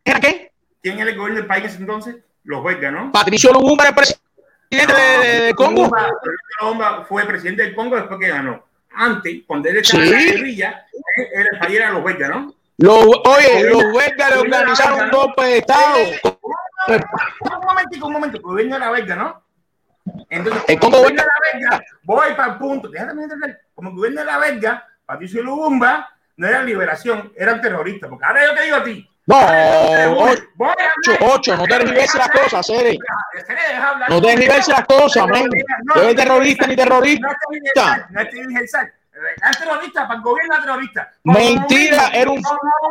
¿Era 0.05 0.19
qué? 0.19 0.51
¿Quién 0.83 0.99
era 0.99 1.09
el 1.09 1.17
gobierno 1.17 1.39
del 1.39 1.47
país 1.47 1.75
entonces? 1.75 2.17
Los 2.43 2.63
belgas, 2.63 2.91
¿no? 2.93 3.11
Patricio 3.11 3.51
Lumumba 3.51 3.83
era 3.85 3.89
el 3.89 3.95
presidente 3.95 4.21
de, 4.69 5.27
de- 5.27 5.41
de 5.47 5.53
Congo. 5.55 5.89
Lumumba 6.61 7.05
fue 7.05 7.25
presidente 7.25 7.63
del 7.63 7.73
Congo 7.75 7.95
después 7.95 8.19
que 8.19 8.27
ganó. 8.27 8.63
Antes, 8.93 9.41
cuando 9.47 9.69
él 9.69 9.77
estaba 9.77 10.03
Sí. 10.03 10.09
en 10.09 10.15
la 10.15 10.31
guerrilla, 10.33 10.85
era 11.33 11.49
el 11.53 11.59
país 11.59 11.79
los 11.91 12.03
belgas, 12.03 12.29
¿no? 12.29 12.55
Los, 12.77 13.05
oye, 13.05 13.69
los 13.69 13.83
huelgas 13.93 14.29
le 14.31 14.37
organizaron 14.37 15.01
un 15.05 15.11
golpe 15.11 15.43
de 15.43 15.57
Estado. 15.59 15.97
Un 16.87 17.59
momentico, 17.63 18.07
un 18.07 18.13
momento, 18.13 18.37
el 18.37 18.43
gobierno 18.43 18.75
era 18.75 18.89
belga, 18.91 19.15
¿no? 19.15 19.43
Entonces, 20.29 20.79
como 20.79 20.97
gobierno 20.97 21.21
era 21.21 21.59
belga, 21.59 21.85
voy 22.03 22.33
para 22.35 22.53
el 22.53 22.57
punto, 22.57 22.89
déjame 22.89 23.23
entender, 23.23 23.61
como 23.75 23.89
el 23.89 23.95
gobierno 23.95 24.21
era 24.21 24.37
belga, 24.39 24.87
Patricio 25.05 25.43
Lumumba 25.43 26.09
no 26.37 26.47
era 26.47 26.63
liberación, 26.63 27.31
eran 27.35 27.61
terroristas, 27.61 28.09
porque 28.09 28.25
ahora 28.25 28.45
yo 28.47 28.55
te 28.55 28.63
digo 28.63 28.77
a 28.77 28.83
ti, 28.83 29.07
No, 29.27 29.37
ocho, 30.17 30.43
ocho, 31.21 31.57
no 31.57 31.65
te 31.65 31.79
reverses 31.79 32.15
las 32.15 32.29
cosas, 32.29 32.65
Cere. 32.65 32.97
No 34.09 34.21
te 34.21 34.35
reverses 34.35 34.69
las 34.69 34.85
cosas, 34.85 35.27
men. 35.27 35.47
No 35.83 36.01
eres 36.01 36.15
terrorista 36.15 36.67
ni 36.67 36.75
terrorista. 36.75 37.27
no 38.09 38.21
es 38.21 38.33
universal. 38.33 38.91
Es 39.51 39.57
terrorista, 39.59 40.07
para 40.07 40.17
el 40.17 40.23
gobierno 40.23 40.55
es 40.55 40.61
terrorista. 40.61 41.11
Mentira, 41.23 42.07
era 42.13 42.31
un 42.31 42.41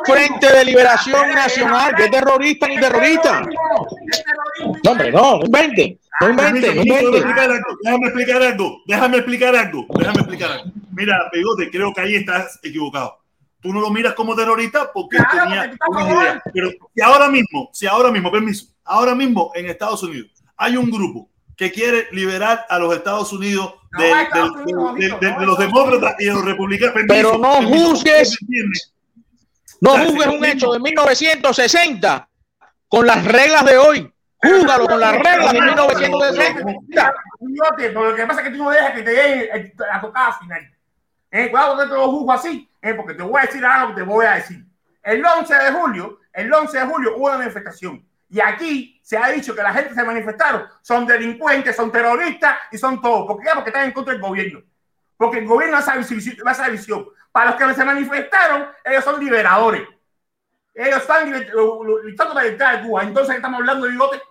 frente 0.05 0.53
de 0.53 0.65
liberación 0.65 1.29
nacional. 1.35 1.95
¿Qué 1.97 2.09
terrorista 2.09 2.69
ni 2.69 2.79
terrorista? 2.79 3.41
No, 3.41 4.91
hombre, 4.93 5.11
no, 5.11 5.39
no 5.39 5.45
invente, 5.45 5.99
no 6.21 6.31
invente, 6.31 6.75
no 6.75 6.75
Permiso, 6.75 7.01
invente. 7.01 7.11
déjame 7.11 7.17
explicar 7.17 7.51
algo, 7.51 7.77
déjame 7.83 8.07
explicar 8.07 8.43
algo, 8.43 8.83
déjame 8.87 9.17
explicar 9.17 9.57
algo, 9.57 9.87
déjame 9.99 10.21
explicar 10.21 10.53
algo. 10.53 10.65
Mira, 10.93 11.17
Pegote, 11.33 11.71
creo 11.71 11.93
que 11.93 12.01
ahí 12.01 12.15
estás 12.17 12.61
equivocado. 12.63 13.20
Tú 13.61 13.73
no 13.73 13.81
lo 13.81 13.91
miras 13.91 14.15
como 14.15 14.35
terrorista 14.35 14.91
porque 14.93 15.17
Claro, 15.19 15.45
tenía 15.45 15.77
porque 15.87 16.03
una 16.05 16.23
idea. 16.23 16.43
Pero 16.53 16.71
si 16.95 17.01
ahora 17.03 17.29
mismo, 17.29 17.71
si 17.73 17.87
ahora 17.87 18.11
mismo, 18.11 18.31
permiso, 18.33 18.67
ahora 18.85 19.15
mismo 19.15 19.53
en 19.55 19.67
Estados 19.67 20.03
Unidos 20.03 20.31
hay 20.57 20.77
un 20.77 20.91
grupo 20.91 21.29
que 21.57 21.71
quiere 21.71 22.09
liberar 22.13 22.65
a 22.69 22.79
los 22.79 22.95
Estados 22.95 23.33
Unidos 23.33 23.75
No, 23.93 24.03
de, 24.03 24.13
a 24.13 24.23
Estados 24.23 24.53
del- 24.55 24.63
Unidos, 24.77 24.95
de- 24.95 25.01
de- 25.01 25.07
Víctor, 25.07 25.21
de 25.21 25.31
no, 25.33 25.47
los 25.47 25.59
demócratas 25.59 26.15
y 26.19 26.25
de 26.25 26.33
los 26.33 26.45
republicanos. 26.45 26.95
Pero 27.07 27.39
no 27.39 27.53
Permiso, 27.59 27.87
juzgues, 27.91 28.39
no 29.81 29.91
juzgues 29.99 30.27
un 30.29 30.45
hecho 30.45 30.73
de 30.73 30.81
1960 30.81 32.29
con 32.89 33.07
las 33.07 33.25
reglas 33.25 33.65
de 33.67 33.79
hoy. 33.79 34.13
Júgalo 34.43 34.87
con 34.89 35.01
las 35.01 35.13
reglas 35.13 35.53
de 35.53 35.61
1960. 35.61 37.15
Coyote, 37.39 37.89
pero 37.89 38.11
lo 38.11 38.17
que 38.17 38.27
pasa 38.27 38.41
es 38.41 38.49
que 38.49 38.57
tú 38.57 38.65
no 38.65 38.71
dejas 38.71 38.93
que 38.95 39.03
te 39.03 39.13
lleguen 39.15 39.73
a 39.93 40.01
tocar 40.01 40.33
al 40.33 40.39
final. 40.39 40.61
Eh, 41.31 41.51
cuidado 41.51 41.77
que 41.79 41.83
te 41.87 41.95
lo 41.95 42.11
juzgo 42.11 42.33
así, 42.33 42.70
eh, 42.83 42.95
porque 42.95 43.15
te 43.15 43.23
voy 43.23 43.41
a 43.41 43.47
decir 43.47 43.65
algo 43.65 43.95
que 43.95 44.01
te 44.01 44.07
voy 44.07 44.27
a 44.27 44.35
decir. 44.35 44.65
El 45.03 45.25
11 45.25 45.55
de 45.55 45.73
julio, 45.73 46.21
el 46.33 46.53
11 46.53 46.79
de 46.79 46.87
julio 46.87 47.17
hubo 47.17 47.27
una 47.27 47.39
manifestación. 47.39 48.07
Y 48.29 48.41
aquí 48.41 49.01
se 49.03 49.17
ha 49.17 49.29
dicho 49.29 49.55
que 49.55 49.63
la 49.63 49.73
gente 49.73 49.95
se 49.95 50.05
manifestaron 50.05 50.67
son 50.83 51.05
delincuentes, 51.07 51.75
son 51.75 51.91
terroristas 51.91 52.57
y 52.71 52.79
son 52.79 53.01
todos. 53.01 53.27
¿Por 53.27 53.43
qué? 53.43 53.51
Porque 53.55 53.71
están 53.71 53.87
en 53.87 53.93
contra 53.93 54.13
del 54.13 54.23
gobierno. 54.23 54.63
Porque 55.17 55.39
el 55.39 55.47
gobierno 55.47 55.77
hace 55.77 56.15
visión. 56.15 56.37
hace 56.47 56.71
visión. 56.71 57.07
Para 57.33 57.51
los 57.51 57.57
que 57.57 57.75
se 57.75 57.85
manifestaron, 57.85 58.69
ellos 58.85 59.05
son 59.05 59.23
liberadores. 59.23 59.83
Ellos 60.75 60.99
están 60.99 61.31
luchando 61.31 62.35
para 62.35 62.45
libertad 62.45 62.79
de 62.79 62.87
Cuba. 62.87 63.03
Entonces, 63.03 63.31
¿qué 63.33 63.37
estamos 63.37 63.61
hablando 63.61 63.87
de 63.87 63.93
bigote? 63.93 64.23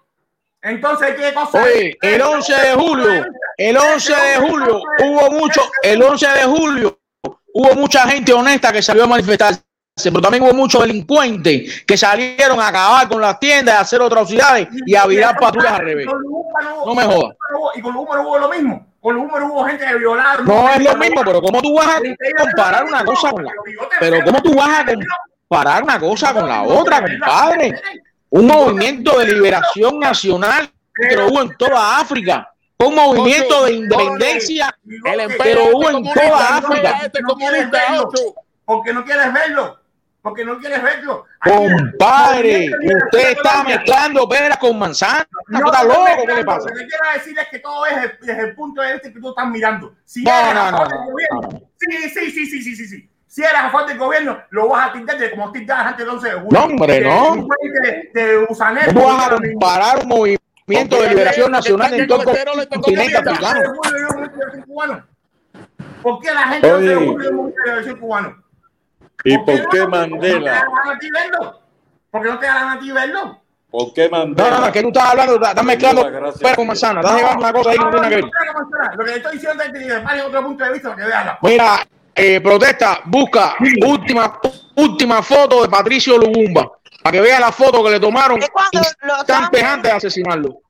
Entonces, 0.61 1.15
¿qué 1.15 1.33
cosa? 1.33 1.61
Oye, 1.61 1.97
el 2.01 2.21
11 2.21 2.53
de 2.53 2.73
julio, 2.73 3.25
el 3.57 3.77
11 3.77 4.13
de 4.13 4.35
julio 4.37 4.81
hubo 5.03 5.31
mucho, 5.31 5.61
el 5.83 6.01
11 6.01 6.27
de 6.27 6.43
julio 6.43 6.98
hubo 7.59 7.75
mucha 7.75 8.07
gente 8.07 8.31
honesta 8.31 8.71
que 8.71 8.81
salió 8.81 9.03
a 9.03 9.07
manifestarse, 9.07 9.61
pero 10.01 10.21
también 10.21 10.43
hubo 10.43 10.53
muchos 10.53 10.81
delincuentes 10.81 11.83
que 11.85 11.97
salieron 11.97 12.59
a 12.59 12.69
acabar 12.69 13.07
con 13.09 13.19
las 13.19 13.37
tiendas, 13.39 13.75
a 13.75 13.79
hacer 13.81 14.01
atrocidades 14.01 14.69
y 14.85 14.95
a 14.95 15.05
virar 15.05 15.37
patrullas 15.37 15.73
al 15.73 15.85
revés. 15.85 16.07
No 16.85 16.95
me 16.95 17.03
jodas. 17.03 17.35
Y 17.75 17.81
con 17.81 17.93
los 17.93 18.03
húngaros 18.03 18.25
hubo 18.25 18.39
lo 18.39 18.49
mismo. 18.49 18.87
Con 19.01 19.15
los 19.15 19.25
húngaros 19.25 19.49
hubo 19.51 19.65
gente 19.65 19.85
que 19.85 19.95
violaron. 19.95 20.45
No 20.45 20.69
es 20.69 20.81
lo 20.81 20.95
mismo, 20.95 21.21
pero 21.25 21.41
¿cómo 21.41 21.61
tú 21.61 21.75
vas 21.75 21.87
a 21.87 22.01
comparar 22.37 22.85
una 22.85 23.03
cosa 23.03 23.31
con 23.31 23.43
la 23.43 23.51
Pero 23.99 24.23
¿cómo 24.23 24.41
tú 24.41 24.55
vas 24.55 24.79
a 24.79 24.85
comparar 24.85 25.83
una 25.83 25.99
cosa 25.99 26.33
con 26.33 26.47
la 26.47 26.63
otra, 26.63 27.01
compadre? 27.01 27.81
Un 28.29 28.47
movimiento 28.47 29.19
de 29.19 29.33
liberación 29.33 29.99
nacional 29.99 30.69
que 31.09 31.15
lo 31.15 31.27
hubo 31.27 31.41
en 31.41 31.57
toda 31.57 31.99
África. 31.99 32.53
Un 32.81 32.95
movimiento 32.95 33.65
de 33.65 33.73
independencia 33.73 34.73
que 35.43 35.53
lo 35.53 35.77
hubo 35.77 35.89
en 35.89 36.03
toda 36.13 36.57
África. 36.57 37.11
No 37.27 37.35
quieres 37.35 37.69
verlo, 37.69 38.09
Porque 38.63 38.93
no 38.93 39.03
quieres 39.03 39.33
verlo. 39.33 39.79
Porque 40.21 40.45
no 40.45 40.57
quieres 40.59 40.81
verlo. 40.81 41.25
Compadre, 41.43 42.69
usted 43.05 43.31
está 43.31 43.63
mezclando 43.63 44.27
peras 44.29 44.57
con 44.57 44.77
manzanas. 44.79 45.27
No, 45.47 45.65
¿Está 45.65 45.83
no, 45.83 45.89
loco? 45.89 46.05
no, 46.09 46.25
¿Qué 46.25 46.33
le 46.35 46.39
no, 46.41 46.45
pasa? 46.45 46.69
Lo 46.69 46.75
que 46.75 46.87
quiero 46.87 47.03
decir 47.13 47.39
es 47.39 47.47
que 47.49 47.59
todo 47.59 47.85
es 47.85 47.95
desde, 48.21 48.41
el 48.41 48.55
punto 48.55 48.81
de 48.81 48.93
vista 48.93 49.11
que 49.13 49.19
tú 49.19 49.29
estás 49.29 49.47
mirando. 49.47 49.95
Si 50.05 50.23
No, 50.23 50.31
eres 50.31 50.53
no, 50.53 50.71
no, 50.71 50.77
favor 50.77 50.89
no, 50.89 50.97
del 50.99 51.11
gobierno, 51.11 51.61
sí, 51.77 52.09
sí, 52.09 52.31
sí, 52.31 52.45
sí, 52.47 52.61
sí, 52.61 52.75
sí, 52.75 52.87
sí. 52.87 53.09
Si 53.27 53.41
eres 53.43 53.55
a 53.55 53.69
favor 53.69 53.87
del 53.87 53.97
gobierno, 53.97 54.41
lo 54.51 54.69
vas 54.69 54.89
a 54.89 54.93
tildar 54.93 55.17
de 55.17 55.31
como 55.31 55.51
tildabas 55.51 55.87
antes 55.87 56.05
del 56.05 56.15
11 56.15 56.27
de 56.27 56.33
julio. 56.33 56.49
No, 56.51 56.65
hombre, 56.65 56.93
De 56.93 57.01
no. 57.01 57.31
delincuente, 57.31 58.09
De, 58.13 58.21
de 58.25 58.45
gusanero. 58.45 58.93
¿Cómo 58.93 59.05
vas 59.05 59.27
a 59.27 59.35
comparar 59.35 59.99
un 59.99 60.07
movimiento 60.07 60.43
de 60.69 61.09
liberación 61.09 61.51
nacional 61.51 61.93
en 61.93 62.07
todo 62.07 62.21
el 62.21 62.67
continente 62.69 63.17
africano? 63.17 63.73
¿Por 66.01 66.19
qué 66.21 66.33
la 66.33 66.47
gente 66.47 66.67
no 66.69 66.79
se 66.79 66.95
Oye. 66.95 66.95
une 66.97 67.25
a 67.25 67.29
un 67.29 67.35
movimiento 67.35 67.59
de 67.59 67.65
liberación 67.65 67.99
cubano? 67.99 68.43
¿Y 69.25 69.37
por 69.39 69.69
qué 69.69 69.77
no? 69.79 69.83
No 69.85 69.89
Mandela? 69.89 70.39
la 70.39 70.99
verlo. 71.13 71.61
Porque 72.09 72.29
no 72.29 72.39
te 72.39 72.45
da 72.45 72.53
la 72.53 72.59
gana 72.61 72.73
a 72.73 72.79
ti 72.79 72.91
verlo. 72.91 73.41
¿Por 73.69 73.93
qué 73.93 74.09
No, 74.09 74.17
Mandela? 74.17 74.49
no, 74.51 74.65
no, 74.65 74.71
que 74.71 74.81
tú 74.81 74.87
estás 74.87 75.09
hablando, 75.09 75.35
estás 75.35 75.63
mezclando 75.63 76.03
peras 76.39 76.55
con 76.55 76.67
manzanas. 76.67 77.03
Estás 77.05 77.17
llevando 77.19 77.39
una 77.43 77.53
cosa 77.53 77.69
ahí 77.71 77.77
que 77.77 77.83
no 77.83 77.89
tiene 77.91 78.01
nada 78.01 78.09
que 78.09 78.15
ver. 78.15 78.95
Lo 78.97 79.05
que 79.05 79.15
estoy 79.15 79.33
diciendo 79.33 79.63
es 79.63 79.71
que 79.71 79.79
de 79.79 80.21
otro 80.21 80.43
punto 80.43 80.63
de 80.63 80.73
vista 80.73 80.95
que 80.95 81.03
veas. 81.03 81.37
Mira, 81.41 81.87
eh, 82.15 82.41
protesta, 82.41 83.01
busca 83.05 83.55
última, 83.85 84.39
última 84.75 85.21
foto 85.21 85.63
de 85.63 85.69
Patricio 85.69 86.17
Lubumba 86.17 86.78
para 87.01 87.11
que 87.11 87.21
vea 87.21 87.39
la 87.39 87.51
foto 87.51 87.83
que 87.83 87.91
le 87.91 87.99
tomaron 87.99 88.41
Es 88.41 88.49
cuando 88.49 88.81
lo 89.01 89.81
de 89.81 89.91
asesinarlo. 89.91 90.61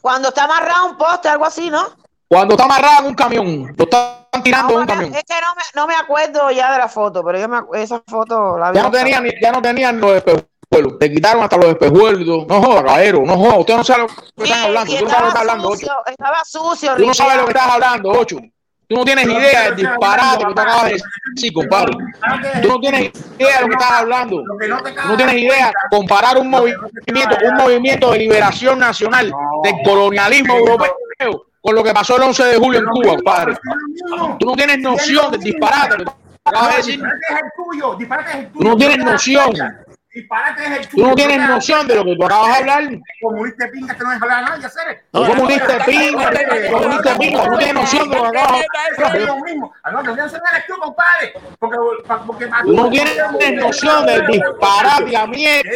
Cuando 0.00 0.28
está 0.28 0.44
amarrado 0.44 0.86
un 0.86 0.96
poste, 0.96 1.28
algo 1.28 1.44
así, 1.44 1.70
¿no? 1.70 1.86
Cuando 2.28 2.54
está 2.54 2.64
amarrado 2.64 3.00
en 3.00 3.06
un 3.06 3.14
camión, 3.14 3.74
lo 3.76 3.84
están 3.84 4.42
tirando 4.42 4.74
en 4.74 4.80
un 4.80 4.86
camión. 4.86 5.14
Es 5.14 5.24
que 5.24 5.34
no 5.40 5.54
me, 5.54 5.62
no 5.74 5.86
me 5.86 5.94
acuerdo 5.94 6.50
ya 6.50 6.72
de 6.72 6.78
la 6.78 6.88
foto, 6.88 7.22
pero 7.24 7.38
yo 7.38 7.48
me, 7.48 7.60
esa 7.80 8.02
foto 8.06 8.58
la 8.58 8.70
vi. 8.70 8.78
Ya 8.78 8.82
no 8.84 8.90
tenían, 8.90 9.26
ya 9.40 9.52
no 9.52 9.62
tenían 9.62 10.00
los 10.00 10.16
espejuelos, 10.16 10.98
te 10.98 11.12
quitaron 11.12 11.42
hasta 11.42 11.56
los 11.56 11.66
espejuelos. 11.66 12.46
No 12.46 12.62
jodas, 12.62 12.84
caballero, 12.84 13.22
no 13.24 13.36
jodas, 13.36 13.58
usted 13.58 13.76
no 13.76 13.84
sabe 13.84 14.02
lo 14.02 14.08
que 14.08 14.44
están 14.44 14.64
hablando, 14.64 14.90
no 14.90 14.96
sabes 14.96 14.96
lo 14.96 15.04
que 15.04 15.04
estás 15.04 15.28
estaba 15.28 15.40
hablando, 15.40 15.68
Ocho. 15.68 15.92
estaba 16.06 16.44
sucio. 16.44 16.96
Tú 16.96 17.06
no 17.06 17.14
sabes 17.14 17.36
lo 17.36 17.44
que 17.44 17.50
estás 17.50 17.68
hablando, 17.68 18.10
Ocho. 18.10 18.36
Tú 18.94 19.00
no 19.00 19.04
tienes 19.04 19.26
idea 19.26 19.62
del 19.64 19.76
disparate 19.76 20.44
que 20.46 20.54
tú 20.54 20.60
acabas 20.60 20.84
de 20.84 21.02
decir, 21.34 21.52
compadre. 21.52 21.94
Tú 22.62 22.68
no 22.68 22.78
tienes 22.78 23.10
idea 23.40 23.56
de 23.56 23.62
lo 23.62 23.68
que 23.68 23.74
estás 23.74 23.90
hablando. 23.90 24.36
Tú 24.36 25.08
no 25.08 25.16
tienes 25.16 25.34
idea 25.34 25.72
comparar 25.90 26.38
un 26.38 26.48
movimiento, 26.48 27.36
un 27.44 27.54
movimiento 27.56 28.12
de 28.12 28.18
liberación 28.18 28.78
nacional 28.78 29.32
del 29.64 29.74
colonialismo 29.84 30.56
europeo 30.58 31.46
con 31.60 31.74
lo 31.74 31.82
que 31.82 31.92
pasó 31.92 32.16
el 32.18 32.22
11 32.22 32.44
de 32.44 32.56
julio 32.56 32.80
en 32.80 32.86
Cuba, 32.86 33.16
compadre. 33.16 33.56
Tú 34.38 34.46
no 34.46 34.52
tienes 34.52 34.78
noción 34.78 35.32
del 35.32 35.40
disparate 35.40 35.96
que 35.96 36.04
tú 36.04 36.12
acabas 36.44 36.70
de 36.70 36.76
decir. 36.76 37.02
Tú 38.52 38.62
no 38.62 38.76
tienes 38.76 38.98
noción. 38.98 39.54
Disparate 40.14 40.64
es 40.64 40.70
el 40.70 40.88
Tú 40.88 40.98
no 40.98 41.14
tienes 41.14 41.48
noción 41.48 41.88
de 41.88 41.94
lo 41.96 42.04
que 42.04 42.14
tú 42.16 42.24
acabas 42.24 42.48
de 42.48 42.54
hablar. 42.54 42.88
Comunista 43.20 43.68
pinga 43.72 43.94
que 43.96 44.04
no 44.04 44.10
deja 44.10 44.24
hablar 44.24 44.44
a 44.44 44.48
nadie. 44.48 44.68
No 45.12 45.26
comunista 45.26 45.84
pinga, 45.84 46.30
comunista 46.70 47.18
pinga, 47.18 47.46
no 47.46 47.58
tienes 47.58 47.74
noción 47.74 48.10
de 48.10 48.16
lo 48.16 48.30
que 48.30 48.38
acabas 48.38 48.60
de 48.96 49.04
hablar. 49.04 49.28
lo 49.28 49.44
mismo. 49.44 49.72
Ah, 49.82 49.90
no, 49.90 50.02
no, 50.02 50.12
eres 50.14 50.32
tú, 50.68 50.74
compadre. 50.80 51.34
Porque, 51.58 51.76
porque 52.26 52.48
Tú 52.62 52.72
no 52.76 52.90
tienes 52.90 53.16
noción 53.56 54.06
del 54.06 54.26
disparate 54.26 55.10
y 55.10 55.14
a 55.16 55.26
mierda 55.26 55.70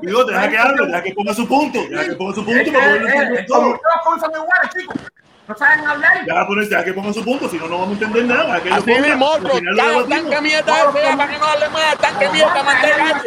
digo, 0.00 0.24
deja 0.24 0.48
que 0.48 0.58
hable, 0.58 0.86
deja 0.86 1.02
que 1.02 1.12
ponga 1.12 1.34
su 1.34 1.46
punto, 1.46 1.78
deja 1.88 2.04
que 2.04 2.14
ponga 2.14 2.34
su 2.34 2.44
punto 2.44 2.60
entender 2.60 3.46
todo. 3.46 3.80
Todos 4.04 4.20
son 4.20 4.30
iguales, 4.30 4.70
chicos. 4.76 4.96
No 5.46 5.54
saben 5.56 5.86
hablar. 5.86 6.24
Deja, 6.24 6.46
poner- 6.46 6.68
deja 6.68 6.84
que 6.84 6.92
ponga 6.94 7.12
su 7.12 7.22
punto, 7.22 7.48
si 7.50 7.58
no, 7.58 7.68
no 7.68 7.78
vamos 7.80 8.00
a 8.00 8.04
entender 8.04 8.24
nada. 8.24 8.54
Así 8.56 8.90
mismo, 8.90 9.36
Ya, 9.38 9.50
debatimos. 9.60 10.08
tanque 10.08 10.40
mierda 10.40 10.72
ese, 10.88 11.02
ya, 11.02 11.16
para 11.16 11.30
que 11.32 11.38
no 11.38 11.44
hable 11.44 11.68
más, 11.68 11.98
tanque 11.98 12.28
mierda, 12.30 12.62
manteca 12.62 13.22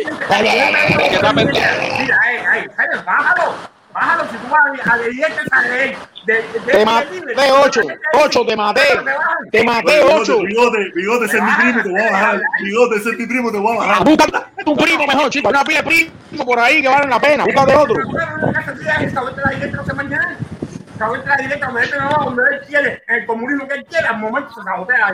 Mira, 2.00 2.20
ay, 2.24 2.38
ay, 2.50 2.68
ay, 2.78 2.88
bájalo. 3.06 3.54
Bájalo 3.94 4.24
si 4.30 4.38
tú 4.38 4.48
vas 4.50 4.88
a 4.88 4.94
a 4.94 4.98
leerte 4.98 5.42
esa 5.46 5.62
ley. 5.62 5.98
De, 6.26 6.34
de, 6.34 6.42
de- 6.60 6.72
Te 6.72 6.86
maté, 6.86 7.52
ocho, 7.64 7.82
ocho, 8.22 8.46
te 8.46 8.56
maté, 8.56 8.82
te 9.52 9.64
maté, 9.64 10.02
Oye, 10.02 10.14
ocho. 10.14 10.40
Bigote, 10.40 10.78
bigote, 10.94 11.26
ese 11.26 11.38
es 11.38 11.44
mi 11.44 11.52
primo, 11.52 11.82
te 11.84 11.90
voy 11.90 12.02
a 12.02 12.12
bajar. 12.12 12.42
Bigote, 12.64 12.96
ese 12.98 13.10
es 13.12 13.18
mi 13.18 13.26
primo, 13.28 13.52
te 13.52 13.58
voy 13.58 13.76
a 13.76 13.80
bajar. 13.80 14.04
Busca 14.04 14.26
tu 14.66 14.76
primo 14.76 15.08
mejor, 15.08 15.30
chico. 15.30 15.50
Una 15.50 15.64
pila 15.64 15.82
de 15.82 15.86
primo 15.88 16.46
por 16.46 16.60
ahí 16.60 16.82
que 16.82 16.90
valen 16.90 17.10
la 17.10 17.20
pena. 17.20 17.46
Búscate 17.46 17.76
otro. 17.76 17.96
Cabete 20.98 21.28
la 21.28 21.38
directa 21.38 21.68
no 21.68 21.80
se 21.80 21.98
mañana. 21.98 21.98
Cabete 21.98 21.98
la 21.98 21.98
directa, 21.98 21.98
donde 21.98 21.98
él 21.98 22.00
no 22.00 22.10
va, 22.10 22.26
donde 22.26 22.44
él 22.56 22.62
quiere, 22.68 23.04
en 23.08 23.16
el 23.16 23.26
comunismo 23.26 23.68
que 23.68 23.74
él 23.76 23.86
quiere, 23.86 24.08
al 24.08 24.18
momento 24.18 24.54
se 24.54 24.64
sabotea. 24.64 25.14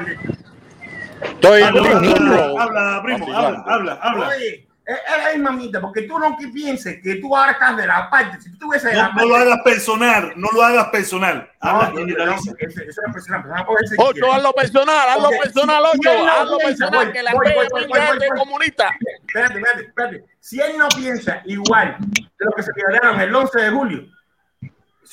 Estoy 1.22 1.61
Habla, 1.61 1.89
en 1.89 1.95
habla, 1.97 2.64
habla, 2.64 3.01
primo, 3.03 3.34
habla, 3.34 3.64
habla, 3.68 3.93
habla. 4.01 4.27
Oye, 4.27 4.68
es 4.85 4.97
la 5.23 5.31
misma 5.34 5.51
mierda, 5.51 5.80
porque 5.80 6.01
tú 6.01 6.19
no 6.19 6.35
que 6.38 6.47
pienses 6.49 7.01
que 7.01 7.15
tú 7.15 7.35
ahora 7.35 7.53
estás 7.53 7.77
de 7.77 7.88
la 7.88 8.10
parte, 8.10 8.41
si 8.41 8.49
tú 8.49 8.55
estuviese 8.55 8.89
de 8.89 8.95
la 8.95 9.03
No, 9.03 9.10
parte. 9.10 9.22
no 9.23 9.27
lo 9.30 9.35
hagas 9.38 9.60
personal, 9.64 10.34
no 10.35 10.47
lo 10.53 10.61
hagas 10.64 10.88
personal. 10.88 11.49
Habla 11.61 11.89
No, 11.89 11.91
y 11.91 11.93
no, 11.93 11.99
generaliza. 12.10 12.51
no, 12.51 12.57
eso- 12.60 12.81
eso 12.81 13.01
es 13.07 13.14
personal, 13.14 13.43
no 13.47 13.65
Ocho, 13.99 14.34
hazlo 14.34 14.51
personal, 14.53 15.10
hazlo 15.10 15.30
personal, 15.41 15.84
si 15.93 15.99
ocho, 15.99 16.26
no 16.26 16.31
hazlo 16.31 16.57
piensa, 16.57 16.85
personal, 16.85 17.05
voy, 17.05 17.14
que 17.14 17.23
la 17.23 17.31
voy, 17.34 17.47
es 17.47 18.30
comunista. 18.38 18.95
Espérate, 19.26 19.53
espérate, 19.60 19.81
espérate. 19.88 20.26
Si 20.41 20.60
él 20.60 20.77
no 20.77 20.89
piensa 20.89 21.41
igual 21.45 21.95
de 21.99 22.45
lo 22.45 22.51
que 22.51 22.64
se 22.64 22.72
liberaron 22.76 23.22
el 23.22 23.34
11 23.34 23.61
de 23.61 23.69
julio, 23.69 24.05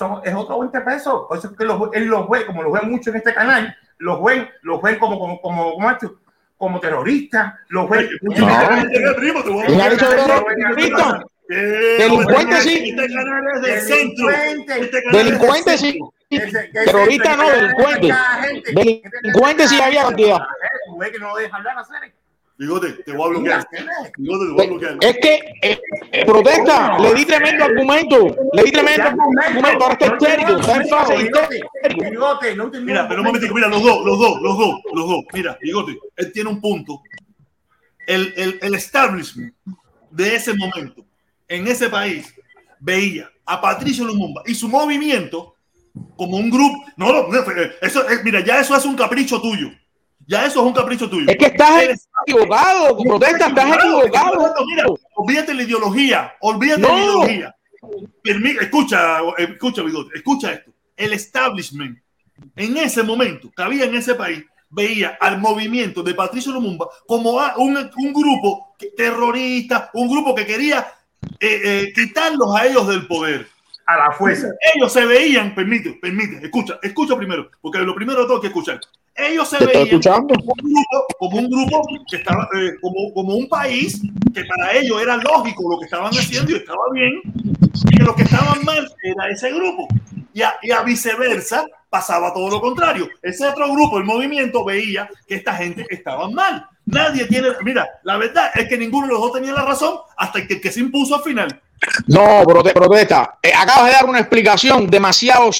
son, 0.01 0.21
es 0.25 0.35
otro 0.35 0.59
20 0.61 0.81
pesos. 0.81 1.27
Por 1.29 1.37
eso 1.39 1.51
es 1.51 1.57
que 1.57 1.65
los- 1.65 1.91
él 1.93 2.05
los 2.07 2.29
ve, 2.29 2.47
como 2.47 2.63
lo 2.63 2.73
ve 2.73 2.81
mucho 2.83 3.11
en 3.11 3.17
este 3.17 3.35
canal, 3.35 3.77
los 3.99 4.23
ven, 4.25 4.49
los 4.63 4.81
ven 4.81 4.99
como, 4.99 5.19
como, 5.19 5.41
como, 5.43 5.75
como, 5.75 5.91
esto, 5.91 6.15
como 6.57 6.81
terroristas, 6.81 7.53
los 7.69 7.89
ven. 7.91 8.09
No, 8.23 8.33
este- 8.33 8.41
sí. 12.63 12.91
Este 12.91 13.13
canal 13.13 13.43
es 13.57 13.63
del 13.63 13.81
centro. 13.81 14.31
Este 14.31 15.03
canal 15.03 15.25
Delincuente 15.25 15.75
es 15.75 15.83
del 15.83 15.93
sí. 15.93 15.99
centro. 16.51 16.85
Terrorista 16.85 17.37
no, 17.37 17.51
delincuente. 17.51 18.15
Delincuente 19.23 19.69
sí 19.69 19.81
había 19.81 20.03
cantidad. 20.05 20.39
Que 21.13 21.19
no 21.19 21.37
deja 21.37 21.57
hablar 21.57 21.79
a. 21.79 21.85
Bigote, 22.61 22.93
te 22.93 23.13
voy 23.13 23.25
a 23.25 23.29
bloquear. 23.31 23.69
Bigote, 24.19 24.45
te 24.45 24.53
voy 24.53 24.65
a 24.65 24.69
bloquear. 24.69 24.99
Es 25.01 25.17
que 25.17 25.35
eh, 25.63 25.81
eh, 26.13 26.27
protesta, 26.27 26.99
le 26.99 27.15
di 27.15 27.25
tremendo 27.25 27.65
argumento, 27.65 28.37
le 28.53 28.63
di 28.65 28.71
tremendo 28.71 29.03
argumento, 29.05 29.83
ahora 29.83 29.95
está 29.95 30.07
histérico, 30.15 30.57
está 30.59 30.77
en 30.77 30.89
fase 30.89 31.15
histérico. 31.15 32.11
Bigote, 32.11 32.55
no 32.57 32.71
te 32.71 32.81
Mira, 32.81 33.09
pero 33.09 33.23
un 33.23 33.29
momentico, 33.29 33.55
mira, 33.55 33.67
los 33.67 33.83
dos, 33.83 34.05
los 34.05 34.19
dos, 34.19 34.43
los 34.43 34.59
dos, 34.59 34.75
los 34.93 35.09
dos. 35.09 35.25
Mira, 35.33 35.57
Bigote, 35.59 35.99
él 36.17 36.33
tiene 36.33 36.51
un 36.51 36.61
punto. 36.61 37.01
El, 38.07 38.35
el, 38.37 38.59
el 38.61 38.75
establishment 38.75 39.55
de 40.11 40.35
ese 40.35 40.53
momento 40.53 41.07
en 41.49 41.67
ese 41.67 41.89
país 41.89 42.35
veía 42.79 43.31
a 43.47 43.59
Patricio 43.59 44.05
Lumumba 44.05 44.43
y 44.45 44.55
su 44.55 44.69
movimiento 44.69 45.55
como 46.15 46.37
un 46.37 46.51
grupo. 46.51 46.85
No, 46.99 47.11
no, 47.11 47.27
no, 47.27 47.45
eso, 47.81 48.07
eh, 48.11 48.21
mira, 48.23 48.41
ya 48.41 48.61
eso 48.61 48.77
es 48.77 48.85
un 48.85 48.97
capricho 48.97 49.41
tuyo. 49.41 49.71
Ya 50.31 50.47
eso 50.47 50.61
es 50.61 50.67
un 50.67 50.73
capricho 50.73 51.11
tuyo. 51.11 51.29
Es 51.29 51.37
que 51.37 51.47
estás 51.47 51.83
Eres- 51.83 52.09
equivocado, 52.25 52.97
protesta, 52.99 53.49
estás 53.49 53.77
equivocado. 53.79 54.55
Mira, 54.65 54.85
olvídate 55.17 55.55
la 55.55 55.63
ideología, 55.65 56.35
olvídate 56.41 56.83
No. 56.83 56.89
la 56.95 57.01
ideología. 57.03 57.57
Permi- 58.23 58.61
escucha, 58.61 59.19
escucha, 59.39 59.83
Bigote, 59.83 60.17
escucha 60.17 60.53
esto. 60.53 60.71
El 60.97 61.15
establishment 61.15 61.99
en 62.55 62.77
ese 62.77 63.03
momento 63.03 63.51
que 63.57 63.61
había 63.63 63.87
en 63.87 63.97
ese 63.97 64.15
país 64.15 64.45
veía 64.69 65.19
al 65.21 65.39
movimiento 65.41 66.01
de 66.05 66.15
Patricio 66.15 66.53
Lumumba 66.53 66.87
como 67.09 67.41
a 67.41 67.57
un, 67.57 67.77
un 67.97 68.13
grupo 68.13 68.77
terrorista, 68.97 69.91
un 69.95 70.09
grupo 70.09 70.33
que 70.33 70.47
quería 70.47 70.87
eh, 71.41 71.61
eh, 71.65 71.93
quitarlos 71.93 72.55
a 72.55 72.67
ellos 72.67 72.87
del 72.87 73.05
poder. 73.09 73.49
A 73.87 73.97
la 73.97 74.13
fuerza. 74.13 74.47
Ellos 74.77 74.93
se 74.93 75.05
veían, 75.05 75.53
permite, 75.57 75.95
permite, 76.01 76.39
escucha, 76.45 76.79
escucha 76.81 77.17
primero, 77.17 77.51
porque 77.61 77.81
lo 77.81 77.93
primero 77.97 78.21
de 78.21 78.27
todo 78.27 78.37
hay 78.37 78.43
que 78.43 78.47
escuchar. 78.47 78.79
Ellos 79.29 79.49
se 79.49 79.59
veían 79.67 80.01
como 80.01 80.53
un 80.53 80.73
grupo, 80.73 81.07
como 81.19 81.37
un 81.39 81.51
grupo 81.51 81.83
que 82.11 82.17
estaba, 82.17 82.49
eh, 82.57 82.73
como, 82.81 83.13
como 83.15 83.35
un 83.35 83.49
país 83.49 84.01
que 84.35 84.45
para 84.45 84.73
ellos 84.77 85.01
era 85.03 85.17
lógico 85.17 85.71
lo 85.71 85.79
que 85.79 85.85
estaban 85.85 86.11
haciendo 86.11 86.53
y 86.53 86.57
estaba 86.57 86.83
bien, 86.93 87.13
y 87.91 87.97
que 87.97 88.03
lo 88.05 88.15
que 88.15 88.23
estaban 88.23 88.65
mal 88.65 88.89
era 89.03 89.29
ese 89.29 89.51
grupo. 89.53 89.89
Y 90.33 90.43
a, 90.43 90.55
y 90.63 90.71
a 90.71 90.83
viceversa 90.83 91.65
pasaba 91.89 92.33
todo 92.33 92.49
lo 92.51 92.61
contrario. 92.61 93.09
Ese 93.21 93.47
otro 93.49 93.71
grupo, 93.73 93.99
el 93.99 94.05
movimiento, 94.05 94.65
veía 94.65 95.09
que 95.27 95.35
esta 95.35 95.55
gente 95.55 95.85
estaba 95.91 96.31
mal. 96.31 96.67
Nadie 96.87 97.27
tiene, 97.27 97.49
mira, 97.63 97.89
la 98.05 98.17
verdad 98.17 98.51
es 98.55 98.69
que 98.69 98.79
ninguno 98.79 99.07
de 99.09 99.13
los 99.13 99.23
dos 99.23 99.33
tenía 99.33 99.53
la 99.53 99.65
razón 99.65 99.95
hasta 100.17 100.47
que 100.47 100.61
que 100.61 100.71
se 100.71 100.81
impuso 100.81 101.17
al 101.17 101.23
final. 101.23 101.61
No, 102.07 102.43
prote- 102.45 102.73
protesta. 102.75 103.39
Eh, 103.43 103.53
acabas 103.57 103.87
de 103.87 103.93
dar 103.93 104.05
una 104.07 104.19
explicación 104.21 104.87
demasiado 104.89 105.51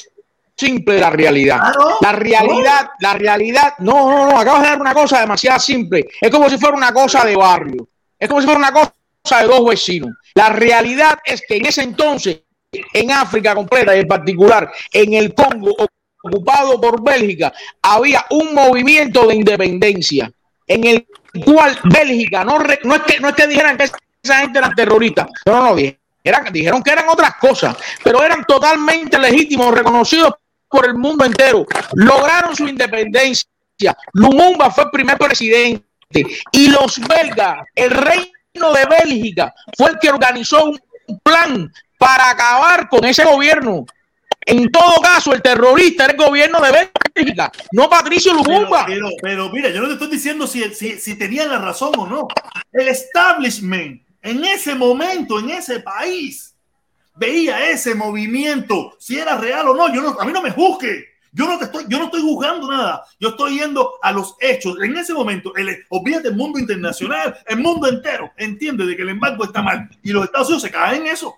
simple 0.61 0.95
de 0.95 1.01
la 1.01 1.09
realidad. 1.09 1.57
Claro. 1.59 1.97
La 2.01 2.11
realidad, 2.11 2.89
la 2.99 3.13
realidad, 3.13 3.73
no, 3.79 4.09
no, 4.09 4.29
no, 4.31 4.39
acabas 4.39 4.61
de 4.61 4.67
dar 4.69 4.81
una 4.81 4.93
cosa 4.93 5.19
demasiado 5.19 5.59
simple. 5.59 6.05
Es 6.19 6.29
como 6.29 6.49
si 6.49 6.57
fuera 6.57 6.77
una 6.77 6.93
cosa 6.93 7.25
de 7.25 7.35
barrio. 7.35 7.87
Es 8.19 8.29
como 8.29 8.41
si 8.41 8.45
fuera 8.45 8.59
una 8.59 8.71
cosa 8.71 9.41
de 9.41 9.47
dos 9.47 9.65
vecinos. 9.65 10.11
La 10.35 10.49
realidad 10.49 11.19
es 11.25 11.41
que 11.47 11.57
en 11.57 11.65
ese 11.65 11.81
entonces, 11.81 12.41
en 12.71 13.11
África 13.11 13.55
completa 13.55 13.95
y 13.95 13.99
en 13.99 14.07
particular 14.07 14.71
en 14.93 15.13
el 15.13 15.33
Congo 15.33 15.75
ocupado 16.23 16.79
por 16.79 17.03
Bélgica, 17.03 17.51
había 17.81 18.25
un 18.29 18.53
movimiento 18.53 19.27
de 19.27 19.35
independencia 19.35 20.31
en 20.67 20.83
el 20.85 21.07
cual 21.43 21.77
Bélgica 21.83 22.45
no, 22.45 22.59
re- 22.59 22.79
no, 22.83 22.95
es, 22.95 23.01
que, 23.01 23.19
no 23.19 23.29
es 23.29 23.35
que 23.35 23.47
dijeran 23.47 23.75
que 23.75 23.89
esa 24.23 24.37
gente 24.37 24.59
era 24.59 24.69
terrorista, 24.75 25.27
no, 25.47 25.53
no, 25.53 25.63
no, 25.69 25.75
dijeron, 25.75 26.53
dijeron 26.53 26.83
que 26.83 26.91
eran 26.91 27.09
otras 27.09 27.35
cosas, 27.37 27.75
pero 28.03 28.23
eran 28.23 28.45
totalmente 28.45 29.17
legítimos, 29.17 29.73
reconocidos 29.73 30.35
por 30.71 30.85
el 30.85 30.95
mundo 30.95 31.25
entero. 31.25 31.65
Lograron 31.93 32.55
su 32.55 32.67
independencia. 32.67 33.47
Lumumba 34.13 34.71
fue 34.71 34.85
el 34.85 34.91
primer 34.91 35.17
presidente 35.17 35.83
y 36.51 36.67
los 36.69 36.99
belgas, 36.99 37.57
el 37.75 37.89
reino 37.91 38.73
de 38.73 38.85
Bélgica, 38.85 39.53
fue 39.77 39.91
el 39.91 39.99
que 39.99 40.09
organizó 40.09 40.65
un 40.65 41.19
plan 41.23 41.71
para 41.97 42.29
acabar 42.29 42.89
con 42.89 43.05
ese 43.05 43.23
gobierno. 43.23 43.85
En 44.45 44.71
todo 44.71 44.99
caso, 45.01 45.33
el 45.33 45.41
terrorista 45.41 46.05
era 46.05 46.13
el 46.13 46.19
gobierno 46.19 46.59
de 46.59 46.89
Bélgica, 47.15 47.51
no 47.71 47.89
Patricio 47.89 48.33
Lumumba. 48.33 48.85
Pero, 48.85 49.07
pero, 49.21 49.21
pero 49.21 49.49
mira, 49.49 49.69
yo 49.69 49.81
no 49.81 49.87
te 49.87 49.93
estoy 49.93 50.09
diciendo 50.09 50.47
si, 50.47 50.63
si, 50.73 50.99
si 50.99 51.15
tenían 51.15 51.49
la 51.49 51.59
razón 51.59 51.91
o 51.97 52.07
no. 52.07 52.27
El 52.71 52.87
establishment 52.87 54.01
en 54.21 54.43
ese 54.43 54.75
momento, 54.75 55.39
en 55.39 55.51
ese 55.51 55.79
país, 55.79 56.50
veía 57.15 57.69
ese 57.69 57.95
movimiento, 57.95 58.95
si 58.99 59.17
era 59.17 59.37
real 59.37 59.69
o 59.69 59.75
no. 59.75 59.93
Yo 59.93 60.01
no, 60.01 60.19
a 60.19 60.25
mí 60.25 60.31
no 60.31 60.41
me 60.41 60.51
juzgue. 60.51 61.11
Yo 61.33 61.47
no 61.47 61.57
te 61.57 61.65
estoy, 61.65 61.85
yo 61.87 61.97
no 61.97 62.05
estoy 62.05 62.21
juzgando 62.21 62.69
nada. 62.69 63.03
Yo 63.19 63.29
estoy 63.29 63.59
yendo 63.59 63.93
a 64.01 64.11
los 64.11 64.35
hechos. 64.39 64.77
En 64.81 64.97
ese 64.97 65.13
momento, 65.13 65.55
el, 65.55 65.85
olvídate 65.89 66.27
el 66.29 66.35
mundo 66.35 66.59
internacional, 66.59 67.37
el 67.45 67.59
mundo 67.59 67.87
entero 67.87 68.31
entiende 68.35 68.85
de 68.85 68.95
que 68.95 69.01
el 69.01 69.09
embargo 69.09 69.45
está 69.45 69.61
mal 69.61 69.89
y 70.03 70.11
los 70.11 70.25
Estados 70.25 70.47
Unidos 70.47 70.63
se 70.63 70.71
caen 70.71 71.03
en 71.03 71.13
eso. 71.13 71.33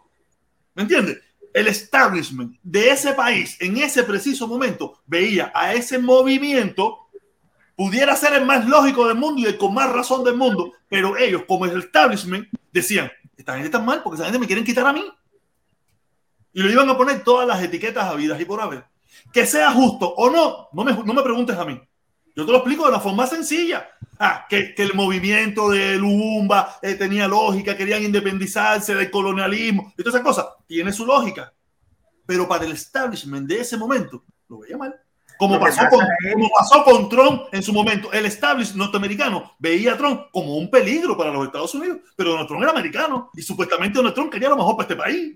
¿Me 0.73 0.83
entiendes? 0.83 1.19
El 1.53 1.67
establishment 1.67 2.57
de 2.63 2.89
ese 2.89 3.13
país 3.13 3.55
en 3.59 3.77
ese 3.77 4.03
preciso 4.03 4.47
momento 4.47 5.03
veía 5.05 5.51
a 5.53 5.73
ese 5.73 5.99
movimiento 5.99 7.03
pudiera 7.75 8.15
ser 8.15 8.33
el 8.33 8.45
más 8.45 8.67
lógico 8.67 9.07
del 9.07 9.17
mundo 9.17 9.41
y 9.41 9.45
el 9.45 9.57
con 9.57 9.73
más 9.73 9.91
razón 9.91 10.23
del 10.23 10.35
mundo, 10.35 10.73
pero 10.89 11.17
ellos 11.17 11.43
como 11.47 11.65
el 11.65 11.79
establishment 11.79 12.47
decían, 12.71 13.11
esta 13.37 13.53
gente 13.53 13.67
está 13.67 13.79
mal 13.79 14.01
porque 14.03 14.15
esa 14.15 14.25
gente 14.25 14.39
me 14.39 14.47
quieren 14.47 14.65
quitar 14.65 14.85
a 14.87 14.93
mí. 14.93 15.03
Y 16.53 16.61
lo 16.61 16.71
iban 16.71 16.89
a 16.89 16.97
poner 16.97 17.23
todas 17.23 17.47
las 17.47 17.61
etiquetas 17.63 18.05
habidas 18.05 18.39
y 18.39 18.45
por 18.45 18.61
haber. 18.61 18.85
Que 19.31 19.45
sea 19.45 19.71
justo 19.71 20.13
o 20.15 20.29
no, 20.29 20.67
no 20.73 20.83
me, 20.83 20.93
no 20.93 21.13
me 21.13 21.23
preguntes 21.23 21.57
a 21.57 21.65
mí. 21.65 21.79
Yo 22.35 22.45
te 22.45 22.51
lo 22.51 22.57
explico 22.59 22.85
de 22.85 22.91
la 22.91 22.99
forma 22.99 23.27
sencilla. 23.27 23.89
Ah, 24.19 24.45
que, 24.49 24.73
que 24.75 24.83
el 24.83 24.93
movimiento 24.93 25.69
de 25.69 25.97
Lumumba 25.97 26.77
eh, 26.81 26.93
tenía 26.95 27.27
lógica, 27.27 27.75
querían 27.75 28.03
independizarse 28.03 28.95
del 28.95 29.09
colonialismo 29.11 29.91
y 29.97 30.03
todas 30.03 30.15
esas 30.15 30.25
cosas. 30.27 30.45
Tiene 30.67 30.91
su 30.93 31.05
lógica. 31.05 31.51
Pero 32.25 32.47
para 32.47 32.65
el 32.65 32.71
establishment 32.71 33.47
de 33.47 33.59
ese 33.61 33.75
momento, 33.77 34.23
lo 34.47 34.59
veía 34.59 34.77
mal. 34.77 34.95
Como 35.37 35.59
pasó, 35.59 35.77
pasa 35.77 35.89
con, 35.89 36.03
es- 36.03 36.33
como 36.33 36.49
pasó 36.57 36.83
con 36.83 37.09
Trump 37.09 37.41
en 37.51 37.63
su 37.63 37.73
momento. 37.73 38.11
El 38.13 38.25
establishment 38.27 38.77
norteamericano 38.77 39.55
veía 39.59 39.93
a 39.93 39.97
Trump 39.97 40.21
como 40.31 40.55
un 40.57 40.69
peligro 40.69 41.17
para 41.17 41.31
los 41.31 41.45
Estados 41.47 41.73
Unidos, 41.75 41.97
pero 42.15 42.31
Donald 42.31 42.47
Trump 42.47 42.61
era 42.61 42.71
americano 42.71 43.29
y 43.33 43.41
supuestamente 43.41 43.97
Donald 43.97 44.15
Trump 44.15 44.31
quería 44.31 44.49
lo 44.49 44.55
mejor 44.57 44.77
para 44.77 44.83
este 44.87 44.95
país. 44.95 45.35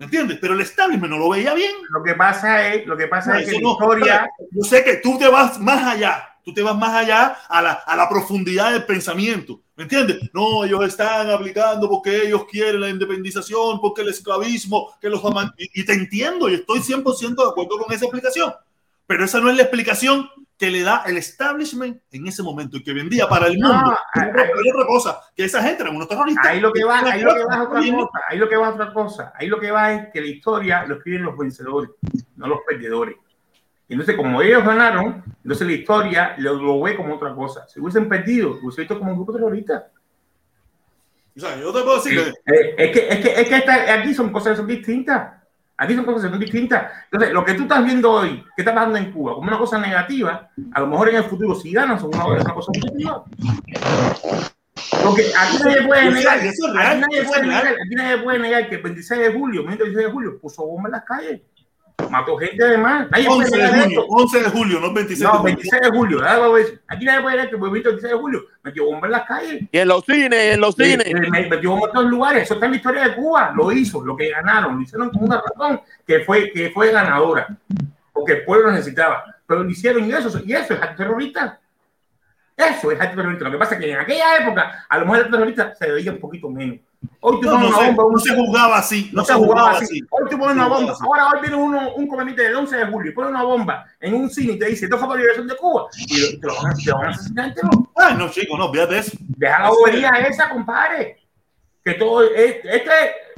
¿Me 0.00 0.06
entiendes? 0.06 0.38
Pero 0.40 0.54
el 0.54 0.60
establishment 0.62 1.10
no 1.12 1.18
lo 1.18 1.28
veía 1.28 1.54
bien. 1.54 1.72
Lo 1.90 2.02
que 2.02 2.14
pasa 2.14 2.68
es, 2.74 2.86
lo 2.86 2.96
que 2.96 3.06
pasa 3.06 3.34
No, 3.34 3.38
es 3.38 3.46
que 3.46 3.52
la 3.52 3.60
no. 3.60 3.72
historia, 3.72 4.30
Yo 4.50 4.62
sé 4.64 4.82
que 4.82 4.96
tú 4.96 5.18
te 5.18 5.28
vas 5.28 5.60
más 5.60 5.84
allá, 5.86 6.26
tú 6.42 6.52
te 6.54 6.62
vas 6.62 6.74
más 6.76 6.94
allá 6.94 7.36
a 7.48 7.62
la, 7.62 7.72
a 7.72 7.96
la 7.96 8.08
profundidad 8.08 8.72
del 8.72 8.84
pensamiento, 8.86 9.60
¿me 9.76 9.82
entiendes? 9.84 10.18
No, 10.32 10.64
ellos 10.64 10.84
están 10.86 11.30
aplicando 11.30 11.88
porque 11.88 12.24
ellos 12.26 12.46
quieren 12.50 12.80
la 12.80 12.88
independización, 12.88 13.78
porque 13.80 14.00
el 14.02 14.08
esclavismo, 14.08 14.94
que 15.00 15.10
los 15.10 15.22
aman- 15.22 15.52
y, 15.58 15.82
y 15.82 15.84
te 15.84 15.92
entiendo 15.92 16.48
y 16.48 16.54
estoy 16.54 16.80
100% 16.80 17.44
de 17.44 17.50
acuerdo 17.50 17.78
con 17.78 17.92
esa 17.94 18.06
explicación, 18.06 18.54
pero 19.06 19.24
esa 19.24 19.38
no 19.40 19.50
es 19.50 19.56
la 19.56 19.62
explicación 19.62 20.30
que 20.60 20.70
le 20.70 20.82
da 20.82 21.02
el 21.06 21.16
establishment 21.16 22.02
en 22.12 22.26
ese 22.26 22.42
momento 22.42 22.76
y 22.76 22.82
que 22.82 22.92
vendía 22.92 23.26
para 23.26 23.46
el 23.46 23.58
No, 23.58 23.72
mundo. 23.72 23.96
ahí- 24.12 24.28
Hay 24.28 24.70
otra 24.70 24.86
cosa, 24.86 25.20
que 25.34 25.44
esa 25.44 25.62
gente 25.62 25.82
eran 25.82 25.96
unos 25.96 26.06
terroristas. 26.06 26.46
ahí 26.46 26.60
lo 26.60 26.70
que 26.70 26.84
va, 26.84 27.00
ahí 27.00 27.22
lo 27.22 27.34
que 27.34 27.44
va 27.44 27.54
es 27.54 27.60
otra 27.62 27.80
cosa, 27.80 28.10
ahí 28.28 28.38
lo 28.38 28.48
que 28.50 28.56
va 28.56 28.68
es 28.68 28.74
otra 28.74 28.92
cosa, 28.92 29.32
ahí 29.36 29.46
lo 29.48 29.58
que 29.58 29.70
va 29.70 29.92
es 29.94 30.08
que 30.12 30.20
la 30.20 30.26
historia 30.26 30.84
lo 30.84 30.96
escriben 30.96 31.22
los 31.22 31.36
vencedores, 31.38 31.90
no 32.36 32.46
los 32.46 32.58
perdedores. 32.68 33.16
Entonces, 33.88 34.14
como 34.16 34.42
ellos 34.42 34.62
ganaron, 34.62 35.24
entonces 35.42 35.66
la 35.66 35.72
historia 35.72 36.34
lo, 36.36 36.54
lo 36.54 36.80
ve 36.82 36.94
como 36.94 37.14
otra 37.14 37.34
cosa. 37.34 37.66
Si 37.66 37.80
hubiesen 37.80 38.06
perdido, 38.08 38.50
hubiesen 38.62 38.82
visto 38.82 38.98
como 38.98 39.12
un 39.12 39.16
grupo 39.16 39.32
terrorista. 39.32 39.88
O 41.36 41.40
sea, 41.40 41.56
yo 41.58 41.72
te 41.72 41.80
puedo 41.82 41.96
decir 41.96 42.16
que 42.44 42.52
Eh, 42.54 42.74
es 42.76 42.90
que, 42.92 43.08
es 43.08 43.18
que, 43.18 43.40
es 43.40 43.48
que 43.48 43.56
esta- 43.56 43.94
aquí 43.94 44.12
son 44.14 44.30
cosas 44.30 44.52
que 44.52 44.56
son 44.58 44.66
distintas. 44.66 45.39
Aquí 45.80 45.94
son 45.94 46.04
cosas 46.04 46.30
son 46.30 46.38
distintas. 46.38 46.92
Entonces, 47.04 47.32
lo 47.32 47.42
que 47.42 47.54
tú 47.54 47.62
estás 47.62 47.82
viendo 47.82 48.12
hoy, 48.12 48.44
que 48.54 48.60
está 48.60 48.74
pasando 48.74 48.98
en 48.98 49.10
Cuba, 49.10 49.34
como 49.34 49.48
una 49.48 49.56
cosa 49.56 49.78
negativa, 49.78 50.50
a 50.72 50.80
lo 50.80 50.86
mejor 50.86 51.08
en 51.08 51.16
el 51.16 51.24
futuro, 51.24 51.54
si 51.54 51.72
ganan, 51.72 51.98
son 51.98 52.14
una, 52.14 52.26
una 52.26 52.52
cosa 52.52 52.70
positiva. 52.70 53.24
Porque 55.02 55.32
aquí 55.38 55.56
nadie 55.64 55.82
puede 55.86 56.10
negar, 56.10 56.38
aquí 56.38 57.00
nadie 57.00 57.24
puede 57.24 57.42
negar, 57.46 57.66
aquí 57.66 57.94
nadie 57.94 58.18
puede 58.18 58.38
negar 58.40 58.68
que 58.68 58.74
el 58.74 58.82
26 58.82 59.20
de 59.20 59.32
julio, 59.32 59.60
el 59.62 59.66
26 59.68 59.96
de 59.96 60.12
julio, 60.12 60.38
puso 60.38 60.66
bomba 60.66 60.88
en 60.88 60.92
las 60.92 61.04
calles. 61.04 61.40
Mató 62.08 62.36
gente 62.36 62.64
además. 62.64 63.08
Nadie 63.10 63.26
puede 63.26 63.38
11 63.44 63.56
de 63.58 63.64
esto. 63.88 64.06
11 64.08 64.38
de 64.40 64.50
julio, 64.50 64.80
no 64.80 64.92
26 64.94 65.18
de 65.18 65.24
No, 65.24 65.30
julio. 65.32 65.44
26 65.56 65.82
de 65.82 65.88
julio. 65.90 66.20
Aquí 66.88 67.04
nadie 67.04 67.20
puede 67.22 67.36
negar 67.36 67.48
que 67.50 67.54
el 67.56 67.60
movimiento 67.60 67.88
del 67.90 67.96
26 67.96 68.12
de 68.12 68.18
julio 68.18 68.44
metió 68.62 68.84
bomba 68.86 69.06
en 69.06 69.12
las 69.12 69.24
calles. 69.26 69.62
Y 69.70 69.78
en 69.78 69.88
los 69.88 70.04
cines, 70.04 70.54
en 70.54 70.60
los 70.60 70.74
cines. 70.74 71.06
eh, 71.06 71.14
me- 71.14 71.48
metió 71.48 71.70
bomba 71.70 71.86
en 71.88 71.92
todos 71.92 72.10
lugares. 72.10 72.42
Eso 72.44 72.54
está 72.54 72.66
en 72.66 72.72
la 72.72 72.76
historia 72.76 73.08
de 73.08 73.14
Cuba. 73.16 73.52
Lo 73.56 73.72
hizo, 73.72 74.04
lo 74.04 74.16
que 74.16 74.30
ganaron. 74.30 74.76
Lo 74.76 74.82
hicieron 74.82 75.10
con 75.10 75.24
una 75.24 75.40
razón 75.42 75.80
que 76.06 76.20
fue, 76.20 76.50
que 76.52 76.70
fue 76.70 76.90
ganadora. 76.92 77.46
Porque 78.12 78.32
el 78.32 78.44
pueblo 78.44 78.66
lo 78.68 78.72
necesitaba. 78.72 79.24
Pero 79.46 79.62
lo 79.64 79.70
hicieron 79.70 80.04
y 80.04 80.12
eso, 80.12 80.40
y 80.44 80.52
eso 80.52 80.74
es 80.74 80.82
acto 80.82 80.96
terrorista. 81.02 81.58
Eso 82.56 82.90
es 82.92 83.00
acto 83.00 83.16
terrorista. 83.16 83.44
Lo 83.46 83.52
que 83.52 83.58
pasa 83.58 83.74
es 83.74 83.80
que 83.80 83.90
en 83.92 83.98
aquella 83.98 84.36
época, 84.38 84.84
a 84.88 84.98
lo 84.98 85.06
mejor 85.06 85.24
el 85.26 85.30
terrorista 85.30 85.74
se 85.74 85.90
veía 85.90 86.12
un 86.12 86.18
poquito 86.20 86.48
menos. 86.50 86.78
Hoy 87.22 87.40
tú 87.40 87.46
No, 87.46 87.52
pones 87.52 87.62
no 87.62 87.68
una 87.68 87.78
se- 87.78 87.92
bomba. 87.92 88.04
no 88.12 88.18
se 88.18 88.34
jugaba 88.34 88.78
así, 88.78 89.10
No 89.12 89.24
se 89.24 89.32
jugaba 89.34 89.70
así. 89.72 90.00
Hoy 90.10 90.30
tú 90.30 90.38
pones 90.38 90.54
una 90.56 90.68
bomba. 90.68 90.94
Ahora 91.00 91.28
hoy 91.28 91.40
viene 91.42 91.56
uno, 91.56 91.94
un 91.94 92.06
comité 92.08 92.42
del 92.44 92.56
11 92.56 92.76
de 92.76 92.86
julio 92.86 93.10
y 93.10 93.14
pone 93.14 93.28
una 93.30 93.42
bomba 93.42 93.86
en 94.00 94.14
un 94.14 94.30
cine 94.30 94.52
y 94.54 94.58
te 94.58 94.66
dice, 94.66 94.84
esto 94.86 94.98
fue 94.98 95.08
la 95.08 95.14
liberación 95.16 95.46
de 95.48 95.56
Cuba. 95.56 95.86
Y 95.98 96.38
te 96.38 96.46
lo 96.46 96.54
van 96.56 96.66
a, 96.72 96.74
te 96.74 96.92
van 96.92 97.06
a 97.06 97.10
asesinar 97.10 97.54
no, 98.18 98.28
chico, 98.30 98.56
no, 98.56 98.72
fíjate 98.72 98.98
eso. 98.98 99.12
Deja 99.20 99.58
la 99.60 99.68
bobería 99.70 100.10
esa, 100.28 100.48
compadre. 100.48 101.18
Que 101.84 101.94
todo 101.94 102.22
es, 102.22 102.56
este, 102.64 102.90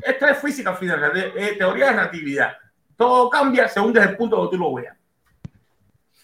esto 0.05 0.26
es 0.26 0.39
física 0.39 0.70
al 0.70 0.76
final, 0.76 1.16
es, 1.16 1.32
es 1.36 1.59
teoría 1.59 1.86
de 1.86 1.93
relatividad. 1.93 2.52
Todo 2.97 3.30
cambia 3.30 3.68
según 3.68 3.93
desde 3.93 4.10
el 4.10 4.16
punto 4.16 4.36
donde 4.36 4.56
tú 4.56 4.62
lo 4.62 4.74
veas. 4.74 4.97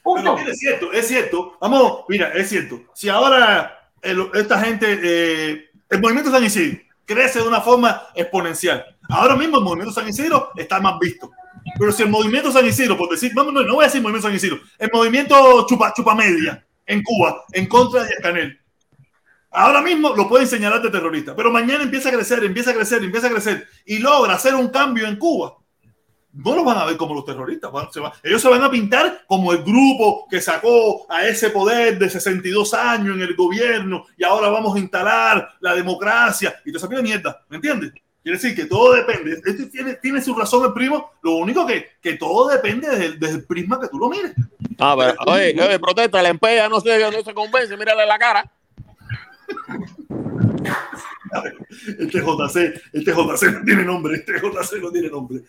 Pero 0.05 0.37
mira, 0.37 0.51
es 0.51 0.59
cierto, 0.59 0.93
es 0.93 1.07
cierto. 1.07 1.57
Vamos, 1.61 2.05
mira, 2.09 2.33
es 2.33 2.49
cierto. 2.49 2.81
Si 2.95 3.09
ahora 3.09 3.91
el- 4.01 4.31
esta 4.35 4.59
gente, 4.61 4.99
eh, 5.03 5.71
el 5.91 6.01
movimiento 6.01 6.31
San 6.31 6.45
Isidro 6.45 6.81
crece 7.09 7.41
de 7.41 7.49
una 7.49 7.63
forma 7.63 8.03
exponencial. 8.15 8.85
Ahora 9.09 9.35
mismo 9.35 9.59
el 9.59 9.65
movimiento 9.65 9.93
San 9.93 10.07
Isidro 10.07 10.51
está 10.55 10.79
más 10.79 10.99
visto. 11.01 11.31
Pero 11.79 11.91
si 11.91 12.03
el 12.03 12.11
movimiento 12.11 12.53
San 12.53 12.67
Isidro, 12.67 12.97
por 12.97 13.09
decir, 13.09 13.33
no, 13.35 13.45
no, 13.45 13.63
no 13.63 13.75
voy 13.75 13.85
a 13.85 13.89
decir 13.89 14.03
movimiento 14.03 14.29
San 14.29 14.37
Isidro, 14.37 14.61
el 14.79 14.91
movimiento 14.93 15.67
Chupa, 15.67 15.93
Chupa 15.95 16.15
Media 16.15 16.65
en 16.87 17.03
Cuba, 17.03 17.45
en 17.53 17.67
contra 17.67 18.05
de 18.05 18.15
Canel. 18.23 18.61
Ahora 19.51 19.81
mismo 19.81 20.15
lo 20.15 20.29
pueden 20.29 20.47
señalar 20.47 20.83
de 20.83 20.91
terrorista, 20.91 21.35
pero 21.35 21.51
mañana 21.51 21.83
empieza 21.83 22.11
a 22.11 22.13
crecer, 22.13 22.45
empieza 22.45 22.71
a 22.71 22.75
crecer, 22.75 23.03
empieza 23.03 23.27
a 23.29 23.31
crecer 23.31 23.67
y 23.87 23.99
logra 23.99 24.35
hacer 24.35 24.55
un 24.55 24.69
cambio 24.69 25.09
en 25.09 25.17
Cuba 25.17 25.58
no 26.33 26.55
los 26.55 26.65
van 26.65 26.79
a 26.79 26.85
ver 26.85 26.97
como 26.97 27.15
los 27.15 27.25
terroristas. 27.25 27.71
ellos 28.23 28.43
se 28.43 28.49
van 28.49 28.63
a 28.63 28.71
pintar 28.71 29.25
como 29.27 29.53
el 29.53 29.63
grupo 29.63 30.27
que 30.29 30.41
sacó 30.41 31.07
a 31.11 31.27
ese 31.27 31.51
poder 31.51 31.99
de 31.99 32.09
62 32.09 32.75
años 32.75 33.17
en 33.17 33.23
el 33.23 33.35
gobierno 33.35 34.05
y 34.17 34.25
ahora 34.25 34.49
vamos 34.49 34.77
a 34.77 34.79
instalar 34.79 35.57
la 35.61 35.75
democracia 35.75 36.55
y 36.65 36.73
te 36.73 36.79
saca 36.79 37.01
mierda. 37.03 37.45
¿Me 37.49 37.57
entiendes? 37.57 37.93
Quiere 38.23 38.39
decir 38.39 38.55
que 38.55 38.67
todo 38.67 38.93
depende. 38.93 39.41
Este 39.45 39.67
tiene, 39.67 39.95
tiene 39.95 40.21
su 40.21 40.35
razón 40.35 40.67
el 40.67 40.73
primo. 40.73 41.13
Lo 41.23 41.37
único 41.37 41.67
que, 41.67 41.93
que 42.01 42.15
todo 42.15 42.49
depende 42.49 42.89
desde, 42.89 43.17
desde 43.17 43.37
el 43.37 43.45
prisma 43.45 43.81
que 43.81 43.89
tú 43.89 43.99
lo 43.99 44.11
mires. 44.11 44.33
Ah, 44.79 44.95
pero, 44.99 45.15
oye, 45.27 45.57
oye, 45.61 45.79
protesta, 45.79 46.21
la 46.21 46.29
empeña, 46.29 46.69
no 46.69 46.81
se, 46.81 47.11
no 47.11 47.23
se 47.23 47.35
convence, 47.35 47.77
mírale 47.77 48.05
la 48.05 48.19
cara. 48.19 48.51
Este 51.99 52.21
JC, 52.21 52.81
este 52.93 53.13
JC 53.13 53.53
no 53.59 53.65
tiene 53.65 53.85
nombre. 53.85 54.17
Este 54.17 54.33
JC 54.35 54.81
no 54.83 54.91
tiene 54.91 55.09
nombre. 55.09 55.41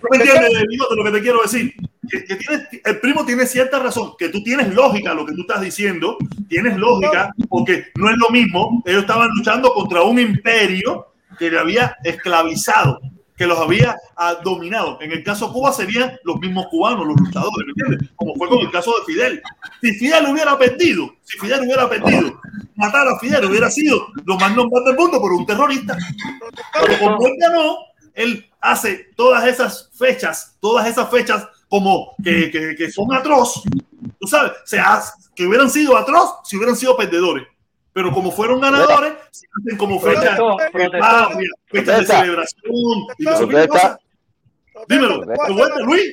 ¿No 0.00 0.08
me 0.10 0.16
entiendes, 0.16 0.66
bigote, 0.68 0.94
lo 0.96 1.04
que 1.04 1.10
te 1.10 1.20
quiero 1.20 1.42
decir? 1.42 1.72
Que, 2.08 2.24
que 2.24 2.36
tiene- 2.36 2.68
el 2.84 3.00
primo 3.00 3.24
tiene 3.26 3.44
cierta 3.46 3.78
razón, 3.80 4.12
que 4.18 4.28
tú 4.28 4.42
tienes 4.42 4.72
lógica 4.74 5.12
lo 5.12 5.26
que 5.26 5.34
tú 5.34 5.42
estás 5.42 5.60
diciendo, 5.60 6.16
tienes 6.48 6.76
lógica, 6.78 7.34
porque 7.48 7.86
no 7.96 8.08
es 8.08 8.16
lo 8.16 8.30
mismo. 8.30 8.82
Ellos 8.86 9.02
estaban 9.02 9.28
luchando 9.36 9.72
contra 9.74 10.02
un 10.02 10.18
imperio 10.18 11.08
que 11.38 11.50
le 11.50 11.58
había 11.58 11.96
esclavizado, 12.04 13.00
que 13.38 13.46
los 13.46 13.58
había 13.58 13.96
ah, 14.16 14.34
dominado. 14.42 14.98
En 15.00 15.12
el 15.12 15.22
caso 15.22 15.46
de 15.46 15.52
Cuba 15.52 15.72
serían 15.72 16.18
los 16.24 16.40
mismos 16.40 16.66
cubanos, 16.66 17.06
los 17.06 17.16
luchadores, 17.16 17.66
¿me 17.66 17.70
entiendes? 17.70 18.10
Como 18.16 18.34
fue 18.34 18.48
con 18.48 18.58
el 18.58 18.70
caso 18.70 18.92
de 18.98 19.12
Fidel. 19.12 19.42
Si 19.80 19.94
Fidel 19.94 20.26
hubiera 20.26 20.58
perdido, 20.58 21.14
si 21.22 21.38
Fidel 21.38 21.60
hubiera 21.60 21.88
perdido, 21.88 22.40
matar 22.74 23.06
a 23.06 23.18
Fidel 23.20 23.44
hubiera 23.44 23.70
sido 23.70 24.08
lo 24.24 24.36
más 24.36 24.54
normal 24.56 24.84
del 24.84 24.96
mundo 24.96 25.20
por 25.20 25.32
un 25.32 25.46
terrorista. 25.46 25.96
Pero 26.80 26.98
como 26.98 27.26
él 27.26 27.32
ganó, 27.38 27.76
él 28.14 28.44
hace 28.60 29.06
todas 29.16 29.46
esas 29.46 29.88
fechas, 29.96 30.56
todas 30.60 30.88
esas 30.88 31.08
fechas 31.08 31.46
como 31.68 32.16
que, 32.22 32.50
que, 32.50 32.74
que 32.74 32.90
son 32.90 33.14
atroz, 33.14 33.62
tú 34.18 34.26
sabes, 34.26 34.52
se 34.64 34.80
que 35.36 35.46
hubieran 35.46 35.70
sido 35.70 35.96
atroz 35.96 36.40
si 36.44 36.56
hubieran 36.56 36.74
sido 36.74 36.96
perdedores. 36.96 37.46
Pero 37.98 38.12
como 38.12 38.30
fueron 38.30 38.60
ganadores, 38.60 39.14
se 39.32 39.44
hacen 39.58 39.76
como 39.76 39.98
fechas 39.98 40.38
Protestó, 40.70 41.36
de 41.72 42.06
celebración 42.06 42.72
y. 43.18 43.24
Dímelo, 44.88 45.26
¿Te 45.26 45.34
puedo 45.34 45.46
¿te 45.46 45.52
vuelta, 45.52 45.74
hacer 45.74 45.84
Luis? 45.84 46.04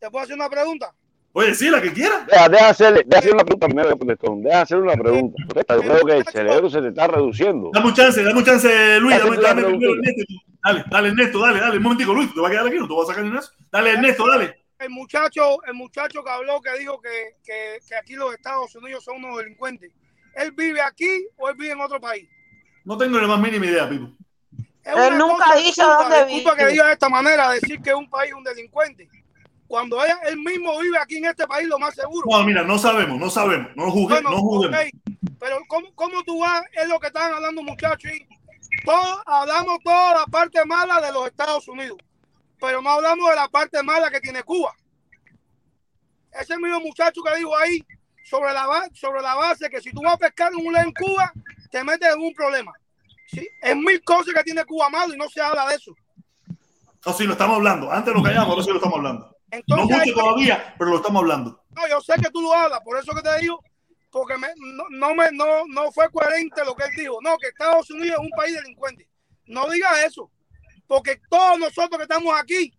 ¿Te 0.00 0.10
puedo 0.10 0.24
hacer 0.24 0.34
una 0.34 0.50
pregunta? 0.50 0.92
Oye, 1.34 1.54
sí, 1.54 1.70
la 1.70 1.80
que 1.80 1.92
quiera. 1.92 2.26
Deja, 2.28 2.48
deja 2.48 2.68
hacerle, 2.68 3.02
deja 3.06 3.18
hacerle 3.20 3.34
una 3.34 3.44
pregunta 3.44 3.66
primero, 3.68 3.96
Protestón. 3.96 4.42
Deja 4.42 4.60
hacerle 4.62 4.82
una 4.82 4.96
pregunta. 4.96 5.36
Protesta, 5.46 5.76
yo 5.76 5.82
creo 5.82 6.04
que 6.04 6.16
el 6.16 6.24
cerebro 6.24 6.68
se 6.68 6.82
te 6.82 6.88
está 6.88 7.06
reduciendo. 7.06 7.70
Dame 7.72 7.86
un 7.86 7.94
chance, 7.94 8.20
dame 8.20 8.38
un 8.40 8.44
chance, 8.44 8.98
Luis. 8.98 9.16
Dame, 9.16 9.36
dame 9.36 9.62
primero 9.62 9.94
Ernesto. 9.94 10.34
Dale, 10.64 10.84
dale, 10.90 11.08
Ernesto, 11.10 11.38
dale, 11.38 11.60
dale. 11.60 11.76
Un 11.76 11.82
momentico, 11.84 12.12
Luis, 12.12 12.34
te 12.34 12.40
vas 12.40 12.48
a 12.48 12.50
quedar 12.50 12.66
aquí, 12.66 12.76
no 12.76 12.88
te 12.88 12.94
vas 12.94 13.04
a 13.04 13.12
sacar 13.12 13.24
ni 13.24 13.38
eso. 13.38 13.52
Dale, 13.70 13.90
Ernesto, 13.92 14.26
dale. 14.26 14.64
El 14.80 14.90
muchacho, 14.90 15.62
el 15.64 15.74
muchacho 15.74 16.24
que 16.24 16.30
habló, 16.30 16.60
que 16.60 16.76
dijo 16.76 17.00
que, 17.00 17.36
que, 17.44 17.78
que 17.88 17.94
aquí 17.94 18.14
los 18.14 18.34
Estados 18.34 18.74
Unidos 18.74 19.04
son 19.04 19.24
unos 19.24 19.38
delincuentes. 19.38 19.92
¿Él 20.36 20.52
vive 20.52 20.80
aquí 20.80 21.26
o 21.36 21.48
él 21.48 21.56
vive 21.56 21.72
en 21.72 21.80
otro 21.80 22.00
país? 22.00 22.28
No 22.84 22.98
tengo 22.98 23.16
ni 23.16 23.22
la 23.22 23.28
más 23.28 23.40
mínima 23.40 23.66
idea, 23.66 23.88
Pipo. 23.88 24.08
Es 24.82 24.96
Él 24.96 25.16
nunca 25.16 25.46
absurda, 25.52 25.96
dónde 26.02 26.24
vive. 26.26 26.56
que 26.56 26.66
diga 26.66 26.86
de 26.86 26.92
esta 26.92 27.08
manera, 27.08 27.50
decir 27.50 27.80
que 27.80 27.94
un 27.94 28.08
país 28.10 28.30
es 28.30 28.36
un 28.36 28.44
delincuente. 28.44 29.08
Cuando 29.66 30.04
él, 30.04 30.12
él 30.28 30.36
mismo 30.36 30.78
vive 30.78 30.98
aquí 30.98 31.16
en 31.16 31.24
este 31.26 31.46
país, 31.46 31.66
lo 31.66 31.78
más 31.78 31.94
seguro. 31.94 32.26
No, 32.30 32.44
mira, 32.44 32.62
no 32.62 32.78
sabemos, 32.78 33.18
no 33.18 33.30
sabemos. 33.30 33.70
No 33.74 33.90
juzguemos, 33.90 34.42
Bueno, 34.42 34.70
no 34.70 34.78
Pero 35.40 35.58
¿cómo, 35.66 35.94
cómo 35.94 36.22
tú 36.22 36.40
vas? 36.40 36.62
Es 36.72 36.86
lo 36.86 37.00
que 37.00 37.06
estaban 37.06 37.32
hablando 37.32 37.62
muchachos. 37.62 38.10
Y 38.12 38.26
todos 38.84 39.20
hablamos 39.24 39.78
toda 39.82 40.20
la 40.20 40.26
parte 40.26 40.64
mala 40.66 41.00
de 41.00 41.12
los 41.12 41.26
Estados 41.26 41.66
Unidos, 41.68 41.98
pero 42.60 42.82
no 42.82 42.90
hablamos 42.90 43.30
de 43.30 43.36
la 43.36 43.48
parte 43.48 43.82
mala 43.82 44.10
que 44.10 44.20
tiene 44.20 44.42
Cuba. 44.42 44.74
Ese 46.38 46.58
mismo 46.58 46.80
muchacho 46.80 47.22
que 47.22 47.36
dijo 47.38 47.56
ahí 47.56 47.82
sobre 48.24 48.52
la, 48.52 48.66
ba- 48.66 48.88
sobre 48.94 49.20
la 49.22 49.34
base 49.36 49.68
que 49.70 49.80
si 49.80 49.92
tú 49.92 50.00
vas 50.02 50.14
a 50.14 50.18
pescar 50.18 50.52
un 50.54 50.66
hule 50.66 50.80
en 50.80 50.92
Cuba, 50.92 51.32
te 51.70 51.84
metes 51.84 52.12
en 52.12 52.20
un 52.20 52.32
problema. 52.34 52.72
¿sí? 53.30 53.46
Es 53.62 53.76
mil 53.76 54.02
cosas 54.02 54.34
que 54.34 54.42
tiene 54.42 54.64
Cuba 54.64 54.88
malo 54.88 55.14
y 55.14 55.16
no 55.18 55.28
se 55.28 55.40
habla 55.40 55.66
de 55.68 55.76
eso. 55.76 55.94
No, 57.06 57.12
sí, 57.12 57.24
lo 57.24 57.32
estamos 57.32 57.56
hablando. 57.56 57.92
Antes 57.92 58.14
lo 58.14 58.22
callamos, 58.22 58.48
ahora 58.50 58.62
sí 58.62 58.70
lo 58.70 58.76
estamos 58.76 58.96
hablando. 58.98 59.26
No 59.26 59.56
Entonces, 59.58 59.86
mucho 59.86 60.00
hay- 60.02 60.14
todavía, 60.14 60.74
pero 60.78 60.90
lo 60.90 60.96
estamos 60.96 61.20
hablando. 61.20 61.62
No, 61.70 61.88
yo 61.88 62.00
sé 62.00 62.14
que 62.14 62.30
tú 62.30 62.40
lo 62.40 62.52
hablas, 62.54 62.80
por 62.80 62.98
eso 62.98 63.12
que 63.14 63.20
te 63.22 63.38
digo, 63.40 63.62
porque 64.10 64.36
me- 64.38 64.54
no, 64.56 64.84
no 64.90 65.14
me, 65.14 65.30
no, 65.32 65.66
no 65.68 65.92
fue 65.92 66.08
coherente 66.10 66.64
lo 66.64 66.74
que 66.74 66.84
él 66.84 66.90
dijo. 66.96 67.18
No, 67.20 67.36
que 67.36 67.48
Estados 67.48 67.90
Unidos 67.90 68.16
es 68.18 68.24
un 68.24 68.30
país 68.30 68.54
delincuente. 68.54 69.06
No 69.46 69.68
diga 69.68 70.04
eso, 70.06 70.30
porque 70.86 71.20
todos 71.28 71.58
nosotros 71.58 71.98
que 71.98 72.04
estamos 72.04 72.34
aquí, 72.40 72.72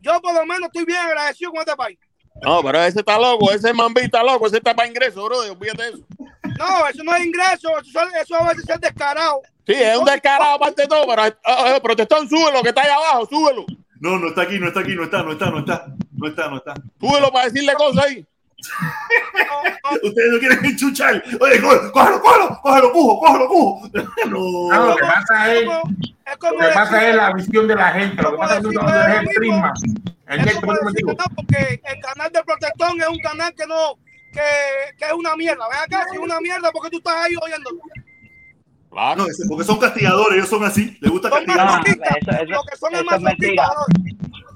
yo 0.00 0.20
por 0.20 0.34
lo 0.34 0.46
menos 0.46 0.66
estoy 0.68 0.84
bien 0.84 0.98
agradecido 1.00 1.50
con 1.50 1.60
este 1.60 1.74
país. 1.74 1.98
No, 2.42 2.62
pero 2.62 2.82
ese 2.82 3.00
está 3.00 3.18
loco, 3.18 3.50
ese 3.50 3.72
mambí 3.72 4.02
está 4.02 4.22
loco, 4.22 4.46
ese 4.46 4.58
está 4.58 4.74
para 4.74 4.88
ingreso, 4.88 5.24
bro. 5.24 5.38
Olvídate 5.38 5.82
de 5.82 5.88
eso. 5.88 5.98
No, 6.58 6.86
eso 6.88 7.04
no 7.04 7.14
es 7.14 7.24
ingreso, 7.24 7.68
eso, 7.80 8.00
eso 8.22 8.34
a 8.36 8.48
veces 8.48 8.68
es 8.68 8.80
descarado. 8.80 9.42
Sí, 9.66 9.74
es 9.74 9.98
un 9.98 10.04
descarado 10.04 10.54
aparte 10.54 10.82
de 10.82 10.88
todo, 10.88 11.06
pero 11.06 11.26
eh, 11.26 11.80
protestón, 11.82 12.28
súbelo, 12.28 12.62
que 12.62 12.68
está 12.68 12.82
ahí 12.82 12.90
abajo, 12.90 13.26
súbelo. 13.26 13.66
No, 14.00 14.18
no 14.18 14.28
está 14.28 14.42
aquí, 14.42 14.58
no 14.58 14.68
está 14.68 14.80
aquí, 14.80 14.94
no 14.94 15.04
está, 15.04 15.22
no 15.22 15.32
está, 15.32 15.50
no 15.50 15.58
está, 15.58 15.86
no 16.12 16.28
está, 16.28 16.48
no 16.48 16.56
está. 16.58 16.74
Súbelo 17.00 17.30
para 17.32 17.46
decirle 17.46 17.72
cosas 17.74 18.04
ahí. 18.04 18.26
Ustedes 20.02 20.32
no 20.32 20.38
quieren 20.38 20.64
enchuchar. 20.64 21.22
Oye, 21.40 21.60
cógelo, 21.60 21.92
cógelo, 21.92 22.20
cógelo, 22.20 22.60
cógelo, 22.62 22.92
pujo, 22.92 23.18
cógelo, 23.20 23.48
pujo. 23.48 23.90
No. 24.26 24.68
No, 24.68 24.86
lo 24.88 24.96
que 24.96 25.02
pasa 25.02 25.54
es, 25.54 25.64
lo 25.64 25.82
que 26.58 26.74
pasa 26.74 27.08
es 27.08 27.14
la 27.14 27.32
visión 27.32 27.68
de 27.68 27.74
la 27.76 27.92
gente. 27.92 28.22
Lo 28.22 28.32
que 28.32 28.36
pasa 28.38 28.56
es 28.56 28.66
que 28.66 28.74
no 28.74 28.88
eres 28.88 29.20
el 29.20 29.28
prisma. 29.36 29.74
El 30.28 30.38
que 30.38 30.44
decir 30.44 30.60
que 30.96 31.02
no, 31.04 31.24
porque 31.36 31.80
el 31.84 32.00
canal 32.00 32.32
de 32.32 32.42
Protestón 32.42 33.00
es 33.00 33.08
un 33.08 33.18
canal 33.18 33.54
que 33.54 33.66
no, 33.66 33.94
que, 34.32 34.40
que 34.98 35.04
es 35.04 35.12
una 35.12 35.36
mierda. 35.36 35.68
Ven 35.68 35.78
acá, 35.78 36.06
si 36.10 36.16
es 36.16 36.22
una 36.22 36.40
mierda, 36.40 36.72
porque 36.72 36.90
tú 36.90 36.98
estás 36.98 37.14
ahí 37.14 37.34
oyendo. 37.40 37.70
No, 38.90 39.26
es 39.26 39.44
porque 39.48 39.64
son 39.64 39.78
castigadores, 39.78 40.38
ellos 40.38 40.48
son 40.48 40.64
así. 40.64 40.96
Les 41.00 41.10
gusta 41.10 41.30
castigar. 41.30 41.82
Eso, 41.86 42.62
eso 42.72 43.14
es 43.14 43.20
mentira. 43.20 43.68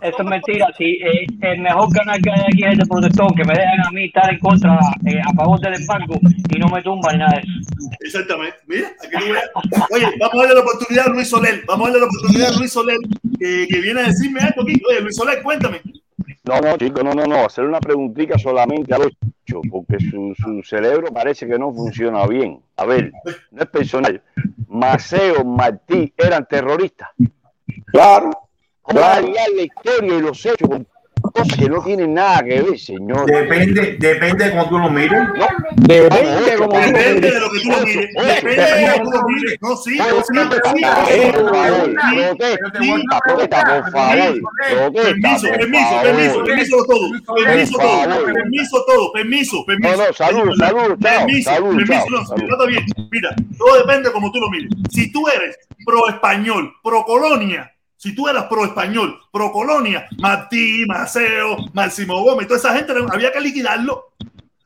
Eso 0.01 0.17
es 0.19 0.25
mentira. 0.25 0.67
Sí, 0.79 0.99
eh, 1.03 1.27
el 1.43 1.61
mejor 1.61 1.93
canal 1.93 2.21
que 2.23 2.31
hay 2.31 2.41
aquí 2.41 2.65
es 2.65 2.73
el 2.73 2.79
de 2.79 2.87
protestón, 2.87 3.29
que 3.35 3.45
me 3.45 3.55
dejan 3.55 3.81
a 3.87 3.91
mí 3.91 4.05
estar 4.07 4.33
en 4.33 4.39
contra, 4.39 4.79
eh, 5.07 5.21
a 5.25 5.33
favor 5.35 5.61
del 5.61 5.75
embargo 5.75 6.19
y 6.49 6.59
no 6.59 6.69
me 6.69 6.83
tumban 6.83 7.19
nada 7.19 7.33
de 7.33 7.41
eso. 7.41 7.91
Exactamente. 8.01 8.57
Mira, 8.67 8.89
aquí 8.89 9.25
tú 9.27 9.33
veas. 9.33 9.51
Oye, 9.91 10.07
vamos 10.19 10.35
a 10.35 10.39
darle 10.39 10.55
la 10.55 10.61
oportunidad 10.61 11.07
a 11.07 11.11
Luis 11.11 11.29
Soler. 11.29 11.63
Vamos 11.67 11.89
a 11.89 11.91
darle 11.91 12.07
la 12.07 12.07
oportunidad 12.07 12.55
a 12.55 12.59
Luis 12.59 12.73
Soler, 12.73 12.99
que, 13.39 13.67
que 13.69 13.81
viene 13.81 14.01
a 14.01 14.05
decirme 14.05 14.41
algo 14.41 14.63
aquí. 14.63 14.81
Oye, 14.89 15.01
Luis 15.03 15.17
Soler, 15.17 15.43
cuéntame. 15.43 15.81
No, 16.45 16.61
no, 16.61 16.77
chico, 16.79 17.03
no, 17.03 17.13
no, 17.13 17.27
no. 17.27 17.45
Hacer 17.45 17.65
una 17.65 17.81
preguntita 17.81 18.39
solamente 18.39 18.95
al 18.95 19.03
ocho, 19.03 19.61
porque 19.71 19.99
su, 20.01 20.35
su 20.39 20.63
cerebro 20.63 21.13
parece 21.13 21.47
que 21.47 21.59
no 21.59 21.73
funciona 21.73 22.27
bien. 22.27 22.59
A 22.77 22.87
ver, 22.87 23.13
no 23.51 23.63
es 23.63 23.69
personal. 23.69 24.23
Maceo, 24.67 25.45
Martí 25.45 26.13
eran 26.17 26.47
terroristas. 26.47 27.11
Claro. 27.87 28.31
Liar 28.89 29.23
la 29.55 29.63
historia 29.63 30.17
y 30.17 30.21
los 30.21 30.45
hechos 30.45 30.69
con 30.69 30.87
cosas 31.21 31.57
que 31.57 31.69
no 31.69 31.83
tienen 31.83 32.15
nada 32.15 32.43
que 32.43 32.63
ver, 32.63 32.79
señor. 32.79 33.27
Depende, 33.27 33.97
depende 33.99 34.45
de 34.47 34.51
cómo 34.51 34.69
tú 34.69 34.79
lo 34.79 34.91
mires. 34.91 35.13
No, 35.13 35.47
Depende 35.77 36.41
Depende 36.51 37.31
de 37.31 37.41
lo 37.41 37.51
que 37.51 37.61
tú 37.61 37.71
lo 37.71 37.81
mires. 37.85 38.09
Depende 38.15 38.63
de 38.63 38.87
lo 38.87 38.95
que 38.95 39.01
tú 39.01 39.11
lo 39.11 39.23
mires. 39.29 39.59
No, 39.61 39.77
sí, 39.77 39.99
no, 39.99 40.05
sí, 40.23 40.33
Protesta, 42.17 43.21
protesta, 43.25 43.83
por 43.83 43.93
favor. 43.93 44.41
Permiso, 44.93 45.47
permiso, 45.49 46.03
permiso, 46.03 46.45
permiso 46.45 46.77
todo. 46.87 47.11
Permiso 47.45 47.79
todo. 47.79 48.25
Permiso 48.33 48.85
todo. 48.87 49.13
Permiso, 49.13 49.65
permiso. 49.67 49.97
No, 49.97 50.07
no, 50.07 50.13
salud, 50.13 50.55
salud, 50.57 50.99
chao. 51.01 51.27
Permiso, 51.27 51.51
Salud, 51.51 51.77
permiso. 51.77 52.37
No, 52.37 52.67
bien. 52.67 52.85
Mira, 53.11 53.35
todo 53.59 53.79
depende 53.79 54.09
de 54.09 54.13
cómo 54.13 54.33
tú 54.33 54.41
lo 54.41 54.51
mires. 54.51 54.71
Si 54.91 55.13
tú 55.13 55.27
eres 55.29 55.59
pro 55.85 56.09
español, 56.09 56.73
pro 56.83 57.05
colonia, 57.05 57.71
si 58.01 58.15
tú 58.15 58.27
eras 58.29 58.45
pro 58.45 58.65
español, 58.65 59.21
pro 59.31 59.53
colonia, 59.53 60.09
Martí, 60.17 60.87
Maceo, 60.87 61.59
Máximo 61.75 62.23
Gómez, 62.23 62.47
toda 62.49 62.59
esa 62.59 62.75
gente 62.75 62.95
había 63.11 63.31
que 63.31 63.43
liquidarlo. 63.43 64.10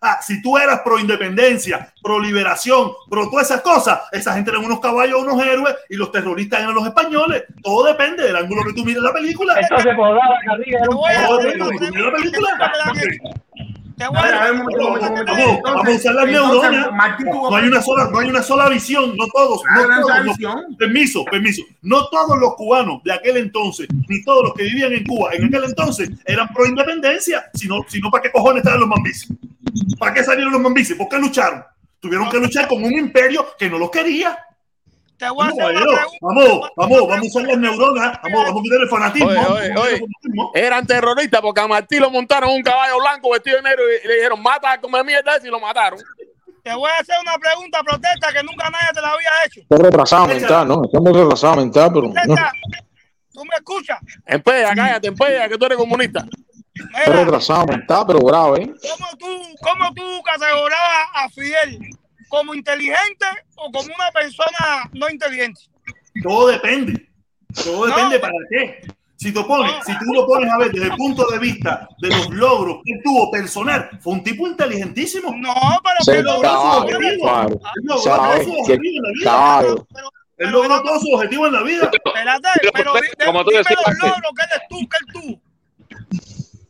Ah, 0.07 0.19
si 0.21 0.43
tú 0.43 0.59
eras 0.59 0.81
pro 0.81 0.99
independencia, 0.99 1.91
pro 2.03 2.21
liberación, 2.21 2.93
pro 3.09 3.31
todas 3.31 3.51
esas 3.51 3.63
cosas, 3.63 4.01
esa 4.13 4.35
gente 4.35 4.51
eran 4.51 4.63
unos 4.63 4.79
caballos, 4.79 5.23
unos 5.23 5.43
héroes 5.43 5.75
y 5.89 5.97
los 5.97 6.13
terroristas 6.13 6.61
eran 6.61 6.75
los 6.75 6.87
españoles. 6.87 7.45
Todo 7.63 7.87
depende 7.87 8.23
del 8.23 8.37
ángulo 8.37 8.65
que 8.65 8.75
tú 8.75 8.85
mires 8.85 9.03
la 9.03 9.15
película. 9.15 9.55
Entonces, 9.59 9.95
por 9.97 10.15
dar 10.15 10.29
la 10.31 10.57
la 12.05 12.13
película. 12.19 12.49
Vamos, 15.65 15.87
a 15.87 15.91
usar 15.91 16.15
las 16.15 16.27
neuronas. 16.27 16.91
No 17.51 17.57
hay 17.57 17.69
una 17.69 17.81
sola, 17.81 18.09
no 18.11 18.19
hay 18.19 18.29
una 18.29 18.43
sola 18.43 18.69
visión, 18.69 19.17
no 19.17 19.27
todos, 19.33 19.63
no 19.75 19.83
no- 19.89 20.77
permiso, 20.77 21.25
permiso. 21.25 21.63
No 21.81 22.09
todos 22.09 22.39
los 22.39 22.55
cubanos 22.57 23.03
de 23.05 23.13
aquel 23.13 23.37
entonces, 23.39 23.87
ni 24.09 24.23
todos 24.25 24.45
los 24.45 24.55
que 24.55 24.65
vivían 24.65 24.93
en 24.93 25.05
Cuba 25.07 25.31
en 25.33 25.45
aquel 25.47 25.65
entonces 25.65 26.11
eran 26.27 26.49
pro 26.49 26.67
independencia, 26.67 27.49
sino, 27.55 27.85
sino 27.89 28.11
para 28.11 28.23
qué 28.23 28.33
cojones 28.33 28.59
estaban 28.59 28.81
los 28.81 28.89
mambises. 28.89 29.29
¿Para 29.99 30.15
qué 30.15 30.23
salieron 30.25 30.53
los 30.53 30.61
mambises? 30.61 30.97
¿Por 30.97 31.09
qué 31.09 31.19
lucharon? 31.19 31.65
Tuvieron 32.01 32.29
que 32.31 32.39
luchar 32.39 32.69
con 32.69 32.83
un 32.85 32.93
imperio 32.93 33.47
que 33.59 33.69
no 33.71 33.79
los 33.79 33.91
quería. 33.91 34.39
Te 35.17 35.31
voy 35.31 35.47
a 35.47 35.51
Vamos, 35.51 35.59
hacer 35.61 35.77
una 35.77 35.81
caballero, 35.81 36.11
pregunta. 36.11 36.19
vamos, 36.21 36.71
vamos, 36.77 37.09
vamos 37.09 37.25
a 37.25 37.29
usar 37.29 37.43
las 37.45 37.59
neuronas, 37.59 38.19
vamos, 38.23 38.45
vamos 38.45 38.61
a 38.61 38.63
quitar 38.63 38.81
el 38.81 38.89
fanatismo. 38.89 39.29
Oye, 39.29 39.75
oye, 39.77 39.79
oye. 39.79 40.05
Eran 40.55 40.87
terroristas 40.87 41.41
porque 41.41 41.61
a 41.61 41.69
Martí 41.69 41.99
lo 41.99 42.11
montaron 42.11 42.51
un 42.51 42.63
caballo 42.63 42.99
blanco 42.99 43.31
vestido 43.31 43.57
de 43.57 43.63
negro 43.63 43.83
y 43.89 44.07
le 44.09 44.15
dijeron, 44.17 44.43
mata 44.43 44.73
a 44.73 44.81
comer 44.81 45.05
mierda 45.05 45.37
ese", 45.37 45.47
y 45.49 45.51
lo 45.51 45.61
mataron. 45.61 46.01
Te 46.63 46.75
voy 46.75 46.91
a 46.91 47.01
hacer 47.01 47.15
una 47.23 47.39
pregunta 47.39 47.83
protesta 47.83 48.33
que 48.33 48.43
nunca 48.43 48.69
nadie 48.71 48.89
te 48.93 49.01
la 49.01 49.11
había 49.11 49.29
hecho. 49.47 49.61
Estoy 49.61 49.79
retrasado 49.79 50.27
mental, 50.27 50.67
¿no? 50.69 50.83
Estamos 50.85 51.17
retrasados 51.17 51.57
mental, 51.59 51.91
pero 51.95 52.07
no. 52.09 52.37
¿tú 53.33 53.45
me 53.45 53.57
escuchas? 53.57 53.99
Empella, 54.27 54.75
cállate, 54.75 55.09
empella, 55.09 55.49
que 55.49 55.59
tú 55.59 55.67
eres 55.67 55.79
comunista. 55.79 56.27
Estoy 56.75 57.15
retrasado 57.15 57.67
mental, 57.67 58.05
pero 58.07 58.19
grave, 58.21 58.63
¿eh? 58.63 58.75
¿Cómo 58.83 59.07
tú, 59.19 59.43
cómo 59.61 59.95
tú 59.95 60.23
categorabas 60.25 61.07
a 61.15 61.29
Fidel? 61.31 61.79
¿Como 62.29 62.55
inteligente 62.55 63.27
o 63.57 63.71
como 63.71 63.95
una 63.95 64.11
persona 64.13 64.91
no 64.93 65.09
inteligente? 65.09 65.61
Todo 66.23 66.49
depende. 66.49 67.09
Todo 67.63 67.87
depende 67.87 68.19
para 68.19 68.33
qué. 68.51 68.81
Si 69.17 69.33
tú 69.33 69.47
pones, 69.47 69.73
si 69.87 69.93
tú 69.99 70.13
lo 70.13 70.27
pones 70.27 70.51
a 70.53 70.59
ver 70.59 70.73
desde 70.73 70.87
el 70.89 70.97
punto 70.97 71.25
de 71.29 71.39
vista 71.39 71.89
de 72.01 72.09
los 72.09 72.29
logros 72.31 72.79
que 72.85 72.93
tuvo 73.05 73.31
personal, 73.31 73.89
fue 74.03 74.15
un 74.15 74.25
tipo 74.25 74.47
inteligentísimo. 74.47 75.33
No, 75.37 75.55
pero 75.83 76.17
que 76.17 76.23
logró 76.23 76.37
su 76.37 76.43
caballo, 76.43 76.97
objetivo. 76.99 77.25
claro. 77.25 77.61
Él 77.77 77.85
logró 77.85 78.03
Sabe 78.03 78.29
todos 78.35 78.45
sus 78.45 78.61
objetivos 78.61 78.97
en 78.97 79.03
la 79.05 79.11
vida. 79.13 79.25
caballo. 79.31 79.87
Él 80.37 80.51
logró 80.51 80.83
todos 80.83 81.01
sus 81.03 81.15
objetivos 81.15 81.47
en 81.47 81.53
la 81.55 81.63
vida. 81.63 81.91
Espérate, 82.05 82.49
pero 82.73 82.93
Como 83.27 83.45
tú 83.45 83.51
dime 83.51 83.59
decías 83.63 83.81
los 83.87 83.99
logros 83.99 84.33
que 84.37 84.43
eres 84.43 84.69
tú, 84.69 84.89
que 84.89 84.97
eres 84.97 85.13
tú. 85.13 85.41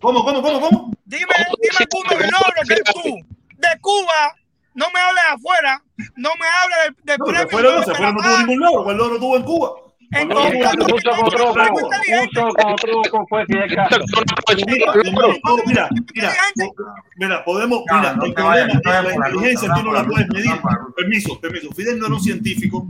¿Cómo, 0.04 0.22
cómo, 0.22 0.42
cómo, 0.42 0.60
cómo? 0.60 0.92
Dime, 1.06 1.24
dime 1.62 1.86
tú 1.88 1.98
los 2.10 2.20
logros 2.20 2.68
que 2.68 2.74
eres 2.74 2.84
tú. 2.84 3.16
De 3.56 3.68
Cuba, 3.80 4.36
no 4.74 4.84
me 4.92 5.00
hables 5.00 5.22
de 5.24 5.30
afuera, 5.34 5.82
no 6.16 6.30
me 6.38 6.46
hables 6.46 6.78
del, 6.84 6.94
del 7.06 7.18
No, 7.18 7.24
premio. 7.24 7.48
fuera 7.48 7.70
no, 7.70 7.82
se 7.82 7.90
de 7.90 7.96
fuera 7.96 8.12
no 8.12 8.18
tuvo 8.18 8.28
Paz. 8.30 8.38
ningún 8.40 8.60
logro. 8.60 8.84
¿Cuál 8.84 8.96
logro 8.98 9.18
tuvo 9.18 9.36
en 9.36 9.42
Cuba? 9.44 9.70
¿Cuál 10.12 10.28
logro 10.28 10.50
tuvo 10.50 10.58
en 10.58 10.66
Entonces, 10.66 11.72
Cuba? 13.10 13.26
Fue. 13.30 13.44
Mira, 13.48 13.88
no, 13.88 15.56
mira, 15.66 15.88
mira, 16.14 16.32
mira, 17.16 17.44
podemos, 17.44 17.82
mira, 17.90 18.14
no 18.14 18.24
el 18.26 18.34
problema 18.34 18.66
no 18.84 19.08
la 19.08 19.14
inteligencia, 19.14 19.68
tú 19.74 19.82
no 19.82 19.82
no 19.84 19.92
la 19.92 20.04
puedes 20.04 20.28
medir. 20.28 20.50
no. 20.50 20.94
Permiso, 20.96 21.40
permiso. 21.40 21.72
Fidel 21.72 21.98
no 21.98 22.06
era 22.06 22.14
un 22.14 22.20
científico, 22.20 22.86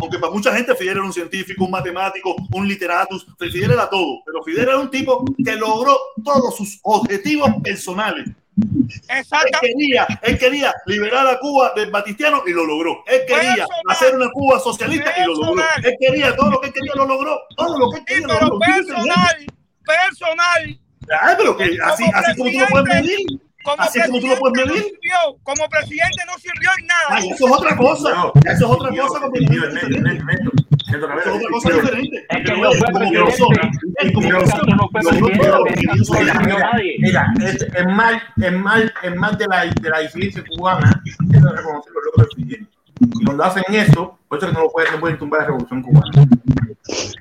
aunque 0.00 0.18
para 0.18 0.32
mucha 0.32 0.54
gente 0.54 0.74
Fidel 0.74 0.96
era 0.98 1.04
un 1.04 1.12
científico, 1.12 1.64
un 1.64 1.70
matemático, 1.70 2.36
un 2.52 2.68
literatus, 2.68 3.26
Fidel 3.38 3.72
era 3.72 3.88
todo, 3.88 4.20
pero 4.24 4.42
Fidel 4.42 4.68
era 4.68 4.78
un 4.78 4.90
tipo 4.90 5.24
que 5.44 5.56
logró 5.56 5.96
todos 6.24 6.56
sus 6.56 6.78
objetivos 6.82 7.50
personales. 7.62 8.26
Él 8.56 9.18
Exacto. 9.18 9.58
quería, 9.60 10.06
él 10.22 10.38
quería 10.38 10.74
liberar 10.86 11.26
a 11.26 11.38
Cuba 11.38 11.72
del 11.76 11.90
Batistiano 11.90 12.42
y 12.46 12.52
lo 12.52 12.64
logró. 12.64 13.04
Él 13.06 13.20
quería 13.28 13.66
hacer 13.90 14.14
una 14.14 14.30
Cuba 14.30 14.58
socialista 14.60 15.12
y 15.18 15.26
lo 15.26 15.34
logró. 15.34 15.62
Él 15.82 15.94
quería 16.00 16.34
todo 16.34 16.50
lo 16.52 16.60
que 16.60 16.68
él 16.68 16.72
quería, 16.72 16.92
lo 16.94 17.06
logró. 17.06 17.38
Todo 17.54 17.78
lo 17.78 17.90
que 17.90 17.98
él 17.98 18.04
quería, 18.06 18.26
lo 18.26 18.34
pero 18.34 18.46
logró. 18.48 18.58
personal, 18.60 19.46
personal. 19.84 20.80
Ah, 21.20 21.34
pero 21.36 21.56
que 21.56 21.64
así, 21.84 22.04
Como 22.04 22.16
así 22.16 22.36
como 22.36 22.50
tú 22.50 22.58
lo 22.58 22.66
puedes 22.68 23.02
medir. 23.02 23.26
Como 23.66 23.82
Así 23.82 23.98
como 24.00 24.20
tú 24.20 24.26
lo 24.28 24.36
puedes 24.38 24.54
presidente 24.54 24.62
no 24.62 24.66
medir. 24.74 24.84
sirvió, 24.94 25.18
como 25.42 25.68
presidente 25.68 26.22
no 26.24 26.34
sirvió 26.38 26.70
en 26.78 26.86
nada. 26.86 27.06
Ay, 27.10 27.30
eso 27.30 27.46
es 27.46 27.52
otra 27.52 27.76
cosa. 27.76 28.14
No, 28.14 28.32
Eso 28.44 28.52
es 28.52 28.62
otra 28.62 28.90
cosa 28.90 29.18
Eso 30.88 30.94
es 30.94 31.02
otra 31.34 31.48
cosa 31.50 31.68
diferente. 31.74 32.26
Es 32.28 32.44
que 32.44 32.52
no 32.56 32.72
fue 32.72 32.86
como 32.86 32.98
presidente. 34.92 35.50
presidente. 35.72 36.96
Mira, 37.00 37.26
es, 37.44 37.86
mal, 37.86 38.22
es 38.40 38.52
mal, 38.52 38.94
es 39.02 39.16
mal 39.16 39.36
de 39.36 39.46
la, 39.46 39.64
de 39.66 39.90
la 39.90 39.98
disidencia 39.98 40.44
cubana 40.48 41.02
es 41.08 41.16
no 41.40 41.52
reconocer 41.52 41.92
los 41.92 42.04
logros 42.04 42.28
de 42.28 42.34
Fidel. 42.36 42.68
Y 43.00 43.24
cuando 43.24 43.42
hacen 43.44 43.64
eso, 43.74 44.16
por 44.28 44.38
eso 44.38 44.46
es 44.46 44.52
que 44.52 44.58
no 44.58 44.64
lo 44.64 44.70
pueden, 44.70 44.92
no 44.94 45.00
pueden 45.00 45.18
tumbar 45.18 45.40
la 45.40 45.46
revolución 45.46 45.82
cubana. 45.82 46.12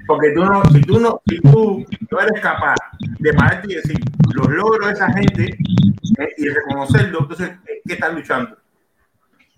Porque 0.07 0.31
tú 0.31 0.45
no, 0.45 0.63
si 0.65 0.81
tú 0.81 0.99
no, 0.99 1.21
si 1.27 1.39
tú 1.39 1.85
no 2.11 2.19
eres 2.19 2.41
capaz 2.41 2.75
de 2.99 3.33
pararte 3.33 3.71
y 3.71 3.75
decir 3.75 3.97
los 4.33 4.47
logros 4.47 4.87
de 4.87 4.93
esa 4.93 5.11
gente 5.13 5.45
eh, 5.45 6.33
y 6.37 6.49
reconocerlo, 6.49 7.19
entonces, 7.21 7.49
eh, 7.67 7.81
¿qué 7.85 7.93
estás 7.93 8.13
luchando? 8.13 8.57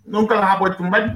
Nunca 0.05 0.35
las 0.35 0.43
vas 0.45 0.55
a 0.55 0.59
poder 0.59 0.77
tumbar. 0.77 1.15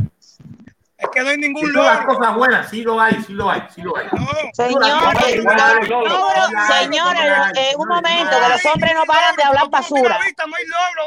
Es 1.01 1.09
que 1.11 1.21
no 1.21 1.29
hay 1.29 1.37
ningún 1.37 1.67
Y 1.69 1.73
todas 1.73 1.87
las 1.97 2.05
logro. 2.05 2.17
cosas 2.19 2.35
buenas, 2.35 2.69
sí 2.69 2.83
lo 2.83 2.99
hay, 3.01 3.13
sí 3.25 3.33
lo 3.33 3.49
hay, 3.49 3.63
sí 3.73 3.81
lo 3.81 3.97
hay. 3.97 4.05
Señores, 4.53 4.93
señores, 6.67 7.23
eh, 7.55 7.73
un 7.77 7.87
momento, 7.87 8.29
que 8.39 8.49
los 8.49 8.65
hombres 8.65 8.91
no 8.95 9.03
paran 9.05 9.35
de 9.35 9.43
hablar 9.43 9.69
basura. 9.69 10.19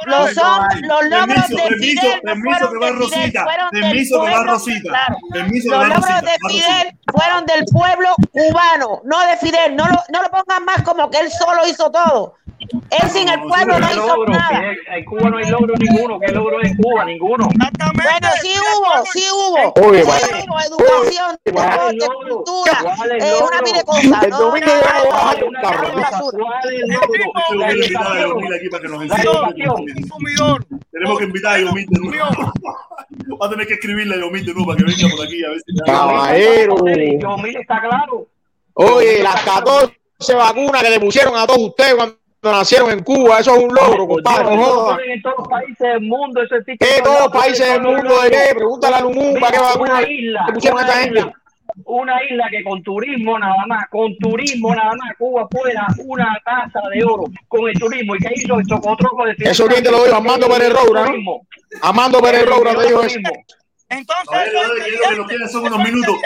Los, 0.07 0.37
hom- 0.37 0.81
los 0.83 1.05
logros 1.09 1.49
de 1.49 1.77
Fidel 1.79 2.21
permiso 2.23 2.71
que 2.71 2.79
va 2.79 2.91
Rosita. 2.91 3.47
Permiso 3.71 4.25
que 4.25 4.31
va 4.31 4.43
Rosita. 4.45 4.89
claro. 4.91 5.17
Permiso 5.33 5.69
que 5.71 5.77
Los 5.77 5.79
va 5.85 5.89
logros 5.89 6.07
Rosita. 6.11 6.31
de. 6.31 6.49
Fidel 6.49 6.99
fueron 7.13 7.47
del 7.47 7.65
pueblo 7.67 8.15
cubano, 8.33 9.01
no 9.05 9.21
de 9.27 9.37
Fidel. 9.37 9.77
No 9.77 9.87
lo, 9.87 10.03
no 10.13 10.23
lo 10.23 10.31
pongan 10.31 10.65
más 10.65 10.83
como 10.83 11.09
que 11.11 11.19
él 11.21 11.31
solo 11.31 11.67
hizo 11.67 11.91
todo. 11.91 12.35
Él 12.91 13.11
sin 13.11 13.29
el 13.29 13.41
pueblo 13.43 13.79
no 13.79 13.87
hizo 13.91 14.07
logro, 14.07 14.33
nada. 14.33 14.63
En 14.97 15.05
Cuba 15.05 15.29
no 15.31 15.37
hay 15.39 15.51
logro 15.51 15.75
ninguno. 15.79 16.19
¿Qué 16.21 16.33
logro 16.33 16.65
en 16.65 16.77
Cuba? 16.77 17.05
Ninguno. 17.05 17.49
Bueno, 17.49 18.29
sí 18.41 18.55
hubo, 18.59 19.05
sí 19.13 19.25
hubo. 19.33 19.75
Educación, 19.93 21.39
deporte, 21.45 21.99
cultura, 22.29 22.73
eh, 23.21 23.35
una. 23.43 23.61
Tenemos 30.91 31.19
que 31.19 31.25
invitar 31.25 31.55
a 31.55 31.59
Yomil 31.59 31.87
de 31.87 32.01
nuevo. 32.01 32.53
Va 33.41 33.47
a 33.47 33.51
tener 33.51 33.67
que 33.67 33.75
escribirle 33.75 34.15
a 34.15 34.19
Yomil 34.21 34.47
de 34.47 34.55
nuevo 34.55 34.67
para 34.69 34.79
que 34.79 34.85
venga 34.85 35.17
por 35.17 35.27
aquí 35.27 35.45
a 35.45 35.51
ver 35.51 35.61
si 35.67 35.77
Caballero. 35.85 36.75
Está 36.87 37.81
claro. 37.81 38.27
Oye, 38.75 39.23
las 39.23 39.43
14 39.43 40.35
vacunas 40.35 40.83
que 40.83 40.91
le 40.91 41.01
pusieron 41.01 41.37
a 41.37 41.47
todos 41.47 41.61
ustedes 41.61 41.95
cuando 41.95 42.24
nacieron 42.53 42.91
en 42.91 43.03
Cuba, 43.03 43.39
eso 43.39 43.55
es 43.57 43.63
un 43.65 43.75
logro, 43.75 44.07
compadre, 44.07 44.57
no. 44.57 45.01
En 45.01 45.23
todos 45.23 45.37
los 45.39 45.49
países 45.49 45.79
del 45.79 46.01
mundo 46.01 46.43
eso 46.43 46.57
existe. 46.57 46.87
¿Qué 46.87 47.03
todos 47.03 47.21
los 47.21 47.33
países 47.33 47.69
del 47.69 47.83
mundo 47.83 48.23
de 48.23 48.31
qué? 48.31 48.55
Pregúntale 48.55 48.97
a 48.97 49.01
Lumumba 49.01 49.51
qué 49.51 49.59
vacuna 49.59 49.95
Una 49.99 50.09
isla, 50.11 50.47
pusieron 50.53 50.81
esta 50.81 51.03
isla, 51.07 51.21
gente. 51.23 51.37
una 51.87 52.25
isla 52.25 52.45
que 52.51 52.65
con 52.65 52.83
turismo 52.83 53.39
nada 53.39 53.67
más, 53.67 53.89
con 53.91 54.17
turismo 54.19 54.75
nada 54.75 54.93
más, 54.97 55.17
Cuba 55.19 55.47
fuera 55.51 55.87
una 56.05 56.37
taza 56.45 56.81
de 56.93 57.05
oro 57.05 57.25
con 57.49 57.69
el 57.69 57.79
turismo. 57.79 58.15
¿Y 58.17 58.19
qué 58.19 58.33
hizo 58.35 58.59
el 58.59 58.67
chocotroco 58.67 59.25
de 59.27 59.35
Eso 59.39 59.67
quién 59.67 59.83
te 59.83 59.91
lo 59.91 60.05
dijo, 60.05 60.17
Armando 60.17 60.49
Pérez 60.49 60.73
Roura, 60.73 61.05
¿no? 61.07 61.41
Armando 61.83 62.21
Pérez 62.21 62.47
Roura 62.47 62.75
te 62.75 62.87
dijo 62.87 63.03
eso. 63.03 63.19
Entonces, 63.89 65.53
son 65.53 65.67
unos 65.67 65.79
minutos. 65.79 66.17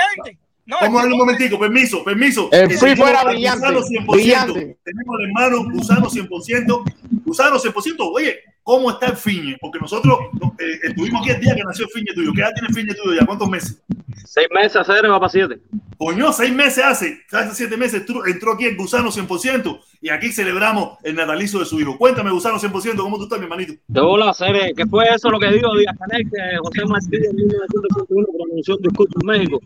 Vamos 0.69 0.99
a 0.99 1.03
darle 1.03 1.15
un 1.15 1.21
momentico, 1.21 1.59
permiso, 1.59 2.05
permiso. 2.05 2.51
El 2.53 2.69
free 2.69 2.79
tenemos 2.79 2.99
fuera 2.99 3.21
a 3.21 3.25
brillante, 3.25 3.67
Gusano 3.67 3.81
100%. 3.81 4.13
brillante. 4.13 4.79
Tenemos 4.85 5.17
al 5.19 5.25
hermano 5.25 5.71
Gusano 5.71 6.11
100%. 6.11 6.85
Gusano 7.25 7.59
100%. 7.59 8.11
Oye, 8.13 8.41
¿cómo 8.63 8.91
está 8.91 9.07
el 9.07 9.17
Fiñe? 9.17 9.57
Porque 9.59 9.79
nosotros 9.79 10.19
no, 10.39 10.55
eh, 10.59 10.79
estuvimos 10.83 11.23
aquí 11.23 11.31
el 11.31 11.41
día 11.41 11.55
que 11.55 11.63
nació 11.65 11.87
el 11.87 11.91
Fiñe 11.91 12.15
tuyo. 12.15 12.33
¿Qué 12.35 12.43
edad 12.43 12.53
tiene 12.53 12.69
el 12.69 12.75
Fiñe 12.75 12.95
tuyo 12.95 13.19
ya? 13.19 13.25
¿Cuántos 13.25 13.49
meses? 13.49 13.83
Seis 14.27 14.49
meses, 14.55 14.83
cero, 14.85 15.11
va 15.11 15.19
para 15.19 15.31
siete. 15.31 15.59
Coño, 15.97 16.33
seis 16.35 16.53
meses 16.53 16.85
hace, 16.85 17.19
hace 17.33 17.55
siete 17.55 17.79
meses 17.79 18.03
entró, 18.03 18.27
entró 18.27 18.53
aquí 18.53 18.67
el 18.67 18.77
gusano 18.77 19.11
100% 19.11 19.81
y 20.03 20.11
aquí 20.11 20.31
celebramos 20.31 20.99
el 21.03 21.15
natalicio 21.17 21.61
de 21.61 21.65
su 21.65 21.81
hijo. 21.81 21.97
Cuéntame, 21.97 22.31
gusano 22.31 22.59
100%, 22.59 22.97
¿cómo 22.97 23.17
tú 23.17 23.25
estás, 23.25 23.39
mi 23.39 23.45
hermanito? 23.45 23.73
De 23.87 24.01
hola, 24.01 24.35
Cere, 24.35 24.75
¿qué 24.77 24.87
fue 24.87 25.07
eso 25.13 25.31
lo 25.31 25.41
que 25.41 25.51
dijo 25.51 25.75
Díaz 25.77 25.97
Canel, 25.99 26.31
que 26.31 26.59
José 26.63 26.85
Martí 26.85 27.17
en 27.17 27.37
1951 27.37 28.29
pronunció 28.37 28.77
un 28.77 28.83
discurso 28.83 29.15
en 29.23 29.27
México? 29.27 29.61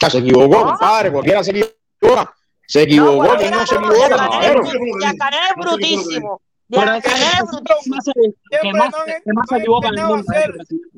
Ya 0.00 0.10
se 0.10 0.18
equivocó, 0.18 0.64
compadre, 0.64 1.12
cualquiera 1.12 1.44
se 1.44 1.50
equivoca. 1.50 2.34
Se 2.66 2.82
equivocó, 2.82 3.36
que 3.36 3.50
no 3.50 3.66
se 3.66 3.74
equivoca, 3.74 4.16
Canel 5.18 5.40
es 5.50 5.56
brutísimo. 5.56 6.40
Díaz 6.68 7.04
es 7.04 7.50
brutísimo. 7.50 8.00
que 8.62 8.72
más, 8.72 8.94
se 9.48 9.56
equivoca. 9.56 9.90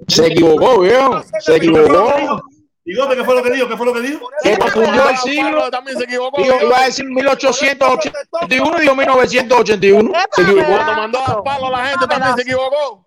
Se 0.09 0.27
equivocó, 0.27 0.81
viejo. 0.81 1.23
Se 1.41 1.57
equivocó. 1.57 2.43
¿Y 2.89 2.93
dónde 2.95 3.17
qué 3.17 3.25
fue 3.25 3.35
lo 3.35 3.43
que 3.43 3.51
dijo? 3.51 3.69
¿Qué 3.69 3.77
fue 3.77 3.87
lo 3.87 3.93
que 3.93 4.01
dijo? 4.01 4.29
Que 4.45 4.57
confundió 4.57 5.09
el 5.09 5.17
siglo. 5.17 5.71
También 5.73 5.99
se 5.99 6.05
equivocó. 6.05 6.41
Dijo, 6.41 6.57
iba 6.63 6.79
a 6.79 6.85
decir 6.85 7.05
1881 7.05 8.79
y 8.79 8.81
dijo 8.81 8.95
1981. 8.95 10.13
Se 10.31 10.43
equivocó. 10.43 10.67
Cuando 10.67 10.93
mandó 10.95 11.19
a 11.19 11.43
palo 11.43 11.71
la 11.71 11.87
gente 11.87 12.07
también 12.07 12.37
se 12.37 12.43
equivocó. 12.43 13.07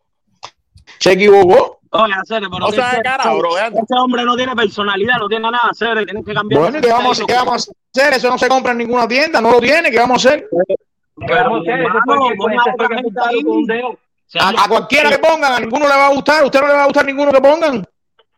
Se 1.00 1.12
equivocó. 1.14 1.79
Oye, 1.92 2.14
Cere, 2.26 2.48
pero 2.52 2.68
O 2.68 2.72
sea, 2.72 2.92
ese- 2.92 3.02
cara, 3.02 3.34
bro, 3.34 3.58
ese, 3.58 3.68
ese 3.80 3.96
hombre 3.98 4.24
no 4.24 4.36
tiene 4.36 4.56
personalidad, 4.56 5.18
no 5.20 5.28
tiene 5.28 5.44
nada, 5.50 5.72
Cere, 5.74 6.06
tienen 6.06 6.24
que 6.24 6.34
cambiar. 6.34 6.62
Bueno, 6.62 6.78
¿y 6.78 6.82
¿qué 6.82 6.92
vamos, 6.92 7.20
a- 7.20 7.26
¿qué 7.26 7.34
vamos 7.34 7.68
a 7.68 7.72
hacer? 8.02 8.14
Eso 8.14 8.30
no 8.30 8.38
se 8.38 8.48
compra 8.48 8.72
en 8.74 8.78
ninguna 8.78 9.08
tienda, 9.08 9.42
no 9.42 9.52
lo 9.52 9.60
tiene, 9.60 9.90
¿qué 9.90 9.98
vamos 9.98 10.24
a 10.26 10.30
hacer? 10.30 10.48
Pero, 11.28 11.62
a 14.58 14.68
cualquiera 14.68 15.10
que 15.10 15.18
pongan, 15.20 15.54
a 15.54 15.60
ninguno 15.60 15.88
le 15.88 15.96
va 15.96 16.08
a 16.08 16.14
gustar, 16.14 16.44
a 16.44 16.46
usted 16.46 16.62
no 16.62 16.68
le 16.68 16.74
va 16.74 16.84
a 16.84 16.86
gustar 16.86 17.06
ninguno 17.06 17.32
que 17.32 17.42
pongan. 17.42 17.86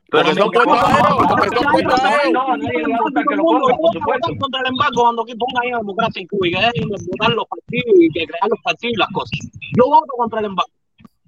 Pero 0.10 0.36
son 0.36 0.52
puestos 0.52 0.84
a 0.84 1.00
ellos, 1.00 1.26
porque 1.30 1.58
son 1.58 1.72
puestos 1.72 2.00
a 2.04 2.22
ellos. 2.24 2.34
No, 2.34 2.52
a 2.52 2.58
nadie 2.58 2.80
le 2.80 2.88
va 2.92 2.96
a 2.98 3.02
gustar 3.04 3.24
que 3.30 3.36
lo 3.36 3.44
pongan, 3.44 3.78
por 3.78 3.94
supuesto. 3.94 4.28
contra 4.40 4.60
el 4.62 4.68
embargo 4.68 5.02
cuando 5.04 5.22
aquí 5.24 5.36
pongan 5.36 5.64
ahí 5.64 5.72
la 5.72 5.78
democracia 5.78 6.22
en 6.22 6.28
Cuba 6.28 6.48
y 6.48 6.52
que 6.52 6.60
dejen 6.60 6.90
de 6.90 6.96
votar 7.12 7.30
los 7.36 7.46
partidos 7.48 7.96
y 8.00 8.10
que 8.12 8.28
crear 8.28 8.50
los 8.50 8.60
partidos 8.62 8.94
y 8.94 8.98
las 8.98 9.10
cosas. 9.14 9.40
Yo 9.78 9.86
voto 9.86 10.14
contra 10.18 10.40
el 10.40 10.46
embargo. 10.48 10.72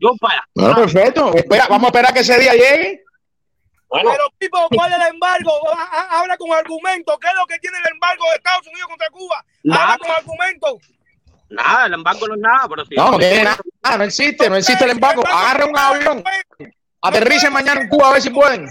Yo 0.04 0.10
para 0.20 0.34
allá. 0.34 0.44
Bueno, 0.54 0.76
perfecto. 0.76 1.34
Espera, 1.36 1.68
vamos 1.70 1.86
a 1.86 1.88
esperar 1.88 2.14
que 2.14 2.20
ese 2.20 2.38
día 2.40 2.52
llegue. 2.54 3.04
Pero, 3.90 4.24
tipo, 4.40 4.58
¿cuál 4.76 4.92
es 4.92 5.00
el 5.00 5.14
embargo? 5.14 5.52
Ha- 5.72 5.84
ha- 5.98 6.20
Habla 6.20 6.36
con 6.38 6.52
argumentos. 6.52 7.16
¿Qué 7.22 7.28
es 7.28 7.34
lo 7.36 7.46
que 7.46 7.60
tiene 7.60 7.78
el 7.78 7.94
embargo 7.94 8.24
de 8.32 8.36
Estados 8.38 8.68
Unidos 8.68 8.88
contra 8.88 9.10
Cuba? 9.12 9.46
Nada. 9.64 9.84
Habla 9.84 9.98
con 10.00 10.12
argumentos. 10.12 10.74
Nada, 11.50 11.86
el 11.86 11.94
embargo 11.94 12.28
no 12.28 12.34
es 12.34 12.40
nada, 12.42 12.68
pero 12.68 12.86
sí. 12.86 12.96
No, 12.96 13.12
no 13.12 13.18
tiene 13.20 13.44
nada, 13.44 13.58
Ah, 13.84 13.98
no 13.98 14.04
existe, 14.06 14.50
no 14.50 14.56
existe 14.56 14.84
el 14.86 14.92
embargo. 14.92 15.24
Agarre 15.28 15.66
un 15.66 15.78
avión, 15.78 16.24
aterricen 17.02 17.54
mañana 17.54 17.82
en 17.82 17.90
Cuba 17.90 18.10
a 18.10 18.14
ver 18.14 18.22
si 18.24 18.30
pueden. 18.32 18.68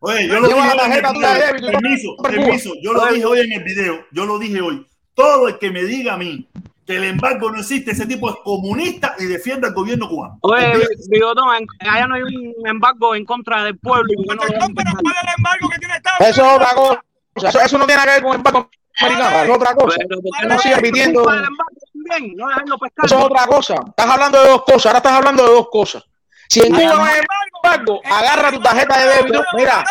Oye, 0.00 0.26
yo 0.26 0.40
lo 0.40 0.48
dije 0.48 1.02
Permiso, 1.02 2.16
permiso. 2.22 2.70
Yo 2.82 2.92
lo 2.92 3.06
dije 3.06 3.24
hoy 3.24 3.40
en 3.40 3.52
el 3.52 3.62
video. 3.62 4.04
Yo 4.10 4.24
lo 4.26 4.38
dije 4.38 4.60
hoy. 4.60 4.86
Todo 5.14 5.46
el 5.48 5.58
que 5.58 5.70
me 5.70 5.84
diga 5.84 6.14
a 6.14 6.16
mí 6.16 6.48
que 6.90 6.96
el 6.96 7.04
embargo 7.04 7.50
no 7.52 7.60
existe, 7.60 7.92
ese 7.92 8.04
tipo 8.06 8.28
es 8.30 8.36
comunista 8.42 9.14
y 9.18 9.26
defiende 9.26 9.68
al 9.68 9.74
gobierno 9.74 10.08
cubano. 10.08 10.38
Oye, 10.42 10.72
Bigotón, 11.08 11.54
en- 11.54 11.88
allá 11.88 12.06
no 12.08 12.16
hay 12.16 12.22
un 12.22 12.52
embargo 12.66 13.14
en 13.14 13.24
contra 13.24 13.62
del 13.62 13.78
pueblo. 13.78 14.08
no. 14.26 14.42
Eso 16.20 16.44
es 16.44 16.52
otra 16.52 16.74
cosa. 16.74 17.04
Eso, 17.36 17.60
eso 17.60 17.78
no 17.78 17.86
tiene 17.86 18.00
nada 18.04 18.06
que 18.06 18.12
ver 18.14 18.22
con 18.22 18.30
el 18.32 18.36
embargo 18.38 18.70
americano, 19.00 19.36
es 19.44 19.50
otra 19.50 19.74
cosa. 19.74 19.96
Pero, 20.08 20.20
¿por 20.20 20.30
qué 20.40 20.46
No 20.48 20.76
repitiendo. 20.76 21.24
No. 21.24 22.50
Eso 23.04 23.18
es 23.18 23.24
otra 23.24 23.46
cosa. 23.46 23.74
Estás 23.86 24.06
hablando 24.10 24.42
de 24.42 24.48
dos 24.48 24.62
cosas. 24.64 24.86
Ahora 24.86 24.98
estás 24.98 25.12
hablando 25.12 25.42
de 25.44 25.50
dos 25.50 25.68
cosas. 25.70 26.04
Si 26.50 26.58
en 26.58 26.72
Cuba 26.74 26.94
no 26.96 27.04
hay 27.04 27.20
embargo, 27.62 28.00
agarra 28.04 28.50
tu 28.50 28.60
tarjeta 28.60 28.98
de 28.98 29.16
débito. 29.16 29.44
Mira, 29.56 29.84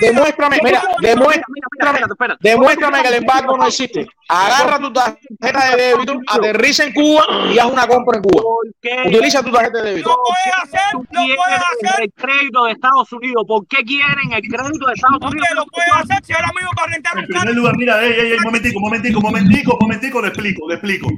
demuéstrame, 0.00 0.58
mira, 0.64 0.82
demuéstrame, 1.00 2.00
demuéstrame 2.40 3.02
que 3.02 3.08
el 3.08 3.14
embargo 3.14 3.56
no 3.56 3.66
existe. 3.66 4.04
Agarra 4.28 4.80
tu 4.80 4.92
tarjeta 4.92 5.70
de 5.70 5.82
débito, 5.82 6.18
aterriza 6.26 6.84
en 6.84 6.92
Cuba 6.92 7.24
y 7.54 7.58
haz 7.60 7.70
una 7.70 7.86
compra 7.86 8.16
en 8.16 8.22
Cuba. 8.24 8.42
Utiliza 9.06 9.44
tu 9.44 9.52
tarjeta 9.52 9.82
de 9.82 9.90
débito. 9.90 10.16
Tú 10.92 11.04
quieres 11.12 11.98
el 12.00 12.12
crédito 12.14 12.64
de 12.64 12.72
Estados 12.72 13.12
Unidos. 13.12 13.44
¿Por 13.46 13.66
qué 13.68 13.84
quieren 13.84 14.32
el 14.32 14.42
crédito 14.42 14.86
de 14.86 14.92
Estados 14.94 15.22
Unidos? 15.22 15.48
lo 15.54 15.66
puede 15.66 15.86
hacer 15.94 16.24
si 16.24 16.32
ahora 16.32 16.50
mismo 16.52 16.70
para 16.74 16.92
rentar 16.92 17.18
En 17.18 17.26
primer 17.26 17.54
lugar, 17.54 17.76
mira, 17.76 18.02
ey, 18.02 18.12
ey, 18.12 18.32
ey, 18.32 18.38
momentico, 18.40 18.80
momentico, 18.80 19.20
momentico, 19.20 19.78
momentico, 19.80 20.20
le 20.20 20.28
explico, 20.28 20.68
le 20.68 20.74
explico. 20.74 21.08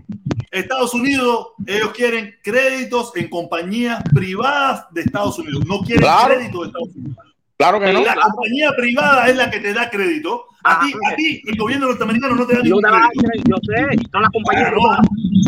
Estados 0.51 0.95
Unidos, 0.95 1.49
ellos 1.67 1.91
quieren 1.93 2.35
créditos 2.43 3.13
en 3.17 3.29
compañías 3.29 4.03
privadas 4.15 4.87
de 4.93 5.03
Estados 5.03 5.39
Unidos, 5.39 5.65
no 5.67 5.81
quieren 5.81 6.03
Claro. 6.03 6.35
crédito 6.35 6.61
de 6.61 6.67
Estados 6.69 6.89
Unidos. 6.95 7.17
Claro 7.57 7.81
que 7.81 7.93
no. 7.93 8.05
La 8.05 8.15
compañía 8.15 8.71
privada 8.77 9.29
es 9.29 9.37
la 9.37 9.51
que 9.51 9.61
te 9.61 9.73
da 9.73 9.89
crédito. 9.89 10.47
A 10.65 10.81
ti, 10.81 10.93
a 11.13 11.15
ti, 11.15 11.43
el 11.47 11.57
gobierno 11.57 11.87
norteamericano 11.87 12.35
no 12.35 12.47
te 12.47 12.55
da 12.55 12.59
Yo 12.61 12.65
ningún 12.65 12.83
crédito. 12.83 13.43
yo 13.47 13.57
sé, 13.63 14.09
son 14.11 14.23
las 14.23 14.31
compañías. 14.33 14.73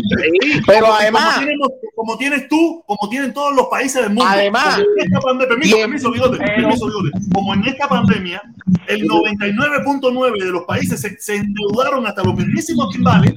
Sí. 0.09 0.61
Pero 0.65 0.85
Como- 0.85 0.93
además- 0.95 1.33
como, 1.35 1.45
tenemos- 1.45 1.69
como 1.95 2.17
tienes 2.17 2.47
tú, 2.47 2.83
como 2.87 3.09
tienen 3.09 3.33
todos 3.33 3.53
los 3.55 3.67
países 3.67 4.01
del 4.03 4.11
mundo. 4.13 4.25
Además- 4.27 4.75
como 4.75 4.85
en 4.97 5.05
esta 5.05 5.19
pandemia, 5.19 5.47
permiso, 5.49 5.75
Bien. 5.75 5.87
permiso, 5.89 6.11
bigote, 6.11 6.37
permiso, 6.37 6.85
bigote. 6.87 7.09
Como 7.33 7.53
en 7.53 7.65
esta 7.67 7.87
pandemia, 7.89 8.41
el 8.87 9.07
99.9 9.07 10.39
de 10.43 10.51
los 10.51 10.63
países 10.63 11.01
se, 11.01 11.19
se 11.19 11.35
endeudaron 11.35 12.07
hasta 12.07 12.23
los 12.23 12.35
mismísimos 12.35 12.89
timbales 12.91 13.33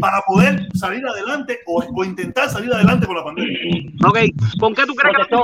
para 0.00 0.20
poder 0.26 0.68
salir 0.74 1.04
adelante 1.06 1.58
o, 1.66 1.82
o 1.94 2.04
intentar 2.04 2.48
salir 2.48 2.72
adelante 2.72 3.06
con 3.06 3.16
la 3.16 3.24
pandemia. 3.24 3.58
Ok, 4.06 4.18
¿con 4.60 4.74
qué 4.74 4.86
tú 4.86 4.94
crees 4.94 5.16
que? 5.28 5.36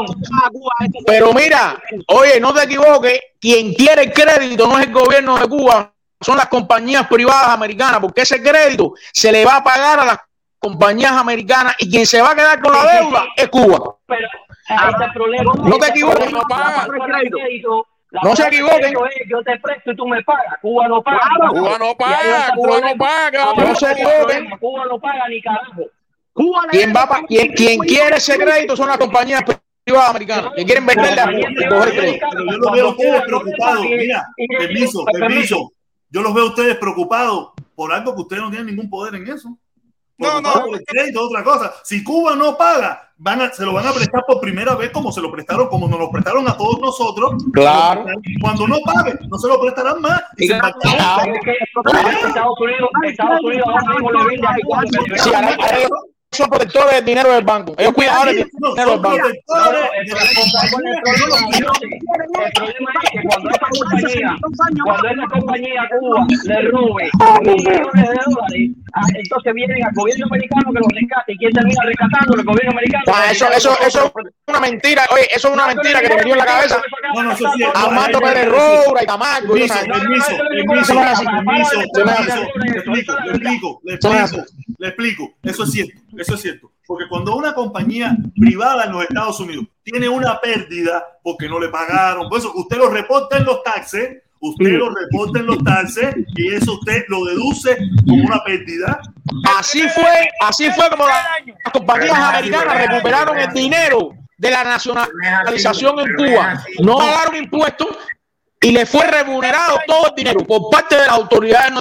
Pero 1.06 1.32
mira, 1.34 1.80
oye, 2.08 2.40
no 2.40 2.52
te 2.54 2.64
equivoques, 2.64 3.18
quien 3.40 3.72
quiere 3.74 4.02
el 4.04 4.12
crédito 4.12 4.66
no 4.66 4.78
es 4.78 4.86
el 4.86 4.92
gobierno 4.92 5.38
de 5.38 5.48
Cuba, 5.48 5.92
son 6.20 6.36
las 6.36 6.46
compañías 6.48 7.06
privadas 7.08 7.48
americanas, 7.48 8.00
porque 8.00 8.22
ese 8.22 8.42
crédito 8.42 8.92
se 9.12 9.32
le 9.32 9.44
va 9.44 9.56
a 9.56 9.64
pagar 9.64 10.00
a 10.00 10.04
las 10.04 10.18
compañías 10.58 11.12
americanas 11.12 11.74
y 11.78 11.90
quien 11.90 12.06
se 12.06 12.20
va 12.20 12.32
a 12.32 12.34
quedar 12.34 12.60
con 12.60 12.72
la 12.72 12.84
deuda 13.00 13.24
es 13.36 13.48
Cuba. 13.48 13.96
Pero 14.06 14.28
problema. 15.14 15.52
No 15.56 15.78
te 15.78 15.88
equivoques. 15.88 16.32
No 16.32 16.42
paga. 16.42 16.86
La 18.12 18.20
No 18.24 18.34
se 18.36 18.46
equivoquen. 18.46 18.92
Yo 19.28 19.42
te 19.42 19.58
presto 19.60 19.92
y 19.92 19.96
tú 19.96 20.06
me 20.06 20.22
pagas. 20.22 20.58
Cuba 20.60 20.88
no 20.88 21.02
paga. 21.02 21.20
Claro. 21.36 21.52
Cuba 21.52 21.78
no 21.78 21.94
paga, 21.96 22.52
Cuba 22.56 22.80
no 22.80 22.96
paga. 22.96 23.44
No 23.56 23.74
se 23.76 23.92
equivoquen. 23.92 24.50
Cuba 24.58 24.84
no 24.86 24.98
paga 25.00 25.28
ni 25.28 25.40
carajo. 25.40 25.82
Cuba 26.32 26.62
le 26.66 26.70
Quien, 26.70 26.94
va 26.94 27.08
pa- 27.08 27.22
quien, 27.26 27.52
quien 27.52 27.78
quiere 27.80 28.16
ese 28.16 28.36
crédito 28.38 28.76
son 28.76 28.88
las 28.88 28.98
compañías 28.98 29.42
privadas 29.90 30.10
americanas, 30.10 30.52
que 30.56 30.64
quieren 30.64 30.86
venderle 30.86 31.20
a 31.20 31.26
Cuba 31.26 31.50
y 31.50 31.68
coger 31.68 31.90
crédito. 31.96 32.26
Pero 32.30 32.44
yo 32.44 32.58
los 32.58 32.72
veo 32.72 32.86
a 32.86 32.90
ustedes 32.90 33.22
preocupados. 33.22 33.82
Mira, 33.84 34.28
permiso, 34.58 35.04
permiso. 35.12 35.72
Yo 36.10 36.22
los 36.22 36.34
veo 36.34 36.44
a 36.44 36.48
ustedes 36.48 36.76
preocupados 36.76 37.50
por 37.74 37.92
algo 37.92 38.14
que 38.14 38.22
ustedes 38.22 38.42
no 38.42 38.50
tienen 38.50 38.66
ningún 38.66 38.90
poder 38.90 39.14
en 39.14 39.28
eso. 39.28 39.56
No, 40.18 40.40
no. 40.40 40.52
Por 40.52 40.76
el 40.76 40.84
crédito, 40.84 41.22
otra 41.22 41.42
cosa. 41.42 41.72
Si 41.82 42.04
Cuba 42.04 42.36
no 42.36 42.56
paga, 42.56 43.10
van 43.16 43.40
a, 43.40 43.50
se 43.50 43.64
lo 43.64 43.72
van 43.72 43.86
a 43.86 43.92
prestar 43.92 44.22
por 44.26 44.38
primera 44.38 44.74
vez 44.74 44.90
como 44.90 45.10
se 45.10 45.20
lo 45.20 45.32
prestaron, 45.32 45.68
como 45.68 45.88
nos 45.88 45.98
lo 45.98 46.10
prestaron 46.10 46.46
a 46.46 46.56
todos 46.56 46.78
nosotros. 46.78 47.42
Claro. 47.52 48.04
Cuando 48.40 48.68
no 48.68 48.76
pague, 48.84 49.14
no 49.28 49.38
se 49.38 49.48
lo 49.48 49.60
prestarán 49.60 50.00
más. 50.02 50.22
Y 50.36 50.46
se 50.46 50.58
Claro, 50.58 51.32
que 51.42 51.52
Estados 52.26 52.60
Unidos, 52.60 52.90
Estados 53.06 53.40
Unidos 53.42 53.66
ahora 53.66 53.94
mismo 53.94 54.12
le 54.12 54.24
vende 54.26 54.46
a 54.46 54.54
Son 56.32 56.48
protectores 56.48 56.94
del 56.94 57.04
dinero 57.04 57.32
del 57.32 57.44
banco. 57.44 57.74
Ellos 57.76 57.92
cuidan 57.92 58.14
ahora 58.14 58.30
No, 58.32 58.70
dinero 58.70 58.90
del 58.92 59.00
banco. 59.00 59.26
El. 59.26 59.34
El 62.40 62.52
problema 62.54 62.90
es 63.02 63.10
que 63.10 63.20
cuando 63.26 63.50
esa 63.50 63.66
compañía, 63.68 64.36
cuando 64.84 65.08
esa 65.08 65.26
compañía 65.26 65.88
Cuba 65.98 66.26
le 66.44 66.62
robe 66.70 67.10
millones 67.42 67.92
de 67.94 68.18
dólares, 68.26 68.70
entonces 69.16 69.54
vienen 69.54 69.84
al 69.84 69.92
gobierno 69.92 70.26
americano 70.26 70.72
que 70.72 70.78
los 70.78 70.88
rescate. 70.94 71.32
¿Y 71.32 71.38
quién 71.38 71.52
termina 71.52 71.82
rescatando? 71.84 72.36
El 72.36 72.44
gobierno 72.44 72.70
americano. 72.70 73.04
Eso, 73.30 73.46
eso, 73.50 73.76
eso 73.84 74.04
es 74.06 74.32
una 74.46 74.60
mentira. 74.60 75.02
Oye, 75.12 75.26
eso 75.34 75.48
es 75.48 75.54
una 75.54 75.66
mentira 75.66 76.00
que 76.00 76.08
te 76.10 76.16
metió 76.16 76.32
en 76.32 76.38
la 76.38 76.46
cabeza. 76.46 76.80
Armando 77.74 78.20
Pérez 78.20 78.48
Roura 78.48 79.02
y 79.02 79.06
Camargo. 79.06 79.52
Permiso, 79.52 79.74
permiso, 79.84 80.94
permiso, 80.94 81.82
permiso. 81.92 82.40
Le 82.62 82.78
explico, 82.78 83.80
le 83.82 83.94
explico, 83.94 84.44
le 84.78 84.88
explico. 84.88 85.34
Eso 85.42 85.64
es 85.64 85.70
cierto, 85.72 85.92
eso 86.22 86.34
es 86.34 86.42
cierto. 86.42 86.72
Porque 86.86 87.06
cuando 87.08 87.34
una 87.36 87.54
compañía 87.54 88.16
privada 88.38 88.84
en 88.84 88.92
los 88.92 89.02
Estados 89.04 89.38
Unidos 89.40 89.66
tiene 89.82 90.08
una 90.08 90.40
pérdida 90.40 91.04
porque 91.22 91.48
no 91.48 91.58
le 91.60 91.68
pagaron, 91.68 92.28
por 92.28 92.38
eso 92.38 92.52
usted 92.54 92.76
lo 92.78 92.88
reporta 92.90 93.36
en 93.38 93.44
los 93.44 93.62
taxes, 93.62 94.22
usted 94.40 94.70
lo 94.72 94.90
reporta 94.94 95.38
en 95.40 95.46
los 95.46 95.62
taxes 95.62 96.14
y 96.36 96.54
eso 96.54 96.74
usted 96.74 97.04
lo 97.08 97.24
deduce 97.26 97.76
como 98.06 98.24
una 98.24 98.42
pérdida. 98.42 99.00
Así 99.58 99.82
fue, 99.88 100.28
así 100.40 100.70
fue 100.70 100.88
como 100.90 101.06
la- 101.06 101.22
las 101.64 101.72
compañías 101.72 102.16
americanas 102.18 102.86
recuperaron 102.88 103.38
el 103.38 103.52
dinero 103.52 104.10
de 104.38 104.50
la 104.50 104.64
nacionalización 104.64 106.00
en 106.00 106.14
Cuba. 106.16 106.64
No 106.82 106.96
pagaron 106.98 107.36
impuestos 107.36 107.88
y 108.62 108.72
le 108.72 108.86
fue 108.86 109.06
remunerado 109.06 109.78
todo 109.86 110.08
el 110.08 110.14
dinero 110.14 110.40
por 110.44 110.70
parte 110.70 110.94
de 110.96 111.02
las 111.06 111.10
autoridades 111.10 111.72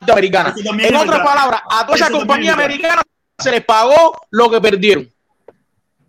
norteamericanas. 0.00 0.54
En 0.58 0.96
otras 0.96 1.20
palabras, 1.20 1.60
a 1.70 1.84
todas 1.86 2.00
esas 2.00 2.10
Eso 2.10 2.18
también 2.26 2.54
se 3.38 3.50
les 3.52 3.64
pagó 3.64 4.20
lo 4.30 4.50
que 4.50 4.60
perdieron. 4.60 5.08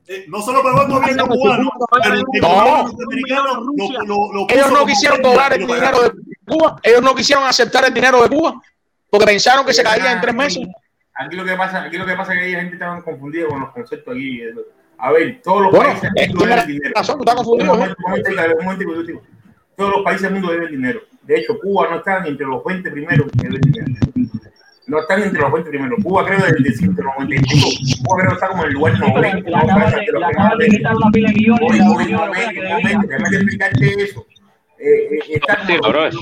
eh, 0.08 0.25
no 0.27 0.41
solo 0.41 0.64
pagó 0.64 0.82
el 0.82 0.88
gobierno 0.88 1.27
cubano, 1.27 1.72
pero 2.01 2.16
el 2.16 2.24
No. 2.41 2.83
norteamericano 2.88 3.53
lo, 3.56 4.06
lo, 4.06 4.33
lo 4.33 4.48
Ellos 4.49 4.72
no 4.72 4.85
quisieron 4.85 5.22
cobrar 5.22 5.53
el 5.53 5.59
dinero 5.67 6.01
de 6.01 6.11
Cuba. 6.48 6.80
Ellos 6.82 7.01
no 7.03 7.14
quisieron 7.14 7.43
aceptar 7.45 7.85
el 7.85 7.93
dinero 7.93 8.24
de 8.24 8.30
Cuba 8.35 8.59
porque 9.11 9.25
pensaron 9.27 9.64
que 9.66 9.74
se 9.74 9.83
caía 9.83 10.11
en 10.11 10.22
tres 10.22 10.33
meses. 10.33 10.67
Aquí 11.14 11.35
lo 11.35 11.45
que 11.45 11.53
pasa, 11.56 11.83
aquí 11.83 11.98
lo 11.98 12.06
que 12.08 12.16
pasa 12.16 12.33
es 12.33 12.40
que 12.40 12.45
hay 12.45 12.51
gente 12.56 12.74
está 12.75 13.01
confundida 13.03 13.48
con 13.48 13.59
los 13.59 13.69
conceptos 13.72 14.16
aquí. 14.16 14.41
A 14.98 15.11
ver, 15.11 15.40
todos 15.43 15.61
los 15.64 15.72
Bueno, 15.72 15.90
países 15.91 16.09
eh, 16.16 16.22
del 16.22 16.30
mundo 16.30 16.45
deben 16.48 16.67
dinero. 16.67 16.93
razón, 16.95 17.19
estás 17.19 17.35
confundido, 17.35 17.75
momento. 17.75 19.24
Todos 19.75 19.91
los 19.95 20.03
países 20.03 20.24
del 20.24 20.33
mundo 20.33 20.51
deben 20.51 20.72
dinero. 20.72 21.01
De 21.22 21.38
hecho, 21.38 21.59
Cuba 21.59 21.88
no 21.90 21.98
está 21.98 22.19
ni 22.22 22.30
entre 22.30 22.45
los 22.48 22.64
20 22.64 22.90
primeros 22.91 23.27
que 23.32 23.48
deben 23.48 23.61
dinero. 23.61 23.95
No 24.90 25.00
están 25.00 25.22
entre 25.24 25.40
los 25.42 25.51
20 25.51 25.69
primeros. 25.69 26.00
Cuba 26.03 26.26
creo 26.26 26.40
desde 26.40 26.58
el 26.58 26.74
195. 26.76 28.03
Cuba 28.03 28.18
creo 28.18 28.30
que 28.30 28.34
está 28.35 28.48
como 28.50 28.64
en 28.64 28.68
el 28.69 28.74
lugar 28.74 29.00
90. 29.00 29.50
Le 29.50 29.56
acaban 29.56 29.92
de- 29.92 30.06
le 30.19 30.26
acaban 30.26 30.58
de 30.58 30.68
quitar 30.68 30.95
una 30.95 31.11
pila 31.11 31.30
de 31.30 31.34
guiones 31.35 31.61
Oye, 31.69 31.74
de 31.74 31.80
la 31.80 31.92
oye, 31.92 32.06
Unión 32.06 32.19
un 32.22 32.26
Europea 32.26 32.27
momento, 32.27 32.51
que 32.51 32.59
un 32.59 32.64
debía. 32.66 32.76
momento, 32.77 33.08
déjame 33.08 33.30
de 33.30 33.35
explicarte 33.38 34.03
eso. 34.03 34.26
Eh, 34.80 34.85
eh, 35.11 35.19
está 35.35 35.66
Sí, 35.68 35.77
como- 35.77 35.90
bro, 35.93 36.06
es. 36.08 36.16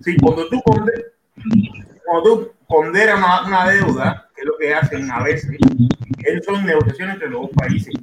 Sí, 0.00 0.16
cuando 0.20 0.48
tú, 0.48 0.60
cuando 0.62 2.22
tú 2.24 2.52
ponderas 2.66 3.18
una, 3.18 3.46
una 3.46 3.70
deuda, 3.70 4.28
que 4.34 4.40
es 4.42 4.46
lo 4.46 4.56
que 4.58 4.74
hacen 4.74 5.10
a 5.10 5.22
veces, 5.22 5.56
esas 6.24 6.44
son 6.44 6.64
negociaciones 6.64 7.14
entre 7.14 7.30
los 7.30 7.42
dos 7.42 7.50
países. 7.56 7.94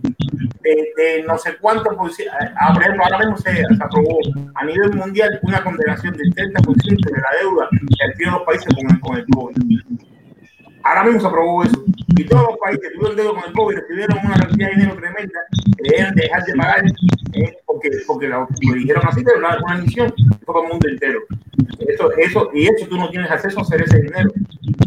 De, 0.61 0.93
de 0.97 1.23
no 1.23 1.37
sé 1.37 1.55
cuánto 1.61 1.95
por 1.95 2.11
ciento, 2.11 2.33
por 2.73 2.81
ejemplo, 2.81 3.03
ahora 3.03 3.19
mismo 3.19 3.37
se, 3.37 3.55
se 3.55 3.83
aprobó 3.83 4.19
a 4.55 4.65
nivel 4.65 4.93
mundial 4.95 5.39
una 5.43 5.63
condenación 5.63 6.15
del 6.17 6.33
30% 6.33 7.11
de 7.11 7.21
la 7.21 7.39
deuda 7.41 7.69
que 7.71 8.05
adquieren 8.05 8.33
los 8.33 8.43
países 8.43 8.67
con 8.75 8.89
el, 8.89 8.99
con 8.99 9.17
el 9.17 9.25
COVID. 9.27 10.06
Ahora 10.87 11.03
mismo 11.03 11.19
se 11.19 11.27
aprobó 11.27 11.63
eso. 11.63 11.83
Y 12.15 12.23
todos 12.23 12.43
los 12.49 12.57
países 12.59 12.93
tuvieron 12.93 13.17
deuda 13.17 13.31
con 13.31 13.49
el 13.49 13.53
COVID 13.53 13.75
recibieron 13.75 14.17
una 14.25 14.39
cantidad 14.39 14.69
de 14.69 14.75
dinero 14.75 14.95
tremenda 14.95 15.39
que 15.77 15.97
deben 15.97 16.15
dejar 16.15 16.43
de 16.45 16.53
pagar 16.55 16.85
eh, 17.33 17.57
porque, 17.65 17.89
porque 18.07 18.27
lo, 18.27 18.47
lo 18.61 18.73
dijeron 18.73 19.03
así, 19.05 19.21
pero 19.23 19.37
una, 19.37 19.57
una 19.63 19.77
misión 19.79 20.13
todo 20.45 20.63
el 20.63 20.69
mundo 20.69 20.87
entero. 20.87 21.19
Eso, 21.79 22.11
eso, 22.17 22.49
y 22.53 22.67
eso 22.67 22.87
tú 22.87 22.97
no 22.97 23.09
tienes 23.09 23.29
acceso 23.29 23.59
a 23.59 23.63
hacer 23.63 23.81
ese 23.81 24.01
dinero. 24.01 24.31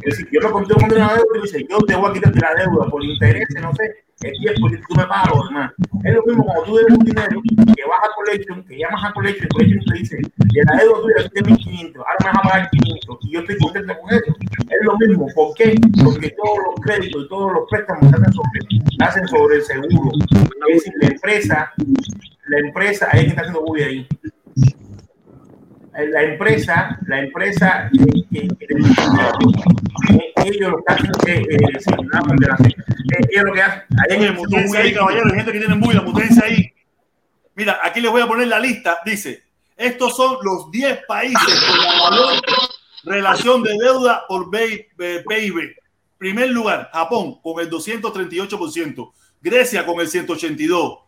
Es 0.03 0.17
decir, 0.17 0.29
yo 0.33 0.41
me 0.41 0.51
conté 0.51 0.75
un 0.75 0.85
una 0.85 1.15
deuda 1.15 1.25
y 1.35 1.39
tú 1.39 1.43
dices, 1.43 1.65
yo 1.69 1.79
te 1.81 1.95
voy 1.95 2.11
a 2.11 2.13
quitar 2.15 2.35
la 2.35 2.55
deuda 2.55 2.89
por 2.89 3.05
intereses, 3.05 3.63
no 3.63 3.75
sé, 3.75 3.95
el 4.23 4.33
tiempo 4.39 4.69
que 4.69 4.77
tú 4.77 4.95
me 4.97 5.05
pagas 5.07 5.29
lo. 5.29 5.73
Es 6.05 6.15
lo 6.15 6.23
mismo 6.27 6.45
cuando 6.45 6.65
tú 6.65 6.77
debes 6.77 6.93
un 6.93 7.05
dinero 7.05 7.41
que 7.45 7.85
vas 7.89 8.01
a 8.03 8.15
Collection, 8.17 8.65
que 8.65 8.79
llamas 8.79 9.05
a 9.05 9.13
Collection, 9.13 9.49
Collection 9.49 9.85
te 9.85 9.99
dice, 9.99 10.17
de 10.17 10.63
la 10.65 10.77
deuda 10.77 11.01
tuya 11.01 11.15
es 11.19 11.31
de 11.31 11.43
1500, 11.43 11.97
ahora 11.97 12.17
me 12.21 12.27
vas 12.27 12.39
a 12.39 12.49
pagar 12.49 12.71
500, 12.71 13.19
y 13.23 13.33
yo 13.33 13.41
estoy 13.41 13.59
contento 13.59 13.95
con 13.99 14.15
eso. 14.15 14.37
Es 14.69 14.79
lo 14.83 14.99
mismo, 14.99 15.27
¿por 15.35 15.55
qué? 15.55 15.75
Porque 16.05 16.31
todos 16.31 16.59
los 16.67 16.81
créditos 16.83 17.25
y 17.25 17.29
todos 17.29 17.53
los 17.53 17.63
préstamos 17.71 18.13
hacen 18.13 18.33
sobre, 18.33 18.61
hacen 19.01 19.29
sobre 19.29 19.57
el 19.57 19.63
seguro. 19.63 20.11
Es 20.69 20.75
decir, 20.75 20.93
la 21.01 21.09
empresa, 21.09 21.73
la 22.47 22.59
empresa, 22.59 23.07
es 23.13 23.21
que 23.21 23.29
está 23.29 23.41
haciendo 23.41 23.63
bulla 23.63 23.87
ahí. 23.87 24.07
La 26.09 26.23
empresa, 26.23 26.99
la 27.07 27.21
empresa, 27.21 27.91
eh, 27.93 28.23
que- 28.31 28.47
eh, 30.15 30.33
ellos 30.47 30.71
lo 30.71 30.83
que 30.85 30.93
hacen 30.93 31.11
es 31.27 31.27
eh. 31.29 31.47
Eh, 31.51 33.27
ellos 33.31 33.45
lo 33.45 33.53
que 33.53 33.63
hacen, 33.63 33.83
ahí 34.09 34.17
en 34.17 34.23
el 34.23 34.35
Mutense 34.35 34.79
ahí, 34.79 34.95
caballero, 34.95 35.25
hay 35.27 35.37
gente 35.37 35.53
que 35.53 35.59
tiene 35.59 35.75
bulla, 35.75 36.01
mutense 36.03 36.45
ahí. 36.45 36.73
Mira, 37.55 37.79
aquí 37.83 38.01
les 38.01 38.11
voy 38.11 38.23
a 38.23 38.27
poner 38.27 38.49
la 38.49 38.59
lista. 38.61 38.99
Dice, 39.05 39.43
estos 39.77 40.17
son 40.17 40.37
los 40.43 40.71
10 40.71 41.01
países 41.07 41.65
con 41.69 41.79
la 41.79 42.11
mayor 42.11 42.43
relación 43.05 43.63
de 43.63 43.77
deuda 43.79 44.25
por 44.29 44.49
eh, 44.57 44.89
PIB. 45.29 45.75
Primer 46.19 46.51
lugar, 46.51 46.91
Japón 46.93 47.41
con 47.43 47.61
el 47.61 47.71
238%, 47.71 49.13
Grecia 49.41 49.85
con 49.87 50.01
el 50.01 50.09
182%, 50.09 51.01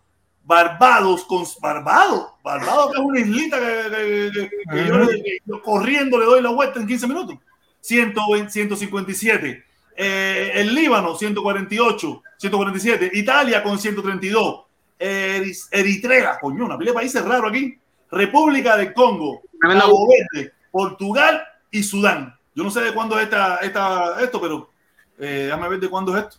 Barbados 0.44 1.24
con 1.24 1.44
Barbados, 1.60 2.26
Barbados 2.42 2.92
que 2.92 2.98
es 3.00 3.04
una 3.06 3.20
islita 3.20 3.58
que, 3.58 3.90
que- 3.90 4.30
que- 4.32 4.50
que 4.70 4.86
yo, 4.88 4.98
le- 4.98 5.22
que 5.22 5.38
yo 5.44 5.62
corriendo 5.62 6.18
le 6.18 6.24
doy 6.24 6.42
la 6.42 6.50
vuelta 6.50 6.80
en 6.80 6.86
15 6.86 7.06
minutos. 7.06 7.36
120, 7.80 8.50
157. 8.50 9.64
Eh, 9.96 10.52
el 10.54 10.74
Líbano 10.74 11.14
148, 11.16 12.22
147. 12.38 13.10
Italia 13.14 13.62
con 13.62 13.78
132. 13.78 14.62
Eris- 14.98 15.68
Eritrea, 15.70 16.38
coño, 16.40 16.64
una 16.64 16.78
pila 16.78 16.90
de 16.92 16.94
países 16.94 17.24
raros 17.24 17.50
aquí. 17.50 17.76
República 18.10 18.76
de 18.76 18.92
Congo, 18.92 19.42
Cabo 19.80 20.06
Verde, 20.08 20.52
Portugal 20.70 21.42
y 21.70 21.82
Sudán. 21.82 22.34
Yo 22.54 22.62
no 22.62 22.70
sé 22.70 22.80
de 22.82 22.92
cuándo 22.92 23.18
es 23.18 23.24
esta, 23.24 23.56
esta, 23.56 24.20
esto, 24.22 24.40
pero 24.40 24.70
eh, 25.18 25.44
déjame 25.46 25.68
ver 25.70 25.80
de 25.80 25.88
cuándo 25.88 26.16
es 26.16 26.24
esto. 26.24 26.36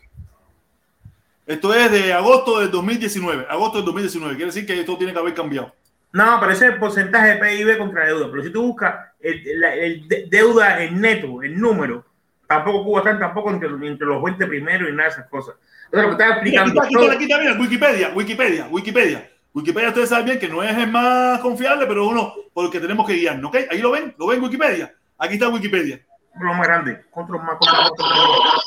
Esto 1.45 1.73
es 1.73 1.91
de 1.91 2.13
agosto 2.13 2.59
del 2.59 2.71
2019. 2.71 3.45
Agosto 3.49 3.77
del 3.77 3.85
2019. 3.85 4.35
Quiere 4.35 4.51
decir 4.51 4.65
que 4.65 4.79
esto 4.79 4.97
tiene 4.97 5.11
que 5.13 5.19
haber 5.19 5.33
cambiado. 5.33 5.73
No, 6.13 6.37
pero 6.39 6.51
ese 6.51 6.67
es 6.67 6.73
el 6.73 6.79
porcentaje 6.79 7.29
de 7.29 7.35
PIB 7.37 7.77
contra 7.77 8.05
deuda. 8.05 8.29
Pero 8.31 8.43
si 8.43 8.49
tú 8.51 8.63
buscas 8.63 8.95
el, 9.19 9.59
la- 9.59 9.75
el 9.75 10.07
de- 10.07 10.27
deuda 10.29 10.83
en 10.83 11.01
neto, 11.01 11.41
el 11.41 11.59
número, 11.59 12.05
tampoco 12.47 12.83
Cuba 12.85 12.99
está 12.99 13.17
tampoco 13.19 13.49
entre, 13.51 13.67
los- 13.69 13.81
entre 13.81 14.07
los 14.07 14.21
20 14.23 14.45
primeros 14.47 14.87
y 14.89 14.91
nada 14.91 15.09
de 15.09 15.15
esas 15.15 15.27
cosas. 15.27 15.55
Entonces, 15.85 16.11
lo 16.11 16.17
que 16.17 16.23
estaba 16.23 16.41
Mira, 16.43 16.61
aquí 16.61 16.69
explicando. 16.69 16.81
está, 16.81 16.83
aquí 16.85 16.95
está, 17.03 17.13
aquí 17.15 17.23
está, 17.23 17.37
mira, 17.39 17.53
Wikipedia, 17.59 18.11
Wikipedia, 18.15 18.67
Wikipedia. 18.69 19.29
Wikipedia, 19.55 19.89
ustedes 19.89 20.09
saben 20.09 20.25
bien 20.25 20.39
que 20.39 20.47
no 20.49 20.63
es 20.63 20.75
el 20.77 20.87
más 20.91 21.39
confiable, 21.39 21.85
pero 21.87 22.07
uno 22.07 22.33
porque 22.53 22.79
tenemos 22.79 23.05
que 23.07 23.13
guiarnos, 23.13 23.49
¿ok? 23.49 23.57
Ahí 23.69 23.79
lo 23.79 23.91
ven, 23.91 24.15
lo 24.17 24.27
ven 24.27 24.41
Wikipedia. 24.41 24.93
Aquí 25.17 25.33
está 25.35 25.49
Wikipedia. 25.49 25.99
Lo 26.39 26.53
más 26.53 26.67
grande. 26.67 27.01
Control 27.11 27.41
más, 27.43 27.57
control 27.57 27.77
más, 27.81 27.89
control 27.89 28.39
más. 28.43 28.63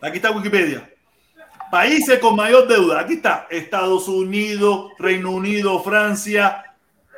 Aquí 0.00 0.16
está 0.16 0.30
Wikipedia. 0.30 0.90
Países 1.70 2.18
con 2.18 2.36
mayor 2.36 2.68
deuda. 2.68 3.00
Aquí 3.00 3.14
está 3.14 3.46
Estados 3.50 4.06
Unidos, 4.06 4.92
Reino 4.98 5.30
Unido, 5.30 5.82
Francia, 5.82 6.62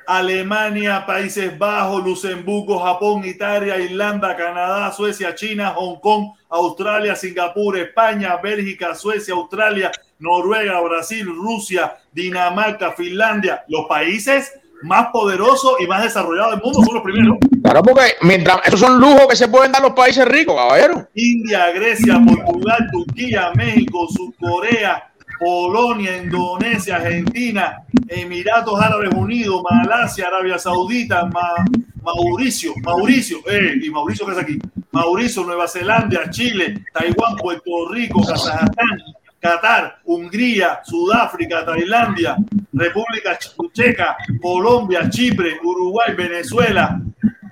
Alemania, 0.06 1.04
Países 1.04 1.58
Bajos, 1.58 2.04
Luxemburgo, 2.04 2.78
Japón, 2.78 3.24
Italia, 3.24 3.76
Irlanda, 3.78 4.36
Canadá, 4.36 4.92
Suecia, 4.92 5.34
China, 5.34 5.70
Hong 5.70 5.98
Kong, 6.00 6.30
Australia, 6.48 7.16
Singapur, 7.16 7.76
España, 7.76 8.36
Bélgica, 8.36 8.94
Suecia, 8.94 9.34
Australia, 9.34 9.90
Noruega, 10.18 10.80
Brasil, 10.80 11.26
Rusia, 11.26 11.98
Dinamarca, 12.12 12.92
Finlandia. 12.92 13.64
Los 13.68 13.86
países 13.86 14.52
más 14.82 15.08
poderosos 15.12 15.72
y 15.80 15.86
más 15.86 16.02
desarrollados 16.02 16.52
del 16.52 16.62
mundo 16.62 16.80
son 16.84 16.94
los 16.94 17.02
primeros. 17.02 17.38
Claro, 17.62 17.82
porque 17.82 18.14
mientras 18.22 18.58
esos 18.66 18.80
son 18.80 19.00
lujos 19.00 19.26
que 19.28 19.36
se 19.36 19.48
pueden 19.48 19.72
dar 19.72 19.82
los 19.82 19.92
países 19.92 20.26
ricos, 20.26 20.54
caballero. 20.54 21.08
India, 21.14 21.70
Grecia, 21.72 22.20
Portugal, 22.24 22.86
Turquía, 22.92 23.50
México, 23.54 24.06
Corea, 24.38 25.10
Polonia, 25.40 26.16
Indonesia, 26.22 26.96
Argentina, 26.96 27.78
Emiratos 28.08 28.80
Árabes 28.80 29.10
Unidos, 29.14 29.62
Malasia, 29.70 30.28
Arabia 30.28 30.58
Saudita, 30.58 31.26
Ma- 31.26 31.64
Mauricio, 32.02 32.72
Mauricio, 32.82 33.38
eh, 33.50 33.74
y 33.82 33.90
Mauricio 33.90 34.24
que 34.26 34.32
es 34.32 34.38
aquí, 34.38 34.58
Mauricio, 34.92 35.42
Nueva 35.44 35.66
Zelanda, 35.66 36.30
Chile, 36.30 36.84
Taiwán, 36.92 37.34
Puerto 37.36 37.88
Rico, 37.90 38.20
Kazajstán, 38.24 38.98
Qatar, 39.46 39.98
Hungría, 40.04 40.80
Sudáfrica, 40.84 41.64
Tailandia, 41.64 42.36
República 42.72 43.38
Checa, 43.72 44.16
Colombia, 44.42 45.08
Chipre, 45.08 45.58
Uruguay, 45.62 46.14
Venezuela, 46.16 47.00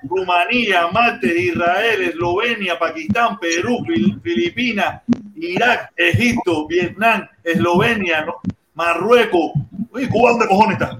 Rumanía, 0.03 0.87
Marte, 0.91 1.27
Israel, 1.27 2.01
Eslovenia, 2.01 2.77
Pakistán, 2.77 3.37
Perú, 3.39 3.79
Fil- 3.87 4.21
Filipinas, 4.21 5.01
Irak, 5.35 5.91
Egipto, 5.95 6.67
Vietnam, 6.67 7.27
Eslovenia, 7.43 8.25
¿no? 8.25 8.35
Marruecos. 8.75 9.51
Uy, 9.91 10.07
Cuba, 10.09 10.31
¿dónde 10.31 10.47
cojones 10.47 10.73
está? 10.81 10.97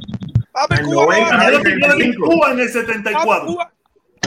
Papi, 0.51 0.75
Cuba, 0.83 1.01
no 1.03 1.07
va 1.07 1.15
a 1.15 1.19
90, 1.19 1.35
estar 1.35 1.53
en 1.53 1.63
75. 1.63 2.25
Cuba 2.25 2.51
en 2.51 2.59
el 2.59 2.69
74. 2.69 3.41
Papi, 3.41 3.53
Cuba- 3.53 3.71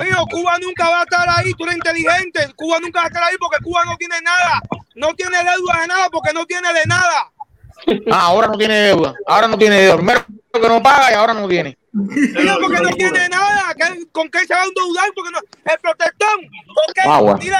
Mío, 0.05 0.25
Cuba 0.31 0.59
nunca 0.61 0.89
va 0.89 1.01
a 1.01 1.03
estar 1.03 1.29
ahí, 1.29 1.53
tú 1.55 1.65
eres 1.65 1.77
inteligente. 1.77 2.49
Cuba 2.57 2.79
nunca 2.81 3.01
va 3.01 3.05
a 3.05 3.09
estar 3.09 3.23
ahí 3.25 3.37
porque 3.39 3.63
Cuba 3.65 3.83
no 3.85 3.97
tiene 3.97 4.17
nada. 4.23 4.61
No 4.95 5.15
tiene 5.15 5.37
deuda 5.39 5.81
de 5.83 5.87
nada 5.87 6.09
porque 6.11 6.33
no 6.33 6.45
tiene 6.47 6.73
de 6.73 6.85
nada. 6.87 7.31
Ah, 8.11 8.27
ahora 8.27 8.49
no 8.49 8.59
tiene 8.59 8.75
deuda. 8.75 9.15
Ahora 9.27 9.49
no 9.49 9.57
tiene 9.57 9.77
deuda. 9.81 9.97
Primero 9.97 10.25
que 10.53 10.69
no 10.69 10.83
paga 10.83 11.13
y 11.13 11.15
ahora 11.15 11.35
no 11.35 11.47
tiene. 11.49 11.79
Mío, 11.93 12.57
porque 12.61 12.81
no 12.83 12.91
tiene 12.91 13.29
nada. 13.29 13.75
¿Qué- 13.77 14.07
¿Con 14.13 14.29
qué 14.31 14.41
se 14.47 14.55
va 14.55 14.63
a 14.63 14.65
endeudar? 14.65 15.11
Porque 15.15 15.31
no, 15.31 15.39
el 15.39 15.79
protestón. 15.81 16.41
¿Por 16.75 16.95
qué? 16.95 17.01
Ah, 17.05 17.21
bueno. 17.21 17.39
dile, 17.39 17.57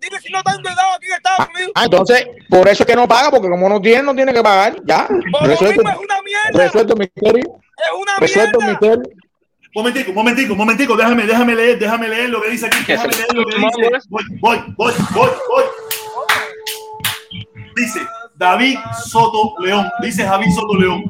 dile 0.00 0.20
si 0.20 0.32
no 0.32 0.38
está 0.38 0.52
endeudado 0.54 0.94
aquí 0.96 1.06
en 1.06 1.12
Estados 1.12 1.48
Unidos. 1.54 1.72
Ah, 1.76 1.84
entonces, 1.84 2.26
por 2.48 2.68
eso 2.68 2.82
es 2.82 2.86
que 2.86 2.96
no 2.96 3.06
paga, 3.06 3.30
porque 3.30 3.48
como 3.48 3.68
no 3.68 3.80
tiene, 3.80 4.02
no 4.02 4.14
tiene 4.14 4.32
que 4.32 4.42
pagar. 4.42 4.76
Ya. 4.84 5.06
Resuelto, 5.42 5.82
resuelto 6.52 6.92
el 6.94 6.98
misterio. 6.98 7.60
Es 7.76 7.92
una 7.98 8.16
Resuelto 8.18 8.60
el 8.60 8.66
misterio. 8.68 9.02
Momentico, 9.72 10.12
momentico, 10.12 10.56
momentico, 10.56 10.96
déjame, 10.96 11.26
déjame 11.26 11.54
leer, 11.54 11.78
déjame 11.78 12.08
leer 12.08 12.30
lo 12.30 12.42
que 12.42 12.50
dice 12.50 12.66
aquí. 12.66 12.78
Déjame 12.86 13.12
leer 13.12 13.34
lo 13.34 13.46
que 13.46 13.56
dice. 13.56 14.08
Voy, 14.08 14.24
voy, 14.40 14.58
voy, 14.76 14.92
voy, 15.14 15.30
voy. 15.48 15.64
Dice 17.76 18.00
David 18.36 18.76
Soto 19.06 19.54
León. 19.60 19.88
Dice 20.02 20.24
Javi 20.26 20.50
Soto 20.50 20.74
León. 20.76 21.04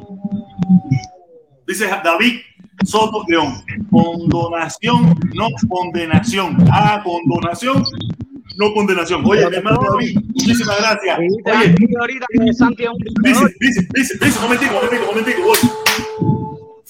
Dice 1.65 1.87
David 2.03 2.41
Soto 2.85 3.23
León. 3.27 3.63
Condonación, 3.89 5.19
no 5.33 5.47
condenación. 5.67 6.55
Ah, 6.71 7.01
condonación, 7.03 7.83
no 8.57 8.73
condenación. 8.75 9.23
Oye, 9.25 9.49
mi 9.49 9.55
hermano 9.55 9.79
David, 9.89 10.19
muchísimas 10.35 10.77
gracias. 10.77 11.17
Oye, 11.17 11.75
dice, 13.23 13.55
dice, 13.59 13.87
dice, 13.91 14.17
dice, 14.21 14.39
momentico, 14.39 14.75
momentico, 14.75 15.05
momentico, 15.07 15.41
voy. 15.41 15.80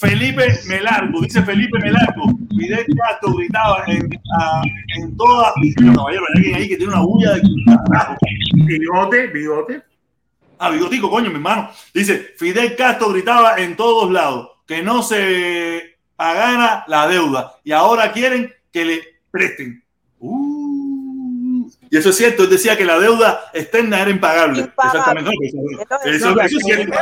Felipe 0.01 0.59
Melargo, 0.65 1.21
dice 1.21 1.43
Felipe 1.43 1.77
Melargo, 1.77 2.35
Fidel 2.49 2.87
Castro 2.97 3.33
gritaba 3.35 3.83
en, 3.85 4.09
a, 4.35 4.63
en 4.97 5.15
todas. 5.15 5.53
Caballero, 5.75 6.05
hay 6.07 6.17
alguien 6.35 6.55
ahí 6.55 6.69
que 6.69 6.77
tiene 6.77 6.91
una 6.91 7.03
bulla 7.03 7.33
de 7.33 7.41
carajo. 7.87 8.17
Bigote, 8.55 9.27
bigote. 9.27 9.83
Ah, 10.57 10.71
bigotico, 10.71 11.07
coño, 11.07 11.29
mi 11.29 11.35
hermano. 11.35 11.69
Dice, 11.93 12.33
Fidel 12.35 12.75
Castro 12.75 13.09
gritaba 13.09 13.57
en 13.57 13.75
todos 13.75 14.11
lados 14.11 14.49
que 14.65 14.81
no 14.81 15.03
se 15.03 15.97
pagara 16.15 16.83
la 16.87 17.07
deuda 17.07 17.57
y 17.63 17.71
ahora 17.71 18.11
quieren 18.11 18.51
que 18.73 18.85
le 18.85 19.01
presten. 19.29 19.83
Y 21.93 21.97
eso 21.97 22.09
es 22.09 22.15
cierto, 22.15 22.43
él 22.43 22.49
decía 22.49 22.77
que 22.77 22.85
la 22.85 22.97
deuda 22.97 23.51
externa 23.53 24.01
era 24.01 24.09
impagable. 24.09 24.61
Exactamente. 24.61 25.29
Eso, 25.43 25.59
eso, 26.05 26.39
eso 26.39 26.57
es 26.57 26.63
cierto. 26.63 26.97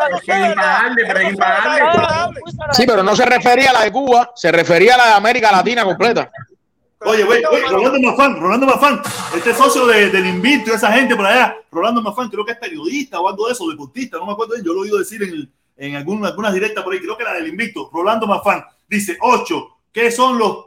Sí, 2.72 2.84
pero 2.88 3.04
no 3.04 3.16
se 3.16 3.24
refería 3.24 3.70
a 3.70 3.74
la 3.74 3.84
de 3.84 3.92
Cuba, 3.92 4.32
se 4.36 4.52
refería 4.52 4.96
a 4.96 4.98
la 4.98 5.06
de 5.06 5.14
América 5.14 5.52
Latina 5.52 5.84
completa. 5.84 6.32
Oye, 7.02 7.24
güey, 7.24 7.44
Rolando 7.70 8.00
Mafán, 8.00 8.40
Rolando 8.42 8.66
Mafán, 8.66 9.00
este 9.36 9.54
socio 9.54 9.86
de, 9.86 10.10
del 10.10 10.26
Invito, 10.26 10.74
esa 10.74 10.92
gente 10.92 11.16
por 11.16 11.28
allá, 11.28 11.56
Rolando 11.72 12.02
Mafán, 12.02 12.28
creo 12.28 12.44
que 12.44 12.54
es 12.54 12.58
periodista 12.58 13.20
o 13.20 13.30
algo 13.30 13.46
de 13.46 13.54
eso, 13.54 13.70
deportista, 13.70 14.18
no 14.18 14.26
me 14.26 14.34
acuerdo 14.34 14.56
bien, 14.56 14.66
yo 14.66 14.74
lo 14.74 14.80
he 14.80 14.82
oído 14.86 14.98
decir 14.98 15.22
en, 15.22 15.54
en 15.78 15.96
algún, 15.98 16.26
algunas 16.26 16.52
directas 16.52 16.84
por 16.84 16.94
ahí, 16.94 17.00
creo 17.00 17.16
que 17.16 17.24
era 17.24 17.36
del 17.36 17.48
Invicto, 17.48 17.92
Rolando 17.94 18.26
Mafán, 18.26 18.66
dice, 18.90 19.18
ocho, 19.22 19.78
¿qué 19.94 20.12
son 20.12 20.40
los 20.40 20.66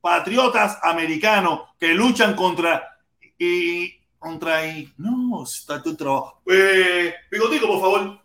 patriotas 0.00 0.78
americanos 0.82 1.60
que 1.78 1.94
luchan 1.94 2.34
contra 2.34 2.91
y 3.44 4.00
contra 4.18 4.64
y 4.66 4.88
no, 4.98 5.42
está 5.42 5.82
tu 5.82 5.96
trabajo. 5.96 6.40
Eh, 6.50 7.12
Bigotico, 7.30 7.66
por 7.66 7.80
favor. 7.80 8.20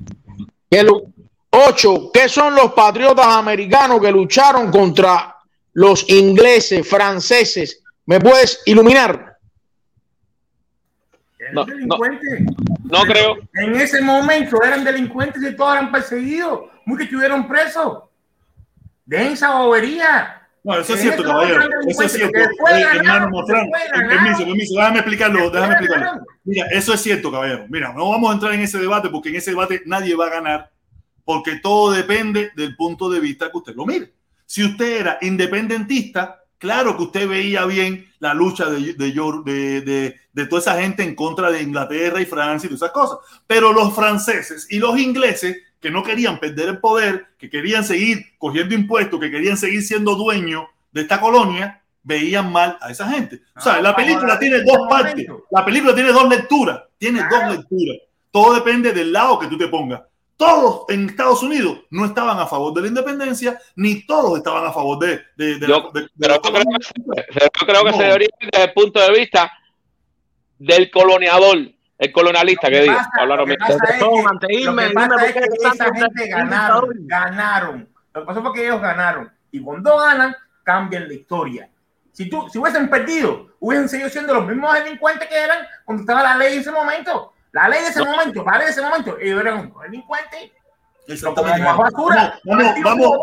Que 0.70 0.84
lo- 0.84 1.04
ocho, 1.50 2.12
¿qué 2.14 2.30
son 2.30 2.54
los 2.54 2.74
patriotas 2.74 3.26
americanos 3.28 4.00
que 4.00 4.12
lucharon 4.12 4.70
contra 4.70 5.36
los 5.74 6.08
ingleses, 6.10 6.88
franceses? 6.88 7.82
¿Me 8.06 8.20
puedes 8.20 8.62
iluminar? 8.68 9.38
Eran 11.40 11.66
delincuentes. 11.66 12.42
No 12.84 13.02
creo. 13.04 13.38
En 13.56 13.76
ese 13.76 14.02
momento 14.02 14.62
eran 14.64 14.84
delincuentes 14.84 15.42
y 15.42 15.56
todos 15.56 15.74
eran 15.74 15.92
perseguidos. 15.92 16.62
Muchos 16.86 17.06
estuvieron 17.06 17.48
presos. 17.48 18.04
Dejen 19.06 19.34
esa 19.34 19.56
bobería. 19.58 20.37
No, 20.68 20.78
eso 20.80 20.94
es 20.96 21.02
cierto, 21.02 21.22
ese 21.22 21.32
caballero. 21.32 21.62
Eso 21.88 22.04
es 22.04 22.12
cierto. 22.12 22.38
hermano 22.68 23.30
permiso, 23.46 24.46
permiso, 24.46 24.74
déjame 24.76 25.00
explicarlo, 25.00 25.50
déjame 25.50 25.74
explicarlo. 25.76 26.22
Mira, 26.44 26.66
eso 26.72 26.94
es 26.94 27.02
cierto, 27.02 27.32
caballero. 27.32 27.66
Mira, 27.70 27.94
no 27.94 28.10
vamos 28.10 28.30
a 28.30 28.34
entrar 28.34 28.54
en 28.54 28.62
ese 28.62 28.78
debate 28.78 29.10
porque 29.10 29.30
en 29.30 29.38
ese 29.38 29.52
debate 29.52 29.82
nadie 29.86 30.14
va 30.16 30.28
a 30.28 30.30
ganar, 30.30 30.72
porque 31.24 31.56
todo 31.64 31.92
depende 31.92 32.52
del 32.56 32.76
punto 32.76 33.10
de 33.10 33.20
vista 33.22 33.50
que 33.50 33.58
usted 33.58 33.76
lo 33.76 33.86
mire. 33.86 34.14
Si 34.46 34.64
usted 34.64 35.00
era 35.02 35.18
independentista, 35.22 36.42
claro 36.58 36.98
que 36.98 37.04
usted 37.04 37.28
veía 37.30 37.66
bien 37.66 38.06
la 38.20 38.34
lucha 38.34 38.70
de, 38.70 38.94
de, 38.94 39.82
de- 39.82 40.16
de 40.34 40.46
toda 40.46 40.62
esa 40.62 40.80
gente 40.82 41.02
en 41.04 41.16
contra 41.16 41.50
de 41.50 41.64
Inglaterra 41.64 42.22
y 42.22 42.26
Francia 42.26 42.68
y 42.68 42.70
todas 42.76 42.82
esas 42.84 42.92
cosas. 42.92 43.18
Pero 43.48 43.74
los 43.74 43.96
franceses 43.96 44.68
y 44.70 44.78
los 44.80 45.00
ingleses 45.00 45.58
que 45.88 45.92
no 45.92 46.04
querían 46.04 46.38
perder 46.38 46.68
el 46.68 46.80
poder, 46.80 47.28
que 47.38 47.50
querían 47.50 47.82
seguir 47.82 48.26
cogiendo 48.38 48.76
impuestos, 48.76 49.22
que 49.22 49.32
querían 49.32 49.56
seguir 49.56 49.82
siendo 49.82 50.16
dueños 50.16 50.66
de 50.92 51.00
esta 51.04 51.22
colonia, 51.22 51.82
veían 52.04 52.52
mal 52.52 52.78
a 52.82 52.92
esa 52.92 53.10
gente. 53.10 53.40
O 53.56 53.62
sea, 53.62 53.82
la 53.82 53.96
película 53.96 54.38
tiene 54.38 54.64
dos 54.64 54.80
partes. 54.90 55.26
La 55.50 55.64
película 55.64 55.96
tiene 55.96 56.12
dos 56.12 56.28
lecturas. 56.28 56.82
Tiene 56.98 57.22
dos 57.22 57.56
lecturas. 57.56 57.98
Todo 58.32 58.56
depende 58.56 58.92
del 58.92 59.14
lado 59.14 59.40
que 59.40 59.48
tú 59.48 59.58
te 59.58 59.70
pongas. 59.70 60.02
Todos 60.36 60.82
en 60.90 61.08
Estados 61.10 61.42
Unidos 61.42 61.80
no 61.90 62.04
estaban 62.04 62.38
a 62.38 62.46
favor 62.48 62.74
de 62.74 62.82
la 62.82 62.88
independencia, 62.90 63.58
ni 63.78 64.06
todos 64.06 64.38
estaban 64.38 64.66
a 64.66 64.74
favor 64.74 65.00
de, 65.00 65.22
de, 65.38 65.58
de 65.58 65.68
Yo- 65.68 65.90
la- 65.94 66.02
de- 66.02 66.02
de 66.02 66.10
Pero 66.20 66.34
la 66.34 66.42
yo 66.44 66.52
creo 66.52 66.64
que, 66.66 67.40
yo 67.62 67.66
creo 67.66 67.84
que 67.86 67.92
No. 67.92 67.98
se 67.98 68.04
debería 68.04 68.28
ir 68.42 68.50
desde 68.52 68.66
el 68.66 68.74
punto 68.74 69.00
de 69.00 69.12
vista 69.18 69.50
del 70.60 70.92
coloniador, 70.92 71.58
el 71.98 72.12
colonialista 72.12 72.70
que 72.70 72.82
diga. 72.82 73.10
Hablaron 73.20 73.50
Lo 73.50 73.56
que 73.56 73.58
pasa 73.60 73.74
es 73.74 73.80
que, 73.82 74.06
lo 74.66 74.76
que 74.76 74.90
pasa 74.94 75.26
es 75.26 75.34
que 75.34 75.40
esa 75.68 75.86
gente 75.94 76.28
ganaron, 76.28 76.90
ganaron. 77.02 77.90
Lo 78.14 78.22
que 78.22 78.26
pasó 78.28 78.42
fue 78.42 78.54
que 78.54 78.66
ellos 78.66 78.82
ganaron. 78.82 79.32
Y 79.52 79.62
cuando 79.62 79.98
ganan, 79.98 80.36
cambian 80.64 81.08
la 81.08 81.14
historia. 81.14 81.70
Si, 82.12 82.30
tú, 82.30 82.48
si 82.50 82.58
hubiesen 82.58 82.90
perdido, 82.90 83.48
hubiesen 83.60 83.88
seguido 83.90 84.10
siendo 84.10 84.34
los 84.34 84.46
mismos 84.48 84.74
delincuentes 84.74 85.28
que 85.28 85.36
eran 85.38 85.60
cuando 85.86 86.02
estaba 86.02 86.24
la 86.24 86.36
ley 86.38 86.56
en 86.56 86.60
ese 86.62 86.72
momento. 86.72 87.34
La 87.52 87.70
ley 87.70 87.82
de 87.82 87.88
ese 87.90 88.00
No. 88.04 88.12
momento, 88.12 88.44
la 88.44 88.58
ley 88.58 88.66
de 88.66 88.72
ese 88.72 88.82
momento, 88.82 89.18
ellos 89.20 89.40
eran 89.42 89.72
delincuentes. 89.84 90.52
Exactamente. 91.08 91.62
Basura. 91.64 92.40
Vamos, 92.44 92.74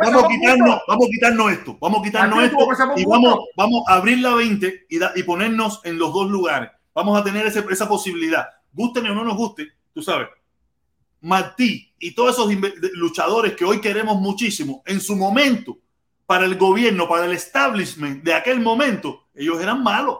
vamos, 0.01 0.25
a 0.25 0.29
quitarnos, 0.29 0.81
vamos 0.89 1.07
a 1.07 1.11
quitarnos 1.11 1.53
esto, 1.53 1.77
vamos 1.81 2.01
a 2.01 2.03
quitarnos 2.03 2.43
esto 2.45 2.59
y 2.97 3.05
vamos, 3.05 3.39
vamos 3.57 3.83
a 3.89 3.95
abrir 3.95 4.19
la 4.21 4.35
20 4.35 4.87
y, 4.89 4.99
da- 4.99 5.13
y 5.15 5.23
ponernos 5.23 5.81
en 5.85 5.99
los 5.99 6.13
dos 6.15 6.31
lugares. 6.31 6.71
Vamos 6.95 7.21
a 7.21 7.23
tener 7.25 7.47
ese- 7.47 7.65
esa 7.71 7.87
posibilidad. 7.89 8.49
Gusten 8.75 9.07
o 9.07 9.15
no 9.15 9.25
nos 9.25 9.37
guste, 9.37 9.69
tú 9.95 10.03
sabes. 10.03 10.29
Martí 11.21 11.93
y 11.99 12.15
todos 12.15 12.33
esos 12.35 12.51
luchadores 12.95 13.55
que 13.55 13.65
hoy 13.65 13.81
queremos 13.81 14.21
muchísimo, 14.21 14.83
en 14.85 15.01
su 15.01 15.17
momento, 15.17 15.79
para 16.27 16.45
el 16.45 16.57
gobierno, 16.57 17.09
para 17.09 17.25
el 17.25 17.33
establishment 17.33 18.23
de 18.23 18.35
aquel 18.35 18.61
momento, 18.61 19.25
ellos 19.35 19.61
eran 19.63 19.83
malos. 19.83 20.19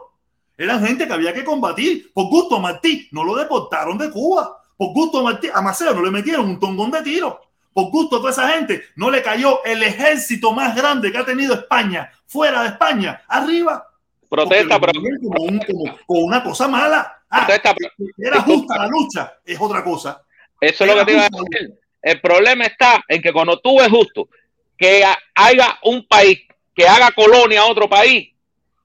Eran 0.57 0.83
gente 0.85 1.05
que 1.05 1.13
había 1.13 1.33
que 1.33 1.43
combatir. 1.43 2.11
Por 2.13 2.25
gusto 2.29 2.55
a 2.55 2.59
Martí 2.59 3.07
no 3.11 3.23
lo 3.23 3.35
deportaron 3.35 3.97
de 3.97 4.09
Cuba. 4.09 4.57
Por 4.77 4.93
gusto 4.93 5.19
a 5.19 5.23
Martí, 5.23 5.47
a 5.53 5.61
Maceo 5.61 5.93
no 5.93 6.01
le 6.01 6.11
metieron 6.11 6.45
un 6.45 6.59
tongón 6.59 6.91
de 6.91 7.01
tiro. 7.01 7.41
Por 7.73 7.89
gusto 7.91 8.15
a 8.15 8.19
toda 8.19 8.31
esa 8.31 8.47
gente 8.49 8.83
no 8.95 9.11
le 9.11 9.21
cayó 9.21 9.63
el 9.65 9.83
ejército 9.83 10.53
más 10.53 10.73
grande 10.75 11.11
que 11.11 11.17
ha 11.17 11.25
tenido 11.25 11.53
España, 11.53 12.09
fuera 12.25 12.61
de 12.63 12.69
España, 12.69 13.21
arriba. 13.27 13.85
Protesta, 14.29 14.79
veían 14.79 15.19
como, 15.21 15.43
un- 15.43 15.59
como- 15.59 15.97
como 16.07 16.19
una 16.21 16.43
cosa 16.43 16.67
mala. 16.69 17.21
Ah, 17.29 17.45
pero- 17.47 17.89
era 18.17 18.41
justa 18.41 18.77
la 18.77 18.87
lucha, 18.87 19.33
es 19.45 19.59
otra 19.59 19.83
cosa. 19.83 20.21
Eso 20.61 20.83
es 20.85 20.89
lo 20.93 20.99
que 20.99 21.05
te 21.05 21.11
iba 21.13 21.21
a 21.25 21.29
decir. 21.29 21.73
El 22.01 22.21
problema 22.21 22.65
está 22.65 23.03
en 23.07 23.21
que 23.21 23.33
cuando 23.33 23.59
tú 23.59 23.79
ves 23.79 23.89
justo 23.89 24.29
que 24.77 25.03
ha- 25.03 25.17
haya 25.35 25.77
un 25.83 26.07
país 26.07 26.39
que 26.73 26.87
haga 26.87 27.09
colonia 27.11 27.61
a 27.61 27.65
otro 27.65 27.89
país, 27.89 28.31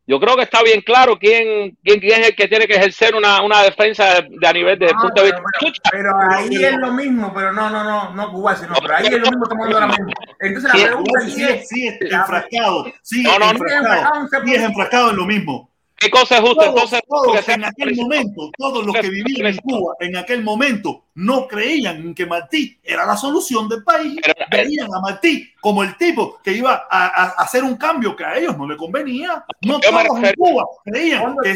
yo 0.07 0.19
creo 0.19 0.35
que 0.37 0.43
está 0.43 0.63
bien 0.63 0.81
claro 0.81 1.17
quién, 1.19 1.77
quién, 1.85 2.01
quién 2.01 2.21
es 2.23 2.29
el 2.31 2.35
que 2.35 2.49
tiene 2.49 2.67
que 2.67 2.75
ejercer 2.75 3.15
una, 3.15 3.43
una 3.43 3.63
defensa 3.63 4.15
de, 4.15 4.29
de 4.41 4.49
a 4.49 4.53
nivel 4.53 4.77
de 4.79 4.87
No, 4.93 5.03
punto 5.03 5.23
de 5.23 5.31
pero, 5.33 5.43
vista. 5.61 5.91
pero- 5.93 6.13
pero 6.19 6.31
ahí 6.33 6.65
es 6.65 6.77
lo 6.79 6.93
mismo, 6.93 7.33
pero 7.33 7.53
no, 7.53 7.71
no, 7.71 7.85
no, 7.85 8.15
no 8.15 8.33
Cuba, 8.33 8.57
sino, 8.57 8.75
pero 8.81 8.97
ahí 8.97 9.07
es 9.07 9.13
lo 9.13 9.19
mismo, 9.31 9.45
estamos 9.45 9.67
hablando 9.67 9.79
ahora 9.79 9.87
mismo. 10.05 10.13
Entonces 10.41 10.75
la 10.75 10.87
pregunta 10.87 11.21
sí, 11.27 11.45
es, 11.45 11.69
sí, 11.69 11.87
enfrascado, 12.01 12.93
sí, 13.03 13.23
No, 13.23 13.39
no, 13.39 13.39
no. 13.39 13.51
enfrascado, 13.53 14.29
sí, 14.45 14.55
es 14.55 14.63
enfrascado 14.63 15.11
en 15.11 15.17
lo 15.17 15.27
mismo. 15.27 15.70
¿Qué 16.01 16.09
cosa 16.11 16.37
es 16.37 16.41
justo? 16.41 16.55
Todos, 16.55 16.69
Entonces, 16.69 17.03
todos 17.07 17.49
en 17.51 17.63
aquel 17.63 17.95
momento, 17.95 18.51
todos 18.57 18.87
los 18.87 18.97
que 18.97 19.11
vivían 19.11 19.49
en 19.49 19.57
Cuba 19.59 19.95
en 20.01 20.17
aquel 20.17 20.43
momento 20.43 21.05
no 21.17 21.47
creían 21.47 21.97
en 21.99 22.15
que 22.15 22.25
Martí 22.25 22.81
era 22.83 23.05
la 23.05 23.19
solución 23.19 23.69
del 23.69 23.85
país. 23.85 24.19
Veían 24.51 24.87
a 24.95 25.01
Martí 25.03 25.53
como 25.61 25.83
el 25.83 25.95
tipo 25.99 26.41
que 26.43 26.53
iba 26.53 26.87
a, 26.91 27.07
a 27.07 27.25
hacer 27.43 27.63
un 27.65 27.77
cambio 27.77 28.17
que 28.17 28.25
a 28.25 28.39
ellos 28.39 28.57
no 28.57 28.67
le 28.67 28.79
convenía. 28.79 29.45
No 29.61 29.79
todos 29.79 30.23
en 30.25 30.35
Cuba 30.37 30.65
creían 30.87 31.21
¿Cuándo- 31.21 31.43
que 31.43 31.55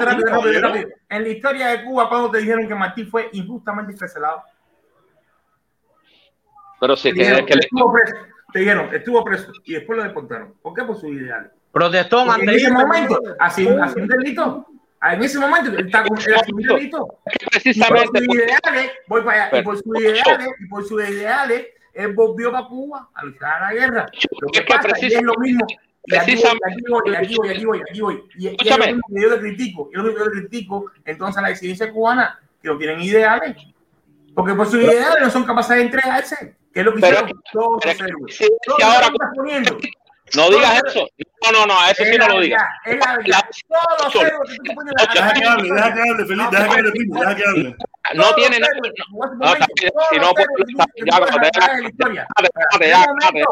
rápido. 0.00 0.88
En 1.10 1.22
la 1.22 1.28
historia 1.28 1.66
de 1.68 1.84
Cuba, 1.84 2.08
cuando 2.08 2.30
te 2.30 2.38
dijeron 2.38 2.66
que 2.66 2.74
Martí 2.74 3.04
fue 3.04 3.28
injustamente 3.34 3.92
encarcelado? 3.92 4.42
Pero 6.80 6.96
sí, 6.96 7.10
Te 7.10 7.14
que, 7.16 7.20
dijeron, 7.20 7.44
que 7.46 7.54
le- 7.54 7.60
estuvo 7.60 7.92
preso, 7.92 8.14
te 8.50 8.58
dijeron, 8.60 8.94
estuvo 8.94 9.24
preso 9.24 9.52
y 9.66 9.74
después 9.74 9.98
lo 9.98 10.04
deportaron. 10.04 10.54
¿Por 10.62 10.72
qué? 10.72 10.84
Por 10.84 10.96
sus 10.98 11.10
ideales. 11.10 11.50
Protestó 11.72 12.34
en 12.34 12.48
ese 12.48 12.70
momento, 12.70 13.20
así, 13.38 13.68
así 13.68 14.00
un 14.00 14.08
delito. 14.08 14.66
En 15.02 15.22
ese 15.22 15.38
momento, 15.38 15.70
él 15.70 15.86
está 15.86 16.02
con 16.04 16.18
un 16.18 16.62
delito. 16.62 17.18
precisamente 17.50 18.18
Y 18.20 18.26
por 18.26 18.34
sus 18.34 18.34
ideales, 18.34 18.90
voy 19.06 19.22
para 19.22 19.44
allá, 19.46 19.58
y 19.58 19.62
por 19.62 19.76
sus 19.78 19.98
ideales, 19.98 20.48
y 20.58 20.66
por 20.66 20.84
sus 20.86 21.08
ideales, 21.08 21.66
él 21.94 22.12
volvió 22.12 22.52
para 22.52 22.66
Cuba 22.66 23.08
a 23.14 23.24
luchar 23.24 23.62
a 23.62 23.72
la 23.72 23.72
guerra. 23.80 24.06
Lo 24.40 24.48
que 24.48 24.58
Es 24.60 24.66
que 24.66 24.74
pasa 24.74 24.88
es 25.00 25.22
lo 25.22 25.34
mismo. 25.36 25.66
Y 26.06 26.16
aquí 26.16 26.34
voy, 26.36 26.44
y 26.44 26.72
aquí 26.72 26.84
voy, 26.88 27.02
y 27.12 27.14
aquí 27.14 27.34
voy, 27.36 27.48
y 27.48 27.50
aquí 27.52 27.64
voy, 27.64 27.78
y 27.78 27.82
aquí 27.82 28.00
voy. 28.00 28.24
Y, 28.36 28.46
y 28.48 28.68
es 28.68 28.76
lo 28.78 28.84
que 28.84 29.22
yo 29.22 29.30
le 29.30 29.38
critico, 29.38 29.90
yo 29.94 30.02
le 30.02 30.14
critico 30.14 30.90
entonces 31.04 31.38
a 31.38 31.42
la 31.42 31.48
disidencia 31.48 31.90
cubana, 31.92 32.40
que 32.62 32.68
no 32.68 32.76
tienen 32.78 33.00
ideales. 33.00 33.56
Porque 34.34 34.54
por 34.54 34.66
sus 34.66 34.82
ideales 34.82 35.16
no 35.22 35.30
son 35.30 35.44
capaces 35.44 35.76
de 35.76 35.82
entregarse. 35.82 36.56
Que 36.72 36.80
es 36.80 36.86
lo 36.86 36.94
que 36.94 37.00
Pero- 37.00 37.16
hicieron 37.16 37.42
todos 37.52 37.84
los 37.84 37.94
héroes. 38.00 38.36
si- 38.36 38.46
Todo 38.46 38.58
si 38.58 38.70
lo 38.70 38.76
que 38.76 38.84
ahora- 38.84 39.08
poniendo. 39.34 39.78
No 40.36 40.50
digas 40.50 40.82
eso. 40.86 41.06
No, 41.42 41.52
no, 41.52 41.66
no, 41.66 41.74
eso 41.88 42.04
sí 42.04 42.16
no 42.18 42.28
lo 42.28 42.40
digas. 42.40 42.62
es 42.84 42.98
la 42.98 43.16
verdad. 43.16 43.42
Que 43.50 43.60
tú 43.68 43.74
a- 43.74 45.14
Deja 45.14 45.32
que 45.32 45.44
hable, 45.44 45.70
deja 45.72 45.94
que 45.94 46.00
hable, 46.00 46.24
Felipe, 46.26 46.50
deja 46.50 46.68
que 46.68 46.74
hable, 46.78 46.92
deja 47.06 47.36
que 47.36 47.44
hable. 47.44 47.76
No 48.14 48.34
tiene 48.34 48.58
nada. 48.58 48.72
No, 49.38 49.54
bien, 49.54 49.66
si 50.10 50.18
no, 50.18 50.32
pues, 50.34 50.46
ya, 52.92 53.06
momento, 53.30 53.44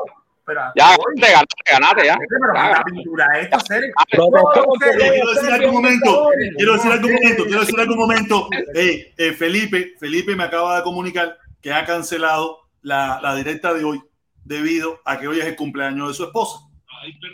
pero 0.45 0.61
Ya, 0.75 0.97
te 0.97 1.31
ganaste, 1.31 1.55
ganaste, 1.71 2.05
ya. 2.07 2.17
pero 2.41 2.53
la 2.55 2.83
pintura 2.85 3.27
esta 3.39 3.61
serie. 3.61 3.93
Quiero 4.11 5.31
decir 5.35 5.53
algún 5.53 5.73
momento, 5.75 6.29
quiero 6.57 6.73
decir 6.75 6.93
algún 6.93 7.13
momento, 7.13 7.45
quiero 7.45 7.61
decir 7.61 7.81
algún 7.81 7.99
momento. 7.99 8.49
Eh, 8.75 9.33
Felipe, 9.37 9.95
Felipe 10.01 10.35
me 10.37 10.45
acaba 10.45 10.77
de 10.77 10.83
comunicar 10.83 11.37
que 11.61 11.73
ha 11.73 11.85
cancelado 11.85 12.59
la, 12.83 13.21
la 13.23 13.35
directa 13.35 13.75
de 13.75 13.85
hoy 13.85 14.03
debido 14.45 15.01
a 15.05 15.19
que 15.19 15.29
hoy 15.29 15.41
es 15.41 15.47
el 15.47 15.57
cumpleaños 15.57 16.09
de 16.09 16.15
su 16.15 16.25
esposa. 16.25 16.61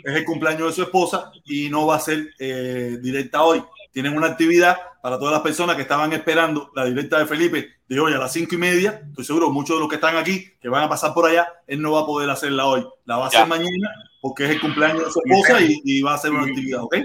Es 0.03 0.15
el 0.15 0.25
cumpleaños 0.25 0.67
de 0.67 0.73
su 0.73 0.81
esposa 0.83 1.31
y 1.45 1.69
no 1.69 1.85
va 1.87 1.95
a 1.95 1.99
ser 1.99 2.27
eh, 2.39 2.97
directa 3.01 3.43
hoy. 3.43 3.63
Tienen 3.91 4.17
una 4.17 4.27
actividad 4.27 4.77
para 5.01 5.17
todas 5.17 5.31
las 5.33 5.41
personas 5.41 5.75
que 5.75 5.83
estaban 5.83 6.11
esperando 6.13 6.69
la 6.75 6.83
directa 6.85 7.17
de 7.19 7.25
Felipe 7.25 7.69
de 7.87 7.99
hoy 7.99 8.13
a 8.13 8.17
las 8.17 8.33
cinco 8.33 8.55
y 8.55 8.57
media. 8.57 9.01
Estoy 9.09 9.23
seguro, 9.25 9.49
muchos 9.51 9.77
de 9.77 9.79
los 9.79 9.87
que 9.89 9.95
están 9.95 10.17
aquí, 10.17 10.51
que 10.61 10.67
van 10.69 10.83
a 10.83 10.89
pasar 10.89 11.13
por 11.13 11.29
allá, 11.29 11.47
él 11.67 11.81
no 11.81 11.91
va 11.93 12.01
a 12.01 12.05
poder 12.05 12.29
hacerla 12.29 12.65
hoy. 12.65 12.85
La 13.05 13.17
va 13.17 13.25
a 13.25 13.27
hacer 13.27 13.41
Ya. 13.41 13.45
mañana 13.45 13.89
porque 14.21 14.45
es 14.45 14.49
el 14.51 14.59
cumpleaños 14.61 15.05
de 15.05 15.11
su 15.11 15.21
esposa 15.23 15.61
y, 15.61 15.79
y 15.85 16.01
va 16.01 16.13
a 16.13 16.15
hacer 16.15 16.31
una 16.31 16.43
actividad, 16.43 16.81
¿ok? 16.83 16.95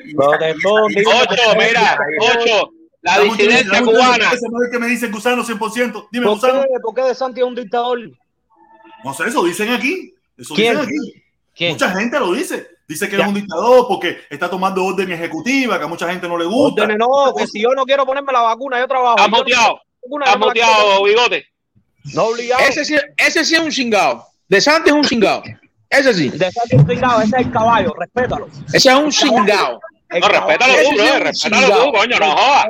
Ocho, 0.65 0.87
mira, 1.57 1.99
ocho. 2.21 2.71
La 3.03 3.19
disidencia 3.21 3.81
un 3.83 3.87
cubana. 3.87 4.31
qué 4.71 4.79
me 4.79 4.87
dice 4.89 5.09
Gusano 5.09 5.43
100%. 5.45 6.09
Dime, 6.13 6.27
¿Por 6.27 6.35
Gusano. 6.35 6.63
qué, 6.63 6.69
¿Por 6.83 6.95
qué 6.95 7.03
De 7.03 7.15
Santi 7.15 7.41
es 7.41 7.47
un 7.47 7.55
dictador? 7.55 7.99
No 9.05 9.15
sé, 9.15 9.25
eso 9.29 9.43
dicen 9.45 9.71
aquí. 9.71 10.13
Eso 10.37 10.55
¿Quién? 10.55 10.77
dicen 10.81 10.89
aquí. 10.89 11.23
¿Quién? 11.61 11.73
Mucha 11.73 11.91
gente 11.91 12.19
lo 12.19 12.33
dice. 12.33 12.69
Dice 12.89 13.07
que 13.07 13.19
Ya. 13.19 13.25
es 13.25 13.29
un 13.29 13.35
dictador 13.35 13.87
porque 13.87 14.17
está 14.31 14.49
tomando 14.49 14.83
orden 14.83 15.13
ejecutiva, 15.13 15.79
que 15.79 15.85
a 15.85 15.89
mucha 15.89 16.11
gente 16.11 16.27
no 16.27 16.39
le 16.39 16.47
gusta. 16.47 16.87
No, 16.87 17.35
que 17.37 17.47
si 17.47 17.61
yo 17.61 17.69
no 17.75 17.85
quiero 17.85 18.07
ponerme 18.07 18.33
la 18.33 18.41
vacuna, 18.41 18.81
yo 18.81 18.89
trabajo. 18.89 19.17
Está 19.19 19.29
vacuna, 19.31 20.25
Está 20.25 20.39
poner. 20.39 20.65
bigote. 21.05 21.47
No 22.15 22.25
obligado. 22.25 22.63
Ese 22.67 22.83
sí, 22.87 22.97
ese 23.15 23.45
sí 23.45 23.55
es 23.57 23.61
un 23.61 23.71
chingado. 23.71 24.25
De 24.49 24.59
Santi 24.59 24.89
es 24.89 24.95
un 24.97 25.03
chingado. 25.05 25.43
Ese 25.91 26.15
sí. 26.15 26.31
De 26.31 26.51
Santi 26.51 26.77
es 26.77 26.81
un 26.83 26.89
chingado, 26.89 27.21
ese 27.21 27.37
es 27.39 27.47
el 27.47 27.53
caballo, 27.53 27.93
respétalo. 27.99 28.49
Ese 28.73 28.89
es 28.91 28.95
un 28.97 29.11
chingado. 29.11 29.81
No, 30.19 30.29
respétalo 30.29 30.73
Ese 30.73 30.85
tú, 30.85 30.91
sí 30.91 30.97
bro. 30.97 31.05
es 31.05 31.13
un 31.15 31.21
Respétalo 31.27 31.63
chingado. 31.67 31.85
tú, 31.85 31.93
coño, 31.93 32.19
no 32.19 32.31
jodas. 32.33 32.67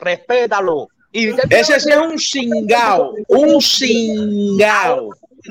Respétalo. 0.00 0.88
Y 1.12 1.28
Ese 1.50 1.80
sí 1.80 1.90
es 1.90 1.96
un 1.98 2.16
chingado. 2.16 3.14
Un 3.28 3.58
chingado. 3.58 5.08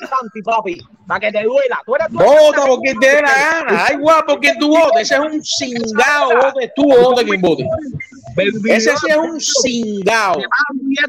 Santi, 0.10 0.42
papi, 0.42 0.82
para 1.08 1.20
que 1.20 1.32
te 1.32 1.44
duela. 1.44 1.82
Tú 1.86 1.96
eres 1.96 2.08
Vota 2.10 2.66
por 2.66 2.80
quien 2.82 3.00
te 3.00 3.08
dé 3.08 3.22
la 3.22 3.34
gana. 3.34 3.84
Da 3.84 3.94
igual 3.94 4.24
por 4.26 4.40
quien 4.40 4.58
tú 4.58 4.70
votes. 4.70 5.02
Ese 5.02 5.16
es 5.16 5.20
un 5.20 5.42
chingado. 5.42 6.30
Vote 6.42 6.72
tú 6.76 6.94
o 6.94 7.02
vote 7.02 7.26
quien 7.26 7.42
vote. 7.42 7.66
Ese 8.66 8.96
sí 8.98 9.08
es 9.10 9.18
un 9.18 9.38
chingado. 9.40 10.42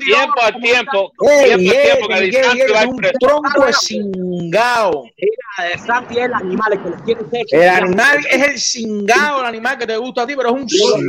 Tiempo 0.05 0.41
al 0.43 0.61
tiempo. 0.61 1.13
Tiempo 1.19 2.13
al 2.13 2.31
tiempo 2.31 2.67
que 2.67 2.73
va 2.73 2.87
un 2.87 3.01
tronco 3.21 3.67
de. 3.67 3.73
Mira, 5.17 5.71
de 5.71 5.79
Santi 5.87 6.19
es 6.19 6.25
el 6.25 6.35
animal 6.35 6.73
el 6.73 6.83
que 6.83 6.91
le 6.91 6.97
tiene 7.05 7.21
sexo. 7.31 7.57
El 7.57 7.69
animal 7.69 8.27
es 8.29 8.49
el 8.49 8.55
chingado, 8.57 9.41
el 9.41 9.47
animal 9.47 9.79
que 9.79 9.87
te 9.87 9.97
gusta 9.97 10.23
a 10.23 10.27
ti, 10.27 10.35
pero 10.37 10.49
es 10.49 10.55
un 10.55 10.61
momentico, 10.61 10.95
un 10.95 11.09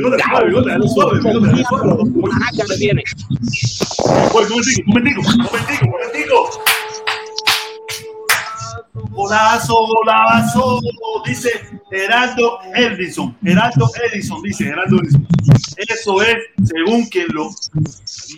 momentico, 4.86 5.20
un 5.20 5.36
momentico, 5.38 5.84
un 5.84 5.90
momentico. 5.90 6.50
Golazo, 9.10 9.74
golazo, 9.86 10.80
dice 11.24 11.50
Gerardo 11.90 12.58
Edison. 12.74 13.36
Gerardo 13.42 13.90
Edison, 14.12 14.42
dice 14.42 14.64
Gerardo 14.64 14.96
Edison. 15.02 15.26
Eso 15.76 16.22
es 16.22 16.36
según 16.64 17.06
quien 17.06 17.26
lo, 17.32 17.48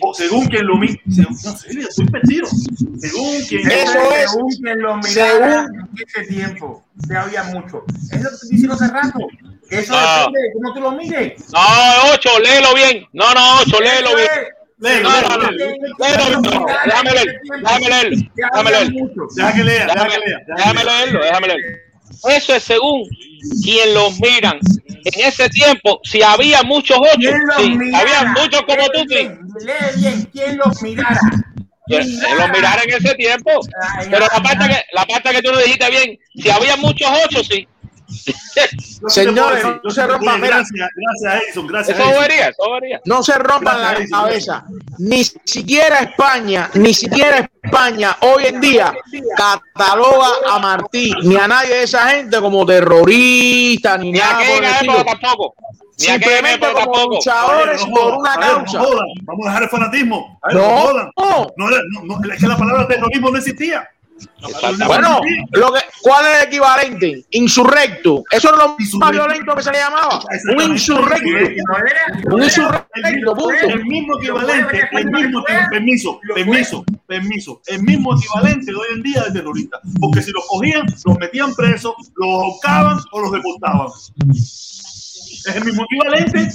o 0.01 0.13
según 0.13 0.45
quien 0.47 0.65
lo 0.67 0.77
mi, 0.77 0.87
según, 1.09 1.37
no 1.43 1.57
sé, 1.57 1.79
estoy 1.79 2.05
perdido. 2.07 2.47
Según 2.97 3.41
quien 3.47 3.69
Eso 3.71 4.11
es. 4.11 4.31
Según 4.31 4.49
quien 4.51 4.79
lo 4.81 4.97
mirara 4.97 5.65
Según- 5.65 5.89
en 5.89 6.05
ese 6.07 6.33
tiempo, 6.33 6.83
se 7.07 7.15
había 7.17 7.43
mucho. 7.43 7.83
Eso 8.11 8.29
te 8.29 8.47
diciendo 8.49 8.73
hace 8.75 8.87
rato. 8.87 9.19
Eso 9.69 9.93
No. 9.93 9.99
depende 10.19 10.39
de 10.41 10.53
cómo 10.53 10.73
tú 10.73 10.81
lo 10.81 10.91
mires. 10.93 11.33
No, 11.53 11.59
ocho, 12.13 12.29
léelo 12.39 12.73
bien. 12.73 13.05
No, 13.13 13.33
no, 13.33 13.59
ocho, 13.61 13.79
léelo 13.79 14.15
bien. 14.15 14.27
Léelo, 14.79 15.09
No, 15.09 15.21
no, 15.21 15.37
no. 15.37 15.51
léelo, 15.51 15.75
Léelo, 15.99 16.41
no, 16.41 16.65
Déjame 16.85 17.11
leerlo. 17.11 17.33
Déjame 17.61 17.89
leerlo. 17.89 18.17
Déjame 18.35 18.71
leerlo. 18.71 19.09
Déjame, 19.35 19.63
déjame 20.55 20.83
leerlo, 20.85 21.19
déjame 21.23 21.47
leerlo. 21.47 21.77
Eso 22.29 22.55
es 22.55 22.63
según 22.63 23.03
quien 23.63 23.93
los 23.93 24.19
miran. 24.19 24.59
En 25.05 25.25
ese 25.27 25.49
tiempo, 25.49 25.99
si 26.03 26.21
había 26.21 26.61
muchos 26.63 26.97
ocho, 26.99 27.15
¿Quién 27.17 27.39
los 27.47 27.55
sí, 27.57 27.69
mirara? 27.69 27.99
había 28.19 28.33
muchos 28.33 28.61
como 28.63 28.81
Lee 28.81 28.89
tú, 28.93 29.05
Lee 29.65 30.27
¿quién 30.33 30.57
los 30.57 30.81
mirara? 30.81 31.19
Pues, 31.87 32.05
Los 32.07 32.49
miraron 32.51 32.83
en 32.87 33.03
ese 33.03 33.15
tiempo. 33.15 33.51
Pero 34.11 34.19
la 34.19 34.43
parte, 34.43 34.67
que, 34.67 34.81
la 34.93 35.05
parte 35.05 35.31
que 35.31 35.41
tú 35.41 35.51
no 35.51 35.57
dijiste 35.59 35.89
bien, 35.89 36.19
si 36.35 36.49
había 36.49 36.75
muchos 36.77 37.09
ocho, 37.25 37.43
sí. 37.43 37.67
Señores, 39.07 39.63
no 39.83 39.89
se 39.89 40.07
rompan. 40.07 40.41
Gracias, 40.41 40.89
gracias, 40.95 41.43
Edison, 41.43 41.67
gracias. 41.67 41.99
Eso 41.99 42.23
eso. 42.23 43.01
No 43.05 43.23
se 43.23 43.33
rompan 43.37 43.81
la 43.81 44.07
cabeza. 44.09 44.65
Ni 44.97 45.23
siquiera 45.23 45.99
España, 45.99 46.69
ni 46.73 46.93
siquiera 46.93 47.49
España 47.63 48.17
hoy 48.21 48.45
en 48.47 48.61
día 48.61 48.93
cataloga 49.35 50.27
a 50.49 50.59
Martí 50.59 51.13
ni 51.23 51.35
a 51.35 51.47
nadie 51.47 51.75
de 51.75 51.83
esa 51.83 52.09
gente 52.09 52.39
como 52.39 52.65
terrorista 52.65 53.97
ni 53.97 54.11
Ni 54.11 54.19
nada 54.19 54.39
por 54.85 55.05
tampoco. 55.05 55.55
Ni 55.99 56.05
Simplemente 56.05 56.67
como 56.67 56.79
tampoco. 56.79 57.15
luchadores 57.15 57.87
no 57.87 57.93
por 57.93 58.13
una 58.15 58.35
causa. 58.35 58.81
Vamos 59.23 59.45
a 59.45 59.49
dejar 59.49 59.63
el 59.63 59.69
fanatismo. 59.69 60.39
No, 60.53 60.93
no, 60.93 61.69
es 62.33 62.39
que 62.39 62.47
la 62.47 62.57
palabra 62.57 62.87
terrorismo 62.87 63.29
no 63.31 63.37
existía. 63.37 63.87
Bueno, 64.85 65.19
lo 65.51 65.73
que, 65.73 65.79
¿cuál 66.01 66.25
es 66.25 66.41
el 66.41 66.47
equivalente? 66.47 67.25
Insurrecto. 67.31 68.23
Eso 68.31 68.51
es 68.53 68.57
lo 68.57 68.75
más 68.99 69.11
violento 69.11 69.55
que 69.55 69.63
se 69.63 69.71
le 69.71 69.77
llamaba. 69.79 70.21
Un 70.55 70.71
insurrecto. 70.71 71.27
Un 72.31 72.43
insurrecto, 72.43 73.35
punto. 73.35 73.51
El 73.67 73.85
mismo 73.85 74.17
equivalente, 74.17 74.89
el 74.91 75.11
mismo 75.11 75.43
permiso, 75.69 76.19
permiso, 76.33 76.85
permiso, 77.07 77.61
el 77.67 77.83
mismo 77.83 78.15
equivalente 78.17 78.71
de 78.71 78.77
hoy 78.77 78.87
en 78.93 79.03
día 79.03 79.23
de 79.23 79.31
terrorista. 79.31 79.79
Porque 79.99 80.21
si 80.21 80.31
los 80.31 80.45
cogían, 80.47 80.85
los 81.05 81.17
metían 81.19 81.53
presos, 81.55 81.93
los 82.15 82.29
ahorcaban 82.29 82.97
o 83.11 83.19
los 83.21 83.31
deportaban. 83.31 83.87
Es 84.29 85.55
el 85.55 85.65
mismo 85.65 85.83
equivalente. 85.85 86.49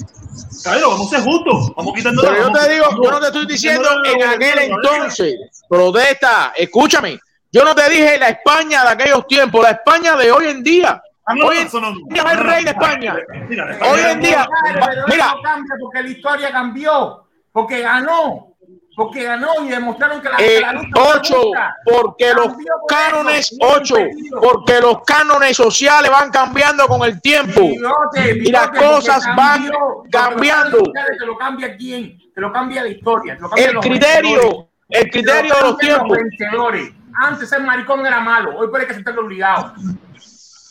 Cabrón, 0.63 0.91
vamos 0.93 1.13
a 1.13 1.17
ser 1.17 1.25
justos. 1.25 1.73
Vamos 1.77 1.95
quitando 1.95 2.23
Pero 2.23 2.33
la- 2.35 2.39
yo 2.39 2.45
vamos 2.47 2.67
te 2.67 2.73
digo, 2.73 2.87
yo 3.03 3.11
no 3.11 3.21
te 3.21 3.27
estoy 3.27 3.47
diciendo 3.47 3.89
en 4.05 4.23
aquel 4.29 4.59
entonces, 4.59 5.35
protesta, 5.69 6.53
escúchame, 6.57 7.19
yo 7.55 7.65
no 7.65 7.75
te 7.75 7.89
dije 7.89 8.19
la 8.19 8.29
España 8.31 8.83
de 8.83 8.89
aquellos 8.91 9.27
tiempos, 9.29 9.63
la 9.63 9.71
España 9.71 10.17
de 10.17 10.31
hoy 10.33 10.49
en 10.49 10.63
día. 10.65 11.01
Ah, 11.27 11.35
no, 11.35 11.47
Hoy 11.47 11.57
en 11.59 11.67
eso 11.69 11.81
no- 11.81 11.95
día 12.09 12.23
es 12.23 12.33
el 12.33 12.39
rey 12.39 12.65
de 12.65 12.71
España. 12.71 13.17
Mira, 13.49 13.79
Hoy 13.91 14.01
en 14.11 14.21
día, 14.21 14.47
Pero 14.75 15.07
mira, 15.09 15.27
no 15.35 15.43
cambia 15.43 15.75
porque 15.81 16.03
la 16.03 16.09
historia 16.11 16.51
cambió, 16.53 17.27
porque 17.53 17.81
ganó, 17.81 18.49
porque 18.97 19.23
ganó 19.23 19.49
y 19.65 19.69
demostraron 19.69 20.21
que 20.21 20.29
la, 20.29 20.37
eh, 20.39 20.61
la 20.61 20.73
lucha 20.75 20.89
ocho, 21.17 21.51
porque 21.85 22.35
los 22.35 22.49
cánones, 22.89 23.53
eso, 23.53 23.57
ocho, 23.75 23.97
porque 24.43 24.81
los 24.81 25.03
cánones 25.05 25.57
sociales 25.57 26.11
van 26.11 26.31
cambiando 26.31 26.87
con 26.89 27.03
el 27.05 27.21
tiempo 27.23 27.61
Bigote, 27.61 28.37
y 28.43 28.51
las 28.53 28.69
cosas 28.71 29.25
van 29.37 29.71
cambiando. 30.11 30.79
los 30.79 30.93
Te 31.19 31.25
lo 31.27 31.39
cambia 31.39 31.77
quién, 31.77 32.19
te 32.35 32.41
lo 32.41 32.53
cambia 32.53 32.83
la 32.83 32.89
historia, 32.89 33.37
te 33.37 33.41
lo 33.43 33.49
cambia 33.49 33.67
El 33.69 33.75
los 33.75 33.87
criterio, 33.87 34.69
el 34.91 35.11
criterio 35.11 35.55
de 35.55 35.61
los 35.63 35.79
tiempos. 35.79 36.19
vencedores. 36.19 36.93
Antes 37.15 37.49
ser 37.49 37.63
maricón 37.63 38.05
era 38.05 38.21
malo, 38.21 38.57
hoy 38.57 38.69
puede 38.69 38.87
que 38.87 38.95
se 38.95 38.99
esté 39.01 39.13
obligado. 39.13 39.73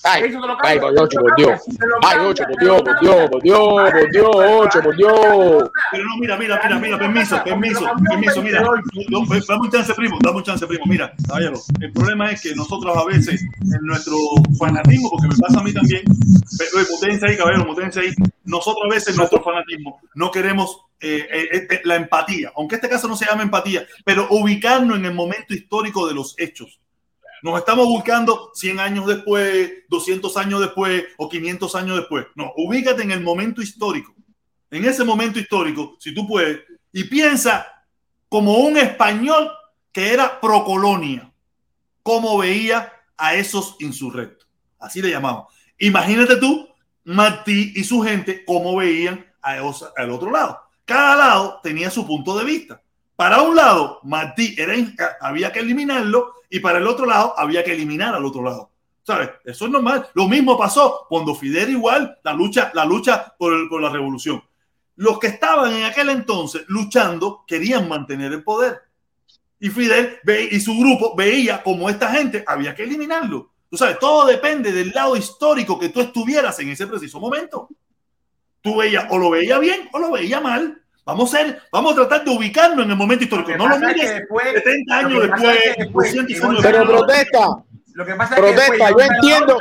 Ay, 0.04 0.24
Eso 0.24 0.42
te 0.42 0.48
lo 0.48 0.58
ay, 0.62 0.80
cambia, 0.80 0.82
por 0.82 0.94
te 0.94 1.00
ocho, 1.02 1.20
lo 1.20 1.24
por 1.24 1.36
Dios. 1.38 1.62
cambia, 1.62 1.78
te 1.80 1.88
lo 1.88 1.96
Ay, 2.02 2.18
cambia, 2.18 2.30
ocho, 2.30 2.44
por 2.44 2.56
te 2.56 2.66
lo 2.66 2.72
Dios, 2.72 2.82
por 2.82 2.94
cambia. 2.94 3.12
Dios, 3.14 3.30
por 3.32 3.42
Dios, 3.44 3.92
por 3.92 4.12
Dios, 4.12 4.36
ocho, 4.36 4.82
por 4.82 4.96
Dios. 4.98 5.72
Pero 5.92 6.04
no, 6.06 6.18
mira, 6.20 6.38
mira, 6.38 6.60
mira, 6.64 6.80
mira, 6.80 7.00
permiso, 7.00 7.44
permiso, 7.44 7.86
permiso, 8.10 8.42
mira. 8.42 8.62
Dame 8.62 9.62
un 9.62 9.72
chance, 9.72 9.94
primo, 9.94 10.18
dame 10.22 10.38
un 10.38 10.44
chance, 10.44 10.68
primo. 10.68 10.84
Mira, 10.88 11.14
caballero, 11.28 11.60
el 11.80 11.92
problema 11.94 12.32
es 12.32 12.42
que 12.42 12.54
nosotros 12.56 12.96
a 12.98 13.06
veces, 13.06 13.42
en 13.44 13.82
nuestro 13.86 14.18
fanatismo, 14.60 15.10
porque 15.10 15.28
me 15.30 15.36
pasa 15.38 15.60
a 15.60 15.64
mí 15.64 15.74
también, 15.74 16.04
pero 16.58 16.86
mutense 16.92 17.26
ahí, 17.26 17.38
caballero, 17.38 17.66
mutense 17.66 18.00
ahí, 18.02 18.14
nosotros 18.44 18.84
a 18.86 18.94
veces 18.94 19.10
en 19.10 19.16
nuestro 19.18 19.42
fanatismo 19.42 20.02
no 20.16 20.32
queremos 20.32 20.82
eh, 21.00 21.28
eh, 21.32 21.68
eh, 21.70 21.82
la 21.86 21.96
empatía, 21.96 22.52
aunque 22.56 22.76
este 22.76 22.90
caso 22.90 23.08
no 23.08 23.16
se 23.16 23.26
llama 23.26 23.44
empatía, 23.44 23.86
pero 24.06 24.28
ubicarnos 24.30 24.98
en 24.98 25.06
el 25.06 25.14
momento 25.14 25.54
histórico 25.54 26.08
de 26.08 26.14
los 26.14 26.36
hechos. 26.38 26.80
Nos 27.44 27.60
estamos 27.60 27.86
buscando 27.88 28.52
100 28.54 28.80
años 28.80 29.06
después, 29.06 29.70
200 29.90 30.38
años 30.38 30.62
después 30.62 31.04
o 31.18 31.28
500 31.28 31.76
años 31.76 31.98
después. 31.98 32.26
No, 32.36 32.54
ubícate 32.56 33.04
en 33.04 33.12
el 33.12 33.20
momento 33.20 33.62
histórico. 33.62 34.16
En 34.72 34.86
ese 34.86 35.04
momento 35.04 35.40
histórico, 35.40 35.98
si 36.00 36.14
tú 36.16 36.26
puedes, 36.26 36.62
y 36.94 37.04
piensa 37.04 37.68
como 38.30 38.60
un 38.60 38.78
español 38.78 39.52
que 39.92 40.14
era 40.14 40.40
procolonia, 40.40 41.34
cómo 42.02 42.38
veía 42.38 42.94
a 43.18 43.36
esos 43.36 43.76
insurrectos. 43.82 44.48
Así 44.80 45.02
le 45.02 45.10
llamamos. 45.12 45.54
Imagínate 45.80 46.38
tú, 46.38 46.70
Martí 47.04 47.74
y 47.76 47.84
su 47.84 48.02
gente, 48.02 48.46
cómo 48.46 48.78
veían 48.78 49.26
a 49.42 49.58
esos- 49.58 49.92
al 49.98 50.12
otro 50.12 50.32
lado. 50.32 50.60
Cada 50.86 51.18
lado 51.18 51.60
tenía 51.62 51.92
su 51.92 52.08
punto 52.08 52.38
de 52.38 52.46
vista. 52.46 52.82
Para 53.16 53.42
un 53.42 53.56
lado, 53.56 54.00
Martí 54.04 54.56
era, 54.58 54.76
in- 54.76 54.96
había 55.22 55.52
que 55.52 55.60
eliminarlo 55.60 56.34
y 56.50 56.60
para 56.60 56.80
el 56.80 56.88
otro 56.88 57.06
lado 57.06 57.34
había 57.38 57.64
que 57.64 57.74
eliminar 57.74 58.16
al 58.16 58.26
otro 58.26 58.44
lado. 58.44 58.70
¿Sabes? 59.06 59.30
Eso 59.44 59.66
es 59.66 59.72
normal. 59.72 60.08
Lo 60.14 60.28
mismo 60.28 60.58
pasó 60.58 61.06
cuando 61.10 61.36
Fidel 61.36 61.70
igual, 61.72 62.18
la 62.24 62.34
lucha, 62.34 62.72
la 62.74 62.86
lucha 62.86 63.36
por 63.38 63.82
la 63.82 63.90
revolución. 63.90 64.42
Los 64.96 65.20
que 65.20 65.28
estaban 65.28 65.74
en 65.74 65.84
aquel 65.84 66.10
entonces 66.10 66.64
luchando 66.68 67.44
querían 67.46 67.90
mantener 67.90 68.32
el 68.32 68.44
poder. 68.44 68.80
Y 69.60 69.70
Fidel 69.70 70.20
ve- 70.24 70.48
y 70.52 70.60
su 70.60 70.78
grupo 70.78 71.16
veía 71.16 71.62
como 71.64 71.90
esta 71.90 72.12
gente 72.12 72.44
había 72.48 72.74
que 72.76 72.84
eliminarlo. 72.84 73.52
Tú 73.70 73.78
sabes, 73.78 73.98
todo 74.00 74.26
depende 74.28 74.72
del 74.72 74.92
lado 74.92 75.16
histórico 75.18 75.80
que 75.80 75.90
tú 75.90 76.00
estuvieras 76.00 76.60
en 76.60 76.70
ese 76.70 76.86
preciso 76.88 77.20
momento. 77.20 77.70
Tú 78.62 78.78
veías 78.78 79.08
o 79.10 79.18
lo 79.18 79.32
veía 79.32 79.58
bien 79.60 79.90
o 79.92 80.00
lo 80.00 80.12
veía 80.12 80.40
mal. 80.40 80.83
Vamos 81.06 81.34
a, 81.34 81.38
ser, 81.38 81.62
vamos 81.72 81.92
a 81.92 81.96
tratar 81.96 82.24
de 82.24 82.32
ubicarnos 82.32 82.86
en 82.86 82.92
el 82.92 82.98
momento 82.98 83.26
histórico. 83.26 83.52
No 83.58 83.68
lo 83.68 83.78
mires 83.78 84.10
después- 84.10 84.54
70 84.54 84.98
años 84.98 85.22
después, 85.22 85.44
es 85.44 85.76
que 85.76 85.84
después- 85.84 86.16
200 86.16 86.50
años 86.50 86.60
Pero 86.64 86.86
protesta, 86.86 87.48
Lo 87.94 88.06
que 88.06 88.16
pasa 88.16 88.36
Protesta, 88.36 88.74
es 88.74 88.80
que 88.80 88.92
yo 88.92 89.00
entiendo. 89.00 89.58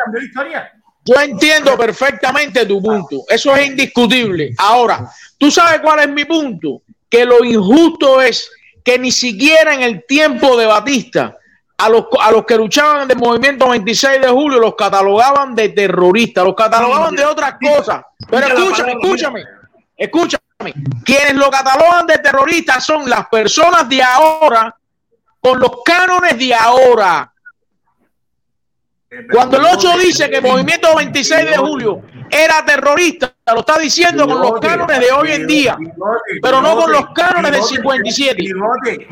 Yo 1.05 1.15
entiendo 1.21 1.77
perfectamente 1.77 2.65
tu 2.65 2.81
punto. 2.81 3.25
Eso 3.29 3.55
es 3.57 3.67
indiscutible. 3.67 4.55
Ahora, 4.57 5.11
¿tú 5.37 5.51
sabes 5.51 5.81
cuál 5.81 6.01
es 6.01 6.09
mi 6.09 6.25
punto? 6.25 6.83
Que 7.11 7.25
lo 7.25 7.45
injusto 7.45 8.23
es 8.23 8.49
que 8.85 8.99
ni 8.99 9.11
siquiera 9.11 9.75
en 9.75 9.83
el 9.83 10.07
tiempo 10.07 10.57
de 10.57 10.67
Batista 10.67 11.37
a 11.77 11.89
los, 11.89 12.07
a 12.21 12.31
los 12.31 12.47
que 12.47 12.57
luchaban 12.57 13.09
del 13.09 13.19
movimiento 13.19 13.69
26 13.69 14.21
de 14.21 14.29
julio 14.29 14.61
los 14.61 14.77
catalogaban 14.77 15.55
de 15.57 15.71
terroristas, 15.71 16.45
los 16.45 16.55
catalogaban 16.55 17.15
de 17.17 17.25
otras 17.25 17.55
cosas. 17.61 18.03
Pero 18.31 18.47
escúchame, 18.47 18.93
escúchame, 18.93 19.45
escúchame. 19.97 20.42
Quienes 21.05 21.34
lo 21.34 21.50
catalogan 21.50 22.07
de 22.07 22.18
terroristas 22.18 22.84
son 22.84 23.08
las 23.08 23.26
personas 23.28 23.89
de 23.89 24.02
ahora 24.02 24.74
con 25.41 25.58
los 25.58 25.82
cánones 25.84 26.39
de 26.39 26.55
ahora. 26.55 27.28
Cuando 29.31 29.58
el 29.58 29.65
8 29.65 29.99
dice 29.99 30.31
que 30.31 30.36
el 30.36 30.42
movimiento 30.42 30.97
26 30.97 31.44
de 31.44 31.57
julio 31.58 32.02
era 32.31 32.65
terrorista, 32.65 33.34
lo 33.52 33.60
está 33.60 33.78
diciendo 33.78 34.26
con 34.26 34.41
los 34.41 34.58
cánones 34.60 35.00
de 35.00 35.12
hoy 35.12 35.32
en 35.32 35.47
día, 35.47 35.76
pero 36.42 36.62
no 36.62 36.76
con 36.76 36.91
los 36.92 37.07
cánones 37.15 37.50
del 37.52 37.62
57. 37.62 38.42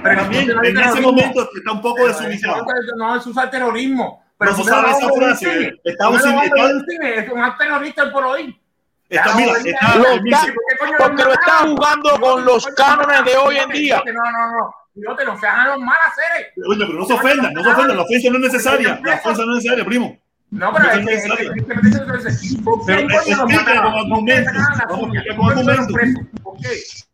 También 0.03 0.51
en 0.65 0.79
ese 0.79 1.01
momento 1.03 1.51
está 1.55 1.73
un 1.73 1.83
poco 1.83 2.07
desubicado. 2.07 2.65
No, 2.97 3.17
eso 3.17 3.29
usa 3.31 3.51
terrorismo. 3.51 4.25
No 4.39 4.57
se 4.57 4.65
sabe 4.65 4.91
esa 4.93 5.09
frase. 5.39 5.81
Estamos 5.85 6.23
sin- 6.23 6.39
Es 7.05 7.31
un 7.31 7.57
terrorista 7.59 8.11
por 8.11 8.25
hoy. 8.25 8.59
Está- 9.11 9.35
mira, 9.35 9.53
está- 9.59 9.97
Lo 9.97 10.05
está- 10.15 10.47
porque 10.99 11.25
lo 11.25 11.33
está 11.33 11.53
jugando 11.67 12.21
con 12.21 12.45
los 12.45 12.67
cánones 12.77 13.25
de 13.25 13.37
hoy 13.37 13.57
en 13.59 13.69
día. 13.71 14.03
No, 14.07 14.13
no, 14.13 14.51
no. 14.53 14.75
No 14.95 15.17
te 15.17 15.25
lo 15.25 15.39
sean 15.39 15.67
los 15.69 15.79
mal 15.79 15.97
hacer. 16.07 16.53
Oye, 16.69 16.85
pero 16.87 16.99
no 16.99 17.05
se 17.07 17.13
ofendan, 17.15 17.53
no 17.55 17.63
se 17.63 17.71
ofendan. 17.71 17.97
La 17.97 18.03
ofensa 18.03 18.29
no 18.31 18.37
es 18.37 18.43
necesaria. 18.43 19.01
La 19.03 19.15
ofensa 19.15 19.45
no 19.45 19.53
es 19.53 19.57
necesaria, 19.65 19.85
primo. 19.85 20.19
No, 20.51 20.73
pero 20.73 20.85
No 20.85 20.91
es 20.93 21.05
necesaria. 21.05 21.37
que- 21.53 21.61
es 21.61 21.67
que- 21.67 22.29
es 22.29 22.57
que- 22.57 22.63
¿por 22.63 22.85
qué 22.87 23.07
Pero 23.09 23.37
los 23.37 23.53
mataron? 23.53 23.93
con 23.93 24.01
argumentos. 24.01 24.53
Vamos 24.89 25.11
a 25.17 25.19
explicar 25.19 25.37
con 25.37 25.51
argumentos. 25.51 27.07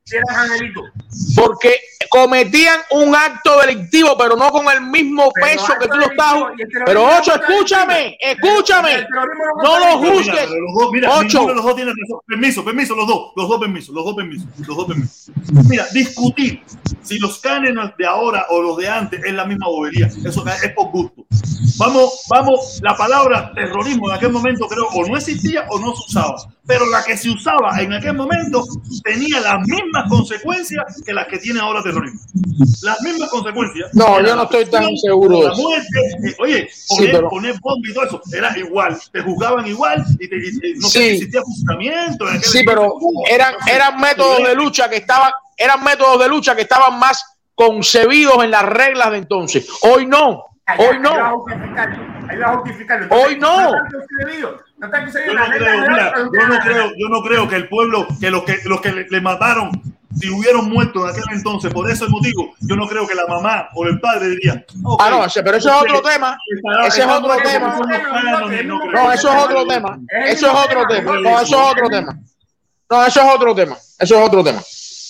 Porque 1.35 1.81
cometían 2.11 2.79
un 2.93 3.15
acto 3.15 3.61
delictivo, 3.61 4.17
pero 4.17 4.37
no 4.37 4.51
con 4.51 4.67
el 4.69 4.83
mismo 4.83 5.31
Pero 5.35 5.47
peso 5.47 5.73
que 5.81 5.89
tú 5.89 5.97
lo 5.97 6.07
estás. 6.11 6.35
Pero 6.85 7.05
Ocho, 7.19 7.35
escúchame, 7.35 8.17
escúchame. 8.21 9.07
No 9.63 9.79
lo 9.79 9.99
juzgues. 9.99 10.27
mira, 10.27 10.47
pero 10.49 10.61
los 10.61 10.75
dos, 10.75 10.93
mira, 10.93 11.11
Ocho. 11.17 11.49
los 11.49 11.65
dos 11.65 11.75
tiene 11.75 11.91
razón. 11.91 12.21
Permiso, 12.27 12.65
permiso, 12.65 12.95
los 12.95 13.07
dos, 13.07 13.33
los 13.35 13.49
dos 13.49 13.61
permisos, 13.61 13.95
los 13.95 14.05
dos 14.05 14.15
permisos, 14.15 14.47
los 14.67 14.77
dos 14.77 14.87
permisos. 14.87 15.31
Mira, 15.69 15.87
discutir 15.93 16.63
si 17.03 17.19
los 17.19 17.39
cánones 17.41 17.97
de 17.99 18.07
ahora 18.07 18.47
o 18.51 18.63
los 18.63 18.77
de 18.77 18.89
antes 18.89 19.25
es 19.25 19.33
la 19.33 19.45
misma 19.45 19.67
bobería. 19.67 20.07
Eso 20.07 20.45
es 20.47 20.73
por 20.73 20.91
gusto. 20.91 21.27
Vamos, 21.79 22.23
vamos, 22.29 22.81
la 22.83 22.97
palabra 22.97 23.53
terrorismo 23.55 24.09
en 24.09 24.17
aquel 24.17 24.31
momento 24.31 24.67
creo 24.67 24.87
o 24.87 25.07
no 25.07 25.17
existía 25.17 25.67
o 25.69 25.79
no 25.79 25.95
se 25.95 26.05
usaba. 26.09 26.37
Pero 26.67 26.87
la 26.87 27.05
que 27.05 27.17
se 27.17 27.31
usaba 27.31 27.81
en 27.81 27.93
aquel 27.93 28.15
momento 28.15 28.65
tenía 29.05 29.41
las 29.41 29.67
mismas 30.05 30.11
consecuencias 30.11 31.03
que 31.05 31.13
las 31.13 31.27
que 31.29 31.39
tiene 31.39 31.61
ahora 31.61 31.83
terrorismo. 31.83 32.21
Las 32.83 33.01
mismas 33.03 33.29
consecuencias. 33.31 33.91
No, 33.95 34.21
yo 34.23 34.37
no 34.37 34.43
estoy 34.45 34.67
tan 34.67 34.97
seguro 34.97 35.43
la 35.43 35.55
muerte, 35.55 35.99
eh, 36.29 36.35
oye, 36.39 36.69
Sí, 36.73 36.95
poner, 36.97 37.13
pero- 37.13 37.29
poner 37.29 37.55
bomba 37.61 37.89
y 37.89 37.95
todo 37.95 38.05
eso, 38.05 38.23
era 38.33 38.57
igual, 38.59 38.97
te 39.13 39.23
juzgaban 39.23 39.67
igual 39.67 40.05
y, 40.19 40.29
te, 40.29 40.37
y- 40.37 40.71
y 40.73 40.75
no 40.79 40.89
sé 40.89 40.99
Sí. 40.99 41.19
si 41.19 41.25
existía 41.25 41.41
aquel 41.41 42.43
Sí, 42.43 42.63
pero 42.65 42.95
eran, 43.31 43.55
eran 43.71 43.99
métodos 44.01 44.39
de 44.47 44.55
lucha 44.55 44.89
que 44.89 44.97
estaban, 44.97 45.31
eran 45.57 45.83
métodos 45.83 46.19
de 46.21 46.29
lucha 46.29 46.55
que 46.55 46.63
estaban 46.63 46.99
más 46.99 47.25
concebidos 47.55 48.45
en 48.45 48.51
las 48.51 48.65
reglas 48.65 49.11
de 49.13 49.19
entonces. 49.19 49.67
Hoy 49.83 50.07
no, 50.07 50.45
hoy 50.79 50.99
no. 51.01 51.45
Hoy 53.11 53.37
no. 53.39 53.73
No 54.79 54.87
está. 54.87 55.07
Yo 55.27 55.33
no 55.35 55.47
creo, 55.59 55.81
mira, 55.89 56.13
yo 56.17 56.47
no 56.49 56.59
creo, 56.61 56.93
yo 56.99 57.09
no 57.09 57.23
creo 57.23 57.49
que 57.49 57.57
el 57.57 57.69
pueblo, 57.69 58.07
que 58.21 58.31
los 58.31 58.43
que 58.45 58.59
los 58.65 58.81
que 58.81 58.93
le, 58.93 59.07
le 59.09 59.21
mataron, 59.21 59.71
si 60.19 60.31
hubieron 60.31 60.69
muerto 60.71 61.05
en 61.05 61.11
aquel 61.11 61.25
entonces 61.33 61.73
por 61.73 61.91
ese 61.91 62.07
motivo, 62.09 62.55
yo 62.61 62.77
no 62.77 62.87
creo 62.87 63.07
que 63.07 63.15
la 63.15 63.27
mamá 63.27 63.69
o 63.75 63.87
el 63.87 63.99
padre 64.01 64.29
diría. 64.31 64.65
Ah, 64.99 65.11
no, 65.11 65.25
ese- 65.25 65.43
pero 65.43 65.57
eso 65.59 65.69
es 65.71 65.83
otro 65.83 66.03
tema. 66.03 66.39
Ese 66.87 67.01
es 67.03 67.07
otro 67.07 67.37
tema. 67.43 67.79
no 68.93 69.13
eso 69.13 69.33
es 69.33 69.45
otro 69.45 69.67
tema. 69.67 69.99
Eso 70.27 70.47
es 70.47 70.55
otro 70.65 70.87
tema. 70.89 71.13
No, 71.21 71.41
eso 71.41 71.57
es 71.63 71.73
otro 71.73 71.89
tema. 71.91 72.19
No, 72.91 73.05
eso 73.07 73.21
es 73.21 73.35
otro 73.35 73.55
tema. 73.55 73.77
Eso 73.99 74.15
es 74.17 74.27
otro 74.27 74.45
tema. 74.45 74.61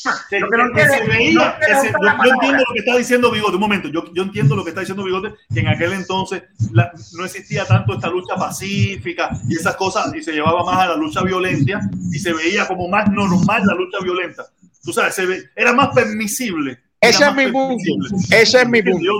Lo 0.40 0.50
que 0.50 0.56
no 0.56 0.78
se 0.94 1.06
veía, 1.08 1.58
no 2.00 2.24
yo, 2.24 2.32
entiendo 2.34 2.58
lo 2.68 2.72
que 2.74 2.78
está 2.80 2.96
diciendo 2.96 3.30
Bigote, 3.30 3.54
un 3.54 3.60
momento, 3.60 3.88
yo, 3.88 4.12
yo 4.14 4.22
entiendo 4.22 4.56
lo 4.56 4.64
que 4.64 4.70
está 4.70 4.80
diciendo 4.80 5.04
Bigote, 5.04 5.34
que 5.52 5.60
en 5.60 5.68
aquel 5.68 5.92
entonces 5.92 6.42
la- 6.72 6.92
no 7.14 7.24
existía 7.24 7.64
tanto 7.64 7.94
esta 7.94 8.08
lucha 8.08 8.34
pacífica 8.36 9.30
y 9.48 9.56
esas 9.56 9.76
cosas, 9.76 10.14
y 10.14 10.22
se 10.22 10.32
llevaba 10.32 10.64
más 10.64 10.78
a 10.78 10.86
la 10.88 10.96
lucha 10.96 11.22
violenta 11.22 11.80
y 12.12 12.18
se 12.18 12.32
veía 12.32 12.66
como 12.66 12.88
más 12.88 13.10
normal 13.10 13.62
la 13.66 13.74
lucha 13.74 13.98
violenta. 14.02 14.44
Tú 14.82 14.92
sabes, 14.92 15.14
se 15.14 15.26
ve, 15.26 15.42
era 15.56 15.72
más 15.72 15.88
permisible. 15.94 16.78
Ese 17.00 17.24
es 17.26 17.34
mi 17.34 17.52
punto. 17.52 17.82
Ese 18.30 18.62
es 18.62 18.68
mi 18.68 18.82
punto. 18.82 19.12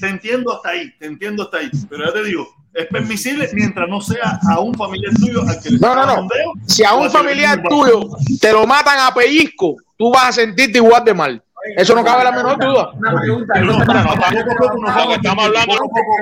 te 0.00 0.08
entiendo 0.08 0.54
hasta 0.54 0.70
ahí, 0.70 0.92
te 0.98 1.06
entiendo 1.06 1.42
hasta 1.42 1.58
ahí, 1.58 1.70
pero 1.88 2.06
ya 2.06 2.12
te 2.12 2.24
digo, 2.24 2.48
es 2.74 2.86
permisible 2.86 3.48
mientras 3.52 3.88
no 3.88 4.00
sea 4.00 4.40
a 4.50 4.60
un 4.60 4.74
familiar 4.74 5.12
tuyo 5.14 5.42
al 5.48 5.60
que 5.60 5.70
le 5.70 5.78
no, 5.78 5.94
no, 5.94 6.06
no. 6.06 6.28
Si 6.66 6.84
a 6.84 6.94
un 6.94 7.10
familiar 7.10 7.62
tuyo 7.68 8.08
te 8.40 8.52
lo 8.52 8.66
matan 8.66 8.98
a 8.98 9.14
pellizco, 9.14 9.76
tú 9.96 10.10
vas 10.12 10.30
a 10.30 10.32
sentirte 10.32 10.78
igual 10.78 11.04
de 11.04 11.14
mal. 11.14 11.42
Eso 11.76 11.94
no 11.94 12.04
cabe 12.04 12.24
la 12.24 12.32
menor 12.32 12.58
duda. 12.58 12.90
Una 12.92 13.20
pregunta. 13.20 13.60
No, 13.60 13.78
no, 13.78 13.84
tampoco 13.86 14.80
nos 14.80 15.16
estamos 15.16 15.44
hablando. 15.46 15.74
Poco 15.74 15.84
a 15.84 15.88
poco. 15.88 16.16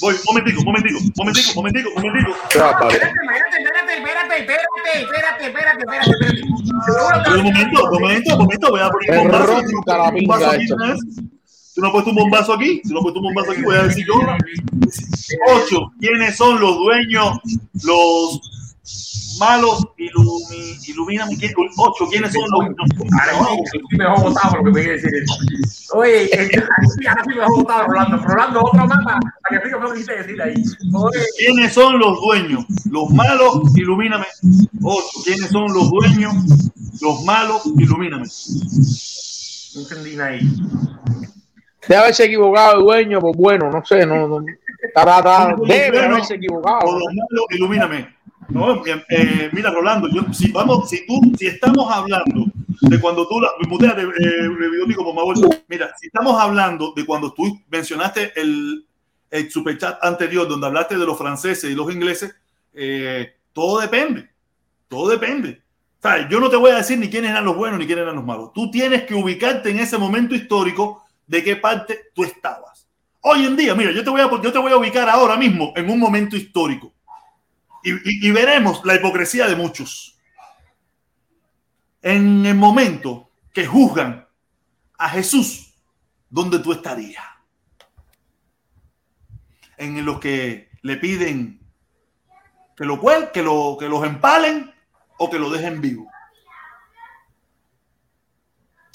Voy, 0.00 0.14
momentico, 0.26 0.62
momentico, 0.64 1.00
momentico, 1.16 1.54
momentico, 1.54 1.90
momentico. 1.94 2.34
Espérate, 2.50 2.88
espérate, 2.88 3.94
espérate, 3.94 4.40
espérate, 4.40 4.98
espérate, 5.00 5.44
espérate, 5.46 5.82
espérate. 5.82 6.42
Un 7.30 7.44
momento, 7.44 7.84
un 7.84 8.00
momento, 8.00 8.32
un 8.32 8.38
momento. 8.38 8.70
Voy 8.70 8.80
a 8.80 8.90
poner 8.90 9.20
un 9.20 10.26
vaso 10.26 11.39
esta. 11.80 11.86
¿no 11.86 11.92
puesto 11.92 12.10
un 12.10 12.16
bombazo 12.16 12.52
aquí, 12.54 12.80
tú 12.82 12.94
no 12.94 13.00
puesto 13.00 13.20
un 13.20 13.26
bombazo 13.26 13.52
aquí, 13.52 13.62
voy 13.62 13.76
a 13.76 13.82
decir 13.84 14.06
yo. 14.06 14.14
Ocho, 15.54 15.92
¿quiénes 16.00 16.36
son 16.36 16.60
los 16.60 16.76
dueños, 16.76 17.38
los 17.82 18.40
malos? 19.38 19.86
Ilumi, 19.96 20.76
ilumíname, 20.88 21.36
¿quién- 21.36 21.52
ocho, 21.76 22.06
¿quiénes 22.10 22.32
son 22.32 22.44
los. 22.50 22.60
Oye, 25.92 26.30
ahora 27.08 27.22
sí 27.22 27.28
me 27.28 27.34
dejó 27.40 27.56
botado 27.56 27.86
Rolando. 27.86 28.16
Rolando, 28.18 28.60
otro 28.62 28.86
mapa 28.86 29.04
para 29.04 29.20
que 29.48 29.54
explique 29.56 29.78
lo 29.80 29.86
que 29.88 29.92
quisiste 29.92 30.16
decir 30.16 30.42
ahí. 30.42 30.54
¿Quiénes 31.38 31.72
son 31.72 31.98
los 31.98 32.20
dueños? 32.20 32.64
Los 32.90 33.10
malos, 33.10 33.60
ilumíname. 33.76 34.26
Ocho, 34.82 35.06
¿quiénes 35.24 35.50
son 35.50 35.72
los 35.72 35.90
dueños? 35.90 36.34
Los 37.00 37.24
malos, 37.24 37.62
ilumíname. 37.78 38.26
no 39.74 39.80
entendí 39.82 40.20
ahí. 40.20 40.40
Debe 41.88 42.00
haberse 42.00 42.24
equivocado 42.24 42.78
el 42.78 42.84
dueño, 42.84 43.20
pues 43.20 43.36
bueno, 43.36 43.70
no 43.70 43.84
sé, 43.84 44.04
no, 44.04 44.26
no. 44.26 44.44
Tará, 44.94 45.54
debe 45.66 45.98
haberse 45.98 46.34
equivocado. 46.34 46.80
O 46.84 46.98
los 46.98 47.08
malos, 47.08 47.46
ilumíname. 47.50 48.16
No, 48.48 48.84
eh, 48.84 49.04
eh, 49.08 49.50
mira, 49.52 49.70
Rolando, 49.70 50.08
yo, 50.08 50.22
si 50.32 50.50
vamos, 50.50 50.90
si 50.90 51.06
tú, 51.06 51.20
si 51.38 51.46
estamos 51.46 51.90
hablando 51.90 52.46
de 52.80 53.00
cuando 53.00 53.28
tú, 53.28 53.40
la, 53.40 53.50
muteate, 53.68 54.02
eh, 54.02 54.94
como 54.96 55.24
vuelto. 55.24 55.48
mira, 55.68 55.94
si 56.00 56.08
estamos 56.08 56.40
hablando 56.40 56.92
de 56.96 57.06
cuando 57.06 57.32
tú 57.32 57.60
mencionaste 57.70 58.32
el, 58.34 58.84
el 59.30 59.50
superchat 59.50 60.02
anterior, 60.04 60.48
donde 60.48 60.66
hablaste 60.66 60.98
de 60.98 61.06
los 61.06 61.16
franceses 61.16 61.70
y 61.70 61.74
los 61.74 61.92
ingleses, 61.92 62.34
eh, 62.74 63.34
todo 63.52 63.80
depende, 63.80 64.28
todo 64.88 65.08
depende. 65.08 65.62
¿Sabes? 66.02 66.26
Yo 66.30 66.40
no 66.40 66.48
te 66.48 66.56
voy 66.56 66.70
a 66.70 66.76
decir 66.76 66.98
ni 66.98 67.10
quiénes 67.10 67.30
eran 67.30 67.44
los 67.44 67.56
buenos 67.56 67.78
ni 67.78 67.86
quiénes 67.86 68.02
eran 68.02 68.16
los 68.16 68.24
malos. 68.24 68.52
Tú 68.54 68.70
tienes 68.70 69.02
que 69.02 69.14
ubicarte 69.14 69.70
en 69.70 69.80
ese 69.80 69.98
momento 69.98 70.34
histórico 70.34 71.04
de 71.30 71.44
qué 71.44 71.54
parte 71.54 72.10
tú 72.12 72.24
estabas. 72.24 72.88
Hoy 73.20 73.46
en 73.46 73.56
día, 73.56 73.72
mira, 73.76 73.92
yo 73.92 74.02
te 74.02 74.10
voy 74.10 74.20
a, 74.20 74.28
yo 74.28 74.52
te 74.52 74.58
voy 74.58 74.72
a 74.72 74.76
ubicar 74.76 75.08
ahora 75.08 75.36
mismo 75.36 75.72
en 75.76 75.88
un 75.88 76.00
momento 76.00 76.36
histórico 76.36 76.92
y, 77.84 78.30
veremos 78.32 78.84
la 78.84 78.96
hipocresía 78.96 79.46
de 79.46 79.54
muchos. 79.54 80.18
En 82.02 82.44
el 82.44 82.56
momento 82.56 83.30
que 83.52 83.64
juzgan 83.64 84.26
a 84.98 85.08
Jesús 85.10 85.72
¿dónde 86.28 86.58
tú 86.58 86.72
estarías? 86.72 87.24
En 89.76 90.04
los 90.04 90.18
que 90.18 90.68
le 90.82 90.96
piden 90.96 91.60
que 92.76 92.84
lo 92.84 93.00
que 93.32 93.42
lo 93.42 93.76
que 93.78 93.88
los 93.88 94.04
empalen 94.04 94.74
o 95.16 95.30
que 95.30 95.38
lo 95.38 95.48
dejen 95.48 95.80
vivo. 95.80 96.09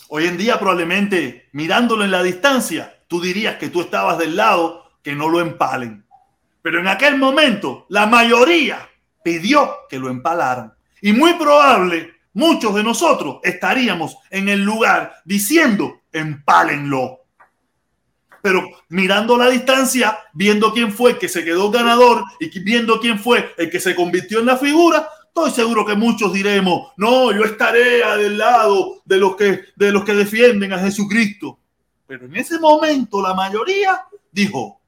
Hoy 0.09 0.27
en 0.27 0.37
día 0.37 0.59
probablemente 0.59 1.49
mirándolo 1.51 2.03
en 2.03 2.11
la 2.11 2.21
distancia, 2.21 2.99
tú 3.07 3.21
dirías 3.21 3.55
que 3.55 3.69
tú 3.69 3.81
estabas 3.81 4.17
del 4.17 4.35
lado 4.35 4.91
que 5.01 5.15
no 5.15 5.29
lo 5.29 5.39
empalen. 5.39 6.05
Pero 6.61 6.79
en 6.79 6.87
aquel 6.87 7.17
momento 7.17 7.85
la 7.89 8.05
mayoría 8.05 8.87
pidió 9.23 9.77
que 9.89 9.97
lo 9.99 10.09
empalaran. 10.09 10.73
Y 11.01 11.11
muy 11.13 11.33
probable 11.33 12.15
muchos 12.33 12.75
de 12.75 12.83
nosotros 12.83 13.39
estaríamos 13.43 14.17
en 14.29 14.49
el 14.49 14.61
lugar 14.63 15.15
diciendo 15.25 16.01
empálenlo. 16.11 17.21
Pero 18.41 18.63
mirando 18.89 19.37
la 19.37 19.49
distancia, 19.49 20.19
viendo 20.33 20.71
quién 20.71 20.91
fue 20.91 21.11
el 21.11 21.17
que 21.17 21.29
se 21.29 21.43
quedó 21.43 21.71
ganador 21.71 22.23
y 22.39 22.59
viendo 22.59 22.99
quién 22.99 23.17
fue 23.17 23.53
el 23.57 23.71
que 23.71 23.79
se 23.79 23.95
convirtió 23.95 24.39
en 24.39 24.45
la 24.45 24.57
figura, 24.57 25.09
estoy 25.35 25.51
seguro 25.51 25.85
que 25.85 25.95
muchos 25.95 26.31
diremos, 26.31 26.93
no, 26.95 27.33
yo 27.33 27.43
estaré 27.43 28.05
del 28.17 28.37
lado 28.37 29.01
de 29.03 29.17
los 29.17 29.35
que, 29.35 29.65
de 29.75 29.91
los 29.91 30.05
que 30.05 30.13
defienden 30.13 30.71
a 30.71 30.79
Jesucristo. 30.79 31.59
Pero 32.07 32.25
en 32.25 32.37
ese 32.37 32.57
momento 32.57 33.21
la 33.21 33.33
mayoría 33.33 34.05
dijo, 34.31 34.79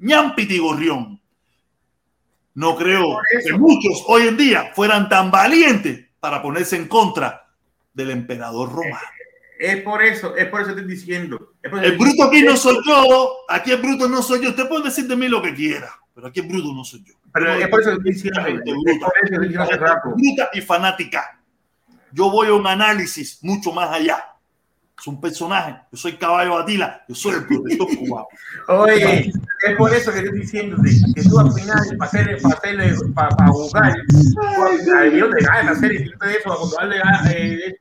ñampiti 0.00 0.58
gorrión. 0.58 1.20
No 2.54 2.74
creo 2.74 3.18
que 3.44 3.52
muchos 3.52 4.02
hoy 4.08 4.26
en 4.26 4.36
día 4.36 4.72
fueran 4.74 5.08
tan 5.08 5.30
valientes 5.30 6.06
para 6.18 6.42
ponerse 6.42 6.74
en 6.74 6.88
contra 6.88 7.46
del 7.94 8.10
emperador 8.10 8.72
romano. 8.72 9.06
Es 9.60 9.82
por 9.82 10.02
eso, 10.02 10.34
es 10.34 10.48
por 10.48 10.62
eso 10.62 10.70
estoy 10.70 10.86
diciendo. 10.86 11.52
el 11.62 11.96
bruto 11.96 12.24
aquí 12.24 12.42
no 12.42 12.56
soy 12.56 12.78
yo, 12.84 13.36
aquí 13.48 13.70
el 13.70 13.80
bruto 13.80 14.08
no 14.08 14.20
soy 14.20 14.42
yo. 14.42 14.50
Usted 14.50 14.68
puede 14.68 14.84
decir 14.84 15.06
de 15.06 15.16
mí 15.16 15.28
lo 15.28 15.40
que 15.40 15.54
quiera, 15.54 15.92
pero 16.16 16.28
aquí 16.28 16.40
el 16.40 16.48
bruto 16.48 16.72
no 16.72 16.82
soy 16.82 17.04
yo. 17.04 17.12
Pero 17.30 17.52
es 17.52 17.68
por 17.68 17.82
eso 17.82 17.92
estoy 17.92 18.10
diciendo. 18.10 18.40
Bruta, 20.16 20.48
y 20.54 20.62
fanática. 20.62 21.38
Yo 22.10 22.30
voy 22.30 22.48
a 22.48 22.54
un 22.54 22.66
análisis 22.66 23.38
mucho 23.42 23.70
más 23.70 23.90
allá. 23.90 24.24
Es 24.98 25.06
un 25.06 25.20
personaje. 25.20 25.76
Yo 25.92 25.98
soy 25.98 26.16
caballo 26.16 26.56
Atila. 26.56 27.04
Yo 27.06 27.14
soy 27.14 27.34
el 27.34 27.46
protector 27.46 27.86
cubano. 27.98 28.26
Oye, 28.68 29.30
es 29.66 29.76
por 29.76 29.92
eso 29.92 30.10
que 30.10 30.20
estoy 30.20 30.40
diciendo 30.40 30.78
que 31.14 31.22
tú 31.22 31.38
al 31.38 31.52
final, 31.52 31.96
para 31.98 32.08
hacerle, 32.08 32.40
para 32.40 32.54
hacerle, 32.54 32.94
para, 33.14 33.28
para 33.36 33.50
jugar, 33.50 33.94
yo 35.12 35.28
te 35.28 35.44
ganas 35.44 35.76
hacer 35.76 35.92
y 35.92 35.98
de 35.98 36.32
eso, 36.38 36.56
cuando 36.56 36.76
darle 36.76 36.96
eh, 37.30 37.76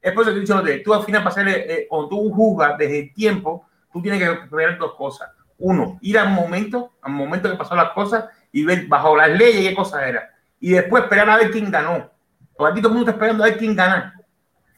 es 0.00 0.12
por 0.12 0.22
eso 0.22 0.32
que 0.32 0.40
estoy 0.40 0.60
diciendo 0.62 0.84
tú 0.84 0.94
al 0.94 1.02
final, 1.02 1.24
para 1.24 1.32
hacerle, 1.32 1.74
eh, 1.74 1.86
cuando 1.88 2.10
tú 2.10 2.30
juzgas 2.30 2.78
desde 2.78 3.00
el 3.00 3.12
tiempo, 3.12 3.66
tú 3.92 4.00
tienes 4.00 4.22
que 4.22 4.54
ver 4.54 4.78
dos 4.78 4.94
cosas. 4.94 5.28
Uno, 5.64 5.98
ir 6.00 6.18
al 6.18 6.30
momento, 6.30 6.92
al 7.00 7.12
momento 7.12 7.48
que 7.48 7.56
pasó 7.56 7.76
las 7.76 7.90
cosas 7.90 8.24
y 8.50 8.64
ver 8.64 8.86
bajo 8.88 9.16
las 9.16 9.30
leyes 9.30 9.68
qué 9.68 9.74
cosa 9.74 10.06
era. 10.06 10.28
Y 10.58 10.72
después 10.72 11.04
esperar 11.04 11.30
a 11.30 11.36
ver 11.36 11.52
quién 11.52 11.70
ganó. 11.70 12.10
Todo 12.56 12.68
el 12.68 12.82
mundo 12.82 13.00
está 13.00 13.12
esperando 13.12 13.44
a 13.44 13.46
ver 13.46 13.58
quién 13.58 13.76
gana. 13.76 14.14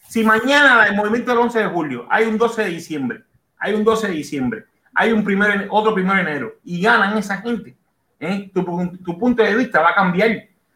Si 0.08 0.22
mañana 0.22 0.86
el 0.86 0.94
movimiento 0.94 1.30
del 1.30 1.40
11 1.40 1.58
de 1.58 1.66
julio 1.66 2.06
hay 2.10 2.26
un 2.26 2.36
12 2.36 2.64
de 2.64 2.68
diciembre, 2.68 3.24
hay 3.58 3.72
un 3.74 3.82
12 3.82 4.08
de 4.08 4.12
diciembre, 4.12 4.64
hay 4.94 5.10
un 5.12 5.24
primer, 5.24 5.68
otro 5.70 5.94
primero 5.94 6.16
de 6.16 6.20
enero 6.20 6.54
y 6.62 6.82
ganan 6.82 7.16
esa 7.16 7.38
gente, 7.38 7.74
¿eh? 8.20 8.50
tu, 8.52 8.62
tu, 9.02 9.18
punto 9.18 9.42
de 9.42 9.56
vista 9.56 9.80
va 9.80 9.90
a 9.90 9.94
cambiar. 9.94 10.30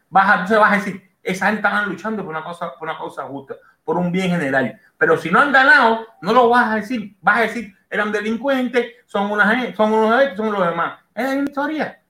Vas 0.09 0.51
a, 0.51 0.59
vas 0.59 0.73
a 0.73 0.75
decir, 0.75 1.09
esa 1.21 1.45
gente 1.45 1.67
está 1.67 1.85
luchando 1.85 2.23
por 2.23 2.31
una 2.31 2.43
cosa, 2.43 2.73
por 2.77 2.89
una 2.89 2.97
cosa 2.97 3.23
justa, 3.23 3.55
por 3.83 3.97
un 3.97 4.11
bien 4.11 4.31
general. 4.31 4.79
Pero 4.97 5.17
si 5.17 5.29
no 5.29 5.39
han 5.39 5.51
ganado, 5.51 6.07
no 6.21 6.33
lo 6.33 6.49
vas 6.49 6.71
a 6.71 6.75
decir. 6.75 7.15
Vas 7.21 7.37
a 7.37 7.41
decir, 7.41 7.75
eran 7.89 8.11
delincuentes, 8.11 8.93
son 9.05 9.31
una 9.31 9.73
son 9.75 9.93
unos 9.93 10.37
son 10.37 10.51
los 10.51 10.67
demás. 10.67 10.99
Es 11.15 11.23
la 11.23 11.31
misma 11.31 11.49
historia. 11.49 12.01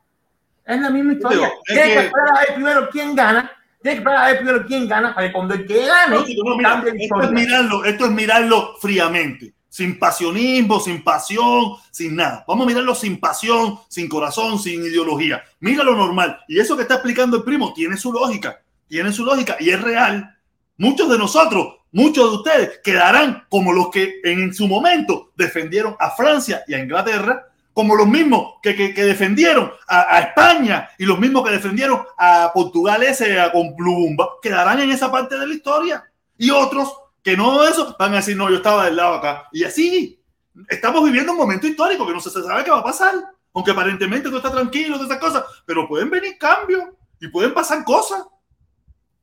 Es 0.65 0.81
la 0.81 0.89
misma 0.89 1.13
historia. 1.13 1.51
Tienes 1.65 1.85
que 1.85 1.99
esperar 2.05 2.29
a 2.29 2.39
ver 2.41 2.53
primero 2.55 2.89
quién 2.91 3.15
gana 3.15 3.51
Tienes 3.81 4.01
que 4.01 4.09
ver 4.09 4.37
primero 4.37 4.65
quién 4.65 4.87
gana 4.89 5.15
para 5.15 5.27
que 5.27 5.33
cuando 5.33 5.53
el 5.53 5.65
que 5.65 5.85
gane. 5.85 6.17
esto, 6.17 7.21
es 7.21 7.31
mirarlo, 7.31 7.85
esto 7.85 8.05
es 8.05 8.11
mirarlo 8.11 8.75
fríamente, 8.81 9.53
sin 9.69 9.97
pasionismo, 9.97 10.81
sin 10.81 11.01
pasión, 11.01 11.75
sin 11.89 12.17
nada. 12.17 12.43
Vamos 12.45 12.65
a 12.65 12.67
mirarlo 12.67 12.93
sin 12.93 13.21
pasión, 13.21 13.79
sin 13.87 14.09
corazón, 14.09 14.59
sin 14.59 14.83
ideología. 14.83 15.41
Míralo 15.61 15.95
normal. 15.95 16.41
Y 16.49 16.59
eso 16.59 16.75
que 16.75 16.81
está 16.81 16.95
explicando 16.95 17.37
el 17.37 17.43
primo 17.43 17.71
tiene 17.73 17.95
su 17.95 18.11
lógica, 18.11 18.61
tiene 18.89 19.13
su 19.13 19.23
lógica 19.23 19.55
y 19.61 19.69
es 19.69 19.81
real. 19.81 20.35
Muchos 20.75 21.09
de 21.09 21.17
nosotros, 21.17 21.77
muchos 21.91 22.29
de 22.29 22.37
ustedes 22.37 22.79
quedarán 22.83 23.45
como 23.49 23.73
los 23.73 23.89
que 23.89 24.21
en 24.23 24.53
su 24.53 24.67
momento 24.67 25.31
defendieron 25.35 25.95
a 25.99 26.11
Francia 26.11 26.63
y 26.67 26.73
a 26.73 26.79
Inglaterra 26.79 27.49
como 27.79 27.95
los 27.95 28.07
mismos 28.07 28.55
que, 28.61 28.75
que, 28.75 29.03
defendieron 29.05 29.71
a, 29.87 30.19
España 30.19 30.89
y 30.97 31.05
los 31.05 31.17
mismos 31.17 31.45
que 31.45 31.51
defendieron 31.51 32.03
a 32.17 32.51
Portugal 32.53 33.01
ese 33.03 33.39
a, 33.39 33.53
con 33.53 33.73
Plumba, 33.73 34.31
quedarán 34.41 34.81
en 34.81 34.91
esa 34.91 35.09
parte 35.09 35.37
de 35.37 35.47
la 35.47 35.53
historia. 35.53 36.03
Y 36.37 36.49
otros 36.49 36.93
que 37.23 37.37
no 37.37 37.63
eso 37.63 37.95
van 37.97 38.11
a 38.11 38.17
decir, 38.17 38.35
no, 38.35 38.49
yo 38.49 38.57
estaba 38.57 38.83
del 38.83 38.97
lado 38.97 39.15
acá. 39.15 39.47
Y 39.53 39.63
así, 39.63 40.21
estamos 40.67 41.03
viviendo 41.05 41.31
un 41.31 41.37
momento 41.37 41.67
histórico 41.67 42.05
que 42.05 42.11
no 42.11 42.19
se 42.19 42.29
sabe 42.31 42.65
qué 42.65 42.71
va 42.71 42.79
a 42.79 42.83
pasar. 42.83 43.13
Aunque 43.53 43.71
aparentemente 43.71 44.27
todo 44.27 44.39
está 44.39 44.51
tranquilo 44.51 44.97
de 44.97 45.05
esas 45.05 45.17
cosas, 45.17 45.45
pero 45.65 45.87
pueden 45.87 46.09
venir 46.09 46.37
cambios 46.37 46.83
y 47.21 47.29
pueden 47.29 47.53
pasar 47.53 47.85
cosas. 47.85 48.25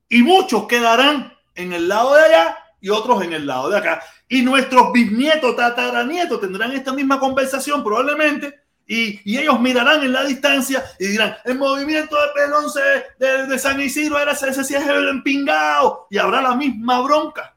Y 0.08 0.22
muchos 0.22 0.66
quedarán 0.66 1.35
en 1.56 1.72
el 1.72 1.88
lado 1.88 2.14
de 2.14 2.24
allá 2.24 2.58
y 2.80 2.90
otros 2.90 3.24
en 3.24 3.32
el 3.32 3.46
lado 3.46 3.70
de 3.70 3.78
acá. 3.78 4.02
Y 4.28 4.42
nuestros 4.42 4.92
bisnietos, 4.92 5.56
tataranietos 5.56 6.40
tendrán 6.40 6.72
esta 6.72 6.92
misma 6.92 7.18
conversación 7.18 7.82
probablemente 7.82 8.60
y, 8.86 9.20
y, 9.24 9.38
ellos 9.38 9.58
mirarán 9.60 10.04
en 10.04 10.12
la 10.12 10.24
distancia 10.24 10.84
y 11.00 11.08
dirán, 11.08 11.34
el 11.44 11.58
movimiento 11.58 12.14
de 12.14 12.28
Pelonce 12.34 12.80
de, 13.18 13.46
de 13.48 13.58
San 13.58 13.80
Isidro 13.80 14.16
era 14.18 14.32
ese, 14.32 14.48
ese 14.48 14.60
es 14.60 14.70
el 14.70 15.08
empingado 15.08 16.06
y 16.08 16.18
habrá 16.18 16.40
la 16.40 16.54
misma 16.54 17.00
bronca. 17.02 17.56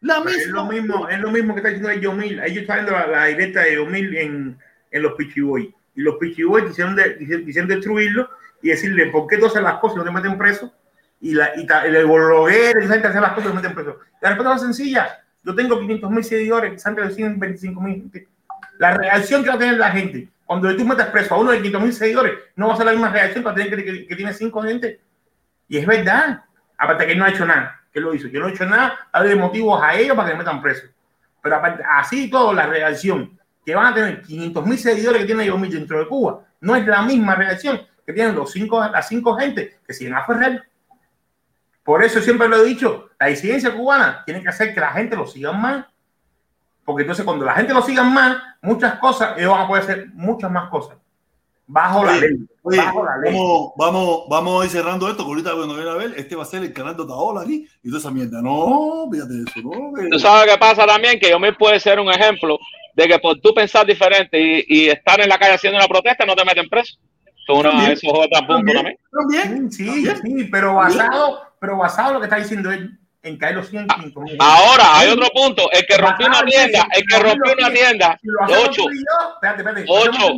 La 0.00 0.20
misma. 0.20 0.40
Es 0.40 0.46
lo 0.48 0.64
mismo, 0.66 1.08
es 1.08 1.18
lo 1.18 1.30
mismo 1.30 1.54
que 1.54 1.60
está 1.60 1.70
diciendo 1.70 2.00
Yomil. 2.00 2.40
Ellos 2.44 2.62
están 2.62 2.84
viendo 2.84 2.92
la, 2.92 3.06
la, 3.06 3.26
directa 3.26 3.62
de 3.62 3.74
Yomil 3.74 4.16
en, 4.16 4.58
en 4.90 5.02
los 5.02 5.14
Pichiboy. 5.14 5.74
Y 5.96 6.00
los 6.00 6.16
Pichiboy 6.16 6.66
quisieron, 6.68 6.94
de, 6.94 7.18
quisieron 7.18 7.68
destruirlo 7.68 8.30
y 8.62 8.68
decirle, 8.68 9.06
¿por 9.06 9.26
qué 9.26 9.38
tú 9.38 9.46
haces 9.46 9.62
las 9.62 9.78
cosas 9.80 9.96
y 9.96 9.98
no 9.98 10.04
te 10.04 10.10
meten 10.12 10.38
preso? 10.38 10.72
Y, 11.22 11.34
la, 11.34 11.52
y, 11.56 11.66
el 11.86 12.04
bloguero 12.04 12.82
y 12.82 12.86
la 12.86 12.94
gente 12.94 13.08
hace 13.08 13.20
las 13.20 13.32
cosas 13.32 13.52
y 13.52 13.56
meten 13.56 13.74
preso. 13.74 13.98
La 14.20 14.30
respuesta 14.30 14.56
es 14.56 14.62
sencilla 14.62 15.22
yo 15.44 15.54
tengo 15.54 15.78
500 15.78 16.10
mil 16.10 16.24
seguidores, 16.24 16.82
Sandra 16.82 17.06
de 17.06 17.14
125 17.14 17.80
mil. 17.80 18.28
La 18.78 18.92
reacción 18.92 19.42
que 19.42 19.48
va 19.48 19.56
a 19.56 19.58
tener 19.58 19.76
la 19.76 19.90
gente 19.90 20.28
cuando 20.46 20.74
tú 20.76 20.84
metes 20.84 21.06
preso 21.06 21.34
a 21.34 21.38
uno 21.38 21.50
de 21.50 21.58
500 21.58 21.82
mil 21.82 21.92
seguidores, 21.92 22.38
no 22.56 22.68
va 22.68 22.74
a 22.74 22.76
ser 22.76 22.86
la 22.86 22.92
misma 22.92 23.08
reacción 23.08 23.42
para 23.42 23.56
tener 23.56 23.74
que, 23.74 24.06
que, 24.06 24.16
tiene 24.16 24.32
5 24.34 24.62
gente. 24.62 25.00
Y 25.68 25.78
es 25.78 25.86
verdad. 25.86 26.44
Aparte 26.76 27.06
que 27.06 27.12
él 27.12 27.18
no 27.18 27.24
ha 27.24 27.30
hecho 27.30 27.46
nada. 27.46 27.80
que 27.92 28.00
lo 28.00 28.12
hizo? 28.14 28.28
Yo 28.28 28.40
no 28.40 28.48
he 28.48 28.50
hecho 28.50 28.66
nada. 28.66 29.08
Hay 29.12 29.34
motivos 29.34 29.80
a 29.82 29.96
ellos 29.96 30.14
para 30.14 30.28
que 30.28 30.34
me 30.34 30.40
metan 30.40 30.60
preso. 30.60 30.86
Pero 31.42 31.56
aparte, 31.56 31.82
así 31.88 32.28
todo, 32.28 32.52
la 32.52 32.66
reacción 32.66 33.38
que 33.64 33.74
van 33.74 33.86
a 33.86 33.94
tener 33.94 34.22
500 34.22 34.66
mil 34.66 34.78
seguidores 34.78 35.20
que 35.22 35.26
tiene 35.26 35.50
mil 35.50 35.72
dentro 35.72 35.98
de 35.98 36.06
Cuba 36.06 36.44
no 36.60 36.76
es 36.76 36.86
la 36.86 37.02
misma 37.02 37.34
reacción 37.34 37.80
que 38.04 38.12
tienen 38.12 38.34
los 38.34 38.50
cinco, 38.50 38.80
las 38.80 39.08
cinco 39.08 39.34
gente 39.36 39.78
que 39.86 39.94
siguen 39.94 40.14
a 40.14 40.24
Ferrer. 40.24 40.62
Por 41.82 42.04
eso 42.04 42.20
siempre 42.20 42.48
lo 42.48 42.56
he 42.56 42.64
dicho, 42.64 43.08
la 43.18 43.26
disidencia 43.26 43.74
cubana 43.74 44.22
tiene 44.24 44.42
que 44.42 44.48
hacer 44.48 44.72
que 44.72 44.80
la 44.80 44.92
gente 44.92 45.16
lo 45.16 45.26
siga 45.26 45.52
más. 45.52 45.86
Porque 46.84 47.02
entonces 47.02 47.24
cuando 47.24 47.44
la 47.44 47.54
gente 47.54 47.74
lo 47.74 47.82
siga 47.82 48.02
más, 48.02 48.36
muchas 48.60 48.98
cosas, 48.98 49.36
ellos 49.36 49.50
van 49.50 49.62
a 49.62 49.68
poder 49.68 49.82
hacer 49.84 50.06
muchas 50.14 50.50
más 50.50 50.68
cosas. 50.70 50.96
Bajo 51.66 52.04
la 52.04 52.16
ley. 52.16 52.38
bajo 52.62 53.04
la 53.04 53.16
ley. 53.18 53.32
Vamos, 53.32 53.72
vamos, 53.76 54.24
vamos 54.28 54.62
a 54.62 54.64
ir 54.66 54.70
cerrando 54.70 55.08
esto, 55.08 55.24
que 55.24 55.30
ahorita 55.30 55.54
cuando 55.54 55.74
viene 55.74 55.90
a 55.90 55.94
ver, 55.94 56.14
este 56.16 56.36
va 56.36 56.42
a 56.42 56.46
ser 56.46 56.62
el 56.62 56.72
canal 56.72 56.96
de 56.96 57.02
Otaola 57.02 57.42
aquí 57.42 57.66
y 57.82 57.88
toda 57.88 58.00
esa 58.00 58.10
mierda. 58.10 58.42
No, 58.42 59.08
fíjate 59.10 59.34
eso, 59.34 59.60
no. 59.62 59.92
Tú 60.10 60.18
sabes 60.18 60.52
qué 60.52 60.58
pasa 60.58 60.86
también, 60.86 61.18
que 61.18 61.30
yo 61.30 61.38
me 61.38 61.52
puede 61.52 61.80
ser 61.80 61.98
un 61.98 62.10
ejemplo 62.10 62.58
de 62.94 63.08
que 63.08 63.18
por 63.18 63.40
tú 63.40 63.54
pensar 63.54 63.86
diferente 63.86 64.38
y, 64.38 64.64
y 64.68 64.88
estar 64.88 65.20
en 65.20 65.28
la 65.28 65.38
calle 65.38 65.54
haciendo 65.54 65.78
una 65.78 65.88
protesta, 65.88 66.26
no 66.26 66.36
te 66.36 66.44
meten 66.44 66.68
preso. 66.68 66.98
Son 67.46 67.58
unos 67.58 67.88
esos 67.88 68.12
mm, 68.12 68.46
también. 68.46 69.70
Sí, 69.70 70.06
sí, 70.06 70.44
pero 70.50 70.74
basado, 70.76 71.42
pero 71.58 71.76
basado 71.76 72.14
lo 72.14 72.20
que 72.20 72.26
está 72.26 72.36
diciendo 72.36 72.70
él 72.70 72.98
en 73.22 73.38
caer 73.38 73.56
los 73.56 73.68
100, 73.68 73.86
Ahora, 74.38 74.98
hay 74.98 75.10
otro 75.10 75.28
punto. 75.32 75.70
El 75.70 75.86
que 75.86 75.96
rompió 75.96 76.26
una 76.26 76.42
tienda, 76.44 76.86
el 76.92 77.04
que 77.06 77.18
rompió 77.18 77.52
una 77.56 77.70
tienda, 77.72 78.18
8, 78.48 78.82
8, 79.86 80.28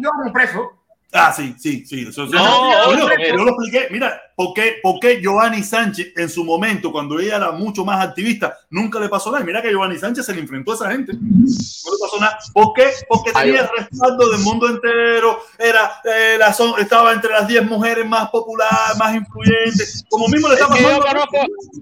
Ah, 1.16 1.32
sí, 1.32 1.54
sí, 1.60 1.86
sí. 1.86 2.06
Eso, 2.08 2.26
No, 2.26 2.92
yo, 2.92 3.06
lo 3.36 3.48
expliqué. 3.50 3.86
Mira, 3.92 4.20
¿por 4.34 4.52
qué, 4.52 4.78
por 4.82 4.98
qué 4.98 5.20
Giovanni 5.20 5.62
Sánchez 5.62 6.08
en 6.16 6.28
su 6.28 6.44
momento, 6.44 6.90
cuando 6.90 7.20
ella 7.20 7.36
era 7.36 7.52
mucho 7.52 7.84
más 7.84 8.04
activista, 8.04 8.58
nunca 8.68 8.98
le 8.98 9.08
pasó 9.08 9.30
nada? 9.30 9.44
Y 9.44 9.46
Mira 9.46 9.62
que 9.62 9.70
Giovanni 9.70 9.96
Sánchez 9.96 10.26
se 10.26 10.34
le 10.34 10.40
enfrentó 10.40 10.72
a 10.72 10.74
esa 10.74 10.90
gente. 10.90 11.12
No 11.12 11.92
le 11.92 11.98
pasó 12.00 12.18
nada. 12.20 12.36
¿Por 12.52 12.72
qué? 12.72 12.90
Porque 13.08 13.30
tenía 13.32 13.60
el 13.60 13.68
respaldo 13.78 14.28
del 14.28 14.40
mundo 14.40 14.68
entero. 14.68 15.40
Era, 15.56 16.00
eh, 16.04 16.34
la 16.36 16.52
son- 16.52 16.80
estaba 16.80 17.12
entre 17.12 17.30
las 17.30 17.46
10 17.46 17.64
mujeres 17.64 18.04
más 18.04 18.28
populares, 18.30 18.96
más 18.98 19.14
influyentes. 19.14 20.04
Como 20.10 20.26
mismo 20.26 20.48
le 20.48 20.54
está 20.54 20.66
Es 20.66 20.72
que 20.74 20.82
yo 20.82 20.98
pasando. 21.00 21.22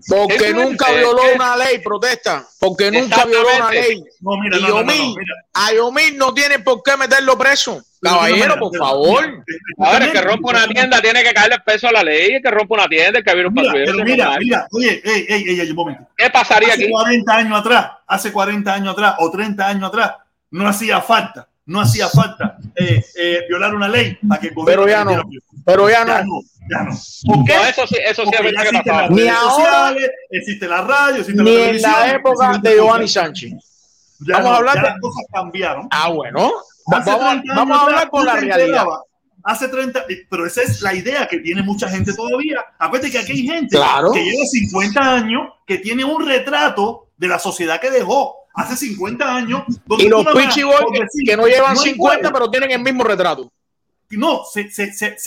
Porque 0.09 0.53
nunca 0.53 0.93
violó 0.93 1.23
una 1.35 1.57
ley, 1.57 1.79
protesta. 1.79 2.47
Porque 2.61 2.91
nunca 2.91 3.25
violó 3.25 3.49
una 3.57 3.71
ley. 3.71 4.05
No, 4.21 4.37
mira, 4.37 4.59
y 4.59 4.61
no, 4.61 4.69
no, 4.69 4.75
no, 4.75 4.81
Yomil, 4.83 4.99
no, 5.09 5.15
mira. 5.17 5.35
a 5.55 5.73
Yomil 5.73 6.19
no 6.19 6.35
tiene 6.35 6.59
por 6.59 6.83
qué 6.83 6.99
meterlo 6.99 7.39
preso. 7.39 7.83
Caballero, 8.03 8.57
por 8.59 8.77
favor. 8.77 9.45
Ahora, 9.79 10.05
el 10.07 10.13
que 10.13 10.21
rompe 10.21 10.51
una 10.51 10.67
tienda 10.67 11.01
tiene 11.01 11.23
que 11.23 11.33
caerle 11.33 11.59
peso 11.65 11.89
a 11.89 11.93
la 11.93 12.03
ley. 12.03 12.33
El 12.35 12.43
que 12.43 12.51
rompe 12.51 12.75
una 12.75 12.89
tienda, 12.89 13.19
el 13.21 13.25
que 13.25 13.33
viene 13.35 13.49
un 13.49 13.55
Mira, 13.55 13.67
patrullero. 13.69 13.93
pero 13.93 14.05
mira, 14.05 14.37
mira, 14.39 14.67
oye, 14.73 15.01
ey, 15.05 15.27
ey, 15.29 15.45
ey, 15.49 15.61
ey, 15.61 15.71
un 15.71 15.77
momento. 15.77 16.03
¿Qué 16.17 16.29
pasaría 16.31 16.73
hace 16.75 16.83
aquí? 16.85 16.91
40 16.93 17.35
años 17.37 17.59
atrás, 17.61 17.91
hace 18.07 18.33
40 18.33 18.75
años 18.75 18.93
atrás 18.93 19.15
o 19.19 19.31
30 19.31 19.69
años 19.69 19.89
atrás, 19.89 20.13
no 20.51 20.69
hacía 20.69 21.01
falta, 21.01 21.47
no 21.67 21.81
hacía 21.81 22.09
falta 22.09 22.57
eh, 22.75 23.05
eh, 23.17 23.45
violar 23.49 23.75
una 23.75 23.89
ley 23.89 24.19
para 24.29 24.41
que 24.41 24.53
Pero 24.67 24.89
ya 24.89 25.05
no. 25.05 25.23
Pero 25.65 25.89
ya 25.89 26.05
no. 26.05 26.41
Ya 26.69 26.83
no. 26.85 26.93
¿Por 27.27 27.45
qué? 27.45 27.55
No, 27.57 27.65
eso 27.65 27.87
sí, 27.87 27.97
eso 28.05 28.23
sí 28.25 28.31
Porque 28.37 28.49
es 28.49 28.55
ya 28.55 28.63
verdad 28.65 28.83
que 28.83 28.89
pasaba. 28.91 29.09
Ni 29.09 29.29
ahora, 29.29 29.51
sociales, 29.89 30.11
existe 30.31 30.67
la 30.69 30.81
radio, 30.83 31.17
existe 31.21 31.43
Ni 31.43 31.51
la 31.51 31.59
en 31.61 31.65
televisión. 31.67 31.93
la 31.93 32.13
época 32.13 32.59
de. 32.59 32.75
Giovanni 32.75 33.09
Sánchez. 33.09 33.53
Ya 34.21 34.35
Vamos 34.37 34.45
no, 34.51 34.55
a 34.55 34.59
hablar 34.59 34.75
ya 34.77 34.83
de- 34.83 34.89
las 34.91 35.01
cosas 35.01 35.25
cambiaron. 35.33 35.89
Ah, 35.91 36.09
bueno. 36.11 36.53
Vamos, 36.87 37.05
30 37.07 37.55
vamos 37.55 37.79
a 37.79 37.83
hablar 37.83 38.11
con 38.11 38.25
la 38.27 38.37
realidad. 38.37 38.85
Hace 39.45 39.67
30, 39.69 40.05
pero 40.31 40.47
esa 40.47 40.63
es 40.63 40.81
la 40.83 40.95
idea 40.95 41.27
que 41.27 41.39
tiene 41.41 41.63
mucha 41.63 41.89
gente 41.89 42.13
todavía. 42.15 42.65
Acuérdate 42.79 43.11
que 43.11 43.19
aquí 43.19 43.33
hay 43.33 43.47
gente 43.47 43.77
Claro. 43.77 44.13
que 44.13 44.23
lleva 44.25 44.45
50 44.47 45.15
años 45.15 45.43
que 45.67 45.79
tiene 45.79 46.05
un 46.05 46.25
retrato 46.25 47.09
de 47.17 47.27
la 47.29 47.39
sociedad 47.41 47.81
que 47.81 47.91
dejó 47.91 48.37
hace 48.55 48.77
50 48.77 49.35
años. 49.37 49.63
donde 49.85 50.05
Y 50.05 50.09
los 50.09 50.21
tú 50.21 50.25
nada 50.27 50.35
más 50.37 50.47
Pichi 50.47 50.63
Boys 50.63 50.79
por 50.81 50.93
que, 50.93 51.07
que 51.27 51.37
no 51.37 51.47
llevan 51.47 51.73
hay 51.73 51.77
50, 51.77 52.21
juego. 52.21 52.33
pero 52.35 52.51
tienen 52.51 52.71
el 52.71 52.83
mismo 52.83 53.03
retrato. 53.03 53.51
No, 54.11 54.43
se, 54.45 54.71
se, 54.71 54.93
se, 54.93 55.19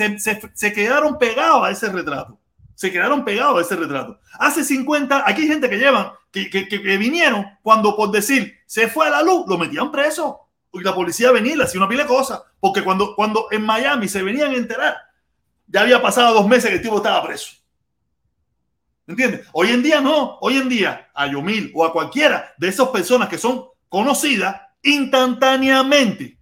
se, 0.53 0.73
quedaron 0.73 1.17
pegados 1.17 1.65
a 1.67 1.71
ese 1.71 1.89
retrato. 1.89 2.39
Se 2.75 2.91
quedaron 2.91 3.25
pegados 3.25 3.57
a 3.57 3.61
ese 3.61 3.75
retrato. 3.75 4.19
Hace 4.39 4.63
50, 4.63 5.23
aquí 5.25 5.41
hay 5.41 5.47
gente 5.47 5.69
que 5.69 5.77
llevan, 5.77 6.11
que, 6.31 6.49
que, 6.49 6.67
que, 6.69 6.81
que 6.81 6.97
vinieron 6.97 7.45
cuando 7.63 7.95
por 7.97 8.11
decir 8.11 8.53
se 8.65 8.87
fue 8.87 9.07
a 9.07 9.09
la 9.09 9.23
luz, 9.23 9.45
lo 9.47 9.57
metían 9.57 9.91
preso. 9.91 10.44
Y 10.79 10.83
la 10.83 10.93
policía 10.93 11.31
venía 11.31 11.55
y 11.55 11.77
una 11.77 11.87
pila 11.87 12.03
de 12.03 12.09
cosas. 12.09 12.41
Porque 12.59 12.83
cuando, 12.83 13.15
cuando 13.15 13.47
en 13.51 13.63
Miami 13.65 14.07
se 14.07 14.21
venían 14.21 14.51
a 14.51 14.55
enterar, 14.55 14.95
ya 15.67 15.81
había 15.81 16.01
pasado 16.01 16.33
dos 16.33 16.47
meses 16.47 16.69
que 16.69 16.77
el 16.77 16.81
tipo 16.81 16.97
estaba 16.97 17.25
preso. 17.25 17.55
¿Entiendes? 19.07 19.47
Hoy 19.53 19.69
en 19.69 19.83
día 19.83 20.01
no. 20.01 20.37
Hoy 20.41 20.57
en 20.57 20.69
día 20.69 21.09
a 21.13 21.27
Yomil 21.27 21.71
o 21.73 21.85
a 21.85 21.93
cualquiera 21.93 22.53
de 22.57 22.67
esas 22.67 22.89
personas 22.89 23.29
que 23.29 23.37
son 23.37 23.65
conocidas 23.89 24.61
instantáneamente 24.81 26.37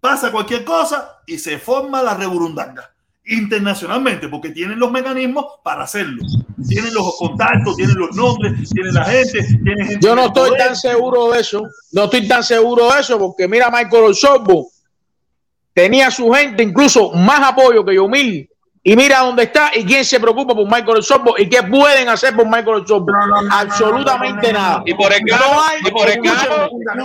pasa 0.00 0.30
cualquier 0.30 0.64
cosa 0.64 1.22
y 1.26 1.38
se 1.38 1.58
forma 1.58 2.02
la 2.02 2.14
reburundanga 2.14 2.94
internacionalmente 3.26 4.28
porque 4.28 4.50
tienen 4.50 4.78
los 4.78 4.90
mecanismos 4.90 5.44
para 5.64 5.82
hacerlo. 5.84 6.22
Tienen 6.68 6.94
los 6.94 7.16
contactos, 7.18 7.76
tienen 7.76 7.96
los 7.96 8.14
nombres, 8.16 8.70
tienen 8.70 8.94
la 8.94 9.04
gente, 9.04 9.42
tienen 9.62 9.86
gente 9.86 9.98
Yo 10.06 10.14
no 10.14 10.26
estoy 10.26 10.50
poder. 10.50 10.64
tan 10.66 10.76
seguro 10.76 11.30
de 11.32 11.40
eso. 11.40 11.62
No 11.92 12.04
estoy 12.04 12.26
tan 12.28 12.42
seguro 12.44 12.92
de 12.92 13.00
eso 13.00 13.18
porque 13.18 13.48
mira, 13.48 13.70
Michael 13.70 14.04
Osorbo 14.04 14.68
tenía 15.74 16.10
su 16.10 16.30
gente 16.32 16.62
incluso 16.62 17.12
más 17.12 17.40
apoyo 17.50 17.84
que 17.84 17.94
Yomil. 17.94 18.48
Y 18.88 18.94
mira 18.94 19.18
dónde 19.18 19.42
está 19.42 19.72
y 19.74 19.84
quién 19.84 20.04
se 20.04 20.20
preocupa 20.20 20.54
por 20.54 20.64
Michael 20.64 20.98
Osorbo 20.98 21.34
y 21.36 21.48
qué 21.48 21.60
pueden 21.64 22.08
hacer 22.08 22.36
por 22.36 22.46
Michael 22.46 22.82
Osorbo. 22.84 23.06
Absolutamente 23.50 24.52
nada. 24.52 24.84
Y 24.86 24.94
por 24.94 25.12
el 25.12 25.22
No 25.24 25.36
carro, 25.36 25.60
hay- 25.60 25.80
y 25.84 25.90
por 25.90 26.08
el 26.08 26.20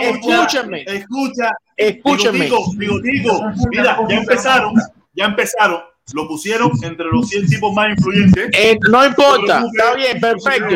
Escúchenme, 0.00 0.84
Escucha, 0.86 1.50
escúchenme. 1.76 2.44
Bigotico, 2.44 2.72
bigotico, 2.76 3.40
mira, 3.70 3.98
ya 4.08 4.16
empezaron, 4.16 4.74
ya 5.12 5.24
empezaron, 5.24 5.80
lo 6.12 6.28
pusieron 6.28 6.72
entre 6.82 7.06
los 7.06 7.28
100 7.28 7.46
tipos 7.46 7.72
más 7.72 7.90
influyentes. 7.90 8.50
Eh, 8.52 8.78
no 8.90 9.04
importa, 9.04 9.64
está 9.72 9.94
bien, 9.94 10.20
perfecto. 10.20 10.74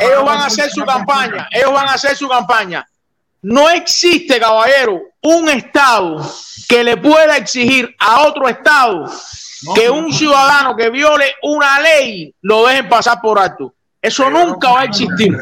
Ellos 0.00 0.24
van 0.24 0.40
a 0.40 0.46
hacer 0.46 0.70
su 0.70 0.84
campaña, 0.84 1.48
ellos 1.50 1.72
van 1.72 1.88
a 1.88 1.92
hacer 1.94 2.16
su 2.16 2.28
campaña. 2.28 2.88
No 3.42 3.68
existe, 3.70 4.40
caballero, 4.40 5.00
un 5.22 5.48
estado 5.48 6.20
que 6.68 6.82
le 6.82 6.96
pueda 6.96 7.36
exigir 7.36 7.94
a 7.98 8.22
otro 8.26 8.48
estado 8.48 9.10
que 9.74 9.90
un 9.90 10.12
ciudadano 10.12 10.76
que 10.76 10.90
viole 10.90 11.34
una 11.42 11.80
ley 11.80 12.34
lo 12.42 12.66
dejen 12.66 12.88
pasar 12.88 13.20
por 13.20 13.38
alto. 13.38 13.74
Eso 14.00 14.30
nunca 14.30 14.70
va 14.70 14.82
a 14.82 14.84
existir. 14.84 15.36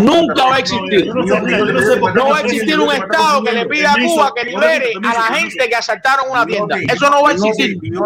Nunca 0.00 0.44
va 0.44 0.54
a 0.54 0.58
existir. 0.60 1.12
No 1.12 2.28
va 2.28 2.38
a 2.38 2.40
existir 2.42 2.78
un 2.78 2.92
estado 2.92 3.42
que 3.42 3.52
le 3.52 3.66
pida 3.66 3.92
a 3.92 3.96
Cuba 3.96 4.32
que 4.34 4.44
libere 4.44 4.92
a 5.02 5.12
la 5.12 5.22
gente 5.36 5.68
que 5.68 5.74
asaltaron 5.74 6.30
una 6.30 6.46
tienda. 6.46 6.76
Eso 6.88 7.10
no 7.10 7.22
va 7.22 7.30
a 7.30 7.32
existir. 7.32 7.76
Yo 7.82 8.00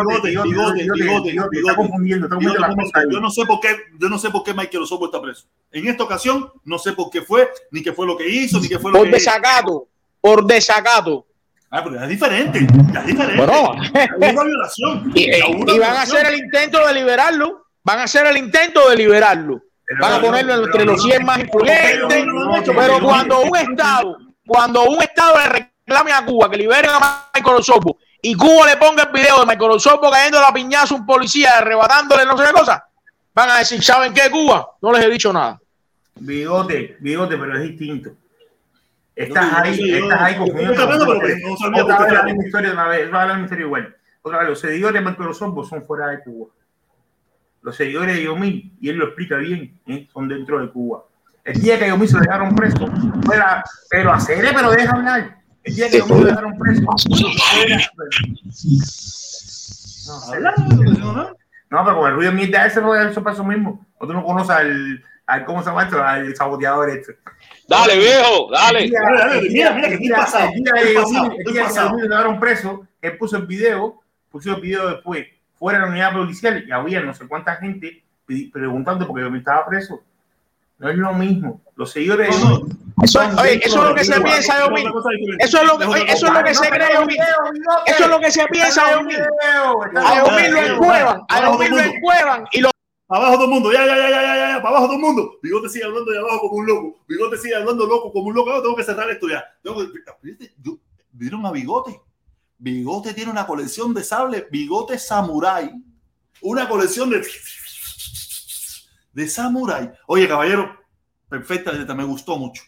no 3.20 3.30
sé 3.30 3.44
por 3.44 3.60
qué, 3.60 3.76
yo 3.98 4.08
no 4.08 4.18
sé 4.18 4.30
por 4.30 4.42
qué 4.42 4.54
Michael 4.54 4.84
Osorbo 4.84 5.06
está 5.06 5.20
preso. 5.20 5.44
En 5.70 5.86
esta 5.86 6.04
ocasión, 6.04 6.50
no 6.64 6.78
sé 6.78 6.94
por 6.94 7.10
qué 7.10 7.20
fue, 7.20 7.50
ni 7.70 7.82
qué 7.82 7.92
fue 7.92 8.06
lo 8.06 8.16
que 8.16 8.26
hizo, 8.26 8.58
ni 8.58 8.68
qué 8.68 8.78
fue 8.78 8.90
lo 8.90 8.98
Por 8.98 9.08
que 9.08 9.12
desacato, 9.16 9.86
por 10.18 10.46
desacato. 10.46 11.26
Ah, 11.70 11.84
pero 11.84 12.02
es 12.02 12.08
diferente, 12.08 12.60
es 12.60 13.06
diferente. 13.06 13.36
Bueno. 13.36 13.72
Una 14.18 14.44
violación. 14.44 15.12
Y, 15.14 15.78
van 15.78 15.96
a 15.96 16.02
hacer 16.02 16.26
el 16.26 16.38
intento 16.38 16.86
de 16.86 16.94
liberarlo. 16.94 17.65
Van 17.86 18.00
a 18.00 18.02
hacer 18.02 18.26
el 18.26 18.36
intento 18.36 18.90
de 18.90 18.96
liberarlo. 18.96 19.62
Van 20.00 20.14
a 20.14 20.20
ponerlo 20.20 20.64
entre 20.64 20.84
los 20.84 21.00
100 21.00 21.24
más 21.24 21.38
influyentes. 21.38 22.26
Pero 22.74 22.98
cuando 23.00 23.42
un 23.42 23.56
Estado, 23.56 24.16
cuando 24.44 24.82
un 24.86 25.00
Estado 25.00 25.38
le 25.38 25.48
reclame 25.86 26.10
a 26.12 26.24
Cuba 26.24 26.50
que 26.50 26.56
liberen 26.56 26.90
a 26.92 27.28
Michael 27.32 27.58
Osorbo 27.58 27.96
y 28.20 28.34
Cuba 28.34 28.66
le 28.66 28.76
ponga 28.76 29.04
el 29.04 29.12
video 29.12 29.38
de 29.38 29.46
Michael 29.46 29.70
Osorbo 29.70 30.10
cayendo 30.10 30.38
a 30.40 30.42
la 30.42 30.52
piñazo 30.52 30.96
a 30.96 30.98
un 30.98 31.06
policía, 31.06 31.58
arrebatándole 31.58 32.24
no 32.24 32.36
sé 32.36 32.44
qué 32.46 32.52
cosa, 32.52 32.84
van 33.32 33.50
a 33.50 33.58
decir, 33.58 33.80
¿saben 33.84 34.12
qué, 34.12 34.28
Cuba? 34.32 34.68
No 34.82 34.90
les 34.90 35.04
he 35.04 35.08
dicho 35.10 35.32
nada. 35.32 35.60
Bigote, 36.16 36.96
bigote, 36.98 37.36
pero 37.36 37.56
es 37.56 37.62
distinto. 37.62 38.10
Estás 39.14 39.52
No, 39.52 39.58
ahí, 39.58 39.90
yo- 39.90 39.96
estás 40.08 40.20
ahí 40.22 40.34
pero 40.34 40.72
Otra 40.72 40.86
no 41.70 42.00
vez 42.00 42.12
la 42.12 42.22
misma 42.24 42.44
historia 42.46 42.68
de 42.70 42.74
una 42.74 42.88
vez, 42.88 43.14
va 43.14 43.22
a 43.22 43.26
la 43.26 43.32
misma 43.34 43.44
historia 43.44 43.64
igual. 43.64 43.96
Otra 44.22 44.38
vez, 44.40 44.48
los 44.48 44.58
seguidores 44.60 45.00
de 45.00 45.08
Michael 45.08 45.28
Osorbo 45.28 45.64
son 45.64 45.84
fuera 45.86 46.08
de 46.08 46.20
Cuba. 46.24 46.48
Los 47.66 47.74
seguidores 47.74 48.14
de 48.14 48.22
Yomil, 48.22 48.76
y 48.80 48.90
él 48.90 48.96
lo 48.96 49.06
explica 49.06 49.38
bien, 49.38 49.76
¿eh? 49.88 50.06
son 50.12 50.28
dentro 50.28 50.60
de 50.60 50.70
Cuba. 50.70 51.02
El 51.42 51.60
día 51.60 51.76
que 51.76 51.88
Yomil 51.88 52.08
se 52.08 52.20
dejaron 52.20 52.54
preso, 52.54 52.86
fuera, 53.24 53.64
pero 53.90 54.12
hacer, 54.12 54.52
pero 54.54 54.70
deja 54.70 54.92
hablar. 54.94 55.38
El 55.64 55.74
día 55.74 55.90
que 55.90 55.98
Yomil 55.98 56.20
lo 56.20 56.26
dejaron 56.26 56.56
preso, 56.56 56.82
fuera, 60.30 60.54
no, 61.68 61.84
pero 61.84 61.96
con 61.98 62.08
el 62.08 62.14
ruido 62.14 62.30
de 62.30 62.36
mierda 62.36 62.66
ese, 62.66 62.80
pues, 62.80 63.10
eso 63.10 63.24
pasó 63.24 63.42
mismo. 63.42 63.84
O 63.98 64.06
tú 64.06 64.12
no 64.12 64.22
conoces 64.24 64.50
al, 64.50 65.02
al 65.26 65.44
¿cómo 65.44 65.60
se 65.60 65.68
llama 65.70 65.82
esto? 65.82 66.00
Al 66.00 66.36
saboteador 66.36 66.88
este. 66.90 67.18
Dale, 67.66 67.98
viejo, 67.98 68.48
dale. 68.52 68.84
El 68.84 68.90
día- 68.90 69.00
Dale, 69.02 69.18
dale, 69.18 69.38
el 69.40 69.52
mira, 69.52 69.72
mira 69.74 69.88
que 69.88 69.94
el 69.94 70.02
estoy 70.04 70.16
pasado, 70.16 70.50
el 70.54 70.62
día 70.62 70.72
el 70.82 71.52
día 71.52 71.66
que. 71.66 71.74
Yomil 71.74 72.04
lo 72.04 72.08
dejaron 72.10 72.38
preso, 72.38 72.86
él 73.02 73.18
puso 73.18 73.36
el 73.38 73.46
video, 73.46 74.00
puso 74.30 74.54
el 74.54 74.60
video 74.60 74.88
después, 74.88 75.26
fuera 75.58 75.78
de 75.78 75.84
la 75.86 75.90
unidad 75.90 76.12
policial 76.12 76.64
y 76.66 76.70
había 76.70 77.00
no 77.00 77.14
sé 77.14 77.26
cuánta 77.26 77.56
gente 77.56 78.02
preguntando 78.52 79.06
porque 79.06 79.22
Yomil 79.24 79.40
estaba 79.40 79.66
preso. 79.66 80.00
No 80.78 80.90
es 80.90 80.96
lo 80.96 81.12
mismo. 81.14 81.60
Los 81.74 81.90
seguidores 81.92 82.28
Eso, 83.02 83.20
oye, 83.38 83.60
eso 83.64 83.82
es 83.82 83.88
lo 83.88 83.94
que 83.94 84.04
se 84.04 84.20
piensa 84.20 84.58
de. 84.58 84.84
Eso 85.38 85.60
es 85.60 85.66
lo 85.66 85.78
que, 85.78 85.84
oye, 85.84 86.04
eso 86.12 86.26
es 86.26 86.32
lo 86.32 86.44
que 86.44 86.54
se 86.54 86.68
cree. 86.68 86.88
Eso 87.86 88.04
es 88.04 88.08
lo 88.08 88.20
que 88.20 88.30
se 88.30 88.46
piensa 88.48 88.82
de. 88.84 89.26
A 90.00 90.24
Yomil 90.24 90.50
lo 90.52 90.60
encuevan, 90.60 91.20
a 91.28 91.42
Yomil 91.44 91.70
lo 91.70 91.80
encuevan 91.80 92.44
y 92.52 92.60
lo 92.60 92.70
Abajo 93.08 93.34
todo 93.34 93.44
el 93.44 93.50
mundo, 93.50 93.72
ya, 93.72 93.86
ya, 93.86 93.96
ya, 93.96 94.10
ya, 94.10 94.22
ya, 94.22 94.48
ya, 94.48 94.56
para 94.56 94.70
abajo 94.70 94.86
todo 94.86 94.96
el 94.96 95.00
mundo. 95.00 95.38
Bigote 95.40 95.68
sigue 95.68 95.84
hablando 95.84 96.10
de 96.10 96.18
abajo 96.18 96.40
como 96.40 96.54
un 96.56 96.66
loco. 96.66 96.98
Bigote 97.06 97.38
sigue 97.38 97.54
hablando 97.54 97.86
loco 97.86 98.12
como 98.12 98.26
un 98.26 98.34
loco. 98.34 98.50
Ahora 98.50 98.62
tengo 98.62 98.74
que 98.74 98.82
cerrar 98.82 99.08
esto 99.08 99.28
ya. 99.28 99.44
Tengo 99.62 99.78
que-. 99.78 100.52
Yo- 100.60 100.78
¿Vieron 101.12 101.46
a 101.46 101.52
Bigote? 101.52 102.00
Bigote 102.58 103.12
tiene 103.14 103.30
una 103.30 103.46
colección 103.46 103.92
de 103.92 104.02
sables. 104.02 104.44
Bigote 104.50 104.98
Samurai. 104.98 105.72
Una 106.42 106.68
colección 106.68 107.10
de. 107.10 107.26
de 109.12 109.28
Samurai. 109.28 109.92
Oye, 110.06 110.28
caballero, 110.28 110.70
perfecta, 111.28 111.72
me 111.94 112.04
gustó 112.04 112.36
mucho. 112.38 112.62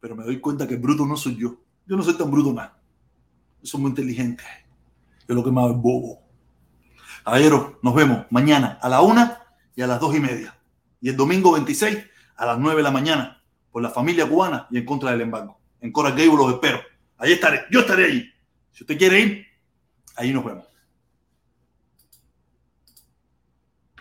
Pero 0.00 0.16
me 0.16 0.24
doy 0.24 0.40
cuenta 0.40 0.66
que 0.66 0.76
bruto 0.76 1.06
no 1.06 1.16
soy 1.16 1.36
yo. 1.36 1.56
Yo 1.86 1.96
no 1.96 2.02
soy 2.02 2.14
tan 2.14 2.30
bruto 2.30 2.52
más. 2.52 2.70
Yo 3.60 3.66
soy 3.66 3.80
muy 3.80 3.90
inteligente. 3.90 4.44
Yo 5.28 5.34
lo 5.34 5.44
que 5.44 5.50
más 5.50 5.70
es 5.70 5.76
bobo. 5.76 6.22
Caballero, 7.24 7.78
nos 7.82 7.94
vemos 7.94 8.26
mañana 8.30 8.78
a 8.82 8.88
la 8.88 9.00
una 9.00 9.40
y 9.76 9.82
a 9.82 9.86
las 9.86 10.00
dos 10.00 10.14
y 10.16 10.20
media. 10.20 10.58
Y 11.00 11.08
el 11.08 11.16
domingo 11.16 11.52
26 11.52 11.98
a 12.36 12.46
las 12.46 12.58
9 12.58 12.78
de 12.78 12.82
la 12.82 12.90
mañana 12.90 13.42
por 13.70 13.82
la 13.82 13.90
familia 13.90 14.28
cubana 14.28 14.66
y 14.70 14.78
en 14.78 14.84
contra 14.84 15.12
del 15.12 15.20
embargo. 15.20 15.60
En 15.80 15.92
Coral 15.92 16.12
Gable 16.12 16.36
los 16.36 16.52
espero. 16.54 16.80
Ahí 17.18 17.32
estaré. 17.32 17.62
Yo 17.70 17.80
estaré 17.80 18.06
allí. 18.06 18.31
Si 18.72 18.84
usted 18.84 18.98
quiere 18.98 19.20
ir, 19.20 19.46
ahí 20.16 20.32
nos 20.32 20.44
vemos. 20.44 20.71